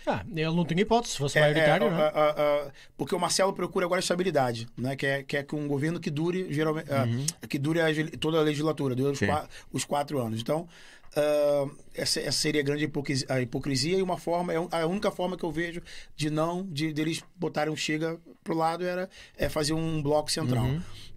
Ah, 0.07 0.25
ele 0.31 0.45
não 0.45 0.65
tinha 0.65 0.83
hipótese, 0.83 1.12
se 1.12 1.19
fosse 1.19 1.39
é, 1.39 1.43
maioritário, 1.43 1.87
é, 1.87 1.91
não 1.91 1.99
é? 1.99 2.12
ah, 2.15 2.71
porque 2.97 3.15
o 3.15 3.19
Marcelo 3.19 3.53
procura 3.53 3.87
agora 3.87 4.01
estabilidade, 4.01 4.67
né? 4.77 4.97
Que 4.97 5.07
é, 5.07 5.23
que 5.23 5.37
é 5.37 5.47
um 5.53 5.67
governo 5.69 5.99
que 6.01 6.11
dure 6.11 6.53
geralmente 6.53 6.89
ah, 6.93 7.07
que 7.47 7.59
dure 7.59 7.81
a 7.81 7.87
toda 8.19 8.39
a 8.39 8.43
legislatura, 8.43 8.95
dure 8.95 9.12
os, 9.12 9.19
qua- 9.21 9.49
os 9.73 9.85
quatro 9.85 10.19
anos. 10.19 10.41
Então 10.41 10.67
ah, 11.16 11.66
essa, 11.95 12.20
essa 12.20 12.32
seria 12.39 12.61
a 12.61 12.65
grande 12.65 12.85
hipocrisia, 12.85 13.27
a 13.28 13.41
hipocrisia 13.41 13.99
e 13.99 14.03
uma 14.03 14.16
forma 14.19 14.53
é 14.53 14.57
a 14.57 14.87
única 14.87 15.11
forma 15.11 15.37
que 15.37 15.45
eu 15.45 15.51
vejo 15.51 15.82
de 16.16 16.31
não 16.31 16.65
de 16.66 16.93
deles 16.93 17.23
botarem 17.37 17.73
um 17.73 17.77
chega 17.77 18.19
pro 18.45 18.55
lado 18.55 18.85
era 18.85 19.09
é 19.37 19.49
fazer 19.49 19.73
um 19.73 20.03
bloco 20.03 20.31
central. 20.31 20.66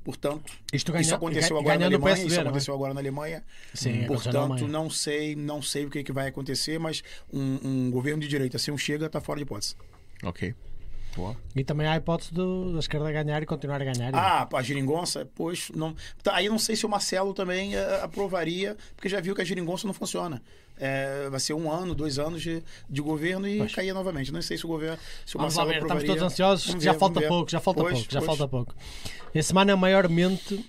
Portanto, 0.04 0.52
Isto 0.74 0.92
ganha- 0.92 1.02
isso 1.02 1.16
aconteceu 1.16 1.58
agora 1.58 1.80
na 1.80 1.86
Alemanha, 1.86 2.16
PSD, 2.16 2.28
isso 2.28 2.36
não 2.36 2.42
é? 2.46 2.50
aconteceu 2.50 2.74
agora 2.76 2.94
na 2.94 3.00
Alemanha. 3.00 3.44
Sim, 3.74 4.06
Portanto, 4.06 4.68
não 4.68 4.90
sei, 4.90 5.34
não 5.36 5.62
sei 5.62 5.86
o 5.86 5.90
que, 5.90 6.04
que 6.04 6.12
vai 6.12 6.28
acontecer, 6.28 6.78
mas 6.78 7.02
um, 7.32 7.60
um 7.64 7.92
governo 7.92 8.22
de 8.22 8.28
direita 8.28 8.58
sem 8.60 8.74
um 8.74 8.78
chega 8.78 9.10
tá 9.10 9.22
fora 9.22 9.38
de 9.38 9.44
hipótese. 9.44 9.76
Ok. 10.24 10.54
Boa. 11.16 11.36
E 11.56 11.64
também 11.64 11.86
há 11.88 11.94
a 11.94 11.98
hipótese 11.98 12.34
do, 12.34 12.74
da 12.74 12.80
esquerda 12.80 13.12
ganhar 13.12 13.42
e 13.44 13.46
continuar 13.46 13.82
a 13.82 13.86
ganhar. 13.86 14.16
Ah, 14.16 14.48
a 14.52 14.62
geringonça, 14.64 15.28
pois, 15.36 15.70
não. 15.76 15.96
Tá, 16.24 16.36
aí 16.36 16.50
não 16.50 16.58
sei 16.58 16.76
se 16.76 16.86
o 16.86 16.90
Marcelo 16.90 17.34
também 17.34 17.76
eh, 17.76 18.00
aprovaria, 18.02 18.76
porque 18.96 19.08
já 19.08 19.22
viu 19.22 19.36
que 19.36 19.42
a 19.42 19.46
geringonça 19.46 19.86
não 19.86 19.94
funciona. 19.94 20.42
É, 20.76 21.30
vai 21.30 21.40
ser 21.40 21.54
um 21.54 21.72
ano, 21.72 21.94
dois 21.94 22.18
anos 22.18 22.42
de, 22.42 22.64
de 22.90 23.00
governo 23.02 23.48
e 23.48 23.70
cair 23.70 23.94
novamente. 23.94 24.32
Não 24.32 24.42
sei 24.42 24.58
se 24.58 24.66
o 24.66 24.68
governo. 24.68 24.98
Se 25.24 25.36
o 25.36 25.40
Vamos 25.40 25.56
lá 25.56 25.64
Marcelo 25.66 25.68
ver, 25.68 25.74
estamos 25.76 25.92
aprovaria. 26.04 26.08
todos 26.16 26.34
ansiosos, 26.34 26.68
Vamos 26.68 26.84
já 26.84 26.92
ver, 26.94 27.00
falta 27.00 27.20
ver. 27.20 27.28
pouco, 27.28 27.52
já 27.52 27.60
falta 27.60 27.82
Pois, 27.82 27.94
pouco, 27.94 28.12
já 28.12 28.20
pois. 28.20 28.26
falta 28.28 28.48
pouco. 28.48 28.76
Esse 29.36 29.54
mano 29.54 29.70
é 29.70 29.76
o 29.76 29.78
maior 29.78 30.10
mente 30.10 30.66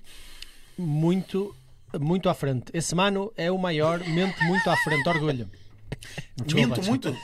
muito, 0.77 1.55
muito 1.99 2.29
à 2.29 2.35
frente. 2.35 2.67
Esse 2.75 2.95
mano 2.95 3.33
é 3.37 3.51
o 3.51 3.57
maior 3.59 3.99
mente 4.01 4.45
muito 4.45 4.69
à 4.69 4.77
frente, 4.77 5.09
orgulho. 5.09 5.49
Desculpa, 6.37 6.77
Minto 6.77 6.83
muito. 6.87 7.17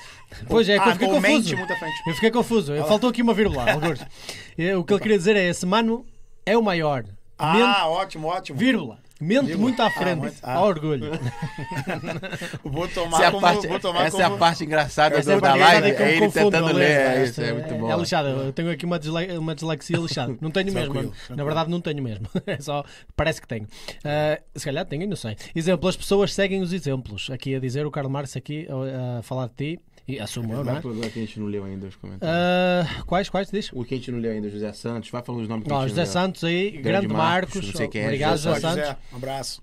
Pois 0.49 0.69
é, 0.69 0.79
que 0.79 0.85
eu 0.87 0.89
Ah, 0.91 0.93
fiquei 0.93 1.09
confuso. 1.09 1.27
mente 1.29 1.57
muito 1.57 1.73
à 1.73 1.77
frente. 1.77 1.95
Eu 2.07 2.15
fiquei 2.15 2.31
confuso. 2.31 2.77
Faltou 2.87 3.11
aqui 3.11 3.23
uma 3.23 3.35
vírgula. 3.35 3.65
Eh, 4.59 4.77
o 4.77 4.85
que 4.85 4.93
ele 4.93 5.01
queria 5.01 5.17
dizer 5.19 5.37
é: 5.37 5.49
esse 5.49 5.65
mano 5.65 6.05
é 6.45 6.57
o 6.57 6.63
maior. 6.63 7.05
Ah, 7.39 7.55
Mente, 7.55 7.81
ótimo, 7.89 8.29
ótimo. 8.29 8.59
vírgula. 8.59 8.99
Mente 9.21 9.47
Vírgula. 9.47 9.59
muito 9.59 9.81
à 9.83 9.87
Ah, 9.87 9.91
frente. 9.91 10.19
muito- 10.19 10.37
ah. 10.43 10.55
Ao 10.55 10.67
orgulho. 10.67 11.11
Vou 12.65 12.89
tomar 12.89 13.17
Essa, 13.19 13.25
é 13.27 13.31
como. 13.31 13.41
parte, 13.43 13.67
vou 13.67 13.81
tomar 13.81 14.07
essa 14.07 14.17
é 14.19 14.25
a 14.25 14.27
como- 14.29 14.39
parte 14.39 14.65
engraçada 14.65 15.17
Essa 15.19 15.33
é 15.33 15.35
do, 15.35 15.41
da 15.41 15.49
parte 15.49 15.61
live. 15.61 15.91
É 16.03 16.17
ele 16.17 16.31
tentando 16.31 16.73
ler. 16.73 16.91
É, 16.91 17.25
isso, 17.25 17.41
é 17.41 17.53
muito 17.53 17.75
bom. 17.75 17.91
É 17.93 17.97
lixado. 17.97 18.29
Eu 18.29 18.53
tenho 18.53 18.71
aqui 18.71 18.85
uma, 18.87 18.99
disle 18.99 19.37
uma 19.39 19.55
dislexia 19.55 19.97
lixada. 19.99 20.37
Não 20.41 20.51
tenho 20.51 20.73
mesmo. 20.73 20.93
Tranquilo, 20.93 21.11
Na 21.13 21.27
tranquilo. 21.27 21.47
verdade, 21.47 21.71
não 21.71 21.81
tenho 21.81 22.03
mesmo. 22.03 22.27
É 22.47 22.61
só. 22.61 22.85
Parece 23.17 23.41
que 23.41 23.47
tenho. 23.49 23.67
Ah, 24.05 24.41
se 24.55 24.65
calhar 24.65 24.85
tenho, 24.87 25.07
não 25.07 25.17
sei. 25.17 25.37
Exemplo: 25.55 25.89
as 25.89 25.97
pessoas 25.97 26.33
seguem 26.33 26.63
os 26.63 26.73
exemplos. 26.73 27.29
Aqui 27.31 27.55
a 27.55 27.61
dizer 27.61 27.85
o 27.87 27.91
Carlos 27.91 28.13
Marques 28.13 28.37
aqui 28.37 28.67
a, 28.71 29.19
a 29.19 29.23
falar 29.23 29.49
de 29.49 29.55
ti. 29.77 29.81
E 30.15 30.19
é? 30.19 30.25
Lugar 30.41 31.11
que 31.11 31.19
a 31.19 31.23
gente 31.23 31.41
não 31.41 31.47
leu 31.47 31.65
ainda 31.65 31.87
os 31.87 31.97
comentários. 31.97 32.37
Ah, 32.37 33.03
quais, 33.07 33.29
quais? 33.29 33.51
Diz? 33.51 33.71
O 33.73 33.85
que 33.85 33.95
a 33.95 33.97
gente 33.97 34.11
não 34.11 34.19
leu 34.19 34.33
ainda, 34.33 34.49
José 34.51 34.73
Santos. 34.73 35.11
Vai 35.11 35.23
falando 35.23 35.43
os 35.43 35.49
nomes 35.49 35.65
que 35.65 35.71
José 35.71 35.87
não 35.89 35.95
leu. 35.95 36.07
Santos 36.07 36.45
aí, 36.45 36.71
grande, 36.71 37.09
Marcos, 37.09 37.55
Marcos. 37.55 37.67
não 37.67 37.77
sei 37.77 37.89
quem 37.89 38.03
é, 38.03 38.05
Obrigado, 38.07 38.37
José 38.37 38.49
José 38.49 38.61
Santos. 38.61 38.81
José, 38.81 38.99
um 39.13 39.17
abraço. 39.17 39.63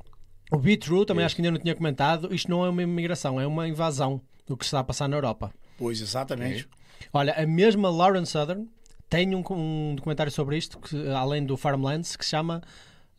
O 0.51 0.57
Be 0.57 0.77
True 0.77 1.05
também 1.05 1.21
Isso. 1.21 1.25
acho 1.27 1.35
que 1.35 1.41
ainda 1.41 1.51
não 1.51 1.59
tinha 1.59 1.75
comentado. 1.75 2.33
Isto 2.33 2.49
não 2.49 2.65
é 2.65 2.69
uma 2.69 2.81
imigração, 2.81 3.39
é 3.39 3.45
uma 3.45 3.67
invasão 3.67 4.21
do 4.45 4.55
que 4.55 4.65
se 4.65 4.69
está 4.69 4.79
a 4.79 4.83
passar 4.83 5.07
na 5.09 5.17
Europa. 5.17 5.51
Pois, 5.77 6.01
exatamente. 6.01 6.67
Olha, 7.13 7.33
a 7.33 7.45
mesma 7.45 7.89
Lauren 7.89 8.25
Southern 8.25 8.67
tem 9.09 9.35
um, 9.35 9.43
um 9.51 9.95
documentário 9.95 10.31
sobre 10.31 10.57
isto, 10.57 10.79
que, 10.79 11.07
além 11.09 11.45
do 11.45 11.57
Farmlands, 11.57 12.15
que 12.15 12.23
se 12.23 12.31
chama 12.31 12.61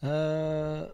ah, 0.03 0.93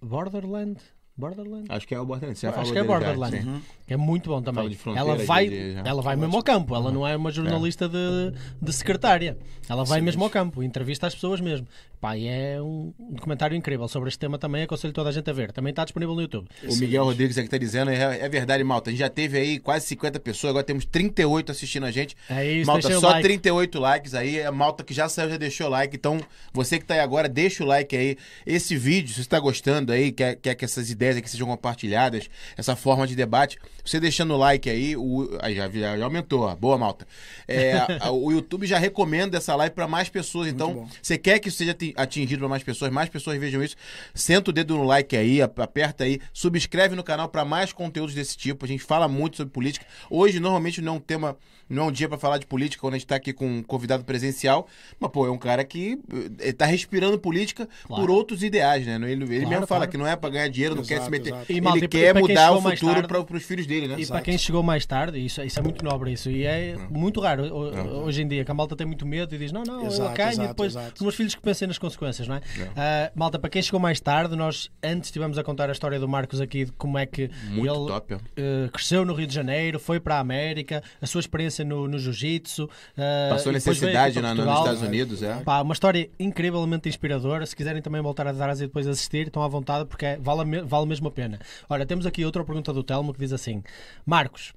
Borderland. 0.00 0.78
Borderland? 1.22 1.66
Acho 1.68 1.86
que 1.88 1.94
é 1.94 2.00
o 2.00 2.04
Borderlands. 2.04 2.40
Você 2.40 2.46
já 2.46 2.52
Acho 2.60 2.72
que 2.72 2.78
é 2.78 2.82
dele 2.82 2.92
já, 2.94 2.98
Borderland. 3.00 3.42
sim. 3.42 3.62
Que 3.86 3.94
é 3.94 3.96
muito 3.96 4.28
bom 4.30 4.42
Fala 4.42 4.44
também. 4.44 4.68
de 4.68 4.76
fronteira, 4.76 5.08
Ela 5.10 5.24
vai, 5.24 5.48
de- 5.48 5.74
de- 5.82 5.88
ela 5.88 6.02
vai 6.02 6.16
mesmo 6.16 6.36
ao 6.36 6.42
campo. 6.42 6.74
Ela 6.74 6.90
não 6.92 7.06
é 7.06 7.16
uma 7.16 7.30
jornalista 7.30 7.88
de, 7.88 8.32
de 8.60 8.72
secretária. 8.72 9.36
Ela 9.68 9.84
vai 9.84 10.00
mesmo 10.00 10.22
ao 10.24 10.30
campo, 10.30 10.62
entrevista 10.62 11.06
as 11.06 11.14
pessoas 11.14 11.40
mesmo. 11.40 11.66
Pá, 12.00 12.16
e 12.16 12.26
é 12.26 12.60
um 12.60 12.92
documentário 13.10 13.56
incrível 13.56 13.86
sobre 13.86 14.08
este 14.08 14.18
tema 14.18 14.36
também. 14.36 14.64
Aconselho 14.64 14.92
toda 14.92 15.08
a 15.08 15.12
gente 15.12 15.30
a 15.30 15.32
ver. 15.32 15.52
Também 15.52 15.70
está 15.70 15.84
disponível 15.84 16.14
no 16.16 16.20
YouTube. 16.20 16.48
O 16.68 16.74
Miguel 16.76 17.04
Rodrigues 17.04 17.38
aqui 17.38 17.48
tá 17.48 17.56
dizendo, 17.56 17.92
é, 17.92 18.20
é 18.20 18.28
verdade, 18.28 18.64
Malta. 18.64 18.90
A 18.90 18.92
gente 18.92 18.98
já 19.00 19.08
teve 19.08 19.38
aí 19.38 19.60
quase 19.60 19.86
50 19.86 20.18
pessoas, 20.18 20.50
agora 20.50 20.64
temos 20.64 20.84
38 20.84 21.52
assistindo 21.52 21.86
a 21.86 21.92
gente. 21.92 22.16
É 22.28 22.44
isso, 22.44 22.66
Malta, 22.66 22.88
deixem 22.88 22.96
o 22.98 23.00
só 23.00 23.10
like. 23.10 23.22
38 23.22 23.78
likes 23.78 24.14
aí. 24.14 24.42
A 24.42 24.50
Malta 24.50 24.82
que 24.82 24.92
já 24.92 25.08
saiu 25.08 25.30
já 25.30 25.36
deixou 25.36 25.68
o 25.68 25.70
like. 25.70 25.94
Então, 25.96 26.18
você 26.52 26.78
que 26.80 26.84
tá 26.84 26.94
aí 26.94 27.00
agora, 27.00 27.28
deixa 27.28 27.62
o 27.62 27.66
like 27.66 27.96
aí. 27.96 28.16
Esse 28.44 28.76
vídeo, 28.76 29.14
se 29.14 29.22
você 29.22 29.28
tá 29.28 29.38
gostando 29.38 29.92
aí, 29.92 30.10
quer, 30.10 30.34
quer 30.36 30.56
que 30.56 30.64
essas 30.64 30.90
ideias 30.90 31.11
aqui 31.16 31.28
sejam 31.28 31.46
compartilhadas, 31.46 32.28
essa 32.56 32.74
forma 32.76 33.06
de 33.06 33.14
debate, 33.16 33.58
você 33.84 33.98
deixando 33.98 34.34
o 34.34 34.36
like 34.36 34.68
aí, 34.68 34.96
o, 34.96 35.36
aí 35.40 35.54
já, 35.54 35.68
já, 35.68 36.04
aumentou, 36.04 36.42
ó. 36.42 36.54
boa, 36.54 36.78
Malta. 36.78 37.06
É, 37.48 37.74
o 38.10 38.30
YouTube 38.30 38.66
já 38.66 38.78
recomenda 38.78 39.38
essa 39.38 39.54
live 39.56 39.74
para 39.74 39.88
mais 39.88 40.08
pessoas. 40.08 40.48
Então, 40.48 40.88
você 41.00 41.18
quer 41.18 41.38
que 41.38 41.48
isso 41.48 41.58
seja 41.58 41.72
ati- 41.72 41.94
atingido 41.96 42.40
para 42.40 42.48
mais 42.48 42.62
pessoas, 42.62 42.90
mais 42.92 43.08
pessoas 43.08 43.38
vejam 43.38 43.62
isso, 43.62 43.76
senta 44.14 44.50
o 44.50 44.52
dedo 44.52 44.76
no 44.76 44.84
like 44.84 45.16
aí, 45.16 45.42
ap- 45.42 45.58
aperta 45.60 46.04
aí, 46.04 46.20
subscreve 46.32 46.94
no 46.94 47.02
canal 47.02 47.28
para 47.28 47.44
mais 47.44 47.72
conteúdos 47.72 48.14
desse 48.14 48.36
tipo. 48.36 48.64
A 48.64 48.68
gente 48.68 48.82
fala 48.82 49.08
muito 49.08 49.36
sobre 49.36 49.52
política. 49.52 49.86
Hoje, 50.10 50.38
normalmente, 50.40 50.80
não 50.80 50.94
é 50.94 50.96
um 50.96 51.00
tema, 51.00 51.36
não 51.72 51.84
é 51.84 51.86
um 51.86 51.92
dia 51.92 52.08
para 52.08 52.18
falar 52.18 52.38
de 52.38 52.46
política 52.46 52.80
quando 52.80 52.94
a 52.94 52.98
gente 52.98 53.06
tá 53.06 53.16
aqui 53.16 53.32
com 53.32 53.46
um 53.46 53.62
convidado 53.62 54.04
presencial, 54.04 54.66
mas, 55.00 55.10
pô, 55.10 55.26
é 55.26 55.30
um 55.30 55.38
cara 55.38 55.64
que 55.64 55.98
eh, 56.40 56.52
tá 56.52 56.66
respirando 56.66 57.18
política 57.18 57.68
Claro. 57.86 58.02
por 58.02 58.10
outros 58.10 58.42
ideais, 58.42 58.86
né? 58.86 58.94
Ele, 58.96 59.24
ele 59.24 59.26
Claro, 59.40 59.48
mesmo 59.50 59.66
fala 59.66 59.80
claro. 59.80 59.90
que 59.90 59.96
não 59.98 60.06
é 60.06 60.14
para 60.16 60.30
ganhar 60.30 60.48
dinheiro, 60.48 60.74
não 60.74 60.84
quer 60.84 61.00
se 61.02 61.10
meter. 61.10 61.28
exato. 61.32 61.52
E, 61.52 61.56
ele 61.58 61.84
e 61.84 61.88
quer 61.88 62.14
mudar 62.14 62.52
o 62.52 62.60
futuro 62.60 62.94
tarde- 63.06 63.08
para 63.26 63.36
os 63.36 63.42
filhos 63.44 63.66
dele, 63.66 63.88
né? 63.88 63.96
E 63.98 64.06
para 64.06 64.20
quem 64.20 64.36
chegou 64.38 64.62
mais 64.62 64.84
tarde, 64.86 65.18
isso, 65.24 65.42
isso 65.42 65.58
é 65.58 65.62
muito 65.62 65.84
nobre, 65.84 66.12
isso. 66.12 66.30
E 66.30 66.44
é 66.44 66.76
muito 66.90 67.20
raro 67.20 67.44
ho- 67.44 68.04
hoje 68.04 68.22
em 68.22 68.28
dia, 68.28 68.44
que 68.44 68.50
a 68.50 68.54
malta 68.54 68.76
tem 68.76 68.86
muito 68.86 69.06
medo 69.06 69.34
e 69.34 69.38
diz: 69.38 69.52
não, 69.52 69.62
não, 69.64 69.80
eu 69.80 69.86
Exato, 69.86 70.16
ganho 70.16 70.28
e 70.28 70.32
exato, 70.32 70.48
depois 70.48 70.72
exato. 70.72 70.94
os 70.96 71.00
meus 71.02 71.14
filhos 71.14 71.34
que 71.34 71.40
pensem 71.42 71.68
nas 71.68 71.78
consequências, 71.78 72.28
não 72.28 72.36
é? 72.36 72.40
Ah, 72.76 73.12
malta, 73.14 73.38
para 73.38 73.48
quem 73.50 73.62
chegou 73.62 73.80
mais 73.80 74.00
tarde, 74.00 74.36
nós 74.36 74.70
antes 74.82 75.08
estivemos 75.08 75.38
a 75.38 75.42
contar 75.44 75.68
a 75.68 75.72
história 75.72 75.98
do 75.98 76.08
Marcos 76.08 76.40
aqui 76.40 76.64
de 76.66 76.72
como 76.72 76.98
é 76.98 77.06
que 77.06 77.30
Muito 77.48 77.74
ele 77.74 77.86
top, 77.86 78.16
eh, 78.36 78.68
cresceu 78.72 79.04
no 79.04 79.14
Rio 79.14 79.26
de 79.26 79.34
Janeiro, 79.34 79.78
foi 79.78 79.98
para 80.00 80.16
a 80.16 80.20
América, 80.20 80.82
a 81.00 81.06
sua 81.06 81.20
experiência 81.20 81.61
no, 81.64 81.86
no 81.88 81.98
Jiu-Jitsu. 81.98 82.68
ah, 82.96 83.28
Passou 83.30 83.52
necessidade 83.52 84.20
na- 84.20 84.34
nos 84.34 84.44
Portugal. 84.44 84.58
Estados 84.64 84.82
Unidos, 84.82 85.22
é. 85.22 85.36
Pá, 85.42 85.62
uma 85.62 85.72
história 85.72 86.10
incrivelmente 86.18 86.88
inspiradora. 86.88 87.44
Se 87.46 87.54
quiserem 87.56 87.80
também 87.82 88.00
voltar 88.00 88.26
a 88.26 88.30
Ásia 88.30 88.64
e 88.64 88.66
depois 88.66 88.86
assistir, 88.86 89.26
estão 89.26 89.42
à 89.42 89.48
vontade 89.48 89.84
porque 89.86 90.04
é- 90.06 90.16
vale, 90.18 90.62
vale 90.62 90.86
mesmo 90.86 91.08
a 91.08 91.10
pena. 91.10 91.38
Ora, 91.68 91.84
temos 91.86 92.06
aqui 92.06 92.24
outra 92.24 92.44
pergunta 92.44 92.72
do 92.72 92.82
Telmo 92.82 93.12
que 93.12 93.20
diz 93.20 93.32
assim: 93.32 93.62
Marcos, 94.06 94.52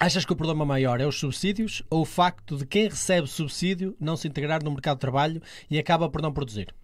achas 0.00 0.24
que 0.24 0.32
o 0.32 0.36
problema 0.36 0.64
maior 0.64 1.00
é 1.00 1.06
os 1.06 1.18
subsídios 1.18 1.82
ou 1.88 2.02
o 2.02 2.04
facto 2.04 2.56
de 2.56 2.66
quem 2.66 2.88
recebe 2.88 3.26
subsídio 3.28 3.96
não 4.00 4.16
se 4.16 4.26
integrar 4.28 4.62
no 4.64 4.70
mercado 4.70 4.96
de 4.96 5.00
trabalho 5.00 5.40
e 5.70 5.78
acaba 5.78 6.08
por 6.08 6.20
não 6.22 6.32
produzir? 6.32 6.74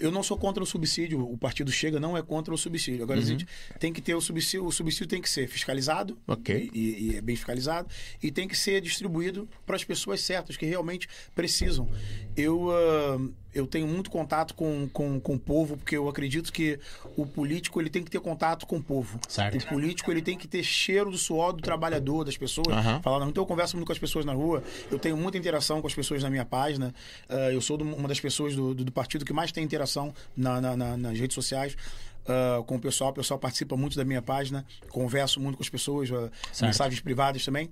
Eu 0.00 0.10
não 0.10 0.22
sou 0.22 0.36
contra 0.36 0.62
o 0.62 0.66
subsídio, 0.66 1.20
o 1.20 1.36
partido 1.36 1.70
chega 1.70 2.00
não 2.00 2.16
é 2.16 2.22
contra 2.22 2.52
o 2.52 2.58
subsídio. 2.58 3.02
Agora, 3.02 3.20
a 3.20 3.22
gente 3.22 3.46
tem 3.78 3.92
que 3.92 4.00
ter 4.00 4.14
o 4.14 4.20
subsídio, 4.20 4.64
o 4.64 4.72
subsídio 4.72 5.06
tem 5.06 5.20
que 5.20 5.28
ser 5.28 5.46
fiscalizado, 5.46 6.18
Ok. 6.26 6.70
e, 6.72 7.10
e 7.12 7.16
é 7.16 7.20
bem 7.20 7.36
fiscalizado, 7.36 7.88
e 8.22 8.30
tem 8.30 8.48
que 8.48 8.56
ser 8.56 8.80
distribuído 8.80 9.48
para 9.66 9.76
as 9.76 9.84
pessoas 9.84 10.20
certas, 10.22 10.56
que 10.56 10.64
realmente 10.66 11.06
precisam. 11.34 11.88
Eu, 12.36 12.70
ah, 12.70 13.18
eu 13.54 13.66
tenho 13.66 13.86
muito 13.86 14.10
contato 14.10 14.54
com, 14.54 14.88
com, 14.92 15.18
com 15.20 15.34
o 15.34 15.38
povo, 15.38 15.76
porque 15.76 15.96
eu 15.96 16.08
acredito 16.08 16.52
que 16.52 16.78
o 17.16 17.26
político 17.26 17.80
ele 17.80 17.90
tem 17.90 18.02
que 18.02 18.10
ter 18.10 18.20
contato 18.20 18.66
com 18.66 18.76
o 18.76 18.82
povo. 18.82 19.18
Certo. 19.28 19.56
O 19.64 19.66
político 19.68 20.10
ele 20.10 20.22
tem 20.22 20.36
que 20.36 20.46
ter 20.46 20.62
cheiro 20.62 21.10
do 21.10 21.18
suor 21.18 21.52
do 21.52 21.60
trabalhador, 21.62 22.24
das 22.24 22.36
pessoas. 22.36 22.68
Aham. 22.68 23.00
Falar, 23.02 23.18
não, 23.20 23.28
então 23.28 23.42
eu 23.42 23.46
converso 23.46 23.76
muito 23.76 23.86
com 23.86 23.92
as 23.92 23.98
pessoas 23.98 24.24
na 24.24 24.32
rua, 24.32 24.62
eu 24.90 24.98
tenho 24.98 25.16
muita 25.16 25.36
interação 25.38 25.80
com 25.80 25.86
as 25.86 25.94
pessoas 25.94 26.22
na 26.22 26.30
minha 26.30 26.44
página. 26.44 26.94
Ah, 27.28 27.50
eu 27.52 27.60
sou 27.60 27.76
do- 27.76 27.84
uma 27.84 28.08
das 28.08 28.20
pessoas 28.20 28.54
do, 28.54 28.74
do, 28.74 28.84
do 28.84 28.92
partido 28.92 29.24
que 29.24 29.32
mais 29.32 29.50
tem 29.52 29.64
interação 29.64 30.14
na, 30.36 30.60
na- 30.60 30.76
na- 30.76 30.96
nas 30.96 31.18
redes 31.18 31.34
sociais. 31.34 31.76
Ah, 32.26 32.62
com 32.66 32.76
o 32.76 32.80
pessoal, 32.80 33.10
o 33.10 33.14
pessoal 33.14 33.38
participa 33.38 33.76
muito 33.76 33.96
da 33.96 34.04
minha 34.04 34.22
página, 34.22 34.64
converso 34.90 35.40
muito 35.40 35.56
com 35.56 35.62
as 35.62 35.68
pessoas, 35.68 36.08
Certo. 36.08 36.32
mensagens 36.62 37.00
privadas 37.00 37.44
também. 37.44 37.70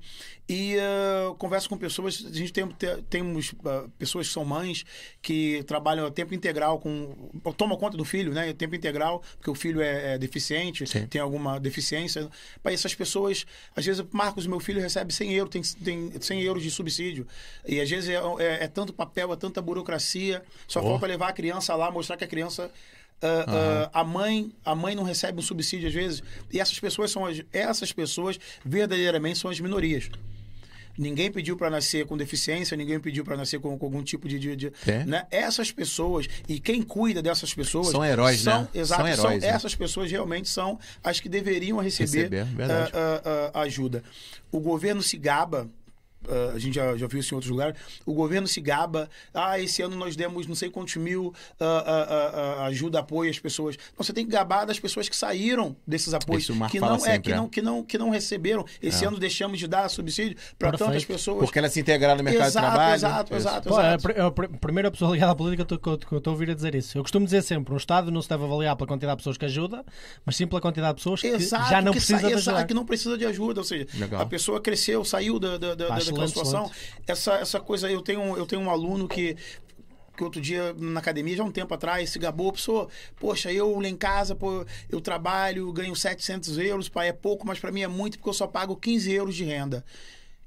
E 0.49 0.77
ah, 0.79 1.35
converso 1.39 1.69
com 1.69 1.77
pessoas, 1.77 2.25
a 2.27 2.33
gente 2.33 2.53
tem, 2.53 2.67
te- 2.69 3.03
temos 3.11 3.55
pessoas 3.99 4.27
que 4.29 4.33
são 4.33 4.45
mães 4.45 4.85
que 5.23 5.63
trabalham 5.67 6.07
a 6.07 6.11
tempo 6.11 6.35
integral 6.35 6.79
com. 6.79 7.31
tomam 7.57 7.77
conta 7.77 7.97
do 7.97 8.05
filho, 8.05 8.33
né? 8.33 8.53
Tempo 8.53 8.75
integral, 8.75 9.23
porque 9.37 9.51
o 9.51 9.55
filho 9.55 9.81
é, 9.81 10.15
é 10.15 10.19
deficiente, 10.19 10.87
Sim. 10.87 11.07
tem 11.07 11.21
alguma 11.21 11.59
deficiência. 11.61 12.29
Para 12.63 12.73
essas 12.73 12.95
pessoas, 12.95 13.45
às 13.77 13.85
vezes, 13.85 14.05
Marcos, 14.13 14.47
meu 14.47 14.61
filho 14.61 14.81
recebe 14.81 15.13
100 15.13 15.33
euros, 15.35 15.51
tem, 15.51 15.63
tem 16.11 16.21
100 16.21 16.43
euros 16.43 16.63
de 16.63 16.71
subsídio. 16.71 17.27
E 17.67 17.81
às 17.81 17.89
vezes 17.89 18.09
é, 18.11 18.15
é- 18.39 18.65
é 18.65 18.69
tanto 18.69 18.93
papel, 18.93 19.33
é 19.33 19.37
tanta 19.37 19.61
burocracia. 19.61 20.43
Só 20.67 20.81
Oh. 20.81 20.85
falta 20.85 21.07
levar 21.07 21.29
a 21.29 21.33
criança 21.33 21.75
lá, 21.75 21.91
mostrar 21.91 22.17
que 22.17 22.25
a 22.25 22.29
criança. 22.29 22.71
Ah, 23.23 23.89
ah, 23.93 24.01
a 24.01 24.05
mãe 24.05 24.53
a 24.65 24.75
mãe 24.75 24.95
não 24.95 25.03
recebe 25.03 25.39
um 25.39 25.43
subsídio 25.43 25.89
às 25.89 25.95
vezes 25.95 26.23
e 26.53 26.61
essas 26.61 26.79
pessoas 26.79 27.11
são 27.11 27.27
as, 27.27 27.43
essas 27.53 27.93
pessoas 27.93 28.39
verdadeiramente 28.65 29.39
são 29.39 29.51
as 29.51 29.59
minorias 29.61 30.09
ninguém 30.97 31.31
pediu 31.31 31.57
para 31.57 31.71
nascer 31.71 32.07
com 32.07 32.17
deficiência 32.17 32.77
ninguém 32.77 32.99
pediu 32.99 33.25
para 33.25 33.37
nascer 33.37 33.61
com, 33.61 33.79
com 33.79 33.87
algum 33.87 34.03
tipo 34.03 34.29
de, 34.29 34.39
de, 34.39 34.57
de- 34.57 34.73
É. 34.87 35.05
né? 35.05 35.27
essas 35.31 35.71
pessoas 35.71 36.27
e 36.49 36.59
quem 36.59 36.83
cuida 36.83 37.23
dessas 37.23 37.55
pessoas 37.55 37.89
São 37.89 38.05
heróis, 38.05 38.41
são, 38.41 38.63
né? 38.63 38.69
exato, 38.75 39.03
São 39.03 39.09
heróis, 39.09 39.43
né? 39.43 39.49
essas 39.49 39.75
pessoas 39.77 40.11
realmente 40.11 40.49
são 40.49 40.79
as 41.03 41.21
que 41.21 41.29
deveriam 41.29 41.79
receber, 41.79 42.29
Receber, 42.31 42.47
ah, 43.55 43.61
ajuda. 43.63 44.03
O 44.51 44.59
governo 44.61 45.03
se 45.03 45.17
gaba. 45.17 45.69
Ah, 46.29 46.53
a 46.55 46.59
gente 46.59 46.75
já, 46.75 46.97
já 46.97 47.07
viu 47.07 47.21
isso 47.21 47.35
em 47.35 47.37
outros 47.37 47.51
lugares. 47.51 47.79
O 48.07 48.15
governo 48.15 48.47
se 48.49 48.61
gaba. 48.61 49.09
Ah, 49.35 49.59
esse 49.61 49.83
ano 49.83 49.97
nós 49.97 50.17
demos 50.17 50.47
não 50.47 50.55
sei 50.55 50.71
quantos 50.71 50.97
mil 50.97 51.35
ah, 51.61 52.57
ah, 52.61 52.67
ajuda, 52.67 53.01
apoio 53.01 53.31
às 53.31 53.39
pessoas. 53.39 53.77
Não, 53.97 54.05
você 54.05 54.13
tem 54.13 54.25
que 54.25 54.31
gabar 54.33 54.65
das 54.65 54.79
pessoas 54.81 55.09
que 55.09 55.17
saíram 55.17 55.77
desses 55.87 56.13
apoios. 56.15 56.47
Que 56.71 56.81
não 56.81 56.95
é, 56.95 56.99
sempre, 56.99 57.21
que 57.23 57.33
é. 57.33 57.37
não, 57.37 57.49
que 57.49 57.63
não, 57.63 57.83
que 57.83 57.99
não 57.99 58.11
receberam. 58.11 58.65
Esse 58.83 59.05
ano 59.05 59.19
deixamos 59.19 59.59
de 59.59 59.67
dar 59.67 59.89
subsídio 59.89 60.37
para 60.59 60.73
tantas 60.73 61.05
pessoas. 61.05 61.45
Porque 61.45 61.59
ela 61.59 61.69
se 61.69 61.81
integrar 61.81 62.17
no 62.17 62.23
mercado 62.25 62.47
exato, 62.47 62.67
de 62.67 62.73
trabalho. 62.73 62.95
exato, 62.95 63.35
Isso. 63.37 63.49
exato, 63.49 63.69
Pô, 63.69 63.81
é 63.81 63.83
a, 63.83 63.89
exato. 63.95 64.03
pr- 64.03 64.19
é 64.19 64.21
a 64.23 64.31
pr- 64.31 64.59
primeira 64.61 64.91
pessoa 64.91 65.13
ligada 65.13 65.33
à 65.33 65.35
política 65.35 65.65
que 65.79 65.89
eu 65.89 65.99
que 65.99 66.15
estou 66.15 66.31
a 66.31 66.35
ouvir 66.35 66.51
a 66.51 66.55
dizer 66.55 66.75
isso. 66.75 66.97
Eu 66.99 67.03
costumo 67.03 67.25
dizer 67.25 67.43
sempre: 67.43 67.73
um 67.73 67.77
Estado 67.77 68.11
não 68.11 68.23
se 68.23 68.29
deve 68.29 68.45
avaliar 68.45 68.77
pela 68.77 68.87
quantidade 68.89 69.17
de 69.17 69.21
pessoas 69.23 69.37
que 69.37 69.45
ajuda, 69.45 69.85
mas 70.25 70.37
sim 70.37 70.47
pela 70.47 70.61
quantidade 70.61 70.91
de 70.97 71.03
pessoas 71.03 71.21
que 71.21 71.27
Exato, 71.29 71.71
já 71.71 71.83
não 71.83 71.93
que 71.93 71.99
precisa 71.99 72.19
sa- 72.21 72.27
de 72.27 72.33
exato, 72.33 72.51
ajudar. 72.51 72.67
que 72.67 72.75
não 72.75 72.85
precisa 72.87 73.19
de 73.19 73.27
ajuda, 73.27 73.61
ou 73.61 73.65
seja, 73.65 73.87
Legal. 73.95 74.21
a 74.23 74.27
pessoa 74.27 74.61
cresceu, 74.61 75.05
saiu 75.05 75.39
da, 75.39 75.57
da, 75.59 75.75
da, 75.75 75.89
Daquela 76.11 76.27
excelente, 76.27 76.69
situação. 76.69 76.99
Essa, 77.07 77.35
essa 77.35 77.61
coisa, 77.61 77.91
eu 77.91 78.03
tenho, 78.03 78.37
eu 78.37 78.47
tenho 78.47 78.63
um 78.63 78.71
aluno 78.71 79.07
que 79.09 79.37
que 80.17 80.25
outro 80.25 80.41
dia 80.41 80.75
na 80.77 80.99
academia, 80.99 81.37
já 81.37 81.45
um 81.45 81.53
tempo 81.53 81.73
atrás, 81.73 82.11
se 82.11 82.19
gabou, 82.19 82.53
pessoa, 82.53 82.89
poxa, 83.21 83.53
eu 83.53 83.79
lá 83.79 83.87
em 83.89 83.95
casa, 83.97 84.35
pô, 84.35 84.67
eu 84.91 85.01
trabalho, 85.01 85.73
ganho 85.73 85.95
700 85.95 86.59
euros, 86.59 86.89
pai, 86.89 87.07
é 87.07 87.13
pouco, 87.13 87.47
mas 87.47 87.61
para 87.61 87.71
mim 87.71 87.83
é 87.83 87.87
muito 87.87 88.19
porque 88.19 88.29
eu 88.29 88.35
só 88.35 88.49
pago 88.49 88.75
15 88.75 89.13
euros 89.13 89.37
de 89.37 89.45
renda. 89.45 89.85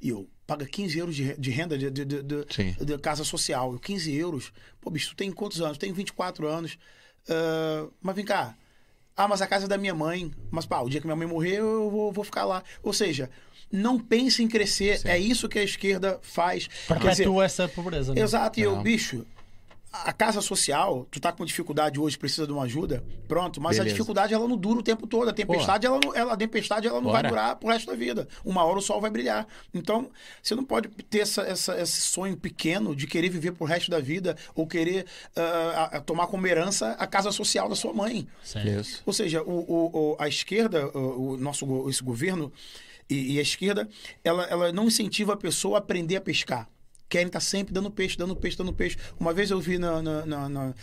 E 0.02 0.10
eu, 0.10 0.28
paga 0.46 0.66
15 0.66 1.00
euros 1.00 1.16
de, 1.16 1.24
re- 1.24 1.38
de 1.38 1.50
renda 1.52 1.78
de, 1.78 1.90
de, 1.90 2.04
de, 2.04 2.22
de- 2.22 2.98
casa 2.98 3.24
social. 3.24 3.72
Eu, 3.72 3.80
15 3.80 4.14
euros? 4.14 4.52
Pô, 4.82 4.90
bicho, 4.90 5.12
tu 5.12 5.16
tem 5.16 5.32
quantos 5.32 5.62
anos? 5.62 5.78
Tenho 5.78 5.94
24 5.96 6.46
anos. 6.50 6.78
Ah, 7.30 7.88
mas 8.02 8.14
vem 8.16 8.26
cá, 8.26 8.58
ah, 9.16 9.28
mas 9.28 9.42
a 9.42 9.48
casa 9.48 9.66
é 9.66 9.68
da 9.70 9.78
minha 9.78 9.96
mãe. 9.96 10.34
Mas, 10.50 10.66
pá, 10.66 10.82
o 10.82 10.90
dia 10.90 11.00
que 11.00 11.08
minha 11.08 11.16
mãe 11.16 11.28
morrer, 11.28 11.60
eu 11.60 11.90
vou, 11.90 12.12
vou 12.12 12.26
ficar 12.26 12.44
lá. 12.44 12.62
Ou 12.84 12.92
seja, 12.92 13.30
não 13.72 14.00
pense 14.00 14.44
em 14.44 14.48
crescer. 14.48 15.02
É 15.06 15.18
isso 15.18 15.48
que 15.50 15.60
a 15.60 15.64
esquerda 15.64 16.20
faz. 16.22 16.68
Perpetua 16.88 17.46
essa 17.46 17.68
pobreza. 17.68 18.14
Não? 18.14 18.22
é? 18.22 18.24
Exato, 18.26 18.60
e 18.60 18.64
eu, 18.64 18.76
Não. 18.76 18.84
bicho, 18.84 19.26
a 19.94 20.14
casa 20.14 20.40
social, 20.40 21.06
tu 21.12 21.20
tá 21.20 21.34
com 21.34 21.44
dificuldade 21.44 22.00
hoje, 22.00 22.18
precisa 22.18 22.48
de 22.48 22.54
uma 22.54 22.64
ajuda, 22.64 23.04
pronto, 23.28 23.60
mas 23.60 23.72
a 23.76 23.80
Beleza. 23.80 23.94
dificuldade 23.94 24.34
ela 24.34 24.48
não 24.48 24.56
dura 24.56 24.80
o 24.80 24.84
tempo 24.84 25.06
todo. 25.06 25.28
A 25.30 25.34
tempestade, 25.34 25.86
ela, 25.86 26.00
não- 26.02 26.16
ela, 26.16 26.32
a 26.32 26.38
tempestade 26.38 26.88
ela 26.88 27.02
não 27.02 27.12
vai 27.12 27.22
Bora. 27.24 27.28
durar 27.30 27.56
pro 27.58 27.68
resto 27.68 27.88
da 27.88 27.94
vida. 27.98 28.26
Uma 28.46 28.64
hora 28.64 28.80
o 28.80 28.82
sol 28.82 29.02
vai 29.02 29.10
brilhar. 29.12 29.46
Então, 29.74 30.10
você 30.42 30.56
não 30.56 30.64
pode 30.64 30.88
ter 31.10 31.20
essa, 31.20 31.42
essa- 31.42 31.78
esse 31.82 32.00
sonho 32.04 32.38
pequeno 32.38 32.96
de 32.96 33.06
querer 33.06 33.28
viver 33.28 33.52
pro 33.52 33.66
resto 33.66 33.92
da 33.92 34.00
vida 34.00 34.38
ou 34.56 34.66
querer 34.66 35.06
ah, 35.36 35.90
a- 35.92 35.98
a 35.98 36.02
tomar 36.02 36.28
como 36.28 36.48
herança 36.48 36.92
a 36.98 37.06
casa 37.06 37.30
social 37.30 37.68
da 37.68 37.76
sua 37.76 37.92
mãe. 37.94 38.26
Certo. 38.46 39.02
Ou 39.06 39.12
seja, 39.12 39.42
o, 39.44 39.52
o- 39.52 40.12
o- 40.14 40.16
a 40.20 40.28
esquerda, 40.30 40.88
o, 40.98 41.34
o 41.34 41.38
nosso 41.38 41.90
esse 41.90 42.02
governo 42.02 42.50
e, 43.14 43.34
e 43.34 43.40
a 43.40 43.42
esquerda, 43.42 43.88
ela, 44.24 44.44
ela 44.46 44.72
não 44.72 44.88
incentiva 44.88 45.34
a 45.34 45.38
pessoa 45.38 45.78
a 45.78 45.80
aprender 45.80 46.16
a 46.16 46.22
pescar. 46.22 46.68
Querem 47.10 47.28
estar 47.28 47.42
sempre 47.42 47.74
dando 47.74 47.92
peixe, 47.92 48.18
dando 48.18 48.36
peixe, 48.36 48.58
dando 48.58 48.72
peixe. 48.74 48.98
Uma 49.20 49.34
vez 49.34 49.52
eu 49.52 49.60
vi 49.60 49.78
na, 49.78 50.02
na, 50.02 50.26
na- 50.26 50.50
na- 50.50 50.74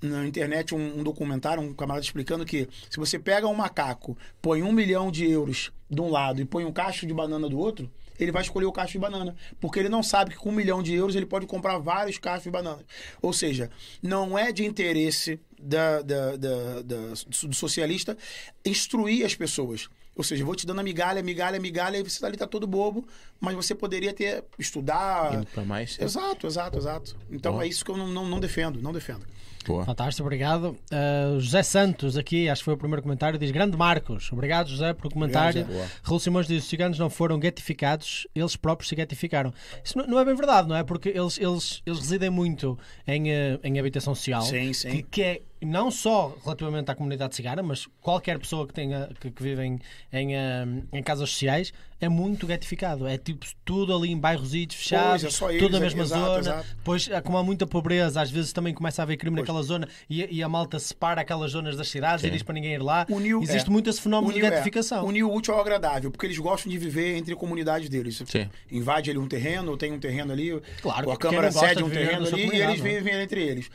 na 0.00 0.26
internet 0.26 0.74
um, 0.76 1.00
um 1.00 1.02
documentário, 1.02 1.60
um 1.62 1.74
camarada 1.74 2.04
explicando 2.04 2.44
que 2.44 2.68
se 2.88 2.96
você 2.98 3.18
pega 3.18 3.48
um 3.48 3.54
macaco, 3.54 4.16
põe 4.40 4.62
um 4.62 4.70
milhão 4.72 5.10
de 5.10 5.28
euros 5.28 5.72
de 5.90 6.00
um 6.00 6.08
lado 6.10 6.40
e 6.40 6.44
põe 6.44 6.64
um 6.64 6.72
cacho 6.72 7.04
de 7.06 7.12
banana 7.12 7.48
do 7.48 7.58
outro, 7.58 7.90
ele 8.18 8.30
vai 8.30 8.42
escolher 8.42 8.66
o 8.66 8.72
cacho 8.72 8.92
de 8.92 8.98
banana. 8.98 9.34
Porque 9.60 9.78
ele 9.80 9.88
não 9.88 10.02
sabe 10.02 10.30
que 10.32 10.36
com 10.36 10.50
um 10.50 10.52
milhão 10.52 10.82
de 10.84 10.94
euros 10.94 11.16
ele 11.16 11.26
pode 11.26 11.46
comprar 11.46 11.78
vários 11.78 12.16
cachos 12.18 12.44
de 12.44 12.50
banana. 12.50 12.84
Ou 13.20 13.32
seja, 13.32 13.70
não 14.00 14.38
é 14.38 14.52
de 14.52 14.64
interesse 14.64 15.40
da, 15.60 16.00
da- 16.02 16.36
da- 16.36 16.82
da- 16.82 17.12
do 17.46 17.54
socialista 17.54 18.16
instruir 18.64 19.24
as 19.26 19.34
pessoas. 19.34 19.88
Ou 20.18 20.24
seja, 20.24 20.42
eu 20.42 20.46
vou 20.46 20.56
te 20.56 20.66
dando 20.66 20.80
a 20.80 20.82
migalha, 20.82 21.22
migalha, 21.22 21.60
migalha, 21.60 21.96
e 21.96 22.02
você 22.02 22.26
ali 22.26 22.36
tá 22.36 22.44
todo 22.46 22.66
bobo, 22.66 23.06
mas 23.40 23.54
você 23.54 23.72
poderia 23.72 24.12
ter 24.12 24.44
estudar. 24.58 25.32
Indo 25.32 25.46
pra 25.46 25.64
mais. 25.64 25.96
Exato, 26.00 26.44
exato, 26.44 26.76
exato. 26.76 27.16
Então 27.30 27.52
Boa. 27.52 27.64
é 27.64 27.68
isso 27.68 27.84
que 27.84 27.90
eu 27.92 27.96
não, 27.96 28.08
não, 28.08 28.26
não 28.26 28.40
defendo, 28.40 28.82
não 28.82 28.92
defendo. 28.92 29.24
Boa. 29.64 29.84
Fantástico, 29.84 30.26
obrigado. 30.26 30.76
Uh, 30.90 31.38
José 31.38 31.62
Santos, 31.62 32.16
aqui, 32.16 32.48
acho 32.48 32.62
que 32.62 32.64
foi 32.64 32.74
o 32.74 32.76
primeiro 32.76 33.02
comentário, 33.02 33.38
diz: 33.38 33.50
Grande 33.50 33.76
Marcos, 33.76 34.32
obrigado 34.32 34.68
José 34.70 34.92
pelo 34.92 35.10
comentário. 35.10 35.66
Raul 36.02 36.18
Simões 36.18 36.48
diz: 36.48 36.64
os 36.64 36.68
ciganos 36.68 36.98
não 36.98 37.08
foram 37.08 37.40
getificados, 37.40 38.26
eles 38.34 38.56
próprios 38.56 38.88
se 38.88 38.96
getificaram. 38.96 39.52
Isso 39.84 39.96
não, 39.96 40.06
não 40.06 40.18
é 40.18 40.24
bem 40.24 40.34
verdade, 40.34 40.68
não 40.68 40.74
é? 40.74 40.82
Porque 40.82 41.10
eles, 41.10 41.38
eles, 41.38 41.82
eles 41.86 41.98
residem 42.00 42.30
muito 42.30 42.78
em, 43.06 43.30
eh, 43.30 43.60
em 43.62 43.78
habitação 43.78 44.14
social, 44.14 44.42
Sim, 44.42 44.72
sim. 44.72 44.90
Que, 44.90 45.02
que 45.02 45.22
é 45.22 45.42
não 45.60 45.90
só 45.90 46.36
relativamente 46.44 46.90
à 46.90 46.94
comunidade 46.94 47.34
cigana, 47.34 47.62
mas 47.62 47.86
qualquer 48.00 48.38
pessoa 48.38 48.66
que, 48.66 48.72
tenha, 48.72 49.08
que, 49.20 49.30
que 49.30 49.42
vive 49.42 49.62
em, 49.62 49.80
em, 50.12 50.36
eh, 50.36 50.64
em 50.92 51.02
casas 51.02 51.30
sociais 51.30 51.72
é 52.00 52.08
muito 52.08 52.46
getificado. 52.46 53.06
É 53.08 53.18
tipo 53.18 53.44
tudo 53.64 53.94
ali 53.94 54.12
em 54.12 54.16
bairrositos 54.18 54.76
fechados, 54.76 55.22
Pois, 55.22 55.24
é 55.24 55.30
só 55.36 55.48
tudo 55.58 55.72
na 55.72 55.80
mesma 55.80 56.02
exato, 56.04 56.24
zona. 56.24 56.38
exato. 56.38 56.66
Pois, 56.84 57.08
como 57.24 57.36
há 57.38 57.42
muita 57.42 57.66
pobreza, 57.66 58.20
às 58.20 58.30
vezes 58.30 58.52
também 58.52 58.72
começa 58.72 59.02
a 59.02 59.04
haver 59.04 59.16
crime 59.16 59.36
naquela 59.36 59.62
zona 59.62 59.88
e, 60.08 60.24
e 60.36 60.42
a 60.42 60.48
malta 60.48 60.78
separa 60.78 61.20
aquelas 61.22 61.50
zonas 61.50 61.76
das 61.76 61.88
cidades 61.88 62.24
e 62.24 62.30
diz 62.30 62.42
para 62.44 62.54
ninguém 62.54 62.74
ir 62.74 62.82
lá. 62.82 63.04
Uniu- 63.10 63.42
Existe 63.42 63.68
é. 63.68 63.72
muito 63.72 63.90
esse 63.90 64.00
fenómeno 64.00 64.32
de 64.32 64.38
Uniu- 64.38 64.46
é, 64.52 64.56
getificação. 64.56 65.04
Unir 65.04 65.24
o 65.24 65.34
útil 65.34 65.54
ao 65.54 65.60
agradável, 65.60 66.10
porque 66.10 66.26
eles 66.26 66.38
gostam 66.38 66.70
de 66.70 66.78
viver 66.78 67.16
entre 67.16 67.34
comunidades 67.34 67.88
deles. 67.88 68.22
Sim. 68.26 68.48
Invade 68.70 69.10
ali 69.10 69.18
um 69.18 69.26
terreno, 69.26 69.72
ou 69.72 69.76
tem 69.76 69.90
um 69.92 69.98
terreno 69.98 70.32
ali, 70.32 70.60
Claro, 70.80 71.08
ou 71.08 71.12
a 71.12 71.16
Câmara 71.16 71.50
cede 71.50 71.76
de 71.76 71.82
um 71.84 71.90
terreno 71.90 72.26
ali 72.28 72.42
e 72.46 72.62
eles 72.62 72.78
é? 72.80 72.82
vivem 72.82 73.14
entre 73.20 73.42
eles. 73.42 73.68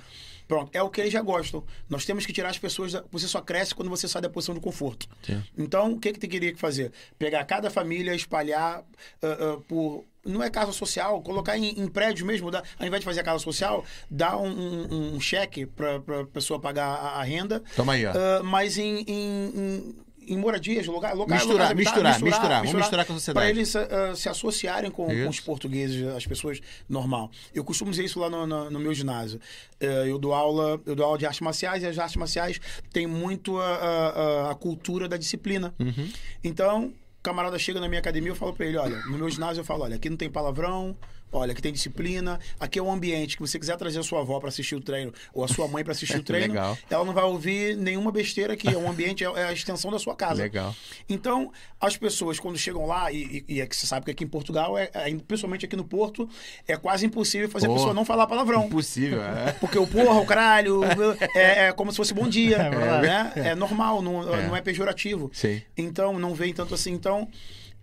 Pronto, 0.47 0.69
é 0.73 0.81
o 0.83 0.89
que 0.89 1.01
eles 1.01 1.13
já 1.13 1.21
gostam. 1.21 1.63
Nós 1.89 2.05
temos 2.05 2.25
que 2.25 2.33
tirar 2.33 2.49
as 2.49 2.57
pessoas. 2.57 2.91
Da... 2.93 3.03
Você 3.11 3.27
só 3.27 3.41
cresce 3.41 3.73
quando 3.73 3.89
você 3.89 4.07
sai 4.07 4.21
da 4.21 4.29
posição 4.29 4.53
de 4.55 4.61
conforto. 4.61 5.07
Sim. 5.25 5.41
Então, 5.57 5.93
o 5.93 5.99
que 5.99 6.13
que 6.13 6.19
tu 6.19 6.27
queria 6.27 6.51
que 6.53 6.59
fazer? 6.59 6.91
Pegar 7.17 7.43
cada 7.45 7.69
família, 7.69 8.13
espalhar 8.13 8.83
ah, 9.21 9.27
ah, 9.27 9.57
por. 9.67 10.05
Não 10.25 10.41
é 10.41 10.49
casa 10.49 10.71
social, 10.71 11.21
colocar 11.21 11.57
em, 11.57 11.77
em 11.77 11.85
prédio 11.87 12.25
mesmo, 12.25 12.49
dar, 12.49 12.63
ao 12.79 12.87
invés 12.87 13.01
de 13.01 13.05
fazer 13.05 13.19
a 13.19 13.23
casa 13.23 13.39
social, 13.39 13.83
dar 14.09 14.37
um, 14.37 14.47
um- 14.47 15.15
um 15.15 15.19
cheque 15.19 15.65
para 15.65 15.97
a 16.21 16.25
pessoa 16.25 16.59
pagar 16.61 16.85
a, 16.87 17.19
a 17.19 17.23
renda. 17.23 17.61
Toma 17.75 17.91
aí, 17.93 18.05
ó. 18.05 18.11
ah, 18.15 18.41
mas 18.43 18.77
em, 18.77 19.01
em, 19.01 19.05
em, 19.53 19.95
em 20.27 20.37
moradias, 20.37 20.85
lugar, 20.87 21.13
lugar, 21.15 21.35
Misturar, 21.37 21.69
lugar 21.71 21.75
misturar, 21.75 22.21
misturar. 22.21 22.57
Vamos 22.63 22.73
misturar 22.81 23.05
com 23.05 23.13
a 23.13 23.15
sociedade. 23.15 23.45
Para 23.45 23.49
eles 23.49 23.75
ah, 23.75 24.15
se 24.15 24.29
associarem 24.29 24.89
com, 24.91 25.05
com 25.07 25.29
os 25.29 25.39
portugueses, 25.39 26.05
as 26.15 26.25
pessoas 26.25 26.59
normal. 26.87 27.29
Eu 27.53 27.63
costumo 27.63 27.91
dizer 27.91 28.05
isso 28.05 28.19
lá 28.19 28.29
no, 28.29 28.45
no- 28.47 28.69
no 28.69 28.79
meu 28.79 28.93
ginásio. 28.93 29.39
Eh, 29.79 30.05
eu 30.09 30.17
dou 30.17 30.33
aula, 30.33 30.79
eu 30.85 30.95
dou 30.95 31.05
aula 31.05 31.17
de 31.17 31.25
artes 31.25 31.41
marciais 31.41 31.83
e 31.83 31.85
as 31.87 31.97
artes 31.97 32.15
marciais 32.15 32.59
têm 32.91 33.07
muito 33.07 33.57
a, 33.59 33.65
a- 33.65 34.51
a- 34.51 34.55
cultura 34.55 35.07
da 35.07 35.17
disciplina. 35.17 35.73
Uhum. 35.79 36.09
Então, 36.43 36.93
camarada 37.21 37.57
chega 37.57 37.79
na 37.79 37.87
minha 37.87 37.99
academia, 37.99 38.31
eu 38.31 38.35
falo 38.35 38.53
para 38.53 38.65
ele, 38.65 38.77
olha, 38.77 38.97
no 39.05 39.17
meu 39.17 39.29
ginásio 39.29 39.61
eu 39.61 39.65
falo, 39.65 39.83
olha, 39.83 39.95
aqui 39.95 40.09
não 40.09 40.17
tem 40.17 40.29
palavrão, 40.29 40.95
olha, 41.34 41.51
aqui 41.51 41.61
tem 41.61 41.73
disciplina, 41.73 42.39
aqui 42.60 42.80
é 42.80 42.84
um 42.84 42.91
ambiente 42.91 43.35
que 43.35 43.41
você 43.41 43.60
quiser 43.60 43.76
trazer 43.77 43.99
a 43.99 44.03
sua 44.03 44.22
avó 44.22 44.39
para 44.39 44.49
assistir 44.49 44.76
o 44.76 44.81
treino 44.81 45.14
ou 45.34 45.43
a 45.43 45.47
sua 45.47 45.68
mãe 45.68 45.84
para 45.84 45.91
assistir 45.91 46.18
o 46.18 46.23
treino, 46.23 46.53
Legal. 46.53 46.77
ela 46.89 47.03
não 47.03 47.14
vai 47.14 47.23
ouvir 47.23 47.76
nenhuma 47.76 48.11
besteira 48.11 48.53
aqui, 48.53 48.68
é 48.68 48.77
um 48.77 48.89
ambiente, 48.89 49.23
é 49.23 49.34
é 49.34 49.45
a 49.45 49.53
extensão 49.53 49.91
da 49.91 49.99
sua 49.99 50.15
casa. 50.15 50.41
Legal. 50.43 50.76
Então, 51.10 51.51
as 51.81 51.97
pessoas, 51.97 52.39
quando 52.39 52.57
chegam 52.57 52.85
lá, 52.85 53.11
e, 53.11 53.43
e, 53.47 53.55
e 53.55 53.61
é 53.61 53.65
que 53.65 53.76
você 53.76 53.85
sabe 53.88 54.05
que 54.05 54.11
aqui 54.11 54.23
em 54.23 54.27
Portugal, 54.27 54.77
é, 54.77 54.89
é, 54.93 55.14
principalmente 55.15 55.65
aqui 55.65 55.76
no 55.76 55.84
Porto, 55.84 56.30
é 56.68 56.77
quase 56.77 57.05
impossível 57.05 57.49
fazer 57.49 57.65
Porra. 57.68 57.77
a 57.77 57.80
pessoa 57.81 57.93
não 57.93 58.05
falar 58.05 58.27
palavrão. 58.27 58.65
Impossível. 58.65 59.22
É. 59.23 59.51
Porque 59.53 59.77
o 59.77 59.85
porra, 59.88 60.19
o 60.19 60.26
caralho, 60.26 60.81
é, 61.35 61.68
é 61.68 61.72
como 61.73 61.91
se 61.91 61.97
fosse 61.97 62.14
bom 62.14 62.27
dia. 62.27 62.57
É 62.73 63.01
né? 63.01 63.31
é 63.35 63.55
normal, 63.55 64.01
não 64.01 64.34
É. 64.34 64.47
não 64.47 64.55
é 64.55 64.61
pejorativo. 64.61 65.30
Sim. 65.34 65.61
Então, 65.76 66.18
não 66.19 66.34
vem 66.34 66.53
tanto 66.53 66.73
assim. 66.73 66.91
Então, 66.91 67.27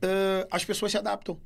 ãh, 0.02 0.46
as 0.50 0.64
pessoas 0.64 0.92
se 0.92 0.98
adaptam. 0.98 1.38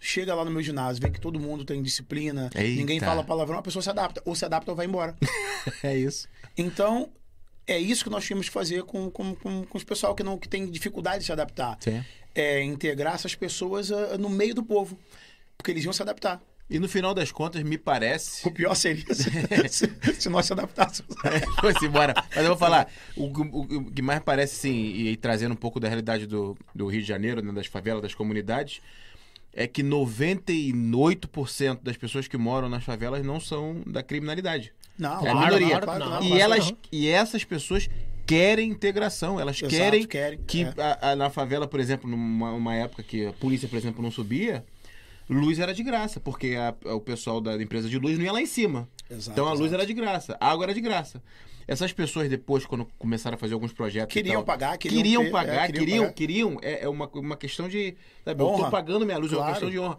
Chega 0.00 0.34
lá 0.34 0.44
no 0.44 0.50
meu 0.50 0.62
ginásio, 0.62 1.02
vê 1.02 1.10
que 1.10 1.20
todo 1.20 1.40
mundo 1.40 1.64
tem 1.64 1.82
disciplina, 1.82 2.50
Eita. 2.54 2.78
ninguém 2.80 3.00
fala 3.00 3.24
palavrão, 3.24 3.58
a 3.58 3.62
pessoa 3.62 3.82
se 3.82 3.90
adapta. 3.90 4.22
Ou 4.24 4.34
se 4.34 4.44
adapta 4.44 4.70
ou 4.70 4.76
vai 4.76 4.86
embora. 4.86 5.16
É 5.82 5.94
isso. 5.96 6.28
Então, 6.56 7.10
é 7.66 7.78
isso 7.78 8.04
que 8.04 8.08
nós 8.10 8.24
tínhamos 8.24 8.46
que 8.46 8.52
fazer 8.52 8.84
com, 8.84 9.10
com, 9.10 9.34
com, 9.34 9.64
com 9.64 9.76
os 9.76 9.84
pessoal 9.84 10.14
que, 10.14 10.22
não, 10.22 10.38
que 10.38 10.48
tem 10.48 10.70
dificuldade 10.70 11.18
de 11.18 11.24
se 11.26 11.32
adaptar. 11.32 11.76
Sim. 11.80 12.02
É 12.34 12.62
integrar 12.62 13.14
essas 13.14 13.34
pessoas 13.34 13.90
ah, 13.92 14.16
no 14.16 14.28
meio 14.30 14.54
do 14.54 14.62
povo. 14.62 14.98
Porque 15.56 15.72
eles 15.72 15.84
iam 15.84 15.92
se 15.92 16.00
adaptar. 16.00 16.40
E 16.70 16.78
no 16.78 16.88
final 16.88 17.12
das 17.12 17.32
contas, 17.32 17.62
me 17.62 17.76
parece. 17.76 18.46
O 18.46 18.52
pior 18.52 18.74
seria 18.74 19.12
se, 19.14 19.30
se, 19.68 20.20
se 20.20 20.28
nós 20.28 20.46
se 20.46 20.52
adaptássemos. 20.52 21.14
Foi-se 21.60 21.84
embora. 21.86 22.14
Mas 22.28 22.36
eu 22.44 22.48
vou 22.50 22.56
falar, 22.56 22.88
o, 23.16 23.24
o- 23.24 23.60
o 23.78 23.90
que 23.90 24.00
mais 24.00 24.20
parece, 24.20 24.54
sim, 24.54 24.76
e, 24.76 25.16
trazendo 25.16 25.52
um 25.52 25.56
pouco 25.56 25.80
da 25.80 25.88
realidade 25.88 26.26
do, 26.26 26.56
do 26.74 26.86
Rio 26.86 27.00
de 27.02 27.08
Janeiro, 27.08 27.42
né, 27.42 27.52
das 27.52 27.66
favelas, 27.66 28.00
das 28.02 28.14
comunidades, 28.14 28.80
é 29.60 29.66
que 29.66 29.82
98% 29.82 31.80
das 31.82 31.96
pessoas 31.96 32.28
que 32.28 32.36
moram 32.36 32.68
nas 32.68 32.84
favelas 32.84 33.24
não 33.24 33.40
são 33.40 33.82
da 33.86 34.02
criminalidade. 34.04 34.72
Não, 34.96 35.24
É 35.26 35.30
a 35.30 35.34
minoria. 35.34 35.80
claro 35.80 36.24
e, 36.24 36.38
elas, 36.40 36.72
e 36.92 37.08
essas 37.08 37.42
pessoas 37.44 37.88
querem 38.26 38.68
integração, 38.70 39.40
elas 39.40 39.56
Exato, 39.56 39.74
querem, 39.74 40.06
querem, 40.06 40.38
que 40.46 40.62
é. 40.64 40.74
a- 40.78 41.10
a- 41.12 41.16
na 41.16 41.30
favela, 41.30 41.66
por 41.66 41.80
exemplo, 41.80 42.08
numa 42.08 42.52
uma 42.52 42.74
época 42.74 43.02
que 43.02 43.26
a 43.26 43.32
polícia, 43.32 43.68
por 43.68 43.76
exemplo, 43.76 44.02
não 44.02 44.10
subia, 44.10 44.64
luz 45.28 45.58
era 45.58 45.72
de 45.74 45.82
graça, 45.82 46.20
porque 46.20 46.54
a- 46.56 46.74
o 46.94 47.00
pessoal 47.00 47.40
da 47.40 47.60
empresa 47.60 47.88
de 47.88 47.98
luz 47.98 48.16
não 48.18 48.24
ia 48.24 48.32
lá 48.32 48.40
em 48.42 48.46
cima. 48.46 48.88
Exato, 49.10 49.30
então 49.32 49.46
a 49.46 49.50
luz 49.52 49.62
exato. 49.62 49.74
era 49.76 49.86
de 49.86 49.94
graça, 49.94 50.36
a 50.40 50.50
água 50.50 50.66
era 50.66 50.74
de 50.74 50.80
graça. 50.80 51.22
Essas 51.68 51.92
pessoas 51.92 52.30
depois, 52.30 52.64
quando 52.64 52.86
começaram 52.98 53.34
a 53.34 53.38
fazer 53.38 53.52
alguns 53.52 53.74
projetos, 53.74 54.10
Queriam 54.14 54.36
tal, 54.36 54.44
pagar, 54.44 54.78
queriam 54.78 55.02
queriam 55.02 55.24
ter, 55.24 55.30
pagar, 55.30 55.68
é, 55.68 55.72
queriam, 55.72 55.84
queriam 55.84 56.12
queriam, 56.12 56.54
pagar. 56.54 56.68
é, 56.68 56.84
é 56.84 56.88
uma, 56.88 57.06
uma 57.12 57.36
questão 57.36 57.68
de, 57.68 57.94
sabe, 58.24 58.42
eu 58.42 58.46
tô 58.46 58.52
Honra. 58.54 58.70
pagando 58.70 59.04
minha 59.04 59.18
luz, 59.18 59.30
é 59.30 59.36
uma 59.36 59.42
Claro. 59.42 59.52
questão 59.52 59.70
de 59.70 59.78
honra. 59.78 59.98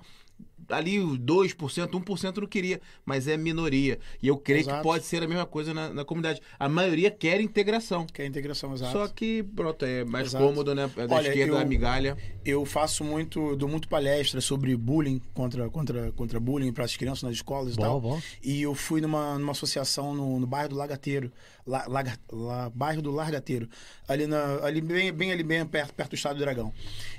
Ali 0.69 0.99
os 0.99 1.17
2%, 1.19 1.89
1% 1.89 2.37
não 2.37 2.47
queria, 2.47 2.79
mas 3.05 3.27
é 3.27 3.35
minoria. 3.37 3.97
E 4.21 4.27
eu 4.27 4.37
creio 4.37 4.63
que 4.63 4.69
Exato. 4.69 4.83
pode 4.83 5.03
ser 5.05 5.23
a 5.23 5.27
mesma 5.27 5.45
coisa 5.45 5.73
na, 5.73 5.89
na 5.93 6.05
comunidade. 6.05 6.41
A 6.59 6.69
maioria 6.69 7.09
quer 7.09 7.41
integração. 7.41 8.05
Que 8.05 8.21
é 8.21 8.25
a 8.25 8.27
integração, 8.27 8.73
exato. 8.73 8.91
Só 8.91 9.07
que, 9.07 9.43
pronto, 9.43 9.83
é 9.85 10.03
mais 10.05 10.27
Exato. 10.27 10.43
cômodo, 10.45 10.75
né? 10.75 10.87
Da 11.07 11.15
Olha, 11.15 11.27
esquerda, 11.27 11.53
eu- 11.53 11.57
a 11.57 11.65
migalha. 11.65 12.17
Eu 12.45 12.65
faço 12.65 13.03
muito, 13.03 13.55
dou 13.55 13.67
muito 13.69 13.87
palestra 13.87 14.41
sobre 14.41 14.75
bullying, 14.75 15.21
contra, 15.33 15.69
contra, 15.69 16.11
contra 16.11 16.39
bullying 16.39 16.71
para 16.71 16.85
as 16.85 16.95
crianças 16.95 17.23
nas 17.23 17.33
escolas 17.33 17.73
e 17.73 17.77
Bom, 17.77 17.81
tal. 17.83 18.01
bom. 18.01 18.21
E 18.43 18.61
eu 18.61 18.73
fui 18.75 19.01
numa, 19.01 19.37
numa 19.37 19.51
associação 19.51 20.13
no, 20.13 20.39
no 20.39 20.47
bairro 20.47 20.69
do 20.69 20.75
Lagateiro, 20.75 21.31
La, 21.65 21.85
Laga- 21.87 22.17
La- 22.31 22.69
bairro 22.69 23.01
do 23.01 23.11
Largateiro, 23.11 23.67
ali, 24.07 24.25
na, 24.27 24.63
ali 24.63 24.81
bem, 24.81 25.11
bem 25.11 25.31
ali 25.31 25.43
bem 25.43 25.65
perto, 25.65 25.93
perto 25.93 26.09
do 26.11 26.15
Estado 26.15 26.35
do 26.37 26.39
Dragão. 26.39 26.73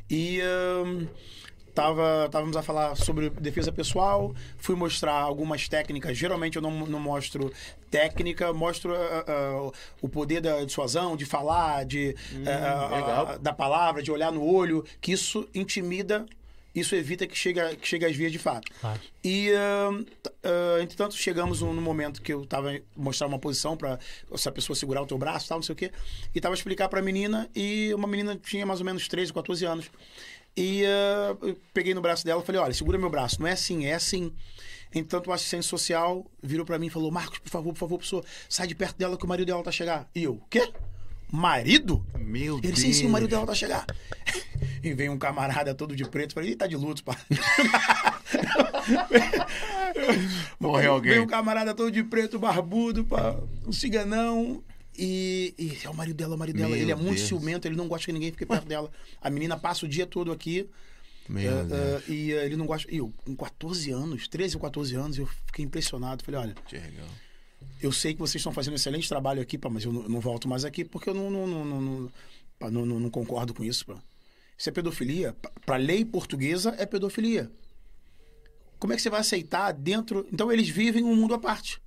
E 0.08 0.40
tava, 1.74 2.24
estávamos 2.26 2.56
a 2.56 2.62
falar 2.62 2.94
sobre 2.96 3.30
defesa 3.30 3.72
pessoal, 3.72 4.34
fui 4.58 4.74
mostrar 4.76 5.14
algumas 5.14 5.68
técnicas. 5.68 6.16
Geralmente 6.16 6.56
eu 6.56 6.62
não, 6.62 6.70
não 6.86 7.00
mostro 7.00 7.52
técnica, 7.90 8.52
mostro 8.52 8.94
ah, 8.94 9.24
ah, 9.26 9.70
o 10.00 10.08
poder 10.08 10.40
da 10.40 10.64
dissuasão, 10.64 11.16
de 11.16 11.26
falar, 11.26 11.84
de 11.84 12.14
ah, 12.46 12.96
legal. 12.96 13.38
da 13.38 13.52
palavra, 13.52 14.02
de 14.02 14.10
olhar 14.10 14.30
no 14.30 14.44
olho, 14.44 14.84
que 15.00 15.12
isso 15.12 15.48
intimida, 15.54 16.24
isso 16.72 16.94
evita 16.94 17.26
que 17.26 17.36
chegue, 17.36 17.60
que 17.76 17.86
chegue 17.86 18.04
às 18.04 18.14
vias 18.14 18.30
de 18.30 18.38
fato. 18.38 18.70
E, 19.24 19.50
entretanto, 20.80 21.16
chegamos 21.16 21.62
no 21.62 21.74
momento 21.74 22.22
que 22.22 22.32
eu 22.32 22.46
tava 22.46 22.80
mostrar 22.96 23.26
uma 23.26 23.40
posição 23.40 23.76
para 23.76 23.98
essa 24.32 24.52
pessoa 24.52 24.76
segurar 24.76 25.02
o 25.02 25.06
teu 25.06 25.18
braço, 25.18 25.48
tal, 25.48 25.58
não 25.58 25.62
sei 25.64 25.72
o 25.72 25.76
quê, 25.76 25.90
e 26.32 26.40
tava 26.40 26.54
a 26.54 26.56
explicar 26.56 26.88
para 26.88 27.00
a 27.00 27.02
menina, 27.02 27.50
e 27.56 27.92
uma 27.92 28.06
menina 28.06 28.36
tinha 28.36 28.64
mais 28.64 28.78
ou 28.78 28.86
menos 28.86 29.08
13, 29.08 29.32
14 29.32 29.64
anos. 29.64 29.90
E 30.56 30.82
eu 30.82 31.58
peguei 31.72 31.94
no 31.94 32.00
braço 32.00 32.24
dela 32.24 32.42
e 32.42 32.44
falei: 32.44 32.60
olha, 32.60 32.74
segura 32.74 32.98
meu 32.98 33.10
braço, 33.10 33.40
não 33.40 33.46
é 33.46 33.52
assim, 33.52 33.86
é 33.86 33.94
assim. 33.94 34.32
Então, 34.92 35.22
o 35.24 35.32
assistente 35.32 35.66
social 35.66 36.26
virou 36.42 36.66
para 36.66 36.78
mim 36.78 36.86
e 36.86 36.90
falou: 36.90 37.10
Marcos, 37.10 37.38
por 37.38 37.50
favor, 37.50 37.72
por 37.72 37.78
favor, 37.78 37.98
pessoa, 37.98 38.24
sai 38.48 38.66
de 38.66 38.74
perto 38.74 38.98
dela 38.98 39.16
que 39.16 39.24
o 39.24 39.28
marido 39.28 39.46
dela 39.46 39.62
tá 39.62 39.70
chegar. 39.70 40.08
E 40.14 40.24
eu: 40.24 40.40
quê? 40.50 40.72
Marido? 41.32 42.04
Meu 42.18 42.58
Ele, 42.58 42.68
Deus. 42.68 42.80
sim, 42.80 42.92
sim, 42.92 43.06
o 43.06 43.10
marido 43.10 43.30
dela 43.30 43.46
tá 43.46 43.54
chegar. 43.54 43.86
E 44.82 44.94
vem 44.94 45.10
um 45.10 45.18
camarada 45.18 45.74
todo 45.74 45.94
de 45.94 46.06
preto, 46.06 46.32
falei, 46.32 46.52
ih, 46.52 46.56
tá 46.56 46.66
de 46.66 46.74
luto, 46.74 47.04
pá. 47.04 47.14
Morreu 50.58 50.94
alguém. 50.94 51.12
Vem 51.12 51.20
um 51.20 51.26
camarada 51.26 51.74
todo 51.74 51.90
de 51.90 52.02
preto, 52.02 52.38
barbudo, 52.38 53.04
pá, 53.04 53.36
um 53.66 53.72
ciganão. 53.72 54.62
E, 55.02 55.54
e 55.58 55.78
é 55.82 55.88
o 55.88 55.94
marido 55.94 56.16
dela, 56.16 56.34
o 56.34 56.38
marido 56.38 56.56
dela. 56.58 56.68
Meu 56.70 56.78
Ele 56.78 56.92
é 56.92 56.94
muito 56.94 57.16
Deus. 57.16 57.28
ciumento, 57.28 57.66
ele 57.66 57.74
não 57.76 57.88
gosta 57.88 58.04
que 58.06 58.12
ninguém 58.12 58.30
fique 58.30 58.44
perto 58.44 58.66
dela. 58.66 58.90
A 59.20 59.30
menina 59.30 59.56
passa 59.58 59.86
o 59.86 59.88
dia 59.88 60.06
todo 60.06 60.30
aqui. 60.30 60.68
Meu 61.28 61.64
Deus. 61.64 61.72
eh, 61.72 62.02
e 62.08 62.32
eh, 62.32 62.44
ele 62.44 62.56
não 62.56 62.66
gosta. 62.66 62.92
E 62.92 62.98
eu, 62.98 63.10
com 63.24 63.34
14 63.34 63.90
anos, 63.92 64.28
13 64.28 64.56
ou 64.56 64.60
14 64.62 64.94
anos, 64.96 65.16
eu 65.18 65.26
fiquei 65.46 65.64
impressionado. 65.64 66.22
Falei, 66.24 66.40
olha, 66.40 66.54
eu 67.80 67.90
sei 67.92 68.12
que 68.12 68.18
vocês 68.20 68.40
estão 68.40 68.52
fazendo 68.52 68.72
um 68.72 68.76
excelente 68.76 69.08
trabalho 69.08 69.40
aqui, 69.40 69.56
pá, 69.56 69.70
mas 69.70 69.84
eu 69.84 69.92
não, 69.92 70.02
não 70.08 70.20
volto 70.20 70.46
mais 70.48 70.64
aqui 70.64 70.84
porque 70.84 71.08
eu 71.08 71.14
não, 71.14 71.30
não, 71.30 71.46
não, 71.46 71.64
não, 71.64 71.80
não, 71.80 72.12
pá, 72.58 72.70
não- 72.70 72.84
não- 72.84 73.00
não 73.00 73.10
concordo 73.10 73.54
com 73.54 73.64
isso. 73.64 73.86
Pá. 73.86 73.96
Isso 74.58 74.68
é 74.68 74.72
pedofilia. 74.72 75.34
Para 75.64 75.76
lei 75.76 76.04
portuguesa, 76.04 76.74
é 76.76 76.84
pedofilia. 76.84 77.50
Como 78.78 78.92
é 78.92 78.96
que 78.96 79.02
você 79.02 79.08
vai 79.10 79.20
aceitar 79.20 79.72
dentro. 79.72 80.26
Então, 80.32 80.50
eles 80.52 80.68
vivem 80.68 81.02
um 81.04 81.14
mundo 81.16 81.32
à 81.34 81.38
parte. 81.38 81.80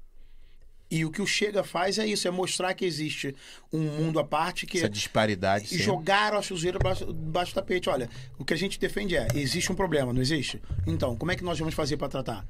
E 0.95 1.03
o 1.05 1.09
que 1.09 1.21
o 1.23 1.25
Chega 1.25 1.63
faz 1.63 1.97
é 1.97 2.05
isso: 2.05 2.27
é 2.27 2.31
mostrar 2.31 2.73
que 2.75 2.85
existe 2.85 3.35
um 3.71 3.79
mundo 3.79 4.19
à 4.19 4.23
parte 4.23 4.67
que 4.67 4.77
Essa 4.77 4.87
disparidade. 4.89 5.73
e 5.73 5.77
jogaram 5.79 6.37
a 6.37 6.41
sujeira 6.43 6.77
debaixo, 6.77 7.05
debaixo 7.11 7.51
do 7.51 7.55
tapete. 7.55 7.89
Olha, 7.89 8.07
o 8.37 8.45
que 8.45 8.53
a 8.53 8.57
gente 8.57 8.79
defende 8.79 9.15
é: 9.15 9.27
existe 9.33 9.71
um 9.71 9.75
problema, 9.75 10.13
não 10.13 10.21
existe? 10.21 10.61
Então, 10.85 11.15
como 11.15 11.31
é 11.31 11.35
que 11.35 11.43
nós 11.43 11.57
vamos 11.57 11.73
fazer 11.73 11.97
para 11.97 12.09
tratar? 12.09 12.45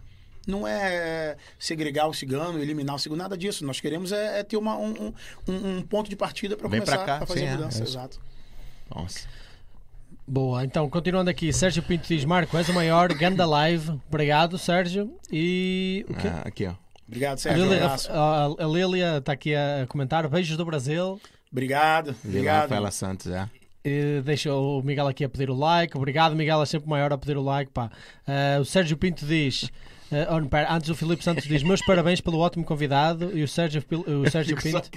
Não 0.46 0.68
é 0.68 1.38
segregar 1.58 2.06
o 2.10 2.14
cigano, 2.14 2.60
eliminar 2.62 2.98
o 2.98 3.00
cigano, 3.00 3.22
nada 3.24 3.38
disso. 3.38 3.66
Nós 3.66 3.80
queremos 3.80 4.12
é, 4.12 4.40
é 4.42 4.44
ter 4.44 4.58
uma, 4.58 4.76
um, 4.78 5.14
um- 5.48 5.78
um 5.78 5.82
ponto 5.82 6.10
de 6.10 6.18
partida 6.18 6.58
para 6.58 6.68
começar 6.68 6.98
cá, 7.06 7.20
a 7.20 7.26
fazer 7.26 7.40
sim, 7.40 7.46
a 7.48 7.50
é, 7.50 7.56
mudança. 7.56 7.80
é. 7.80 7.84
Exato. 7.84 8.20
Nossa. 8.94 9.26
Boa, 10.28 10.64
então 10.66 10.90
continuando 10.90 11.30
aqui, 11.30 11.52
Sérgio 11.54 11.82
Pinto 11.82 12.08
diz: 12.10 12.26
Marco, 12.26 12.58
és 12.58 12.68
o 12.68 12.74
maior, 12.74 13.14
ganda 13.14 13.46
live. 13.46 13.92
Obrigado, 14.10 14.58
Sérgio. 14.58 15.18
E 15.32 16.06
o 16.10 16.14
quê? 16.14 16.28
Ah, 16.28 16.42
aqui, 16.46 16.66
ó. 16.66 16.83
Obrigado, 17.08 17.34
A 17.36 17.38
Sérgio. 17.38 17.64
Um 17.64 17.68
Lília, 17.70 17.86
abraço. 17.86 18.12
a, 18.12 18.46
a 18.46 18.68
Lília 18.68 19.18
está 19.18 19.34
aqui 19.34 19.54
a 19.56 19.86
comentar: 19.88 20.28
beijos 20.28 20.58
do 20.58 20.66
Brasil. 20.66 21.20
Obrigado. 21.52 22.16
Obrigado. 22.24 22.62
Rafaela 22.64 22.92
Santos, 22.92 23.28
é. 23.28 23.48
Deixa 24.24 24.54
o 24.54 24.82
Miguel 24.82 25.08
aqui 25.08 25.26
a 25.26 25.30
pedir 25.30 25.50
o 25.50 25.54
like. 25.56 25.96
Obrigado, 25.98 26.36
Miguel, 26.36 26.62
é 26.62 26.66
sempre 26.66 26.90
maior 26.90 27.12
a 27.12 27.18
pedir 27.18 27.36
o 27.38 27.42
like. 27.44 27.70
Pá. 27.72 27.92
Ah, 28.26 28.60
o 28.62 28.66
Sérgio 28.66 28.96
Pinto 28.98 29.26
diz: 29.26 29.70
Eh, 30.14 30.28
oh, 30.30 30.48
pera, 30.48 30.74
antes 30.74 30.90
o 30.90 30.96
Filipe 30.96 31.24
Santos 31.24 31.46
diz: 31.46 31.64
Meus 31.64 31.82
parabéns 31.86 32.22
pelo 32.22 32.40
ótimo 32.40 32.64
convidado. 32.64 33.38
E 33.38 33.44
o 33.44 33.48
Sérgio, 33.48 33.84
o 34.08 34.28
Sérgio 34.32 34.56
Pinto. 34.62 34.90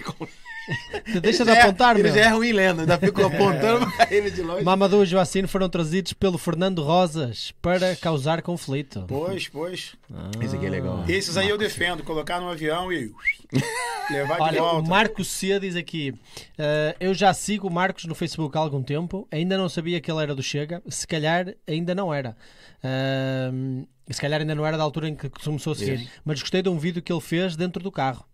Deixa 1.23 1.45
de 1.45 1.51
é- 1.53 1.61
apontar, 1.63 1.95
Ele 1.97 2.05
meu. 2.11 2.15
já 2.15 2.21
é 2.23 2.29
ruim 2.29 2.51
lendo, 2.53 2.81
ainda 2.81 2.99
fico 2.99 3.23
apontando 3.25 3.87
pra 3.97 4.09
ele 4.13 4.31
de 4.33 4.43
longe. 4.43 4.65
Mamadou 4.65 5.05
e 5.05 5.07
Joacine 5.07 5.47
foram 5.47 5.69
trazidos 5.69 6.13
pelo 6.13 6.37
Fernando 6.39 6.83
Rosas 6.83 7.53
para 7.63 7.95
causar 7.95 8.43
conflito. 8.43 9.05
Pois, 9.07 9.47
pois. 9.49 9.95
Esse 10.43 10.57
aqui 10.57 10.67
é 10.67 10.71
legal. 10.71 11.05
Esses 11.09 11.37
aí 11.37 11.49
eu 11.49 11.57
defendo, 11.57 12.03
colocar 12.03 12.41
no 12.41 12.49
avião 12.49 12.93
e 12.93 13.13
levar 14.11 14.37
de 14.37 14.43
Olha, 14.43 14.63
o 14.63 14.67
volta. 14.73 14.89
Marcos 14.89 15.29
C 15.29 15.61
diz 15.61 15.77
aqui: 15.77 16.13
eh, 16.59 16.97
Eu 16.99 17.15
já 17.15 17.33
sigo 17.33 17.69
o 17.69 17.73
Marcos 17.73 18.05
no 18.07 18.15
Facebook 18.17 18.57
há 18.59 18.61
algum 18.61 18.83
tempo, 18.83 19.27
ainda 19.31 19.57
não 19.57 19.69
sabia 19.69 20.01
que 20.01 20.11
ele 20.11 20.21
era 20.23 20.35
do 20.35 20.43
Chega, 20.43 20.83
se 20.89 21.07
calhar 21.07 21.55
ainda 21.67 21.95
não 21.95 22.13
era. 22.13 22.37
Ahm, 22.83 23.85
se 24.11 24.21
calhar 24.21 24.41
ainda 24.41 24.55
não 24.55 24.67
era 24.67 24.77
da 24.77 24.83
altura 24.83 25.09
em 25.09 25.15
que 25.17 25.29
começou 25.29 25.73
a 25.73 25.77
seguir, 25.77 26.01
Isso. 26.01 26.11
mas 26.25 26.41
gostei 26.41 26.63
de 26.63 26.69
um 26.69 26.79
vídeo 26.79 27.03
que 27.03 27.13
ele 27.13 27.21
fez 27.21 27.57
dentro 27.57 27.83
do 27.83 27.91
carro. 27.91 28.25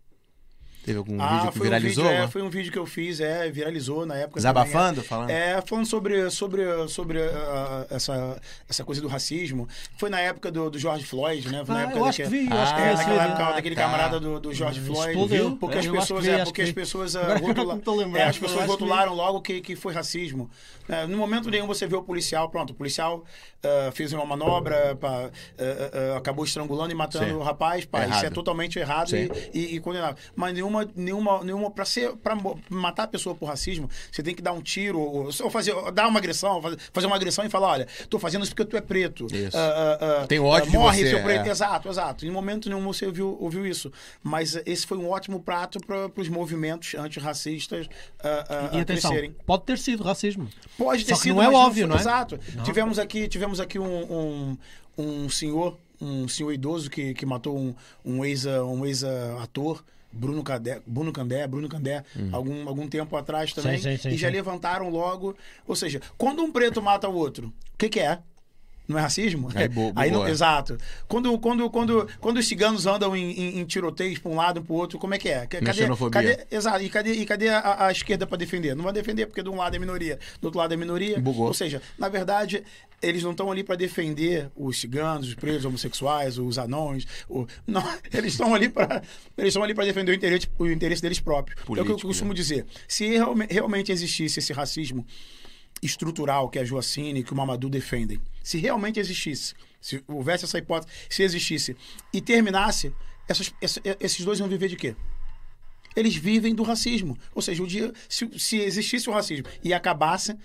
Teve 0.83 0.97
algum 0.97 1.21
Ah, 1.21 1.27
vídeo 1.37 1.51
que 1.51 1.57
foi 1.57 1.67
viralizou? 1.67 2.03
Um 2.03 2.07
vídeo, 2.07 2.15
é, 2.15 2.19
mano? 2.19 2.31
foi 2.31 2.41
um 2.41 2.49
vídeo 2.49 2.71
que 2.71 2.77
eu 2.79 2.85
fiz, 2.85 3.19
é, 3.19 3.49
viralizou 3.49 4.05
na 4.05 4.15
época. 4.17 4.35
Desabafando, 4.35 4.95
também, 4.95 5.03
falando? 5.09 5.29
É, 5.29 5.51
é, 5.51 5.61
falando 5.61 5.85
sobre, 5.85 6.29
sobre, 6.29 6.87
sobre 6.89 7.21
ah, 7.21 7.87
essa, 7.89 8.41
essa 8.69 8.83
coisa 8.83 9.01
do 9.01 9.07
racismo. 9.07 9.67
Foi 9.97 10.09
na 10.09 10.19
época 10.19 10.51
do, 10.51 10.69
do 10.69 10.77
George 10.77 11.05
Floyd, 11.05 11.49
né? 11.49 11.63
Foi 11.65 11.73
na 11.73 11.81
Ah, 11.81 11.83
época 11.85 11.99
eu 11.99 12.05
acho 12.05 12.17
que 12.17 12.23
daquele- 12.23 12.43
vi, 12.45 12.51
eu 12.51 12.57
acho 12.59 12.75
que 12.75 12.81
É, 12.81 12.93
naquela 12.95 13.23
época 13.23 13.53
daquele 13.53 13.75
tá. 13.75 13.81
camarada 13.81 14.19
do, 14.19 14.39
do 14.39 14.53
George 14.53 14.79
Floyd. 14.81 15.09
Explodiu. 15.11 15.57
Porque 15.57 15.75
É, 15.75 15.79
as 15.79 15.85
acho 15.85 15.95
pessoas, 15.95 16.23
que 16.25 16.29
vi, 16.31 16.35
é, 16.39 16.43
porque 16.43 16.61
que 16.63 16.67
as 16.69 16.73
pessoas 16.73 17.15
que 17.15 17.41
rotula- 17.45 17.79
é, 18.19 18.23
as 18.23 18.37
pessoas 18.37 18.61
que 18.63 18.67
rotularam 18.67 19.13
logo 19.13 19.41
que, 19.41 19.61
que 19.61 19.75
foi 19.75 19.93
racismo. 19.93 20.49
É, 20.89 21.07
no 21.07 21.17
momento 21.17 21.49
nenhum 21.49 21.65
você 21.65 21.87
vê 21.87 21.95
o 21.95 22.03
policial, 22.03 22.49
pronto, 22.49 22.71
o 22.71 22.73
policial 22.73 23.23
ah, 23.63 23.89
fez 23.93 24.11
uma 24.11 24.25
manobra, 24.25 24.95
pá, 24.97 25.29
ah, 25.29 26.11
ah, 26.13 26.17
acabou 26.17 26.43
estrangulando 26.43 26.91
e 26.91 26.95
matando 26.95 27.25
Sim. 27.25 27.31
o 27.33 27.41
rapaz, 27.41 27.85
pá, 27.85 28.05
isso 28.05 28.25
é 28.25 28.29
totalmente 28.29 28.77
errado 28.79 29.11
Sim. 29.11 29.29
e, 29.53 29.59
e, 29.59 29.75
e 29.75 29.79
condenável. 29.79 30.17
Mas 30.35 30.53
nenhuma, 30.73 30.89
nenhuma, 30.95 31.43
nenhuma 31.43 31.71
para 31.71 31.85
ser, 31.85 32.15
para 32.17 32.35
matar 32.69 33.03
a 33.03 33.07
pessoa 33.07 33.35
por 33.35 33.45
racismo, 33.45 33.89
você 34.11 34.23
tem 34.23 34.33
que 34.33 34.41
dar 34.41 34.53
um 34.53 34.61
tiro 34.61 34.99
ou, 34.99 35.25
ou 35.25 35.49
fazer, 35.49 35.71
ou 35.73 35.91
dar 35.91 36.07
uma 36.07 36.19
agressão, 36.19 36.61
fazer, 36.61 36.77
fazer 36.91 37.07
uma 37.07 37.15
agressão 37.15 37.45
e 37.45 37.49
falar, 37.49 37.67
olha, 37.69 37.87
tô 38.09 38.17
fazendo 38.19 38.43
isso 38.43 38.53
porque 38.55 38.65
tu 38.69 38.77
é 38.77 38.81
preto. 38.81 39.27
Isso. 39.33 39.55
Ah, 39.57 40.21
ah, 40.23 40.27
Tem 40.27 40.39
ódio 40.39 40.71
de 40.71 40.77
morre 40.77 40.99
você, 41.03 41.09
seu 41.09 41.23
preto. 41.23 41.47
é. 41.47 41.51
Exato, 41.51 41.89
exato. 41.89 42.25
Em 42.25 42.31
momento 42.31 42.67
nenhum 42.69 42.83
você 42.83 43.05
ouviu, 43.05 43.37
ouviu 43.39 43.65
isso. 43.67 43.91
Mas 44.23 44.55
esse 44.65 44.85
foi 44.87 44.97
um 44.97 45.09
ótimo 45.09 45.39
prato 45.39 45.79
para 45.79 46.09
os 46.17 46.29
movimentos 46.29 46.95
antirracistas 46.95 47.87
ah, 48.23 48.69
E 48.73 48.79
atenção, 48.79 49.11
crescerem. 49.11 49.35
pode 49.45 49.63
ter 49.63 49.77
sido 49.77 50.03
racismo. 50.03 50.47
Pode 50.77 51.05
ter 51.05 51.11
Só 51.13 51.17
que 51.17 51.23
sido, 51.23 51.35
não 51.35 51.43
é 51.43 51.49
óbvio, 51.49 51.83
foi- 51.83 51.89
não 51.89 51.95
é? 51.97 51.99
Exato. 51.99 52.39
Tivemos 52.63 52.97
aqui, 52.99 53.27
tivemos 53.27 53.59
aqui 53.59 53.77
um, 53.79 53.85
um, 54.13 54.57
um 54.97 55.29
senhor, 55.29 55.77
um 56.01 56.27
senhor 56.27 56.51
idoso 56.51 56.89
que, 56.89 57.13
que 57.13 57.25
matou 57.25 57.57
um, 57.57 57.73
um 58.03 58.23
ex 58.25 58.45
um 58.45 58.85
ex 58.85 59.03
ator. 59.41 59.83
Bruno 60.13 60.43
Candé, 60.43 60.81
Bruno 60.85 61.11
Candé, 61.11 61.47
Bruno 61.47 61.67
Candé, 61.67 62.03
algum, 62.31 62.67
algum 62.67 62.87
tempo 62.87 63.15
atrás 63.17 63.51
também. 63.53 63.75
Hum. 63.75 63.81
Sim, 63.81 63.97
sim, 63.97 63.97
sim, 63.97 64.09
e 64.09 64.17
já 64.17 64.29
levantaram 64.29 64.89
logo. 64.89 65.35
Ou 65.67 65.75
seja, 65.75 65.99
quando 66.17 66.43
um 66.43 66.51
preto 66.51 66.81
mata 66.81 67.09
o 67.09 67.15
outro, 67.15 67.47
o 67.47 67.77
que, 67.77 67.89
que 67.89 67.99
é? 67.99 68.19
Não 68.87 68.97
é 68.99 69.01
racismo? 69.01 69.49
Aí 69.55 69.67
bo- 69.69 69.93
Aí 69.95 70.11
não- 70.11 70.27
exato. 70.27 70.77
Quando, 71.07 71.37
quando, 71.39 71.69
quando, 71.69 72.07
quando 72.19 72.37
os 72.37 72.47
ciganos 72.47 72.85
andam 72.85 73.15
em, 73.15 73.31
em, 73.31 73.59
em 73.59 73.65
tiroteios 73.65 74.19
para 74.19 74.29
um 74.31 74.35
lado 74.35 74.59
e 74.59 74.63
para 74.63 74.73
o 74.73 74.75
outro, 74.75 74.99
como 74.99 75.13
é 75.13 75.17
que 75.17 75.29
é? 75.29 75.45
Cadê, 75.47 75.73
xenofobia. 75.73 76.35
cadê, 76.35 76.47
exato. 76.51 76.83
E 76.83 76.89
cadê, 76.89 77.13
e 77.13 77.25
cadê 77.25 77.47
a, 77.49 77.85
a 77.87 77.91
esquerda 77.91 78.27
para 78.27 78.37
defender? 78.37 78.75
Não 78.75 78.83
vai 78.83 78.91
defender 78.91 79.25
porque 79.25 79.41
de 79.41 79.49
um 79.49 79.55
lado 79.55 79.75
é 79.75 79.79
minoria, 79.79 80.19
do 80.41 80.45
outro 80.45 80.59
lado 80.59 80.73
é 80.73 80.77
minoria. 80.77 81.17
Bugou. 81.19 81.47
Ou 81.47 81.53
seja, 81.53 81.81
na 81.97 82.09
verdade, 82.09 82.61
eles 83.01 83.23
não 83.23 83.31
estão 83.31 83.49
ali 83.49 83.63
para 83.63 83.75
defender 83.75 84.49
os 84.55 84.77
ciganos, 84.79 85.29
os 85.29 85.35
presos, 85.35 85.63
homossexuais, 85.63 86.37
os 86.37 86.57
anões. 86.57 87.07
o- 87.29 87.47
Não, 87.65 87.81
eles 88.13 88.33
estão 88.33 88.53
ali 88.53 88.67
para 88.67 89.01
eles 89.37 89.49
estão 89.49 89.63
ali 89.63 89.73
para 89.73 89.85
defender 89.85 90.11
o 90.11 90.15
interesse, 90.15 90.49
o 90.59 90.67
interesse 90.67 91.01
deles 91.01 91.21
próprios. 91.21 91.57
é 91.57 91.61
o 91.61 91.65
que 91.65 91.71
eu 91.71 91.85
Político, 91.85 92.07
costumo 92.07 92.31
né? 92.31 92.35
dizer. 92.35 92.65
Se 92.85 93.07
realme- 93.07 93.47
realmente 93.49 93.93
existisse 93.93 94.39
esse 94.39 94.51
racismo 94.51 95.05
estrutural 95.83 96.49
que 96.49 96.59
a 96.59 96.63
Joacine 96.65 97.19
e 97.19 97.23
que 97.23 97.33
o 97.33 97.35
Mamadou 97.35 97.69
defendem, 97.69 98.19
se 98.43 98.57
realmente 98.57 98.99
existisse, 98.99 99.53
se 99.81 100.03
houvesse 100.07 100.45
essa 100.45 100.57
hipótese, 100.57 100.91
se 101.09 101.23
existisse 101.23 101.75
e 102.11 102.21
terminasse, 102.21 102.93
essas- 103.27 103.53
essa- 103.61 103.81
esses 103.99 104.23
dois 104.25 104.39
iam 104.39 104.47
viver 104.47 104.67
de 104.69 104.75
quê? 104.75 104.95
Eles 105.95 106.15
vivem 106.15 106.55
do 106.55 106.63
racismo. 106.63 107.17
Ou 107.35 107.41
seja, 107.41 107.61
o 107.61 107.67
dia, 107.67 107.93
se, 108.09 108.27
se 108.39 108.57
existisse 108.57 109.09
o 109.09 109.13
racismo 109.13 109.45
e 109.63 109.73
acabasse, 109.73 110.35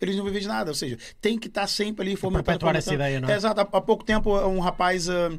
eles 0.00 0.16
não 0.16 0.24
vivem 0.24 0.40
de 0.40 0.48
nada. 0.48 0.70
Ou 0.70 0.74
seja, 0.74 0.96
tem 1.20 1.38
que 1.38 1.48
estar 1.48 1.66
sempre 1.66 2.02
ali 2.06 2.16
fomentando. 2.16 2.44
perpetuar 2.44 2.76
essa 2.76 2.94
ideia, 2.94 3.20
não 3.20 3.28
é? 3.28 3.34
Exato. 3.36 3.60
Há, 3.60 3.80
pouco 3.80 4.02
tempo, 4.04 4.34
um 4.46 4.60
rapaz. 4.60 5.08
ah, 5.10 5.30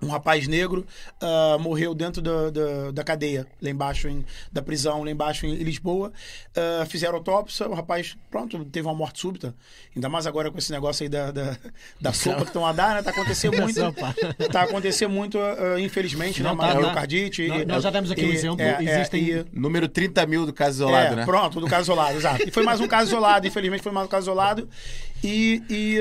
um 0.00 0.06
rapaz 0.08 0.46
negro 0.46 0.86
ah, 1.20 1.56
morreu 1.58 1.92
dentro 1.94 2.22
da, 2.22 2.50
da, 2.50 2.90
da 2.92 3.04
cadeia, 3.04 3.46
lá 3.60 3.68
embaixo, 3.70 4.08
em- 4.08 4.24
da 4.52 4.62
prisão, 4.62 5.02
lá 5.02 5.10
embaixo 5.10 5.44
em 5.46 5.54
Lisboa. 5.56 6.12
Ah, 6.56 6.86
fizeram 6.86 7.16
autópsia, 7.16 7.68
o 7.68 7.74
rapaz, 7.74 8.16
pronto, 8.30 8.64
teve 8.66 8.86
uma 8.86 8.94
morte 8.94 9.20
súbita. 9.20 9.54
Ainda 9.96 10.08
mais 10.08 10.26
agora 10.26 10.50
com 10.50 10.58
esse 10.58 10.70
negócio 10.70 11.02
aí 11.02 11.08
da, 11.08 11.30
da, 11.32 11.56
da 12.00 12.12
sopa 12.12 12.42
que 12.42 12.44
estão 12.50 12.64
a 12.64 12.72
dar, 12.72 12.94
né? 12.94 13.02
Tá 13.02 13.10
acontecendo 13.10 13.56
muito. 13.60 13.80
Tá 14.52 14.62
acontecendo 14.62 15.10
muito, 15.10 15.38
ah, 15.40 15.80
infelizmente, 15.80 16.42
Não, 16.42 16.54
né? 16.54 16.56
tá, 16.60 16.64
Uma 16.66 16.74
tá. 16.74 16.80
miocardite. 16.80 17.46
Nós- 17.48 17.66
nós 17.66 17.82
já 17.82 17.90
demos 17.90 18.10
aqui 18.10 18.24
um 18.24 18.30
exemplo, 18.32 18.60
é, 18.62 18.76
é, 18.84 18.94
existem- 19.00 19.24
e- 19.24 19.44
Número 19.52 19.88
30 19.88 20.24
mil 20.26 20.46
do 20.46 20.52
caso 20.52 20.76
isolado, 20.84 21.12
é, 21.12 21.16
né? 21.16 21.24
Pronto, 21.24 21.60
do 21.60 21.66
caso 21.66 21.82
isolado, 21.82 22.16
exato. 22.16 22.48
E 22.48 22.50
foi 22.52 22.62
mais 22.62 22.80
um 22.80 22.86
caso 22.86 23.10
isolado, 23.10 23.46
infelizmente 23.46 23.82
foi 23.82 23.90
mais 23.92 24.06
um 24.06 24.10
caso 24.10 24.24
isolado. 24.26 24.68
E, 25.24 25.62
e, 25.68 25.98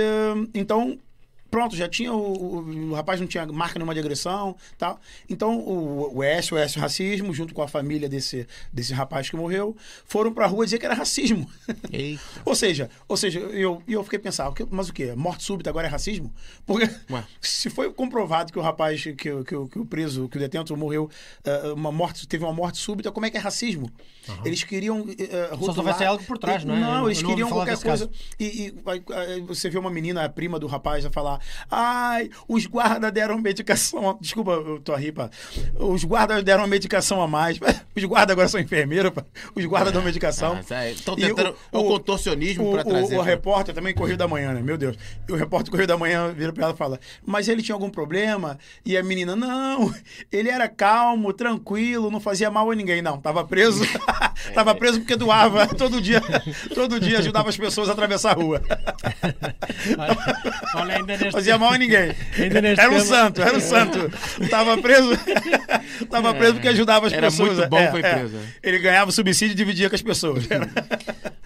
então, 0.53 0.97
pronto, 1.57 1.75
já 1.75 1.89
tinha 1.89 2.13
o, 2.13 2.17
o, 2.59 2.89
o 2.91 2.93
rapaz 2.93 3.19
não 3.19 3.25
tinha 3.25 3.43
marca 3.47 3.79
nenhuma 3.79 3.95
de 3.95 3.99
agressão, 3.99 4.55
tal. 4.77 4.99
Então, 5.27 5.57
o, 5.59 6.17
o 6.17 6.23
S, 6.23 6.53
o 6.53 6.57
S 6.57 6.77
Racismo, 6.77 7.33
junto 7.33 7.51
com 7.51 7.63
a 7.63 7.67
família 7.67 8.07
desse, 8.07 8.47
desse 8.71 8.93
rapaz 8.93 9.27
que 9.27 9.35
morreu, 9.35 9.75
foram 10.05 10.31
pra 10.31 10.45
rua 10.45 10.65
dizer 10.65 10.77
que 10.77 10.85
era 10.85 10.93
racismo. 10.93 11.49
Ou 12.45 12.53
seja, 12.55 12.89
ou 13.07 13.17
seja, 13.17 13.39
eu, 13.39 13.81
eu 13.87 14.03
fiquei 14.03 14.19
pensando, 14.19 14.53
que- 14.53 14.67
mas 14.69 14.89
o 14.89 14.93
quê? 14.93 15.13
Morte 15.15 15.43
súbita 15.43 15.69
agora 15.69 15.87
é 15.87 15.89
racismo? 15.89 16.31
Porque 16.65 16.87
Ué. 17.09 17.23
se 17.41 17.69
foi 17.71 17.91
comprovado 17.91 18.51
que 18.53 18.59
o 18.59 18.61
rapaz, 18.61 19.01
que, 19.17 19.31
o- 19.31 19.43
que, 19.43 19.55
que 19.69 19.79
o 19.79 19.85
preso, 19.85 20.29
que 20.29 20.37
o 20.37 20.39
detento 20.39 20.75
morreu, 20.77 21.09
ah, 21.43 21.73
uma 21.73 21.91
morte, 21.91 22.27
teve 22.27 22.43
uma 22.43 22.53
morte 22.53 22.77
súbita, 22.77 23.11
como 23.11 23.25
é 23.25 23.31
que 23.31 23.37
é 23.37 23.39
racismo? 23.39 23.91
Eles 24.43 24.61
queriam 24.63 24.99
uh, 25.01 25.65
Só 25.65 25.71
se 25.73 25.79
houvesse 25.79 26.03
algo 26.03 26.21
por 26.25 26.37
trás, 26.37 26.63
não 26.65 26.75
é? 26.75 26.79
Não, 26.79 27.05
eles 27.07 27.21
não 27.21 27.29
queriam 27.29 27.49
qualquer 27.49 27.77
coisa. 27.79 28.07
caso. 28.07 28.09
E, 28.37 28.45
e 28.45 28.73
aí, 28.85 29.03
aí 29.29 29.41
você 29.41 29.69
vê 29.69 29.77
uma 29.77 29.89
menina, 29.89 30.25
a 30.25 30.29
prima 30.29 30.59
do 30.59 30.67
rapaz, 30.67 31.05
a 31.05 31.09
falar: 31.09 31.39
Ai, 31.69 32.29
os 32.47 32.65
guardas 32.65 33.11
deram 33.11 33.37
medicação. 33.39 34.17
Desculpa, 34.21 34.51
eu 34.51 34.79
tô 34.79 34.93
a 34.93 34.97
rir, 34.97 35.11
pá. 35.11 35.29
Os 35.79 36.03
guardas 36.03 36.43
deram 36.43 36.65
medicação 36.67 37.21
a 37.21 37.27
mais. 37.27 37.59
Os 37.95 38.03
guardas 38.03 38.33
agora 38.33 38.47
são 38.47 38.59
enfermeiros, 38.59 39.11
pá. 39.11 39.23
Os 39.55 39.65
guardas 39.65 39.93
dão 39.93 40.01
medicação. 40.03 40.59
Estão 40.59 41.15
E 41.17 41.21
tentando. 41.27 41.55
é 41.71 41.77
o 41.77 41.83
contorcionismo 41.83 42.69
o, 42.69 42.73
pra 42.73 42.83
trazer. 42.83 43.15
O, 43.15 43.19
o 43.19 43.23
pra- 43.23 43.31
repórter 43.31 43.73
também, 43.75 43.93
Correio 43.93 44.17
da 44.17 44.27
Manhã, 44.27 44.53
né? 44.53 44.61
Meu 44.61 44.77
Deus. 44.77 44.97
E 45.27 45.31
o 45.31 45.35
repórter 45.35 45.65
do 45.65 45.71
Correio 45.71 45.87
da 45.87 45.97
Manhã 45.97 46.31
vira 46.33 46.51
pra 46.53 46.65
ela 46.65 46.73
e 46.73 46.77
fala: 46.77 46.99
Mas 47.25 47.47
ele 47.47 47.61
tinha 47.61 47.75
algum 47.75 47.89
problema? 47.89 48.57
E 48.85 48.97
a 48.97 49.03
menina: 49.03 49.35
Não, 49.35 49.93
ele 50.31 50.49
era 50.49 50.67
calmo, 50.67 51.33
tranquilo, 51.33 52.09
não 52.11 52.19
fazia 52.19 52.49
mal 52.51 52.69
a 52.71 52.75
ninguém. 52.75 53.01
Não, 53.01 53.17
tava 53.19 53.43
preso. 53.45 53.83
tava 54.53 54.73
preso 54.75 54.99
porque 54.99 55.15
doava. 55.15 55.67
Todo 55.77 56.01
dia, 56.01 56.21
todo 56.73 56.99
dia 56.99 57.19
ajudava 57.19 57.49
as 57.49 57.57
pessoas 57.57 57.87
a 57.89 57.91
atravessar 57.93 58.31
a 58.31 58.33
rua. 58.33 58.61
Olha, 59.97 60.17
olha, 60.75 60.95
ainda 60.97 61.13
Fazia 61.31 61.57
mal 61.57 61.73
a 61.73 61.77
ninguém. 61.79 62.13
Era 62.77 62.91
um 62.91 62.99
santo, 62.99 63.41
era 63.41 63.57
um 63.57 63.59
santo. 63.59 64.11
Tava 64.49 64.77
preso. 64.77 65.09
Tava 66.09 66.33
preso 66.33 66.53
porque 66.53 66.67
ajudava 66.69 67.07
as 67.07 67.13
Era 67.13 67.27
pessoas. 67.27 67.57
muito 67.57 67.69
bom, 67.69 67.77
É, 67.79 67.91
foi 67.91 68.01
é. 68.01 68.13
preso. 68.15 68.37
Ele 68.63 68.79
ganhava 68.79 69.11
subsídio 69.11 69.53
e 69.53 69.55
dividia 69.55 69.89
com 69.89 69.95
as 69.95 70.01
pessoas. 70.01 70.49
Era- 70.49 70.69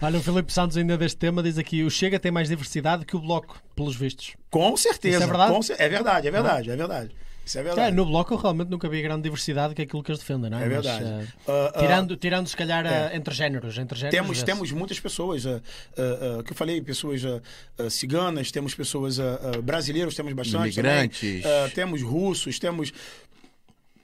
olha, 0.00 0.18
o 0.18 0.22
Filipe 0.22 0.52
Santos 0.52 0.76
ainda 0.76 0.96
deste 0.96 1.16
tema 1.16 1.42
diz 1.42 1.58
aqui: 1.58 1.82
o 1.82 1.90
Chega 1.90 2.18
tem 2.18 2.30
mais 2.32 2.48
diversidade 2.48 3.04
que 3.04 3.16
o 3.16 3.20
Bloco, 3.20 3.60
pelos 3.74 3.96
vistos. 3.96 4.32
Com 4.50 4.76
certeza. 4.76 5.16
Isso 5.16 5.24
é 5.24 5.26
verdade? 5.26 5.52
Com 5.52 5.60
é 5.78 5.88
verdade, 5.88 6.28
é 6.28 6.30
verdade, 6.30 6.70
é 6.70 6.76
verdade. 6.76 7.10
Isso 7.44 7.58
é 7.58 7.60
É, 7.60 7.64
verdade. 7.64 7.96
no 7.96 8.06
Bloco 8.06 8.32
eu 8.34 8.38
realmente 8.38 8.68
nunca 8.70 8.88
vi 8.88 9.02
grande 9.02 9.22
diversidade 9.22 9.74
que 9.74 9.82
aquilo 9.82 10.02
que 10.02 10.10
eles 10.10 10.20
defendem, 10.20 10.48
não 10.50 10.58
é? 10.58 10.64
É 10.64 10.68
Mas, 10.68 10.84
verdade. 10.86 11.04
eh, 11.04 11.26
Ah, 11.48 11.72
ah, 11.74 11.78
tirando, 11.80 12.16
tirando, 12.16 12.46
se 12.46 12.56
calhar, 12.56 12.86
é. 12.86 13.12
eh, 13.12 13.16
entre 13.16 13.34
géneros. 13.34 13.76
Entre 13.78 13.98
géneros 13.98 14.16
Temos, 14.20 14.42
temos 14.42 14.70
muitas 14.72 15.00
pessoas, 15.00 15.44
ah, 15.46 15.60
que 16.44 16.52
eu 16.52 16.56
falei, 16.56 16.80
pessoas 16.80 17.22
ciganas, 17.90 18.50
temos 18.52 18.74
pessoas 18.74 19.16
brasileiros, 19.64 20.14
temos 20.14 20.32
bastante. 20.32 20.74
Imigrantes. 20.78 21.42
Temos 21.74 22.00
russos, 22.02 22.58
temos 22.58 22.92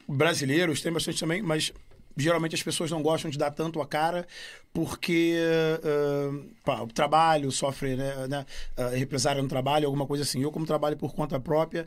brasileiros, 0.08 0.80
tem 0.80 0.92
bastante 0.92 1.20
também, 1.20 1.42
mas 1.42 1.72
geralmente 2.18 2.54
as 2.54 2.62
pessoas 2.62 2.90
não 2.90 3.02
gostam 3.02 3.30
de 3.30 3.38
dar 3.38 3.50
tanto 3.50 3.80
a 3.80 3.86
cara 3.86 4.26
porque 4.72 5.36
ah, 5.82 6.44
pá, 6.64 6.82
o 6.82 6.88
trabalho 6.88 7.50
sofre 7.50 7.96
né, 7.96 8.26
né, 8.28 8.46
ah, 8.76 8.88
represária 8.88 9.42
no 9.42 9.48
trabalho, 9.48 9.86
alguma 9.86 10.06
coisa 10.06 10.22
assim. 10.22 10.42
Eu, 10.42 10.52
como 10.52 10.66
trabalho 10.66 10.96
por 10.96 11.14
conta 11.14 11.40
própria, 11.40 11.86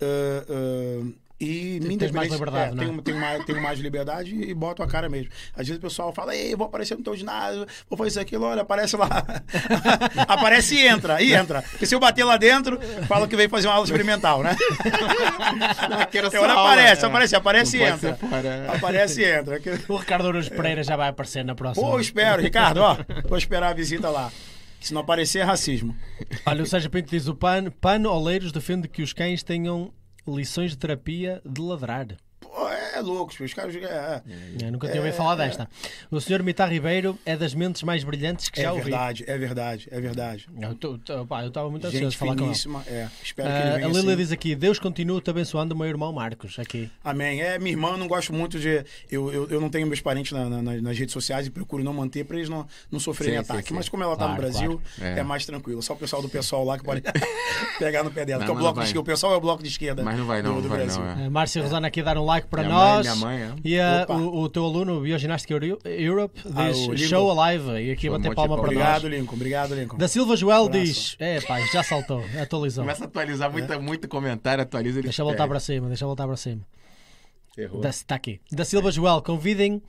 ah, 0.00 1.12
E 1.42 1.80
me 1.80 1.86
mais 1.88 1.94
independente- 1.94 2.32
liberdade, 2.34 2.70
é, 2.70 2.74
não 2.74 2.82
é? 2.82 2.86
tenho, 2.86 3.02
tenho, 3.02 3.20
mais, 3.20 3.44
tenho 3.44 3.60
mais 3.60 3.78
liberdade 3.80 4.32
e 4.32 4.54
boto 4.54 4.80
a 4.80 4.86
cara 4.86 5.08
mesmo. 5.08 5.32
Às 5.52 5.66
vezes 5.66 5.78
o 5.78 5.80
pessoal 5.80 6.12
fala, 6.12 6.36
ei, 6.36 6.54
vou 6.54 6.68
aparecer 6.68 6.96
no 6.96 7.02
teu 7.02 7.16
ginásio, 7.16 7.66
vou 7.90 7.96
fazer 7.96 8.10
isso 8.10 8.20
aquilo, 8.20 8.44
olha, 8.44 8.62
aparece 8.62 8.96
lá. 8.96 9.08
aparece 10.28 10.76
e 10.76 10.86
entra, 10.86 11.20
e 11.20 11.34
entra. 11.34 11.62
Porque 11.62 11.84
se 11.84 11.94
eu 11.96 11.98
bater 12.00 12.22
lá 12.22 12.36
dentro, 12.36 12.78
fala 13.08 13.26
que 13.26 13.34
veio 13.34 13.50
fazer 13.50 13.66
uma 13.66 13.74
aula 13.74 13.84
experimental, 13.84 14.40
né? 14.42 14.56
Eu 16.12 16.30
não 16.46 16.60
aparece, 16.60 17.04
aparece, 17.04 17.36
aparece 17.36 17.78
Não 17.78 17.84
e 17.84 17.88
entra. 17.88 18.18
Aparece 18.72 19.20
e 19.20 19.24
entra. 19.24 19.60
O 19.88 19.96
Ricardo 19.96 20.28
Araújo 20.28 20.50
Pereira 20.50 20.82
já 20.84 20.96
vai 20.96 21.08
aparecer 21.08 21.44
na 21.44 21.54
próxima. 21.54 21.84
Pô, 21.86 21.96
eu 21.96 22.00
espero, 22.00 22.40
Ricardo, 22.40 22.78
ó. 22.78 22.96
Vou 23.28 23.36
esperar 23.36 23.70
a 23.70 23.74
visita 23.74 24.08
lá. 24.08 24.30
Se 24.80 24.94
não 24.94 25.00
aparecer, 25.00 25.40
é 25.40 25.42
racismo. 25.42 25.96
Olha, 26.46 26.62
o 26.62 26.66
Sérgio 26.66 26.90
Pinto 26.90 27.10
diz: 27.10 27.26
o 27.26 27.34
PAN, 27.34 27.70
PAN 27.80 28.08
Oleiros 28.08 28.52
defende 28.52 28.88
que 28.88 29.02
os 29.02 29.12
cães 29.12 29.42
tenham 29.42 29.92
lições 30.26 30.70
de 30.70 30.78
terapia 30.78 31.42
de 31.44 31.60
ladrar. 31.60 32.06
Pô, 32.62 32.68
é 32.68 33.00
louco, 33.00 33.32
os 33.42 33.54
caras. 33.54 33.74
É, 33.74 34.22
Eu 34.62 34.70
nunca 34.72 34.86
tinha 34.88 35.00
ouvido 35.00 35.14
falar 35.16 35.34
desta. 35.36 35.68
O 36.10 36.20
senhor 36.20 36.42
Mitar 36.42 36.70
Ribeiro 36.70 37.18
é 37.26 37.36
das 37.36 37.54
mentes 37.54 37.82
mais 37.82 38.04
brilhantes 38.04 38.48
que 38.48 38.60
é 38.60 38.64
já 38.64 38.72
ouvi. 38.72 38.84
verdade, 38.84 39.24
é 39.26 39.36
verdade, 39.38 39.88
é 39.90 40.00
verdade. 40.00 40.46
Eu 40.60 40.72
estava 41.48 41.70
muito 41.70 41.86
ansioso 41.86 42.04
Gente 42.04 42.10
de 42.12 42.16
falar 42.18 42.36
com 42.36 42.44
ele. 42.44 42.86
é. 42.86 43.08
Espero 43.22 43.48
que 43.48 43.54
Ah, 43.54 43.58
ele 43.60 43.68
a 43.68 43.74
venha 43.76 43.88
Lília 43.88 44.00
assim. 44.08 44.16
diz 44.16 44.32
aqui: 44.32 44.54
Deus 44.54 44.78
continua 44.78 45.20
te 45.20 45.30
abençoando, 45.30 45.74
meu 45.76 45.86
irmão 45.86 46.12
Marcos. 46.12 46.58
Aqui. 46.58 46.90
Amém. 47.02 47.40
É, 47.42 47.58
minha 47.58 47.72
irmã, 47.72 47.90
eu 47.90 47.98
não 47.98 48.06
gosto 48.06 48.32
muito 48.32 48.58
de. 48.58 48.84
Eu, 49.10 49.32
eu, 49.32 49.48
eu 49.50 49.60
não 49.60 49.68
tenho 49.68 49.86
meus 49.86 50.00
parentes 50.00 50.30
na- 50.32 50.48
na- 50.48 50.62
nas 50.62 50.98
redes 50.98 51.12
sociais 51.12 51.46
e 51.46 51.50
procuro 51.50 51.82
não 51.82 51.92
manter 51.92 52.24
para 52.24 52.36
eles 52.36 52.48
não, 52.48 52.66
não 52.90 53.00
sofrerem 53.00 53.38
Sim, 53.38 53.44
sim, 53.44 53.52
ataque. 53.52 53.68
sim. 53.68 53.74
Mas 53.74 53.88
como 53.88 54.02
ela 54.04 54.12
tá 54.16 54.26
Claro, 54.26 54.32
no 54.34 54.38
Brasil, 54.40 54.80
claro. 54.96 55.14
é. 55.16 55.18
É. 55.18 55.22
mais 55.24 55.44
tranquilo. 55.44 55.82
Só 55.82 55.94
o 55.94 55.96
pessoal 55.96 56.22
do 56.22 56.28
pessoal 56.28 56.64
lá 56.64 56.78
que 56.78 56.84
pode 56.84 57.02
pegar 57.78 58.02
no 58.04 58.10
pé 58.10 58.24
dela. 58.24 58.40
Não, 58.40 58.46
que 58.46 58.52
é 58.52 58.54
o 58.54 58.58
bloco 58.58 58.78
de 58.80 58.86
esquerda. 58.86 59.00
O 59.00 59.04
pessoal 59.04 59.32
é 59.34 59.36
o 59.36 59.40
bloco 59.40 59.62
de 59.62 59.68
esquerda. 59.68 60.02
Mas 60.04 60.16
não 60.18 60.26
vai, 60.26 60.42
não, 60.42 60.56
do, 60.56 60.62
do 60.62 60.68
vai, 60.68 60.78
Brasil. 60.84 61.02
não, 61.02 61.22
é. 61.22 61.26
A 61.26 61.30
Márcia 61.30 61.62
Rosana 61.62 61.88
aqui 61.88 62.00
a 62.00 62.04
dar 62.04 62.18
um 62.18 62.24
like 62.24 62.46
para 62.52 62.62
Minha 62.64 62.74
mãe, 62.74 62.86
nós. 62.96 63.06
minha 63.06 63.16
mãe, 63.16 63.42
é. 63.42 63.54
E 63.64 63.80
a- 63.80 64.06
o, 64.08 64.42
o 64.42 64.48
teu 64.48 64.64
aluno, 64.64 65.00
Bioginástica 65.00 65.54
Euro- 65.54 65.78
Europe, 65.84 66.40
Ah, 66.54 66.68
diz 66.68 66.78
Lincoln. 66.80 66.96
show 66.98 67.30
a 67.30 67.34
live. 67.34 67.70
E 67.82 67.90
aqui 67.90 68.06
Show, 68.08 68.18
bater 68.18 68.34
palma 68.34 68.56
para 68.56 68.64
Obrigado, 68.66 69.02
nós. 69.04 69.12
Lincoln. 69.12 69.34
Obrigado, 69.36 69.74
Lincoln. 69.74 69.96
Da 69.96 70.06
Silva 70.06 70.36
Joel 70.36 70.68
diz: 70.68 71.16
É, 71.18 71.40
pá, 71.40 71.58
já 71.72 71.82
saltou, 71.82 72.22
atualizou. 72.40 72.84
Começa 72.84 73.04
a 73.04 73.06
atualizar 73.06 73.50
muito, 73.50 73.82
muito 73.82 74.06
comentário, 74.08 74.62
atualiza 74.62 74.98
ele. 74.98 75.08
Deixa 75.08 75.24
voltar 75.24 75.48
para 75.48 75.58
cima, 75.58 75.88
deixa 75.88 76.04
voltar 76.06 76.26
para 76.26 76.36
cima. 76.36 76.60
Errou. 77.56 77.84
Está 77.84 78.14
aqui. 78.14 78.40
Da 78.52 78.64
Silva 78.64 78.90
Joel, 78.92 79.20
convidem 79.22 79.82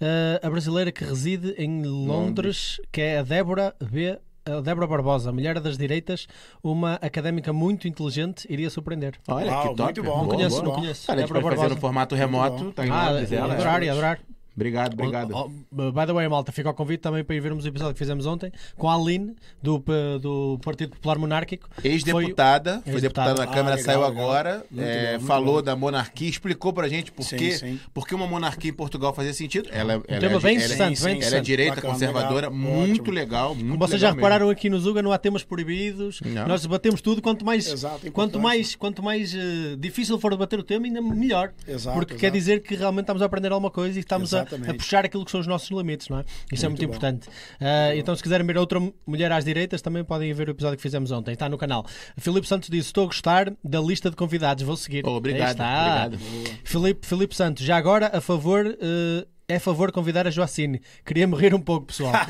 eh, 0.00 0.40
a 0.42 0.48
brasileira 0.50 0.90
que 0.92 1.04
reside 1.04 1.54
em 1.58 1.82
Londres, 1.84 2.80
que 2.92 3.00
é 3.00 3.18
a 3.18 3.22
Débora 3.22 3.74
B. 3.80 4.18
A 4.48 4.60
Débora 4.60 4.86
Barbosa, 4.86 5.32
mulher 5.32 5.58
das 5.58 5.76
direitas, 5.76 6.28
uma 6.62 6.94
académica 7.02 7.52
muito 7.52 7.88
inteligente, 7.88 8.46
iria 8.48 8.70
surpreender. 8.70 9.14
Olha, 9.26 9.50
Uau, 9.50 9.62
que 9.62 9.68
top. 9.74 9.82
muito 9.82 10.02
bom. 10.04 10.18
Não 10.18 10.24
Boa, 10.26 10.36
conheço, 10.36 10.56
boa. 10.62 10.68
não 10.68 10.80
conheço. 10.80 11.06
Cara, 11.08 11.18
a 11.18 11.20
gente 11.22 11.32
Débora 11.32 11.42
pode 11.42 11.56
fazer 11.56 11.68
no 11.74 11.74
Barbosa. 11.74 11.80
formato 11.80 12.14
remoto. 12.14 12.72
Tá 12.72 12.86
em 12.86 12.90
Ah, 12.90 13.10
Londres, 13.10 13.32
adorar, 13.32 13.82
ia 13.82 13.90
adorar. 13.92 14.20
Obrigado, 14.56 14.94
obrigado. 14.94 15.32
Oh, 15.34 15.50
oh, 15.70 15.92
by 15.92 16.06
the 16.06 16.12
way, 16.14 16.26
malta, 16.28 16.50
fica 16.50 16.68
ao 16.70 16.74
convite 16.74 17.00
também 17.00 17.22
para 17.22 17.36
ir 17.36 17.40
vermos 17.40 17.64
o 17.66 17.68
episódio 17.68 17.92
que 17.92 17.98
fizemos 17.98 18.24
ontem 18.24 18.50
com 18.76 18.88
a 18.88 18.94
Aline, 18.94 19.34
do, 19.62 19.78
P- 19.80 19.92
do 20.20 20.58
Partido 20.64 20.90
Popular 20.92 21.18
Monárquico. 21.18 21.68
Ex-deputada, 21.84 22.80
foi, 22.82 22.92
Ex-deputada. 22.94 23.28
deputada 23.34 23.34
na 23.34 23.46
Câmara, 23.46 23.74
Ah, 23.74 23.76
legal, 23.78 23.84
saiu 23.84 24.00
legal. 24.08 24.10
agora, 24.24 24.64
é, 24.78 25.18
falou 25.20 25.56
bom. 25.56 25.62
da 25.62 25.76
monarquia, 25.76 26.28
explicou 26.28 26.72
pra 26.72 26.88
gente 26.88 27.12
por, 27.12 27.22
Sim, 27.24 27.36
quê, 27.36 27.52
sim. 27.52 27.80
por 27.92 28.06
que 28.06 28.14
uma 28.14 28.26
monarquia 28.26 28.70
em 28.70 28.74
Portugal 28.74 29.12
fazia 29.14 29.34
sentido. 29.34 29.68
Ela, 29.70 29.92
ela, 29.92 30.02
Um 30.02 30.02
tema 30.20 30.24
ela, 30.32 30.40
bem 30.40 30.56
ela, 30.56 30.64
interessante, 30.64 30.98
ela, 30.98 31.04
bem 31.04 31.12
ela 31.12 31.12
é 31.12 31.16
interessante. 31.18 31.44
direita, 31.46 31.74
Bacana, 31.76 31.92
conservadora, 31.92 32.48
legal, 32.48 32.52
muito 32.52 33.00
ótimo. 33.02 33.14
legal. 33.14 33.54
Muito 33.54 33.66
Como 33.68 33.78
vocês 33.86 34.00
já 34.00 34.10
repararam 34.12 34.48
aqui 34.48 34.70
no 34.70 34.80
Zuga, 34.80 35.02
não 35.02 35.12
há 35.12 35.18
temas 35.18 35.44
proibidos. 35.44 36.20
Não. 36.24 36.48
Nós 36.48 36.62
debatemos 36.62 37.00
tudo. 37.02 37.20
Quanto 37.20 37.44
mais, 37.44 37.66
Exato, 37.70 38.06
é 38.06 38.10
quanto 38.10 38.40
mais, 38.40 38.74
quanto 38.74 39.02
mais 39.02 39.34
eh, 39.34 39.76
difícil 39.78 40.18
for 40.18 40.30
debater 40.30 40.58
o 40.58 40.62
tema, 40.62 40.86
ainda 40.86 41.02
melhor. 41.02 41.52
Exato, 41.68 41.94
Porque 41.98 42.14
exato. 42.14 42.20
quer 42.20 42.30
dizer 42.30 42.62
que 42.62 42.74
realmente 42.74 43.02
estamos 43.02 43.20
a 43.22 43.26
aprender 43.26 43.52
alguma 43.52 43.70
coisa 43.70 43.98
e 43.98 44.00
estamos 44.00 44.32
a. 44.32 44.45
a 44.54 44.74
puxar 44.74 45.04
aquilo 45.04 45.24
que 45.24 45.30
são 45.30 45.40
os 45.40 45.46
nossos 45.46 45.70
limites, 45.70 46.08
não 46.08 46.20
é? 46.20 46.24
Isso 46.52 46.64
é 46.64 46.68
muito 46.68 46.80
Muito 46.80 46.90
bom. 47.00 47.06
importante. 47.06 47.28
Ah, 47.60 47.94
então, 47.96 48.14
se 48.14 48.22
quiserem 48.22 48.46
ver 48.46 48.56
outra 48.58 48.80
mulher 49.06 49.32
às 49.32 49.44
direitas, 49.44 49.82
também 49.82 50.04
podem 50.04 50.32
ver 50.32 50.48
o 50.48 50.50
episódio 50.52 50.76
que 50.76 50.82
fizemos 50.82 51.10
ontem. 51.10 51.32
Está 51.32 51.48
no 51.48 51.58
canal. 51.58 51.84
Filipe 52.18 52.46
Santos 52.46 52.68
disse: 52.68 52.88
Estou 52.88 53.04
a 53.04 53.06
gostar 53.06 53.52
da 53.64 53.80
lista 53.80 54.10
de 54.10 54.16
convidados. 54.16 54.62
Vou 54.64 54.76
seguir. 54.76 55.04
Oh, 55.06 55.10
obrigado, 55.16 55.46
Aí 55.46 55.52
está. 55.52 56.06
obrigado. 56.06 56.18
Filipe, 56.64 57.06
Filipe 57.06 57.34
Santos, 57.34 57.64
já 57.64 57.76
agora 57.76 58.10
a 58.16 58.20
favor. 58.20 58.66
eh, 58.80 59.26
é 59.48 59.56
a 59.56 59.60
favor 59.60 59.92
convidar 59.92 60.26
a 60.26 60.30
Joacine. 60.30 60.80
Queria 61.04 61.26
morrer 61.26 61.54
um 61.54 61.60
pouco, 61.60 61.86
pessoal. 61.86 62.12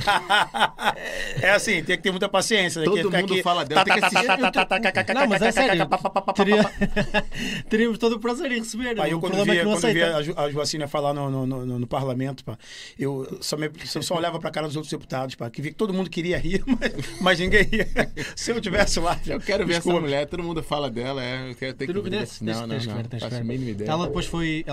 É 1.40 1.50
assim, 1.50 1.82
tem 1.82 1.96
que 1.96 2.02
ter 2.02 2.10
muita 2.10 2.28
paciência. 2.28 2.80
né? 2.80 2.86
Todo 2.86 3.10
mundo 3.10 3.32
aqui- 3.32 3.42
fala 3.42 3.64
dela, 3.64 3.84
tá, 3.84 4.00
tá, 4.00 4.10
tá, 4.10 4.22
tá, 4.22 4.36
tá, 4.36 4.66
tá, 4.66 4.92
tá, 4.92 5.04
tá, 5.04 5.14
Não, 5.14 5.26
mas 5.26 5.42
é 5.42 5.52
tá, 5.52 5.52
tá, 5.52 5.66
sério. 5.66 5.86
tá. 5.86 7.22
Teríamos 7.68 7.98
todo 7.98 8.14
o 8.16 8.20
prazer 8.20 8.50
em 8.52 8.58
receber. 8.58 8.96
Pá, 8.96 9.08
eu 9.08 9.18
o 9.18 9.20
quando 9.20 9.44
via, 9.44 9.60
é 9.60 9.64
quando 9.64 9.92
via 9.92 10.16
a, 10.16 10.22
Ju, 10.22 10.34
a 10.36 10.50
Joacina 10.50 10.88
falar 10.88 11.12
no, 11.12 11.30
no, 11.30 11.46
no, 11.46 11.78
no 11.78 11.86
parlamento, 11.86 12.44
pá, 12.44 12.58
eu 12.98 13.38
só, 13.40 13.56
me, 13.56 13.70
eu 13.94 14.02
só 14.02 14.16
olhava 14.16 14.38
pra 14.38 14.50
cara 14.50 14.66
dos 14.66 14.76
outros 14.76 14.90
deputados, 14.90 15.34
pá, 15.34 15.50
que 15.50 15.60
via 15.60 15.70
que 15.70 15.76
todo 15.76 15.92
mundo 15.92 16.08
queria 16.08 16.38
rir, 16.38 16.62
mas, 16.66 17.20
mas 17.20 17.40
ninguém 17.40 17.64
ria. 17.64 17.88
Se 18.34 18.50
eu 18.50 18.60
tivesse 18.60 18.98
lá. 18.98 19.18
Eu 19.26 19.40
quero 19.40 19.66
ver 19.66 19.74
desculpa. 19.74 19.98
essa 19.98 20.06
mulher, 20.06 20.26
todo 20.26 20.42
mundo 20.42 20.62
fala 20.62 20.90
dela, 20.90 21.22
é, 21.22 21.50
eu 21.50 21.54
quero 21.54 21.74
ter 21.74 21.86
que 21.86 21.92
não 21.92 22.02
ver. 22.02 22.26
Não, 22.40 22.66
não, 22.66 22.66
não, 22.66 22.76
a. 22.76 23.84
Ela 23.86 24.06
depois 24.06 24.26
foi. 24.26 24.64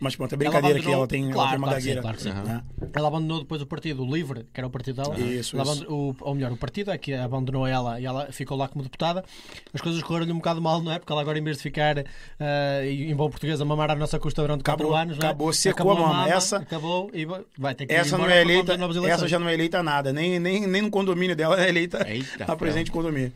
Mas 0.00 0.16
pronto, 0.16 0.34
é 0.34 0.36
brincadeira 0.36 0.80
que 0.80 0.90
ela 0.90 1.06
tem, 1.06 1.30
ela 1.56 1.80
Claro, 1.80 2.00
claro 2.02 2.20
sim, 2.20 2.30
claro 2.30 2.46
sim. 2.46 2.48
né? 2.52 2.62
Ela 2.94 3.08
abandonou 3.08 3.38
depois 3.40 3.60
o 3.62 3.66
Partido 3.66 4.04
Livre, 4.04 4.46
que 4.52 4.60
era 4.60 4.66
o 4.66 4.70
partido 4.70 5.02
dela. 5.02 5.18
Isso, 5.18 5.56
Ela 5.56 5.62
isso. 5.64 5.72
abandonou- 5.82 6.10
o, 6.10 6.16
ou 6.20 6.34
melhor, 6.34 6.52
o 6.52 6.56
partido 6.56 6.90
é 6.90 6.98
que 6.98 7.12
abandonou 7.14 7.66
ela 7.66 8.00
e 8.00 8.06
ela 8.06 8.30
ficou 8.32 8.56
lá 8.56 8.68
como 8.68 8.82
deputada. 8.82 9.24
As 9.72 9.80
coisas 9.80 10.02
correram-lhe 10.02 10.32
um 10.32 10.36
bocado 10.36 10.60
mal, 10.62 10.80
não 10.82 10.92
é? 10.92 10.98
Porque 10.98 11.12
ela 11.12 11.20
agora, 11.22 11.38
em 11.38 11.42
vez 11.44 11.56
de 11.56 11.62
ficar 11.62 11.98
eh, 11.98 12.84
em 12.90 13.14
bom 13.14 13.28
português 13.30 13.60
a 13.60 13.64
mamar 13.64 13.90
à 13.90 13.94
nossa 13.94 14.18
custa 14.18 14.42
durante 14.42 14.62
4 14.64 14.84
Acabou- 14.86 14.96
anos, 15.00 15.16
é? 15.18 15.24
acabou, 15.26 15.52
secou 15.52 15.90
a 15.90 15.94
mama. 15.94 16.28
Essa- 16.28 16.58
Acabou 16.58 17.10
e 17.12 17.24
vai- 17.24 17.74
ter 17.74 17.86
que 17.86 17.92
Essa 17.94 18.16
não 18.18 18.28
é 18.28 18.40
eleita, 18.42 18.76
essa 19.08 19.28
já 19.28 19.38
não 19.38 19.48
é 19.48 19.54
eleita 19.54 19.82
nada, 19.82 20.12
nem, 20.12 20.38
nem, 20.38 20.66
nem 20.66 20.82
no 20.82 20.90
condomínio 20.90 21.34
dela 21.36 21.62
é 21.62 21.68
eleita 21.68 22.06
Eita, 22.08 22.44
a 22.50 22.56
presidente 22.56 22.86
de 22.86 22.92
condomínio. 22.92 23.32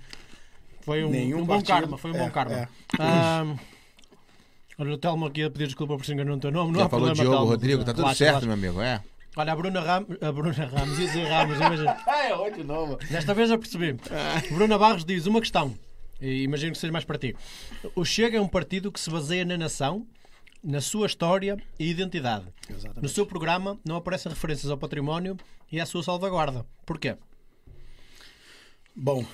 Foi 0.82 1.04
um, 1.04 1.38
um 1.38 1.44
bom 1.44 1.60
karma, 1.62 1.98
foi 1.98 2.10
um 2.10 2.16
É, 2.16 2.18
bom 2.18 2.30
karma. 2.30 2.54
é. 2.54 2.68
Olha, 4.80 4.94
o 4.94 4.98
Telmo 4.98 5.26
aqui 5.26 5.42
a 5.44 5.50
pedir 5.50 5.66
desculpa 5.66 5.96
por 5.96 6.04
se 6.04 6.12
enganar 6.12 6.32
no 6.32 6.40
teu 6.40 6.50
nome. 6.50 6.72
Não 6.72 6.80
Já 6.80 6.86
há 6.86 6.88
falou 6.88 7.06
problema, 7.06 7.22
Diogo, 7.22 7.36
Telmo. 7.36 7.50
Rodrigo, 7.52 7.84
tá 7.84 7.92
tudo 7.92 8.02
Relaxa, 8.02 8.18
certo, 8.18 8.40
relaxa. 8.42 8.46
meu 8.46 8.70
amigo, 8.70 8.80
é? 8.82 9.02
Olha, 9.36 9.52
a 9.52 9.56
Bruna 9.56 9.80
Ramos, 9.80 10.16
a 10.20 10.32
Bruna 10.32 10.52
Ramos, 10.66 10.98
ia 10.98 11.06
dizer 11.06 11.24
Ramos, 11.28 11.56
imagina. 11.56 11.96
Ah, 12.06 12.28
errou 12.30 12.50
de 12.50 12.64
novo. 12.64 12.96
Desta 13.10 13.32
vez 13.32 13.48
já 13.48 13.56
percebi. 13.56 13.96
Bruna 14.50 14.76
Barros 14.76 15.04
diz 15.04 15.26
uma 15.26 15.40
questão, 15.40 15.72
e 16.20 16.42
imagino 16.42 16.72
que 16.72 16.78
seja 16.78 16.92
mais 16.92 17.04
para 17.04 17.16
ti. 17.18 17.36
O 17.94 18.04
Chega 18.04 18.38
é 18.38 18.40
um 18.40 18.48
partido 18.48 18.90
que 18.90 18.98
se 18.98 19.08
baseia 19.08 19.44
na 19.44 19.56
nação, 19.56 20.04
na 20.62 20.80
sua 20.80 21.06
história 21.06 21.56
e 21.78 21.88
identidade. 21.88 22.46
Exatamente. 22.68 23.02
No 23.02 23.08
seu 23.08 23.24
programa 23.24 23.78
não 23.84 23.96
aparecem 23.96 24.30
referências 24.30 24.70
ao 24.70 24.76
património 24.76 25.36
e 25.70 25.80
à 25.80 25.86
sua 25.86 26.02
salvaguarda. 26.02 26.66
Porquê? 26.84 27.16
Bom, 28.94 29.24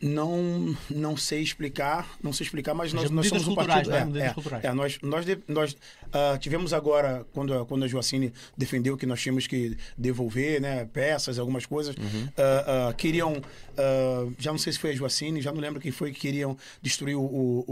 não, 0.00 0.74
não 0.88 1.16
sei 1.16 1.42
explicar, 1.42 2.16
não 2.22 2.32
sei 2.32 2.44
explicar, 2.46 2.72
mas 2.74 2.92
nós, 2.92 3.10
nós 3.10 3.26
somos 3.28 3.46
um 3.48 3.54
partido. 3.54 3.90
não 3.90 3.96
é? 3.96 4.34
É, 4.62 4.66
é, 4.66 4.72
nós 4.72 4.98
nós, 5.02 5.26
nós 5.46 5.76
ah, 6.12 6.38
tivemos 6.38 6.72
agora, 6.72 7.26
quando, 7.32 7.52
a- 7.54 7.66
quando 7.66 7.84
a 7.84 7.88
Joacine 7.88 8.32
defendeu 8.56 8.96
que 8.96 9.04
nós 9.06 9.20
tínhamos 9.20 9.46
que 9.46 9.76
devolver 9.98 10.60
né, 10.60 10.86
peças, 10.92 11.38
algumas 11.38 11.66
coisas, 11.66 11.94
Uhum. 11.96 12.28
ah, 12.38 12.88
ah, 12.88 12.94
queriam, 12.94 13.40
já 14.38 14.50
não 14.50 14.58
sei 14.58 14.72
se 14.72 14.78
foi 14.78 14.90
a 14.90 14.94
Joacine, 14.94 15.40
já 15.42 15.52
não 15.52 15.60
lembro 15.60 15.80
quem 15.80 15.92
foi 15.92 16.12
que 16.12 16.20
queriam 16.20 16.56
destruir 16.80 17.16
o, 17.16 17.22
o, 17.22 17.64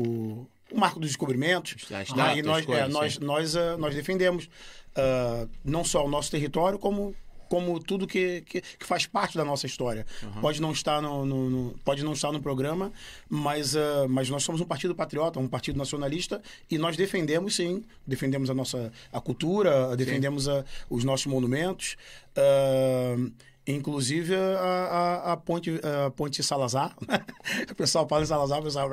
o- 0.73 0.79
marco 0.79 1.01
dos 1.01 1.09
descobrimentos. 1.09 1.77
As 1.91 2.11
né, 2.15 2.37
e 2.39 2.43
nós, 2.43 2.65
coisas, 2.67 2.85
é, 2.85 2.89
nós, 2.93 3.19
nós, 3.19 3.55
nós 3.79 3.95
defendemos 3.95 4.49
não 5.65 5.83
só 5.85 6.05
o 6.05 6.09
nosso 6.11 6.31
território, 6.31 6.79
como 6.79 7.15
como 7.49 7.79
tudo 7.81 8.07
que, 8.07 8.43
que, 8.43 8.61
que 8.61 8.85
faz 8.87 9.07
parte 9.07 9.37
da 9.37 9.45
nossa 9.45 9.67
história. 9.67 10.07
Pode 10.41 10.61
não 10.61 10.73
estar 10.73 11.01
no, 11.03 11.25
no- 11.25 11.51
no- 11.51 11.75
pode 11.85 12.05
não 12.05 12.13
estar 12.13 12.31
no 12.33 12.41
programa, 12.41 12.93
mas, 13.29 13.75
ah, 13.77 14.07
mas 14.09 14.29
nós 14.29 14.43
somos 14.43 14.61
um 14.61 14.65
partido 14.67 14.95
patriota, 14.95 15.39
um 15.41 15.49
partido 15.49 15.77
nacionalista 15.79 16.41
e 16.71 16.77
nós 16.79 16.97
defendemos 16.97 17.57
sim, 17.57 17.83
defendemos 18.07 18.51
a 18.51 18.55
nossa 18.55 18.93
a 19.13 19.21
cultura, 19.21 19.97
defendemos 19.97 20.49
a- 20.49 20.65
os 20.91 21.05
nossos 21.05 21.27
monumentos. 21.27 21.97
ah, 22.37 23.17
Inclusive 23.71 24.35
a, 24.35 24.59
a, 25.29 25.33
a 25.33 25.37
ponte, 25.37 25.79
a 25.85 26.11
ponte 26.11 26.43
Salazar. 26.43 26.97
o 27.71 27.75
pessoal 27.75 28.09
fala 28.09 28.23
em 28.23 28.27
Salazar, 28.27 28.61
o 28.61 28.63
pessoal. 28.63 28.89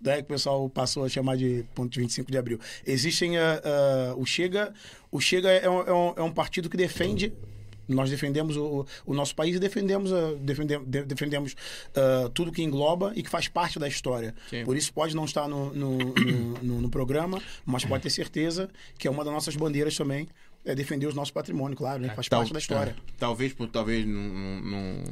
Daí 0.00 0.16
que 0.16 0.22
o 0.22 0.26
pessoal 0.28 0.70
passou 0.70 1.04
a 1.04 1.10
chamar 1.10 1.36
de 1.36 1.62
ponte 1.74 2.00
25 2.00 2.32
de 2.32 2.38
abril. 2.38 2.58
Existem. 2.86 3.36
ah, 3.36 3.60
ah, 3.62 4.14
o 4.16 4.24
Chega. 4.24 4.72
O 5.12 5.20
Chega 5.20 5.50
é 5.50 5.68
um, 5.68 5.80
é 5.82 5.92
um, 5.92 6.14
é 6.16 6.22
um 6.22 6.32
partido 6.32 6.70
que 6.70 6.76
defende. 6.78 7.34
Nós 7.88 8.10
defendemos 8.10 8.56
o, 8.56 8.86
o 9.06 9.14
nosso 9.14 9.34
país 9.34 9.56
e 9.56 9.58
defendemos, 9.58 10.12
ah, 10.12 10.34
defendemos, 10.40 10.86
de- 10.86 11.02
defendemos 11.04 11.56
ah, 11.96 12.30
tudo 12.34 12.52
que 12.52 12.62
engloba 12.62 13.12
e 13.16 13.22
que 13.22 13.30
faz 13.30 13.48
parte 13.48 13.78
da 13.78 13.88
história. 13.88 14.34
Sim. 14.50 14.64
Por 14.64 14.76
isso 14.76 14.92
pode 14.92 15.16
não 15.16 15.24
estar 15.24 15.48
no, 15.48 15.72
no, 15.72 15.96
no- 15.98 16.58
no- 16.62 16.80
no 16.82 16.90
programa, 16.90 17.40
mas 17.64 17.84
pode 17.84 18.02
ter 18.02 18.10
certeza 18.10 18.68
que 18.98 19.08
é 19.08 19.10
uma 19.10 19.24
das 19.24 19.32
nossas 19.32 19.56
bandeiras 19.56 19.96
também. 19.96 20.28
É 20.64 20.74
defender 20.74 21.06
o 21.06 21.14
nosso 21.14 21.32
patrimônio, 21.32 21.76
claro, 21.76 22.02
né? 22.02 22.08
que 22.10 22.14
faz 22.16 22.28
Tal- 22.28 22.40
parte 22.40 22.52
da 22.52 22.58
história. 22.58 22.90
é, 22.90 23.12
talvez, 23.16 23.54
por, 23.54 23.68
talvez 23.68 24.04
não, 24.04 24.20
não- 24.60 25.02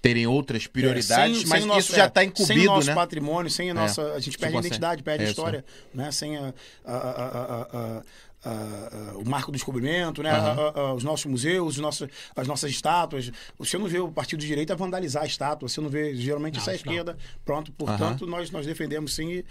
terem 0.00 0.26
outras 0.26 0.66
prioridades, 0.66 1.36
É, 1.36 1.40
sem- 1.42 1.48
mas 1.48 1.58
sem 1.60 1.68
nosso- 1.68 1.80
isso 1.80 1.94
já 1.94 2.04
é, 2.04 2.06
está 2.08 2.20
Sem 2.22 2.28
o 2.28 2.32
incumbido, 2.32 2.64
nosso 2.66 2.86
né? 2.88 2.94
patrimônio, 2.94 3.48
sem 3.50 3.70
a 3.70 3.74
nossa. 3.74 4.02
A 4.14 4.18
gente 4.18 4.36
perde 4.36 4.46
Tipo 4.46 4.56
a 4.56 4.58
assim, 4.58 4.66
identidade, 4.68 5.02
perde 5.04 5.22
a 5.24 5.26
é 5.28 5.30
história, 5.30 5.64
né? 5.94 6.10
Sem 6.10 6.36
a- 6.36 6.52
a- 6.84 7.68
a- 7.72 8.02
a- 8.44 9.16
o 9.18 9.28
marco 9.28 9.50
do 9.50 9.54
descobrimento, 9.54 10.22
né? 10.22 10.30
A- 10.30 10.72
a- 10.80 10.94
os 10.94 11.04
nossos 11.04 11.26
museus, 11.26 11.74
os 11.76 11.78
nossos, 11.80 12.08
as 12.34 12.46
nossas 12.48 12.70
estátuas. 12.70 13.30
Você 13.58 13.78
não 13.78 13.86
vê 13.86 13.98
o 14.00 14.10
partido 14.10 14.40
de 14.40 14.46
direita 14.46 14.74
vandalizar 14.74 15.22
a 15.22 15.26
estátua, 15.26 15.68
você 15.68 15.80
não 15.80 15.88
vê. 15.88 16.14
Geralmente 16.14 16.58
isso 16.58 16.68
é 16.68 16.72
a 16.72 16.76
isso 16.76 16.86
não. 16.86 16.92
esquerda. 16.92 17.16
Pronto, 17.44 17.70
portanto, 17.72 18.26
nós, 18.26 18.50
nós 18.50 18.66
defendemos 18.66 19.14
sim, 19.14 19.42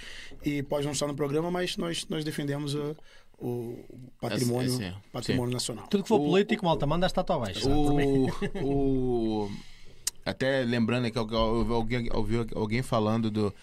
e, 0.45 0.49
e 0.57 0.63
pode 0.63 0.85
não 0.85 0.91
estar 0.93 1.07
no 1.07 1.15
programa, 1.15 1.49
mas 1.51 1.77
nós, 1.77 2.05
nós 2.09 2.23
defendemos 2.23 2.75
o, 2.75 2.95
o 3.39 3.79
patrimônio, 4.19 4.67
Esse- 4.73 4.83
esse- 4.83 4.93
patrimônio 5.11 5.53
nacional. 5.53 5.87
Tudo 5.87 6.03
que 6.03 6.09
for 6.09 6.19
O- 6.19 6.25
político, 6.29 6.65
malta, 6.65 6.85
manda 6.85 7.05
a 7.05 7.07
estátua 7.07 7.37
abaixo. 7.37 7.69
O, 7.69 8.27
o- 9.45 9.51
até 10.25 10.63
lembrando 10.63 11.09
que 11.09 11.17
alguém, 11.17 12.09
ouvi 12.13 12.35
alguém 12.55 12.81
falando 12.81 13.31
do. 13.31 13.53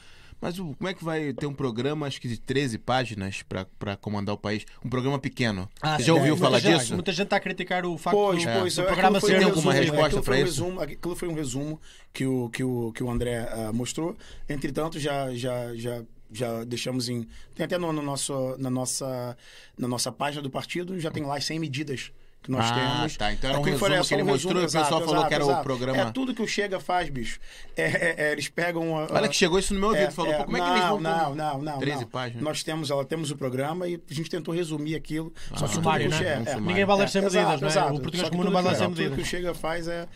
Mas 0.41 0.59
o- 0.59 0.75
como 0.77 0.89
é 0.89 0.95
que 0.95 1.05
vai 1.05 1.33
ter 1.33 1.47
um 1.47 1.53
programa, 1.53 2.07
acho 2.07 2.21
que 2.21 2.29
de 2.29 2.39
13 2.39 2.79
páginas 2.79 3.43
para 3.43 3.97
comandar 3.97 4.35
o 4.35 4.39
país? 4.39 4.65
Um 4.85 4.89
programa 4.89 5.19
pequeno. 5.19 5.69
Ah, 5.83 5.97
Você 5.99 6.05
já 6.05 6.15
ouviu 6.15 6.31
Muita 6.37 6.45
falar 6.45 6.59
gente- 6.61 6.79
disso? 6.79 6.95
Muita 6.95 7.13
gente 7.13 7.25
está 7.25 7.37
a 7.37 7.41
criticar 7.41 7.85
o 7.85 7.99
facto 7.99 8.17
Pois, 8.17 8.45
do, 8.45 8.53
pois, 8.53 8.75
do 8.77 8.83
é, 8.83 8.85
programa 8.87 9.21
ser 9.21 9.27
um 9.27 9.29
Tem 9.39 9.45
um 9.47 9.49
alguma 9.49 9.73
resumo, 9.73 9.91
resposta 9.93 10.07
aquilo 10.07 10.23
foi 10.23 10.35
pra 10.37 10.45
um 10.45 10.49
isso? 10.49 10.63
resumo- 10.65 10.81
aquilo 10.81 11.17
foi 11.17 11.29
um 11.29 11.35
resumo 11.35 11.81
que 12.13 12.25
o, 12.27 12.49
que 12.51 12.63
o, 12.65 12.93
que 12.93 13.03
o 13.03 13.11
André 13.11 13.49
ah, 13.51 13.73
mostrou. 13.73 14.17
Entretanto, 14.49 14.99
já, 15.01 15.35
já, 15.35 15.75
já, 15.75 16.03
já 16.31 16.65
deixamos 16.65 17.09
em. 17.09 17.27
Tem 17.55 17.65
até 17.67 17.77
no, 17.77 17.93
no 17.93 18.03
nosso, 18.03 18.55
na, 18.59 18.71
nossa, 18.71 19.37
na 19.77 19.89
nossa 19.89 20.13
página 20.13 20.41
do 20.43 20.51
partido, 20.51 20.99
já 21.01 21.11
tem 21.11 21.25
lá 21.25 21.37
as 21.37 21.45
100 21.45 21.59
medidas 21.59 22.13
que 22.43 22.51
nós 22.51 22.65
Ah, 22.71 22.75
temos. 22.97 23.17
tá. 23.17 23.33
Então 23.33 23.51
era 23.51 23.59
um 23.59 23.63
Aquilo 23.63 23.79
foi- 23.79 23.89
resumo 23.91 24.09
que 24.09 24.15
ele 24.15 24.23
um 24.23 24.27
mostrou 24.27 24.55
e 24.55 24.65
o 24.65 24.65
exato, 24.65 24.85
pessoal 24.85 25.01
falou 25.01 25.15
exato, 25.17 25.29
que 25.29 25.35
era 25.35 25.45
o 25.45 25.49
exato. 25.51 25.63
programa. 25.65 25.99
É 25.99 26.05
tudo 26.13 26.35
que 26.35 26.43
o 26.43 26.47
Chega 26.47 26.81
faz, 26.81 27.11
bicho. 27.11 27.39
É, 27.77 27.83
é- 27.83 28.15
é, 28.29 28.33
eles 28.33 28.49
pegam. 28.49 28.97
a- 28.97 29.07
Olha 29.11 29.29
que 29.29 29.37
chegou 29.37 29.59
isso 29.59 29.75
no 29.75 29.81
meu 29.81 29.89
ouvido. 29.91 30.07
é, 30.07 30.11
falou, 30.11 30.33
é, 30.33 30.39
pô, 30.39 30.45
como 30.45 30.57
é 30.57 30.61
que 30.61 30.67
não, 30.67 30.77
eles 30.77 30.89
vão... 30.89 31.01
Não, 31.01 31.35
não, 31.35 31.63
não. 31.63 31.79
13 31.79 32.01
não. 32.03 32.09
páginas. 32.09 32.43
Nós 32.43 32.63
temos, 32.63 32.91
ela, 32.91 33.05
temos 33.05 33.31
o 33.31 33.37
programa 33.37 33.87
e 33.89 34.01
a 34.11 34.15
gente 34.15 34.31
tentou 34.31 34.55
resumir 34.55 34.95
aquilo. 34.95 35.33
Só 35.51 35.55
que 35.55 35.61
tudo 35.61 35.73
sumário, 35.75 36.09
que 36.09 36.09
o 36.09 36.11
né? 36.11 36.19
Chega- 36.19 36.31
Um 36.31 36.33
é, 36.43 36.45
sumário. 36.45 36.67
Ninguém 36.67 36.85
vai 36.85 36.97
ler 36.97 37.09
sem 37.09 37.21
é, 37.21 37.25
medidas, 37.25 37.43
exato, 37.45 37.61
não 37.61 37.69
é? 37.69 37.71
exato. 37.71 37.89
O 37.89 37.93
português 38.01 38.21
Só 38.21 38.25
que 38.25 38.31
comum 38.31 38.45
não 38.45 38.53
sem 38.79 38.87
Tudo 38.89 38.97
que 38.97 39.03
o 39.05 39.11
medidas. 39.11 39.29
Chega 39.29 39.55
faz 39.55 39.89
é 39.89 40.07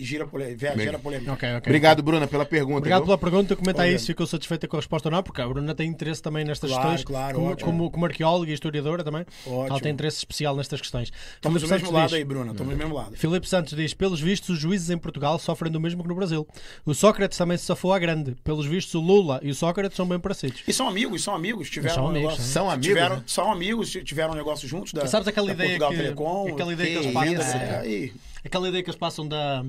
gira 0.00 0.26
polêmica. 0.26 0.76
Gera 0.78 0.98
polêmica. 0.98 1.32
Ok, 1.32 1.48
ok. 1.56 1.70
Obrigado, 1.70 2.02
Bruna, 2.02 2.26
pela 2.26 2.44
pergunta. 2.44 2.78
Obrigado 2.78 3.00
viu? 3.00 3.06
pela 3.06 3.18
pergunta. 3.18 3.56
Comenta 3.56 3.82
aí 3.82 3.98
se 3.98 4.06
ficou 4.06 4.26
satisfeita 4.26 4.66
com 4.68 4.76
a 4.76 4.80
resposta 4.80 5.08
ou 5.08 5.12
não, 5.12 5.22
porque 5.22 5.40
a 5.40 5.48
Bruna 5.48 5.74
tem 5.74 5.88
interesse 5.88 6.22
também 6.22 6.44
nestas 6.44 6.70
Claro, 6.70 6.82
questões. 6.90 7.04
claro, 7.04 7.36
como, 7.38 7.56
como, 7.60 7.90
como 7.90 8.04
arqueóloga 8.06 8.50
e 8.50 8.54
historiadora 8.54 9.02
também. 9.04 9.24
Ela 9.46 9.56
Ótimo. 9.56 9.80
tem 9.80 9.92
interesse 9.92 10.18
especial 10.18 10.56
nestas 10.56 10.80
questões. 10.80 11.12
Estamos 11.34 11.62
do 11.62 11.68
mesmo 11.68 11.78
Santos 11.86 11.92
lado 11.94 12.08
diz- 12.08 12.18
aí, 12.18 12.24
Bruna. 12.24 12.52
Estamos 12.52 12.72
do 12.72 12.78
mesmo 12.78 12.94
lado. 12.94 13.16
Filipe 13.16 13.48
Santos 13.48 13.74
diz: 13.76 13.94
pelos 13.94 14.20
vistos, 14.20 14.50
os 14.50 14.58
juízes 14.58 14.90
em 14.90 14.98
Portugal 14.98 15.38
sofrem 15.38 15.70
do 15.72 15.80
mesmo 15.80 16.02
que 16.02 16.08
no 16.08 16.14
Brasil. 16.14 16.46
O 16.84 16.94
Sócrates 16.94 17.36
também 17.38 17.56
se 17.56 17.64
safou 17.64 17.92
à 17.92 17.98
grande. 17.98 18.36
Pelos 18.44 18.66
vistos, 18.66 18.94
o 18.94 19.00
Lula 19.00 19.40
e 19.42 19.50
o 19.50 19.54
Sócrates 19.54 19.96
são 19.96 20.06
bem 20.06 20.18
parecidos. 20.18 20.62
E 20.66 20.72
são 20.72 20.88
amigos, 20.88 21.22
são 21.22 21.34
amigos. 21.34 21.68
Tiveram 21.70 21.94
São 21.94 22.04
um 22.04 22.08
amigos, 22.08 22.30
negócio- 22.32 22.44
são 22.52 22.70
amigos, 22.70 22.86
Tiveram, 22.86 23.16
né? 23.16 23.22
São 23.26 23.52
amigos, 23.52 23.90
tiveram 24.04 24.32
um 24.32 24.36
negócio 24.36 24.68
juntos 24.68 24.92
da, 24.92 25.06
sabes 25.06 25.26
aquela 25.28 25.46
da 25.48 25.52
ideia 25.54 25.68
Portugal 25.70 25.90
que, 25.90 25.96
Telecom. 25.96 26.48
aquela 26.52 26.72
ideia 26.72 26.88
que, 26.88 26.98
que 26.98 27.04
eles 27.04 27.12
passam, 27.14 27.32
isso, 27.34 27.56
é. 27.56 28.10
Aquela 28.46 28.68
ideia 28.68 28.82
que 28.82 28.90
eles 28.90 28.98
passam 28.98 29.26
da 29.26 29.64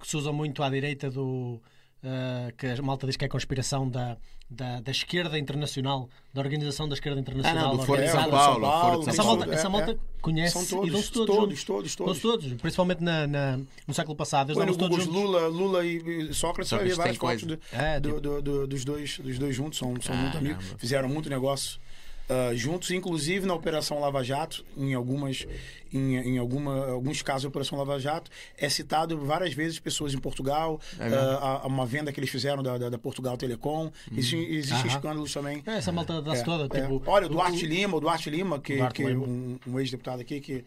que 0.00 0.08
se 0.08 0.16
usa 0.16 0.32
muito 0.32 0.62
à 0.62 0.68
direita 0.68 1.10
do 1.10 1.60
eh, 2.02 2.52
que 2.58 2.66
a 2.66 2.82
malta 2.82 3.06
diz 3.06 3.16
que 3.16 3.24
é 3.24 3.28
conspiração 3.28 3.88
da, 3.88 4.16
da, 4.50 4.80
da 4.80 4.90
esquerda 4.90 5.38
internacional, 5.38 6.08
da 6.34 6.40
organização 6.42 6.86
da 6.88 6.94
esquerda 6.94 7.18
internacional. 7.20 7.64
Ah, 7.64 7.68
não, 7.68 7.76
do 7.78 7.86
Foro 7.86 8.02
de. 8.02 8.08
São 8.10 8.28
Paulo, 8.30 8.98
de 8.98 9.04
São 9.04 9.12
Essa 9.12 9.22
Paulo. 9.22 9.38
malta, 9.38 9.54
essa 9.54 9.66
É, 9.66 9.70
malta 9.70 9.90
é. 9.92 9.96
conhece 10.20 10.52
São 10.52 10.66
todos, 10.66 10.88
e 10.88 10.92
dão-se 10.92 11.12
todos, 11.12 11.34
todos, 11.36 11.64
todos, 11.64 11.96
todos. 11.96 12.20
Todos, 12.20 12.52
principalmente 12.60 13.02
na, 13.02 13.26
na- 13.26 13.58
no 13.86 13.94
século 13.94 14.14
passado. 14.16 14.48
Eles 14.52 14.58
davam 14.58 14.74
todos 14.74 15.04
juntos. 15.04 15.14
Lula, 15.14 15.46
Lula 15.48 15.84
e 15.86 16.34
Sócrates, 16.34 16.68
Sócrates 16.68 16.96
várias 16.98 17.16
fotos 17.16 17.44
do- 17.44 17.58
É, 17.72 17.98
do- 18.00 18.08
tipo- 18.08 18.20
do- 18.20 18.42
do- 18.42 18.66
dos, 18.66 18.84
dois, 18.84 19.18
dos 19.18 19.38
dois 19.38 19.54
juntos, 19.56 19.78
são, 19.78 19.94
são 20.02 20.14
muito 20.14 20.32
Caramba. 20.34 20.50
amigos, 20.56 20.74
fizeram 20.76 21.08
muito 21.08 21.30
negócio 21.30 21.80
ah, 22.28 22.54
juntos, 22.54 22.90
inclusive 22.90 23.46
na 23.46 23.54
Operação 23.54 24.00
Lava 24.00 24.22
Jato, 24.24 24.64
em 24.76 24.94
algumas, 24.94 25.46
em, 25.92 26.16
em 26.16 26.38
alguma, 26.38 26.86
alguns 26.90 27.20
casos 27.22 27.42
da 27.42 27.48
Operação 27.48 27.78
Lava 27.78 27.98
Jato, 28.00 28.30
é 28.56 28.68
citado 28.68 29.18
várias 29.18 29.52
vezes 29.54 29.78
pessoas 29.78 30.14
em 30.14 30.18
Portugal, 30.18 30.80
É 30.98 31.08
ah, 31.14 31.38
a- 31.62 31.64
a 31.64 31.66
uma 31.66 31.84
venda 31.86 32.12
que 32.12 32.18
eles 32.20 32.30
fizeram 32.30 32.62
da, 32.62 32.78
da- 32.78 32.88
da 32.90 32.98
Portugal 32.98 33.36
Telecom, 33.36 33.90
Existem 34.10 34.42
existem 34.54 34.78
Aham. 34.78 34.86
escândalos 34.88 35.32
também. 35.32 35.62
É, 35.66 35.72
essa 35.76 35.92
malta 35.92 36.20
dá-se 36.22 36.42
É, 36.42 36.44
toda. 36.44 36.64
é. 36.78 36.80
Tipo, 36.80 37.02
Olha, 37.06 37.26
o 37.26 37.28
Duarte 37.28 37.66
Lima, 37.66 37.96
o 37.96 38.00
Duarte 38.00 38.30
Lima, 38.30 38.58
que, 38.58 38.76
Duarte 38.76 39.02
que 39.02 39.08
Lima. 39.08 39.24
um, 39.26 39.58
um 39.66 39.80
ex-deputado 39.80 40.20
aqui 40.20 40.40
que, 40.40 40.64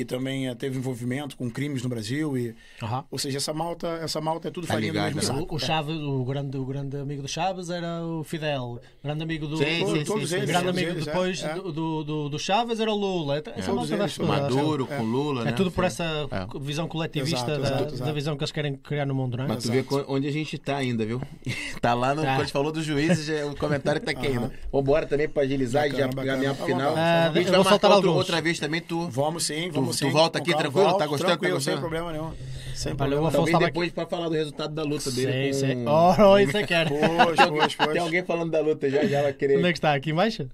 que 0.00 0.04
também 0.06 0.48
eh, 0.48 0.54
teve 0.54 0.78
envolvimento 0.78 1.36
com 1.36 1.50
crimes 1.50 1.82
no 1.82 1.88
Brasil 1.90 2.34
e 2.38 2.54
Aham. 2.82 3.04
ou 3.10 3.18
seja, 3.18 3.36
essa 3.36 3.52
malta, 3.52 3.86
essa 4.02 4.18
malta 4.18 4.48
é 4.48 4.50
tudo 4.50 4.66
Tá 4.66 4.72
farinha 4.72 4.92
do 4.92 4.94
ligado, 4.96 5.14
mesmo 5.14 5.32
né? 5.34 5.40
saco. 5.40 5.52
O, 5.54 5.56
o 5.56 5.58
Chaves, 5.60 5.96
o 5.96 6.24
grande, 6.24 6.56
o 6.56 6.64
grande 6.64 6.96
amigo 6.96 7.20
do 7.20 7.28
Chaves 7.28 7.68
era 7.68 8.02
o 8.02 8.24
Fidel. 8.24 8.80
O 9.02 9.06
grande 9.06 9.22
amigo 9.22 9.46
do. 9.46 9.58
Sim, 9.58 9.80
Todos- 9.80 9.98
sim, 9.98 10.04
todos 10.04 10.28
sim, 10.30 10.34
o 10.36 10.38
eles, 10.38 10.48
grande 10.50 10.64
todos 10.64 10.78
amigo 10.78 10.92
eles, 10.96 11.06
é, 11.06 11.10
depois 11.10 11.42
é. 11.44 11.54
do, 11.54 11.72
do, 11.72 12.04
do, 12.04 12.28
do 12.30 12.38
Chaves 12.38 12.80
era 12.80 12.90
o 12.90 12.96
Lula. 12.96 13.36
Essa 13.36 13.50
Todos 13.70 13.90
malta 13.90 14.04
eles. 14.04 14.18
Maduro 14.18 14.88
É. 14.90 14.96
com 14.96 15.02
Lula, 15.04 15.44
né? 15.44 15.50
É 15.50 15.52
tudo 15.52 15.70
por 15.70 15.84
essa 15.84 16.04
É. 16.30 16.58
visão 16.58 16.88
coletivista 16.88 17.50
Exato, 17.50 17.60
da, 17.62 17.68
exato, 17.86 17.96
da 18.06 18.12
visão 18.12 18.36
que 18.38 18.42
eles 18.42 18.52
querem 18.52 18.74
criar 18.76 19.04
no 19.04 19.14
mundo, 19.14 19.36
não 19.36 19.44
é? 19.44 19.48
Mas 19.48 19.64
tu 19.64 19.70
vê 19.70 19.84
onde 20.08 20.26
a 20.26 20.32
gente 20.32 20.56
tá 20.56 20.76
ainda, 20.78 21.04
viu? 21.04 21.20
Tá 21.80 21.92
lá 21.94 22.14
no. 22.14 22.22
Tá. 22.22 22.36
Quando 22.36 22.48
falou 22.50 22.72
dos 22.72 22.84
juízes, 22.84 23.28
o 23.50 23.56
comentário 23.56 24.00
tá 24.00 24.10
aqui 24.12 24.26
ainda. 24.28 24.50
Vambora 24.72 25.06
também 25.06 25.28
pra 25.28 25.42
agilizar 25.42 25.86
e 25.86 25.90
já 25.90 26.06
Bacana, 26.06 26.26
caminhar 26.32 26.54
pro 26.54 26.66
bacana. 26.66 26.88
final. 26.90 26.94
Ah, 26.96 27.30
a 27.30 27.38
gente 27.38 27.50
vai 27.50 27.62
marcar 27.64 28.06
outra 28.06 28.40
vez 28.40 28.58
também, 28.58 28.80
tu. 28.80 29.08
Vamos 29.08 29.44
sim, 29.46 29.70
vamos 29.70 29.89
tu 29.98 30.04
sim. 30.06 30.10
volta 30.10 30.38
aqui 30.38 30.50
calma. 30.50 30.62
tranquilo? 30.62 30.84
Tá 30.86 30.90
Volto, 30.90 31.08
gostando? 31.10 31.18
Tá 31.30 31.36
Tranquilo, 31.36 31.60
sem 31.60 31.74
gostando? 31.74 31.80
problema 31.90 32.12
nenhum. 32.12 32.32
Sem 32.74 32.94
problema. 32.96 33.16
eu 33.18 33.22
vou 33.22 33.30
Talvez 33.32 33.52
falar 33.52 33.66
depois 33.66 33.92
pra 33.92 34.06
falar 34.06 34.28
do 34.28 34.34
resultado 34.34 34.74
da 34.74 34.82
luta 34.82 35.10
Sei, 35.10 35.26
dele. 35.26 35.54
sei. 35.54 35.74
com- 35.76 35.84
Oh, 36.32 36.38
isso 36.38 36.56
é 36.56 36.66
que 36.66 36.74
era. 36.74 36.88
Pois, 36.90 37.48
pois, 37.48 37.74
pois. 37.76 37.92
Tem 37.92 38.00
alguém 38.02 38.24
falando 38.24 38.50
da 38.50 38.60
luta 38.60 38.88
já, 38.88 39.04
já 39.04 39.22
vai 39.22 39.32
querer. 39.32 39.58
Onde 39.58 39.66
é 39.68 39.72
que 39.72 39.78
está? 39.78 39.94
Aqui 39.94 40.10
embaixo? 40.10 40.48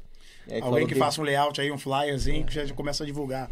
É, 0.49 0.57
Alguém 0.61 0.63
falou 0.71 0.87
que 0.87 0.95
faça 0.95 1.21
um 1.21 1.25
layout 1.25 1.61
aí, 1.61 1.71
um 1.73 1.79
flyerzinho, 1.79 2.45
que 2.45 2.55
já 2.55 2.67
começa 2.75 3.03
a 3.03 3.07
divulgar. 3.07 3.51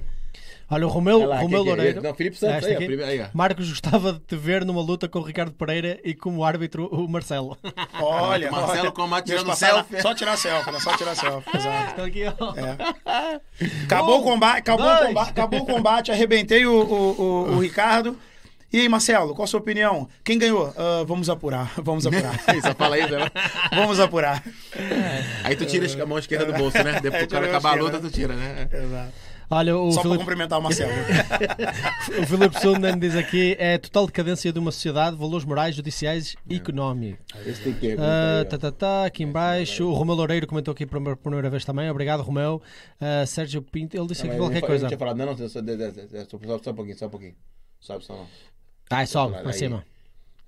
Olha, 0.71 0.87
o 0.87 0.91
Romeu, 0.91 1.19
Olha 1.19 1.27
lá, 1.29 1.37
Romeu 1.41 1.63
que 1.63 1.69
é? 1.69 1.73
Loureiro. 1.75 2.03
Não, 2.03 2.15
Filipe 2.15 2.37
Santos, 2.37 2.57
Esta 2.57 2.69
aí, 2.71 2.77
primeiro- 2.87 3.05
aí. 3.05 3.27
Marcos 3.35 3.69
gostava 3.69 4.15
de 4.15 4.21
te 4.21 4.35
ver 4.37 4.65
numa 4.65 4.81
luta 4.81 5.07
com 5.09 5.19
o 5.19 5.23
Ricardo 5.23 5.53
Pereira 5.53 6.01
e 6.03 6.15
como 6.15 6.43
árbitro 6.43 6.87
o 6.91 7.07
Marcelo. 7.09 7.57
Olha, 8.01 8.51
Marcelo 8.51 8.81
olha, 8.81 8.91
Comato 8.93 9.29
deixa 9.29 9.43
tirando 9.45 9.57
selfie. 9.57 10.01
Só 10.03 10.15
tirar 10.15 10.37
selfie, 10.37 10.71
né? 10.73 10.81
Só 10.81 10.97
tirar 10.97 11.15
selfie, 11.15 11.51
exato. 11.57 11.93
Então 11.93 12.05
aqui, 12.07 12.23
ó. 12.27 12.55
É. 12.57 13.35
Acabou 13.85 14.21
o 14.21 14.23
combate, 14.23 14.59
acabou, 14.59 14.87
o 14.87 15.07
combate, 15.07 15.31
acabou 15.31 15.61
o 15.61 15.67
combate, 15.67 16.11
arrebentei 16.13 16.67
o, 16.67 16.73
o, 16.73 17.21
o- 17.23 17.53
o 17.57 17.59
Ricardo. 17.61 18.19
E 18.73 18.81
aí, 18.81 18.89
Marcelo, 18.89 19.35
qual 19.37 19.45
a 19.45 19.47
sua 19.47 19.61
opinião? 19.61 20.09
Quem 20.25 20.37
ganhou? 20.37 20.75
Ah, 20.77 21.05
vamos 21.07 21.31
apurar, 21.31 21.71
vamos 21.81 22.07
apurar. 22.09 22.35
Só 22.61 22.75
fala 22.75 22.99
isso, 22.99 23.11
né? 23.17 23.31
vamos 23.73 24.01
apurar. 24.01 24.43
Aí 25.45 25.55
tu 25.55 25.65
tira 25.65 25.87
a 26.03 26.07
mão 26.07 26.19
esquerda 26.19 26.47
do 26.47 26.53
bolso, 26.55 26.83
né? 26.83 26.99
Depois 27.01 27.15
É, 27.15 27.19
que 27.19 27.25
o 27.27 27.29
cara 27.29 27.47
acabar 27.47 27.73
a 27.79 27.81
luta, 27.81 28.01
tu 28.01 28.11
tira, 28.11 28.35
né? 28.35 28.69
Exato. 28.73 29.13
Olha, 29.55 29.77
o 29.79 29.91
Só 29.93 30.01
para 30.01 30.03
Filipe, 30.03 30.19
cumprimentar 30.19 30.59
o 30.59 30.63
Marcelo. 30.63 30.91
o 32.21 32.27
Filipe 32.27 32.61
Sundan 32.61 32.99
diz 32.99 33.15
aqui: 33.15 33.55
é 33.59 33.79
total 33.79 34.07
decadência 34.07 34.53
de 34.53 34.59
uma 34.59 34.73
sociedade, 34.73 35.17
valores 35.17 35.45
morais, 35.45 35.77
judiciais 35.77 36.35
e 36.49 36.57
económicos. 36.57 37.25
Esse 37.47 37.63
tem 37.63 37.73
que 37.75 37.93
Ah, 37.93 38.45
tá, 38.49 38.59
tá, 38.59 38.73
tá, 38.73 39.05
aqui 39.07 39.23
em 39.23 39.31
baixo. 39.31 39.85
O 39.87 39.95
Romeu 39.95 40.15
Loureiro 40.17 40.47
comentou 40.47 40.73
aqui 40.73 40.85
por 40.85 40.93
primeira- 40.97 41.17
primeira 41.17 41.51
vez 41.51 41.65
também. 41.65 41.89
Obrigado, 41.89 42.21
Romeu. 42.23 42.61
Ah, 43.01 43.25
Sérgio 43.27 43.63
Pinto, 43.63 43.97
ele 43.97 44.07
disse 44.09 44.27
aqui 44.27 44.37
qualquer 44.37 44.61
coisa. 44.61 44.89
Falado, 44.99 45.17
não, 45.17 45.27
não, 45.27 45.37
só, 45.37 45.49
só, 45.49 45.61
só, 45.61 46.39
só, 46.39 46.59
só 46.63 46.71
um 46.71 46.75
pouquinho, 46.75 46.99
só 46.99 47.07
um 47.07 47.11
pouquinho. 47.11 47.35
Sobe 47.79 48.05
só 48.05 48.15
não. 48.17 48.27
Ai, 48.91 49.07
sobe, 49.07 49.37
Aí. 49.37 49.43
para 49.43 49.53
cima. 49.53 49.85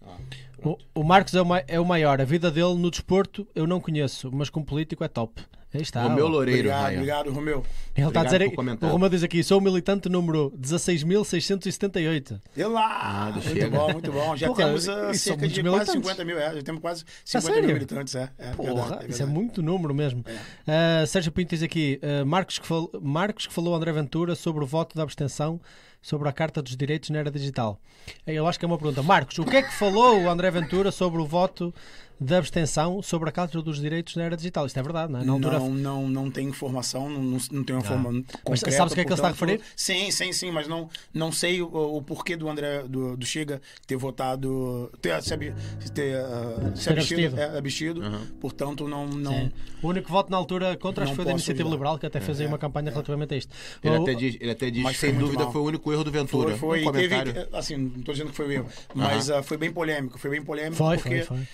Ah, 0.04 0.16
O, 0.64 0.78
o 0.94 1.04
Marcos 1.04 1.34
é 1.34 1.42
o, 1.42 1.46
é 1.68 1.80
o 1.80 1.84
maior. 1.84 2.20
A 2.20 2.24
vida 2.24 2.50
dele 2.50 2.74
no 2.74 2.90
desporto 2.90 3.46
eu 3.54 3.66
não 3.66 3.80
conheço, 3.80 4.30
mas 4.32 4.50
como 4.50 4.64
político 4.64 5.04
é 5.04 5.08
top. 5.08 5.42
Aí 5.74 5.82
está. 5.82 6.06
o 6.06 6.10
meu 6.10 6.26
ó. 6.26 6.28
Loureiro, 6.28 6.68
Obrigado, 6.68 6.84
ó. 6.84 6.94
obrigado, 6.94 7.32
Romeu. 7.32 7.64
Ele 7.94 8.06
está 8.08 8.20
a 8.20 8.24
dizer. 8.24 8.52
O 8.82 8.86
Romeu 8.86 9.08
diz 9.08 9.22
aqui: 9.22 9.42
sou 9.42 9.58
o 9.58 9.60
militante 9.60 10.08
número 10.08 10.50
16.678. 10.60 12.40
E 12.56 12.64
lá! 12.64 13.30
do 13.30 13.34
muito 13.34 13.48
Chega. 13.48 13.70
bom, 13.70 13.92
muito 13.92 14.12
bom. 14.12 14.36
Já 14.36 14.46
Porra, 14.48 14.64
temos 14.64 14.88
ah, 14.88 14.94
são 15.06 15.14
cerca 15.14 15.48
de 15.48 15.62
quase 15.62 15.62
militantes. 15.62 15.92
50 15.92 16.24
mil, 16.24 16.38
é, 16.38 16.54
já 16.54 16.62
temos 16.62 16.80
quase 16.80 17.04
50 17.24 17.46
sério? 17.52 17.66
mil 17.66 17.74
militantes, 17.74 18.14
é. 18.14 18.30
é 18.38 18.50
Porra, 18.52 18.74
verdade, 18.86 19.10
isso 19.10 19.22
é 19.22 19.26
muito 19.26 19.62
número 19.62 19.94
mesmo. 19.94 20.24
Ah, 20.66 21.04
Sérgio 21.06 21.32
Pinto 21.32 21.50
diz 21.50 21.62
aqui: 21.62 22.00
ah, 22.02 22.24
Marcos, 22.24 22.58
que 22.58 22.66
fal- 22.66 22.90
Marcos 23.00 23.46
que 23.46 23.52
falou 23.52 23.74
André 23.74 23.92
Ventura 23.92 24.34
sobre 24.34 24.62
o 24.62 24.66
voto 24.66 24.96
da 24.96 25.02
abstenção 25.02 25.60
sobre 26.02 26.28
a 26.28 26.32
Carta 26.32 26.62
dos 26.62 26.76
Direitos 26.76 27.10
na 27.10 27.18
era 27.18 27.30
digital. 27.32 27.80
Eu 28.24 28.46
acho 28.46 28.58
que 28.60 28.64
é 28.64 28.68
uma 28.68 28.78
pergunta. 28.78 29.02
Marcos, 29.02 29.38
o 29.38 29.44
que 29.44 29.56
é 29.56 29.62
que 29.62 29.72
falou 29.74 30.20
o 30.22 30.30
André 30.30 30.48
Ventura 30.52 30.92
sobre 30.92 31.20
o 31.20 31.26
voto 31.26 31.74
de 32.18 32.34
abstenção 32.34 33.02
sobre 33.02 33.28
a 33.28 33.32
causa 33.32 33.60
dos 33.60 33.80
direitos 33.80 34.16
na 34.16 34.24
era 34.24 34.36
digital. 34.36 34.64
Isto 34.66 34.78
é 34.78 34.82
verdade, 34.82 35.12
não 35.12 35.20
é? 35.20 35.24
Na 35.24 35.32
altura... 35.34 35.58
Não, 35.58 35.70
não, 35.74 36.08
não 36.08 36.30
tem 36.30 36.48
informação, 36.48 37.08
não, 37.10 37.22
não, 37.22 37.64
tenho 37.64 37.78
uma 37.78 37.84
forma 37.84 38.04
concreta. 38.42 38.66
Mas 38.66 38.74
sabes 38.74 38.92
o 38.92 38.94
que 38.94 39.00
é 39.02 39.04
que 39.04 39.10
ele 39.10 39.14
está 39.14 39.28
a 39.28 39.32
referir? 39.32 39.60
Sim, 39.76 40.10
sim, 40.10 40.32
sim, 40.32 40.50
mas 40.50 40.66
não, 40.66 40.88
não 41.12 41.30
sei 41.30 41.60
o, 41.60 41.66
o 41.68 42.02
porquê 42.02 42.36
do 42.36 42.48
André, 42.48 42.84
do, 42.84 43.16
do 43.16 43.26
Chega 43.26 43.60
ter 43.86 43.96
votado, 43.96 44.90
ter, 45.00 45.22
se, 45.22 45.34
abi- 45.34 45.54
ter, 45.94 46.16
uh, 46.16 46.76
se 46.76 46.84
Ter 46.84 46.92
abstido, 46.98 47.38
é, 47.40 47.58
abstido. 47.58 48.02
portanto 48.40 48.88
não... 48.88 49.06
não 49.06 49.32
Sim. 49.32 49.52
O 49.82 49.88
único 49.88 50.10
voto 50.10 50.30
na 50.30 50.36
altura 50.38 50.74
contra 50.76 51.06
foi 51.06 51.24
da 51.24 51.30
Iniciativa 51.32 51.62
ajudar. 51.68 51.74
Liberal, 51.76 51.98
que 51.98 52.06
até 52.06 52.18
fez 52.18 52.40
aí 52.40 52.46
É, 52.46 52.48
uma 52.48 52.58
campanha 52.58 52.90
relativamente 52.90 53.34
a 53.34 53.36
isto. 53.36 53.54
Ele 53.84 53.96
O- 53.98 54.02
até 54.02 54.14
diz, 54.14 54.36
ele 54.40 54.50
até 54.50 54.70
diz 54.70 54.82
Mas 54.82 54.96
sem 54.96 55.14
dúvida 55.14 55.44
mal. 55.44 55.52
foi 55.52 55.60
o 55.60 55.64
único 55.64 55.92
erro 55.92 56.02
do 56.02 56.10
Ventura. 56.10 56.56
Foi, 56.56 56.82
foi 56.82 56.88
um 56.88 56.92
teve, 56.92 57.14
comentário. 57.14 57.48
assim, 57.56 57.76
não 57.76 57.98
estou 57.98 58.14
dizendo 58.14 58.30
que 58.30 58.36
foi 58.36 58.56
eu, 58.56 58.66
mas 58.94 59.30
ah, 59.30 59.42
foi 59.42 59.56
bem 59.58 59.70
polêmico, 59.70 60.18
foi 60.18 60.30
bem 60.30 60.42
polêmico 60.42 60.76
Foi, 60.76 60.96
porque, 60.96 61.22
foi, 61.22 61.36
foi. 61.36 61.46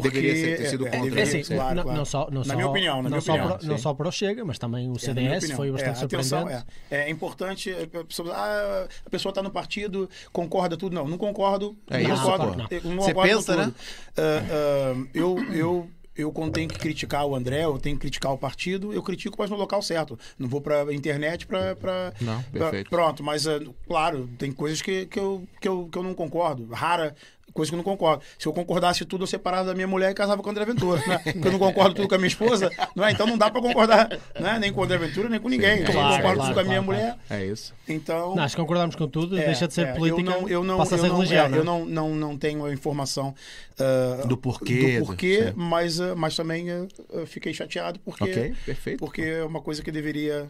Porque 0.00 0.20
Deveria 0.20 0.56
ter 0.56 0.66
sido 0.66 0.86
é, 0.88 0.90
contra, 0.90 1.20
É 1.20 1.22
assim, 1.22 1.42
sim. 1.44 1.54
claro, 1.54 1.74
não, 1.76 1.82
claro. 1.84 1.98
não 1.98 2.04
só, 2.04 2.28
não 2.30 2.38
na 2.40 2.44
só, 2.44 2.54
minha 2.54 2.66
opinião, 2.68 2.96
na 2.96 3.02
não, 3.02 3.10
minha 3.10 3.20
só 3.20 3.32
opinião. 3.34 3.58
para, 3.58 3.66
não 3.68 3.78
só 3.78 3.94
para 3.94 4.08
o 4.08 4.12
Chega, 4.12 4.44
mas 4.44 4.58
também 4.58 4.90
o 4.90 4.96
É, 4.96 4.98
CDS 4.98 5.36
opinião. 5.38 5.56
foi 5.56 5.70
bastante 5.70 6.00
é, 6.00 6.04
atenção, 6.04 6.38
surpreendente. 6.40 6.66
é, 6.90 6.96
é 7.02 7.10
importante, 7.10 7.70
é, 7.70 7.82
a 8.00 8.04
pessoa, 8.04 8.32
ah, 8.34 8.88
a 9.06 9.10
pessoa 9.10 9.30
está 9.30 9.42
no 9.42 9.50
partido, 9.50 10.08
concorda 10.32 10.76
tudo. 10.76 10.94
Não, 10.94 11.06
não 11.06 11.18
concordo. 11.18 11.76
É 11.90 12.02
não 12.02 12.14
isso, 12.14 12.22
concordo, 12.22 12.66
eu 12.70 12.80
não 12.84 13.02
Você 13.02 13.12
concordo 13.14 13.36
pensa, 13.36 13.56
né? 13.66 13.72
Ah, 14.16 14.22
ah, 14.50 15.06
eu, 15.14 15.36
eu, 15.54 15.90
eu, 16.16 16.32
quando 16.32 16.52
tenho 16.52 16.68
que 16.68 16.78
criticar 16.78 17.24
o 17.26 17.34
André, 17.34 17.64
eu 17.64 17.78
tenho 17.78 17.96
que 17.96 18.00
criticar 18.02 18.32
o 18.32 18.38
partido, 18.38 18.92
eu 18.92 19.02
critico, 19.02 19.36
mas 19.38 19.48
no 19.50 19.56
local 19.56 19.80
certo. 19.82 20.18
Não 20.38 20.48
vou 20.48 20.60
para 20.60 20.92
internet 20.92 21.46
para. 21.46 22.12
Não, 22.20 22.42
perfeito. 22.44 22.90
Pronto, 22.90 23.22
mas, 23.22 23.46
ah, 23.46 23.58
claro, 23.86 24.28
tem 24.38 24.52
coisas 24.52 24.80
que, 24.82 25.06
que, 25.06 25.18
eu, 25.18 25.46
que, 25.60 25.68
eu, 25.68 25.88
que 25.90 25.98
eu 25.98 26.02
não 26.02 26.14
concordo. 26.14 26.66
Rara. 26.72 27.14
Coisa 27.52 27.70
que 27.70 27.74
eu 27.74 27.78
não 27.78 27.84
concordo. 27.84 28.22
Se 28.38 28.46
eu 28.46 28.52
concordasse 28.52 29.04
tudo, 29.04 29.22
eu 29.24 29.26
separava 29.26 29.68
da 29.68 29.74
minha 29.74 29.86
mulher 29.86 30.10
e 30.10 30.14
casava 30.14 30.42
com 30.42 30.48
o 30.48 30.50
André 30.50 30.64
Ventura. 30.64 31.02
Né? 31.06 31.18
Porque 31.18 31.48
eu 31.48 31.52
não 31.52 31.58
concordo 31.58 31.94
tudo 31.94 32.08
com 32.08 32.14
a 32.14 32.18
minha 32.18 32.28
esposa, 32.28 32.70
não 32.94 33.04
é? 33.04 33.12
Então 33.12 33.26
não 33.26 33.36
dá 33.36 33.50
pra 33.50 33.60
concordar 33.60 34.08
né? 34.40 34.58
nem 34.58 34.72
com 34.72 34.80
o 34.80 34.84
André 34.84 34.98
Ventura, 34.98 35.28
nem 35.28 35.38
com 35.40 35.48
ninguém. 35.48 35.80
Então 35.80 35.88
eu 35.88 35.92
Claro, 35.92 36.08
não 36.10 36.16
concordo 36.16 36.36
claro, 36.36 36.48
tudo 36.48 36.54
com 36.54 36.60
a 36.60 36.64
minha 36.64 36.82
claro, 36.82 37.00
mulher. 37.00 37.18
É 37.30 37.44
isso. 37.46 37.74
Então. 37.88 38.34
Não, 38.34 38.42
acho 38.42 38.54
que 38.56 38.60
concordamos 38.62 38.96
com 38.96 39.06
tudo, 39.08 39.38
é, 39.38 39.44
deixa 39.46 39.68
de 39.68 39.74
ser 39.74 39.86
é, 39.88 39.92
política, 39.92 40.30
eu 40.30 40.40
não, 40.40 40.48
eu 40.48 40.64
não, 40.64 40.76
passa 40.78 40.94
a 40.94 40.98
eu 40.98 41.02
ser 41.02 41.08
não, 41.08 41.16
religião. 41.16 41.44
é, 41.44 41.48
não 41.48 41.56
é? 41.56 41.60
Eu 41.60 41.64
não, 41.64 41.84
não, 41.84 42.14
não 42.14 42.38
tenho 42.38 42.64
a 42.64 42.72
informação 42.72 43.34
ah, 43.78 44.24
Do 44.26 44.36
porquê, 44.36 44.98
do 45.00 45.06
porquê 45.06 45.46
sim. 45.48 45.52
mas, 45.56 46.00
ah, 46.00 46.14
mas 46.14 46.36
também 46.36 46.70
ah, 46.70 46.86
fiquei 47.26 47.52
chateado 47.52 47.98
porque, 48.00 48.24
Ok, 48.24 48.54
perfeito. 48.64 48.98
porque 48.98 49.22
é 49.22 49.44
uma 49.44 49.60
coisa 49.60 49.82
que 49.82 49.90
deveria, 49.90 50.48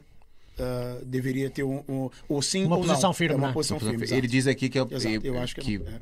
deveria 1.05 1.51
ter 1.51 1.63
um, 1.65 1.83
um, 1.89 2.11
ou 2.29 2.43
sim 2.43 2.65
Uma 2.65 2.77
ou 2.77 2.83
posição 2.83 3.09
não. 3.09 3.15
firme, 3.15 3.35
É 3.35 3.39
uma 3.39 3.49
né? 3.49 3.53
posição 3.55 3.81
firme. 3.81 4.07
Ele 4.11 4.27
diz 4.27 4.47
aqui 4.47 4.69
que 4.69 4.79
é, 4.79 4.83
Exato, 4.91 5.27
eu 5.27 5.39
acho 5.41 5.55
que 5.55 5.61
que 5.61 5.77
é. 5.77 6.01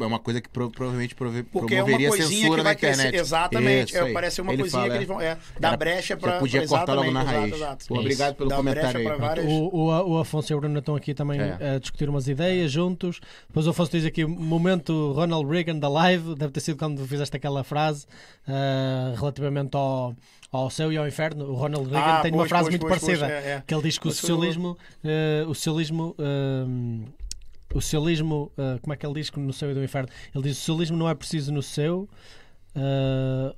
É 0.00 0.06
uma 0.06 0.18
coisa 0.18 0.40
que 0.40 0.48
pro- 0.48 0.70
provavelmente 0.70 1.14
prove- 1.14 1.42
Porque 1.44 1.74
é 1.74 1.78
uma 1.78 1.84
promoveria 1.84 2.08
coisinha 2.08 2.28
censura 2.40 2.50
que 2.50 2.56
na 2.58 2.62
vai 2.62 2.76
crescer. 2.76 3.00
internet. 3.00 3.20
Exatamente. 3.20 3.96
É, 3.96 4.12
parece 4.12 4.40
uma 4.40 4.52
Ele 4.52 4.62
coisinha 4.62 4.80
fala, 4.82 4.92
que 4.92 4.98
eles 4.98 5.08
vão. 5.08 5.20
É, 5.20 5.38
dá 5.58 5.68
Era- 5.68 5.76
brecha 5.76 6.16
para. 6.16 6.38
podia 6.38 6.66
cortar 6.66 6.94
logo 6.94 7.10
na 7.10 7.20
exatamente, 7.22 7.40
raiz. 7.40 7.54
Exato, 7.54 7.64
exato. 7.64 7.86
Pô, 7.88 7.98
obrigado 8.00 8.34
pelo 8.36 8.48
Dá 8.50 8.56
comentário 8.56 8.90
brecha 8.92 8.98
aí. 8.98 9.04
para 9.18 9.26
várias- 9.26 9.46
O, 9.46 9.68
o, 9.74 10.10
o 10.12 10.18
Afonso 10.18 10.52
e 10.52 10.54
o 10.56 10.60
Bruno 10.60 10.78
estão 10.78 10.94
aqui 10.96 11.14
também 11.14 11.40
É. 11.40 11.74
a 11.74 11.78
discutir 11.78 12.08
umas 12.08 12.28
ideias 12.28 12.70
juntos. 12.70 13.20
Depois 13.48 13.66
o 13.66 13.70
Afonso 13.70 13.90
diz 13.92 14.04
aqui: 14.04 14.24
momento 14.24 15.12
Ronald 15.12 15.48
Reagan 15.50 15.78
da 15.78 15.88
live. 15.88 16.34
Deve 16.34 16.52
ter 16.52 16.60
sido 16.60 16.76
quando 16.76 17.06
fizeste 17.06 17.36
aquela 17.36 17.64
frase 17.64 18.06
ah, 18.46 19.14
relativamente 19.16 19.76
ao, 19.76 20.14
ao 20.50 20.68
céu 20.70 20.92
e 20.92 20.96
ao 20.98 21.06
inferno. 21.06 21.46
O 21.46 21.54
Ronald 21.54 21.88
Reagan 21.90 22.06
Ah, 22.18 22.20
tem 22.20 22.30
uma 22.32 22.38
pois, 22.38 22.48
frase 22.48 22.64
pois, 22.64 22.72
muito 22.74 22.86
pois, 22.88 23.00
parecida. 23.00 23.26
pois, 23.26 23.44
é, 23.44 23.50
é. 23.54 23.62
Que 23.66 23.74
ele 23.74 23.82
diz 23.82 23.98
que 23.98 24.08
o 24.08 24.10
socialismo. 24.12 24.76
ah, 25.04 25.44
o 25.48 25.54
socialismo. 25.54 26.14
ah, 26.18 27.21
o 27.74 27.80
socialismo, 27.80 28.50
ah, 28.58 28.78
como 28.80 28.92
é 28.92 28.96
que 28.96 29.04
ele 29.06 29.14
diz 29.14 29.30
que 29.30 29.38
no 29.40 29.52
céu 29.52 29.70
e 29.70 29.74
do 29.74 29.82
inferno? 29.82 30.08
Ele 30.34 30.44
diz: 30.44 30.52
o 30.56 30.60
socialismo 30.60 30.96
não 30.96 31.08
é 31.08 31.14
preciso 31.14 31.52
no 31.52 31.62
céu. 31.62 32.08
ah, 32.74 33.54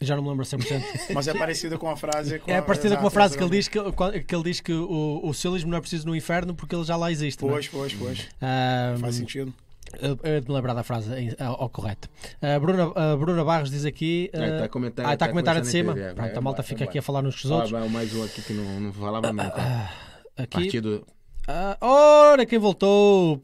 já 0.00 0.14
não 0.14 0.22
me 0.22 0.28
lembro 0.28 0.44
100%. 0.44 0.82
Mas 1.14 1.26
é 1.26 1.32
parecida 1.32 1.78
com 1.78 1.88
a 1.88 1.96
frase. 1.96 2.38
Com 2.38 2.50
É 2.50 2.58
a- 2.58 2.62
parecida 2.62 2.96
com 2.98 3.06
a 3.06 3.10
frase 3.10 3.36
que 3.36 3.42
ele 3.42 3.50
diz 3.50 3.66
que, 3.66 3.78
que 4.26 4.34
ele 4.34 4.44
diz 4.44 4.60
que 4.60 4.72
o, 4.72 5.20
o 5.24 5.32
socialismo 5.32 5.70
não 5.70 5.78
é 5.78 5.80
preciso 5.80 6.06
no 6.06 6.14
inferno 6.14 6.54
porque 6.54 6.74
ele 6.74 6.84
já 6.84 6.96
lá 6.96 7.10
existe. 7.10 7.42
não 7.42 7.48
é? 7.48 7.52
Pois, 7.54 7.68
pois, 7.68 7.94
pois. 7.94 8.28
Ah, 8.42 8.94
Faz 9.00 9.14
sentido. 9.14 9.54
eu 9.98 10.18
eu 10.22 10.40
de 10.42 10.48
me 10.48 10.54
lembrar 10.54 10.74
da 10.74 10.82
frase 10.82 11.34
ao, 11.38 11.62
ao 11.62 11.70
correto. 11.70 12.10
A 12.42 12.58
Bruna, 12.60 12.92
a 12.94 13.16
Bruna 13.16 13.42
Barros 13.42 13.70
diz 13.70 13.86
aqui. 13.86 14.30
Ah, 14.34 14.38
ah, 14.38 14.58
tá 14.58 14.64
a 14.64 14.68
comentar- 14.68 15.06
ah, 15.06 15.12
está 15.14 15.24
tá 15.24 15.24
a 15.24 15.28
comentar 15.30 15.60
de 15.62 15.66
cima. 15.66 15.92
entre 15.92 16.02
ele, 16.02 16.10
é, 16.10 16.14
Pronto, 16.14 16.36
a 16.36 16.40
malta 16.42 16.60
vai, 16.62 16.68
fica 16.68 16.84
aqui 16.84 16.98
a 16.98 17.02
falar 17.02 17.24
uns 17.24 17.40
com 17.40 17.48
os 17.48 17.50
outros. 17.50 17.70
vai 17.70 17.88
mais 17.88 18.14
um 18.14 18.22
aqui 18.22 18.42
que 18.42 18.52
não, 18.52 18.80
não 18.80 18.92
falava 18.92 19.32
nunca. 19.32 19.90
Aqui, 20.36 20.46
Partido. 20.64 21.06
Ah, 21.48 21.76
ora, 21.80 22.44
quem 22.44 22.58
voltou? 22.58 23.40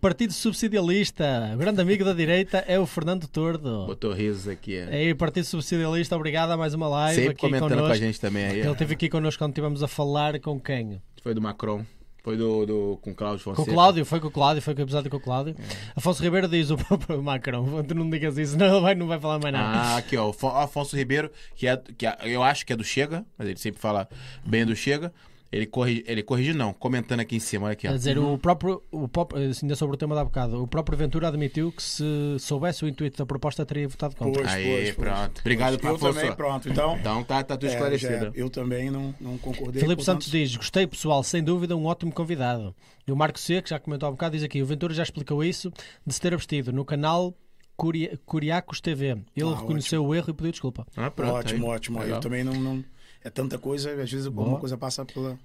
Partido 0.00 0.32
Subsidialista. 0.34 1.50
O 1.54 1.56
grande 1.56 1.80
amigo 1.80 2.04
da 2.04 2.12
direita 2.12 2.58
é 2.68 2.78
o 2.78 2.84
Fernando 2.84 3.26
Tordo. 3.26 3.86
Botou 3.86 4.12
risos 4.12 4.46
aqui. 4.46 4.76
é. 4.76 4.84
Aí, 4.94 5.14
Partido 5.14 5.44
Subsidialista, 5.44 6.14
obrigado 6.14 6.50
a 6.50 6.56
mais 6.58 6.74
uma 6.74 6.86
live 6.88 7.14
Sempre 7.14 7.32
aqui 7.32 7.40
comentando 7.40 7.68
connosco. 7.70 7.86
com 7.88 7.92
a 7.92 7.96
gente 7.96 8.20
também 8.20 8.44
aí. 8.44 8.60
Ele 8.60 8.70
esteve 8.70 8.92
aqui 8.94 9.08
connosco 9.08 9.38
quando 9.42 9.52
estivemos 9.52 9.82
a 9.82 9.88
falar 9.88 10.38
com 10.40 10.60
quem? 10.60 11.00
Foi 11.22 11.32
do 11.32 11.40
Macron. 11.40 11.86
Foi 12.22 12.36
do, 12.36 12.66
do 12.66 12.98
com 13.00 13.12
o 13.12 13.14
Cláudio 13.14 13.42
Com 13.42 13.54
Fonseca. 13.54 13.70
o 13.70 13.74
Cláudio, 13.74 14.04
foi 14.04 14.20
com 14.20 14.26
o 14.26 14.30
Cláudio, 14.30 14.60
foi 14.62 14.74
com 14.74 14.80
o 14.80 14.84
episódio 14.84 15.10
com 15.10 15.16
o 15.16 15.20
Cláudio. 15.20 15.56
Afonso 15.96 16.22
Ribeiro 16.22 16.48
diz 16.48 16.68
o 16.68 16.76
próprio 16.76 17.22
Macron. 17.22 17.82
Tu 17.82 17.94
não 17.94 18.10
digas 18.10 18.36
isso, 18.36 18.58
não, 18.58 18.66
ele 18.66 18.80
vai, 18.80 18.94
não 18.94 19.06
vai 19.06 19.18
falar 19.18 19.38
mais 19.38 19.54
nada. 19.54 19.78
Ah, 19.78 19.96
aqui, 19.96 20.14
ó. 20.18 20.28
o 20.28 20.32
Fon- 20.34 20.48
Afonso 20.54 20.94
Ribeiro, 20.94 21.30
que, 21.56 21.66
é, 21.66 21.80
que 21.96 22.06
é- 22.06 22.18
eu 22.24 22.42
acho 22.42 22.66
que 22.66 22.74
é 22.74 22.76
do 22.76 22.84
Chega, 22.84 23.24
mas 23.38 23.48
ele 23.48 23.56
sempre 23.58 23.80
fala 23.80 24.06
bem 24.44 24.66
do 24.66 24.76
Chega. 24.76 25.10
Ele 25.50 25.64
corrige, 25.64 26.04
ele 26.06 26.22
corrige 26.22 26.52
não, 26.52 26.74
comentando 26.74 27.20
aqui 27.20 27.36
em 27.36 27.40
cima, 27.40 27.64
olha 27.66 27.72
aqui, 27.72 27.86
ó. 27.88 27.90
Quer 27.92 27.96
dizer, 27.96 28.18
o 28.18 28.36
próprio, 28.36 28.82
o 28.90 29.08
próprio, 29.08 29.40
ainda 29.62 29.74
sobre 29.76 29.94
o 29.94 29.98
tema 29.98 30.14
da 30.14 30.22
bocado, 30.22 30.62
o 30.62 30.66
próprio 30.68 30.98
Ventura 30.98 31.26
admitiu 31.28 31.72
que 31.72 31.82
se 31.82 32.04
soubesse 32.38 32.84
o 32.84 32.88
intuito 32.88 33.16
da 33.16 33.24
proposta 33.24 33.64
teria 33.64 33.88
votado 33.88 34.14
contra. 34.14 34.42
Pois, 34.42 34.52
Aí, 34.54 34.64
pois, 34.66 34.94
pois. 34.94 35.08
pronto. 35.08 35.40
Obrigado, 35.40 35.78
Eu 35.82 35.94
Afonso. 35.94 36.12
também, 36.14 36.36
pronto. 36.36 36.68
Então, 36.68 36.96
Então 36.98 37.24
tá, 37.24 37.42
tá 37.42 37.56
tudo 37.56 37.66
é, 37.70 37.72
esclarecido. 37.72 38.24
já- 38.26 38.32
eu 38.34 38.50
também 38.50 38.90
não, 38.90 39.14
não 39.18 39.38
concordei. 39.38 39.80
Filipe 39.80 39.96
portanto, 39.96 40.22
Santos 40.24 40.30
diz: 40.30 40.54
Gostei, 40.54 40.86
pessoal, 40.86 41.22
sem 41.22 41.42
dúvida, 41.42 41.74
um 41.74 41.86
ótimo 41.86 42.12
convidado. 42.12 42.74
E 43.06 43.10
o 43.10 43.16
Marco 43.16 43.38
C, 43.40 43.62
que 43.62 43.70
já 43.70 43.78
comentou 43.78 44.06
há 44.06 44.12
bocado, 44.12 44.34
diz 44.36 44.44
aqui: 44.44 44.60
O 44.62 44.66
Ventura 44.66 44.92
já 44.92 45.02
explicou 45.02 45.42
isso 45.42 45.72
de 46.06 46.12
se 46.12 46.20
ter 46.20 46.34
abstido 46.34 46.74
no 46.74 46.84
canal 46.84 47.34
Curia- 47.74 48.18
Curiacos 48.26 48.82
TV. 48.82 49.16
Ele 49.34 49.48
Ah, 49.50 49.56
reconheceu 49.60 50.04
o 50.04 50.14
erro 50.14 50.28
e 50.28 50.34
pediu 50.34 50.50
desculpa. 50.50 50.86
Ah, 50.94 51.10
pronto. 51.10 51.32
Ótimo, 51.36 51.66
aí. 51.68 51.72
ótimo. 51.72 51.98
Legal. 52.00 52.16
Eu 52.16 52.20
também 52.20 52.44
não, 52.44 52.52
não- 52.52 52.84
É 53.22 53.30
tanta 53.30 53.58
coisa, 53.58 53.90
às 53.90 54.10
vezes 54.10 54.26
alguma 54.26 54.58
coisa 54.58 54.76
passa 54.76 55.04
pela. 55.04 55.38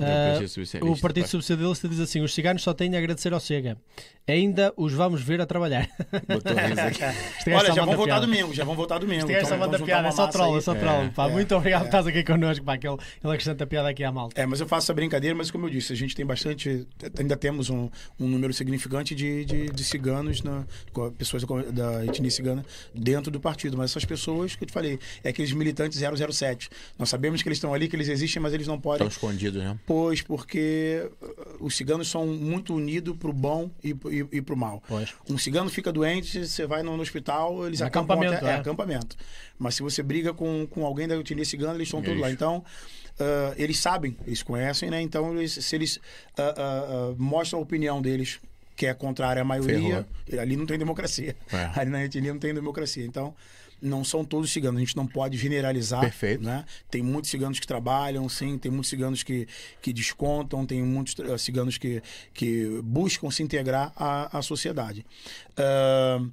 É 0.00 0.38
o 0.82 0.98
Partido 0.98 1.28
Socialista, 1.28 1.88
diz 1.88 2.00
assim: 2.00 2.22
os 2.22 2.32
ciganos 2.32 2.62
só 2.62 2.72
têm 2.72 2.94
a 2.94 2.98
agradecer 2.98 3.32
ao 3.32 3.40
Chega. 3.40 3.76
Ainda 4.26 4.72
os 4.76 4.92
vamos 4.92 5.20
ver 5.20 5.40
a 5.40 5.46
trabalhar. 5.46 5.88
Gajo 6.10 7.14
Olha, 7.58 7.72
já 7.72 7.84
vão 7.84 7.96
votar 7.96 8.20
piada. 8.20 8.26
domingo, 8.26 8.54
já 8.54 8.64
vão 8.64 8.76
votar 8.76 9.00
domingo. 9.00 9.22
Este 9.22 9.32
gajo 9.32 9.46
só 9.46 9.54
então 9.56 9.70
vamos 9.70 9.82
piada, 9.82 10.06
é 10.06 10.10
juntar 10.10 10.22
só 10.22 10.28
troll, 10.28 10.58
é 10.58 10.60
só 10.60 10.74
É, 10.74 10.78
troll. 10.78 11.10
Pá, 11.10 11.28
é, 11.28 11.32
muito 11.32 11.54
obrigado 11.56 11.80
por 11.80 11.86
é. 11.86 11.88
estás 11.88 12.06
aqui 12.06 12.22
connosco. 12.22 12.64
Pá, 12.64 12.78
que 12.78 12.86
ele, 12.86 12.96
ele 13.22 13.32
acrescenta 13.32 13.66
piada 13.66 13.88
aqui 13.88 14.04
à 14.04 14.12
malta. 14.12 14.40
É, 14.40 14.46
mas 14.46 14.60
eu 14.60 14.68
faço 14.68 14.86
essa 14.86 14.94
brincadeira, 14.94 15.34
mas 15.34 15.50
como 15.50 15.66
eu 15.66 15.70
disse, 15.70 15.92
a 15.92 15.96
gente 15.96 16.14
tem 16.14 16.24
bastante. 16.24 16.86
Ainda 17.18 17.36
temos 17.36 17.68
um, 17.68 17.90
um 18.18 18.28
número 18.28 18.52
significante 18.52 19.12
de, 19.12 19.44
de, 19.44 19.66
de 19.70 19.84
ciganos, 19.84 20.40
na, 20.42 20.64
pessoas 21.18 21.42
da, 21.72 22.04
etnia 22.06 22.30
cigana 22.30 22.64
dentro 22.94 23.30
do 23.30 23.40
partido. 23.40 23.76
Mas 23.76 23.90
essas 23.90 24.04
pessoas 24.04 24.54
que 24.54 24.62
eu 24.62 24.68
te 24.68 24.72
falei, 24.72 25.00
é 25.24 25.30
aqueles 25.30 25.52
militantes 25.52 25.98
007. 25.98 26.70
Nós 26.96 27.08
sabemos 27.08 27.42
que 27.42 27.48
eles 27.48 27.56
estão 27.58 27.74
ali, 27.74 27.88
que 27.88 27.96
eles 27.96 28.08
existem, 28.08 28.40
mas 28.40 28.54
eles 28.54 28.68
não 28.68 28.80
podem. 28.80 29.06
Estão 29.06 29.28
escondidos, 29.28 29.60
né? 29.60 29.76
Pois, 29.84 30.22
porque 30.22 31.10
uh, 31.20 31.66
os 31.66 31.76
ciganos 31.76 32.08
são 32.08 32.24
muito 32.26 32.72
unidos 32.72 33.16
pro 33.16 33.32
bom 33.32 33.68
e, 33.82 33.94
e, 34.20 34.26
e 34.32 34.42
pro 34.42 34.56
mal. 34.56 34.82
Pois. 34.86 35.14
Um 35.28 35.38
cigano 35.38 35.70
fica 35.70 35.92
doente, 35.92 36.46
você 36.46 36.66
vai 36.66 36.82
no, 36.82 36.96
no 36.96 37.02
hospital, 37.02 37.66
eles 37.66 37.80
É 37.80 37.84
acampam 37.84 38.14
acampamento, 38.16 38.44
até- 38.44 38.52
é. 38.52 38.56
é 38.56 38.60
acampamento. 38.60 39.16
Mas 39.58 39.74
se 39.74 39.82
você 39.82 40.02
briga 40.02 40.34
com, 40.34 40.66
com 40.66 40.84
alguém 40.84 41.08
da 41.08 41.16
etnia 41.16 41.44
cigana, 41.44 41.74
eles 41.74 41.88
estão 41.88 42.02
todos 42.02 42.20
lá. 42.20 42.30
Então, 42.30 42.64
ah, 43.18 43.54
eles 43.56 43.78
sabem, 43.78 44.16
eles 44.26 44.42
conhecem, 44.42 44.90
né? 44.90 45.00
Então, 45.00 45.36
eles, 45.36 45.52
se 45.52 45.76
eles 45.76 45.98
ah, 46.36 46.54
ah, 46.56 47.14
mostram 47.16 47.58
a 47.60 47.62
opinião 47.62 48.00
deles, 48.02 48.40
que 48.76 48.86
é 48.86 48.94
contrária 48.94 49.42
à 49.42 49.44
maioria, 49.44 50.06
ali 50.40 50.56
não 50.56 50.66
tem 50.66 50.78
democracia. 50.78 51.36
É. 51.52 51.70
Ali 51.78 51.90
na 51.90 52.04
etnia 52.04 52.32
não 52.32 52.40
tem 52.40 52.54
democracia. 52.54 53.04
Então, 53.04 53.34
não 53.82 54.04
são 54.04 54.24
todos 54.24 54.50
ciganos. 54.52 54.78
A 54.80 54.84
gente 54.84 54.96
não 54.96 55.06
pode 55.06 55.36
generalizar. 55.36 56.00
Perfeito. 56.00 56.44
Né? 56.44 56.64
Tem 56.90 57.02
muitos 57.02 57.30
ciganos 57.30 57.58
que 57.58 57.66
trabalham, 57.66 58.28
sim. 58.28 58.56
Tem 58.56 58.70
muitos 58.70 58.88
ciganos 58.88 59.22
que, 59.22 59.48
que 59.82 59.92
descontam. 59.92 60.64
Tem 60.64 60.82
muitos 60.82 61.16
eh, 61.18 61.36
ciganos 61.36 61.76
que, 61.76 62.00
que 62.32 62.80
buscam 62.84 63.30
se 63.30 63.42
integrar 63.42 63.92
à, 63.96 64.38
à 64.38 64.42
sociedade. 64.42 65.04
Ah, 65.56 66.24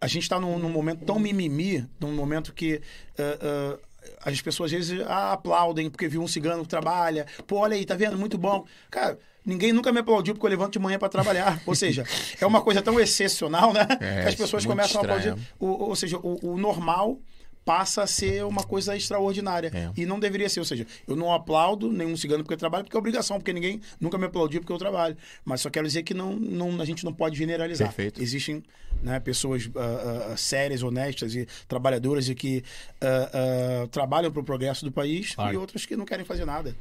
a 0.00 0.06
gente 0.06 0.22
está 0.22 0.40
num, 0.40 0.58
num 0.58 0.70
momento 0.70 1.04
tão 1.04 1.18
mimimi, 1.18 1.86
num 2.00 2.14
momento 2.14 2.52
que 2.52 2.80
ah, 3.18 3.38
ah, 3.42 3.78
as 4.24 4.40
pessoas 4.40 4.72
às 4.72 4.78
vezes 4.78 5.04
ah, 5.06 5.32
aplaudem 5.32 5.90
porque 5.90 6.08
viu 6.08 6.22
um 6.22 6.28
cigano 6.28 6.62
que 6.62 6.68
trabalha. 6.68 7.26
Pô, 7.46 7.58
olha 7.58 7.76
aí, 7.76 7.84
tá 7.84 7.94
vendo? 7.94 8.16
Muito 8.16 8.38
bom. 8.38 8.64
Cara, 8.90 9.18
ninguém 9.48 9.72
nunca 9.72 9.90
me 9.90 10.00
aplaudiu 10.00 10.34
porque 10.34 10.46
eu 10.46 10.50
levanto 10.50 10.74
de 10.74 10.78
manhã 10.78 10.98
para 10.98 11.08
trabalhar. 11.08 11.60
ou 11.66 11.74
seja, 11.74 12.04
é 12.40 12.46
uma 12.46 12.60
coisa 12.60 12.82
tão 12.82 13.00
excepcional, 13.00 13.72
né? 13.72 13.86
É, 14.00 14.22
que 14.22 14.28
as 14.28 14.34
pessoas 14.34 14.64
começam 14.66 15.00
a 15.00 15.04
estranho. 15.04 15.32
aplaudir. 15.32 15.48
O- 15.58 15.88
ou 15.88 15.96
seja, 15.96 16.18
o, 16.18 16.52
o 16.52 16.58
normal 16.58 17.18
passa 17.64 18.02
a 18.02 18.06
ser 18.06 18.44
uma 18.46 18.62
coisa 18.64 18.96
extraordinária. 18.96 19.70
É. 19.74 19.90
E 20.00 20.06
não 20.06 20.18
deveria 20.18 20.48
ser. 20.48 20.58
Ou 20.60 20.64
seja, 20.64 20.86
eu 21.06 21.14
não 21.14 21.30
aplaudo 21.34 21.92
nenhum 21.92 22.16
cigano 22.16 22.42
porque 22.42 22.54
eu 22.54 22.58
trabalho, 22.58 22.84
porque 22.84 22.96
é 22.96 22.98
obrigação, 22.98 23.36
porque 23.38 23.52
ninguém 23.52 23.78
nunca 24.00 24.16
me 24.16 24.24
aplaudiu 24.24 24.60
porque 24.60 24.72
eu 24.72 24.78
trabalho. 24.78 25.14
Mas 25.44 25.60
só 25.60 25.68
quero 25.68 25.86
dizer 25.86 26.02
que 26.02 26.14
não, 26.14 26.32
não, 26.34 26.80
a 26.80 26.84
gente 26.86 27.04
não 27.04 27.12
pode 27.12 27.36
generalizar. 27.36 27.88
Perfeito. 27.88 28.22
Existem 28.22 28.62
né, 29.02 29.20
pessoas 29.20 29.68
ah, 29.76 30.30
ah, 30.32 30.36
sérias, 30.38 30.82
honestas 30.82 31.34
e 31.34 31.46
trabalhadoras 31.68 32.26
e 32.30 32.34
que 32.34 32.64
ah, 33.02 33.86
trabalham 33.90 34.30
para 34.32 34.40
o 34.40 34.44
progresso 34.44 34.82
do 34.84 34.90
país 34.90 35.34
Claro. 35.34 35.52
e 35.52 35.56
outras 35.58 35.84
que 35.84 35.94
não 35.94 36.06
querem 36.06 36.24
fazer 36.24 36.46
nada. 36.46 36.74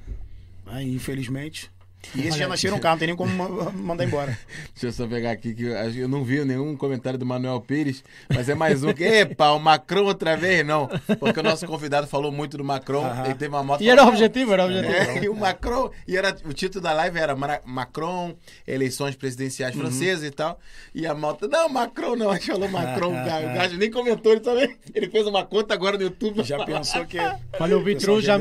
né, 0.65 0.84
infelizmente. 0.84 1.69
E 2.15 2.21
esses 2.21 2.35
já 2.35 2.47
nasceram 2.47 2.79
cá, 2.79 2.91
não 2.91 2.97
tem 2.97 3.07
nem 3.09 3.15
como 3.15 3.31
ma- 3.34 3.71
mandar 3.71 4.03
embora. 4.05 4.38
Deixa 4.73 4.88
eu 4.88 4.91
só 4.91 5.07
pegar 5.07 5.31
aqui 5.31 5.53
que 5.53 5.63
eu, 5.63 6.07
não 6.07 6.23
vi 6.23 6.43
nenhum 6.45 6.75
comentário 6.75 7.17
do 7.19 7.25
Manuel 7.25 7.59
Pires, 7.61 8.03
mas 8.34 8.47
é 8.49 8.55
mais 8.55 8.84
um 8.84 8.93
que, 8.93 9.03
epa, 9.03 9.51
o 9.51 9.59
Macron 9.59 10.03
outra 10.05 10.35
vez, 10.38 10.65
não. 10.65 10.88
Porque 11.19 11.39
o 11.39 11.43
nosso 11.43 11.65
convidado 11.67 12.07
falou 12.07 12.31
muito 12.31 12.57
do 12.57 12.63
Macron, 12.63 13.05
Aham. 13.05 13.25
ele 13.25 13.35
teve 13.35 13.53
uma 13.53 13.63
moto. 13.63 13.81
E 13.81 13.89
era 13.89 14.03
o 14.05 14.07
objetivo, 14.09 14.53
era 14.53 14.63
o 14.63 14.67
objetivo. 14.67 14.93
É, 14.93 15.23
e 15.23 15.29
o 15.29 15.35
Macron, 15.35 15.91
e 16.07 16.15
era, 16.17 16.35
o 16.45 16.53
título 16.53 16.84
da 16.84 16.93
live 16.93 17.17
era 17.17 17.35
Macron, 17.65 18.35
eleições 18.65 19.15
presidenciais 19.15 19.75
Uhum. 19.75 19.81
francesas 19.81 20.23
e 20.27 20.31
tal. 20.31 20.59
E 20.95 21.05
a 21.05 21.13
malta, 21.13 21.47
não, 21.47 21.67
Macron 21.69 22.15
não, 22.15 22.29
a 22.31 22.35
gente 22.35 22.47
falou 22.51 22.69
Macron, 22.69 23.11
cara. 23.25 23.45
O 23.51 23.53
gajo 23.53 23.77
nem 23.77 23.91
comentou, 23.91 24.31
ele 24.31 24.41
também. 24.41 24.75
Ele 24.93 25.09
fez 25.09 25.25
uma 25.27 25.45
conta 25.45 25.73
agora 25.73 25.97
no 25.97 26.03
YouTube. 26.03 26.43
Já 26.43 26.63
pensou 26.65 27.05
que. 27.05 27.17
Olha, 27.59 27.77
o 27.77 27.84
Bitru 27.84 28.21
já, 28.21 28.38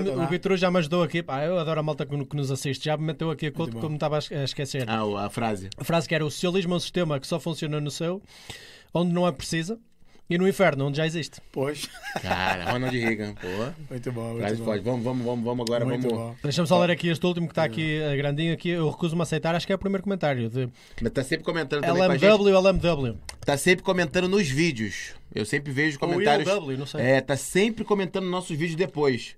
já 0.56 0.70
me 0.70 0.78
ajudou 0.78 1.02
aqui. 1.02 1.22
Pá, 1.22 1.44
eu 1.44 1.58
adoro 1.58 1.80
a 1.80 1.82
malta 1.82 2.06
que, 2.06 2.24
que 2.24 2.36
nos 2.36 2.50
assiste. 2.50 2.84
Já 2.84 2.96
me 2.96 3.04
meteu 3.04 3.30
aqui 3.30 3.50
a 3.62 3.66
conta 3.66 3.72
bom. 3.74 3.80
como 3.80 3.94
estava 3.96 4.16
a 4.16 4.18
es- 4.18 4.32
a 4.32 4.44
esquecer. 4.44 4.84
Ah, 4.88 5.26
a 5.26 5.30
frase. 5.30 5.68
A 5.76 5.84
frase 5.84 6.08
que 6.08 6.14
era: 6.14 6.24
o 6.24 6.30
socialismo 6.30 6.74
é 6.74 6.76
um 6.76 6.80
sistema 6.80 7.18
que 7.20 7.26
só 7.26 7.38
funciona 7.40 7.80
no 7.80 7.90
céu, 7.90 8.22
onde 8.94 9.12
não 9.12 9.26
é 9.26 9.32
precisa, 9.32 9.78
e 10.28 10.36
no 10.38 10.48
inferno, 10.48 10.86
onde 10.86 10.96
já 10.96 11.06
existe. 11.06 11.40
Pois. 11.52 11.88
Cara, 12.20 12.72
Ronald 12.72 12.98
Reagan, 12.98 13.34
pô. 13.34 13.46
Muito 13.90 14.10
bom, 14.12 14.32
muito. 14.34 14.64
Vamos, 14.64 15.04
vamos, 15.04 15.24
vamos, 15.24 15.44
vamos 15.44 15.64
agora, 15.68 15.84
Muito 15.84 16.08
vamos. 16.08 16.18
bom. 16.30 16.36
Deixa-me 16.42 16.66
só 16.66 16.80
ler 16.80 16.90
aqui 16.90 17.08
este 17.08 17.24
último 17.24 17.46
que 17.46 17.52
está 17.52 17.62
aqui, 17.64 18.02
a 18.02 18.16
grandinho 18.16 18.52
aqui. 18.52 18.70
Eu 18.70 18.90
recuso-me 18.90 19.20
a 19.20 19.22
aceitar. 19.22 19.54
Acho 19.54 19.66
que 19.66 19.72
é 19.72 19.76
o 19.76 19.78
primeiro 19.78 20.02
comentário. 20.02 20.48
De 20.50 20.68
Mas 21.00 21.12
tá 21.12 21.22
sempre 21.22 21.44
comentando 21.44 21.82
também 21.82 22.02
gente. 22.18 22.24
LMW, 22.24 22.56
LMW. 22.56 23.16
Tá 23.44 23.56
sempre 23.56 23.84
comentando 23.84 24.28
nos 24.28 24.48
vídeos. 24.48 25.14
Eu 25.32 25.44
sempre 25.44 25.70
vejo 25.72 25.96
comentários. 25.98 26.48
Ou 26.48 26.54
ILW, 26.72 26.78
não 26.78 26.86
sei. 26.86 27.00
É, 27.02 27.20
tá 27.20 27.36
sempre 27.36 27.84
comentando 27.84 28.24
nossos 28.26 28.56
vídeos 28.56 28.74
depois. 28.74 29.36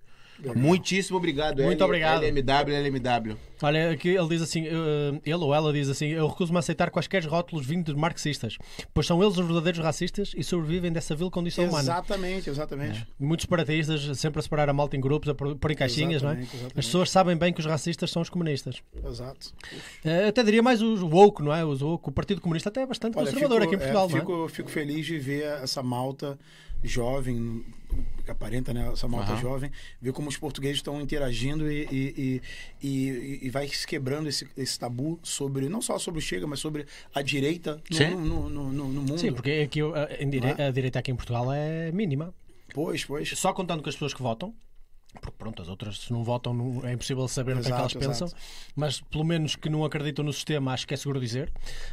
Muitíssimo 0.55 1.19
obrigado. 1.19 1.63
Muito 1.63 1.85
obrigado. 1.85 2.23
LMW, 2.23 2.75
LMW. 2.75 3.37
Olha, 3.61 3.91
aqui 3.91 4.11
ele 4.11 4.29
diz 4.29 4.41
assim, 4.41 4.67
eh, 4.67 5.21
ele 5.25 5.35
ou 5.35 5.53
ela 5.53 5.73
diz 5.73 5.89
assim, 5.89 6.07
eu 6.07 6.29
recuso-me 6.29 6.59
a 6.59 6.61
aceitar 6.61 6.91
quaisquer 6.91 7.25
rótulos 7.27 7.67
vindos 7.67 7.93
de 7.93 8.01
marxistas, 8.01 8.57
pois 8.95 9.05
são 9.07 9.21
eles 9.21 9.37
os 9.37 9.45
verdadeiros 9.45 9.81
racistas 9.81 10.33
e 10.37 10.45
sobrevivem 10.45 10.93
dessa 10.93 11.17
vil 11.17 11.29
condição 11.29 11.65
humana. 11.65 11.83
Exatamente, 11.83 12.51
exatamente. 12.51 13.07
Muitos 13.19 13.45
separatistas, 13.45 14.17
sempre 14.17 14.39
a 14.39 14.43
separar 14.43 14.69
a 14.69 14.73
malta 14.73 14.97
em 14.97 15.01
grupos, 15.01 15.29
a 15.29 15.35
pôr 15.35 15.71
em 15.71 15.75
caixinhas, 15.75 16.23
não 16.23 16.31
é? 16.31 16.35
Exatamente, 16.35 16.55
exatamente. 16.55 16.79
As 16.79 16.87
pessoas 16.87 17.11
sabem 17.11 17.37
bem 17.37 17.53
que 17.53 17.59
os 17.59 17.67
racistas 17.67 18.11
são 18.11 18.23
os 18.23 18.31
comunistas. 18.31 18.81
Exato. 19.05 19.53
Eh, 20.05 20.29
até 20.29 20.45
diria 20.45 20.63
mais 20.63 20.81
os 20.81 21.03
woke, 21.03 21.43
não 21.43 21.53
é? 21.53 21.65
Os 21.65 21.83
woke. 21.83 22.11
O 22.11 22.13
Partido 22.13 22.41
Comunista 22.41 22.69
até 22.69 22.83
é 22.83 22.87
bastante 22.87 23.19
Olha, 23.19 23.27
conservador 23.27 23.61
fico, 23.63 23.75
aqui 23.75 23.75
em 23.75 23.79
Portugal, 23.79 24.07
é, 24.07 24.11
não 24.11 24.17
é? 24.17 24.21
fico, 24.21 24.49
fico 24.49 24.71
feliz 24.71 25.05
de 25.05 25.19
ver 25.19 25.43
essa 25.63 25.83
malta 25.83 26.39
jovem, 26.83 27.65
que 28.25 28.31
aparenta, 28.31 28.73
né? 28.73 28.91
Essa 28.93 29.09
malta 29.09 29.33
Aham. 29.33 29.41
jovem, 29.41 29.71
ver 30.01 30.13
como 30.13 30.29
os 30.29 30.37
portugueses 30.37 30.77
estão 30.79 31.01
interagindo 31.01 31.71
e, 31.71 31.89
e, 31.91 32.43
e, 32.83 32.89
e- 32.89 33.39
e 33.43 33.51
vai 33.51 33.67
se 33.69 33.87
quebrando 33.87 34.29
esse, 34.29 34.47
esse 34.57 34.79
tabu 34.79 35.19
sobre, 35.23 35.69
não 35.69 35.81
só 35.83 35.99
sobre 35.99 36.19
o 36.19 36.23
Chega, 36.23 36.47
mas 36.47 36.61
sobre 36.61 36.87
a 37.15 37.23
direita 37.23 37.81
no, 37.91 37.97
Sim. 37.97 38.11
no, 38.15 38.49
no, 38.49 38.73
no- 38.73 38.89
no 38.89 39.01
mundo. 39.03 39.19
Sim, 39.19 39.33
porque 39.33 39.63
aqui, 39.65 39.81
em 40.21 40.29
dire- 40.31 40.47
Não 40.55 40.65
é? 40.65 40.69
a 40.69 40.71
direita 40.71 40.99
aqui 40.99 41.11
em 41.11 41.17
Portugal 41.17 41.53
é 41.53 41.91
mínima. 41.93 42.33
Pois, 42.75 43.05
pois. 43.05 43.31
Só 43.31 43.53
contando 43.53 43.83
com 43.83 43.89
as 43.89 43.95
pessoas 43.95 44.13
que 44.15 44.23
votam, 44.23 44.55
porque 45.21 45.37
pronto, 45.39 45.61
as 45.63 45.69
outras 45.69 45.99
se 46.01 46.13
não 46.13 46.23
votam 46.25 46.53
não- 46.55 46.87
é 46.87 46.93
impossível 46.93 47.27
saber 47.29 47.53
o 47.57 47.61
que 47.61 47.69
é 47.69 47.71
que 47.71 47.73
elas 47.73 47.93
Exato, 47.93 47.99
pensam, 48.07 48.27
exato. 48.29 48.43
mas 48.77 49.01
pelo 49.01 49.25
menos 49.25 49.57
que 49.57 49.69
não 49.69 49.85
acreditam 49.85 50.25
no 50.25 50.33
sistema, 50.33 50.73
acho 50.73 50.87
que 50.87 50.95
é 50.95 50.97
seguro 50.97 51.21
dizer. 51.21 51.51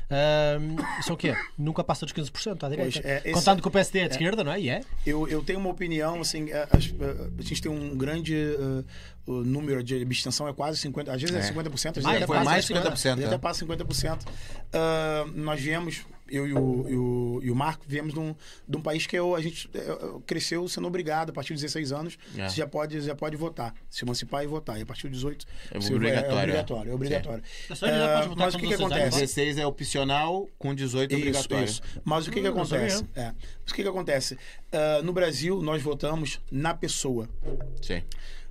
Ahm, 0.10 0.76
isso 1.00 1.10
é 1.12 1.14
o 1.14 1.18
quê? 1.18 1.36
Nunca 1.58 1.84
passa 1.84 2.06
dos 2.06 2.14
15% 2.14 2.64
à 2.66 2.70
direita. 2.70 3.00
Pois, 3.02 3.06
é, 3.06 3.18
esse- 3.26 3.32
Contando 3.34 3.62
que 3.62 3.68
o 3.68 3.72
PSD 3.72 4.00
é 4.00 4.08
de 4.08 4.14
esquerda, 4.14 4.44
não 4.44 4.52
é? 4.52 4.60
E 4.60 4.70
é? 4.70 4.82
Eu, 5.06 5.28
eu 5.28 5.44
tenho 5.44 5.60
uma 5.60 5.70
opinião, 5.70 6.22
assim, 6.22 6.52
a, 6.52 6.64
as- 6.72 6.94
a- 7.00 7.40
a 7.40 7.42
gente 7.42 7.62
tem 7.62 7.72
um 7.72 7.96
grande 7.98 8.36
uh, 8.36 8.86
o 9.28 9.44
número 9.44 9.84
de 9.84 10.02
abstenção, 10.02 10.48
é 10.48 10.54
quase 10.54 10.80
50%, 10.88 11.10
às 11.10 11.22
vezes 11.22 11.36
é, 11.36 11.40
É. 11.40 11.52
50%, 11.52 11.74
às 11.74 11.82
vezes 11.82 12.04
Mais, 12.04 12.18
até 12.18 12.28
foi 12.28 12.36
passa 12.38 12.50
mais 12.50 12.66
50%. 12.66 12.68
50%, 12.68 12.94
às 12.94 13.02
vezes 13.02 13.24
é. 13.24 13.26
até 13.28 13.38
passa 13.38 13.66
50%. 13.66 14.20
Ah, 14.74 15.26
nós 15.34 15.60
viemos, 15.60 16.02
eu 16.30 16.48
e 16.48 16.54
o, 16.54 16.90
e 16.90 16.96
o, 16.96 17.40
e 17.44 17.52
o 17.52 17.56
Marco, 17.56 17.86
viemos 17.88 18.14
de 18.14 18.20
um, 18.20 18.36
de 18.68 18.78
um 18.78 18.82
país 18.82 19.06
que 19.08 19.16
eu, 19.18 19.36
a 19.36 19.42
gente 19.42 19.70
cresceu 20.26 20.68
sendo 20.68 20.88
obrigado, 20.88 21.30
a 21.30 21.34
partir 21.34 21.54
de 21.54 21.62
16 21.62 21.92
anos, 21.92 22.18
É. 22.38 22.50
você 22.50 22.58
já 22.58 22.68
pode, 22.68 23.00
já 23.02 23.16
pode 23.16 23.36
votar, 23.38 23.74
se 23.90 24.04
emancipar 24.04 24.44
e 24.44 24.48
votar. 24.48 24.78
E 24.80 24.82
a 24.82 24.86
partir 24.86 25.04
de 25.10 25.14
18, 25.16 25.46
É 25.72 25.78
obrigatório, 25.78 26.16
É 26.16 26.30
é. 26.30 26.44
obrigatório, 26.44 26.92
é 26.92 26.96
obrigatório. 26.96 27.44
É 27.70 28.36
mas 28.36 28.56
o 28.56 28.58
que, 28.58 28.64
que 28.68 28.70
16 28.70 28.82
anos, 28.82 28.92
acontece? 28.92 29.20
16 29.22 29.58
é 29.58 29.66
opcional, 29.68 30.50
com 30.58 30.74
18 30.74 31.12
é 31.12 31.16
Isso, 31.16 31.22
obrigatório. 31.28 31.66
isso. 31.66 31.82
Mas 32.04 32.28
o 32.28 32.32
que, 32.32 32.42
que 32.42 32.50
Hum, 32.50 32.66
sabia. 32.66 32.86
acontece? 32.88 33.06
É. 33.16 33.26
Mas 33.64 33.72
o 33.72 33.76
que, 33.76 33.82
que 33.84 33.90
acontece? 33.90 34.38
Ah, 34.72 35.02
no 35.04 35.14
Brasil, 35.14 35.62
nós 35.62 35.82
votamos 35.82 36.40
na 36.52 36.74
pessoa. 36.74 37.30
Sim. 37.82 38.02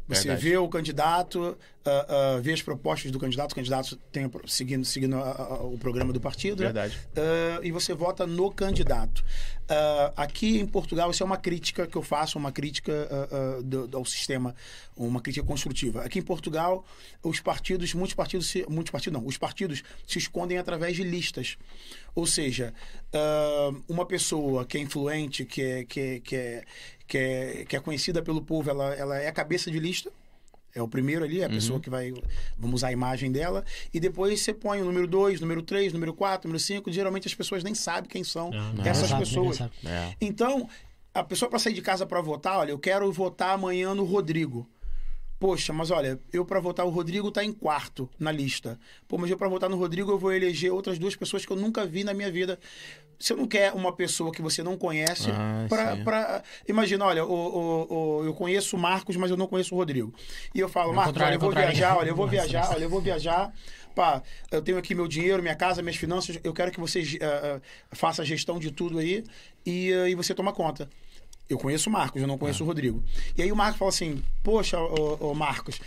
Você 0.07 0.29
Verdade. 0.29 0.49
vê 0.51 0.57
o 0.59 0.69
candidato, 0.69 1.57
ah, 1.83 2.35
ah, 2.37 2.41
vê 2.43 2.53
as 2.53 2.61
propostas 2.61 3.11
do 3.11 3.19
candidato, 3.19 3.53
o 3.53 3.55
candidato 3.55 3.97
tem, 4.13 4.31
seguindo, 4.47 4.85
seguindo 4.85 5.17
a- 5.17 5.31
a- 5.31 5.63
o 5.65 5.79
programa 5.79 6.13
do 6.13 6.21
partido, 6.21 6.61
né? 6.61 6.67
Verdade. 6.67 6.99
Ah, 7.17 7.61
e 7.63 7.71
você 7.71 7.95
vota 7.95 8.27
no 8.27 8.51
candidato. 8.51 9.25
Ah, 9.67 10.13
aqui 10.17 10.59
em 10.59 10.67
Portugal, 10.67 11.11
isso 11.11 11.23
é 11.23 11.27
uma 11.27 11.39
crítica 11.39 11.87
que 11.87 11.97
eu 11.97 12.03
faço, 12.03 12.37
uma 12.39 12.53
crítica 12.53 13.09
ah, 13.11 13.29
ah, 13.59 13.63
do- 13.63 13.97
ao 13.97 14.05
sistema, 14.05 14.55
uma 14.95 15.23
crítica 15.23 15.47
construtiva. 15.47 16.03
Aqui 16.03 16.19
em 16.19 16.23
Portugal, 16.23 16.85
os 17.23 17.41
partidos, 17.41 17.95
muitos 17.95 18.15
partidos, 18.15 18.47
se, 18.47 18.67
muitos 18.69 18.91
partidos 18.91 19.19
não, 19.19 19.27
os 19.27 19.39
partidos 19.39 19.83
se 20.07 20.19
escondem 20.19 20.59
através 20.59 20.95
de 20.97 21.03
listas. 21.03 21.57
Ou 22.15 22.27
seja, 22.27 22.75
ah, 23.15 23.71
uma 23.89 24.05
pessoa 24.05 24.67
que 24.67 24.77
é 24.77 24.81
influente, 24.83 25.47
que 25.47 25.63
é, 25.63 25.85
que 25.85 26.01
é, 26.01 26.21
que 26.21 26.37
é, 26.37 26.65
que 27.07 27.19
é, 27.19 27.65
que 27.69 27.77
é 27.77 27.81
conhecida 27.81 28.23
pelo 28.23 28.43
povo, 28.43 28.71
ela, 28.71 28.95
ela 28.95 29.19
é 29.19 29.29
a 29.29 29.33
cabeça 29.33 29.71
de 29.71 29.79
lista. 29.79 30.11
É 30.75 30.83
o 30.83 30.89
primeiro 30.89 31.25
ali, 31.25 31.41
é 31.41 31.45
a 31.45 31.49
pessoa 31.49 31.79
que 31.79 31.89
vai. 31.89 32.13
Vamos 32.59 32.81
usar 32.81 32.89
a 32.89 32.93
imagem 32.93 33.31
dela. 33.31 33.65
E 33.93 34.01
depois 34.01 34.41
você 34.41 34.53
põe 34.53 34.83
o 34.83 34.85
número 34.85 35.07
2, 35.07 35.41
número 35.41 35.63
3, 35.63 35.93
número 35.93 36.13
4, 36.13 36.49
número 36.49 36.59
5. 36.59 36.91
Geralmente 36.91 37.29
as 37.29 37.35
pessoas 37.35 37.63
nem 37.63 37.77
sabem 37.77 38.11
quem 38.11 38.25
são 38.25 38.51
Não, 38.51 38.85
essas 38.85 39.05
exato, 39.05 39.21
pessoas. 39.21 39.57
sabe. 39.59 39.73
É. 39.87 40.15
Então, 40.21 40.69
a 41.15 41.23
pessoa 41.23 41.49
para 41.49 41.61
sair 41.61 41.75
de 41.75 41.81
casa 41.81 42.05
para 42.05 42.21
votar, 42.21 42.59
olha, 42.59 42.73
eu 42.73 42.79
quero 42.79 43.11
votar 43.13 43.55
amanhã 43.55 43.95
no 43.95 44.05
Rodrigo. 44.05 44.69
Poxa, 45.39 45.73
mas 45.73 45.91
olha, 45.91 46.19
eu 46.33 46.45
para 46.45 46.61
votar 46.61 46.87
o 46.87 46.91
Rodrigo 46.91 47.31
tá 47.31 47.45
em 47.45 47.53
quarto 47.53 48.09
na 48.19 48.31
lista. 48.33 48.79
Pô, 49.09 49.19
mas 49.19 49.31
eu 49.31 49.37
para 49.37 49.49
votar 49.49 49.69
no 49.69 49.77
Rodrigo 49.77 50.11
eu 50.11 50.19
vou 50.19 50.33
eleger 50.33 50.73
outras 50.73 50.99
duas 50.99 51.15
pessoas 51.17 51.45
que 51.45 51.53
eu 51.53 51.57
nunca 51.57 51.85
vi 51.85 52.03
na 52.05 52.15
minha 52.15 52.31
vida. 52.31 52.59
Você 53.19 53.35
não 53.35 53.47
quer 53.47 53.73
uma 53.73 53.93
pessoa 53.93 54.33
que 54.33 54.43
você 54.43 54.63
não 54.63 54.77
conhece 54.77 55.31
Ah, 55.31 55.67
pra, 55.69 55.97
pra... 56.05 56.43
Imagina, 56.69 57.05
olha, 57.05 57.25
o, 57.25 57.31
o- 57.33 57.95
o- 58.21 58.25
eu 58.25 58.35
conheço 58.35 58.77
o 58.77 58.79
Marcos, 58.79 59.17
mas 59.17 59.31
eu 59.31 59.37
não 59.37 59.47
conheço 59.47 59.75
o 59.75 59.79
Rodrigo. 59.79 60.13
E 60.55 60.59
eu 60.61 60.69
falo, 60.69 60.91
Marcos, 60.97 61.13
olha, 61.27 61.35
eu 61.35 61.41
vou 61.41 61.51
viajar, 61.73 61.97
olha, 61.99 62.09
eu 62.09 62.17
vou 62.17 62.27
viajar, 62.29 62.71
olha, 62.75 62.85
eu 62.85 62.91
vou 62.91 63.01
viajar. 63.01 63.53
Pá, 63.95 64.23
eu 64.51 64.61
tenho 64.63 64.79
aqui 64.79 64.95
meu 64.95 65.07
dinheiro, 65.07 65.43
minha 65.43 65.55
casa, 65.55 65.81
minhas 65.83 65.97
finanças. 65.97 66.39
Eu 66.43 66.53
quero 66.53 66.73
que 66.73 66.81
você 66.81 67.03
eh, 67.21 67.61
faça 67.93 68.23
a 68.23 68.25
gestão 68.25 68.59
de 68.59 68.71
tudo 68.73 68.99
aí 68.99 69.23
e, 69.65 69.93
eh, 69.93 70.11
e 70.11 70.15
você 70.17 70.35
toma 70.35 70.53
conta. 70.53 70.89
Eu 71.49 71.59
conheço 71.59 71.91
o 71.91 71.93
Marcos, 71.93 72.21
eu 72.23 72.27
não 72.29 72.39
conheço 72.39 72.63
Ah. 72.63 72.65
o 72.65 72.67
Rodrigo. 72.67 73.03
E 73.37 73.43
aí 73.43 73.53
o 73.53 73.57
Marcos 73.57 73.79
fala 73.79 73.91
assim: 73.91 74.23
Poxa, 74.43 74.79
ô, 74.81 75.19
ô, 75.31 75.35
Marcos, 75.35 75.79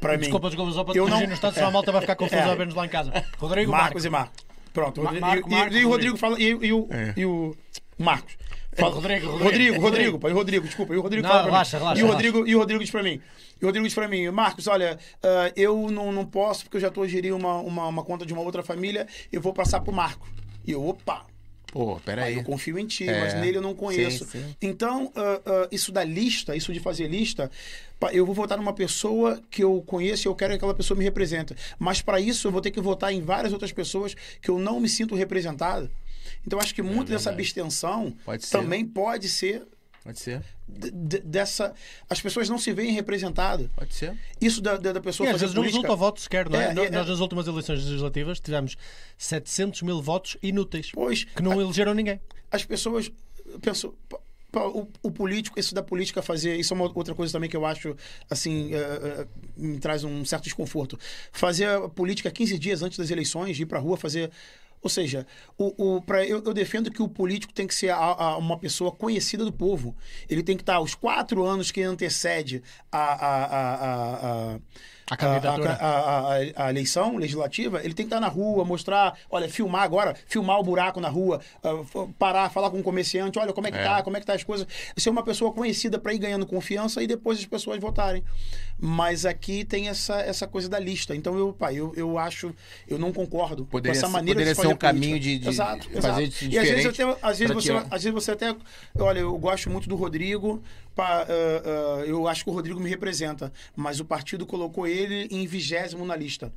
pra 0.00 0.14
mim. 0.14 0.20
Desculpa, 0.22 0.48
desculpa, 0.48 0.72
só 0.72 0.84
Eu 0.94 1.08
não- 1.08 1.20
no 1.26 1.32
instante, 1.32 1.54
senão 1.54 1.68
a 1.68 1.70
malta 1.70 1.92
vai 1.92 2.00
ficar 2.00 2.16
confusa 2.16 2.40
É. 2.42 2.50
a 2.50 2.54
vermos 2.54 2.74
lá 2.74 2.84
em 2.84 2.88
casa. 2.88 3.12
Rodrigo 3.38 3.70
Marcos 3.70 4.04
Marco. 4.04 4.06
e 4.06 4.10
Marcos. 4.10 4.44
Pronto. 4.72 5.02
Ma- 5.02 5.14
e- 5.14 5.20
Marco, 5.20 5.48
e, 5.48 5.52
Marco, 5.52 5.74
e 5.74 5.84
o 5.84 5.88
Rodrigo 5.88 5.90
Rodrigo. 5.90 6.16
fala. 6.16 6.40
E, 6.40 6.48
e 6.48 6.72
o, 6.72 6.88
É. 6.90 7.14
e 7.16 7.24
o 7.24 7.56
Marcos. 7.96 8.36
Rodrigo, 8.76 8.96
Rodrigo. 8.98 9.28
Rodrigo, 9.28 9.40
Rodrigo. 9.44 9.80
Rodrigo, 9.80 10.18
pá, 10.18 10.28
e 10.28 10.32
o 10.32 10.34
Rodrigo, 10.34 10.66
desculpa. 10.66 10.94
E 10.94 10.96
o 10.96 11.00
Rodrigo 11.00 11.22
Não, 11.22 11.30
fala 11.32 11.44
relaxa, 11.44 11.78
relaxa, 11.78 12.00
E 12.00 12.02
o 12.02 12.08
Rodrigo, 12.08 12.44
e 12.48 12.56
o 12.56 12.58
Rodrigo 12.58 12.80
diz 12.82 12.90
pra 12.90 13.04
mim. 13.04 13.20
E 13.60 13.64
o 13.64 13.68
Rodrigo 13.68 13.86
diz 13.86 13.94
pra 13.94 14.08
mim, 14.08 14.28
Marcos, 14.30 14.66
olha, 14.66 14.98
ah, 15.22 15.52
eu 15.54 15.88
não, 15.92 16.10
não 16.10 16.26
posso, 16.26 16.64
porque 16.64 16.78
eu 16.78 16.80
já 16.80 16.90
tô 16.90 17.06
gerindo 17.06 17.36
uma, 17.36 17.54
uma, 17.58 17.86
uma 17.86 18.02
conta 18.02 18.26
de 18.26 18.32
uma 18.32 18.42
outra 18.42 18.64
família, 18.64 19.06
eu 19.32 19.40
vou 19.40 19.52
passar 19.54 19.78
pro 19.80 19.92
Marco. 19.92 20.26
E 20.66 20.72
eu, 20.72 20.84
opa, 20.84 21.24
Pô, 21.74 22.00
peraí. 22.04 22.36
eu 22.36 22.44
confio 22.44 22.78
em 22.78 22.86
ti, 22.86 23.06
É. 23.08 23.20
mas 23.20 23.34
nele 23.34 23.58
eu 23.58 23.60
não 23.60 23.74
conheço. 23.74 24.24
Sim, 24.26 24.38
sim. 24.40 24.56
Então, 24.62 25.10
ah, 25.16 25.40
ah, 25.44 25.68
isso 25.72 25.90
da 25.90 26.04
lista, 26.04 26.54
isso 26.54 26.72
de 26.72 26.78
fazer 26.78 27.08
lista, 27.08 27.50
eu 28.12 28.24
vou 28.24 28.32
votar 28.34 28.56
numa 28.56 28.72
pessoa 28.72 29.42
que 29.50 29.64
eu 29.64 29.82
conheço 29.84 30.26
e 30.26 30.28
eu 30.28 30.34
quero 30.36 30.52
que 30.52 30.56
aquela 30.58 30.72
pessoa 30.72 30.96
me 30.96 31.02
represente. 31.02 31.52
Mas 31.76 32.00
para 32.00 32.20
isso 32.20 32.46
eu 32.46 32.52
vou 32.52 32.60
ter 32.60 32.70
que 32.70 32.80
votar 32.80 33.12
em 33.12 33.20
várias 33.20 33.52
outras 33.52 33.72
pessoas 33.72 34.14
que 34.40 34.48
eu 34.48 34.56
não 34.58 34.78
me 34.78 34.88
sinto 34.88 35.16
representado. 35.16 35.90
Então, 36.46 36.60
acho 36.60 36.72
que 36.74 36.80
muito 36.82 37.08
dessa 37.08 37.30
verdade. 37.30 37.42
abstenção 37.42 38.14
Pode 38.24 38.48
também 38.50 38.84
pode 38.84 39.28
ser 39.28 39.62
Pode 40.04 40.20
ser. 40.20 40.42
d- 40.68 41.20
dessa. 41.20 41.72
As 42.10 42.20
pessoas 42.20 42.48
não 42.48 42.58
se 42.58 42.72
veem 42.72 42.92
representadas. 42.92 43.68
Pode 43.74 43.94
ser. 43.94 44.14
Isso 44.40 44.60
da, 44.60 44.76
da, 44.76 44.92
da 44.92 45.00
pessoa 45.00 45.26
E 45.26 45.28
às 45.30 45.32
fazer 45.32 45.44
vezes 45.46 45.54
não 45.54 45.62
política... 45.62 45.78
resulta 45.82 45.94
o 45.94 45.96
voto 45.96 46.20
sequer, 46.20 46.48
não 46.50 46.60
é? 46.60 46.66
É, 46.66 46.70
é, 46.70 46.74
Nós 46.74 47.06
é. 47.06 47.10
nas 47.10 47.20
últimas 47.20 47.46
eleições 47.46 47.82
legislativas 47.84 48.38
tivemos 48.38 48.76
700 49.16 49.80
mil 49.82 50.02
votos 50.02 50.36
inúteis 50.42 50.90
Pois, 50.92 51.24
que 51.24 51.42
não 51.42 51.58
elegeram 51.60 51.94
ninguém. 51.94 52.20
as 52.50 52.64
pessoas 52.64 53.10
pensam. 53.62 53.94
pra- 54.52 54.68
o, 54.68 54.88
o 55.02 55.10
político, 55.10 55.58
isso 55.58 55.74
da 55.74 55.82
política 55.82 56.22
fazer. 56.22 56.54
Isso 56.56 56.72
é 56.72 56.76
uma 56.76 56.84
outra 56.94 57.12
coisa 57.14 57.32
também 57.32 57.50
que 57.50 57.56
eu 57.56 57.66
acho, 57.66 57.96
assim, 58.30 58.72
é, 58.72 58.76
é, 58.78 59.26
me 59.56 59.80
traz 59.80 60.04
um 60.04 60.24
certo 60.24 60.44
desconforto. 60.44 60.96
Fazer 61.32 61.68
a 61.68 61.88
política 61.88 62.30
15 62.30 62.56
dias 62.58 62.80
antes 62.82 62.96
das 62.96 63.10
eleições, 63.10 63.58
ir 63.58 63.66
pra 63.66 63.80
rua 63.80 63.96
fazer. 63.96 64.30
Ou 64.84 64.90
seja, 64.90 65.26
o, 65.58 65.96
o, 65.96 66.02
pra, 66.02 66.26
eu, 66.26 66.42
eu 66.44 66.52
defendo 66.54 66.90
que 66.92 67.02
o 67.02 67.08
político 67.08 67.54
tem 67.54 67.66
que 67.66 67.74
ser 67.74 67.88
a- 67.88 67.96
a- 67.96 68.36
uma 68.36 68.58
pessoa 68.58 68.92
conhecida 68.92 69.42
do 69.44 69.52
povo. 69.52 69.96
Ele 70.28 70.42
tem 70.42 70.56
que 70.56 70.62
estar 70.62 70.78
os 70.80 70.94
quatro 70.94 71.42
anos 71.44 71.70
que 71.72 71.82
antecede 71.82 72.62
a, 72.92 72.98
a, 72.98 73.44
a, 73.46 74.54
a, 74.56 74.60
a 75.10 75.16
candidatura. 75.16 75.72
a, 75.72 75.86
a- 75.88 76.36
a- 76.66 76.70
eleição 76.70 77.16
legislativa, 77.16 77.78
ele 77.84 77.94
tem 77.94 78.06
que 78.06 78.14
estar 78.14 78.20
na 78.20 78.28
rua, 78.28 78.64
mostrar, 78.64 79.18
olha, 79.30 79.48
filmar 79.48 79.82
agora, 79.82 80.14
filmar 80.26 80.58
o 80.58 80.62
buraco 80.62 81.00
na 81.00 81.08
rua, 81.08 81.40
f- 81.62 82.08
parar, 82.18 82.48
falar 82.50 82.70
com 82.70 82.78
o 82.78 82.82
comerciante, 82.82 83.38
olha 83.38 83.52
como 83.52 83.66
é 83.66 83.70
que 83.70 83.78
É. 83.78 83.84
tá, 83.84 84.02
como 84.02 84.16
é 84.16 84.20
que 84.20 84.26
tá 84.26 84.34
as 84.34 84.42
coisas. 84.42 84.66
Ser 84.96 85.10
uma 85.10 85.22
pessoa 85.22 85.52
conhecida 85.52 85.98
para 85.98 86.12
ir 86.14 86.18
ganhando 86.18 86.46
confiança 86.46 87.02
e 87.02 87.06
depois 87.06 87.38
as 87.38 87.44
pessoas 87.46 87.78
votarem. 87.80 88.22
Mas 88.78 89.24
aqui 89.24 89.64
tem 89.64 89.88
essa, 89.88 90.16
essa 90.20 90.46
coisa 90.46 90.68
da 90.68 90.78
lista. 90.78 91.14
Então 91.14 91.38
eu, 91.38 91.52
pá, 91.52 91.72
eu, 91.72 91.92
eu 91.96 92.18
acho, 92.18 92.52
eu 92.88 92.98
não 92.98 93.12
concordo 93.12 93.64
Poderia 93.64 93.92
com 93.92 93.98
essa 94.06 94.08
maneira 94.12 94.40
poderia 94.40 94.54
de 94.54 94.60
ser 94.60 94.66
um 94.66 94.76
caminho 94.76 95.12
política. 95.18 95.30
de- 95.30 95.38
de 95.38 95.48
exato, 95.48 95.84
fazer 95.90 95.98
exato. 95.98 96.22
isso 96.22 96.44
E 96.44 96.58
às 96.58 96.68
vezes, 96.68 96.92
diferente 96.92 97.02
até, 97.02 97.18
às, 97.28 97.38
vezes 97.38 97.54
você, 97.54 97.72
às 97.72 98.02
vezes 98.02 98.12
você 98.12 98.30
até. 98.32 98.56
Olha, 98.98 99.20
eu 99.20 99.38
gosto 99.38 99.70
muito 99.70 99.88
do 99.88 99.94
Rodrigo. 99.96 100.62
Ah, 101.02 101.26
ah, 101.28 102.04
eu 102.06 102.28
acho 102.28 102.44
que 102.44 102.50
o 102.50 102.52
Rodrigo 102.52 102.80
me 102.80 102.88
representa. 102.88 103.52
Mas 103.74 104.00
o 104.00 104.04
partido 104.04 104.46
colocou 104.46 104.86
ele 104.86 105.28
em 105.30 105.46
vigésimo 105.46 106.04
na 106.04 106.16
lista. 106.16 106.52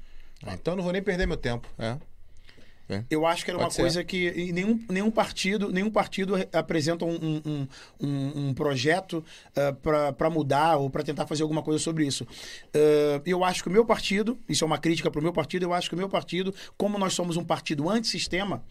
Ah, 0.46 0.54
então 0.54 0.76
não 0.76 0.84
vou 0.84 0.94
nem 0.94 1.02
perder 1.02 1.26
meu 1.26 1.38
tempo. 1.38 1.68
É. 1.78 1.98
Eu 3.10 3.26
acho 3.26 3.44
que 3.44 3.52
era 3.52 3.58
uma 3.58 3.66
Pode 3.66 3.76
ser. 3.76 3.82
coisa 3.82 4.04
que 4.04 4.52
nenhum, 4.54 4.80
nenhum 4.90 5.12
partido 5.12 5.72
nenhum 5.72 5.90
partido 5.90 6.36
re- 6.36 6.48
apresenta 6.54 7.04
um, 7.06 7.16
um, 7.46 7.68
um- 8.00 8.48
um- 8.50 8.54
projeto 8.54 9.24
para 10.16 10.30
mudar 10.30 10.78
ou 10.78 10.90
para 10.90 11.04
tentar 11.04 11.26
fazer 11.28 11.44
alguma 11.44 11.62
coisa 11.62 11.80
sobre 11.84 12.06
isso. 12.06 12.26
Ah, 12.74 13.22
eu 13.26 13.44
acho 13.44 13.62
que 13.64 13.70
o 13.70 13.72
meu 13.72 13.86
partido, 13.86 14.38
isso 14.48 14.64
é 14.64 14.68
uma 14.68 14.78
crítica 14.78 15.12
para 15.12 15.20
o 15.20 15.24
meu 15.24 15.34
partido, 15.34 15.64
eu 15.64 15.74
acho 15.74 15.90
que 15.90 15.96
o 15.96 15.98
meu 15.98 16.08
partido, 16.10 16.54
como 16.78 16.98
nós 16.98 17.14
somos 17.14 17.36
um 17.38 17.44
partido 17.44 17.90
antissistema, 17.90 18.64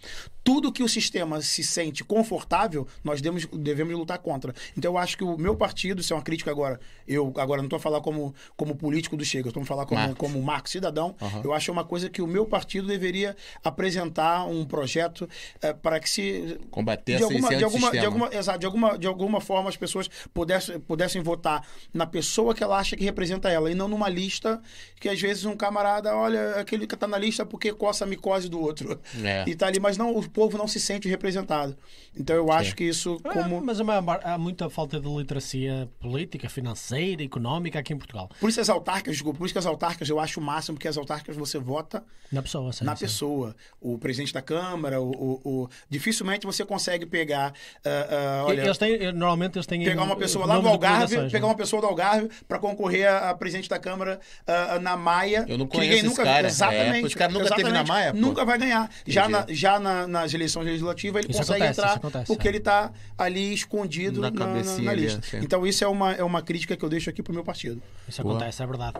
tudo 0.43 0.73
que 0.73 0.83
o 0.83 0.89
sistema 0.89 1.43
se 1.43 1.63
sente 1.63 2.03
confortável, 2.05 2.87
nós 3.05 3.21
devemos, 3.21 3.47
devemos 3.53 3.95
lutar 3.95 4.19
contra. 4.19 4.55
Então 4.77 4.93
eu 4.93 4.99
acho 4.99 5.17
que 5.19 5.25
o 5.25 5.37
meu 5.37 5.57
partido, 5.57 6.01
isso 6.01 6.13
é 6.13 6.17
uma 6.17 6.23
crítica 6.23 6.51
agora, 6.51 6.81
eu 7.07 7.33
agora 7.37 7.61
não 7.61 7.67
estou 7.67 7.77
a 7.77 7.81
falar 7.81 8.01
como, 8.01 8.35
como 8.57 8.75
político 8.77 9.17
do 9.17 9.25
Chega, 9.25 9.49
estou 9.49 9.63
a 9.63 9.67
falar 9.67 9.85
como, 9.87 10.01
Marcos. 10.01 10.19
como 10.19 10.43
Marco 10.43 10.69
Cidadão, 10.71 11.15
Aham. 11.21 11.43
eu 11.45 11.53
acho 11.53 11.71
uma 11.71 11.85
coisa 11.85 12.09
que 12.09 12.23
o 12.23 12.27
meu 12.27 12.47
partido 12.47 12.87
deveria 12.89 13.37
apresentar 13.63 14.06
um 14.47 14.65
projeto 14.65 15.29
eh, 15.63 15.73
para 15.73 15.99
que 16.01 16.09
se 16.09 16.59
Combater 16.71 17.17
de 17.17 17.23
alguma, 17.25 17.49
de 17.57 17.65
alguma, 17.65 17.91
de 17.91 17.99
alguma, 17.99 18.35
exato, 18.35 18.59
de 18.59 18.67
alguma, 18.67 18.99
de 18.99 19.07
alguma 19.07 19.41
forma 19.41 19.69
as 19.69 19.77
pessoas 19.77 20.09
pudessem, 20.33 20.79
pudessem 20.81 21.23
votar 21.23 21.67
na 21.93 22.07
pessoa 22.07 22.55
que 22.55 22.63
ela 22.63 22.79
acha 22.79 22.97
que 22.97 23.05
representa 23.05 23.49
ela 23.51 23.71
e 23.71 23.75
não 23.75 23.89
numa 23.89 24.09
lista 24.09 24.61
que 25.01 25.09
às 25.09 25.21
vezes 25.21 25.45
um 25.45 25.57
camarada 25.57 26.15
olha 26.17 26.57
aquele 26.57 26.87
que 26.87 26.95
está 26.95 27.07
na 27.07 27.19
lista 27.19 27.45
porque 27.47 27.73
coça 27.73 28.05
a 28.05 28.07
micose 28.07 28.49
do 28.49 28.61
outro 28.61 29.01
É. 29.23 29.45
e 29.47 29.55
tá 29.55 29.67
ali, 29.67 29.79
mas 29.81 29.97
não 29.97 30.17
o 30.17 30.29
povo 30.29 30.57
não 30.59 30.67
se 30.69 30.79
sente 30.81 31.09
representado. 31.09 31.77
Então 32.19 32.35
eu 32.37 32.51
acho 32.51 32.75
que 32.75 32.85
isso 32.85 33.19
Ah, 33.25 33.31
como 33.33 33.61
Mas 33.61 33.81
maior 33.81 34.03
mar- 34.03 34.21
há 34.25 34.37
muita 34.39 34.69
falta 34.71 34.99
de 35.01 35.09
literacia 35.09 35.89
política, 36.01 36.49
financeira, 36.49 37.23
económica 37.23 37.79
aqui 37.79 37.93
em 37.93 37.99
Portugal. 37.99 38.31
por 38.41 38.49
isso 38.49 38.61
as 38.61 38.69
autárquicas, 38.69 39.15
desculpa, 39.15 39.39
por 39.39 39.45
isso 39.45 39.55
que 39.55 39.59
as 39.59 39.67
autárquicas 39.67 40.09
eu 40.09 40.19
acho 40.21 40.41
o 40.41 40.43
máximo 40.43 40.77
porque 40.77 40.89
as 40.89 40.97
autárquicas 40.97 41.37
você 41.37 41.59
vota 41.59 42.03
Na 42.33 42.43
pessoa, 42.43 42.73
sim, 42.73 42.85
na 42.85 42.97
sim. 42.97 43.05
pessoa. 43.05 43.55
O 43.81 43.96
presidente 43.99 44.33
da 44.33 44.43
Câmara, 44.43 45.01
o, 45.01 45.11
o- 45.11 45.41
o- 45.65 45.69
dificilmente 45.89 46.47
você 46.47 46.65
consegue 46.65 47.07
pegar. 47.07 47.53
ah, 47.85 48.41
ah, 48.41 48.45
olha, 48.47 48.63
eles 48.63 48.79
têm, 48.79 49.13
normalmente 49.13 49.57
eles 49.57 49.67
têm 49.67 49.83
pegar 49.85 50.03
uma 50.03 50.15
eh, 50.15 50.19
pessoa 50.19 50.47
lá 50.47 50.59
do 50.59 50.69
Algarve, 50.69 51.17
pegar 51.17 51.41
não 51.41 51.49
é? 51.49 51.51
uma 51.53 51.57
pessoa 51.57 51.81
do 51.83 51.89
Algarve 51.89 52.29
para 52.49 52.59
concorrer 52.59 53.09
a, 53.09 53.31
a 53.31 53.35
presidente 53.35 53.69
da 53.69 53.79
Câmara 53.79 54.19
ah, 54.47 54.79
na 54.79 54.97
Maia. 54.97 55.45
Eu 55.49 55.59
não 55.59 55.67
conheço 55.67 56.07
esse 56.07 56.17
cara. 56.23 56.47
Exatamente. 56.47 57.05
É, 57.05 57.07
os 57.07 57.15
caras 57.15 57.35
nunca 57.35 57.49
teve 57.55 57.63
na 57.65 57.81
exatamente, 57.83 57.89
Maia, 57.89 58.13
pô. 58.13 58.19
Nunca 58.19 58.45
vai 58.45 58.59
ganhar. 58.59 58.91
Já, 59.07 59.29
na- 59.29 59.41
Entendi. 59.41 59.55
já 59.59 59.79
na- 59.79 60.07
nas 60.07 60.35
eleições 60.35 60.65
legislativas 60.67 61.25
ele 61.25 61.31
Isso 61.33 61.41
consegue 61.41 61.63
acontece, 61.63 61.81
entrar 61.81 61.97
acontece, 61.97 62.27
porque 62.27 62.49
é. 62.49 62.51
ele 62.51 62.59
está 62.59 62.91
ali 63.19 63.53
escondido 63.55 64.21
Na 64.21 64.31
na, 64.31 64.47
na- 64.47 64.63
na 64.79 64.93
lista. 64.95 65.21
assim. 65.25 65.39
Então 65.39 65.67
isso 65.67 65.85
é 65.85 65.89
uma, 65.89 66.13
é 66.13 66.23
uma 66.25 66.43
crítica 66.43 66.77
que 66.77 66.85
eu 66.85 66.89
deixo 66.89 67.09
aqui 67.11 67.23
pro 67.23 67.33
meu 67.33 67.45
partido. 67.45 67.83
Isso 68.09 68.23
Boa. 68.23 68.37
acontece, 68.37 68.63
é 68.63 68.67
verdade. 68.67 68.97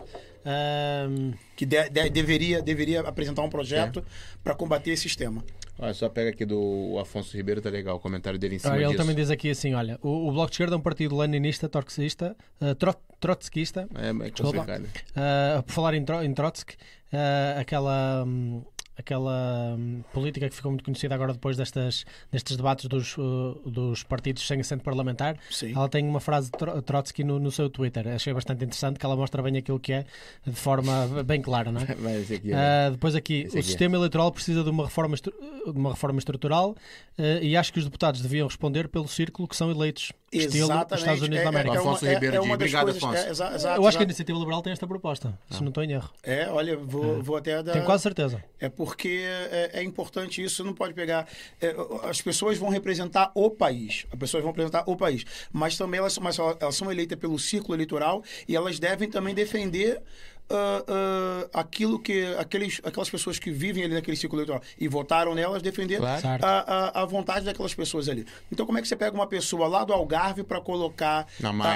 Que 1.57 1.65
de- 1.65 1.89
de- 1.89 2.09
deveria, 2.11 2.61
deveria 2.61 3.01
apresentar 3.01 3.41
um 3.41 3.47
É. 3.47 3.49
projeto 3.49 4.01
para 4.43 4.53
combater 4.55 4.91
esse 4.91 5.01
sistema. 5.03 5.43
Olha, 5.79 5.93
só 5.93 6.07
pega 6.07 6.29
aqui 6.29 6.45
do 6.45 6.97
Afonso 6.99 7.35
Ribeiro, 7.35 7.61
tá 7.61 7.69
legal 7.69 7.97
o 7.97 7.99
comentário 7.99 8.39
dele 8.39 8.55
em 8.55 8.59
cima 8.59 8.73
olha, 8.73 8.79
ele 8.81 8.87
disso. 8.89 8.97
também 8.97 9.15
diz 9.15 9.29
aqui 9.29 9.49
assim: 9.49 9.73
olha, 9.73 9.99
o, 10.01 10.27
o 10.29 10.31
Bloco 10.31 10.47
de 10.49 10.53
Esquerda 10.53 10.75
é 10.75 10.77
um 10.77 10.81
partido 10.81 11.15
leninista, 11.17 11.67
torxista, 11.67 12.35
uh, 12.61 12.73
trot, 12.75 12.97
trotskista, 13.19 13.87
É, 13.95 14.09
é 14.09 14.29
Desculpa. 14.29 14.59
complicado. 14.59 14.85
Uh, 14.85 15.63
por 15.63 15.71
falar 15.73 15.93
em, 15.95 16.05
Tro- 16.05 16.23
em 16.23 16.33
Trotsky, 16.33 16.75
uh, 17.11 17.59
aquela, 17.59 18.23
hum, 18.25 18.63
aquela 18.97 19.75
hum, 19.77 20.01
política 20.13 20.49
que 20.49 20.55
ficou 20.55 20.71
muito 20.71 20.83
conhecida 20.83 21.13
agora 21.13 21.33
depois 21.33 21.55
destas, 21.55 22.05
destes 22.31 22.57
debates 22.57 22.85
dos, 22.85 23.15
uh, 23.17 23.61
dos 23.65 24.03
partidos 24.03 24.45
sem 24.45 24.59
assento 24.59 24.83
parlamentar, 24.83 25.37
Sim. 25.51 25.73
ela 25.75 25.87
tem 25.87 26.07
uma 26.07 26.19
frase 26.19 26.49
de 26.51 26.57
Tro- 26.57 26.81
Trotsky 26.81 27.23
no, 27.23 27.39
no 27.39 27.51
seu 27.51 27.69
Twitter. 27.69 28.07
Achei 28.07 28.33
bastante 28.33 28.63
interessante 28.63 28.99
que 28.99 29.05
ela 29.05 29.15
mostra 29.15 29.41
bem 29.43 29.57
aquilo 29.57 29.79
que 29.79 29.93
é 29.93 30.05
de 30.45 30.53
forma 30.53 31.23
bem 31.23 31.41
clara, 31.41 31.71
não 31.71 31.81
é? 31.81 31.85
Aqui, 32.37 32.47
né? 32.49 32.87
Uh, 32.87 32.91
depois 32.91 33.15
aqui, 33.15 33.41
Esse 33.41 33.55
o 33.55 33.59
aqui. 33.59 33.67
sistema 33.67 33.95
eleitoral 33.95 34.31
precisa 34.31 34.63
de 34.63 34.69
uma 34.69 34.85
reforma, 34.85 35.15
de 35.15 35.31
uma 35.65 35.91
reforma 35.91 36.19
estrutural 36.19 36.71
uh, 37.17 37.23
e 37.41 37.55
acho 37.55 37.71
que 37.71 37.79
os 37.79 37.85
deputados 37.85 38.21
deviam 38.21 38.47
responder 38.47 38.87
pelo 38.87 39.07
círculo 39.07 39.47
que 39.47 39.55
são 39.55 39.69
eleitos. 39.69 40.11
Estilo 40.31 40.69
Estados 40.81 41.21
Unidos 41.21 41.43
da 41.43 41.49
América. 41.49 41.79
Afonso 41.79 42.05
Ribeiro 42.05 42.35
é 42.35 42.39
de- 42.39 42.45
uma 42.45 42.57
das 42.57 42.73
obrigado, 42.73 42.83
coisas- 42.83 43.03
Afonso. 43.03 43.17
é, 43.23 43.29
exato, 43.29 43.81
Eu 43.81 43.87
acho 43.87 43.97
que 43.97 44.03
a. 44.03 44.05
Iniciativa 44.05 44.37
Liberal 44.39 44.61
tem 44.61 44.73
esta 44.73 44.85
proposta, 44.87 45.37
se 45.49 45.61
não 45.61 45.69
estou 45.69 45.83
em 45.83 45.91
erro. 45.93 46.09
É, 46.23 46.49
olha, 46.49 46.75
vou, 46.77 47.21
vou 47.23 47.37
até 47.37 47.61
dar. 47.63 47.71
Tenho 47.73 47.85
quase 47.85 48.03
certeza. 48.03 48.43
É 48.59 48.67
porque 48.67 49.23
é, 49.25 49.71
é 49.79 49.83
importante 49.83 50.43
isso, 50.43 50.63
não 50.63 50.73
pode 50.73 50.93
pegar. 50.93 51.27
é, 51.61 51.73
as 52.03 52.21
pessoas 52.21 52.57
vão 52.57 52.69
representar 52.69 53.31
o 53.33 53.49
país. 53.49 54.05
As 54.11 54.19
pessoas 54.19 54.43
vão 54.43 54.51
representar 54.51 54.83
o 54.85 54.95
país. 54.97 55.23
Mas 55.51 55.77
também 55.77 55.99
elas, 55.99 56.17
mas 56.17 56.37
elas 56.39 56.75
são 56.75 56.91
eleitas 56.91 57.17
pelo 57.17 57.37
círculo 57.39 57.75
eleitoral 57.75 58.23
e 58.47 58.55
elas 58.55 58.79
devem 58.79 59.09
também 59.09 59.33
defender. 59.33 60.01
Ah, 60.49 61.49
aquilo 61.53 61.99
que 61.99 62.25
aqueles, 62.37 62.79
aquelas 62.83 63.09
pessoas 63.09 63.37
que 63.39 63.51
vivem 63.51 63.83
ali 63.83 63.93
naquele 63.93 64.15
círculo 64.17 64.41
eleitoral 64.41 64.61
e 64.79 64.87
votaram 64.87 65.33
nelas 65.35 65.61
defender 65.61 65.97
Claro. 65.99 66.21
A, 66.45 66.99
a, 66.99 67.01
a 67.01 67.05
vontade 67.05 67.45
daquelas 67.45 67.73
pessoas 67.73 68.07
ali. 68.09 68.25
Então 68.51 68.65
como 68.65 68.77
é 68.77 68.81
que 68.81 68.87
você 68.87 68.95
pega 68.95 69.15
uma 69.15 69.27
pessoa 69.27 69.67
lá 69.67 69.83
do 69.83 69.93
Algarve 69.93 70.43
para 70.43 70.59
colocar 70.61 71.27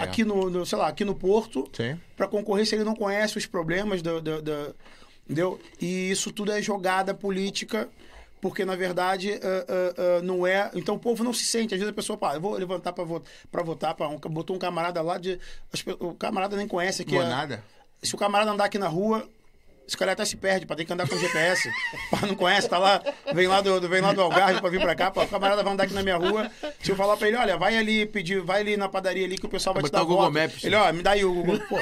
aqui 0.03 0.24
no, 0.24 0.50
no, 0.50 0.66
sei 0.66 0.77
lá 0.77 0.88
aqui 0.88 1.03
no 1.06 1.16
Porto 1.16 1.67
para 2.16 2.27
concorrer 2.27 2.66
se 2.66 2.75
ele 2.75 2.83
não 2.83 2.95
conhece 2.95 3.38
os 3.38 3.45
problemas 3.45 4.01
da, 4.01 4.19
da, 4.19 4.40
da- 4.41 4.72
entendeu? 5.25 5.59
E 5.80 6.09
isso 6.11 6.32
tudo 6.32 6.51
é 6.51 6.61
jogada 6.61 7.14
política, 7.14 7.88
porque 8.41 8.66
na 8.66 8.75
verdade 8.75 9.33
ah, 9.33 9.38
ah, 9.67 9.93
ah, 10.19 10.22
não 10.24 10.45
é. 10.48 10.72
Então 10.74 10.95
o 10.95 11.00
povo 11.00 11.24
não 11.24 11.33
se 11.33 11.43
sente. 11.45 11.74
Às 11.74 11.80
vezes 11.80 11.91
a 11.91 11.95
pessoa, 11.95 12.17
pá, 12.17 12.35
eu 12.35 12.41
vou 12.41 12.53
levantar 12.53 12.91
para 12.93 13.64
votar, 13.64 13.93
pra 13.95 14.08
um, 14.08 14.17
botou 14.17 14.56
um 14.56 14.59
camarada 14.59 15.01
lá 15.01 15.17
de. 15.17 15.40
o 16.00 16.14
camarada 16.16 16.56
nem 16.58 16.67
conhece 16.67 17.01
aqui. 17.03 17.11
Boa 17.11 17.25
a- 17.25 17.30
nada. 17.30 17.64
Se 18.02 18.16
o 18.16 18.18
camarada 18.18 18.52
andar 18.52 18.66
aqui 18.66 18.78
na 18.78 18.88
rua, 18.88 19.28
esse 19.88 19.98
cara 19.98 20.14
até 20.14 20.24
se 20.24 20.38
perde, 20.38 20.66
para 20.66 20.76
ter 20.77 20.85
que 20.85 20.93
andar 20.93 21.08
com 21.08 21.18
GPS. 21.18 21.69
Pá, 22.10 22.26
não 22.26 22.35
conhece, 22.35 22.69
tá 22.69 22.77
lá, 22.77 23.01
vem 23.34 23.48
lá 23.48 23.60
do, 23.61 23.82
vem 23.90 24.00
lá 24.01 24.14
do 24.14 24.22
Algarve 24.22 24.61
para 24.61 24.69
vir 24.69 24.80
para 24.80 24.95
cá, 24.95 25.11
pá, 25.11 25.24
o 25.24 25.27
camarada 25.27 25.61
vai 25.64 25.74
andar 25.74 25.84
aqui 25.84 25.93
na 25.93 26.01
minha 26.03 26.16
rua. 26.18 26.50
Se 26.82 26.92
eu 26.92 26.95
falar 26.95 27.18
para 27.18 27.27
ele, 27.27 27.38
olha, 27.38 27.58
vai 27.58 27.76
ali 27.77 28.06
pedir, 28.06 28.40
vai 28.42 28.61
ali 28.61 28.77
na 28.77 28.88
padaria 28.88 29.26
ali 29.26 29.38
que 29.38 29.45
o 29.45 29.50
pessoal 29.50 29.74
vai 29.74 29.82
Vai 29.82 29.90
te 29.90 29.93
dar 29.93 30.00
botar 30.06 30.14
o 30.14 30.16
Google. 30.30 30.32
Maps. 30.32 30.64
Ele, 30.64 30.76
ó, 30.76 30.93
me 30.93 31.03
dá 31.03 31.11
aí 31.11 31.26
o 31.26 31.34
Google. 31.34 31.60
Pô. 31.68 31.77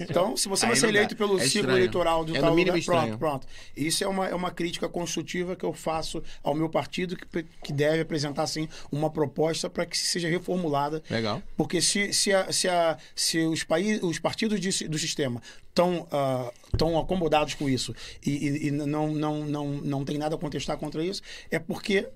Então, 0.00 0.36
se 0.36 0.48
você 0.48 0.64
Aí 0.64 0.70
vai 0.70 0.76
ser 0.80 0.86
não 0.86 0.92
dá. 0.92 0.98
eleito 0.98 1.16
pelo 1.16 1.38
É 1.38 1.46
ciclo 1.46 1.70
eleitoral 1.72 2.24
do 2.24 2.36
É 2.36 2.40
tal 2.40 2.50
lugar, 2.50 2.64
pronto, 2.64 2.78
estranho. 2.78 3.18
pronto. 3.18 3.46
Isso 3.76 4.02
é 4.04 4.08
uma, 4.08 4.28
é 4.28 4.34
uma 4.34 4.50
crítica 4.50 4.88
construtiva 4.88 5.56
que 5.56 5.64
eu 5.64 5.72
faço 5.72 6.22
ao 6.42 6.54
meu 6.54 6.68
partido, 6.68 7.16
que, 7.16 7.42
que 7.62 7.72
deve 7.72 8.00
apresentar, 8.00 8.46
sim, 8.46 8.68
uma 8.90 9.10
proposta 9.10 9.68
para 9.68 9.84
que 9.86 9.96
seja 9.96 10.28
reformulada 10.28 11.02
Legal. 11.10 11.42
porque 11.56 11.80
se, 11.80 12.12
se, 12.12 12.32
a- 12.32 12.50
se, 12.52 12.68
a- 12.68 12.96
se 13.14 13.38
os, 13.40 13.62
países, 13.64 14.02
os 14.02 14.18
partidos 14.18 14.60
de- 14.60 14.88
do 14.88 14.98
sistema 14.98 15.40
estão 15.74 16.06
tão 16.78 16.96
acomodados 16.98 17.54
com 17.54 17.68
isso 17.68 17.92
e, 18.24 18.30
e- 18.30 18.66
e 18.68 18.70
não, 18.70 19.12
não, 19.12 19.44
não, 19.44 19.66
não 19.68 20.04
tem 20.04 20.16
nada 20.16 20.36
a 20.36 20.38
contestar 20.38 20.76
contra 20.78 21.04
isso, 21.04 21.20
é 21.50 21.58
porque 21.58 22.08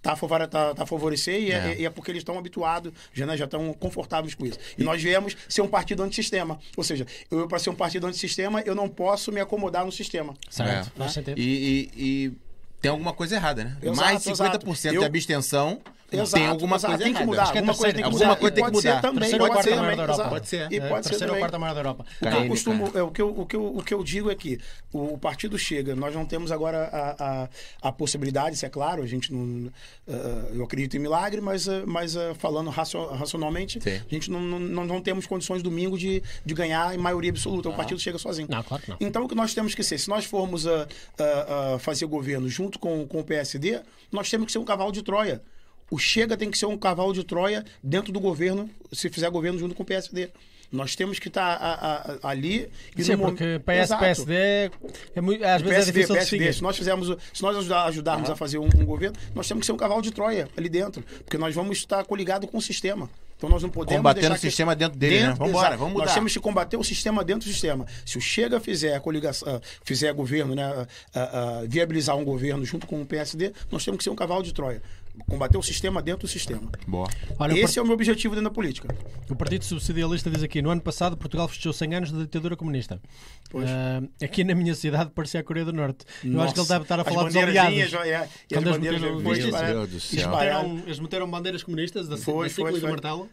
tá 0.00 0.14
tá, 0.48 0.74
tá 0.74 0.86
favorecer 0.86 1.42
e 1.42 1.50
é, 1.50 1.72
É. 1.72 1.80
e 1.80 1.84
é 1.84 1.90
porque 1.90 2.12
eles 2.12 2.20
estão 2.20 2.38
habituados, 2.38 2.92
já 3.12 3.26
né, 3.26 3.36
já 3.36 3.46
estão 3.46 3.72
confortáveis 3.74 4.32
com 4.34 4.46
isso. 4.46 4.58
E 4.78 4.84
nós 4.84 5.02
viemos 5.02 5.36
ser 5.48 5.60
um 5.60 5.66
partido 5.68 6.04
antissistema. 6.04 6.58
Ou 6.76 6.84
seja, 6.84 7.04
eu 7.30 7.48
para 7.48 7.58
ser 7.58 7.70
um 7.70 7.74
partido 7.74 8.06
antissistema, 8.06 8.60
eu 8.60 8.76
não 8.76 8.88
posso 8.88 9.32
me 9.32 9.40
acomodar 9.40 9.84
no 9.84 9.90
sistema. 9.90 10.34
Certo, 10.48 10.92
É. 11.02 11.08
sentido. 11.08 11.38
E, 11.38 11.42
e- 11.42 11.90
e 11.96 12.32
tem 12.80 12.92
alguma 12.92 13.12
coisa 13.12 13.34
errada, 13.34 13.64
né? 13.64 13.76
Exato, 13.82 13.96
Mais 13.96 14.22
50% 14.22 14.70
exato. 14.70 14.88
de 14.90 14.94
Eu- 14.96 15.04
abstenção 15.04 15.80
Exato, 16.10 16.30
tem 16.32 16.46
alguma 16.46 16.80
coisa 16.80 16.98
tem 16.98 17.12
que 17.14 17.24
mudar. 17.24 17.42
Acho 17.42 17.52
que 17.52 17.58
é 17.58 17.60
alguma 17.60 17.76
coisa 17.76 17.94
tem 17.94 18.02
que 18.04 18.10
mudar. 18.10 18.28
alguma 18.28 18.36
coisa 18.40 18.52
E 18.52 18.54
tem 18.54 18.64
que 18.64 18.70
pode 18.70 18.82
ser 18.82 18.88
mudar. 18.88 19.00
também, 19.02 19.18
Terceira 19.20 19.44
ou 19.44 19.48
pode 19.50 19.56
quarta 19.58 19.70
ser 19.70 19.76
maior 19.76 19.82
também, 19.90 19.96
da 20.06 20.12
Europa. 20.12 20.28
Pode 20.30 20.48
ser. 20.48 20.72
E 20.72 20.76
É, 20.76 20.88
pode 20.88 21.06
ser 21.08 21.14
ou 21.14 21.20
também. 21.20 21.38
quarta 21.40 21.58
maior 21.58 21.74
da 21.74 21.80
Europa. 21.80 22.02
O 22.02 22.18
que 22.18 22.24
eu 22.26 22.30
Carne, 22.30 22.48
costumo, 22.48 22.86
cara. 22.86 22.98
é, 22.98 23.02
o, 23.02 23.10
que 23.10 23.22
eu, 23.22 23.28
o, 23.40 23.46
que 23.46 23.56
eu, 23.56 23.76
o 23.76 23.82
que 23.82 23.94
eu 23.94 24.04
digo 24.04 24.30
é 24.30 24.34
que 24.34 24.58
o, 24.92 25.18
partido 25.18 25.58
chega, 25.58 25.94
nós 25.94 26.14
não 26.14 26.24
temos 26.24 26.50
agora 26.50 26.84
a, 26.90 27.42
a, 27.44 27.48
a 27.88 27.92
possibilidade, 27.92 28.56
isso 28.56 28.64
é 28.64 28.70
claro, 28.70 29.02
a 29.02 29.06
gente 29.06 29.32
não. 29.32 29.70
eh, 30.06 30.52
eu 30.54 30.64
acredito 30.64 30.96
em 30.96 31.00
milagre, 31.00 31.40
mas, 31.42 31.68
eh, 31.68 31.82
mas 31.86 32.14
falando 32.38 32.70
racio- 32.70 33.08
racionalmente, 33.08 33.78
Sim. 33.82 33.96
a 34.10 34.14
gente 34.14 34.30
não, 34.30 34.40
não, 34.40 34.84
não, 34.86 35.00
temos 35.02 35.26
condições 35.26 35.62
domingo 35.62 35.98
de, 35.98 36.22
de 36.44 36.54
ganhar 36.54 36.94
em 36.94 36.98
maioria 36.98 37.30
absoluta. 37.30 37.68
O 37.68 37.74
partido 37.74 38.00
chega 38.00 38.16
sozinho. 38.16 38.48
Não, 38.50 38.62
claro 38.62 38.82
que 38.82 38.90
não. 38.90 38.96
Então 39.00 39.24
o 39.24 39.28
que 39.28 39.34
nós 39.34 39.52
temos 39.52 39.74
que 39.74 39.82
ser, 39.82 39.98
se 39.98 40.08
nós 40.08 40.24
formos 40.24 40.66
a, 40.66 40.86
a- 41.18 41.74
a 41.74 41.78
fazer 41.78 42.06
governo 42.06 42.48
junto 42.48 42.78
com, 42.78 43.06
com 43.06 43.20
o 43.20 43.24
PSD, 43.24 43.80
nós 44.10 44.30
temos 44.30 44.46
que 44.46 44.52
ser 44.52 44.58
um 44.58 44.64
cavalo 44.64 44.90
de 44.90 45.02
Troia. 45.02 45.42
O 45.90 45.98
Chega 45.98 46.36
tem 46.36 46.50
que 46.50 46.58
ser 46.58 46.66
um 46.66 46.76
cavalo 46.76 47.12
de 47.12 47.24
Troia 47.24 47.64
dentro 47.82 48.12
do 48.12 48.20
governo, 48.20 48.68
se 48.92 49.08
fizer 49.08 49.28
governo 49.30 49.58
junto 49.58 49.74
com 49.74 49.82
o 49.82 49.86
PSD. 49.86 50.28
Nós 50.70 50.94
temos 50.94 51.18
que 51.18 51.28
estar 51.28 51.54
a- 51.54 51.56
a- 51.56 52.12
a- 52.22 52.30
ali 52.30 52.68
e 52.94 53.02
Sim, 53.02 53.16
porque 53.16 53.58
PS, 53.64 53.84
Exato. 53.84 54.02
PSD 54.04 54.70
é 55.16 55.20
muito, 55.22 55.42
às 55.42 55.62
vezes 55.62 55.88
é 55.88 55.92
PSD, 55.92 55.92
difícil 55.92 56.14
de 56.14 56.20
PSD. 56.20 56.52
Se 56.52 56.62
nós 56.62 56.76
fizermos, 56.76 57.16
se 57.32 57.42
nós 57.42 57.56
ajudar- 57.56 57.86
ajudarmos 57.86 58.28
a 58.28 58.36
fazer 58.36 58.58
um, 58.58 58.66
um 58.66 58.84
governo, 58.84 59.16
nós 59.34 59.48
temos 59.48 59.62
que 59.62 59.66
ser 59.66 59.72
um 59.72 59.78
cavalo 59.78 60.02
de 60.02 60.10
Troia 60.10 60.46
ali 60.58 60.68
dentro, 60.68 61.02
porque 61.24 61.38
nós 61.38 61.54
vamos 61.54 61.78
estar 61.78 62.04
coligados 62.04 62.50
com 62.50 62.58
o 62.58 62.62
sistema. 62.62 63.08
Então 63.38 63.48
nós 63.48 63.62
não 63.62 63.70
podemos 63.70 63.98
Combatendo 63.98 64.34
o 64.34 64.38
sistema 64.38 64.74
dentro 64.74 64.98
dele, 64.98 65.28
né? 65.28 65.34
Vambora, 65.38 65.68
exato. 65.68 65.78
vamos 65.78 65.92
mudar. 65.92 66.04
Nós 66.06 66.14
temos 66.14 66.32
que 66.32 66.40
combater 66.40 66.76
o 66.76 66.82
sistema 66.82 67.22
dentro 67.24 67.48
do 67.48 67.52
sistema. 67.52 67.86
Se 68.04 68.18
o 68.18 68.20
Chega 68.20 68.58
fizer 68.58 68.96
a 68.96 69.00
coligação, 69.00 69.48
ah, 69.48 69.60
fizer 69.84 70.12
governo, 70.12 70.56
né, 70.56 70.64
ah, 70.64 70.86
ah, 71.14 71.62
viabilizar 71.68 72.16
um 72.16 72.24
governo 72.24 72.64
junto 72.64 72.84
com 72.84 73.00
o 73.00 73.06
PSD, 73.06 73.52
nós 73.70 73.84
temos 73.84 73.98
que 73.98 74.04
ser 74.04 74.10
um 74.10 74.16
cavalo 74.16 74.42
de 74.42 74.52
Troia. 74.52 74.82
Combater 75.26 75.58
o 75.58 75.62
sistema 75.62 76.00
dentro 76.02 76.22
do 76.26 76.28
sistema. 76.28 76.70
Boa. 76.86 77.08
Olha, 77.38 77.54
o 77.54 77.58
Esse 77.58 77.78
é 77.78 77.82
o 77.82 77.84
meu 77.84 77.94
objetivo 77.94 78.34
dentro 78.34 78.48
da 78.50 78.54
política. 78.54 78.88
O 79.28 79.36
Partido 79.36 79.64
Subsidialista 79.64 80.30
diz 80.30 80.42
aqui: 80.42 80.62
no 80.62 80.70
ano 80.70 80.80
passado, 80.80 81.16
Portugal 81.16 81.48
festejou 81.48 81.72
100 81.72 81.94
anos 81.94 82.12
da 82.12 82.20
ditadura 82.20 82.56
comunista. 82.56 83.00
Pois. 83.50 83.68
Ah, 83.68 84.02
aqui 84.22 84.44
na 84.44 84.54
minha 84.54 84.74
cidade 84.74 85.10
parecia 85.14 85.40
a 85.40 85.42
Coreia 85.42 85.66
do 85.66 85.72
Norte. 85.72 86.04
Eu 86.24 86.40
acho 86.40 86.54
que 86.54 86.60
ele 86.60 86.68
deve 86.68 86.82
estar 86.82 86.98
a 86.98 87.02
As 87.02 87.08
falar 87.08 87.24
dos 87.24 87.36
aliados. 87.36 87.72
é, 87.74 87.78
e 87.78 87.84
as 87.84 87.92
eles 87.92 88.28
bandeiras 88.50 89.00
meteram- 89.00 89.20
foi 89.22 89.22
Meu 89.22 89.34
disparar- 89.34 89.72
Deus 89.72 89.88
do 89.90 90.00
céu. 90.00 90.16
disparar. 90.18 90.62
Meteram- 90.62 90.82
eles 90.86 90.98
meteram 91.00 91.30
bandeiras 91.30 91.62
comunistas 91.62 92.08
da, 92.08 92.16
Foi, 92.16 92.46
da 92.48 92.54
Ciclo 92.54 92.70
foi, 92.70 92.78
e 92.78 92.82
do. 92.82 92.88
Martelo 92.88 93.28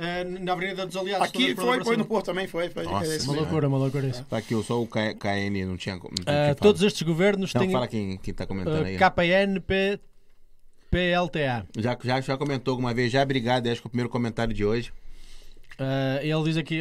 ah, 0.00 0.24
na 0.40 0.52
Avenida 0.52 0.86
dos 0.86 0.96
Aliados. 0.96 1.28
Aqui 1.28 1.54
foi, 1.54 1.84
foi 1.84 1.96
no 1.96 2.04
Porto 2.04 2.26
também, 2.26 2.46
foi. 2.46 2.68
foi 2.70 2.84
Nossa, 2.84 3.14
é 3.14 3.18
Uma 3.22 3.32
loucura, 3.34 3.68
uma 3.68 3.78
loucura 3.78 4.06
isso. 4.08 4.24
Tá 4.24 4.38
aqui, 4.38 4.60
só 4.62 4.80
o 4.82 4.86
K- 4.86 5.14
KN 5.14 5.64
não 5.66 5.76
tinha. 5.76 5.96
Não 5.96 6.10
tinha 6.24 6.54
que 6.54 6.60
todos 6.60 6.82
estes 6.82 7.02
governos 7.02 7.52
Não, 7.54 7.60
têm 7.60 7.70
fala 7.70 7.86
quem, 7.86 8.16
quem 8.18 8.32
tá 8.34 8.46
comentando 8.46 8.84
aí. 8.84 8.96
uh, 8.96 8.98
KPN, 8.98 9.60
PLTA. 10.90 11.66
Já, 11.76 11.96
já, 12.02 12.20
já 12.20 12.36
comentou 12.36 12.72
alguma 12.72 12.94
vez, 12.94 13.12
já 13.12 13.22
obrigado, 13.22 13.68
acho 13.68 13.80
que 13.80 13.86
é 13.86 13.88
o 13.88 13.90
primeiro 13.90 14.10
comentário 14.10 14.54
de 14.54 14.64
hoje. 14.64 14.92
Uh, 15.78 16.18
ele 16.22 16.42
diz 16.42 16.56
aqui, 16.56 16.80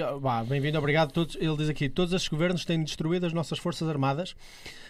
bem-vindo, 0.49 0.77
obrigado 0.77 1.09
a 1.09 1.11
todos. 1.11 1.35
Ele 1.35 1.55
diz 1.55 1.69
aqui: 1.69 1.87
todos 1.87 2.13
estes 2.13 2.27
governos 2.27 2.65
têm 2.65 2.83
destruído 2.83 3.27
as 3.27 3.33
nossas 3.33 3.59
Forças 3.59 3.87
Armadas. 3.87 4.31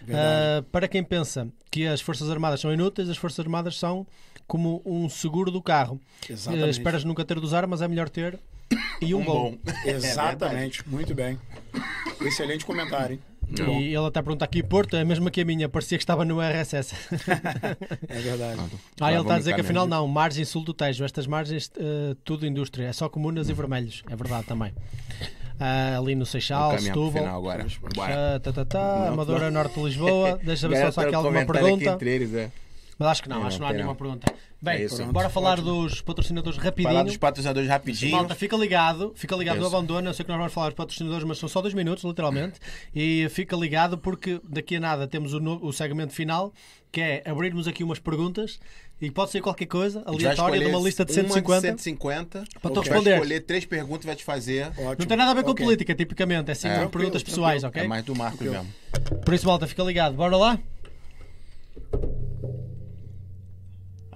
Uh, 0.03 0.63
para 0.71 0.87
quem 0.87 1.03
pensa 1.03 1.49
que 1.69 1.85
as 1.85 1.99
Forças 1.99 2.29
Armadas 2.29 2.61
são 2.61 2.71
inúteis, 2.73 3.09
as 3.09 3.17
Forças 3.17 3.39
Armadas 3.39 3.77
são 3.77 4.07
como 4.47 4.81
um 4.85 5.09
seguro 5.09 5.51
do 5.51 5.61
carro. 5.61 5.99
Exatamente. 6.29 6.65
Uh, 6.65 6.69
esperas 6.69 7.03
nunca 7.03 7.25
ter 7.25 7.37
de 7.37 7.45
usar, 7.45 7.67
mas 7.67 7.81
é 7.81 7.87
melhor 7.87 8.07
ter 8.07 8.39
e 9.01 9.13
um, 9.13 9.23
bom. 9.23 9.57
Exatamente, 9.85 10.87
muito 10.87 11.13
bem. 11.13 11.37
Excelente 12.21 12.65
comentário, 12.65 13.15
hein? 13.15 13.19
E 13.49 13.95
ele 13.95 14.05
até 14.05 14.21
pergunta 14.21 14.43
aqui: 14.43 14.61
Porto 14.61 14.95
é 14.95 15.05
mesmo 15.05 15.31
que 15.31 15.41
a 15.41 15.45
minha, 15.45 15.69
parecia 15.69 15.97
que 15.97 16.03
estava 16.03 16.25
no 16.25 16.41
RSS. 16.41 16.95
É 18.09 18.19
verdade. 18.19 18.61
Ah, 18.99 19.11
ele 19.11 19.21
está 19.21 19.35
a 19.35 19.37
dizer 19.37 19.55
que 19.55 19.61
afinal 19.61 19.87
não, 19.87 20.07
margem 20.07 20.43
sul 20.43 20.63
do 20.63 20.73
Tejo, 20.73 21.03
estas 21.03 21.27
margens, 21.27 21.67
uh, 21.77 22.15
tudo 22.23 22.45
indústria, 22.45 22.87
é 22.87 22.93
só 22.93 23.07
comunas 23.07 23.49
e 23.49 23.53
vermelhos, 23.53 24.03
é 24.09 24.15
verdade 24.15 24.45
também. 24.45 24.73
Ah, 25.59 25.97
ali 25.97 26.15
no 26.15 26.25
Seixal, 26.25 26.77
Setúbal, 26.77 27.25
agora. 27.25 27.65
Ah, 27.99 28.39
tá, 28.39 28.51
tá, 28.51 28.65
tá, 28.65 29.05
Não, 29.05 29.13
Amadora 29.13 29.45
não. 29.45 29.63
Norte 29.63 29.75
de 29.75 29.85
Lisboa, 29.85 30.39
deixa 30.43 30.65
eu 30.65 30.69
ver 30.69 30.75
Galera, 30.75 30.91
se 30.91 30.99
há 30.99 31.03
tá 31.03 31.07
aqui 31.07 31.15
alguma 31.15 31.45
pergunta. 31.45 31.89
entre 31.91 32.09
eles, 32.09 32.33
é. 32.33 32.51
Mas 32.99 33.07
acho 33.09 33.23
que 33.23 33.29
não, 33.29 33.45
acho 33.45 33.57
que 33.57 33.61
não 33.61 33.67
há 33.69 33.73
nenhuma 33.73 33.91
não. 33.91 33.95
pergunta. 33.95 34.33
Bem, 34.59 34.77
É 34.77 34.83
isso. 34.85 35.05
bora 35.07 35.29
falar 35.29 35.59
Ótimo. 35.59 35.83
dos 35.83 36.01
patrocinadores 36.01 36.57
rapidinho. 36.57 36.89
Falar 36.91 37.03
dos 37.03 37.17
patrocinadores 37.17 37.69
rapidinho. 37.69 38.11
Malta, 38.13 38.33
fica 38.33 38.57
ligado, 38.57 39.11
fica 39.15 39.35
ligado, 39.35 39.59
não 39.59 39.67
abandona. 39.67 40.09
Eu 40.09 40.13
sei 40.15 40.25
que 40.25 40.31
nós 40.31 40.37
vamos 40.39 40.53
falar 40.53 40.67
dos 40.69 40.75
patrocinadores, 40.75 41.23
mas 41.27 41.37
são 41.37 41.47
só 41.47 41.61
dois 41.61 41.75
minutos, 41.75 42.03
literalmente. 42.03 42.59
E 42.95 43.27
fica 43.29 43.55
ligado 43.55 43.99
porque 43.99 44.41
daqui 44.43 44.77
a 44.77 44.79
nada 44.79 45.07
temos 45.07 45.33
o, 45.33 45.39
no- 45.39 45.63
o 45.63 45.71
segmento 45.71 46.11
final, 46.11 46.51
que 46.91 46.99
é 46.99 47.21
abrirmos 47.25 47.67
aqui 47.67 47.83
umas 47.83 47.99
perguntas 47.99 48.59
e 48.99 49.11
pode 49.11 49.29
ser 49.29 49.41
qualquer 49.41 49.67
coisa, 49.67 50.01
vai 50.03 50.15
aleatória, 50.15 50.59
de 50.59 50.65
uma 50.65 50.79
lista 50.79 51.05
de 51.05 51.11
uma 51.11 51.29
150. 51.35 51.61
150. 51.61 52.43
Para 52.59 52.71
tu 52.71 52.73
Vai 52.81 52.83
responder. 52.85 53.13
escolher 53.13 53.39
três 53.41 53.63
perguntas 53.63 54.05
e 54.05 54.07
vai 54.07 54.15
te 54.15 54.23
fazer. 54.23 54.65
Ótimo. 54.69 54.95
Não 54.97 55.05
tem 55.05 55.17
nada 55.17 55.29
a 55.29 55.33
ver 55.35 55.43
com 55.43 55.51
Ok. 55.51 55.63
política, 55.63 55.93
tipicamente, 55.93 56.49
é 56.49 56.55
sim 56.55 56.67
É. 56.67 56.77
perguntas 56.87 57.21
Tranquilo, 57.21 57.25
pessoais, 57.25 57.61
tranquilo. 57.61 57.69
ok? 57.69 57.85
É 57.85 57.87
mais 57.87 58.03
do 58.03 58.15
Marcos 58.15 58.39
Tranquilo. 58.39 58.65
mesmo. 58.65 59.19
Por 59.23 59.33
isso, 59.35 59.45
malta, 59.45 59.67
fica 59.67 59.83
ligado. 59.83 60.15
Bora 60.15 60.35
lá? 60.35 60.57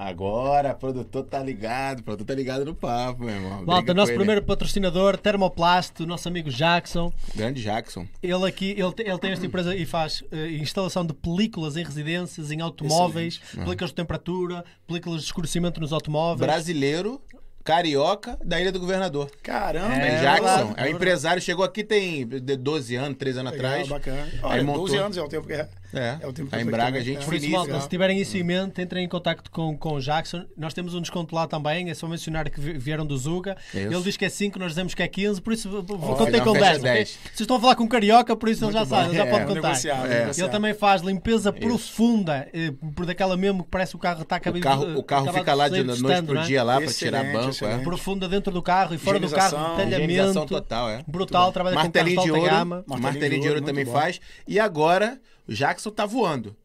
Agora, 0.04 0.72
o 0.72 0.76
produtor 0.76 1.24
tá 1.26 1.44
ligado. 1.44 2.00
O 2.00 2.04
produtor 2.04 2.26
tá 2.26 2.34
ligado 2.34 2.66
no 2.66 2.74
papo, 2.74 3.24
meu 3.24 3.36
irmão. 3.36 3.64
Malta, 3.64 3.94
nosso 3.94 4.12
primeiro 4.16 4.42
patrocinador, 4.42 5.16
Termoplast, 5.16 6.02
o 6.02 6.08
nosso 6.08 6.28
amigo 6.28 6.50
Jackson. 6.50 7.14
Grande 7.36 7.62
Jackson. 7.62 8.08
Ele 8.24 8.48
aqui, 8.48 8.72
ele, 8.72 8.82
ele 8.82 9.20
tem 9.20 9.32
esta 9.32 9.46
empresa 9.46 9.76
e 9.76 9.86
faz 9.86 10.24
eh, 10.32 10.54
instalação 10.54 11.06
de 11.06 11.14
películas 11.14 11.78
em 11.78 11.84
residências, 11.84 12.50
em 12.50 12.62
automóveis, 12.62 13.38
películas 13.54 13.92
de 13.92 13.96
temperatura, 13.96 14.66
películas 14.88 15.22
de 15.22 15.28
escurecimento 15.28 15.80
nos 15.80 15.94
automóveis. 15.94 16.50
Brasileiro, 16.50 17.22
carioca, 17.64 18.40
da 18.44 18.60
Ilha 18.60 18.72
do 18.72 18.80
Governador. 18.80 19.30
Caramba, 19.44 19.94
É, 19.94 20.16
É, 20.16 20.22
Jackson. 20.22 20.48
é 20.48 20.64
o 20.64 20.66
verdade. 20.68 20.90
empresário. 20.90 21.42
Chegou 21.44 21.64
aqui 21.64 21.84
tem 21.84 22.28
de 22.28 22.58
12 22.58 22.96
anos, 22.96 23.18
13 23.20 23.40
anos 23.42 23.52
Legal, 23.52 23.68
atrás. 23.72 23.88
bacana. 23.88 24.24
Aí 24.24 24.40
Olha, 24.42 24.64
montou. 24.64 24.86
12 24.88 24.98
anos 24.98 25.18
é 25.18 25.22
o 25.22 25.28
tempo 25.30 25.46
que 25.46 25.54
é. 25.54 25.70
É, 25.94 26.18
É 26.22 26.28
o 26.28 26.32
tempo 26.34 26.46
que 26.46 26.52
tá 26.52 26.58
eu 26.58 26.62
em 26.62 26.64
fui 26.64 26.72
Braga, 26.72 26.86
também. 26.92 27.04
gente 27.04 27.22
É. 27.22 27.26
Por 27.26 27.34
isso, 27.34 27.50
malta, 27.50 27.82
se 27.82 27.90
tiverem 27.90 28.20
isso 28.20 28.38
em 28.38 28.44
mente, 28.44 28.82
entrem 28.82 29.04
em 29.06 29.10
contacto 29.10 29.50
com, 29.52 29.78
com 29.78 29.94
o 29.96 30.00
Jackson. 30.02 30.46
Nós 30.58 30.74
temos 30.74 30.94
um 30.96 31.02
desconto 31.02 31.36
lá 31.36 31.48
também, 31.48 31.90
é 31.90 31.94
só 31.94 32.08
mencionar 32.08 32.50
que 32.50 32.60
vi- 32.60 32.78
vieram 32.78 33.06
do 33.06 33.18
Zuga. 33.18 33.56
Isso. 33.74 33.78
Ele 33.78 34.02
diz 34.02 34.16
que 34.18 34.26
é 34.26 34.30
5, 34.30 34.58
nós 34.58 34.70
dizemos 34.70 34.94
que 34.94 35.04
é 35.04 35.08
15, 35.08 35.42
por 35.42 35.54
isso 35.54 35.70
Olha, 35.70 36.16
contei 36.16 36.40
com 36.42 36.54
fecha 36.54 36.66
10. 36.66 36.78
ok? 36.80 36.92
10. 36.94 37.10
Vocês 37.10 37.40
estão 37.42 37.58
a 37.58 37.60
falar 37.60 37.76
com 37.76 37.84
um 37.84 37.88
carioca, 37.88 38.36
por 38.36 38.50
isso 38.50 38.64
ele 38.66 38.72
já 38.74 38.86
sabe, 38.86 39.10
ele 39.10 39.18
já 39.18 39.26
É, 39.26 39.30
pode 39.30 39.46
contar. 39.46 39.62
negociável, 39.62 40.12
É. 40.12 40.32
Ele 40.38 40.50
também 40.50 40.74
faz 40.74 41.02
limpeza 41.02 41.52
profunda, 41.52 42.48
eh, 42.54 42.72
por 42.96 43.06
daquela 43.06 43.36
mesmo 43.36 43.64
que 43.64 43.70
parece 43.70 43.92
que 43.92 43.98
o 43.98 44.00
carro 44.00 44.22
está 44.22 44.36
O 44.36 44.38
acabado 44.38 44.62
carro, 44.62 44.98
o 44.98 45.04
carro 45.04 45.34
fica 45.34 45.54
lá 45.54 45.68
de 45.68 45.84
noite 45.84 46.24
pro 46.26 46.42
dia 46.44 46.64
lá 46.64 46.80
pra 46.80 46.92
tirar 46.92 47.24
banco. 47.32 47.50
excelente. 47.50 47.82
É. 47.82 47.84
Profunda 47.84 48.30
dentro 48.30 48.52
do 48.52 48.62
carro 48.62 48.94
e 48.96 48.98
fora 48.98 49.20
do 49.20 49.30
carro, 49.30 49.76
detalhamento. 49.78 50.46
total, 50.46 50.90
é. 50.90 51.04
Brutal, 51.08 51.52
trabalha 51.52 51.76
com 51.76 51.82
carros 51.92 51.92
de 51.92 52.16
Martelinho 52.16 52.24
de 52.24 52.30
alta 52.30 52.42
ouro. 52.42 52.52
gama. 52.52 52.84
Martelinho 53.00 53.42
de 53.42 53.48
ouro 53.50 53.62
também 53.62 53.86
muito 53.86 53.98
faz. 53.98 54.20
E 54.48 54.60
agora, 54.60 55.20
o 55.48 55.54
Jackson 55.54 55.90
tá 55.90 56.06
voando. 56.06 56.56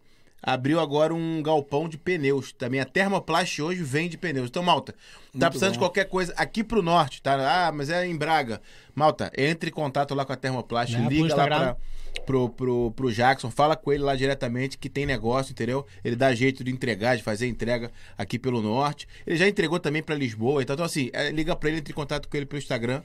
Abriu 0.43 0.79
agora 0.79 1.13
um 1.13 1.43
galpão 1.43 1.89
de 1.89 1.99
pneus. 1.99 2.53
Também 2.53 2.79
a 2.79 2.85
Termoplast 2.85 3.61
hoje 3.61 3.83
vende 3.83 4.17
pneus. 4.17 4.49
Então, 4.49 4.63
Malta, 4.63 4.93
tá 4.93 4.99
Muito 5.33 5.47
precisando 5.49 5.73
de 5.73 5.79
bom. 5.79 5.87
qualquer 5.87 6.05
coisa 6.05 6.33
aqui 6.37 6.63
pro 6.63 6.83
norte, 6.83 7.21
tá? 7.21 7.67
Ah, 7.67 7.73
mas 7.73 7.91
é 7.91 8.07
em 8.07 8.17
Braga. 8.17 8.61
Malta, 8.95 9.33
entre 9.37 9.71
em 9.71 9.73
contato 9.73 10.15
lá 10.15 10.25
com 10.25 10.33
a 10.33 10.37
Termoplast, 10.37 10.95
É, 10.95 10.99
pelo 10.99 11.09
liga 11.09 11.35
lá 11.35 11.47
pra, 11.47 11.77
pro, 12.25 12.49
pro, 12.51 12.93
pro 12.93 13.13
Jackson, 13.13 13.51
fala 13.51 13.75
com 13.75 13.93
ele 13.93 14.05
lá 14.05 14.15
diretamente 14.15 14.79
que 14.79 14.89
tem 14.89 15.05
negócio, 15.05 15.51
entendeu? 15.51 15.85
Ele 16.05 16.15
dá 16.15 16.33
jeito 16.33 16.63
de 16.63 16.71
entregar, 16.71 17.17
de 17.17 17.25
fazer 17.25 17.49
entrega 17.49 17.91
aqui 18.17 18.39
pelo 18.39 18.63
norte. 18.63 19.09
Ele 19.27 19.37
já 19.37 19.49
entregou 19.49 19.81
também 19.81 20.03
pra 20.03 20.15
Lisboa, 20.15 20.63
então, 20.63 20.75
então 20.75 20.87
assim, 20.87 21.11
é, 21.13 21.31
liga 21.31 21.57
pra 21.57 21.71
ele, 21.71 21.79
entre 21.79 21.93
em 21.93 21.97
contato 21.97 22.29
com 22.29 22.37
ele 22.37 22.47
pelo 22.47 22.59
Instagram. 22.59 23.03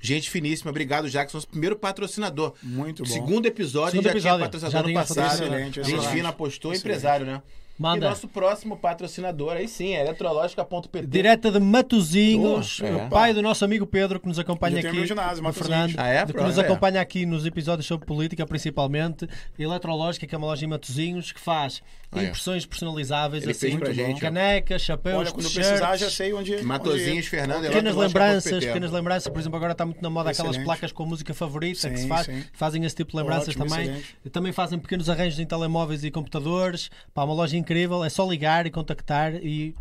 Gente 0.00 0.30
finíssima, 0.30 0.70
obrigado, 0.70 1.08
Jackson, 1.10 1.36
nosso 1.36 1.48
primeiro 1.48 1.76
patrocinador. 1.76 2.54
Muito 2.62 3.02
bom. 3.02 3.08
Segundo 3.10 3.46
episódio, 3.46 3.90
Segundo 3.90 4.04
já 4.04 4.10
episódio, 4.10 4.38
tinha 4.38 4.46
patrocinador 4.48 4.82
já 4.82 4.88
no 4.88 4.94
passado. 4.94 5.34
Excelente, 5.44 5.74
Gente 5.74 5.80
excelente. 5.80 6.08
fina 6.14 6.28
apostou, 6.30 6.72
Excelente. 6.72 6.80
empresário, 6.96 7.26
né? 7.26 7.42
Manda. 7.80 8.04
E 8.06 8.08
nosso 8.10 8.28
próximo 8.28 8.76
patrocinador, 8.76 9.52
aí 9.56 9.66
sim, 9.66 9.94
é 9.94 10.02
eletrológica.pt. 10.02 11.06
Direta 11.06 11.50
de 11.50 11.58
Matozinhos, 11.58 12.80
Oh, 12.82 12.86
é. 12.86 12.92
o 13.06 13.08
pai 13.08 13.32
do 13.32 13.40
nosso 13.40 13.64
amigo 13.64 13.86
Pedro, 13.86 14.20
que 14.20 14.28
nos 14.28 14.38
acompanha 14.38 14.78
aqui. 14.80 14.92
meu 14.92 15.06
ginásio, 15.06 15.36
do 15.36 15.42
Matosinhos. 15.44 15.68
Fernando, 15.92 15.94
Ah, 15.98 16.08
é? 16.08 16.26
que 16.26 16.32
Pronto, 16.32 16.46
nos 16.48 16.58
é. 16.58 16.60
acompanha 16.60 17.00
aqui 17.00 17.24
nos 17.24 17.46
episódios 17.46 17.86
sobre 17.86 18.06
política, 18.06 18.46
principalmente. 18.46 19.26
Eletrológica, 19.58 20.26
que 20.26 20.34
é 20.34 20.38
uma 20.38 20.46
loja 20.48 20.64
em 20.64 20.68
Matozinhos, 20.68 21.32
que 21.32 21.40
faz 21.40 21.82
Ah, 22.12 22.20
é. 22.22 22.26
impressões 22.26 22.66
personalizáveis, 22.66 23.44
Ele 23.44 23.52
assim, 23.52 23.78
pra 23.78 23.92
gente, 23.92 24.20
canecas, 24.20 24.82
chapéus, 24.82 25.16
Olha, 25.18 25.30
quando 25.32 25.50
precisar, 25.50 25.96
já 25.96 26.10
sei 26.10 26.32
onde. 26.32 26.60
Matozinhos, 26.62 27.18
onde... 27.18 27.28
Fernando, 27.30 27.62
Pequenas 27.62 27.94
lembranças, 27.96 28.64
pequenas 28.64 28.90
lembranças, 28.90 29.32
por 29.32 29.38
exemplo, 29.40 29.56
agora 29.56 29.72
está 29.72 29.86
muito 29.86 30.02
na 30.02 30.10
moda 30.10 30.30
aquelas 30.30 30.50
Excelente. 30.50 30.66
placas 30.66 30.92
com 30.92 31.06
música 31.06 31.32
favorita 31.32 31.88
que 31.88 31.96
Sim, 31.96 32.02
se 32.02 32.08
faz, 32.08 32.26
sim. 32.26 32.44
fazem 32.52 32.84
esse 32.84 32.96
tipo 32.96 33.12
de 33.12 33.16
lembranças 33.16 33.48
Ótimo, 33.50 33.64
também. 33.66 33.84
excelente. 33.84 34.14
Também 34.30 34.52
fazem 34.52 34.78
pequenos 34.78 35.08
arranjos 35.08 35.38
em 35.38 35.46
telemóveis 35.46 36.02
e 36.04 36.10
computadores. 36.10 36.90
Pá, 37.14 37.22
uma 37.24 37.32
loja 37.34 37.56
incrível, 37.56 37.69
é 38.04 38.08
só 38.08 38.28
ligar 38.28 38.66
e 38.66 38.70
contactar 38.70 39.34
e 39.34 39.74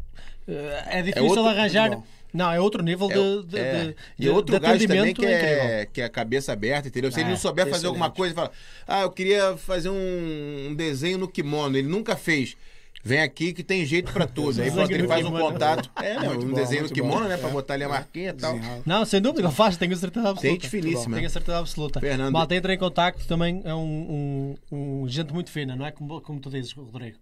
eh, 0.47 0.83
é 0.89 1.01
difícil 1.01 1.27
outro- 1.29 1.45
arranjar. 1.47 1.89
bom. 1.91 2.03
Não, 2.31 2.51
é 2.51 2.59
outro 2.59 2.83
nível 2.83 3.09
É, 3.09 3.13
de, 3.15 3.43
de, 3.47 3.57
é. 3.59 3.85
de- 3.85 3.95
e 4.19 4.29
outro 4.29 4.53
de 4.55 4.61
gajo 4.61 4.79
também 4.87 4.99
atendimento 4.99 5.15
que 5.19 5.25
incrível. 5.25 5.63
é, 5.63 5.85
que 5.91 6.01
é 6.01 6.05
a 6.05 6.09
cabeça 6.09 6.53
aberta, 6.53 6.87
entendeu? 6.87 7.11
Se 7.11 7.19
ele 7.19 7.29
É, 7.29 7.31
não 7.31 7.37
souber 7.37 7.67
fazer 7.67 7.87
alguma 7.87 8.11
coisa, 8.11 8.35
fala: 8.35 8.51
Ah, 8.87 9.01
eu 9.01 9.09
queria 9.09 9.57
fazer 9.57 9.89
um, 9.89 10.67
um 10.69 10.75
desenho 10.75 11.17
no 11.17 11.27
kimono. 11.27 11.75
Ele 11.75 11.87
nunca 11.87 12.15
fez. 12.15 12.55
Vem 13.01 13.21
aqui 13.21 13.53
que 13.53 13.63
tem 13.63 13.83
jeito 13.85 14.11
pra 14.11 14.27
tudo. 14.27 14.49
Aí 14.61 14.65
Desenho 14.69 14.73
pronto, 14.75 14.91
ele 14.91 15.03
no 15.03 15.07
faz 15.09 15.25
um 15.25 15.31
contato. 15.31 15.89
É, 16.03 16.19
Muito 16.19 16.45
um 16.45 16.49
bom, 16.49 16.53
desenho 16.55 16.83
no 16.83 16.89
kimono, 16.89 17.21
bom. 17.23 17.27
né? 17.29 17.37
Pra 17.37 17.49
É. 17.49 17.51
botar 17.51 17.73
ali 17.73 17.83
a 17.85 17.89
marquinha 17.89 18.29
e 18.29 18.33
tal. 18.33 18.53
Desenhado. 18.53 18.83
Não, 18.85 19.05
sem 19.05 19.21
dúvida, 19.21 19.41
ele 19.47 19.51
faz, 19.55 19.77
tenho 19.77 19.95
certeza 19.95 20.29
absoluta. 20.29 20.49
Gente 20.63 20.69
finíssima. 20.69 21.15
Tenho 21.17 21.29
certeza 21.31 21.57
absoluta. 21.57 21.99
Fernando. 21.99 22.31
Malta 22.33 22.53
entra 22.53 22.73
em 22.73 22.77
contacto 22.77 23.25
também, 23.25 23.61
é 23.65 23.73
um, 23.73 24.55
um- 24.71 25.01
um 25.03 25.07
gente 25.07 25.33
muito 25.33 25.49
fina, 25.49 25.75
não 25.75 25.85
é 25.85 25.91
como, 25.91 26.19
como 26.21 26.39
tu 26.41 26.49
dizes, 26.51 26.73
Rodrigo. 26.73 27.17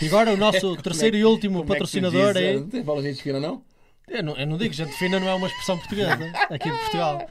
E 0.00 0.06
agora 0.06 0.32
o 0.32 0.36
nosso 0.36 0.76
terceiro 0.82 1.16
e 1.16 1.24
último 1.24 1.60
Como 1.60 1.64
é 1.64 1.66
que 1.66 1.72
patrocinador 1.80 2.32
diz? 2.34 2.42
é. 2.42 2.54
Não 2.54 2.68
tem 2.68 2.84
fala 2.84 3.02
gente 3.02 3.22
fina, 3.22 3.40
não? 3.40 3.62
Eu 4.08 4.22
não, 4.22 4.36
eu 4.36 4.46
não 4.46 4.56
digo, 4.56 4.72
gente 4.72 4.92
fina 4.92 5.18
não 5.18 5.28
é 5.28 5.34
uma 5.34 5.46
expressão 5.48 5.76
portuguesa 5.78 6.12
aqui 6.50 6.70
de 6.70 6.78
Portugal. 6.78 7.28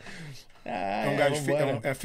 É 0.65 1.09
um 1.09 1.15
gajo 1.17 1.35
fi- 1.41 1.51
é, 1.51 1.65
um- 1.65 1.79
é. 1.83 1.95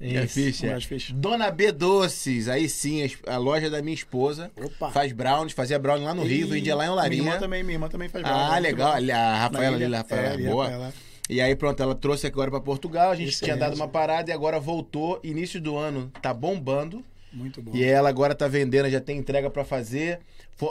É 0.00 0.24
Isso. 0.24 0.34
fixe, 0.34 0.64
Um 0.64 0.68
é. 0.68 0.72
gajo 0.74 0.86
fish. 0.88 1.10
Dona 1.12 1.50
B 1.50 1.72
Doces, 1.72 2.48
aí 2.48 2.68
sim, 2.68 3.08
a- 3.26 3.36
loja 3.36 3.68
da 3.68 3.82
minha 3.82 3.94
esposa. 3.94 4.50
Opa. 4.56 4.90
Faz 4.92 5.12
brownies, 5.12 5.52
fazia 5.52 5.76
brownie 5.78 6.04
lá 6.04 6.14
no 6.14 6.22
Rio, 6.22 6.46
E 6.46 6.50
vendia 6.50 6.74
lá 6.76 6.84
em 6.86 6.88
Minha 6.88 7.04
irmã 7.06 7.22
Olaria. 7.26 7.40
também, 7.40 7.62
minha 7.64 7.74
irmã 7.74 7.88
também 7.88 8.08
faz 8.08 8.24
brownie, 8.24 8.44
Ah, 8.54 8.58
legal. 8.58 8.92
bom. 8.92 9.12
A 9.12 9.36
Rafaela 9.38 9.76
Na 9.78 9.84
ali, 9.86 9.94
Rafaela, 9.96 10.26
É, 10.28 10.32
ali, 10.32 10.44
boa. 10.46 10.64
Rafaela. 10.64 10.92
E 11.28 11.40
aí, 11.40 11.54
pronto, 11.56 11.82
ela 11.82 11.94
trouxe 11.94 12.26
agora 12.28 12.50
pra 12.50 12.60
Portugal. 12.60 13.10
A 13.10 13.14
gente 13.16 13.28
Isso 13.30 13.44
tinha 13.44 13.54
mesmo. 13.56 13.68
dado 13.70 13.76
uma 13.76 13.88
parada 13.88 14.30
e 14.30 14.32
agora 14.32 14.58
voltou. 14.60 15.20
Início 15.22 15.60
do 15.60 15.76
ano, 15.76 16.10
tá 16.22 16.32
bombando. 16.32 17.04
Muito 17.38 17.62
bom. 17.62 17.70
E 17.72 17.84
ela 17.84 18.08
agora 18.08 18.34
tá 18.34 18.48
vendendo, 18.48 18.90
já 18.90 19.00
tem 19.00 19.16
entrega 19.16 19.48
pra 19.48 19.64
fazer. 19.64 20.18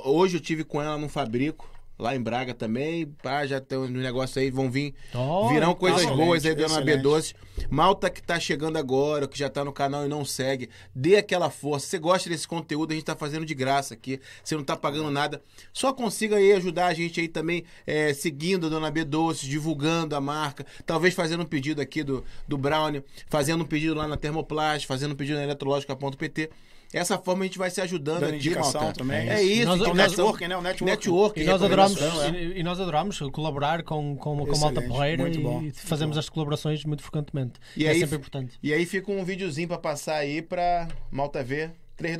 Hoje 0.03 0.35
eu 0.35 0.41
tive 0.41 0.65
com 0.65 0.81
ela 0.81 0.97
num 0.97 1.07
fabrico, 1.07 1.71
lá 1.97 2.15
em 2.15 2.21
Braga 2.21 2.53
também. 2.53 3.05
Pá, 3.21 3.45
já 3.45 3.59
tem 3.59 3.77
uns 3.77 3.89
negócios 3.89 4.37
aí, 4.37 4.51
vão 4.51 4.69
vir. 4.69 4.93
Oh, 5.13 5.49
Virão 5.49 5.73
coisas 5.73 6.01
excelente, 6.01 6.25
boas 6.25 6.45
aí, 6.45 6.55
Dona 6.55 6.79
excelente. 6.79 7.03
B12. 7.03 7.35
Malta 7.69 8.09
que 8.09 8.21
tá 8.21 8.39
chegando 8.39 8.77
agora, 8.77 9.27
que 9.27 9.37
já 9.37 9.49
tá 9.49 9.65
no 9.65 9.73
canal 9.73 10.05
e 10.05 10.07
não 10.07 10.23
segue, 10.23 10.69
dê 10.93 11.17
aquela 11.17 11.49
força. 11.49 11.87
Você 11.87 11.97
gosta 11.97 12.29
desse 12.29 12.47
conteúdo, 12.47 12.91
a 12.91 12.93
gente 12.93 13.05
tá 13.05 13.15
fazendo 13.15 13.45
de 13.45 13.55
graça 13.55 13.93
aqui. 13.93 14.19
Você 14.43 14.55
não 14.55 14.63
tá 14.63 14.75
pagando 14.75 15.09
nada. 15.09 15.41
Só 15.73 15.91
consiga 15.91 16.35
aí 16.37 16.53
ajudar 16.53 16.87
a 16.87 16.93
gente 16.93 17.19
aí 17.19 17.27
também, 17.27 17.63
é, 17.85 18.13
seguindo 18.13 18.67
a 18.67 18.69
Dona 18.69 18.91
B12, 18.91 19.47
divulgando 19.47 20.15
a 20.15 20.21
marca. 20.21 20.65
Talvez 20.85 21.13
fazendo 21.13 21.43
um 21.43 21.47
pedido 21.47 21.81
aqui 21.81 22.03
do, 22.03 22.23
do 22.47 22.57
Brownie, 22.57 23.03
fazendo 23.27 23.63
um 23.63 23.67
pedido 23.67 23.95
lá 23.95 24.07
na 24.07 24.17
Termoplast, 24.17 24.85
fazendo 24.85 25.13
um 25.13 25.15
pedido 25.15 25.37
na 25.37 25.43
eletrológica.pt. 25.43 26.49
Essa 26.93 27.17
forma 27.17 27.43
a 27.43 27.47
gente 27.47 27.57
vai 27.57 27.69
se 27.69 27.81
ajudando 27.81 28.21
Dando 28.21 28.35
aqui, 28.35 28.49
Malta. 28.55 28.93
também. 28.93 29.29
É 29.29 29.41
isso, 29.43 29.65
Nós- 29.65 29.79
Então, 29.81 29.93
nós- 29.93 30.09
networking, 30.11 30.47
né? 30.47 30.57
O 30.57 30.61
networking. 30.61 30.85
Networking, 30.91 31.41
E 31.41 31.45
nós, 31.45 31.61
adoramos, 31.61 31.95
recomendação, 31.99 32.35
é. 32.35 32.43
e, 32.59 32.63
nós 32.63 32.79
adoramos 32.79 33.19
colaborar 33.31 33.83
com, 33.83 34.15
com, 34.15 34.45
com 34.45 34.57
Malta 34.57 34.81
Porreira 34.81 35.27
e 35.29 35.37
bom, 35.37 35.69
fazemos 35.73 36.15
bom. 36.15 36.19
as 36.19 36.29
colaborações 36.29 36.83
muito 36.85 37.03
frequentemente. 37.03 37.59
E 37.75 37.85
é 37.85 37.89
aí- 37.89 37.99
sempre 37.99 38.15
importante. 38.17 38.57
E 38.63 38.73
aí 38.73 38.85
fica 38.85 39.11
um 39.11 39.23
videozinho 39.25 39.67
pra 39.67 39.77
passar 39.77 40.15
aí 40.15 40.41
pra 40.41 40.87
Malta 41.11 41.43
ver. 41.43 41.71
3, 41.97 42.17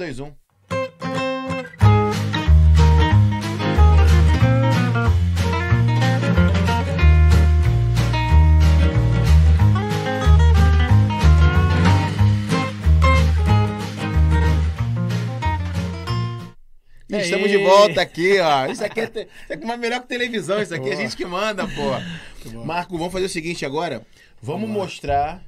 E 17.10 17.16
Ei. 17.16 17.22
estamos 17.22 17.50
de 17.50 17.58
volta 17.58 18.02
aqui, 18.02 18.38
ó. 18.40 18.66
Isso 18.68 18.84
aqui 18.84 19.00
é, 19.02 19.08
te... 19.08 19.20
isso 19.44 19.54
aqui 19.54 19.72
é 19.72 19.78
melhor 19.78 20.02
que 20.02 20.08
televisão. 20.08 20.62
Isso 20.62 20.74
aqui 20.76 20.90
é 20.90 20.94
a 20.94 20.96
gente 20.96 21.16
que 21.16 21.26
manda, 21.26 21.66
pô. 21.68 22.60
Marco, 22.66 22.98
vamos 22.98 23.14
fazer 23.14 23.26
o 23.26 23.30
seguinte 23.30 23.66
agora. 23.66 24.02
Vamos 24.42 24.70
mostrar 24.70 25.42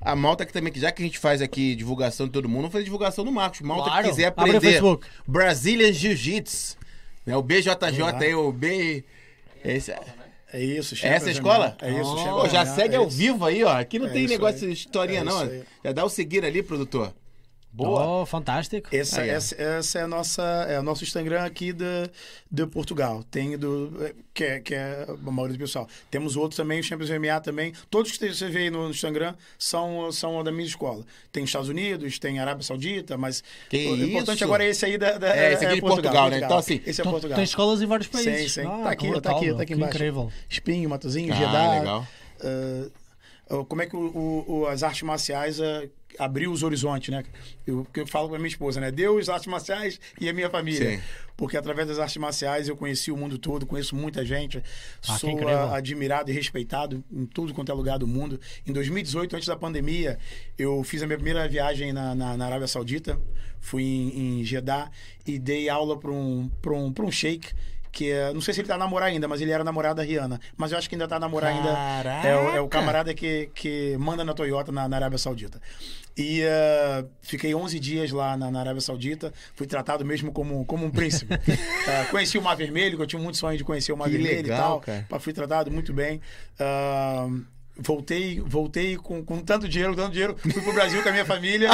a 0.00 0.16
malta 0.16 0.46
que 0.46 0.52
também, 0.52 0.72
que 0.72 0.80
já 0.80 0.90
que 0.90 1.02
a 1.02 1.04
gente 1.06 1.18
faz 1.18 1.42
aqui 1.42 1.74
divulgação 1.74 2.26
de 2.26 2.32
todo 2.32 2.48
mundo, 2.48 2.62
vamos 2.62 2.72
fazer 2.72 2.84
divulgação 2.84 3.24
do 3.24 3.32
Marcos. 3.32 3.60
Malta 3.60 3.90
Claro. 3.90 4.04
que 4.04 4.10
quiser 4.10 4.26
aprender. 4.26 4.80
Brazilian 5.26 5.92
Jiu-Jitsu. 5.92 6.76
Né? 7.26 7.36
O 7.36 7.42
BJJ 7.42 7.74
Vamos 7.92 8.22
aí, 8.22 8.34
o 8.34 8.50
B. 8.52 9.04
Esse... 9.64 9.92
É 10.52 10.62
isso, 10.62 10.94
É 11.04 11.08
essa 11.08 11.28
a 11.28 11.32
escola? 11.32 11.76
É 11.82 11.90
isso, 11.90 12.00
Oh. 12.14 12.16
Champions 12.18 12.42
Pô, 12.42 12.48
já 12.48 12.64
segue 12.64 12.94
é 12.94 12.98
ao 12.98 13.08
isso. 13.08 13.16
vivo 13.18 13.44
aí, 13.44 13.64
ó. 13.64 13.76
Aqui 13.78 13.98
não 13.98 14.06
É 14.06 14.10
tem 14.10 14.26
negócio 14.28 14.66
aí. 14.66 14.72
de 14.72 14.78
historinha, 14.78 15.20
É 15.20 15.24
não. 15.24 15.50
Já 15.84 15.92
dá 15.92 16.04
o 16.04 16.08
seguir 16.08 16.44
ali, 16.44 16.62
produtor. 16.62 17.12
Boa. 17.76 18.22
Oh, 18.22 18.26
fantástico. 18.26 18.88
Essa, 18.90 19.20
Aí, 19.20 19.30
ó. 19.30 19.34
essa, 19.34 19.54
essa 19.62 19.98
é 19.98 20.02
a 20.02 20.08
nossa, 20.08 20.42
é 20.68 20.80
o 20.80 20.82
nosso 20.82 21.04
Instagram 21.04 21.42
aqui 21.44 21.72
de, 21.74 21.84
de 22.50 22.66
Portugal. 22.66 23.22
Tem 23.30 23.58
do 23.58 24.14
que 24.32 24.44
é, 24.44 24.60
que 24.60 24.74
é 24.74 25.06
a 25.08 25.30
maioria 25.30 25.56
do 25.56 25.60
pessoal. 25.60 25.86
Temos 26.10 26.36
outros 26.36 26.56
também, 26.56 26.80
o 26.80 26.82
Champions 26.82 27.10
MMA 27.10 27.38
também. 27.40 27.74
Todos 27.90 28.16
que 28.16 28.32
você 28.32 28.48
vê 28.48 28.60
aí 28.60 28.70
no 28.70 28.88
Instagram 28.88 29.34
são, 29.58 30.10
são 30.10 30.42
da 30.42 30.50
minha 30.50 30.66
escola. 30.66 31.04
Tem 31.30 31.44
Estados 31.44 31.68
Unidos, 31.68 32.18
tem 32.18 32.38
Arábia 32.38 32.62
Saudita, 32.62 33.18
mas 33.18 33.44
Que 33.68 33.86
o 33.88 33.96
importante 34.06 34.36
isso? 34.36 34.44
agora 34.44 34.64
é 34.64 34.68
esse 34.70 34.84
aí 34.86 34.96
da, 34.96 35.18
da 35.18 35.36
É, 35.36 35.52
esse 35.52 35.66
aqui 35.66 35.74
de 35.74 35.80
Portugal, 35.82 36.30
né? 36.30 36.38
Então, 36.38 36.56
assim, 36.56 36.80
esse 36.86 37.00
é 37.00 37.04
Tu- 37.04 37.10
Portugal. 37.10 37.36
Tem 37.36 37.44
escolas 37.44 37.82
em 37.82 37.86
vários 37.86 38.08
países. 38.08 38.52
Sim, 38.54 38.62
sim. 38.62 38.66
Ah, 38.66 38.84
tá 38.84 38.90
aqui, 38.90 39.06
tá 39.06 39.12
brutal, 39.12 39.36
aqui, 39.36 39.46
meu. 39.46 39.56
tá 39.56 39.62
aqui 39.62 39.72
Que 39.74 39.78
embaixo. 39.78 39.96
incrível. 39.96 40.32
Espinho, 40.48 40.88
Matozinho, 40.88 41.32
Ah, 41.32 41.36
Jeddah. 41.36 41.78
legal. 41.78 42.06
ah, 42.42 42.88
ah, 43.50 43.64
como 43.68 43.82
é 43.82 43.86
que 43.86 43.96
o- 43.96 44.44
o- 44.48 44.66
as 44.66 44.82
artes 44.82 45.02
marciais 45.02 45.60
ah, 45.60 45.82
abriu 46.18 46.50
os 46.52 46.62
horizontes, 46.62 47.10
né? 47.10 47.22
Eu, 47.66 47.84
que 47.92 48.00
eu 48.00 48.06
falo 48.06 48.28
pra 48.28 48.38
minha 48.38 48.48
esposa, 48.48 48.80
né? 48.80 48.90
Deus, 48.90 49.28
artes 49.28 49.46
marciais 49.46 50.00
e 50.20 50.28
a 50.28 50.32
minha 50.32 50.48
família. 50.48 50.96
Sim. 50.96 51.02
Porque 51.36 51.56
através 51.56 51.86
das 51.88 51.98
artes 51.98 52.16
marciais 52.16 52.68
eu 52.68 52.76
conheci 52.76 53.10
o 53.12 53.16
mundo 53.16 53.36
todo, 53.38 53.66
conheço 53.66 53.94
muita 53.94 54.24
gente, 54.24 54.62
Ah, 55.06 55.18
sou 55.18 55.48
ah, 55.48 55.76
admirado 55.76 56.30
e 56.30 56.34
respeitado 56.34 57.04
em 57.12 57.26
tudo 57.26 57.52
quanto 57.52 57.70
é 57.70 57.74
lugar 57.74 57.98
do 57.98 58.06
mundo. 58.06 58.40
Em 58.66 58.72
2018, 58.72 59.36
antes 59.36 59.46
da 59.48 59.56
pandemia, 59.56 60.18
eu 60.56 60.82
fiz 60.82 61.02
a 61.02 61.06
minha 61.06 61.18
primeira 61.18 61.46
viagem 61.46 61.92
na, 61.92 62.14
na- 62.14 62.36
na 62.36 62.46
Arábia 62.46 62.66
Saudita, 62.66 63.20
fui 63.60 63.82
em, 63.82 64.40
em 64.40 64.44
Jeddah 64.44 64.90
e 65.26 65.38
dei 65.38 65.68
aula 65.68 65.98
para 65.98 66.10
um, 66.10 66.48
pra 66.62 66.72
um, 66.72 66.90
pra 66.90 67.04
um 67.04 67.10
sheik. 67.12 67.52
Que 67.96 68.10
é- 68.10 68.30
não 68.34 68.42
sei 68.42 68.52
se 68.52 68.60
ele 68.60 68.68
tá 68.68 68.76
namorando 68.76 69.08
ainda, 69.08 69.26
mas 69.26 69.40
ele 69.40 69.50
era 69.52 69.64
namorado 69.64 69.94
da 69.96 70.02
Rihanna. 70.02 70.38
Mas 70.54 70.70
eu 70.70 70.76
acho 70.76 70.86
que 70.86 70.94
ainda 70.94 71.08
tá 71.08 71.18
namorando 71.18 71.56
ainda. 71.56 71.70
É, 72.28 72.36
o- 72.36 72.56
é 72.56 72.60
o 72.60 72.68
camarada 72.68 73.14
que, 73.14 73.48
que 73.54 73.96
manda 73.98 74.22
na 74.22 74.34
Toyota 74.34 74.70
na, 74.70 74.86
na 74.86 74.96
Arábia 74.96 75.16
Saudita. 75.18 75.58
E 76.14 76.42
ah, 76.44 77.04
fiquei 77.22 77.54
11 77.54 77.80
dias 77.80 78.10
lá 78.12 78.36
na, 78.36 78.50
na 78.50 78.60
Arábia 78.60 78.82
Saudita. 78.82 79.32
Fui 79.54 79.66
tratado 79.66 80.04
mesmo 80.04 80.30
como, 80.30 80.62
como 80.66 80.84
um 80.84 80.90
príncipe. 80.90 81.34
Ah, 81.88 82.04
conheci 82.10 82.36
o 82.36 82.42
Mar 82.42 82.56
Vermelho, 82.56 82.96
que 82.96 83.02
eu 83.04 83.06
tinha 83.06 83.22
muito 83.22 83.38
sonho 83.38 83.56
de 83.56 83.62
conhecer 83.62 83.92
o 83.92 83.96
Mar 83.96 84.06
Que 84.10 84.16
Vermelho 84.18 84.42
legal, 84.42 84.58
e 84.58 84.60
tal. 84.60 84.80
cara. 84.80 85.20
Fui 85.20 85.32
tratado 85.32 85.70
muito 85.70 85.92
bem. 85.94 86.20
Ah, 86.58 87.28
voltei 87.78 88.40
voltei 88.44 88.96
com, 88.96 89.24
com 89.24 89.40
tanto 89.40 89.68
dinheiro, 89.68 89.94
tanto 89.94 90.12
dinheiro. 90.12 90.36
Fui 90.38 90.52
pro 90.62 90.72
Brasil 90.72 91.02
com 91.02 91.08
a 91.08 91.12
minha 91.12 91.24
família. 91.24 91.70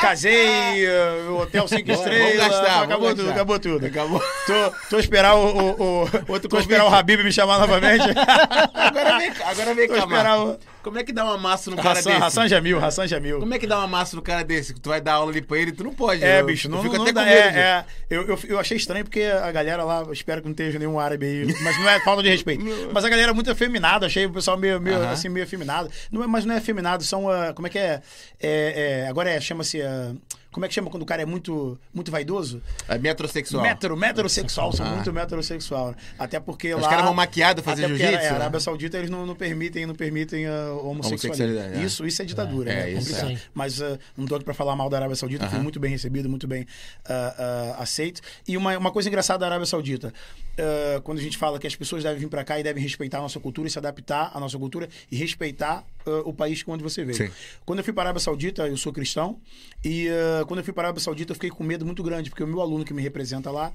Casei, 0.00 0.86
ah, 0.86 1.30
hotel 1.32 1.68
cinco 1.68 1.90
estrelas. 1.92 2.36
gastar, 2.48 2.82
acabou 2.84 3.08
tudo, 3.10 3.16
gastar. 3.18 3.32
acabou 3.34 3.58
tudo. 3.58 3.86
Acabou. 3.86 4.20
Tô, 4.46 4.72
tô 4.90 4.98
esperar 4.98 5.34
o, 5.34 5.46
o, 5.46 5.70
o- 6.04 6.08
Outro 6.28 6.48
tô 6.48 6.58
esperar 6.58 6.84
o. 6.84 6.94
Habib 6.94 7.22
me 7.22 7.32
chamar 7.32 7.58
novamente. 7.58 8.04
Agora 8.74 9.18
vem, 9.18 9.32
cá- 9.32 9.48
agora 9.48 9.74
vem 9.74 9.88
cá, 9.88 10.38
o- 10.38 10.58
Como 10.82 10.98
é 10.98 11.04
que 11.04 11.12
dá 11.12 11.24
uma 11.24 11.38
massa 11.38 11.70
no 11.70 11.76
cara 11.76 11.98
Hassan, 11.98 12.10
desse? 12.10 12.22
Hassan 12.22 12.48
Jamil, 12.48 12.84
Hassan 12.84 13.06
Jamil. 13.06 13.38
Como 13.38 13.54
é 13.54 13.58
que 13.58 13.66
dá 13.66 13.78
uma 13.78 13.86
massa 13.86 14.16
no 14.16 14.22
cara 14.22 14.42
desse? 14.42 14.74
Tu 14.74 14.88
vai 14.88 15.00
dar 15.00 15.14
aula 15.14 15.30
ali 15.30 15.40
pra 15.40 15.58
ele, 15.58 15.72
tu 15.72 15.84
não 15.84 15.94
pode. 15.94 16.24
É, 16.24 16.40
eu, 16.40 16.46
bicho, 16.46 16.68
não, 16.68 16.78
eu 16.78 16.82
fico 16.82 16.96
não 16.96 17.04
até 17.04 17.12
dá. 17.12 17.22
com 17.22 17.28
medo. 17.28 17.56
É, 17.56 17.60
é. 17.60 17.84
eu, 18.10 18.22
eu, 18.26 18.38
eu 18.48 18.58
achei 18.58 18.76
estranho 18.76 19.04
porque 19.04 19.22
a 19.22 19.50
galera 19.52 19.84
lá, 19.84 20.04
espero 20.10 20.40
que 20.40 20.48
não 20.48 20.52
esteja 20.52 20.78
nenhum 20.78 20.98
árabe 20.98 21.24
aí, 21.26 21.46
mas 21.62 21.78
não 21.78 21.88
é 21.88 22.00
falta 22.00 22.22
de 22.22 22.28
respeito. 22.28 22.64
Mas 22.92 23.04
a 23.04 23.08
galera 23.08 23.30
é 23.30 23.34
muito 23.34 23.50
afeminada, 23.50 24.06
achei 24.06 24.26
o 24.26 24.32
pessoal 24.32 24.56
meio, 24.56 24.80
meio, 24.80 24.96
Aham. 24.96 25.10
assim, 25.10 25.28
meio 25.28 25.44
afeminado. 25.44 25.90
Não 26.10 26.24
é, 26.24 26.26
mas 26.26 26.44
não 26.44 26.54
é 26.54 26.58
afeminado, 26.58 27.04
são, 27.04 27.30
ah, 27.30 27.52
como 27.54 27.66
é 27.66 27.70
que 27.70 27.78
é? 27.78 28.02
É, 28.40 29.02
é, 29.04 29.08
agora 29.08 29.30
é, 29.30 29.40
chama-se, 29.40 29.80
ah, 29.80 30.12
como 30.52 30.64
é 30.66 30.68
que 30.68 30.74
chama 30.74 30.90
quando 30.90 31.02
o 31.02 31.06
cara 31.06 31.22
é 31.22 31.26
muito, 31.26 31.76
muito 31.92 32.10
vaidoso? 32.12 32.62
É 32.86 32.96
metrosexual. 32.98 33.62
Metro, 33.62 33.96
metrosexual, 33.96 34.72
são 34.72 34.86
Ah. 34.86 34.90
muito 34.90 35.12
metrosexual. 35.12 35.88
né? 35.90 35.96
Até 36.18 36.38
porque 36.38 36.74
Os 36.74 36.82
lá... 36.82 36.88
caras 36.88 37.04
vão 37.06 37.14
maquiado 37.14 37.62
fazer 37.62 37.88
jiu-jitsu, 37.88 38.12
É, 38.14 38.28
a 38.28 38.32
né? 38.32 38.36
Arábia 38.36 38.60
Saudita 38.60 38.98
eles 38.98 39.10
não, 39.10 39.26
não 39.26 39.34
permitem, 39.34 39.86
não 39.86 39.94
permitem 39.94 40.46
a 40.46 40.72
homossexualidade. 40.74 41.16
Homossexualidade, 41.26 41.82
é. 41.82 41.84
Isso, 41.84 42.06
isso 42.06 42.22
é 42.22 42.24
ditadura, 42.24 42.70
É, 42.70 42.74
né? 42.76 42.90
É 42.90 42.92
isso 42.92 43.16
é. 43.26 43.36
Mas 43.54 43.80
ah, 43.82 43.98
não 44.16 44.26
tô 44.26 44.36
aqui 44.36 44.44
pra 44.44 44.54
falar 44.54 44.76
mal 44.76 44.88
da 44.90 44.98
Arábia 44.98 45.16
Saudita, 45.16 45.46
fui 45.48 45.54
Aham. 45.56 45.62
muito 45.62 45.80
bem 45.80 45.90
recebido, 45.90 46.28
muito 46.28 46.46
bem 46.46 46.66
ah, 47.08 47.74
ah, 47.78 47.82
aceito. 47.82 48.20
E 48.46 48.56
uma, 48.56 48.76
uma 48.76 48.90
coisa 48.92 49.08
engraçada 49.08 49.38
da 49.40 49.46
Arábia 49.46 49.66
Saudita, 49.66 50.12
ah, 50.58 51.00
quando 51.02 51.18
a 51.18 51.22
gente 51.22 51.38
fala 51.38 51.58
que 51.58 51.66
as 51.66 51.74
pessoas 51.74 52.02
devem 52.02 52.18
vir 52.18 52.28
pra 52.28 52.44
cá 52.44 52.60
e 52.60 52.62
devem 52.62 52.82
respeitar 52.82 53.18
a 53.18 53.22
nossa 53.22 53.40
cultura 53.40 53.68
e 53.68 53.70
se 53.70 53.78
adaptar 53.78 54.30
à 54.34 54.38
nossa 54.38 54.58
cultura 54.58 54.88
e 55.10 55.16
respeitar 55.16 55.84
ah, 56.06 56.22
o 56.24 56.32
país 56.32 56.62
onde 56.66 56.82
você 56.82 57.04
veio. 57.04 57.16
Sim. 57.16 57.30
Quando 57.64 57.80
eu 57.80 57.84
fui 57.84 57.92
para 57.92 58.02
a 58.02 58.06
Arábia 58.06 58.20
Saudita, 58.20 58.66
eu 58.66 58.76
sou 58.76 58.92
cristão, 58.92 59.40
e 59.84 60.08
ah, 60.08 60.44
quando 60.46 60.58
eu 60.58 60.64
fui 60.64 60.72
para 60.72 60.84
a 60.84 60.86
Arábia 60.86 61.00
Saudita, 61.00 61.32
eu 61.32 61.34
fiquei 61.34 61.50
com 61.50 61.62
medo 61.64 61.84
muito 61.84 62.02
grande, 62.02 62.30
porque 62.30 62.42
o 62.42 62.46
meu 62.46 62.60
aluno 62.60 62.84
que 62.84 62.94
me 62.94 63.02
representa 63.02 63.50
lá 63.50 63.72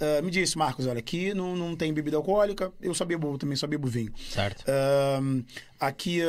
ah, 0.00 0.22
me 0.22 0.30
disse, 0.30 0.56
Marcos, 0.56 0.86
olha, 0.86 0.98
aqui 0.98 1.34
não, 1.34 1.56
não 1.56 1.76
tem 1.76 1.92
bebida 1.92 2.16
alcoólica, 2.16 2.72
eu 2.80 2.94
só 2.94 3.04
bebo, 3.04 3.36
também 3.38 3.56
só 3.56 3.66
bebo 3.66 3.88
vinho. 3.88 4.12
Certo. 4.30 4.64
Aqui, 5.78 6.20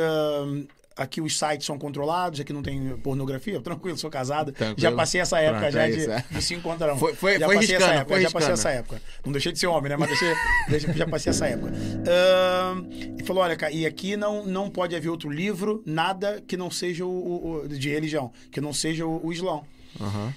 aqui 1.02 1.20
os 1.20 1.38
sites 1.38 1.66
são 1.66 1.78
controlados, 1.78 2.40
aqui 2.40 2.52
não 2.52 2.62
tem 2.62 2.96
pornografia, 2.98 3.60
tranquilo, 3.62 3.96
sou 3.98 4.08
casado. 4.10 4.52
Tranquilo. 4.52 4.80
Já 4.80 4.92
passei 4.92 5.20
essa 5.20 5.38
época 5.40 5.60
Pronto, 5.60 5.72
já 5.72 5.86
é 5.86 5.90
de, 5.90 6.10
é. 6.10 6.24
de 6.30 6.42
se 6.42 6.54
encontrar. 6.54 6.96
Foi- 6.96 7.14
foi- 7.14 7.38
já 7.38 7.46
foi 7.46 7.56
passei 7.56 7.74
essa 7.76 7.84
riscando, 7.86 8.00
época, 8.00 8.14
foi 8.14 8.22
já 8.22 8.30
passei 8.30 8.52
essa 8.52 8.70
época. 8.70 9.02
Não 9.24 9.32
deixei 9.32 9.52
de 9.52 9.58
ser 9.58 9.66
homem, 9.66 9.90
né? 9.90 9.96
Mas 9.96 10.08
deixei, 10.08 10.34
deixei- 10.68 10.94
já 10.94 11.06
passei 11.06 11.30
essa 11.30 11.46
época. 11.46 11.72
Ahn, 11.72 12.84
e 13.18 13.22
falou: 13.24 13.42
olha, 13.42 13.56
cara, 13.56 13.72
e 13.72 13.86
aqui 13.86 14.16
não, 14.16 14.44
não 14.46 14.70
pode 14.70 14.94
haver 14.96 15.08
outro 15.08 15.30
livro, 15.30 15.82
nada 15.86 16.42
que 16.46 16.56
não 16.56 16.70
seja 16.70 17.04
o, 17.04 17.08
o- 17.10 17.62
o- 17.64 17.68
de 17.68 17.88
religião, 17.90 18.32
que 18.50 18.60
não 18.60 18.72
seja 18.72 19.06
o, 19.06 19.26
o 19.26 19.32
Islão. 19.32 19.64
Aham. 20.00 20.32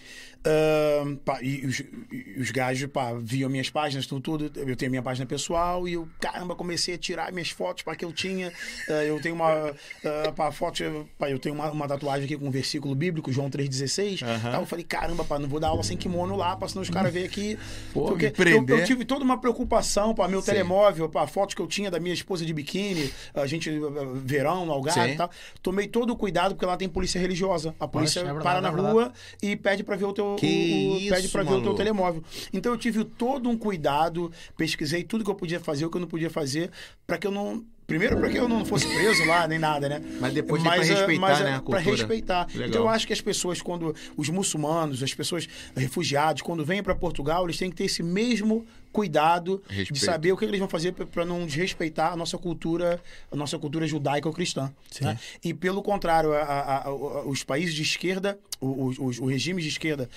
Pá, 1.24 1.40
e 1.42 1.66
os, 1.66 1.80
e 2.12 2.40
os 2.40 2.52
gajos, 2.52 2.90
pá, 2.92 3.14
viam 3.20 3.50
minhas 3.50 3.70
páginas, 3.70 4.06
tudo, 4.06 4.22
tudo. 4.38 4.60
Eu 4.60 4.76
tenho 4.76 4.92
minha 4.92 5.02
página 5.02 5.26
pessoal 5.26 5.88
e 5.88 5.94
eu, 5.94 6.08
caramba, 6.20 6.56
comecei 6.56 6.96
a 6.96 6.98
tirar 6.98 7.32
minhas 7.32 7.50
fotos 7.50 7.84
para 7.84 7.96
que 7.96 8.06
eu 8.06 8.14
tinha. 8.14 8.52
Ah, 8.88 9.04
eu 9.04 9.20
tenho 9.20 9.36
uma. 9.36 9.74
ah, 10.04 10.32
pá, 10.36 10.52
foto, 10.52 10.84
pá, 11.18 11.30
eu 11.30 11.40
tenho 11.40 11.56
uma, 11.56 11.72
uma 11.72 11.88
tatuagem 11.88 12.26
aqui 12.26 12.38
com 12.38 12.48
um 12.48 12.52
versículo 12.52 12.94
bíblico, 12.94 13.32
João 13.32 13.50
3,16. 13.50 14.22
Aham. 14.24 14.52
Tá, 14.52 14.60
eu 14.60 14.66
falei, 14.66 14.86
caramba, 14.86 15.24
pá, 15.24 15.40
não 15.40 15.50
vou 15.50 15.60
dar 15.60 15.70
aula 15.70 15.84
sem 15.84 15.98
kimono 15.98 16.36
lá, 16.36 16.56
pra 16.56 16.68
senão 16.68 16.82
os 16.84 16.90
caras 16.90 17.12
verem 17.12 17.28
aqui. 17.28 17.58
Pô, 17.94 18.06
Porque 18.06 18.34
eu, 18.46 18.66
eu 18.68 18.84
tive 18.86 19.04
toda 19.06 19.24
uma 19.24 19.40
preocupação, 19.40 20.14
pá, 20.14 20.28
meu 20.28 20.42
Sim. 20.42 20.48
telemóvel, 20.48 21.10
pá, 21.10 21.26
fotos 21.26 21.56
que 21.56 21.62
eu 21.62 21.68
tinha 21.68 21.90
da 21.90 22.00
minha 22.00 22.14
esposa 22.14 22.46
de 22.46 22.54
biquíni, 22.54 23.12
a 23.34 23.48
gente, 23.48 23.70
ah, 23.70 24.12
verão, 24.24 24.66
no 24.66 24.72
Algarve 24.72 25.14
e 25.14 25.18
tal. 25.18 25.30
Tomei 25.62 25.88
todo 25.88 26.12
o 26.12 26.16
cuidado, 26.16 26.54
porque 26.56 26.66
lá 26.66 26.78
tem 26.78 26.88
polícia 26.88 27.20
religiosa. 27.20 27.74
A 27.80 27.88
polícia 27.88 28.20
é 28.20 28.24
verdade, 28.24 28.44
para 28.44 28.62
na 28.62 28.70
é 28.70 28.72
verdade. 28.72 28.94
rua 28.94 29.14
e 29.42 29.56
pede 29.56 29.84
pra 29.84 29.96
ver 29.96 30.06
o 30.06 30.14
teu 30.14 30.35
o- 30.36 30.94
o- 30.94 30.98
isso, 30.98 31.10
pede 31.14 31.28
para 31.30 31.44
ver 31.44 31.54
o 31.54 31.62
teu 31.62 31.74
telemóvel. 31.74 32.24
Então 32.54 32.72
eu 32.72 32.78
tive 32.78 33.04
todo 33.04 33.50
um 33.50 33.58
cuidado, 33.58 34.32
pesquisei 34.58 35.04
tudo 35.04 35.24
que 35.24 35.30
eu 35.30 35.36
podia 35.36 35.60
fazer, 35.60 35.86
o 35.86 35.90
que 35.90 35.98
eu 35.98 36.02
não 36.02 36.08
podia 36.08 36.30
fazer, 36.30 36.70
para 37.06 37.18
que 37.18 37.28
eu 37.28 37.32
não 37.32 37.64
Primeiro, 37.88 38.18
para 38.18 38.30
que 38.32 38.38
eu 38.40 38.50
não 38.50 38.66
fosse 38.66 38.88
preso 38.88 39.24
lá, 39.26 39.48
nem 39.48 39.60
nada, 39.60 39.88
né? 39.88 40.02
Mas 40.20 40.34
depois 40.34 40.60
tem 40.64 40.72
pra 40.72 40.82
eh, 40.82 40.84
respeitar, 40.88 41.22
mas, 41.22 41.40
né, 41.40 41.46
a 41.50 41.62
Pra 41.62 41.62
cultura. 41.84 41.96
respeitar. 41.96 42.48
Legal. 42.52 42.68
Então 42.70 42.82
eu 42.82 42.90
acho 42.90 43.06
que 43.06 43.14
as 43.14 43.22
pessoas, 43.22 43.62
quando. 43.62 43.96
Os 44.18 44.28
muçulmanos, 44.28 45.04
as 45.04 45.14
pessoas 45.14 45.48
refugiados, 45.76 46.42
quando 46.42 46.66
vêm 46.66 46.82
para 46.82 46.96
Portugal, 46.96 47.44
eles 47.46 47.60
têm 47.60 47.70
que 47.70 47.76
ter 47.76 47.84
esse 47.84 48.02
mesmo 48.02 48.66
cuidado 48.96 49.62
de 49.70 49.76
Respeito. 49.76 50.06
saber 50.06 50.32
o 50.32 50.38
que 50.38 50.46
eles 50.46 50.58
vão 50.60 50.70
fazer 50.70 50.94
para 50.94 51.26
não 51.26 51.46
desrespeitar 51.46 52.14
a 52.14 52.16
nossa 52.16 52.38
cultura, 52.38 53.02
a 53.30 53.36
nossa 53.36 53.60
cultura 53.60 53.86
judaica 53.86 54.28
ou 54.30 54.34
cristã. 54.34 54.72
né? 55.02 55.20
E 55.44 55.54
pelo 55.54 55.84
contrário, 55.84 56.32
a- 56.32 56.42
a- 56.42 56.88
a- 56.88 57.26
os 57.28 57.44
países 57.44 57.76
de 57.76 57.82
esquerda, 57.82 58.40
os, 58.62 58.98
os, 58.98 59.20
os 59.20 59.30
regimes 59.30 59.64
de 59.66 59.70
esquerda, 59.70 60.10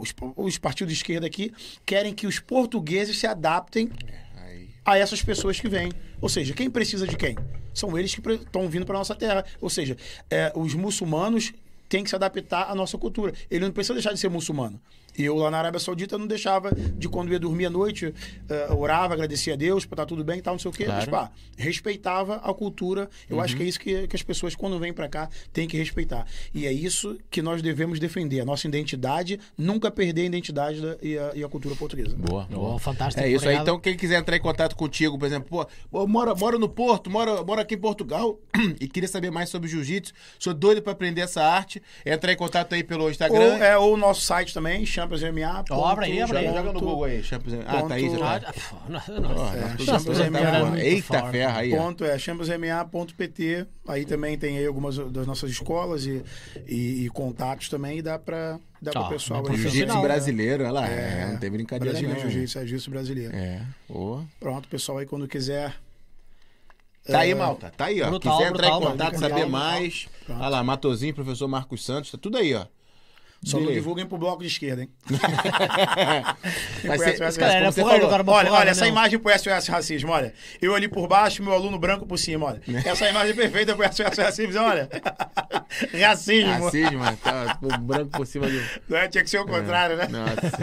os, 0.00 0.12
os 0.36 0.58
partidos 0.58 0.92
de 0.92 0.98
esquerda 0.98 1.26
aqui, 1.28 1.52
querem 1.86 2.12
que 2.12 2.26
os 2.26 2.40
portugueses 2.40 3.16
se 3.18 3.26
adaptem 3.26 3.88
Aí. 4.44 4.68
a 4.84 4.98
essas 4.98 5.22
pessoas 5.22 5.60
que 5.60 5.68
vêm. 5.68 5.92
Ou 6.20 6.28
seja, 6.28 6.52
quem 6.54 6.68
precisa 6.68 7.06
de 7.06 7.16
quem? 7.16 7.36
São 7.72 7.96
eles 7.96 8.12
que 8.14 8.20
estão 8.32 8.68
vindo 8.68 8.84
para 8.84 8.98
nossa 8.98 9.14
terra. 9.14 9.44
Ou 9.60 9.70
seja, 9.70 9.96
é, 10.28 10.50
os 10.56 10.74
muçulmanos 10.74 11.52
têm 11.88 12.02
que 12.02 12.10
se 12.10 12.16
adaptar 12.16 12.68
à 12.68 12.74
nossa 12.74 12.98
cultura. 12.98 13.32
Ele 13.48 13.64
não 13.64 13.72
precisa 13.72 13.94
deixar 13.94 14.12
de 14.12 14.18
ser 14.18 14.28
muçulmano. 14.28 14.80
E 15.18 15.24
eu 15.24 15.36
lá 15.36 15.50
na 15.50 15.58
Arábia 15.58 15.80
Saudita 15.80 16.16
não 16.16 16.26
deixava 16.26 16.70
de 16.72 17.08
quando 17.08 17.32
ia 17.32 17.38
dormir 17.38 17.66
à 17.66 17.70
noite, 17.70 18.14
eh, 18.48 18.68
orava, 18.72 19.14
agradecia 19.14 19.54
a 19.54 19.56
Deus, 19.56 19.84
para 19.84 19.94
estar 19.96 20.06
tudo 20.06 20.22
bem 20.22 20.38
e 20.38 20.42
tal, 20.42 20.54
não 20.54 20.58
sei 20.58 20.70
o 20.70 20.74
quê. 20.74 20.84
Mas, 20.86 21.04
Claro. 21.06 21.26
pá, 21.28 21.32
respeitava 21.56 22.36
a 22.36 22.54
cultura. 22.54 23.08
Eu 23.28 23.40
acho 23.40 23.56
que 23.56 23.62
é 23.62 23.66
isso 23.66 23.78
que, 23.80 24.06
que 24.06 24.16
as 24.16 24.22
pessoas, 24.22 24.54
quando 24.54 24.78
vêm 24.78 24.92
para 24.92 25.08
cá, 25.08 25.28
têm 25.52 25.66
que 25.66 25.76
respeitar. 25.76 26.26
E 26.54 26.66
é 26.66 26.72
isso 26.72 27.18
que 27.30 27.42
nós 27.42 27.60
devemos 27.62 27.98
defender. 27.98 28.40
A 28.40 28.44
nossa 28.44 28.66
identidade, 28.66 29.38
nunca 29.56 29.90
perder 29.90 30.22
a 30.22 30.24
identidade 30.26 30.80
da- 30.80 30.96
e, 31.02 31.18
a, 31.18 31.32
e 31.34 31.44
a 31.44 31.48
cultura 31.48 31.74
portuguesa. 31.74 32.14
Boa, 32.16 32.44
boa. 32.44 32.78
Fantástico, 32.78 33.24
É 33.24 33.28
isso 33.30 33.48
aí. 33.48 33.56
Então, 33.56 33.78
quem 33.78 33.96
quiser 33.96 34.18
entrar 34.20 34.36
em 34.36 34.40
contato 34.40 34.76
contigo, 34.76 35.18
por 35.18 35.26
exemplo, 35.26 35.66
pô, 35.90 36.06
mora, 36.06 36.34
mora 36.34 36.58
no 36.58 36.68
Porto, 36.68 37.10
mora, 37.10 37.42
mora 37.42 37.62
aqui 37.62 37.74
em 37.74 37.78
Portugal 37.78 38.38
e 38.80 38.86
queria 38.86 39.08
saber 39.08 39.30
mais 39.30 39.48
sobre 39.48 39.68
jiu-jitsu, 39.68 40.12
sou 40.38 40.54
doido 40.54 40.80
pra 40.82 40.92
aprender 40.92 41.22
essa 41.22 41.42
arte, 41.42 41.82
entrar 42.06 42.32
em 42.32 42.36
contato 42.36 42.74
aí 42.74 42.84
pelo 42.84 43.04
Ou, 43.04 43.10
Instagram. 43.10 43.56
é, 43.58 43.76
ou 43.76 43.94
o 43.94 43.96
nosso 43.96 44.20
site 44.20 44.54
também, 44.54 44.84
championsmma. 44.86 45.07
Ó, 45.70 45.86
abre 45.86 46.06
aí, 46.06 46.20
abre 46.20 46.38
aí. 46.38 46.46
Joga, 46.46 46.58
joga 46.58 46.72
no 46.72 46.80
Google 46.80 47.04
aí. 47.04 47.22
Champions... 47.22 47.58
Ah, 47.66 47.82
tá 47.82 47.94
aí, 47.94 48.10
já 48.10 48.34
Ah, 48.34 48.40
tá. 48.40 48.54
Ó, 48.72 48.90
não- 48.90 48.92
nosso 48.92 49.56
É, 49.56 49.60
produtor 49.60 49.86
Champions 49.86 50.18
tá. 50.18 50.64
Muito 50.66 50.82
Eita 50.82 51.26
ferra 51.30 51.58
aí. 51.60 51.70
Ponto 51.70 52.04
é 52.04 52.18
championsma.pt. 52.18 53.66
Aí 53.88 54.04
também 54.04 54.36
tem 54.38 54.58
aí 54.58 54.66
algumas 54.66 54.96
das 54.96 55.26
nossas 55.26 55.50
escolas 55.50 56.04
e, 56.06 56.22
e, 56.66 57.04
e 57.06 57.08
contatos 57.10 57.68
também. 57.68 57.98
E 57.98 58.02
dá 58.02 58.18
pra, 58.18 58.58
dá 58.82 58.90
Ó, 58.94 59.00
pro 59.00 59.08
pessoal. 59.10 59.42
bem 59.42 59.52
aí 59.52 59.58
Jiu-jitsu 59.58 59.94
né? 59.96 60.02
brasileiro, 60.02 60.64
olha 60.64 60.72
lá. 60.72 60.88
É, 60.88 61.22
É, 61.22 61.26
não 61.32 61.38
tem 61.38 61.50
brincadeira 61.50 61.92
Brasileiro 61.92 62.20
não. 62.22 62.30
Jiu-Jitsu, 62.30 62.58
é 62.58 62.60
Jiu-Jitsu 62.62 62.90
brasileiro. 62.90 63.34
É, 63.36 63.62
ô. 63.88 64.20
Pronto, 64.38 64.68
pessoal 64.68 64.98
aí 64.98 65.06
quando 65.06 65.26
quiser. 65.26 65.74
Tá 67.06 67.20
aí, 67.20 67.30
É, 67.30 67.34
malta. 67.34 67.72
Tá 67.74 67.86
aí, 67.86 68.02
ó. 68.02 68.08
Brutal, 68.10 68.36
Quiser 68.36 68.50
entrar 68.50 68.68
brutal, 68.68 68.82
em 68.82 68.92
contato, 68.92 69.18
saber 69.18 69.46
mais. 69.46 70.06
Olha 70.28 70.48
lá, 70.48 70.62
Matozinho, 70.62 71.14
professor 71.14 71.48
Marcos 71.48 71.82
Santos, 71.82 72.10
tá 72.10 72.18
tudo 72.18 72.36
aí, 72.36 72.52
ó. 72.54 72.66
Só 73.44 73.56
não 73.56 73.64
Dele 73.66 73.74
aí. 73.74 73.78
divulguem 73.80 74.04
pro 74.04 74.18
bloco 74.18 74.42
de 74.42 74.48
esquerda, 74.48 74.82
hein? 74.82 74.90
Galera, 76.82 77.60
como 77.60 77.72
você 77.72 77.80
porra, 77.82 77.98
falou, 78.00 78.34
Olha, 78.34 78.52
olha, 78.52 78.70
essa 78.70 78.80
não. 78.82 78.88
imagem 78.88 79.18
pro 79.18 79.32
SOS 79.38 79.68
Racismo, 79.68 80.10
olha. 80.10 80.34
Eu 80.60 80.74
ali 80.74 80.88
por 80.88 81.06
baixo, 81.06 81.42
meu 81.42 81.52
aluno 81.52 81.78
branco 81.78 82.04
por 82.06 82.18
cima, 82.18 82.46
olha. 82.46 82.60
Essa 82.84 83.08
imagem 83.08 83.34
perfeita 83.34 83.74
pro 83.76 83.84
SOS 83.92 84.18
Racismo, 84.18 84.60
olha. 84.60 84.88
Racismo. 86.00 86.64
Racismo, 86.64 86.98
mano. 86.98 87.16
Tá 87.22 87.58
o 87.62 87.78
branco 87.78 88.10
por 88.10 88.26
cima 88.26 88.48
do. 88.48 88.60
Não 88.88 88.98
é? 88.98 89.08
Tinha 89.08 89.22
que 89.22 89.30
ser 89.30 89.38
o 89.38 89.46
contrário, 89.46 89.96
né? 89.96 90.08
Nossa. 90.08 90.58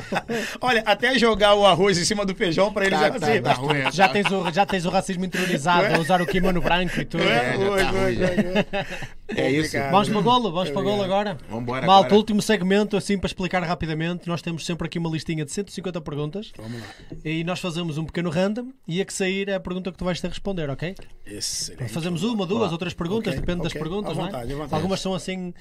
Olha, 0.60 0.82
até 0.86 1.18
jogar 1.18 1.54
o 1.54 1.64
arroz 1.66 1.96
em 1.98 2.04
cima 2.04 2.24
do 2.24 2.34
feijão 2.34 2.72
pra 2.72 2.86
eles 2.86 2.98
Tá, 2.98 3.06
é 3.06 3.10
tá, 3.10 3.18
racismo. 3.26 3.42
tá 3.44 3.52
ruim. 3.52 3.92
Já 3.92 4.08
tens, 4.08 4.26
o, 4.30 4.50
já 4.50 4.66
tens 4.66 4.84
o 4.84 4.90
racismo 4.90 5.24
interiorizado, 5.24 5.94
a 5.94 5.98
usar 5.98 6.20
o 6.22 6.26
kimono 6.26 6.60
branco 6.60 7.00
e 7.00 7.04
tudo. 7.04 7.22
É, 7.22 7.54
É, 7.54 8.14
já 8.14 9.25
É 9.28 9.50
isso. 9.50 9.76
Vamos 9.90 10.08
para 10.08 10.18
o 10.18 10.22
golo, 10.22 10.52
vamos 10.52 10.70
para 10.70 10.80
o 10.80 10.84
golo 10.84 11.02
agora. 11.02 11.36
Vambora 11.50 11.84
Malta, 11.86 12.06
agora. 12.06 12.16
último 12.18 12.40
segmento, 12.40 12.96
assim 12.96 13.18
para 13.18 13.26
explicar 13.26 13.60
rapidamente. 13.64 14.28
Nós 14.28 14.40
temos 14.40 14.64
sempre 14.64 14.86
aqui 14.86 14.98
uma 14.98 15.10
listinha 15.10 15.44
de 15.44 15.50
150 15.50 16.00
perguntas 16.00 16.52
Vamos 16.56 16.80
lá. 16.80 16.86
e 17.24 17.42
nós 17.42 17.58
fazemos 17.58 17.98
um 17.98 18.04
pequeno 18.04 18.30
random 18.30 18.68
e 18.86 19.00
a 19.00 19.04
que 19.04 19.12
sair 19.12 19.48
é 19.48 19.54
a 19.54 19.60
pergunta 19.60 19.90
que 19.90 19.98
tu 19.98 20.04
vais 20.04 20.20
ter 20.20 20.28
a 20.28 20.30
responder, 20.30 20.70
ok? 20.70 20.94
Excelente. 21.26 21.92
Fazemos 21.92 22.22
uma, 22.22 22.46
duas 22.46 22.70
ou 22.70 22.78
três 22.78 22.94
perguntas, 22.94 23.32
Ok, 23.32 23.40
depende 23.40 23.62
das 23.64 23.72
ok. 23.72 23.80
perguntas, 23.80 24.12
é? 24.12 24.20
vontade, 24.20 24.54
vontade. 24.54 24.74
Algumas 24.74 25.00
são 25.00 25.14
assim, 25.14 25.52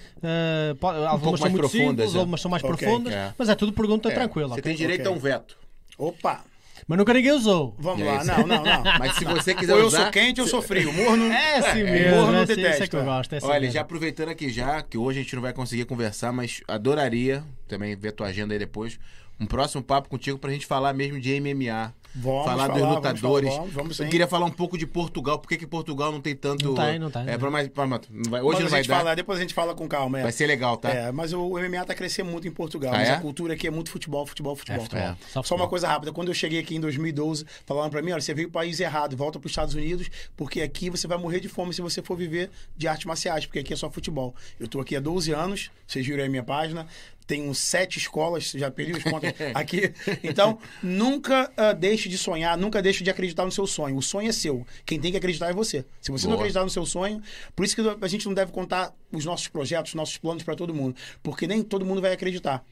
po- 0.80 0.88
algumas 0.88 1.22
pouco 1.22 1.38
são 1.40 1.50
muito 1.50 1.60
profundas, 1.62 1.82
simples, 2.06 2.16
é. 2.16 2.20
algumas 2.20 2.42
são 2.42 2.52
mais 2.52 2.64
Ok, 2.64 2.78
profundas, 2.78 3.14
é. 3.14 3.34
mas 3.38 3.50
é 3.50 3.56
tudo 3.56 3.74
pergunta 3.74 4.10
É, 4.10 4.14
tranquila. 4.14 4.50
Você 4.50 4.62
tem 4.62 4.76
direito 4.76 5.08
a 5.08 5.12
um 5.12 5.18
veto. 5.18 5.58
Opa, 5.98 6.44
Mas 6.88 6.98
nunca 6.98 7.14
ninguém 7.14 7.32
usou. 7.32 7.76
vamos 7.80 8.02
é 8.02 8.06
lá. 8.06 8.18
isso. 8.18 8.28
Não, 8.28 8.48
não, 8.48 8.64
não. 8.64 8.84
Mas 9.00 9.16
se 9.16 9.26
você 9.26 9.54
quiser 9.56 9.74
Ou 9.74 9.80
eu 9.80 9.88
usar. 9.88 10.04
sou 10.04 10.12
quente 10.12 10.42
ou 10.42 10.48
sou 10.48 10.62
frio. 10.62 10.92
Morno. 10.92 11.26
É 11.32 11.58
assim 11.58 11.80
É, 11.82 11.84
mesmo, 11.84 12.16
morno 12.18 12.32
é 12.32 12.36
não 12.36 12.42
assim, 12.44 12.52
isso 12.54 12.60
é 12.62 12.64
detesta. 12.64 12.88
que 12.88 12.96
eu 12.96 13.04
gosto. 13.06 13.34
É 13.34 13.38
assim 13.38 13.48
Olha, 13.48 13.60
mesmo. 13.62 13.74
já 13.74 13.82
aproveitando 13.82 14.30
aqui 14.30 14.50
já, 14.50 14.82
que 14.82 14.98
hoje 14.98 15.20
a 15.20 15.24
gente 15.24 15.36
não 15.36 15.42
vai 15.42 15.54
conseguir 15.54 15.86
conversar, 15.86 16.32
mas 16.34 16.62
adoraria, 16.68 17.44
também 17.68 17.96
ver 17.96 18.12
tua 18.12 18.28
agenda 18.28 18.54
aí 18.54 18.60
depois, 18.60 19.00
um 19.40 19.46
próximo 19.46 19.82
papo 19.84 20.10
contigo 20.10 20.38
pra 20.38 20.52
gente 20.52 20.66
falar 20.66 20.94
mesmo 20.94 21.20
de 21.20 21.40
MMA. 21.40 21.94
Vamos 22.16 22.46
falar 22.46 22.68
dos 22.68 22.78
falar, 22.78 22.80
vamos 22.80 22.96
lutadores. 22.96 23.50
falar, 23.50 23.68
vamos, 23.68 23.98
vamos 23.98 24.12
queria 24.12 24.28
falar 24.28 24.46
um 24.46 24.52
pouco 24.52 24.78
de 24.78 24.88
Portugal. 24.88 25.38
Por 25.38 25.50
que, 25.50 25.58
que 25.58 25.68
Portugal 25.68 26.12
não 26.14 26.22
tem 26.22 26.34
tanto. 26.34 26.66
Não 26.66 26.76
tem, 26.76 26.98
não 26.98 27.12
tem. 27.12 27.28
É, 27.28 27.38
pra 27.38 27.52
mais. 27.52 27.68
Pra, 27.68 27.86
hoje 27.86 28.00
Mas 28.24 28.42
não 28.42 28.50
a 28.50 28.70
vai 28.70 28.70
gente 28.70 28.88
dar. 28.88 28.98
fala, 28.98 29.16
depois 29.16 29.38
a 29.38 29.42
gente 29.42 29.54
fala 29.54 29.76
com 29.76 29.86
calma. 29.88 30.20
É. 30.20 30.24
Vai 30.24 30.32
ser 30.32 30.48
legal, 30.48 30.78
tá? 30.78 30.90
É, 30.90 31.12
mas 31.12 31.34
o 31.34 31.50
MMA 31.50 31.84
tá 31.86 31.94
crescendo 31.94 32.32
muito 32.32 32.48
em 32.48 32.52
Portugal. 32.52 32.94
Ah, 32.94 32.98
mas 32.98 33.10
é? 33.10 33.14
a 33.14 33.20
cultura 33.20 33.54
aqui 33.54 33.68
é 33.68 33.72
muito 33.72 33.90
futebol, 33.90 34.26
futebol, 34.26 34.56
futebol. 34.56 34.82
futebol. 34.82 35.06
É. 35.06 35.16
Só 35.16 35.18
Só, 35.18 35.42
futebol. 35.44 35.60
uma 35.60 35.70
coisa 35.70 35.88
rápida. 35.88 36.14
Quando 36.14 36.30
eu 36.30 36.34
cheguei 36.34 36.60
aqui 36.60 36.76
em 36.76 36.80
2012, 36.80 37.46
falaram 37.66 37.90
pra 37.90 38.02
mim, 38.02 38.12
olha, 38.12 38.22
você 38.22 38.34
veio 38.34 38.48
pro 38.50 38.62
país 38.62 38.80
errado, 38.80 39.18
volta 39.18 39.38
pros 39.38 39.52
Estados 39.52 39.76
Unidos, 39.76 40.10
porque 40.38 40.62
aqui 40.62 40.90
você 40.90 41.08
vai 41.08 41.18
morrer 41.18 41.42
de 41.42 41.50
fome 41.50 41.74
se 41.74 41.82
você 41.82 42.02
for 42.02 42.16
viver 42.16 42.50
de 42.78 42.88
artes 42.88 43.06
marciais, 43.06 43.46
porque 43.46 43.60
aqui 43.60 43.74
é 43.74 43.76
só 43.76 43.90
futebol. 43.90 44.34
Eu 44.58 44.68
tô 44.68 44.80
aqui 44.80 44.96
há 44.96 45.00
12 45.02 45.34
anos, 45.34 45.70
vocês 45.86 46.06
viram 46.06 46.22
aí 46.22 46.28
a 46.28 46.30
minha 46.30 46.44
página, 46.44 46.88
tenho 47.28 47.54
sete 47.56 47.98
escolas, 47.98 48.52
já 48.52 48.70
perdi 48.70 48.94
os 48.94 49.04
contas 49.04 49.34
aqui. 49.54 49.94
Então, 50.24 50.60
nunca 50.82 51.52
ah, 51.58 51.74
deixe 51.74 52.05
de 52.10 52.18
sonhar, 52.18 52.58
nunca 52.58 52.82
deixe 52.82 53.04
de 53.04 53.10
acreditar 53.10 53.46
no 53.46 53.52
seu 53.52 53.66
sonho. 53.68 53.96
O 53.98 54.02
sonho 54.02 54.30
é 54.30 54.32
seu. 54.32 54.66
Quem 54.86 55.00
tem 55.00 55.12
que 55.12 55.18
acreditar 55.18 55.50
é 55.50 55.54
você. 55.54 55.86
Se 56.02 56.12
você 56.12 56.26
não 56.26 56.32
Boa. 56.34 56.42
acreditar 56.44 56.64
no 56.64 56.70
seu 56.70 56.86
sonho, 56.86 57.22
por 57.56 57.66
isso 57.66 57.76
que 57.76 57.82
a 58.02 58.08
gente 58.08 58.26
não 58.26 58.34
deve 58.34 58.52
contar 58.52 58.94
os 59.12 59.26
nossos 59.26 59.48
projetos, 59.48 59.92
os 59.92 59.96
nossos 59.96 60.18
planos 60.18 60.44
para 60.44 60.56
todo 60.56 60.74
mundo, 60.74 60.96
porque 61.24 61.48
nem 61.48 61.62
todo 61.64 61.86
mundo 61.86 62.02
vai 62.02 62.14
acreditar. 62.14 62.64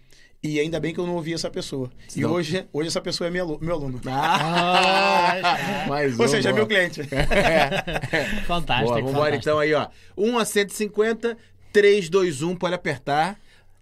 E 0.46 0.60
ainda 0.60 0.78
bem 0.78 0.94
que 0.94 1.00
eu 1.00 1.08
não 1.08 1.16
ouvi 1.16 1.34
essa 1.34 1.50
pessoa. 1.50 1.90
E 2.14 2.20
Não. 2.20 2.32
hoje, 2.34 2.66
hoje 2.74 2.90
essa 2.90 3.00
pessoa 3.00 3.30
é 3.30 3.32
meu 3.32 3.46
alu- 3.46 3.60
meu 3.62 3.76
aluno. 3.76 4.02
Ah, 4.06 5.86
mais 5.88 6.20
Ou 6.20 6.26
um, 6.26 6.28
seja, 6.28 6.50
é 6.50 6.54
meu 6.54 6.68
cliente. 6.68 7.02
Fantástico. 8.46 8.90
Boa, 8.92 9.02
vambora 9.02 9.12
fantástico. 9.12 9.36
então 9.38 9.60
aí, 9.60 9.74
ó. 9.74 9.88
1 10.18 10.38
a 10.38 10.46
150, 10.46 11.38
3, 11.72 12.10
2, 12.10 12.42
1, 12.42 12.56
pode 12.56 12.76
apertar. 12.76 13.40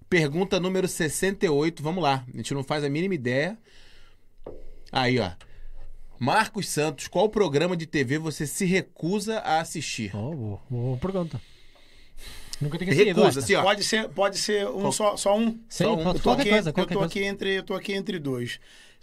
Pergunta 0.10 0.60
número 0.60 0.88
68, 0.88 1.82
vamos 1.82 2.04
lá. 2.04 2.24
A 2.34 2.38
gente 2.38 2.54
não 2.54 2.64
faz 2.64 2.84
a 2.84 2.90
mínima 2.90 3.16
ideia. 3.16 3.58
Aí, 4.92 5.20
ó. 5.20 5.32
Marcos 6.20 6.68
Santos, 6.70 7.08
qual 7.08 7.30
programa 7.30 7.76
de 7.76 7.86
TV 7.88 8.18
você 8.20 8.46
se 8.46 8.66
recusa 8.66 9.40
a 9.40 9.60
assistir? 9.60 10.16
Oh, 10.16 10.36
boa, 10.36 10.60
boa 10.70 10.98
pergunta. 10.98 11.42
Nunca 12.60 12.78
tinha 12.78 12.92
seguido 12.92 13.20
Recusa, 13.22 13.28
esta. 13.28 13.40
assim, 13.40 13.56
ó. 13.56 13.64
Pode 13.64 13.84
ser, 13.84 14.10
pode 14.10 14.38
ser 14.38 14.68
um 14.68 14.92
só, 14.92 15.18
só 15.18 15.36
um. 15.36 15.52
Sim, 15.68 15.84
só 15.86 15.96
um. 15.96 16.00
Eu 16.08 16.14
tô, 16.14 16.20
qualquer 16.20 16.42
aqui, 16.44 16.50
coisa, 16.52 16.70
eu 16.70 16.74
tô 16.74 16.86
coisa. 16.86 17.06
aqui 17.06 17.24
entre, 17.24 17.58
eu 17.58 17.64
tô 17.64 17.74
aqui 17.74 17.94
entre 17.94 18.20
dois. 18.20 18.60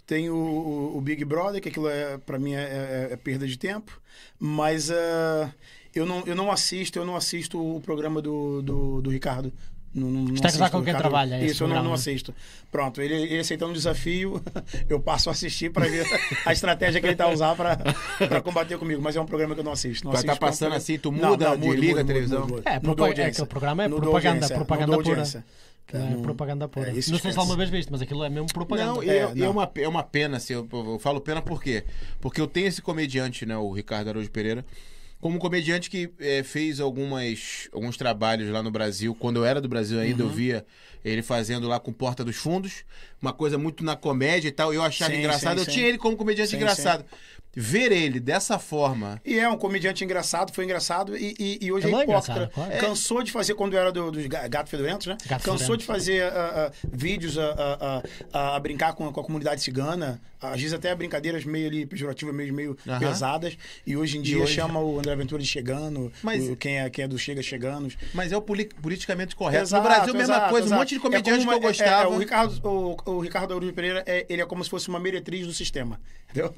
Tem 0.07 0.29
o, 0.29 0.33
o, 0.35 0.97
o 0.97 1.01
Big 1.01 1.25
Brother, 1.25 1.61
que 1.61 1.67
aquilo 1.69 1.89
é 1.89 2.17
para 2.17 2.39
mim 2.39 2.53
é, 2.53 3.07
é- 3.11 3.13
é 3.13 3.17
perda 3.17 3.45
de 3.45 3.57
tempo, 3.59 4.01
mas 4.39 4.89
ah, 4.89 5.53
eu, 5.93 6.05
não, 6.05 6.23
eu 6.25 6.35
não 6.35 6.49
assisto, 6.49 6.97
eu 6.97 7.05
não 7.05 7.15
assisto 7.17 7.59
o 7.75 7.81
programa 7.81 8.21
do, 8.21 8.61
do, 8.61 9.01
do 9.01 9.09
Ricardo 9.09 9.51
Não, 9.93 10.07
não, 10.11 10.21
não 10.21 10.33
Está 10.35 10.49
a 10.49 10.51
casar 10.51 10.63
assisto 10.65 10.77
com 10.77 10.83
quem 10.83 10.93
Ricardo- 10.93 11.01
trabalha, 11.01 11.35
é 11.35 11.45
Isso, 11.45 11.63
eu 11.63 11.67
não, 11.67 11.83
não 11.83 11.93
assisto. 11.93 12.33
Pronto, 12.71 13.01
ele, 13.01 13.15
ele 13.15 13.39
aceitando 13.39 13.71
o 13.71 13.73
desafio, 13.73 14.41
eu 14.87 14.99
passo 14.99 15.29
a 15.29 15.31
assistir 15.31 15.71
para 15.71 15.87
ver 15.87 16.05
a 16.45 16.53
estratégia 16.53 17.01
que 17.01 17.07
ele 17.07 17.15
tá 17.15 17.25
a 17.25 17.29
usar 17.29 17.55
para 17.55 18.41
combater 18.41 18.77
comigo. 18.77 19.01
Mas 19.01 19.15
é 19.15 19.21
um 19.21 19.25
programa 19.25 19.55
que 19.55 19.61
eu 19.61 19.65
não 19.65 19.71
assisto. 19.71 20.05
Não 20.05 20.11
Vai 20.11 20.19
assisto 20.19 20.39
tá 20.39 20.45
passando 20.47 20.75
assim, 20.75 20.97
tu 20.99 21.11
muda, 21.11 21.57
desliga 21.57 22.01
a 22.01 22.03
televisão? 22.03 22.47
É, 22.65 22.73
Não 22.75 22.81
propa- 22.81 23.05
é 23.05 23.07
audiência. 23.09 23.31
aquele 23.31 23.47
programa 23.47 23.83
é 23.83 23.87
Não 23.87 23.97
propaganda, 23.99 24.47
propaganda 24.47 24.95
não 24.95 25.03
pura. 25.03 25.23
é 25.91 25.97
não- 25.97 26.21
propaganda 26.21 26.67
pura. 26.67 26.89
é, 26.91 26.93
não 26.93 27.01
sei 27.01 27.31
se 27.31 27.39
alguma 27.39 27.57
vez 27.57 27.69
viste, 27.71 27.91
mas 27.91 28.01
aquilo 28.01 28.23
é 28.23 28.29
mesmo 28.29 28.47
propaganda. 28.53 28.93
Não, 28.93 29.03
e 29.03 29.09
É, 29.09 29.13
é, 29.17 29.31
e 29.33 29.41
é 29.41 29.45
não. 29.45 29.51
uma, 29.51 29.71
é 29.75 29.87
uma 29.87 30.03
pena, 30.03 30.37
assim, 30.37 30.53
eu, 30.53 30.67
eu 30.71 30.99
falo 30.99 31.19
pena 31.19 31.41
por 31.41 31.63
quê? 31.63 31.83
Porque 32.21 32.39
eu 32.39 32.45
tenho 32.45 32.67
esse 32.67 32.79
comediante, 32.79 33.43
né, 33.45 33.57
o 33.57 33.71
Ricardo 33.71 34.09
Araújo 34.09 34.29
Pereira, 34.29 34.63
como 35.19 35.37
comediante 35.39 35.89
que 35.89 36.11
eh, 36.19 36.43
fez 36.43 36.79
algumas, 36.79 37.67
alguns 37.73 37.97
trabalhos 37.97 38.49
lá 38.51 38.63
no 38.63 38.71
Brasil. 38.71 39.13
Quando 39.15 39.37
eu 39.37 39.45
era 39.45 39.59
do 39.59 39.67
Brasil 39.67 39.99
ainda, 39.99 40.23
Uhum. 40.23 40.29
eu 40.29 40.35
via 40.35 40.65
ele 41.03 41.21
fazendo 41.21 41.67
lá 41.67 41.79
com 41.79 41.91
Porta 41.93 42.23
dos 42.23 42.35
Fundos, 42.37 42.83
uma 43.21 43.33
coisa 43.33 43.57
muito 43.57 43.83
na 43.83 43.95
comédia 43.95 44.47
e 44.47 44.51
tal. 44.51 44.73
Eu 44.73 44.81
achava 44.81 45.11
Sim, 45.11 45.19
engraçado, 45.19 45.55
sim, 45.57 45.61
eu 45.61 45.65
sim. 45.65 45.71
tinha 45.71 45.87
ele 45.87 45.97
como 45.97 46.15
comediante 46.15 46.55
engraçado. 46.55 47.05
Ver 47.61 47.91
ele 47.91 48.19
dessa 48.21 48.57
forma. 48.57 49.19
E 49.25 49.37
é 49.37 49.49
um 49.49 49.57
comediante 49.57 50.01
engraçado, 50.03 50.53
foi 50.53 50.63
engraçado 50.63 51.17
e, 51.17 51.35
e, 51.37 51.59
e 51.65 51.71
hoje 51.73 51.87
é 51.87 51.89
é 51.93 52.03
hipócrita. 52.03 52.49
claro. 52.53 52.77
Cansou 52.79 53.21
de 53.21 53.31
fazer, 53.33 53.53
quando 53.55 53.75
era 53.75 53.91
do- 53.91 54.11
dos 54.11 54.25
ga- 54.27 54.47
Gato 54.47 54.69
Fedorentos, 54.69 55.07
né? 55.07 55.17
Gato 55.25 55.43
Cansou 55.43 55.57
Fedorentos. 55.77 55.79
de 55.79 55.85
fazer 55.85 56.23
ah, 56.23 56.71
ah, 56.71 56.87
vídeos 56.89 57.37
a, 57.37 57.43
a- 57.51 58.03
a- 58.31 58.55
a 58.55 58.59
brincar 58.61 58.93
com, 58.93 59.11
com 59.11 59.19
a 59.19 59.23
comunidade 59.23 59.61
cigana, 59.61 60.21
às 60.41 60.55
vezes 60.61 60.73
até 60.73 60.95
brincadeiras 60.95 61.43
meio 61.43 61.67
ali 61.67 61.85
pejorativas, 61.85 62.33
meio, 62.33 62.53
meio 62.53 62.77
Aham. 62.87 62.99
pesadas. 62.99 63.57
E 63.85 63.97
hoje 63.97 64.17
em 64.17 64.21
dia 64.21 64.41
hoje- 64.41 64.53
chama 64.53 64.79
o 64.79 64.97
André 64.97 65.13
Ventura 65.17 65.41
de 65.41 65.47
chegando, 65.47 66.11
Mas- 66.23 66.47
o- 66.47 66.55
quem, 66.55 66.79
é, 66.79 66.89
quem 66.89 67.03
é 67.03 67.07
do 67.09 67.17
Chega 67.19 67.41
Cheganos. 67.41 67.97
Mas 68.13 68.31
é 68.31 68.37
o 68.37 68.41
poli- 68.41 68.69
politicamente 68.81 69.35
correto. 69.35 69.63
Exato, 69.63 69.83
no 69.83 69.89
Brasil, 69.89 70.13
mesma 70.13 70.35
exato, 70.35 70.49
coisa. 70.49 70.65
exato. 70.67 70.75
Um 70.77 70.79
monte 70.81 70.89
de 70.91 70.95
É 70.95 70.99
comediante 70.99 71.45
como 71.45 71.49
que 71.49 71.53
eu 71.55 71.57
uma- 71.59 71.65
é- 71.65 71.69
é, 71.69 71.69
gostava. 71.69 72.09
o 72.09 72.17
Ricardo, 72.17 72.61
o, 72.63 73.11
o 73.11 73.19
Ricardo 73.19 73.51
Araújo 73.53 73.73
Pereira, 73.73 74.01
é, 74.05 74.25
ele 74.29 74.41
é 74.41 74.45
como 74.45 74.63
se 74.63 74.69
fosse 74.69 74.87
uma 74.87 74.99
meretriz 74.99 75.45
do 75.45 75.53
sistema. 75.53 75.99
Entendeu? 76.29 76.53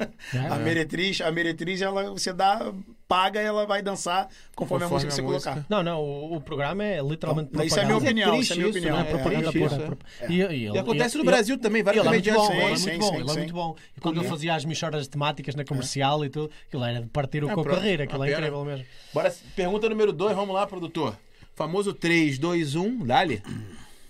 A 0.52 0.56
meretriz, 0.58 1.22
a 1.22 1.32
meretriz, 1.32 1.82
ela, 1.82 2.10
você 2.12 2.34
dá, 2.34 2.74
paga 3.08 3.42
e 3.42 3.46
ela 3.46 3.66
vai 3.66 3.82
dançar 3.82 4.28
conforme, 4.54 4.84
Conforme 4.84 4.84
a 4.86 4.88
música 4.90 5.08
que 5.08 5.14
a 5.14 5.16
você 5.16 5.22
música. 5.22 5.52
colocar. 5.52 5.66
Não, 5.70 5.82
não, 5.82 6.02
o, 6.02 6.36
o 6.36 6.42
programa 6.42 6.84
é 6.84 7.02
literalmente 7.02 7.52
Não, 7.54 7.64
isso 7.64 7.80
é 7.80 7.86
propaganda. 7.86 8.12
minha 8.14 8.26
é 8.26 8.28
opinião, 8.28 8.32
triste 8.36 8.52
isso 8.52 8.54
é 8.54 8.56
minha 8.58 8.70
isso, 8.70 8.78
opinião. 8.80 8.98
né? 8.98 9.02
É 9.02 9.12
propaganda 9.12 9.52
triste 9.52 9.70
pura. 9.70 9.76
isso, 9.76 9.98
é. 10.24 10.28
E, 10.32 10.36
e 10.36 10.42
ele- 10.42 10.76
E 10.76 10.78
acontece 10.78 11.16
no 11.16 11.22
ele- 11.24 11.30
Brasil 11.32 11.58
também, 11.58 11.84
vários 11.84 12.02
ele 12.06 12.08
é 12.08 12.12
muito 12.12 12.24
comediantes 12.30 12.48
bom, 12.58 12.62
ele 12.66 12.74
é 12.74 12.76
Sim, 12.76 12.90
muito 12.90 13.00
bom, 13.00 13.10
sim, 13.16 13.22
ele 13.22 13.30
é 13.32 13.34
muito 13.34 13.54
bom. 13.54 13.76
E 13.96 14.00
quando 14.02 14.20
ele 14.20 14.28
fazia 14.28 14.56
as 14.56 14.66
michoras 14.66 15.08
temáticas 15.08 15.56
na 15.56 15.64
comercial 15.64 16.26
e 16.26 16.30
tudo, 16.30 16.52
aquilo 16.68 16.84
era 16.84 17.02
de 17.02 17.08
partir 17.08 17.44
o 17.44 17.50
Ah, 17.50 17.54
coco 17.54 17.70
a 17.74 17.80
rir, 17.80 18.02
aquilo 18.02 18.20
Uma 18.20 18.28
é 18.30 18.32
incrível 18.34 18.66
mesmo. 18.66 18.86
Bora, 19.14 19.34
pergunta 19.56 19.88
número 19.90 20.12
2, 20.12 20.36
vamos 20.36 20.54
lá, 20.54 20.68
produtor. 20.68 21.18
Famoso 21.56 21.94
3, 21.94 22.38
2, 22.38 22.76
1, 22.76 23.06
dale. 23.06 23.42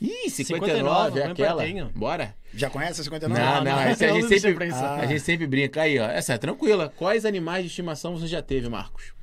Ih, 0.01 0.29
59, 0.31 0.39
59, 1.11 1.19
é 1.19 1.25
aquela. 1.27 1.61
pertinho. 1.61 1.91
Bora. 1.93 2.35
Já 2.55 2.69
conhece 2.71 3.01
a 3.01 3.03
59? 3.03 3.39
Não, 3.39 3.49
não, 3.57 3.63
não, 3.63 3.71
não. 3.71 3.79
essa 3.81 4.05
a 4.05 4.07
gente, 4.09 4.39
sempre, 4.39 4.67
isso. 4.67 4.83
a 4.83 5.05
gente 5.05 5.19
sempre 5.21 5.45
brinca. 5.47 5.81
Aí, 5.83 5.99
ó. 5.99 6.05
Essa 6.09 6.33
é 6.33 6.37
tranquila. 6.39 6.91
Quais 6.97 7.23
animais 7.23 7.63
de 7.63 7.69
estimação 7.69 8.17
você 8.17 8.25
já 8.25 8.41
teve, 8.41 8.67
Marcos? 8.67 9.13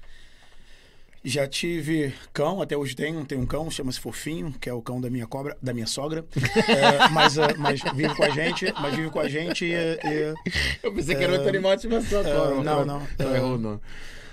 Já 1.25 1.49
tive 1.49 2.15
cão, 2.33 2.63
até 2.63 2.77
hoje 2.77 2.95
tenho, 2.95 3.25
tem 3.25 3.37
um 3.37 3.45
cão, 3.45 3.69
chama-se 3.69 3.99
Fofinho, 3.99 4.55
que 4.61 4.71
é 4.71 4.73
o 4.73 4.81
cão 4.81 5.01
da 5.01 5.11
minha 5.11 5.27
cobra, 5.27 5.57
da 5.61 5.75
minha 5.75 5.87
sogra. 5.87 6.25
É, 6.69 7.09
mas, 7.09 7.37
é, 7.37 7.55
mas 7.57 7.81
vive 7.95 8.15
com 8.15 8.23
a 8.23 8.31
gente, 8.31 8.73
mas 8.81 8.95
vive 8.95 9.11
com 9.11 9.19
a 9.21 9.29
gente 9.29 9.65
e, 9.65 9.73
e- 9.75 10.35
Eu 10.83 10.95
pensei 10.95 11.17
que 11.17 11.25
era 11.25 11.33
outro 11.33 11.49
animal 11.49 11.75
de 11.77 11.87
estimação. 11.87 12.21
é, 12.21 12.63
não, 12.63 12.85
não. 12.87 13.03
Não, 13.19 13.81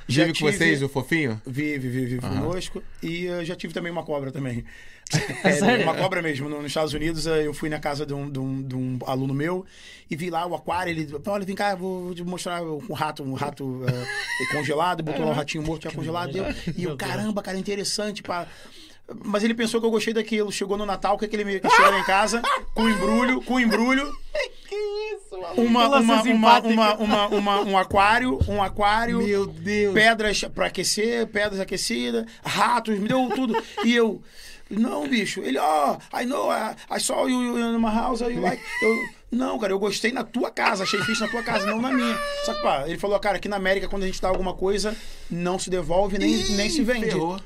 É, 0.07 0.11
já 0.11 0.25
Vive 0.25 0.39
com 0.39 0.45
tive- 0.45 0.57
vocês, 0.57 0.83
o 0.83 0.89
fofinho? 0.89 1.41
Vive, 1.45 1.89
vive, 1.89 2.05
vive 2.05 2.21
conosco. 2.21 2.81
E 3.01 3.27
eh, 3.27 3.43
já 3.45 3.55
tive 3.55 3.73
também 3.73 3.91
uma 3.91 4.03
cobra 4.03 4.31
também. 4.31 4.63
Sério? 5.59 5.83
uma 5.83 5.93
cobra 5.95 6.21
mesmo. 6.21 6.47
No- 6.49 6.57
Nos 6.57 6.67
Estados 6.67 6.93
Unidos, 6.93 7.25
eh, 7.27 7.45
eu 7.47 7.53
fui 7.53 7.69
na 7.69 7.79
casa 7.79 8.05
de 8.05 8.13
um, 8.13 8.29
de 8.29 8.39
um- 8.39 8.61
de 8.63 8.75
um 8.75 8.99
aluno 9.05 9.33
meu 9.33 9.65
e 10.09 10.15
vi 10.15 10.29
lá 10.29 10.45
o 10.45 10.55
aquário. 10.55 10.91
Ele 10.91 11.07
olha, 11.27 11.45
vem 11.45 11.55
cá, 11.55 11.75
vou 11.75 12.13
te 12.13 12.23
mostrar 12.23 12.63
um 12.63 12.93
rato, 12.93 13.23
um 13.23 13.33
rato 13.33 13.83
eh, 13.87 14.55
congelado. 14.55 15.03
Botou 15.03 15.25
lá 15.25 15.31
um 15.31 15.35
ratinho 15.35 15.63
morto 15.63 15.83
já 15.83 15.91
congelado. 15.91 16.31
Deu. 16.31 16.45
E 16.77 16.83
eu, 16.83 16.95
caramba, 16.97 17.41
cara, 17.41 17.57
interessante. 17.57 18.21
Pá. 18.23 18.47
Mas 19.23 19.43
ele 19.43 19.53
pensou 19.53 19.79
que 19.79 19.85
eu 19.85 19.91
gostei 19.91 20.13
daquilo. 20.13 20.51
Chegou 20.51 20.77
no 20.77 20.85
Natal, 20.85 21.15
o 21.15 21.17
que, 21.19 21.27
que 21.27 21.35
ele 21.35 21.45
me 21.45 21.59
que 21.59 21.69
chegou 21.69 21.91
lá 21.91 21.99
em 21.99 22.03
casa? 22.05 22.41
Com 22.73 22.89
embrulho, 22.89 23.41
com 23.43 23.59
embrulho. 23.59 24.11
Que 24.67 24.75
isso, 24.75 25.39
mano? 25.39 25.61
Uma, 25.61 25.87
uma, 25.99 26.21
uma, 26.23 26.59
uma, 26.61 26.95
uma, 26.95 27.27
uma- 27.27 27.61
um 27.61 27.77
aquário, 27.77 28.39
um 28.49 28.63
aquário 28.63 29.19
Meu 29.21 29.45
Deus. 29.45 29.93
pedras 29.93 30.41
pra 30.45 30.65
aquecer, 30.65 31.27
pedras 31.27 31.59
aquecidas, 31.59 32.25
ratos, 32.43 32.97
me 32.97 33.07
deu 33.07 33.29
tudo. 33.29 33.55
E 33.83 33.93
eu, 33.95 34.23
não, 34.69 35.07
bicho. 35.07 35.41
Ele, 35.41 35.59
ó, 35.59 35.97
I 36.19 36.25
know, 36.25 36.49
I, 36.51 36.75
I 36.97 36.99
saw 36.99 37.27
you 37.29 37.59
in 37.59 37.77
my 37.77 37.91
house, 37.93 38.21
you 38.21 38.41
like. 38.41 38.61
Eu, 38.81 38.95
não, 39.31 39.59
cara, 39.59 39.71
eu 39.71 39.77
gostei 39.79 40.11
na 40.11 40.23
tua 40.23 40.49
casa, 40.49 40.81
achei 40.83 40.99
fixe 41.01 41.21
na 41.21 41.27
tua 41.27 41.43
casa, 41.43 41.67
não 41.67 41.79
na 41.79 41.91
minha. 41.91 42.17
Só 42.43 42.53
que, 42.55 42.61
pá, 42.63 42.85
ele 42.87 42.97
falou, 42.97 43.19
cara, 43.19 43.37
aqui 43.37 43.47
na 43.47 43.57
América, 43.57 43.87
quando 43.87 44.01
a 44.01 44.07
gente 44.07 44.19
dá 44.19 44.29
alguma 44.29 44.55
coisa, 44.55 44.95
não 45.29 45.59
se 45.59 45.69
devolve 45.69 46.17
nem, 46.17 46.31
Ih, 46.33 46.51
nem 46.53 46.69
se 46.71 46.81
vende. 46.81 47.05
ferrou. 47.11 47.39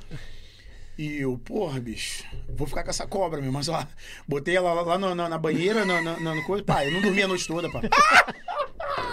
E 1.02 1.22
eu, 1.22 1.38
porra, 1.38 1.80
bicho, 1.80 2.26
vou 2.50 2.68
ficar 2.68 2.84
com 2.84 2.90
essa 2.90 3.08
cobra, 3.08 3.40
meu. 3.42 3.54
Mas 3.54 3.68
lá, 3.68 3.88
botei 4.28 4.58
ela 4.58 4.74
lá, 4.74 4.82
lá 4.82 4.98
na, 4.98 5.16
na- 5.30 5.38
banheira, 5.38 5.86
na, 5.86 6.02
na, 6.02 6.20
na- 6.20 6.44
coisa. 6.44 6.62
Pá, 6.62 6.84
eu 6.86 6.92
não 6.92 7.00
dormia 7.02 7.24
a 7.24 7.28
noite 7.30 7.48
toda, 7.48 7.70
pá. 7.72 7.80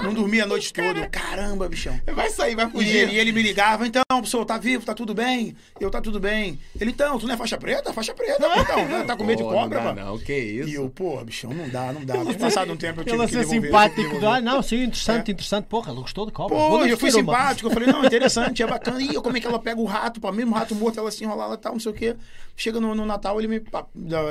Não 0.02 0.12
dormia 0.14 0.44
a 0.44 0.46
noite 0.46 0.72
toda. 0.72 1.00
Eu, 1.00 1.10
Caramba, 1.10 1.68
bichão. 1.68 1.98
Vai 2.14 2.30
sair, 2.30 2.54
vai 2.54 2.66
E 2.66 2.70
fugir. 2.70 2.96
ele, 2.96 3.12
e 3.12 3.18
ele 3.18 3.32
me 3.32 3.42
ligava, 3.42 3.86
então, 3.86 4.02
pessoal, 4.20 4.44
tá 4.44 4.58
vivo, 4.58 4.84
tá 4.84 4.94
tudo 4.94 5.14
bem? 5.14 5.56
Eu, 5.80 5.90
tá 5.90 6.00
tudo 6.00 6.20
bem. 6.20 6.58
Ele, 6.80 6.90
então, 6.90 7.18
tu 7.18 7.26
não 7.26 7.34
é 7.34 7.36
faixa 7.36 7.56
preta? 7.56 7.92
Faixa 7.92 8.14
preta, 8.14 8.48
pô, 8.48 8.60
então, 8.60 8.88
né? 8.88 9.04
tá 9.04 9.16
com 9.16 9.24
medo 9.24 9.38
de 9.38 9.44
Pô, 9.44 9.50
cobra, 9.50 9.80
pá. 9.80 9.92
não, 9.94 10.18
que 10.18 10.34
isso. 10.36 10.68
E 10.68 10.74
eu, 10.74 10.88
porra, 10.90 11.24
bichão, 11.24 11.52
não 11.52 11.68
dá, 11.68 11.92
não 11.92 12.04
dá. 12.04 12.14
Passado 12.38 12.72
um 12.72 12.76
tempo 12.76 13.00
eu 13.00 13.04
tive 13.04 13.16
Ele 13.16 13.26
que 13.26 13.36
devolver. 13.36 13.62
simpático, 13.62 14.18
que 14.20 14.26
ah, 14.26 14.40
não, 14.40 14.62
sim, 14.62 14.82
interessante, 14.84 15.30
interessante. 15.32 15.64
Porra, 15.66 15.90
ele 15.92 16.00
gostou 16.00 16.26
de 16.26 16.32
cobra. 16.32 16.56
Pô, 16.56 16.68
Vou 16.68 16.86
eu 16.86 16.96
fui 16.98 17.10
simpático. 17.10 17.68
Eu 17.68 17.72
falei, 17.72 17.88
não, 17.90 18.04
interessante, 18.04 18.62
é 18.62 18.66
bacana. 18.66 19.00
Ih, 19.02 19.14
como 19.14 19.36
é 19.36 19.40
que 19.40 19.46
ela 19.46 19.58
pega 19.58 19.80
o 19.80 19.84
rato, 19.84 20.20
pá, 20.20 20.30
mesmo 20.32 20.54
rato 20.54 20.74
morto, 20.74 20.98
ela 21.00 21.10
se 21.10 21.24
enrolar 21.24 21.52
e 21.52 21.56
tal, 21.56 21.72
não 21.72 21.80
sei 21.80 21.92
o 21.92 21.94
quê. 21.94 22.14
Chega 22.56 22.80
no, 22.80 22.94
no 22.94 23.04
Natal, 23.04 23.38
ele 23.38 23.48
me. 23.48 23.62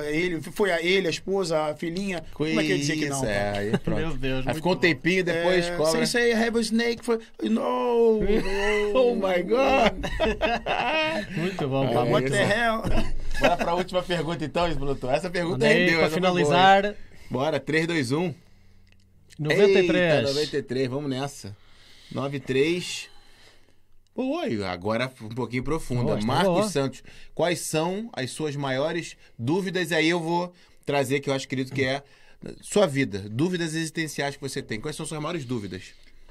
ele, 0.09 0.41
foi 0.41 0.71
a 0.71 0.81
ele, 0.81 1.07
a 1.07 1.09
esposa, 1.09 1.59
a 1.71 1.75
filhinha. 1.75 2.23
Como 2.33 2.49
é 2.59 2.63
que 2.63 2.71
ele 2.71 2.79
dizia 2.79 2.95
que 2.97 3.07
não? 3.09 3.23
É, 3.25 3.57
aí 3.57 3.77
pronto. 3.77 3.99
Meu 3.99 4.13
Deus, 4.17 4.47
Aí 4.47 4.53
ficou 4.55 4.73
um 4.73 4.75
tempinho, 4.75 5.23
depois 5.23 5.54
É, 5.59 5.77
cobra. 5.77 5.91
Sem 5.91 6.05
say 6.05 6.31
I 6.31 6.35
have 6.35 6.57
a 6.57 6.61
snake 6.61 7.03
for. 7.03 7.19
No! 7.41 8.19
Oh 8.93 9.13
my 9.15 9.41
God! 9.43 10.05
Muito 11.35 11.67
bom, 11.67 11.87
pá. 11.93 12.05
é 12.05 12.09
What 12.09 12.29
the 12.29 12.43
hell? 12.43 12.81
Bora 13.39 13.57
pra 13.57 13.75
última 13.75 14.01
pergunta 14.01 14.45
então, 14.45 14.67
Explotor. 14.67 15.13
Essa 15.13 15.29
pergunta 15.29 15.65
aí, 15.65 15.73
rendeu. 15.85 15.95
boa, 15.95 16.05
hein? 16.07 16.13
finalizar, 16.13 16.95
Bora, 17.29 17.59
3, 17.59 17.87
2, 17.87 18.11
1. 18.11 18.33
93. 19.37 19.89
Eita, 19.89 20.21
93, 20.21 20.87
vamos 20.89 21.09
nessa. 21.09 21.55
93. 22.11 23.09
Oi, 24.15 24.63
agora 24.63 25.11
um 25.21 25.29
pouquinho 25.35 25.63
profunda. 25.63 26.15
Boa, 26.15 26.21
Marcos 26.21 26.53
boa. 26.53 26.69
Santos, 26.69 27.03
quais 27.33 27.59
são 27.59 28.09
as 28.13 28.31
suas 28.31 28.55
maiores 28.55 29.17
dúvidas? 29.37 29.91
Aí 29.91 30.07
eu 30.07 30.21
vou 30.21 30.53
trazer 30.85 31.19
que 31.19 31.29
eu 31.29 31.33
acho, 31.33 31.47
querido, 31.47 31.71
que 31.71 31.83
é 31.83 32.01
sua 32.61 32.85
vida. 32.87 33.19
Dúvidas 33.29 33.73
existenciais 33.75 34.35
que 34.35 34.41
você 34.41 34.61
tem. 34.61 34.79
Quais 34.79 34.95
são 34.95 35.05
suas 35.05 35.21
maiores 35.21 35.45
dúvidas? 35.45 35.83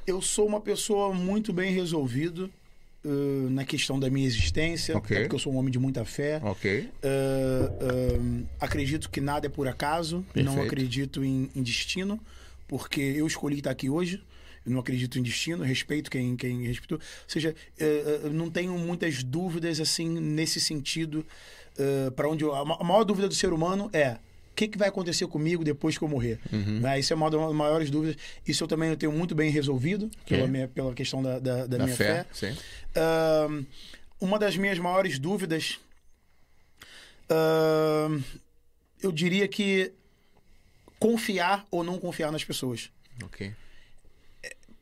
Eu 0.06 0.20
sou 0.20 0.46
uma 0.46 0.60
pessoa 0.60 1.12
muito 1.14 1.52
bem 1.52 1.72
resolvido 1.72 2.50
uh, 3.04 3.48
na 3.50 3.64
questão 3.64 3.98
da 3.98 4.10
minha 4.10 4.26
existência, 4.26 4.96
Ok. 4.96 5.16
até 5.16 5.24
porque 5.24 5.34
eu 5.34 5.38
sou 5.38 5.52
um 5.52 5.56
homem 5.56 5.70
de 5.72 5.78
muita 5.78 6.04
fé. 6.04 6.40
Uh, 7.02 8.20
um, 8.20 8.46
acredito 8.60 9.08
que 9.10 9.20
nada 9.20 9.46
é 9.46 9.48
por 9.50 9.66
acaso, 9.68 10.18
não 10.34 10.44
Perfeito. 10.44 10.60
acredito 10.66 11.24
em, 11.24 11.50
em 11.54 11.62
destino, 11.62 12.20
porque 12.68 13.00
eu 13.00 13.26
escolhi 13.26 13.58
estar 13.58 13.70
aqui 13.70 13.88
hoje. 13.88 14.22
Eu 14.66 14.72
não 14.72 14.80
acredito 14.80 15.18
em 15.18 15.22
destino, 15.22 15.62
respeito 15.62 16.10
quem, 16.10 16.36
quem 16.36 16.62
respeitou. 16.66 16.96
Ou 16.98 17.04
seja, 17.28 17.54
não 18.32 18.48
tenho 18.50 18.72
muitas 18.78 19.22
dúvidas 19.22 19.78
assim 19.78 20.08
nesse 20.08 20.58
sentido. 20.58 21.24
para 22.16 22.28
onde 22.28 22.44
eu- 22.44 22.54
a 22.54 22.64
ma- 22.64 22.78
a 22.80 22.84
maior 22.84 23.04
dúvida 23.04 23.28
do 23.28 23.34
ser 23.34 23.52
humano 23.52 23.90
é 23.92 24.16
que, 24.54 24.68
que 24.68 24.78
vai 24.78 24.88
acontecer 24.88 25.26
comigo 25.26 25.64
depois 25.64 25.98
que 25.98 26.04
eu 26.04 26.08
morrer. 26.08 26.38
Uhum. 26.52 26.80
Né? 26.80 27.00
Isso 27.00 27.12
é 27.12 27.16
uma 27.16 27.30
das 27.30 27.52
maiores 27.52 27.90
dúvidas. 27.90 28.16
Isso 28.46 28.64
eu 28.64 28.68
também 28.68 28.90
eu 28.90 28.96
tenho 28.96 29.12
muito 29.12 29.34
bem 29.34 29.50
resolvido 29.50 30.10
pela, 30.26 30.46
minha, 30.46 30.68
pela 30.68 30.94
questão 30.94 31.22
da, 31.22 31.38
da, 31.38 31.66
da 31.66 31.78
minha 31.78 31.96
fé, 31.96 32.24
fé. 32.32 32.54
Ahn, 32.94 33.64
uma 34.20 34.38
das 34.38 34.56
minhas 34.56 34.78
maiores 34.78 35.18
dúvidas, 35.18 35.80
ahn, 37.28 38.20
eu 39.02 39.10
diria 39.10 39.48
que 39.48 39.92
confiar 40.98 41.66
ou 41.70 41.82
não 41.82 41.98
confiar 41.98 42.30
nas 42.30 42.44
pessoas. 42.44 42.90
Ok. 43.22 43.52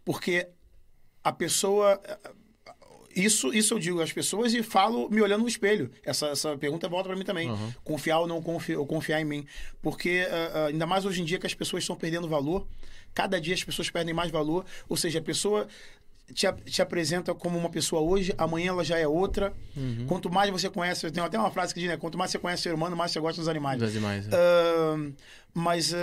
Porque 0.05 0.47
a 1.25 1.33
pessoa. 1.33 2.01
Isso, 3.15 3.53
isso 3.53 3.75
eu 3.75 3.79
digo 3.79 4.01
às 4.01 4.13
pessoas 4.13 4.55
e 4.55 4.63
falo 4.63 5.09
me 5.11 5.21
olhando 5.21 5.43
no 5.43 5.49
espelho. 5.49 5.91
Essa, 6.05 6.29
essa 6.29 6.57
pergunta 6.57 6.89
volta 6.89 7.09
para 7.09 7.17
mim 7.17 7.25
também. 7.25 7.51
Uhum. 7.51 7.73
Confiar 7.85 8.21
ou 8.21 8.27
não 8.27 8.43
confiar, 8.43 8.79
ou 8.79 8.87
confiar 8.87 9.21
em 9.21 9.25
mim. 9.25 9.47
Porque, 9.81 10.27
ah, 10.31 10.51
ah, 10.55 10.67
ainda 10.67 10.87
mais 10.87 11.05
hoje 11.05 11.23
em 11.23 11.25
dia 11.25 11.39
que 11.39 11.47
as 11.47 11.55
pessoas 11.55 11.83
estão 11.83 11.97
perdendo 11.97 12.29
valor, 12.29 12.67
cada 13.15 13.41
dia 13.41 13.55
as 13.55 13.65
pessoas 13.65 13.91
perdem 13.91 14.15
mais 14.15 14.31
valor. 14.31 14.65
Ou 14.89 14.97
seja, 14.97 15.19
a 15.19 15.23
pessoa 15.23 15.67
te, 16.33 16.51
te 16.65 16.81
apresenta 16.83 17.35
como 17.35 17.59
uma 17.59 17.71
pessoa 17.71 18.01
hoje, 18.01 18.35
amanhã 18.39 18.69
ela 18.69 18.85
já 18.85 18.99
é 18.99 19.07
outra. 19.07 19.53
Quanto 20.07 20.31
mais 20.31 20.51
você 20.51 20.71
conhece, 20.71 21.11
tem 21.11 21.23
até 21.23 21.39
uma 21.39 21.51
frase 21.51 21.75
que 21.75 21.81
diz, 21.81 21.89
né? 21.89 21.97
Quanto 21.97 22.17
mais 22.17 22.31
você 22.31 22.39
conhece 22.39 22.61
o 22.61 22.63
ser 22.65 22.75
humano, 22.75 22.97
mais 22.97 23.11
você 23.11 23.21
gosta 23.21 23.41
dos 23.41 23.49
animais. 23.49 23.79
Das 23.79 23.93
demais. 23.93 24.27
é. 24.29 24.31
Ahn, 24.35 25.13
mas 25.55 25.95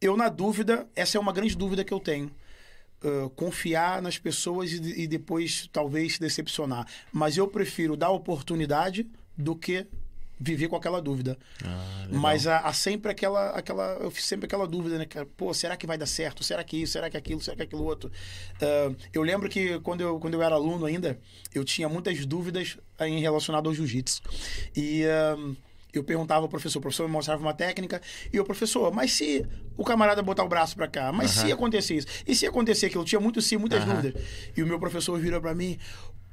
eu, 0.00 0.16
na 0.16 0.28
dúvida, 0.28 0.86
essa 0.94 1.18
é 1.18 1.20
uma 1.20 1.32
grande 1.32 1.56
dúvida 1.56 1.82
que 1.84 1.92
eu 1.92 1.98
tenho. 1.98 2.30
Confiar 3.36 4.02
nas 4.02 4.18
pessoas 4.18 4.72
e, 4.72 5.02
e 5.02 5.06
depois 5.06 5.68
talvez 5.72 6.14
se 6.14 6.20
decepcionar. 6.20 6.86
Mas 7.12 7.36
eu 7.36 7.46
prefiro 7.46 7.96
dar 7.96 8.10
oportunidade 8.10 9.06
do 9.36 9.54
que 9.54 9.86
viver 10.40 10.68
com 10.68 10.76
aquela 10.76 11.02
dúvida. 11.02 11.36
Ah. 11.64 12.06
Mas 12.10 12.46
há, 12.46 12.58
há 12.58 12.72
sempre 12.72 13.10
aquela, 13.10 13.50
aquela. 13.50 14.10
Sempre 14.12 14.46
aquela 14.46 14.66
dúvida, 14.66 14.98
né? 14.98 15.06
Pô, 15.36 15.52
será 15.52 15.76
que 15.76 15.86
vai 15.86 15.98
dar 15.98 16.06
certo? 16.06 16.44
Será 16.44 16.62
que 16.62 16.76
isso? 16.76 16.92
Será 16.92 17.10
que 17.10 17.16
aquilo? 17.16 17.40
Será 17.40 17.56
que 17.56 17.62
aquilo 17.62 17.84
outro? 17.84 18.10
Ah, 18.60 18.94
eu 19.12 19.22
lembro 19.22 19.48
que 19.48 19.78
quando 19.80 20.00
eu, 20.00 20.18
quando 20.18 20.34
eu 20.34 20.42
era 20.42 20.54
aluno 20.54 20.86
ainda, 20.86 21.18
eu 21.54 21.64
tinha 21.64 21.88
muitas 21.88 22.24
dúvidas 22.24 22.78
em 23.00 23.20
relacionado 23.20 23.68
ao 23.68 23.74
jiu-jitsu. 23.74 24.22
E. 24.76 25.04
ah, 25.04 25.36
eu 25.92 26.04
perguntava 26.04 26.42
ao 26.42 26.48
professor, 26.48 26.78
o 26.78 26.82
professor 26.82 27.06
me 27.06 27.12
mostrava 27.12 27.40
uma 27.40 27.54
técnica, 27.54 28.00
e 28.32 28.38
o 28.38 28.44
professor, 28.44 28.92
mas 28.92 29.12
se 29.12 29.44
o 29.76 29.84
camarada 29.84 30.22
botar 30.22 30.44
o 30.44 30.48
braço 30.48 30.76
pra 30.76 30.88
cá, 30.88 31.12
mas 31.12 31.30
se 31.30 31.46
Aham. 31.46 31.54
acontecer 31.54 31.94
isso, 31.94 32.06
e 32.26 32.34
se 32.34 32.46
acontecer 32.46 32.86
aquilo, 32.86 33.02
eu 33.02 33.06
tinha 33.06 33.20
muito 33.20 33.40
sim, 33.40 33.56
muitas 33.56 33.82
Aham. 33.84 33.96
dúvidas. 33.96 34.22
E 34.56 34.62
o 34.62 34.66
meu 34.66 34.78
professor 34.78 35.18
virou 35.18 35.40
pra 35.40 35.54
mim, 35.54 35.78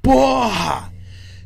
porra! 0.01 0.91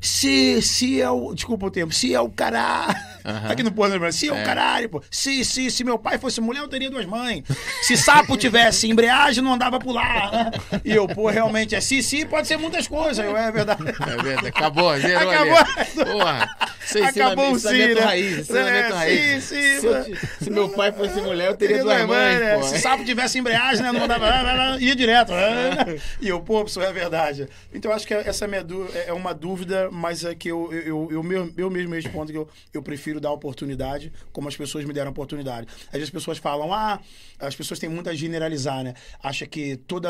Se, 0.02 0.62
se 0.62 1.02
é 1.02 1.10
o. 1.10 1.34
Desculpa 1.34 1.66
o 1.66 1.72
tempo. 1.72 1.94
Se 1.94 2.14
é 2.14 2.20
o 2.22 2.30
caralho. 2.30 2.96
Aham. 3.26 3.50
Aqui 3.52 3.64
no 3.64 3.72
Porto, 3.72 3.92
lembra? 3.94 4.12
Se 4.12 4.30
é, 4.30 4.34
É. 4.34 4.42
o 4.42 4.46
caralho, 4.46 4.90
pô. 4.90 5.04
Se, 5.12 5.44
se, 5.44 5.70
se 5.70 5.84
meu 5.84 6.00
pai 6.00 6.18
fosse 6.18 6.40
mulher, 6.40 6.62
eu 6.62 6.68
teria 6.68 6.90
duas 6.90 7.06
mães. 7.06 7.44
Se 7.82 7.98
sapo 7.98 8.38
tivesse 8.38 8.88
embreagem, 8.90 9.44
não 9.44 9.54
andava 9.54 9.80
por 9.80 9.92
lá. 9.94 10.32
né? 10.32 10.80
E 10.86 10.92
eu, 10.92 11.08
pô, 11.08 11.30
realmente, 11.30 11.76
é 11.76 11.82
se, 11.82 12.02
se, 12.02 12.26
pode 12.26 12.48
ser 12.48 12.58
muitas 12.58 12.88
coisas. 12.88 13.24
Eu, 13.24 13.36
é 13.36 13.52
verdade. 13.52 13.84
É 13.90 14.24
verdade, 14.24 14.48
acabou, 14.48 14.98
zerou 14.98 15.30
Acabou. 15.32 15.58
ali. 15.58 16.12
Porra, 16.12 16.50
é 16.96 17.04
Acabou 17.06 17.52
o 17.52 17.60
sim, 17.60 17.94
né? 17.94 18.02
raiz, 18.02 18.50
É, 18.50 18.88
raiz. 18.90 19.44
sim, 19.44 19.56
sim, 19.56 19.80
se, 19.80 19.86
eu 19.86 19.94
né? 19.94 20.06
se 20.42 20.50
meu 20.50 20.70
pai 20.70 20.92
fosse 20.92 21.20
mulher, 21.22 21.48
eu 21.50 21.56
teria 21.58 21.84
duas 21.84 22.06
mães, 22.06 22.40
né? 22.40 22.56
pô. 22.58 22.64
Se 22.64 22.80
sapo 22.80 23.04
tivesse 23.04 23.38
embreagem, 23.38 23.84
né? 23.84 23.92
Não 23.92 24.04
andava. 24.06 24.78
Ia 24.80 24.96
direto. 24.96 25.32
né? 25.34 26.00
E 26.22 26.30
eu, 26.30 26.40
pô, 26.40 26.64
isso 26.64 26.82
é 26.82 26.92
verdade. 26.94 27.48
Então, 27.74 27.92
eu 27.92 27.96
acho 27.96 28.08
que 28.08 28.14
essa 28.14 28.48
minha 28.48 28.64
dú- 28.64 28.90
é 29.06 29.12
uma 29.14 29.34
dúvida, 29.34 29.89
mas 29.92 30.24
é 30.24 30.34
que 30.36 30.48
eu, 30.50 30.72
eu, 30.74 31.10
eu, 31.12 31.32
eu, 31.32 31.54
eu 31.58 31.70
mesmo 31.70 31.94
respondo 31.94 32.32
que 32.32 32.38
eu, 32.38 32.48
eu 32.74 32.82
prefiro 32.82 33.20
dar 33.20 33.32
oportunidade, 33.32 34.12
como 34.32 34.48
as 34.48 34.56
pessoas 34.58 34.86
me 34.86 34.94
deram 34.94 35.12
oportunidade. 35.12 35.68
Às 35.88 35.92
vezes 35.94 36.04
as 36.08 36.10
pessoas 36.12 36.38
falam, 36.38 36.74
ah, 36.74 37.00
as 37.40 37.56
pessoas 37.56 37.80
têm 37.80 37.90
muito 37.90 38.10
a 38.10 38.14
generalizar, 38.14 38.84
né? 38.84 38.94
Acha 39.22 39.46
que 39.46 39.78
toda. 39.78 40.10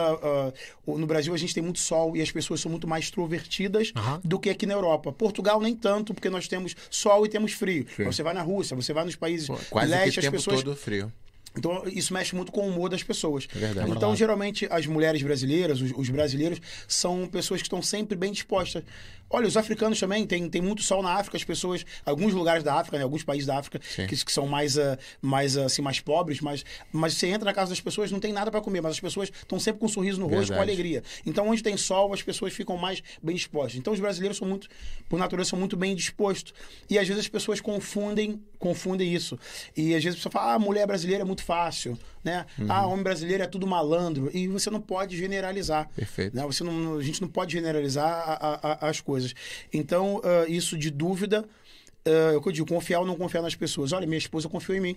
o- 0.86 0.98
no 0.98 1.06
Brasil 1.08 1.34
a 1.34 1.38
gente 1.38 1.54
tem 1.54 1.64
muito 1.64 1.80
sol 1.80 2.16
e 2.18 2.22
as 2.22 2.32
pessoas 2.32 2.60
são 2.62 2.70
muito 2.72 2.88
mais 2.88 3.06
extrovertidas 3.06 3.92
Aham. 3.96 4.20
do 4.24 4.40
que 4.40 4.50
aqui 4.50 4.66
na 4.66 4.74
Europa. 4.74 5.12
Portugal 5.12 5.60
nem 5.62 5.76
tanto, 5.76 6.14
porque 6.14 6.30
nós 6.30 6.48
temos 6.48 6.76
sol 6.90 7.26
e 7.26 7.30
temos 7.30 7.54
frio. 7.54 7.86
Você 8.06 8.24
vai 8.24 8.34
na 8.34 8.42
Rússia, 8.42 8.76
você 8.76 8.94
vai 8.94 9.06
nos 9.06 9.16
países 9.16 9.48
Pô, 9.48 9.58
Quase 9.70 9.90
leste, 9.92 10.12
que 10.14 10.18
o 10.18 10.20
as 10.20 10.26
tempo 10.26 10.38
pessoas 10.38 10.64
todo 10.64 10.76
frio. 10.76 11.12
então, 11.58 11.84
isso 11.88 12.14
mexe 12.14 12.36
muito 12.36 12.52
com 12.52 12.62
o 12.62 12.68
humor 12.70 12.90
das 12.90 13.04
pessoas. 13.04 13.48
É 13.56 13.60
verdade. 13.60 13.92
Então, 13.92 14.16
geralmente, 14.16 14.68
as 14.70 14.86
mulheres 14.86 15.22
brasileiras, 15.22 15.82
os, 15.82 15.92
os 15.96 16.10
brasileiros, 16.10 16.60
são 16.88 17.28
pessoas 17.28 17.62
que 17.62 17.66
estão 17.68 17.82
sempre 17.82 18.16
bem 18.18 18.32
dispostas. 18.32 18.84
Olha, 19.30 19.48
os 19.48 19.56
africanos 19.56 20.00
também, 20.00 20.26
tem, 20.26 20.50
tem 20.50 20.62
muito 20.62 20.82
sol 20.82 21.04
na 21.04 21.14
África, 21.14 21.38
as 21.38 21.44
pessoas, 21.44 21.86
alguns 22.06 22.34
lugares 22.34 22.64
da 22.64 22.74
África, 22.76 22.98
né, 22.98 23.04
alguns 23.04 23.24
países 23.24 23.46
da 23.46 23.58
África, 23.58 23.80
que, 24.08 24.26
que 24.26 24.32
são 24.32 24.48
mais, 24.48 24.78
ah, 24.78 24.98
mais, 25.22 25.56
ah, 25.58 25.66
assim, 25.66 25.82
mais 25.82 26.00
pobres, 26.00 26.42
mas, 26.42 26.66
mas 26.92 27.14
você 27.14 27.28
entra 27.28 27.46
na 27.46 27.54
casa 27.54 27.70
das 27.70 27.80
pessoas, 27.80 28.12
não 28.12 28.20
tem 28.20 28.34
nada 28.34 28.50
para 28.50 28.60
comer, 28.62 28.82
mas 28.82 28.94
as 28.94 29.00
pessoas 29.00 29.30
estão 29.30 29.60
sempre 29.60 29.80
com 29.80 29.86
um 29.86 29.90
sorriso 29.90 30.20
no 30.20 30.28
rosto, 30.28 30.54
com 30.54 30.62
alegria. 30.62 31.04
Então, 31.26 31.48
onde 31.48 31.62
tem 31.62 31.78
sol, 31.78 32.14
as 32.14 32.22
pessoas 32.22 32.54
ficam 32.54 32.76
mais 32.78 33.04
bem 33.22 33.36
dispostas. 33.36 33.76
Então, 33.76 33.94
os 33.94 34.00
brasileiros 34.00 34.38
são 34.38 34.48
muito, 34.48 34.68
por 35.08 35.20
natureza, 35.20 35.52
são 35.52 35.60
muito 35.60 35.78
bem 35.78 35.96
dispostos. 35.96 36.54
E 36.90 36.98
às 36.98 37.08
vezes 37.08 37.24
as 37.24 37.30
pessoas 37.30 37.62
confundem, 37.62 38.42
confundem 38.58 39.14
isso. 39.14 39.38
E 39.76 39.94
às 39.94 40.04
vezes 40.04 40.20
a 40.20 40.24
pessoa 40.24 40.32
fala, 40.32 40.54
ah, 40.54 40.60
mulher 40.60 40.88
brasileira 40.88 41.24
é 41.24 41.26
muito 41.26 41.44
fácil, 41.44 41.98
né? 42.24 42.46
Uhum. 42.58 42.66
Ah, 42.70 42.86
homem 42.88 43.04
brasileiro 43.04 43.44
é 43.44 43.48
tudo 43.48 43.66
malandro. 43.68 44.30
E 44.34 44.48
você 44.48 44.70
não 44.70 44.82
pode 44.82 45.18
generalizar. 45.18 45.90
Perfeito. 45.96 46.36
Né? 46.36 46.44
Você 46.46 46.64
não, 46.64 46.98
a 46.98 47.04
gente 47.04 47.22
não 47.22 47.28
pode 47.28 47.54
generalizar 47.54 48.08
a- 48.28 48.60
a- 48.86 48.90
as 48.90 49.00
coisas. 49.02 49.34
Então, 49.74 50.22
ah, 50.24 50.46
isso 50.48 50.78
de 50.78 50.90
dúvida, 50.90 51.46
ah, 52.06 52.10
é 52.34 52.36
o 52.38 52.42
que 52.42 52.50
eu 52.50 52.54
digo, 52.54 52.68
confiar 52.68 53.00
ou 53.00 53.06
não 53.06 53.16
confiar 53.16 53.42
nas 53.42 53.56
pessoas. 53.56 53.92
Olha, 53.94 54.06
minha 54.08 54.18
esposa 54.18 54.48
confiou 54.50 54.78
em 54.78 54.82
mim. 54.82 54.96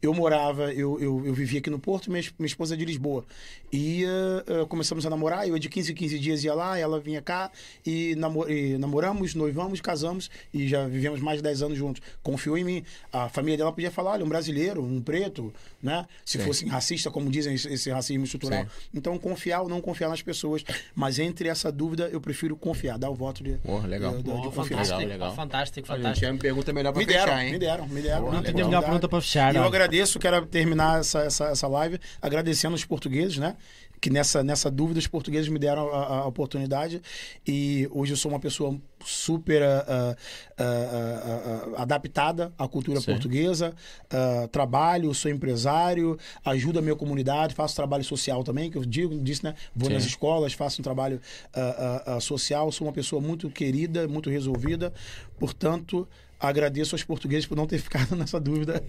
Eu 0.00 0.14
morava, 0.14 0.72
eu, 0.72 1.00
eu, 1.00 1.26
eu 1.26 1.34
vivia 1.34 1.58
aqui 1.58 1.68
no 1.68 1.78
Porto, 1.78 2.08
minha, 2.08 2.22
minha 2.38 2.46
esposa 2.46 2.74
é 2.74 2.76
de 2.76 2.84
Lisboa. 2.84 3.24
E 3.72 4.04
ah, 4.06 4.64
começamos 4.66 5.04
a 5.04 5.10
namorar, 5.10 5.48
eu 5.48 5.58
de 5.58 5.68
15 5.68 5.90
em 5.90 5.94
15 5.96 6.18
dias 6.20 6.44
ia 6.44 6.54
lá, 6.54 6.78
ela 6.78 7.00
vinha 7.00 7.20
cá, 7.20 7.50
e, 7.84 8.14
namo- 8.14 8.48
e 8.48 8.78
namoramos, 8.78 9.34
noivamos, 9.34 9.80
casamos, 9.80 10.30
e 10.54 10.68
já 10.68 10.86
vivemos 10.86 11.20
mais 11.20 11.38
de 11.38 11.42
10 11.42 11.62
anos 11.62 11.76
juntos. 11.78 12.00
Confiou 12.22 12.56
em 12.56 12.62
mim. 12.62 12.84
A 13.12 13.28
família 13.28 13.56
dela 13.58 13.72
podia 13.72 13.90
falar, 13.90 14.12
olha, 14.12 14.24
um 14.24 14.28
brasileiro, 14.28 14.80
um 14.84 15.00
preto, 15.02 15.52
né? 15.82 16.06
Se 16.24 16.38
Sim. 16.38 16.44
fosse 16.44 16.66
racista, 16.66 17.10
como 17.10 17.28
dizem, 17.28 17.54
esse, 17.54 17.90
racismo 17.90 18.22
estrutural. 18.22 18.62
Sim. 18.64 18.68
Então, 18.94 19.18
confiar 19.18 19.62
ou 19.62 19.68
não 19.68 19.80
confiar 19.80 20.08
nas 20.08 20.22
pessoas. 20.22 20.64
Mas 20.94 21.18
entre 21.18 21.48
essa 21.48 21.72
dúvida, 21.72 22.08
eu 22.12 22.20
prefiro 22.20 22.54
confiar, 22.56 22.96
dar 22.98 23.10
o 23.10 23.14
voto 23.16 23.42
de, 23.42 23.54
Porra, 23.58 23.88
legal. 23.88 24.16
de, 24.16 24.22
de, 24.22 24.30
Oh, 24.30 24.34
de 24.36 24.42
confiança. 24.42 24.62
fantástico, 24.68 24.98
Legal, 25.00 25.08
legal. 25.10 25.34
fantástico, 25.34 25.78
A 25.92 25.94
gente 25.96 26.02
fantástico. 26.04 26.26
já 26.26 26.32
me 26.32 26.38
pergunta 26.38 26.72
melhor 26.72 26.92
pra 26.92 27.00
Me 27.00 27.06
deram, 27.06 27.22
fechar, 27.24 27.44
hein? 27.44 27.52
me 27.52 27.58
deram, 27.58 27.88
me 27.88 28.00
deram. 28.00 28.22
Não 28.30 28.42
tem 28.42 28.54
tinha 28.54 28.66
legal. 28.66 28.68
melhor 28.68 28.80
dificuldade. 28.80 28.84
pergunta 28.84 29.08
para 29.08 29.20
fechar. 29.20 29.52
E 29.54 29.56
eu 29.56 29.62
olha. 29.62 29.70
Agradeço, 29.88 30.18
quero 30.18 30.46
terminar 30.46 31.00
essa, 31.00 31.20
essa, 31.20 31.44
essa 31.46 31.66
live 31.66 31.98
agradecendo 32.20 32.74
os 32.74 32.84
portugueses, 32.84 33.38
né? 33.38 33.56
Que 34.00 34.10
nessa, 34.10 34.44
nessa 34.44 34.70
dúvida 34.70 35.00
os 35.00 35.08
portugueses 35.08 35.48
me 35.48 35.58
deram 35.58 35.92
a, 35.92 36.18
a- 36.18 36.26
oportunidade 36.26 37.02
e 37.44 37.88
hoje 37.90 38.12
eu 38.12 38.16
sou 38.16 38.30
uma 38.30 38.38
pessoa 38.38 38.78
super 39.04 39.60
ah, 39.60 40.14
ah, 40.56 40.64
ah, 41.76 41.82
adaptada 41.82 42.52
à 42.56 42.68
cultura 42.68 43.00
Sim. 43.00 43.06
portuguesa, 43.06 43.74
ah, 44.10 44.48
trabalho, 44.52 45.12
sou 45.14 45.30
empresário, 45.30 46.16
ajudo 46.44 46.78
a 46.78 46.82
minha 46.82 46.94
comunidade, 46.94 47.54
faço 47.56 47.74
trabalho 47.74 48.04
social 48.04 48.44
também, 48.44 48.70
que 48.70 48.78
eu 48.78 48.84
digo, 48.84 49.18
disse, 49.18 49.42
né? 49.42 49.54
Vou 49.74 49.88
Sim. 49.88 49.94
nas 49.94 50.04
escolas, 50.04 50.52
faço 50.52 50.80
um 50.80 50.84
trabalho 50.84 51.20
ah, 51.52 52.02
ah, 52.06 52.20
social, 52.20 52.70
sou 52.70 52.86
uma 52.86 52.92
pessoa 52.92 53.20
muito 53.20 53.50
querida, 53.50 54.06
muito 54.06 54.30
resolvida, 54.30 54.92
portanto 55.40 56.06
agradeço 56.40 56.94
aos 56.94 57.02
portugueses 57.02 57.46
por 57.46 57.56
não 57.56 57.66
ter 57.66 57.78
ficado 57.78 58.14
nessa 58.16 58.38
dúvida 58.38 58.82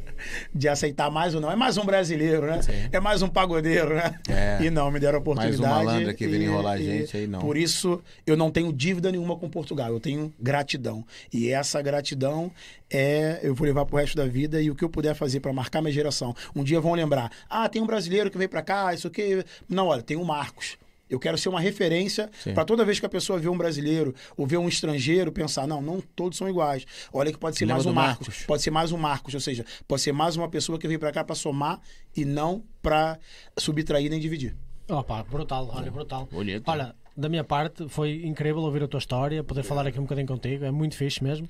de 0.54 0.68
aceitar 0.68 1.10
mais 1.10 1.34
ou 1.34 1.42
não. 1.42 1.52
É 1.52 1.56
mais 1.56 1.78
um 1.78 1.86
brasileiro, 1.86 2.46
né? 2.46 2.62
Sim. 2.62 2.72
É 2.92 3.00
mais 3.00 3.22
um 3.22 3.28
pagodeiro, 3.28 3.96
né? 3.96 4.20
É. 4.30 4.64
E 4.64 4.70
não, 4.70 4.92
me 4.92 5.00
deram 5.00 5.20
a 5.20 5.22
Mais 5.22 5.60
um 5.60 5.64
oportunidade. 5.64 5.86
malandro 5.86 6.14
que 6.16 6.28
vem 6.28 6.44
enrolar 6.44 6.74
a 6.74 6.78
gente, 6.78 7.18
aí 7.18 7.28
não. 7.28 7.40
Por 7.40 7.58
isso, 7.58 8.02
eu 8.26 8.38
não 8.38 8.52
tenho 8.52 8.72
dívida 8.72 9.12
nenhuma 9.12 9.36
com 9.36 9.50
Portugal. 9.50 9.92
Eu 9.92 10.00
tenho 10.00 10.34
gratidão. 10.40 11.06
E 11.34 11.50
essa 11.50 11.82
gratidão 11.82 12.52
é 12.90 13.40
eu 13.44 13.54
vou 13.54 13.66
levar 13.66 13.86
pro 13.86 13.98
resto 13.98 14.16
da 14.16 14.26
vida 14.26 14.62
e 14.62 14.70
o 14.70 14.76
que 14.76 14.84
eu 14.84 14.90
puder 14.90 15.14
fazer 15.16 15.40
para 15.40 15.54
marcar 15.54 15.82
minha 15.82 15.94
geração. 15.94 16.36
Um 16.56 16.64
dia 16.64 16.80
vão 16.80 16.94
lembrar: 16.94 17.32
"Ah, 17.50 17.68
tem 17.70 17.82
um 17.82 17.88
brasileiro 17.88 18.30
que 18.32 18.38
veio 18.38 18.50
para 18.50 18.62
cá, 18.62 18.94
isso 18.94 19.08
aqui". 19.08 19.44
Não, 19.68 19.88
olha, 19.88 20.02
tem 20.02 20.18
o 20.18 20.24
Marcos. 20.26 20.78
Eu 21.10 21.20
quero 21.20 21.38
ser 21.38 21.50
uma 21.50 21.60
referência 21.60 22.30
para 22.54 22.64
toda 22.64 22.86
vez 22.86 23.00
que 23.00 23.06
a 23.06 23.10
pessoa 23.10 23.40
vê 23.40 23.50
um 23.50 23.58
brasileiro 23.58 24.14
ou 24.38 24.46
vê 24.46 24.58
um 24.58 24.68
estrangeiro 24.68 25.32
pensar, 25.32 25.66
não, 25.68 25.82
não 25.82 26.02
todos 26.16 26.38
são 26.38 26.48
iguais. 26.48 26.86
Olha 27.12 27.32
que 27.32 27.38
pode 27.38 27.58
ser 27.58 27.66
Lembra 27.66 27.76
mais 27.76 27.86
um 27.86 27.94
Marcos. 27.94 28.28
Marcos. 28.28 28.46
Pode 28.46 28.62
ser 28.62 28.72
mais 28.72 28.92
um 28.92 28.98
Marcos, 28.98 29.34
ou 29.34 29.40
seja, 29.40 29.66
pode 29.88 30.02
ser 30.02 30.12
mais 30.12 30.36
uma 30.36 30.48
pessoa 30.48 30.78
que 30.78 30.88
veio 30.88 31.00
para 31.00 31.12
cá 31.12 31.24
para 31.24 31.36
somar 31.36 31.82
e 32.16 32.26
não 32.26 32.64
para 32.82 33.20
subtrair 33.58 34.10
nem 34.10 34.20
dividir. 34.20 34.56
Opa, 34.88 35.24
brutal, 35.24 35.70
olha, 35.72 35.92
brutal. 35.92 36.28
Bonito. 36.32 36.68
Olha, 36.68 36.96
da 37.20 37.28
minha 37.28 37.44
parte, 37.44 37.88
foi 37.90 38.24
incrível 38.26 38.62
ouvir 38.62 38.82
a 38.84 38.88
tua 38.88 38.98
história, 38.98 39.44
poder 39.44 39.64
falar 39.64 39.86
aqui 39.86 40.00
um 40.00 40.04
bocadinho 40.04 40.28
contigo, 40.28 40.64
é 40.64 40.72
muito 40.72 40.96
fixe 40.96 41.24
mesmo. 41.24 41.48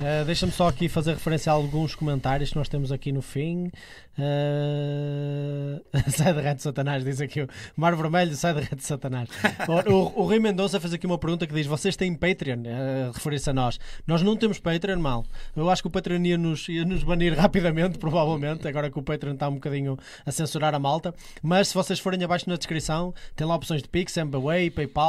Eh, 0.00 0.24
Deixa-me 0.24 0.50
só 0.52 0.68
aqui 0.68 0.88
fazer 0.88 1.12
referência 1.12 1.52
a 1.52 1.54
alguns 1.54 1.94
comentários 1.94 2.50
que 2.50 2.56
nós 2.56 2.68
temos 2.68 2.90
aqui 2.90 3.12
no 3.12 3.20
fim. 3.20 3.70
Eh, 4.18 5.80
sai 6.10 6.32
de 6.32 6.40
rato 6.40 6.56
de 6.56 6.62
Satanás, 6.62 7.04
diz 7.04 7.20
aqui 7.20 7.42
o 7.42 7.48
Mar 7.76 7.94
Vermelho, 7.94 8.34
sai 8.34 8.54
de 8.54 8.60
rato 8.60 8.76
de 8.76 8.84
Satanás. 8.84 9.28
O, 9.68 9.92
o, 9.92 10.20
o 10.20 10.24
Rui 10.24 10.38
Mendonça 10.38 10.80
fez 10.80 10.92
aqui 10.92 11.06
uma 11.06 11.18
pergunta 11.18 11.46
que 11.46 11.54
diz: 11.54 11.66
Vocês 11.66 11.94
têm 11.96 12.14
Patreon? 12.14 12.62
Eh, 12.64 13.10
referir-se 13.14 13.48
a 13.48 13.52
nós. 13.52 13.78
Nós 14.06 14.22
não 14.22 14.36
temos 14.36 14.58
Patreon, 14.58 14.98
mal. 14.98 15.24
Eu 15.54 15.70
acho 15.70 15.82
que 15.82 15.88
o 15.88 15.90
Patreon 15.90 16.22
ia 16.22 16.38
nos, 16.38 16.68
ia 16.68 16.84
nos 16.84 17.02
banir 17.04 17.34
rapidamente, 17.38 17.98
provavelmente, 17.98 18.66
agora 18.66 18.90
que 18.90 18.98
o 18.98 19.02
Patreon 19.02 19.34
está 19.34 19.48
um 19.48 19.54
bocadinho 19.54 19.98
a 20.26 20.32
censurar 20.32 20.74
a 20.74 20.78
malta. 20.78 21.14
Mas 21.42 21.68
se 21.68 21.74
vocês 21.74 21.98
forem 22.00 22.22
abaixo 22.22 22.48
na 22.48 22.56
descrição, 22.56 23.14
tem 23.36 23.46
lá 23.46 23.54
opções 23.54 23.82
de 23.82 23.88
Pix, 23.88 24.16
MBWay, 24.16 24.70
PayPal, 24.70 25.01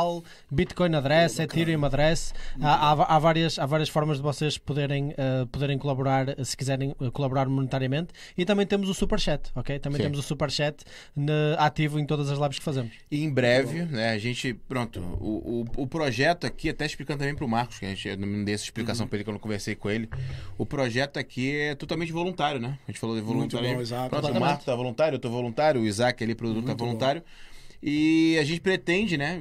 Bitcoin 0.51 0.95
Address, 0.95 1.39
Ethereum 1.39 1.83
Address. 1.85 2.33
Há, 2.61 2.91
há, 2.91 3.15
há 3.15 3.19
várias, 3.19 3.59
há 3.59 3.65
várias 3.65 3.89
formas 3.89 4.17
de 4.17 4.23
vocês 4.23 4.57
poderem, 4.57 5.13
eh, 5.17 5.45
poderem 5.51 5.77
colaborar, 5.77 6.27
se 6.43 6.55
quiserem 6.57 6.95
eh, 7.01 7.09
colaborar 7.11 7.47
monetariamente. 7.47 8.13
E 8.37 8.45
também 8.45 8.65
temos 8.65 8.89
o 8.89 8.93
Superchat, 8.93 9.51
ok? 9.55 9.79
Também 9.79 9.97
Sim. 9.97 10.03
temos 10.03 10.19
o 10.19 10.21
Superchat 10.23 10.83
ne- 11.15 11.31
ativo 11.57 11.99
em 11.99 12.05
todas 12.05 12.29
as 12.31 12.39
lives 12.39 12.59
que 12.59 12.65
fazemos. 12.65 12.91
E 13.11 13.23
em 13.23 13.29
breve, 13.31 13.83
né, 13.83 14.11
a 14.11 14.17
gente, 14.17 14.53
pronto, 14.53 14.99
o, 14.99 15.65
o, 15.77 15.83
o 15.83 15.87
projeto 15.87 16.45
aqui, 16.45 16.69
até 16.69 16.85
explicando 16.85 17.19
também 17.19 17.35
pro 17.35 17.47
Marcos, 17.47 17.79
que 17.79 17.85
a 17.85 17.89
gente 17.89 18.07
eu 18.07 18.17
não 18.17 18.43
dei 18.43 18.55
essa 18.55 18.63
explicação 18.63 19.07
pra 19.07 19.17
ele 19.17 19.23
quando 19.23 19.35
eu 19.35 19.41
conversei 19.41 19.75
com 19.75 19.89
ele. 19.89 20.09
O 20.57 20.65
projeto 20.65 21.17
aqui 21.17 21.55
é 21.55 21.75
totalmente 21.75 22.11
voluntário, 22.11 22.59
né? 22.59 22.77
A 22.87 22.91
gente 22.91 22.99
falou 22.99 23.15
de 23.15 23.21
Muito 23.21 23.51
voluntário. 23.51 23.75
bom, 23.75 23.81
exato. 23.81 24.09
Pronto, 24.09 24.27
o. 24.27 24.39
Marcos 24.39 24.65
tá 24.65 24.75
voluntário, 24.75 25.15
eu 25.15 25.19
tô 25.19 25.29
voluntário, 25.29 25.81
o 25.81 25.85
Isaac 25.85 26.23
ali, 26.23 26.35
produtor, 26.35 26.61
tá 26.63 26.67
Muito 26.69 26.79
bom. 26.79 27.23
E 27.85 28.37
a 28.39 28.45
gente 28.45 28.61
pretende, 28.61 29.17
né, 29.17 29.37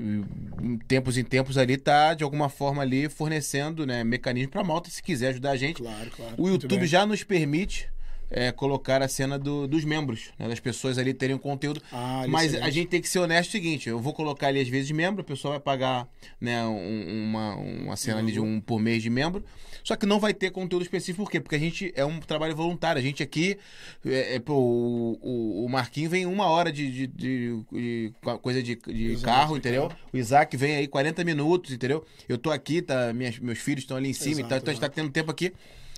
em 0.60 0.76
tempos 0.88 1.16
em 1.16 1.22
tempos 1.22 1.56
ali, 1.56 1.76
tá 1.76 2.12
de 2.12 2.24
alguma 2.24 2.48
forma 2.48 2.82
ali 2.82 3.08
fornecendo, 3.08 3.86
né, 3.86 4.02
mecanismo 4.02 4.50
pra 4.50 4.64
malta 4.64 4.90
se 4.90 5.00
quiser 5.00 5.28
ajudar 5.28 5.52
a 5.52 5.56
gente. 5.56 5.76
Claro, 5.76 6.10
claro. 6.10 6.34
O 6.36 6.48
YouTube 6.48 6.84
já 6.84 7.06
nos 7.06 7.22
permite 7.22 7.88
é, 8.34 8.50
colocar 8.50 9.02
a 9.02 9.08
cena 9.08 9.38
do- 9.38 9.66
dos 9.68 9.84
membros, 9.84 10.30
né, 10.38 10.48
das 10.48 10.58
pessoas 10.58 10.96
ali 10.98 11.12
terem 11.12 11.36
um 11.36 11.38
conteúdo. 11.38 11.82
Ah, 11.92 12.24
Mas 12.28 12.46
excelente. 12.46 12.66
a 12.66 12.70
gente 12.70 12.88
tem 12.88 13.00
que 13.00 13.08
ser 13.08 13.18
honesto 13.18 13.50
o 13.50 13.52
seguinte: 13.52 13.88
eu 13.88 13.98
vou 14.00 14.12
colocar 14.14 14.46
ali 14.48 14.60
às 14.60 14.68
vezes 14.68 14.90
membro, 14.90 15.20
a 15.20 15.24
pessoa 15.24 15.52
vai 15.52 15.60
pagar 15.60 16.08
né, 16.40 16.64
um- 16.64 17.24
uma, 17.24 17.54
uma 17.56 17.96
cena 17.96 18.18
ali 18.20 18.32
de 18.32 18.40
um 18.40 18.60
por 18.60 18.80
mês 18.80 19.02
de 19.02 19.10
membro. 19.10 19.44
Só 19.84 19.96
que 19.96 20.06
não 20.06 20.20
vai 20.20 20.32
ter 20.32 20.50
conteúdo 20.52 20.82
específico, 20.82 21.24
por 21.24 21.30
quê? 21.30 21.40
Porque 21.40 21.56
a 21.56 21.58
gente 21.58 21.92
é 21.96 22.04
um 22.04 22.20
trabalho 22.20 22.54
voluntário. 22.54 23.00
A 23.00 23.02
gente 23.02 23.20
aqui, 23.20 23.58
é, 24.06 24.36
é, 24.36 24.38
pô, 24.38 24.54
o, 24.54 25.18
o, 25.20 25.64
o 25.64 25.68
Marquinho 25.68 26.08
vem 26.08 26.24
uma 26.24 26.46
hora 26.46 26.70
de, 26.70 26.88
de- 26.90 27.06
de- 27.08 27.62
de 27.72 28.12
coisa 28.40 28.62
de, 28.62 28.76
carro, 29.20 29.54
de 29.54 29.58
entendeu? 29.58 29.88
carro. 29.88 30.00
O 30.12 30.16
Isaac 30.16 30.56
vem 30.56 30.76
aí 30.76 30.86
40 30.86 31.24
minutos, 31.24 31.72
entendeu? 31.72 32.04
Eu 32.28 32.38
tô 32.38 32.52
aqui, 32.52 32.80
tá, 32.80 33.12
minhas, 33.12 33.38
meus 33.40 33.58
filhos 33.58 33.82
estão 33.82 33.96
ali 33.96 34.10
em 34.10 34.12
cima, 34.12 34.34
Exato, 34.34 34.46
então, 34.46 34.58
então 34.58 34.70
a 34.70 34.74
gente 34.74 34.80
tá 34.80 34.88
tendo 34.88 35.10
tempo 35.10 35.32
aqui. 35.32 35.52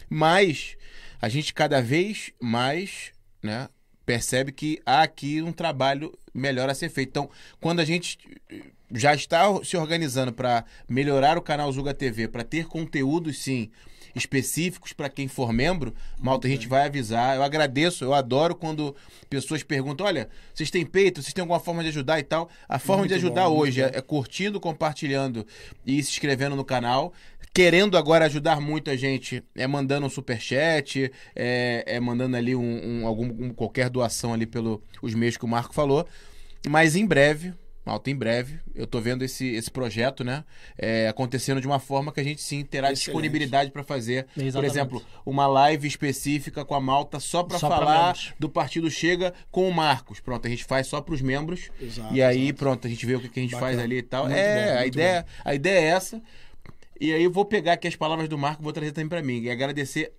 Mas 0.09 0.77
a 1.25 1.29
gente 1.31 1.55
cada 1.55 1.81
vez 1.81 2.33
mais, 2.39 3.11
né, 3.43 3.71
percebe 4.05 4.53
que 4.53 4.79
há 4.85 5.01
aqui 5.01 5.41
um 5.41 5.53
trabalho 5.53 6.13
melhor 6.35 6.69
a 6.69 6.75
ser 6.75 6.91
feito. 6.91 7.09
Então, 7.09 7.31
quando 7.63 7.81
a 7.81 7.85
gente 7.85 8.19
eh, 8.51 8.61
já 8.93 9.15
está 9.15 9.45
se 9.65 9.75
organizando 9.75 10.35
para 10.35 10.67
melhorar 10.87 11.39
o 11.39 11.43
canal 11.43 11.73
Zuga 11.73 11.95
TV, 11.95 12.29
para 12.29 12.45
ter 12.45 12.67
conteúdos 12.67 13.39
sim 13.39 13.71
específicos 14.15 14.93
para 14.93 15.09
quem 15.09 15.27
for 15.27 15.53
membro, 15.53 15.95
malta, 16.21 16.47
a 16.47 16.51
gente 16.51 16.69
vai 16.69 16.87
avisar. 16.87 17.37
Eu 17.37 17.43
agradeço, 17.43 18.05
eu 18.05 18.15
adoro 18.15 18.55
quando 18.55 18.95
pessoas 19.29 19.63
perguntam: 19.63 20.07
olha, 20.07 20.29
vocês 20.55 20.71
têm 20.71 20.87
peito, 20.87 21.23
vocês 21.23 21.33
têm 21.33 21.43
alguma 21.43 21.59
forma 21.59 21.83
de 21.83 21.89
ajudar 21.89 22.21
e 22.21 22.23
tal. 22.23 22.49
A 22.69 22.79
forma 22.79 23.01
Muito 23.01 23.11
de 23.11 23.17
ajudar 23.17 23.49
bom, 23.49 23.57
hoje 23.57 23.83
é, 23.83 23.91
é 23.95 24.01
curtindo, 24.01 24.61
compartilhando 24.61 25.47
e 25.85 26.03
se 26.03 26.11
inscrevendo 26.11 26.55
no 26.55 26.65
canal. 26.65 27.13
Querendo 27.55 27.97
agora 27.97 28.25
ajudar 28.25 28.61
muita 28.61 28.97
gente, 28.99 29.41
é 29.55 29.65
mandando 29.65 30.07
um 30.07 30.11
superchat, 30.11 31.11
é, 31.37 31.85
é 31.87 32.01
mandando 32.01 32.37
ali 32.37 32.57
um, 32.57 32.61
um- 33.03 33.07
algum, 33.07 33.27
um- 33.27 33.55
qualquer 33.55 33.89
doação 33.89 34.35
ali 34.35 34.45
pelos 34.45 34.81
meios 35.15 35.37
que 35.37 35.45
o 35.45 35.49
Marco 35.49 35.73
falou. 35.73 36.05
Mas 36.69 36.97
em 36.97 37.07
breve, 37.07 37.55
Malta, 37.87 38.11
em 38.11 38.17
breve, 38.17 38.59
eu 38.75 38.87
tô 38.89 38.99
vendo 38.99 39.23
esse, 39.23 39.47
esse 39.55 39.71
projeto, 39.71 40.25
né? 40.25 40.43
é, 40.77 41.07
acontecendo 41.07 41.61
de 41.61 41.67
uma 41.67 41.79
forma 41.79 42.11
que 42.11 42.19
a 42.19 42.25
gente 42.25 42.41
sim 42.43 42.65
terá 42.65 42.89
Excelente. 42.91 43.05
disponibilidade 43.05 43.71
para 43.71 43.85
fazer. 43.85 44.27
Por 44.35 44.43
Exatamente. 44.43 44.73
exemplo, 44.73 45.03
uma 45.25 45.47
live 45.47 45.87
específica 45.87 46.65
com 46.65 46.75
a 46.75 46.81
Malta 46.81 47.21
só 47.21 47.43
para 47.45 47.59
pra 47.59 47.69
falar 47.69 48.07
membros. 48.07 48.33
do 48.39 48.49
Partido 48.49 48.91
Chega 48.91 49.33
com 49.51 49.69
o 49.69 49.73
Marcos. 49.73 50.19
Pronto, 50.19 50.47
a 50.47 50.51
gente 50.51 50.65
faz 50.65 50.87
só 50.89 51.01
para 51.03 51.15
os 51.15 51.21
membros. 51.21 51.69
Exato, 51.81 52.13
e 52.15 52.21
aí, 52.23 52.45
exato. 52.47 52.59
pronto, 52.59 52.87
a 52.87 52.91
gente 52.91 53.05
vê 53.07 53.15
o 53.17 53.21
que, 53.21 53.29
que 53.29 53.39
a 53.39 53.43
gente 53.43 53.53
Bacana. 53.53 53.73
faz 53.73 53.85
ali 53.85 53.99
e 53.99 54.03
tal. 54.03 54.25
Muito 54.25 54.39
é, 54.39 54.65
bom, 54.65 54.71
a, 54.73 54.81
muito 54.81 54.95
ideia, 54.95 55.27
a 55.45 55.55
ideia 55.55 55.79
é 55.79 55.85
essa. 55.85 56.23
E 57.01 57.13
aí 57.13 57.25
eu 57.25 57.31
vou 57.31 57.45
pegar 57.45 57.75
aqui 57.75 57.89
as 57.89 57.97
palavras 57.97 58.29
do 58.29 58.39
Marco 58.39 58.63
vou 58.63 58.73
trazer 58.73 58.93
também 58.93 59.09
para 59.09 59.23
mim. 59.23 59.41
E 59.41 59.51
agradecer 59.51 60.13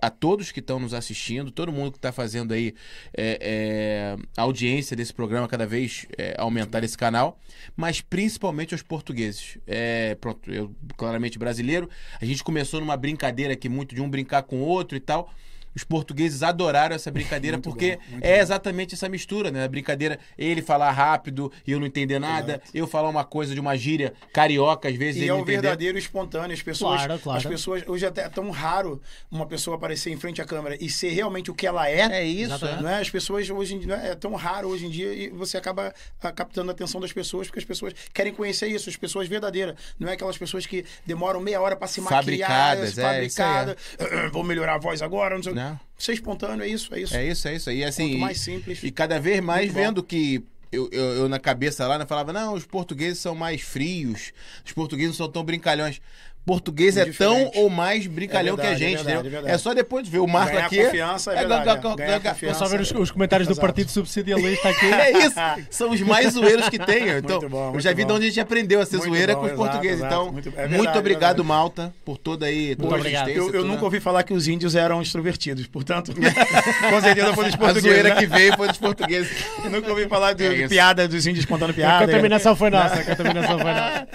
a 0.00 0.10
todos 0.10 0.52
que 0.52 0.60
estão 0.60 0.78
nos 0.78 0.94
assistindo, 0.94 1.50
todo 1.50 1.72
mundo 1.72 1.92
que 1.92 1.98
está 1.98 2.12
fazendo 2.12 2.54
aí 2.54 2.74
é, 3.16 3.38
é, 3.40 4.16
a 4.36 4.42
audiência 4.42 4.96
desse 4.96 5.12
programa 5.12 5.48
cada 5.48 5.66
vez 5.66 6.06
é, 6.16 6.34
aumentar 6.38 6.84
esse 6.84 6.96
canal, 6.96 7.38
mas 7.76 8.00
principalmente 8.00 8.74
aos 8.74 8.82
portugueses. 8.82 9.58
É, 9.66 10.14
pronto, 10.14 10.50
eu 10.52 10.74
claramente 10.96 11.38
brasileiro. 11.38 11.88
A 12.20 12.24
gente 12.24 12.42
começou 12.44 12.80
numa 12.80 12.96
brincadeira 12.96 13.52
aqui 13.52 13.68
muito 13.68 13.94
de 13.94 14.00
um 14.00 14.08
brincar 14.08 14.42
com 14.42 14.62
o 14.62 14.64
outro 14.64 14.96
e 14.96 15.00
tal. 15.00 15.32
Os 15.78 15.84
portugueses 15.84 16.42
adoraram 16.42 16.96
essa 16.96 17.08
brincadeira 17.08 17.56
Muito 17.56 17.70
porque 17.70 17.96
bom, 18.10 18.18
é 18.20 18.34
bom. 18.36 18.42
exatamente 18.42 18.96
essa 18.96 19.08
mistura, 19.08 19.48
né? 19.52 19.62
A 19.64 19.68
brincadeira, 19.68 20.18
ele 20.36 20.60
falar 20.60 20.90
rápido 20.90 21.52
e 21.64 21.70
eu 21.70 21.78
não 21.78 21.86
entender 21.86 22.18
nada, 22.18 22.54
Exato. 22.54 22.70
eu 22.74 22.84
falar 22.88 23.08
uma 23.08 23.24
coisa 23.24 23.54
de 23.54 23.60
uma 23.60 23.76
gíria 23.76 24.12
carioca 24.32 24.88
às 24.88 24.96
vezes 24.96 25.16
E 25.16 25.18
ele 25.20 25.26
é 25.26 25.32
não 25.32 25.38
o 25.38 25.42
entender. 25.42 25.60
verdadeiro 25.60 25.96
espontâneo. 25.96 26.52
As 26.52 26.60
pessoas, 26.62 27.04
Claro, 27.04 27.20
claro. 27.20 27.38
as 27.38 27.46
pessoas 27.46 27.84
hoje 27.86 28.04
até 28.04 28.22
é 28.22 28.28
tão 28.28 28.50
raro 28.50 29.00
uma 29.30 29.46
pessoa 29.46 29.76
aparecer 29.76 30.10
em 30.10 30.16
frente 30.16 30.42
à 30.42 30.44
câmera 30.44 30.76
e 30.80 30.90
ser 30.90 31.10
realmente 31.10 31.48
o 31.48 31.54
que 31.54 31.64
ela 31.64 31.88
é. 31.88 32.00
É 32.10 32.24
isso, 32.24 32.54
Exatamente. 32.54 32.78
é. 32.80 32.82
Não 32.82 32.90
é? 32.90 33.00
As 33.00 33.10
pessoas 33.10 33.48
hoje 33.48 33.76
em 33.76 33.78
dia 33.78 33.94
é 33.94 34.14
tão 34.16 34.34
raro 34.34 34.66
hoje 34.68 34.84
em 34.84 34.90
dia 34.90 35.12
e 35.14 35.28
você 35.28 35.56
acaba 35.56 35.94
ah, 36.20 36.32
captando 36.32 36.70
a 36.70 36.74
atenção 36.74 37.00
das 37.00 37.12
pessoas 37.12 37.46
porque 37.46 37.60
as 37.60 37.64
pessoas 37.64 37.94
querem 38.12 38.32
conhecer 38.34 38.66
isso, 38.66 38.90
as 38.90 38.96
pessoas 38.96 39.28
verdadeiras. 39.28 39.76
Não 39.96 40.08
é 40.08 40.14
aquelas 40.14 40.36
pessoas 40.36 40.66
que 40.66 40.84
demoram 41.06 41.40
meia 41.40 41.60
hora 41.60 41.76
para 41.76 41.86
se 41.86 42.00
maquiar, 42.00 42.18
Fabricadas, 42.24 42.94
se 42.94 43.00
é, 43.00 43.04
aí, 43.04 43.12
fabricada. 43.30 43.76
"Ah, 44.00 44.28
Vou 44.32 44.42
melhorar 44.42 44.74
a 44.74 44.78
voz 44.78 45.00
agora, 45.02 45.36
não 45.36 45.42
sei. 45.42 45.52
o 45.52 45.67
quê." 45.68 45.72
Não. 45.72 45.88
Ser 45.98 46.12
espontâneo 46.12 46.64
é 46.64 46.68
isso, 46.68 46.94
é 46.94 47.00
isso. 47.00 47.16
É 47.16 47.26
isso, 47.26 47.48
é 47.48 47.56
isso. 47.56 47.70
E 47.72 47.84
assim, 47.84 48.10
Quanto 48.10 48.20
mais 48.20 48.40
simples. 48.40 48.82
E 48.84 48.90
cada 48.90 49.18
vez 49.18 49.40
mais 49.40 49.72
vendo 49.72 50.02
que 50.02 50.44
eu, 50.70 50.88
eu, 50.92 51.04
eu 51.14 51.28
na 51.28 51.38
cabeça 51.38 51.86
lá, 51.86 51.98
né, 51.98 52.06
falava, 52.06 52.32
não, 52.32 52.54
os 52.54 52.64
portugueses 52.64 53.18
são 53.18 53.34
mais 53.34 53.62
frios, 53.62 54.32
os 54.64 54.72
portugueses 54.72 55.10
não 55.10 55.26
são 55.26 55.32
tão 55.32 55.42
brincalhões. 55.42 56.00
Português 56.48 56.96
é 56.96 57.04
tão 57.04 57.50
ou 57.54 57.68
mais 57.68 58.06
brincalhão 58.06 58.54
É 58.54 58.56
verdade, 58.56 58.78
que 58.78 58.84
a 58.84 58.88
gente, 58.88 58.94
é 59.00 59.04
verdade, 59.04 59.12
entendeu? 59.18 59.28
é 59.28 59.30
verdade. 59.42 59.54
É 59.54 59.58
só 59.58 59.74
depois 59.74 60.04
de 60.04 60.10
ver 60.10 60.18
o 60.18 60.26
Marco 60.26 60.52
Ganhar 60.54 60.66
aqui. 60.66 60.82
confiança, 60.82 61.32
é 61.32 61.36
verdade, 61.36 61.64
ga- 61.66 61.72
é. 61.72 61.76
ga- 61.76 61.94
Ganhar 61.94 62.18
ga- 62.20 62.30
É 62.30 62.32
confiança. 62.32 62.58
só 62.58 62.66
ver 62.66 62.80
os, 62.80 62.90
os 62.90 63.10
comentários 63.10 63.46
do. 63.46 63.54
Partido 63.58 63.90
Subsidialista 63.90 64.68
aqui. 64.70 64.86
É 64.98 65.10
isso, 65.26 65.34
são 65.70 65.90
os 65.90 66.00
mais 66.00 66.32
zoeiros 66.32 66.68
que 66.70 66.78
tem. 66.78 67.08
Então, 67.18 67.38
Muito 67.40 67.48
bom, 67.50 67.74
eu 67.74 67.80
já 67.80 67.90
vi 67.92 68.02
de 68.02 68.08
bom. 68.08 68.14
onde 68.14 68.24
a 68.26 68.28
gente 68.28 68.40
aprendeu 68.40 68.80
a 68.80 68.86
ser 68.86 68.96
Muito 68.96 69.10
zoeira 69.10 69.34
bom, 69.34 69.40
com 69.40 69.46
os 69.46 69.52
exato, 69.52 69.68
portugueses. 69.70 69.98
exato. 69.98 70.14
Então, 70.14 70.32
Muito- 70.32 70.48
é 70.48 70.50
muito, 70.52 70.70
verdade, 70.70 70.96
é 70.96 71.00
obrigado, 71.00 71.20
verdade. 71.36 71.48
Malta, 71.48 71.94
por 72.04 72.16
toda 72.18 72.46
aí. 72.46 72.74
Toda 72.76 72.94
a 72.94 72.98
obrigado. 72.98 73.28
Eu, 73.28 73.52
eu 73.52 73.64
nunca 73.64 73.84
ouvi 73.84 74.00
falar 74.00 74.22
que 74.22 74.32
os 74.32 74.48
índios 74.48 74.74
eram 74.74 75.02
extrovertidos, 75.02 75.66
portanto, 75.66 76.12
com 76.90 77.00
certeza 77.00 77.34
foi 77.34 77.44
dos 77.46 77.54
A 77.54 77.58
portugueses. 77.58 77.82
zoeira 77.90 78.08
né? 78.10 78.14
que 78.16 78.26
veio 78.26 78.56
foi 78.56 78.68
dos 78.68 78.78
portugueses. 78.78 79.30
Eu 79.64 79.70
nunca 79.70 79.90
ouvi 79.90 80.08
falar 80.08 80.32
de, 80.32 80.44
É 80.46 80.54
de 80.54 80.68
piada 80.68 81.06
dos 81.06 81.26
índios 81.26 81.44
contando 81.44 81.70
A 81.70 81.74
piada. 81.74 82.06
contaminação 82.06 82.56
foi 82.56 82.70
nossa, 82.70 82.94
a 83.00 83.04
contaminação 83.04 83.58
foi 83.58 83.72
nossa. 83.72 84.06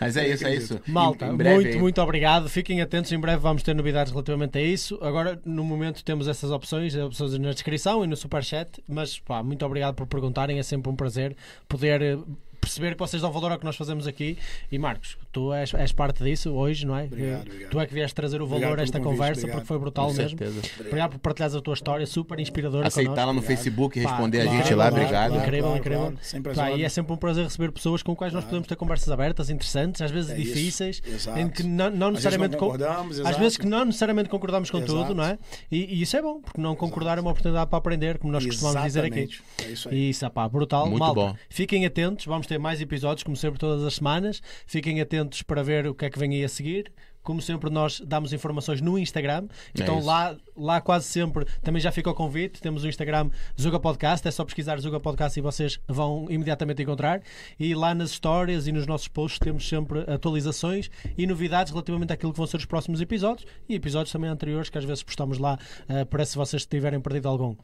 Mas 0.00 0.16
é 0.16 0.28
isso, 0.28 0.46
é 0.46 0.54
isso. 0.54 0.80
Malta, 0.86 1.26
muito. 1.26 1.78
Muito 1.80 2.00
obrigado. 2.00 2.48
Fiquem 2.48 2.80
atentos, 2.80 3.10
em 3.10 3.18
breve 3.18 3.38
vamos 3.38 3.62
ter 3.62 3.74
novidades 3.74 4.12
relativamente 4.12 4.58
a 4.58 4.62
isso. 4.62 4.98
Agora, 5.02 5.40
no 5.44 5.64
momento, 5.64 6.04
temos 6.04 6.28
essas 6.28 6.50
opções, 6.50 6.94
opções 6.94 7.36
na 7.38 7.50
descrição 7.50 8.04
e 8.04 8.06
no 8.06 8.16
superchat. 8.16 8.82
Mas, 8.88 9.18
pá, 9.18 9.42
muito 9.42 9.64
obrigado 9.64 9.94
por 9.94 10.06
perguntarem. 10.06 10.58
É 10.58 10.62
sempre 10.62 10.90
um 10.90 10.96
prazer 10.96 11.36
poder 11.68 12.02
eh, 12.02 12.18
perceber 12.60 12.92
que 12.92 12.98
vocês 12.98 13.22
dão 13.22 13.32
valor 13.32 13.52
ao 13.52 13.58
que 13.58 13.64
nós 13.64 13.76
fazemos 13.76 14.06
aqui. 14.06 14.38
E, 14.70 14.78
Marcos, 14.78 15.16
tu 15.32 15.52
és, 15.52 15.72
és 15.74 15.92
parte 15.92 16.22
disso 16.24 16.50
hoje, 16.52 16.86
não 16.86 16.96
é? 16.96 17.04
Obrigado, 17.04 17.42
obrigado. 17.46 17.70
Tu 17.70 17.80
é 17.80 17.86
que 17.86 17.94
vieste 17.94 18.14
trazer 18.14 18.42
o 18.42 18.46
valor 18.46 18.78
a 18.78 18.82
esta 18.82 18.98
convite, 18.98 19.18
conversa, 19.18 19.40
obrigado. 19.40 19.56
porque 19.56 19.66
foi 19.68 19.78
brutal 19.78 20.06
Com 20.08 20.12
mesmo. 20.14 20.38
certeza. 20.38 20.60
Obrigado 20.80 21.10
por 21.12 21.18
partilhares 21.20 21.54
a 21.56 21.60
tua 21.60 21.74
história, 21.74 22.06
super 22.06 22.38
inspiradora. 22.40 22.86
Aceitar 22.88 23.24
lá 23.24 23.32
no 23.32 23.42
Facebook 23.42 23.98
e 23.98 24.02
Pá, 24.02 24.10
responder 24.10 24.40
a 24.40 24.44
claro, 24.44 24.58
gente 24.58 24.74
lá, 24.74 24.88
claro, 24.88 24.94
obrigado. 25.04 25.28
claro. 25.30 25.42
Incrível, 25.44 25.62
claro, 25.64 25.78
incrível. 25.78 26.00
claro. 26.02 26.18
Sempre 26.22 26.50
às 26.52 26.56
Pá, 26.58 26.70
e 26.72 26.84
é 26.84 26.88
sempre 26.88 27.12
um 27.12 27.16
prazer 27.16 27.44
receber 27.44 27.72
pessoas 27.72 28.02
com 28.02 28.16
quais 28.16 28.32
nós 28.32 28.44
podemos 28.44 28.66
ter 28.66 28.76
conversas 28.76 29.08
abertas, 29.10 29.50
interessantes, 29.50 30.02
às 30.02 30.10
vezes 30.10 30.30
É 30.30 30.34
difíceis, 30.34 31.02
em 31.36 31.48
que 31.48 31.62
não, 31.62 31.90
não 31.90 32.06
Às 32.08 32.12
vezes 32.14 32.24
necessariamente 32.24 32.52
não 32.52 32.58
con- 32.58 32.66
concordamos, 32.72 33.12
às 33.12 33.26
exato. 33.26 33.38
vezes 33.40 33.56
que 33.58 33.66
não 33.66 33.84
necessariamente 33.84 34.28
concordamos 34.28 34.70
com 34.70 34.78
Exato. 34.78 34.92
tudo, 34.92 35.14
não 35.14 35.24
é? 35.24 35.38
E, 35.70 35.94
e 35.94 36.02
isso 36.02 36.16
é 36.16 36.22
bom, 36.22 36.40
porque 36.40 36.60
não 36.60 36.74
concordar 36.74 37.18
é 37.18 37.20
uma 37.20 37.30
oportunidade 37.30 37.68
para 37.70 37.78
aprender, 37.78 38.18
como 38.18 38.32
nós 38.32 38.44
costumamos 38.44 38.82
dizer 38.82 39.04
aqui. 39.04 39.28
É 39.64 39.68
isso 39.70 39.88
aí. 39.88 39.94
E 39.96 40.10
isso, 40.10 40.28
pá, 40.30 40.48
brutal. 40.48 40.86
Muito 40.86 40.98
Malta, 41.00 41.14
bom. 41.20 41.36
Fiquem 41.48 41.86
atentos, 41.86 42.26
vamos 42.26 42.46
ter 42.46 42.58
mais 42.58 42.80
episódios, 42.80 43.22
como 43.22 43.36
sempre, 43.36 43.58
todas 43.58 43.84
as 43.84 43.94
semanas. 43.94 44.42
Fiquem 44.66 45.00
atentos 45.00 45.19
para 45.46 45.62
ver 45.62 45.86
o 45.86 45.94
que 45.94 46.04
é 46.04 46.10
que 46.10 46.18
vem 46.18 46.32
aí 46.34 46.44
a 46.44 46.48
seguir. 46.48 46.92
Como 47.22 47.42
sempre, 47.42 47.68
nós 47.68 48.00
damos 48.00 48.32
informações 48.32 48.80
no 48.80 48.98
Instagram. 48.98 49.46
É 49.78 49.82
Então 49.82 49.98
isso. 49.98 50.06
lá, 50.06 50.34
lá 50.56 50.80
quase 50.80 51.04
sempre 51.04 51.44
também 51.62 51.80
já 51.80 51.92
fica 51.92 52.08
o 52.10 52.14
convite. 52.14 52.62
Temos 52.62 52.82
o 52.82 52.88
Instagram 52.88 53.28
Zuga 53.60 53.78
Podcast. 53.78 54.26
É 54.26 54.30
só 54.30 54.42
pesquisar 54.44 54.80
Zuga 54.80 54.98
Podcast 54.98 55.38
e 55.38 55.42
vocês 55.42 55.78
vão 55.86 56.26
imediatamente 56.30 56.82
encontrar. 56.82 57.20
E 57.58 57.74
lá 57.74 57.94
nas 57.94 58.10
histórias 58.10 58.66
e 58.66 58.72
nos 58.72 58.86
nossos 58.86 59.06
posts 59.06 59.38
temos 59.38 59.68
sempre 59.68 60.00
atualizações 60.10 60.90
e 61.16 61.26
novidades 61.26 61.72
relativamente 61.72 62.12
àquilo 62.12 62.32
que 62.32 62.38
vão 62.38 62.46
ser 62.46 62.56
os 62.56 62.64
próximos 62.64 63.02
episódios 63.02 63.46
e 63.68 63.74
episódios 63.74 64.12
também 64.12 64.30
anteriores 64.30 64.70
que 64.70 64.78
às 64.78 64.84
vezes 64.84 65.02
postamos 65.02 65.38
lá 65.38 65.58
eh, 65.88 66.06
para 66.06 66.24
se 66.24 66.36
vocês 66.36 66.64
tiverem 66.64 67.00
perdido 67.00 67.28
algum. 67.28 67.54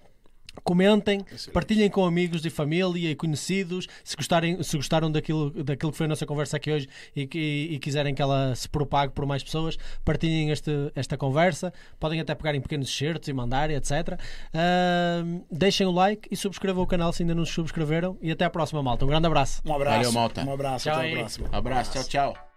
Comentem, 0.64 1.24
partilhem 1.52 1.88
com 1.90 2.04
amigos 2.04 2.44
e 2.44 2.50
família 2.50 3.10
e 3.10 3.14
conhecidos. 3.14 3.86
Se, 4.02 4.16
gostarem, 4.16 4.62
se 4.62 4.76
gostaram 4.76 5.10
daquilo, 5.10 5.50
daquilo 5.64 5.92
que 5.92 5.98
foi 5.98 6.06
a 6.06 6.08
nossa 6.08 6.26
conversa 6.26 6.56
aqui 6.56 6.70
hoje 6.72 6.88
e, 7.14 7.26
que- 7.26 7.68
e 7.72 7.78
quiserem 7.78 8.14
que 8.14 8.22
ela 8.22 8.54
se 8.54 8.68
propague 8.68 9.12
por 9.12 9.24
mais 9.26 9.42
pessoas, 9.42 9.76
partilhem 10.04 10.50
este, 10.50 10.70
esta 10.94 11.16
conversa. 11.16 11.72
Podem 12.00 12.20
até 12.20 12.34
pegar 12.34 12.54
em 12.54 12.60
pequenos 12.60 12.94
certos 12.94 13.28
e 13.28 13.32
mandar, 13.32 13.70
etc. 13.70 14.18
Ahm, 14.52 15.42
deixem 15.50 15.86
o 15.86 15.90
like 15.90 16.28
e 16.30 16.36
subscrevam 16.36 16.82
o 16.82 16.86
canal 16.86 17.12
se 17.12 17.22
ainda 17.22 17.34
não 17.34 17.44
se 17.44 17.52
subscreveram. 17.52 18.16
E 18.20 18.30
até 18.30 18.44
à 18.44 18.50
próxima, 18.50 18.82
malta. 18.82 19.04
Um 19.04 19.08
grande 19.08 19.26
abraço. 19.26 19.62
Um 19.64 19.74
abraço. 19.74 19.96
Valeu, 19.96 20.12
malta. 20.12 20.44
Um 20.44 20.52
abraço. 20.52 20.84
Tchau 20.84 20.98
Até 20.98 21.12
a 21.12 21.16
próxima. 21.18 21.48
Abraço, 21.52 21.92
tchau, 21.92 22.04
tchau. 22.34 22.55